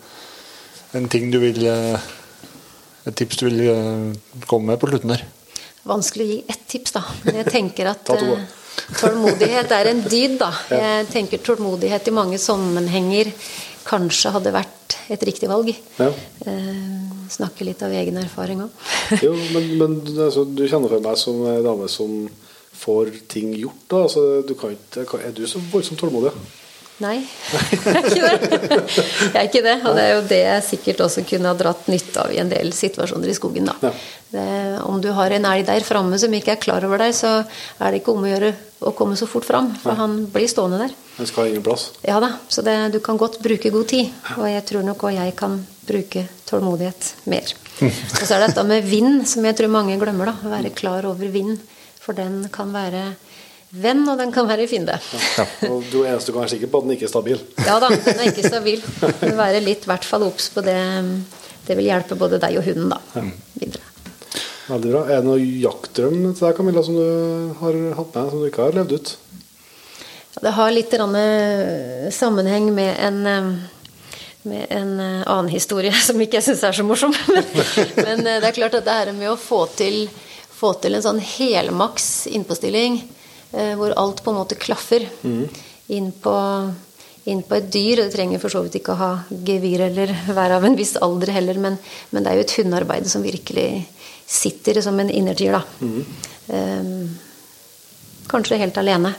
en 1.00 1.10
ting 1.12 1.32
du 1.32 1.40
vil 1.44 1.64
eh, 1.66 2.12
Et 3.04 3.16
tips 3.16 3.40
du 3.42 3.48
vil 3.50 3.64
eh, 3.68 4.44
komme 4.48 4.72
med 4.72 4.80
på 4.82 4.90
slutten 4.92 5.12
der. 5.12 5.26
Vanskelig 5.88 6.26
å 6.26 6.32
gi 6.32 6.40
ett 6.54 6.68
tips, 6.72 6.96
da. 6.96 7.04
Men 7.26 7.42
jeg 7.42 7.52
tenker 7.52 7.90
at 7.92 8.10
eh, 8.16 8.46
tålmodighet 9.02 9.76
er 9.76 9.92
en 9.92 10.02
dyd, 10.06 10.38
da. 10.40 10.52
Jeg 10.72 11.10
tenker 11.12 11.44
tålmodighet 11.44 12.08
i 12.08 12.16
mange 12.16 12.40
sammenhenger 12.42 13.34
kanskje 13.84 14.32
hadde 14.32 14.54
vært 14.56 14.98
et 15.12 15.26
riktig 15.28 15.50
valg. 15.52 15.74
Ja. 16.00 16.10
Eh, 16.48 17.04
snakke 17.34 17.68
litt 17.68 17.84
av 17.84 17.94
egen 17.96 18.22
erfaring 18.22 18.64
òg. 18.66 18.82
Jo, 19.26 19.36
men, 19.56 19.70
men 19.80 20.00
altså, 20.16 20.46
du 20.48 20.64
kjenner 20.64 20.92
for 20.92 21.04
meg 21.04 21.20
som 21.20 21.44
ei 21.52 21.60
dame 21.66 21.90
som 21.92 22.16
får 22.84 23.12
ting 23.32 23.52
gjort, 23.58 23.84
da. 23.92 24.04
Altså, 24.08 24.26
du 24.48 24.56
kan 24.60 24.76
ikke, 24.76 25.20
er 25.20 25.36
du 25.36 25.44
så 25.50 25.62
voldsomt 25.72 26.00
tålmodig? 26.00 26.34
Nei, 27.02 27.24
jeg 27.26 27.90
er 27.90 28.06
ikke 28.06 28.22
det. 28.22 28.74
Jeg 28.94 29.34
er 29.34 29.48
ikke 29.48 29.62
det, 29.66 29.74
og 29.82 29.96
det 29.98 30.04
er 30.04 30.12
jo 30.14 30.20
det 30.30 30.38
jeg 30.44 30.66
sikkert 30.68 31.02
også 31.08 31.24
kunne 31.26 31.50
ha 31.50 31.58
dratt 31.58 31.88
nytte 31.90 32.22
av 32.22 32.32
i 32.32 32.38
en 32.40 32.52
del 32.52 32.70
situasjoner 32.76 33.32
i 33.32 33.36
skogen. 33.36 33.66
da. 33.72 33.92
Det, 34.34 34.44
om 34.86 35.02
du 35.02 35.10
har 35.18 35.34
en 35.34 35.48
elg 35.50 35.66
der 35.68 35.86
framme 35.86 36.20
som 36.22 36.34
ikke 36.38 36.54
er 36.54 36.62
klar 36.62 36.86
over 36.86 37.02
deg, 37.02 37.16
så 37.18 37.32
er 37.42 37.92
det 37.92 38.02
ikke 38.02 38.14
om 38.14 38.24
å 38.24 38.30
gjøre 38.30 38.54
å 38.86 38.94
komme 38.98 39.18
så 39.20 39.28
fort 39.30 39.48
fram, 39.48 39.72
for 39.82 39.98
han 39.98 40.16
blir 40.32 40.48
stående 40.52 40.80
der. 40.84 40.94
Han 41.18 41.30
skal 41.30 41.44
ha 41.44 41.50
ingen 41.52 41.66
plass. 41.66 41.90
Ja 42.06 42.22
da, 42.22 42.32
så 42.52 42.64
det, 42.66 42.78
du 42.94 43.00
kan 43.04 43.20
godt 43.22 43.42
bruke 43.44 43.74
god 43.74 43.90
tid, 43.90 44.14
og 44.38 44.48
jeg 44.50 44.64
tror 44.70 44.86
nok 44.86 45.06
òg 45.10 45.18
jeg 45.18 45.36
kan 45.40 45.60
bruke 45.88 46.28
tålmodighet 46.50 47.12
mer. 47.32 47.54
Og 47.84 48.22
så 48.22 48.36
er 48.36 48.44
det 48.44 48.54
dette 48.54 48.66
med 48.70 48.86
vind, 48.88 49.24
som 49.30 49.46
jeg 49.50 49.58
tror 49.60 49.74
mange 49.74 49.98
glemmer, 50.02 50.30
da. 50.30 50.54
Være 50.56 50.74
klar 50.78 51.10
over 51.10 51.30
vind, 51.34 51.58
for 52.04 52.18
den 52.18 52.44
kan 52.54 52.70
være 52.76 53.14
venn, 53.74 54.04
og 54.10 54.20
den 54.20 54.34
kan 54.34 54.48
være 54.50 54.68
fiende. 54.70 54.98
Og 55.70 55.86
du 55.90 56.04
er 56.04 56.14
eneste 56.14 56.30
du 56.30 56.36
kan 56.36 56.44
være 56.44 56.54
sikker 56.56 56.70
på 56.70 56.82
at 56.82 56.88
den 56.88 56.96
ikke 56.98 57.08
er 57.08 57.14
stabil. 57.14 57.40
Ja 57.66 57.80
da, 57.82 57.90
den 57.90 58.20
er 58.20 58.30
ikke 58.30 58.46
stabil. 58.46 58.84
Men 59.24 59.40
Være 59.40 59.64
litt 59.66 59.88
i 59.88 59.92
hvert 59.92 60.06
fall 60.06 60.28
obs 60.28 60.52
på 60.54 60.62
det. 60.66 60.78
Det 61.64 61.78
vil 61.80 61.90
hjelpe 61.90 62.18
både 62.20 62.42
deg 62.44 62.60
og 62.60 62.68
hunden 62.68 62.92
da, 62.92 63.00
videre. 63.58 63.90
Veldig 64.64 64.92
bra. 64.94 65.04
Er 65.12 65.20
det 65.20 65.28
noen 65.28 65.44
jaktdrøm 65.60 66.20
til 66.32 66.46
deg, 66.46 66.56
Camilla, 66.56 66.84
som 66.86 66.96
du 66.96 67.54
har 67.60 67.78
hatt 67.98 68.16
med, 68.16 68.30
som 68.32 68.42
du 68.44 68.48
ikke 68.48 68.68
har 68.68 68.78
levd 68.78 68.96
ut? 68.96 69.14
Ja, 70.36 70.44
Det 70.48 70.54
har 70.58 70.72
litt 70.72 70.94
eh, 70.94 72.12
sammenheng 72.16 72.70
med 72.76 72.96
en, 73.00 73.20
eh, 73.28 73.50
med 74.50 74.68
en 74.70 74.94
eh, 75.00 75.26
annen 75.28 75.52
historie 75.52 75.92
som 76.08 76.22
ikke 76.22 76.40
jeg 76.40 76.48
syns 76.48 76.64
er 76.64 76.78
så 76.80 76.86
morsom. 76.88 77.16
Men, 77.34 78.24
men 78.24 78.24
det 78.24 78.48
er 78.48 78.56
klart 78.56 78.80
at 78.80 78.88
det 78.88 78.96
her 79.02 79.12
med 79.18 79.34
å 79.34 79.40
få 79.40 79.66
til, 79.76 80.08
få 80.54 80.74
til 80.84 80.96
en 80.96 81.04
sånn 81.06 81.20
helmaks 81.20 82.28
innpåstilling, 82.32 83.02
hvor 83.54 83.94
alt 84.02 84.24
på 84.26 84.32
en 84.32 84.40
måte 84.40 84.58
klaffer, 84.58 85.06
inn, 85.94 86.08
på, 86.24 86.34
inn 87.30 87.44
på 87.46 87.58
et 87.58 87.68
dyr 87.74 88.00
Det 88.02 88.14
trenger 88.16 88.42
for 88.42 88.50
så 88.50 88.64
vidt 88.66 88.80
ikke 88.80 88.96
å 88.96 89.02
ha 89.02 89.10
gevir 89.46 89.84
eller 89.90 90.14
være 90.34 90.58
av 90.58 90.66
en 90.66 90.78
viss 90.80 90.96
alder 90.98 91.34
heller, 91.36 91.60
men, 91.62 91.78
men 92.10 92.26
det 92.26 92.32
er 92.32 92.40
jo 92.40 92.46
et 92.48 92.56
hundearbeid 92.58 93.10
som 93.12 93.26
virkelig 93.26 93.68
sitter 94.26 94.82
som 94.82 94.98
en 95.00 95.12
innertier, 95.12 95.54
da. 95.54 95.62
Eh, 96.48 96.84
kanskje 98.32 98.58
helt 98.62 98.78
alene. 98.82 99.14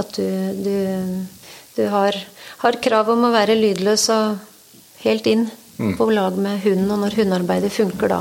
At 0.00 0.16
du, 0.16 0.26
du, 0.64 1.26
du 1.76 1.86
har, 1.92 2.16
har 2.62 2.80
krav 2.82 3.10
om 3.12 3.26
å 3.28 3.34
være 3.34 3.58
lydløs 3.58 4.08
og 4.14 4.38
helt 5.04 5.26
inn 5.30 5.48
på 5.98 6.08
lag 6.10 6.38
med 6.40 6.62
hunden. 6.64 6.90
Og 6.94 7.02
når 7.04 7.18
hundearbeidet 7.20 7.72
funker 7.74 8.12
da, 8.12 8.20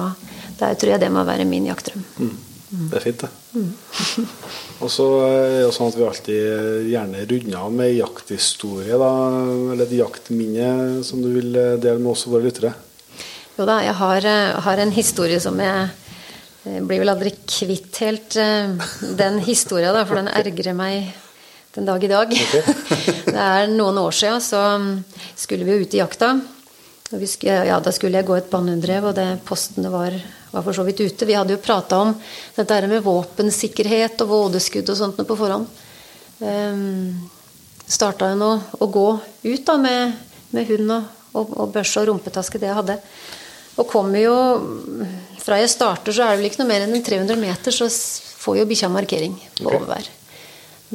der 0.59 0.75
tror 0.79 0.95
jeg 0.95 1.03
det 1.05 1.11
må 1.13 1.23
være 1.27 1.47
min 1.47 1.69
jaktdrøm. 1.69 2.03
Det 2.91 2.99
er 2.99 3.05
fint, 3.05 3.23
det. 3.23 3.29
Og 4.83 4.91
så 4.91 5.05
er 5.23 5.45
det 5.53 5.61
jo 5.63 5.75
sånn 5.75 5.91
at 5.91 5.97
vi 5.97 6.07
alltid 6.09 6.89
gjerne 6.91 7.27
runder 7.29 7.59
av 7.61 7.77
med 7.77 7.93
jakthistorie, 7.95 8.97
da. 8.99 9.11
Eller 9.71 9.85
et 9.85 9.95
jaktminne 10.01 11.03
som 11.07 11.21
du 11.23 11.29
vil 11.37 11.53
dele 11.55 11.99
med 12.01 12.11
oss 12.11 12.25
og 12.27 12.35
våre 12.35 12.49
lyttere. 12.49 12.73
Jo 13.55 13.63
da, 13.63 13.77
jeg 13.85 13.95
har, 13.95 14.25
eh, 14.27 14.57
har 14.65 14.81
en 14.83 14.91
historie 14.91 15.39
som 15.39 15.59
jeg 15.63 15.87
eh, 16.67 16.81
blir 16.83 16.99
vel 16.99 17.13
aldri 17.13 17.31
kvitt 17.47 18.01
helt 18.03 18.35
eh, 18.35 18.73
den 19.15 19.39
historia, 19.45 19.93
da, 19.95 20.03
for 20.03 20.19
den 20.19 20.27
ergrer 20.27 20.75
meg 20.75 21.13
den 21.77 21.87
dag 21.87 22.03
i 22.03 22.09
dag. 22.11 22.33
det 23.31 23.45
er 23.45 23.71
noen 23.71 24.01
år 24.01 24.15
siden 24.15 24.43
så 24.43 24.59
mm, 24.81 24.91
skulle 25.39 25.67
vi 25.67 25.79
ut 25.85 25.95
i 25.95 26.01
jakta. 26.01 26.33
Skulle, 27.05 27.61
ja, 27.69 27.79
da 27.79 27.93
skulle 27.95 28.19
jeg 28.19 28.27
gå 28.27 28.35
et 28.35 28.51
bannhunddrev, 28.51 29.07
og 29.07 29.15
det 29.15 29.29
postene 29.47 29.91
var, 29.93 30.17
var 30.55 30.63
for 30.63 30.77
så 30.77 30.83
vidt 30.87 31.03
ute. 31.03 31.27
Vi 31.27 31.35
hadde 31.35 31.55
jo 31.55 31.61
prata 31.63 31.99
om 31.99 32.13
dette 32.55 32.81
med 32.87 33.03
våpensikkerhet 33.03 34.23
og 34.23 34.31
vådeskudd 34.31 34.91
og 34.91 34.99
sånt 34.99 35.19
på 35.19 35.37
forhånd. 35.37 35.67
Um, 36.39 37.29
starta 37.87 38.31
jo 38.31 38.39
nå 38.39 38.51
å 38.81 38.87
gå 38.91 39.07
ut 39.45 39.65
da 39.67 39.77
med, 39.79 40.15
med 40.55 40.67
hund 40.71 40.93
og, 40.97 41.09
og, 41.35 41.55
og 41.63 41.73
børse 41.75 42.01
og 42.01 42.09
rumpetaske, 42.09 42.59
det 42.61 42.71
jeg 42.71 42.79
hadde. 42.79 42.99
Og 43.75 43.87
kommer 43.91 44.21
jo 44.21 44.35
Fra 45.45 45.59
jeg 45.59 45.69
starter, 45.69 46.15
så 46.15 46.23
er 46.25 46.33
det 46.33 46.39
vel 46.39 46.47
ikke 46.49 46.63
noe 46.63 46.71
mer 46.71 46.85
enn 46.87 46.95
en 46.97 47.03
300 47.05 47.37
meter, 47.37 47.75
så 47.75 47.85
får 48.41 48.55
jo 48.57 48.63
bikkja 48.65 48.87
markering 48.89 49.35
på 49.59 49.67
overvær. 49.69 50.07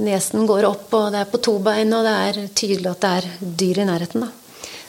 Nesen 0.02 0.42
går 0.48 0.66
opp, 0.66 0.88
og 0.96 1.12
det 1.14 1.20
er 1.20 1.28
på 1.30 1.38
to 1.44 1.54
bein, 1.62 1.92
og 1.94 2.02
det 2.02 2.14
er 2.26 2.40
tydelig 2.58 2.90
at 2.90 3.04
det 3.04 3.10
er 3.20 3.28
dyr 3.60 3.82
i 3.84 3.86
nærheten. 3.86 4.24
da. 4.24 4.30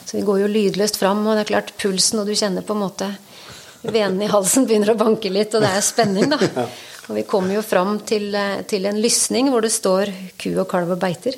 Så 0.02 0.16
vi 0.16 0.24
går 0.26 0.40
jo 0.42 0.50
lydløst 0.50 0.98
fram, 0.98 1.22
og 1.26 1.36
det 1.36 1.44
er 1.44 1.50
klart 1.52 1.70
pulsen, 1.78 2.18
og 2.18 2.26
du 2.26 2.34
kjenner 2.34 2.66
på 2.66 2.74
en 2.74 2.82
måte 2.82 3.12
venene 3.82 4.26
i 4.26 4.30
halsen 4.32 4.66
begynner 4.68 4.92
å 4.94 4.98
banke 5.00 5.30
litt, 5.32 5.54
og 5.54 5.64
det 5.64 5.70
er 5.74 5.84
spenning, 5.84 6.28
da. 6.30 6.66
Og 7.08 7.16
vi 7.18 7.24
kommer 7.26 7.56
jo 7.56 7.62
fram 7.66 7.96
til, 8.06 8.28
eh, 8.34 8.62
til 8.68 8.86
en 8.86 9.00
lysning 9.02 9.50
hvor 9.50 9.64
det 9.64 9.72
står 9.74 10.12
ku 10.38 10.52
og 10.54 10.68
kalv 10.70 10.92
og 10.94 11.00
beiter. 11.02 11.34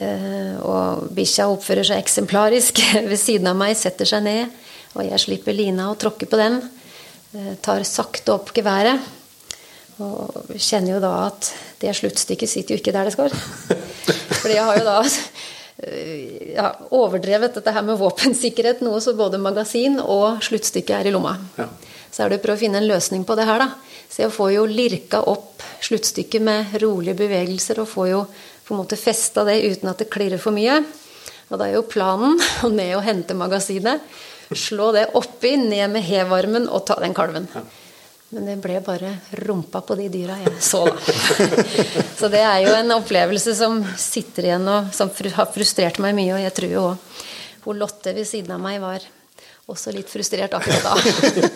Eh, 0.00 0.54
og 0.64 1.10
bikkja 1.12 1.48
oppfører 1.50 1.84
seg 1.84 2.00
eksemplarisk 2.00 2.80
ved 3.10 3.18
siden 3.20 3.50
av 3.50 3.58
meg, 3.60 3.76
setter 3.76 4.08
seg 4.08 4.24
ned, 4.24 4.48
og 4.94 5.04
jeg 5.04 5.22
slipper 5.26 5.56
lina 5.56 5.90
og 5.90 5.98
tråkker 6.00 6.30
på 6.30 6.40
den. 6.40 6.60
eh, 7.36 7.54
Tar 7.62 7.84
sakte 7.84 8.32
opp 8.38 8.54
geværet. 8.56 9.00
Og 10.00 10.54
kjenner 10.56 10.94
jo 10.94 11.00
da 11.04 11.26
at 11.26 11.50
det 11.82 11.92
sluttstykket 11.98 12.48
sitter 12.48 12.72
jo 12.74 12.80
ikke 12.80 12.94
der 12.96 13.10
det 13.10 13.12
skal. 13.12 13.34
Fordi 14.40 14.54
jeg 14.54 14.64
har 14.64 14.78
jo 14.78 14.86
da 14.86 15.02
ja, 16.54 16.72
overdrevet 16.92 17.54
dette 17.56 17.72
her 17.72 17.84
med 17.86 17.98
våpensikkerhet 18.00 18.82
noe, 18.84 19.00
så 19.00 19.14
både 19.16 19.40
magasin 19.40 19.98
og 20.02 20.42
sluttstykke 20.44 20.98
er 20.98 21.08
i 21.08 21.14
lomma. 21.14 21.36
Ja. 21.56 21.68
Så 22.10 22.24
er 22.24 22.32
det 22.32 22.40
å 22.40 22.44
prøve 22.44 22.58
å 22.58 22.62
finne 22.64 22.80
en 22.82 22.88
løsning 22.90 23.24
på 23.24 23.36
det 23.38 23.46
her, 23.48 23.62
da. 23.62 23.70
Så 24.10 24.24
jeg 24.24 24.34
får 24.34 24.54
jo 24.56 24.64
lirka 24.66 25.22
opp 25.30 25.62
sluttstykket 25.86 26.42
med 26.42 26.74
rolige 26.82 27.16
bevegelser, 27.22 27.80
og 27.80 27.88
får 27.88 28.08
jo 28.10 28.24
på 28.66 28.74
en 28.74 28.82
måte 28.82 28.98
festa 28.98 29.44
det 29.46 29.60
uten 29.62 29.92
at 29.92 30.02
det 30.02 30.10
klirrer 30.12 30.42
for 30.42 30.54
mye. 30.54 30.80
Og 31.50 31.58
da 31.58 31.68
er 31.68 31.78
jo 31.78 31.86
planen 31.88 32.36
å 32.66 32.72
ned 32.72 32.96
og 32.98 33.06
hente 33.06 33.38
magasinet, 33.38 34.02
slå 34.50 34.90
det 34.96 35.12
oppi, 35.18 35.54
ned 35.56 35.92
med 35.94 36.02
hevarmen 36.02 36.66
og 36.68 36.84
ta 36.88 36.98
den 37.00 37.14
kalven. 37.14 37.46
Men 38.30 38.46
det 38.46 38.56
ble 38.62 38.78
bare 38.86 39.16
rumpa 39.42 39.80
på 39.82 39.96
de 39.98 40.06
dyra 40.12 40.36
jeg 40.44 40.52
så, 40.62 40.84
da. 40.86 41.14
Så 42.20 42.28
det 42.30 42.42
er 42.46 42.60
jo 42.62 42.74
en 42.76 42.94
opplevelse 42.94 43.56
som 43.58 43.80
sitter 43.98 44.46
igjen 44.46 44.68
og 44.70 44.92
som 44.94 45.10
har 45.34 45.48
frustrert 45.50 45.98
meg 46.02 46.14
mye. 46.14 46.36
Og 46.36 46.44
jeg 46.44 46.54
tror 46.54 46.74
jo 46.76 46.84
òg 46.92 47.08
hun 47.64 47.80
Lotte 47.80 48.14
ved 48.16 48.24
siden 48.28 48.54
av 48.54 48.62
meg 48.62 48.78
var 48.80 49.02
også 49.70 49.92
litt 49.94 50.08
frustrert 50.10 50.54
akkurat 50.56 50.86
da. 50.86 50.94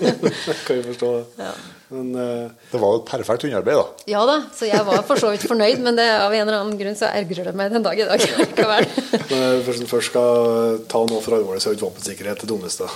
kan 0.66 0.76
vi 0.76 0.82
forstå 0.90 1.08
det. 1.14 1.46
Ja. 1.46 1.54
Men 1.94 2.12
uh, 2.14 2.52
Det 2.70 2.80
var 2.82 2.94
jo 2.94 3.00
et 3.00 3.08
perfekt 3.08 3.46
hundearbeid, 3.46 3.80
da. 3.80 4.06
Ja 4.10 4.22
da, 4.28 4.36
så 4.54 4.68
jeg 4.68 4.86
var 4.86 5.02
for 5.08 5.20
så 5.20 5.32
vidt 5.32 5.46
fornøyd, 5.48 5.82
men 5.82 5.98
det, 5.98 6.06
av 6.20 6.34
en 6.34 6.44
eller 6.46 6.60
annen 6.60 6.78
grunn 6.80 6.98
så 6.98 7.10
ergrer 7.10 7.50
det 7.50 7.56
meg 7.58 7.74
den 7.74 7.86
dag 7.86 7.98
i 7.98 8.06
dag 8.06 8.24
likevel. 8.42 8.88
Men 9.30 9.60
hvis 9.66 9.82
en 9.82 9.90
først 9.90 10.12
skal 10.12 10.80
ta 10.90 11.02
noe 11.08 11.22
for 11.24 11.38
alvorlig, 11.38 11.62
så 11.62 11.70
er 11.70 11.76
jo 11.76 11.80
ikke 11.80 11.90
våpensikkerhet 11.92 12.44
det 12.44 12.50
dummeste. 12.50 12.90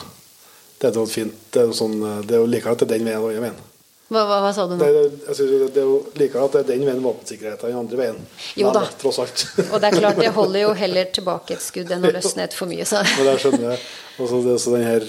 Det 0.78 0.90
er 0.90 0.94
noe 0.94 1.10
fint. 1.10 1.34
Det 1.54 1.64
er 1.64 1.74
sånn, 1.74 1.98
det 2.26 2.36
er 2.36 2.44
jo 2.44 2.48
likere 2.50 2.76
at 2.76 2.84
det 2.84 2.88
er 2.88 2.98
den 2.98 3.08
veien 3.08 3.34
jeg 3.34 3.44
mener. 3.44 3.64
Hva, 4.08 4.22
hva, 4.24 4.36
hva 4.40 4.50
sa 4.56 4.64
du 4.64 4.72
nå? 4.72 4.80
Det, 4.80 5.00
jeg 5.26 5.36
synes 5.36 5.72
det 5.74 5.82
er 5.82 5.84
jo 5.84 5.96
likere 6.16 6.44
at 6.46 6.54
det 6.54 6.60
er 6.62 6.68
den 6.70 6.84
veien 6.88 7.02
våpensikkerheten 7.04 7.68
enn 7.68 7.74
den 7.74 7.80
andre 7.82 7.98
veien. 8.00 8.20
Jo 8.56 8.70
da. 8.72 8.84
Tross 9.00 9.18
alt. 9.24 9.44
Og 9.66 9.74
det 9.82 9.90
er 9.90 9.98
klart, 9.98 10.20
det 10.22 10.30
holder 10.36 10.64
jo 10.64 10.70
heller 10.82 11.10
tilbake 11.18 11.58
et 11.58 11.64
skudd 11.64 11.92
enn 11.92 12.06
å 12.08 12.12
løsne 12.14 12.46
et 12.48 12.56
for 12.56 12.70
mye, 12.70 12.86
så 12.88 13.02
Men 13.04 13.32
jeg 13.34 13.42
skjønner 13.44 13.74
det. 13.74 13.80
Og 14.18 14.30
så 14.30 14.40
det 14.46 14.56
den 14.64 14.86
her 14.86 15.08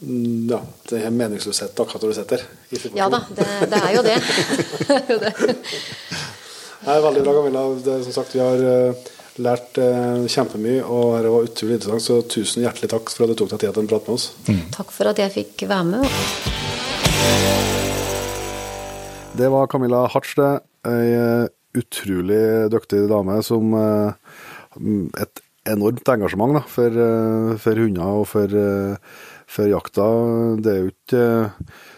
mm, 0.00 0.50
ja, 0.50 0.60
den 0.90 1.04
her 1.06 1.14
meningsløsheten 1.22 1.84
akkurat 1.86 2.06
når 2.08 2.14
du 2.14 2.18
sitter. 2.18 2.46
Ja 2.98 3.10
da, 3.12 3.22
det, 3.38 3.50
det 3.70 3.82
er 3.84 3.98
jo 4.00 4.06
det. 4.08 4.18
Det 4.88 5.18
er 5.18 5.22
det. 5.28 5.50
Nei, 6.84 6.98
veldig 7.00 7.22
bra, 7.24 7.32
Camilla. 7.38 7.62
Det, 7.80 7.92
er 7.94 8.02
som 8.04 8.12
sagt, 8.18 8.34
vi 8.34 8.42
har 8.42 8.60
eh, 8.68 9.04
lært 9.42 9.78
eh, 9.82 10.26
kjempemye, 10.30 10.82
og 10.84 11.16
det 11.24 11.32
var 11.32 11.48
utrolig 11.48 11.78
interessant. 11.78 12.04
Så 12.06 12.20
tusen 12.30 12.64
hjertelig 12.64 12.90
takk 12.92 13.10
for 13.10 13.26
at 13.26 13.32
du 13.32 13.38
tok 13.40 13.54
deg 13.54 13.64
tid 13.64 13.74
til 13.74 13.86
å 13.86 13.90
prate 13.90 14.10
med 14.10 14.14
oss. 14.18 14.28
Takk 14.76 14.94
for 14.94 15.10
at 15.10 15.22
jeg 15.22 15.34
fikk 15.34 15.66
være 15.70 15.86
med. 15.90 16.06
Det 19.34 19.50
var 19.50 19.70
Camilla 19.70 20.04
Hartz, 20.12 20.36
det. 20.38 20.52
Ei 20.86 21.14
eh, 21.16 21.46
utrolig 21.74 22.70
dyktig 22.70 23.06
dame 23.10 23.40
som 23.42 23.72
eh, 23.74 24.34
Et 25.22 25.40
enormt 25.70 26.08
engasjement 26.12 26.54
da, 26.54 26.62
for, 26.68 26.90
eh, 26.92 27.54
for 27.62 27.80
hunder 27.80 28.20
og 28.20 28.26
for, 28.28 28.44
eh, 28.46 28.96
for 29.46 29.70
jakta. 29.70 30.06
Det 30.60 30.72
er 30.72 30.80
jo 30.82 30.92
ikke 30.92 31.52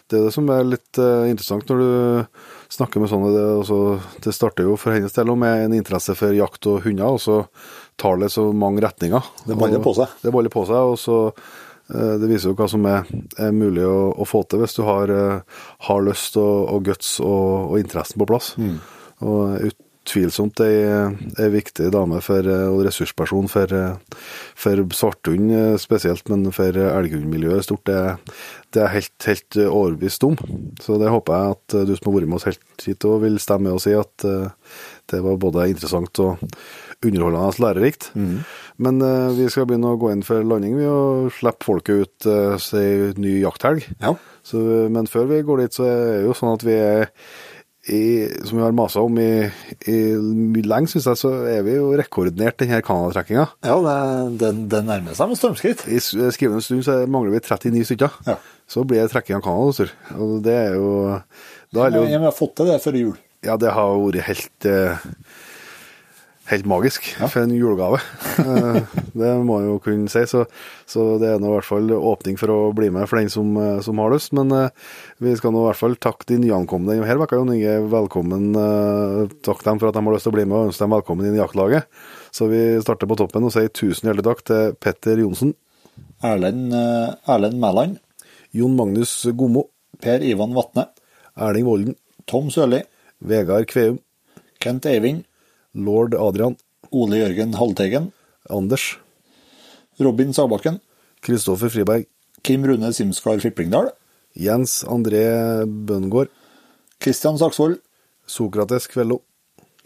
Det 0.08 0.20
er 0.20 0.24
det 0.28 0.34
som 0.36 0.48
er 0.54 0.62
litt 0.62 0.98
eh, 1.02 1.26
interessant 1.32 1.66
når 1.66 1.80
du 1.82 2.26
snakker 2.72 3.02
med 3.02 3.10
sånne. 3.10 3.32
Det, 3.34 3.44
er 3.76 4.24
det 4.24 4.34
starter 4.34 4.66
jo 4.68 4.76
for 4.80 4.96
hennes 4.96 5.14
del 5.14 5.32
med 5.38 5.66
en 5.66 5.76
interesse 5.76 6.16
for 6.18 6.34
jakt 6.36 6.68
og 6.70 6.82
hunder, 6.86 7.16
og 7.16 7.22
så 7.22 7.38
tar 8.00 8.18
det 8.20 8.32
så 8.34 8.48
mange 8.52 8.82
retninger. 8.84 9.30
Det 9.46 9.56
baller 9.58 9.82
på 9.84 9.94
seg. 9.96 10.18
Det 10.22 10.34
baller 10.34 10.52
på 10.52 10.66
seg, 10.68 10.92
og 10.92 10.98
så 11.00 11.18
eh, 11.30 12.14
det 12.20 12.30
viser 12.30 12.52
jo 12.52 12.58
hva 12.58 12.68
som 12.70 12.86
er, 12.90 13.08
er 13.40 13.56
mulig 13.56 13.86
å, 13.86 14.12
å 14.12 14.28
få 14.28 14.42
til 14.50 14.62
hvis 14.62 14.76
du 14.78 14.84
har, 14.88 15.12
eh, 15.12 15.64
har 15.88 16.06
lyst 16.06 16.38
og, 16.42 16.68
og 16.74 16.86
guts 16.90 17.16
og, 17.24 17.72
og 17.72 17.80
interessen 17.82 18.22
på 18.22 18.28
plass. 18.28 18.54
Og 19.24 19.70
utvilsomt 20.06 20.62
ei, 20.62 20.86
ei 21.42 21.48
viktig 21.50 21.90
dame 21.94 22.20
for, 22.24 22.46
eh, 22.46 22.68
og 22.70 22.84
ressursperson 22.86 23.50
for, 23.50 23.72
eh, 23.74 24.22
for 24.54 24.84
svarthund 24.94 25.50
eh, 25.50 25.76
spesielt, 25.82 26.28
men 26.30 26.46
for 26.54 26.70
elghundmiljøet 26.70 27.66
stort. 27.66 27.84
Det, 27.90 28.16
det 28.72 28.84
er 28.84 28.94
helt, 28.94 29.16
helt 29.26 29.60
overbevist 29.66 30.26
om. 30.28 30.38
Så 30.82 31.00
det 31.02 31.10
håper 31.12 31.34
jeg 31.34 31.56
at 31.56 31.78
du 31.88 31.94
som 31.96 32.10
har 32.10 32.18
vært 32.20 32.30
med 32.30 32.38
oss 32.38 32.48
helt 32.50 32.86
hit 32.86 33.08
og 33.08 33.22
vil 33.24 33.40
stemme 33.42 33.66
med 33.66 33.78
og 33.78 33.82
si 33.82 33.94
at 33.96 34.26
det 35.10 35.22
var 35.22 35.38
både 35.40 35.68
interessant 35.70 36.18
og 36.22 36.42
underholdende 37.04 37.48
og 37.50 37.60
lærerikt. 37.62 38.10
Men 38.82 39.00
eh, 39.02 39.34
vi 39.36 39.48
skal 39.52 39.68
begynne 39.68 39.94
å 39.94 40.00
gå 40.00 40.12
inn 40.12 40.24
for 40.26 40.44
landing 40.44 40.76
vi 40.78 40.86
og 40.90 41.30
slippe 41.36 41.66
folket 41.66 42.04
ut 42.04 42.28
uh, 42.28 42.56
si 42.60 43.12
ny 43.20 43.38
jakthelg. 43.40 43.86
Ja. 44.02 44.16
Så, 44.46 44.60
men 44.92 45.08
før 45.10 45.28
vi 45.30 45.42
går 45.46 45.64
dit, 45.64 45.76
så 45.76 45.86
er 45.88 46.00
det 46.04 46.24
jo 46.26 46.36
sånn 46.36 46.54
at 46.54 46.64
vi 46.66 46.76
er 46.76 47.08
i, 47.86 48.26
som 48.42 48.58
vi 48.58 48.64
har 48.64 48.74
masa 48.74 49.02
om 49.04 49.18
i, 49.22 49.46
i 49.86 49.98
lenge, 50.66 50.90
syns 50.90 51.06
jeg, 51.06 51.20
så 51.20 51.32
er 51.46 51.62
vi 51.66 51.76
jo 51.76 51.92
rekordnært 51.98 52.58
denne 52.62 52.80
Canada-trekkinga. 52.84 53.46
Ja, 53.66 53.76
det, 54.32 54.50
det, 54.72 54.82
nærmer 54.88 55.14
seg 55.16 55.30
med 55.30 55.40
stormskritt. 55.40 55.84
I 55.86 56.00
skrivende 56.02 56.64
stund 56.64 56.82
så 56.86 56.98
mangler 57.10 57.36
vi 57.36 57.42
39 57.44 57.84
stykker. 57.92 58.18
Ja. 58.26 58.38
Så 58.66 58.82
blir 58.88 59.04
det 59.04 59.12
trekking 59.14 59.38
av 59.38 59.46
Canada. 59.46 59.88
Og 60.18 60.40
det 60.42 60.56
er 60.64 60.74
jo 60.74 60.90
Da 61.74 61.86
er 61.86 61.94
det 61.94 62.02
Jeg, 62.02 62.08
jo 62.08 62.14
jeg 62.16 62.24
har 62.26 62.34
fått 62.34 62.56
til 62.58 62.72
det 62.72 62.80
før 62.82 63.00
jul. 63.02 63.14
Ja, 63.46 63.58
det 63.60 63.74
har 63.76 63.94
vært 64.02 64.26
helt 64.26 64.66
eh, 64.66 65.06
Helt 66.46 66.66
magisk 66.68 67.08
for 67.18 67.42
en 67.42 67.50
julegave. 67.56 67.98
Eh, 68.38 68.76
det 69.18 69.30
må 69.42 69.56
jeg 69.58 69.66
jo 69.66 69.78
kunne 69.82 70.10
si. 70.12 70.20
Så, 70.30 70.44
så 70.86 71.06
det 71.18 71.32
er 71.32 71.40
nå 71.42 71.48
i 71.50 71.54
hvert 71.56 71.66
fall 71.66 71.90
åpning 71.96 72.38
for 72.38 72.52
å 72.54 72.58
bli 72.76 72.90
med 72.94 73.08
for 73.10 73.18
den 73.18 73.32
som, 73.32 73.50
eh, 73.58 73.80
som 73.82 73.98
har 73.98 74.14
lyst. 74.14 74.30
Men 74.36 74.54
uh, 74.54 74.92
vi 75.22 75.34
skal 75.38 75.54
nå 75.54 75.64
i 75.64 75.66
hvert 75.66 75.80
fall 75.80 75.98
takke 75.98 76.28
de 76.30 76.38
nyankomne 76.44 76.94
denne 76.94 77.18
uka, 77.18 77.40
Jon 77.40 77.50
Inge, 77.50 77.74
velkommen. 77.90 78.46
Uh, 78.54 79.26
Takk 79.46 79.66
dem 79.66 79.82
for 79.82 79.90
at 79.90 79.98
de 79.98 80.04
har 80.06 80.14
lyst 80.14 80.28
til 80.28 80.34
å 80.34 80.38
bli 80.38 80.46
med, 80.46 80.54
og 80.54 80.70
ønske 80.70 80.84
dem 80.84 80.94
velkommen 80.94 81.26
inn 81.26 81.38
i 81.38 81.42
jaktlaget. 81.42 81.90
Så 82.30 82.50
vi 82.52 82.62
starter 82.84 83.10
på 83.10 83.18
toppen 83.18 83.50
og 83.50 83.54
sier 83.56 83.72
tusen 83.74 84.06
hjertelig 84.06 84.28
takk 84.30 84.46
til 84.46 84.74
Petter 84.78 85.22
Johnsen, 85.24 85.56
Erlend, 86.24 86.74
Erlend 87.26 87.58
Mæland, 87.58 87.98
Jon 88.54 88.76
Magnus 88.78 89.18
Gomo, 89.34 89.66
Per 90.02 90.22
Ivan 90.22 90.54
Vatne, 90.54 90.90
Erling 91.34 91.66
Volden, 91.66 91.96
Tom 92.28 92.52
Sørli, 92.54 92.84
Vegard 93.24 93.66
Kveum, 93.72 93.98
Kent 94.62 94.86
Eivind, 94.86 95.24
lord 95.76 96.16
Adrian, 96.16 96.56
Ole 96.90 97.20
Jørgen 97.20 97.54
Halteigen, 97.58 98.10
Anders, 98.48 98.96
Robin 100.00 100.32
Sagbakken, 100.32 100.80
Kristoffer 101.20 101.70
Friberg, 101.72 102.06
Kim 102.42 102.64
Rune 102.64 102.92
Simskar 102.92 103.40
Fiplingdal, 103.42 103.92
Jens 104.34 104.82
André 104.84 105.26
Bøngård, 105.66 106.32
Kristian 106.98 107.38
Saksvold, 107.38 107.80
Sokrates 108.26 108.88
Kvello, 108.90 109.20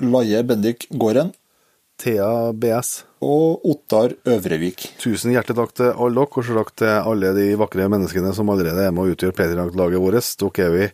Laie 0.01 0.43
Bendik 0.47 0.87
Gården 0.91 1.33
Thea 2.01 2.53
BS. 2.57 3.05
og 3.21 3.67
Ottar 3.69 4.15
Øvrevik. 4.33 4.87
Tusen 4.97 5.35
hjertelig 5.35 5.59
takk 5.59 5.75
til 5.77 5.91
alle 5.91 6.23
dere, 6.23 6.39
og 6.41 6.47
så 6.47 6.55
takk 6.57 6.71
til 6.81 6.93
alle 7.11 7.33
de 7.37 7.43
vakre 7.61 7.89
menneskene 7.93 8.31
som 8.33 8.49
allerede 8.49 8.87
er 8.87 8.95
med 8.97 9.05
og 9.11 9.13
utgjør 9.13 9.35
Playdrag-laget 9.37 10.01
vårt. 10.01 10.31
Dere 10.41 10.63
er 10.65 10.73
vi 10.73 10.87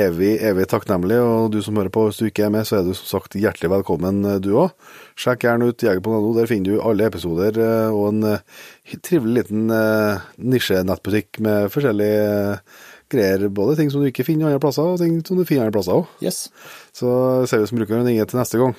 evig, 0.00 0.30
evig 0.40 0.64
takknemlige, 0.72 1.20
og 1.20 1.50
du 1.52 1.60
som 1.60 1.76
hører 1.76 1.92
på, 1.92 2.06
hvis 2.08 2.22
du 2.22 2.30
ikke 2.30 2.46
er 2.48 2.54
med, 2.56 2.64
så 2.64 2.78
er 2.78 2.88
du 2.88 2.94
som 2.96 3.10
sagt 3.10 3.36
hjertelig 3.36 3.74
velkommen, 3.74 4.24
du 4.40 4.54
òg. 4.62 4.72
Sjekk 5.20 5.44
gjerne 5.44 5.68
ut 5.68 5.84
Jeger.no, 5.84 6.32
der 6.38 6.48
finner 6.48 6.72
du 6.72 6.80
alle 6.80 7.10
episoder 7.12 7.60
eh, 7.60 7.92
og 7.92 8.08
en 8.14 8.32
eh, 8.32 8.58
trivelig 8.96 9.42
liten 9.42 9.68
eh, 9.76 10.26
nisjenettbutikk 10.40 11.44
med 11.44 11.68
forskjellige 11.76 12.58
greier. 13.12 13.48
Både 13.52 13.76
ting 13.76 13.92
som 13.92 14.00
du 14.00 14.08
ikke 14.08 14.24
finner 14.24 14.48
andre 14.48 14.64
plasser, 14.64 14.96
og 14.96 15.04
ting 15.04 15.20
som 15.20 15.36
du 15.36 15.44
finner 15.44 15.68
andre 15.68 15.76
plasser 15.76 16.00
òg. 16.00 16.08
Yes. 16.24 16.46
Så 16.96 17.10
ser 17.44 17.60
vi 17.60 17.68
som 17.68 17.84
bruker 17.84 18.00
den 18.00 18.16
til 18.24 18.40
neste 18.40 18.64
gang. 18.64 18.78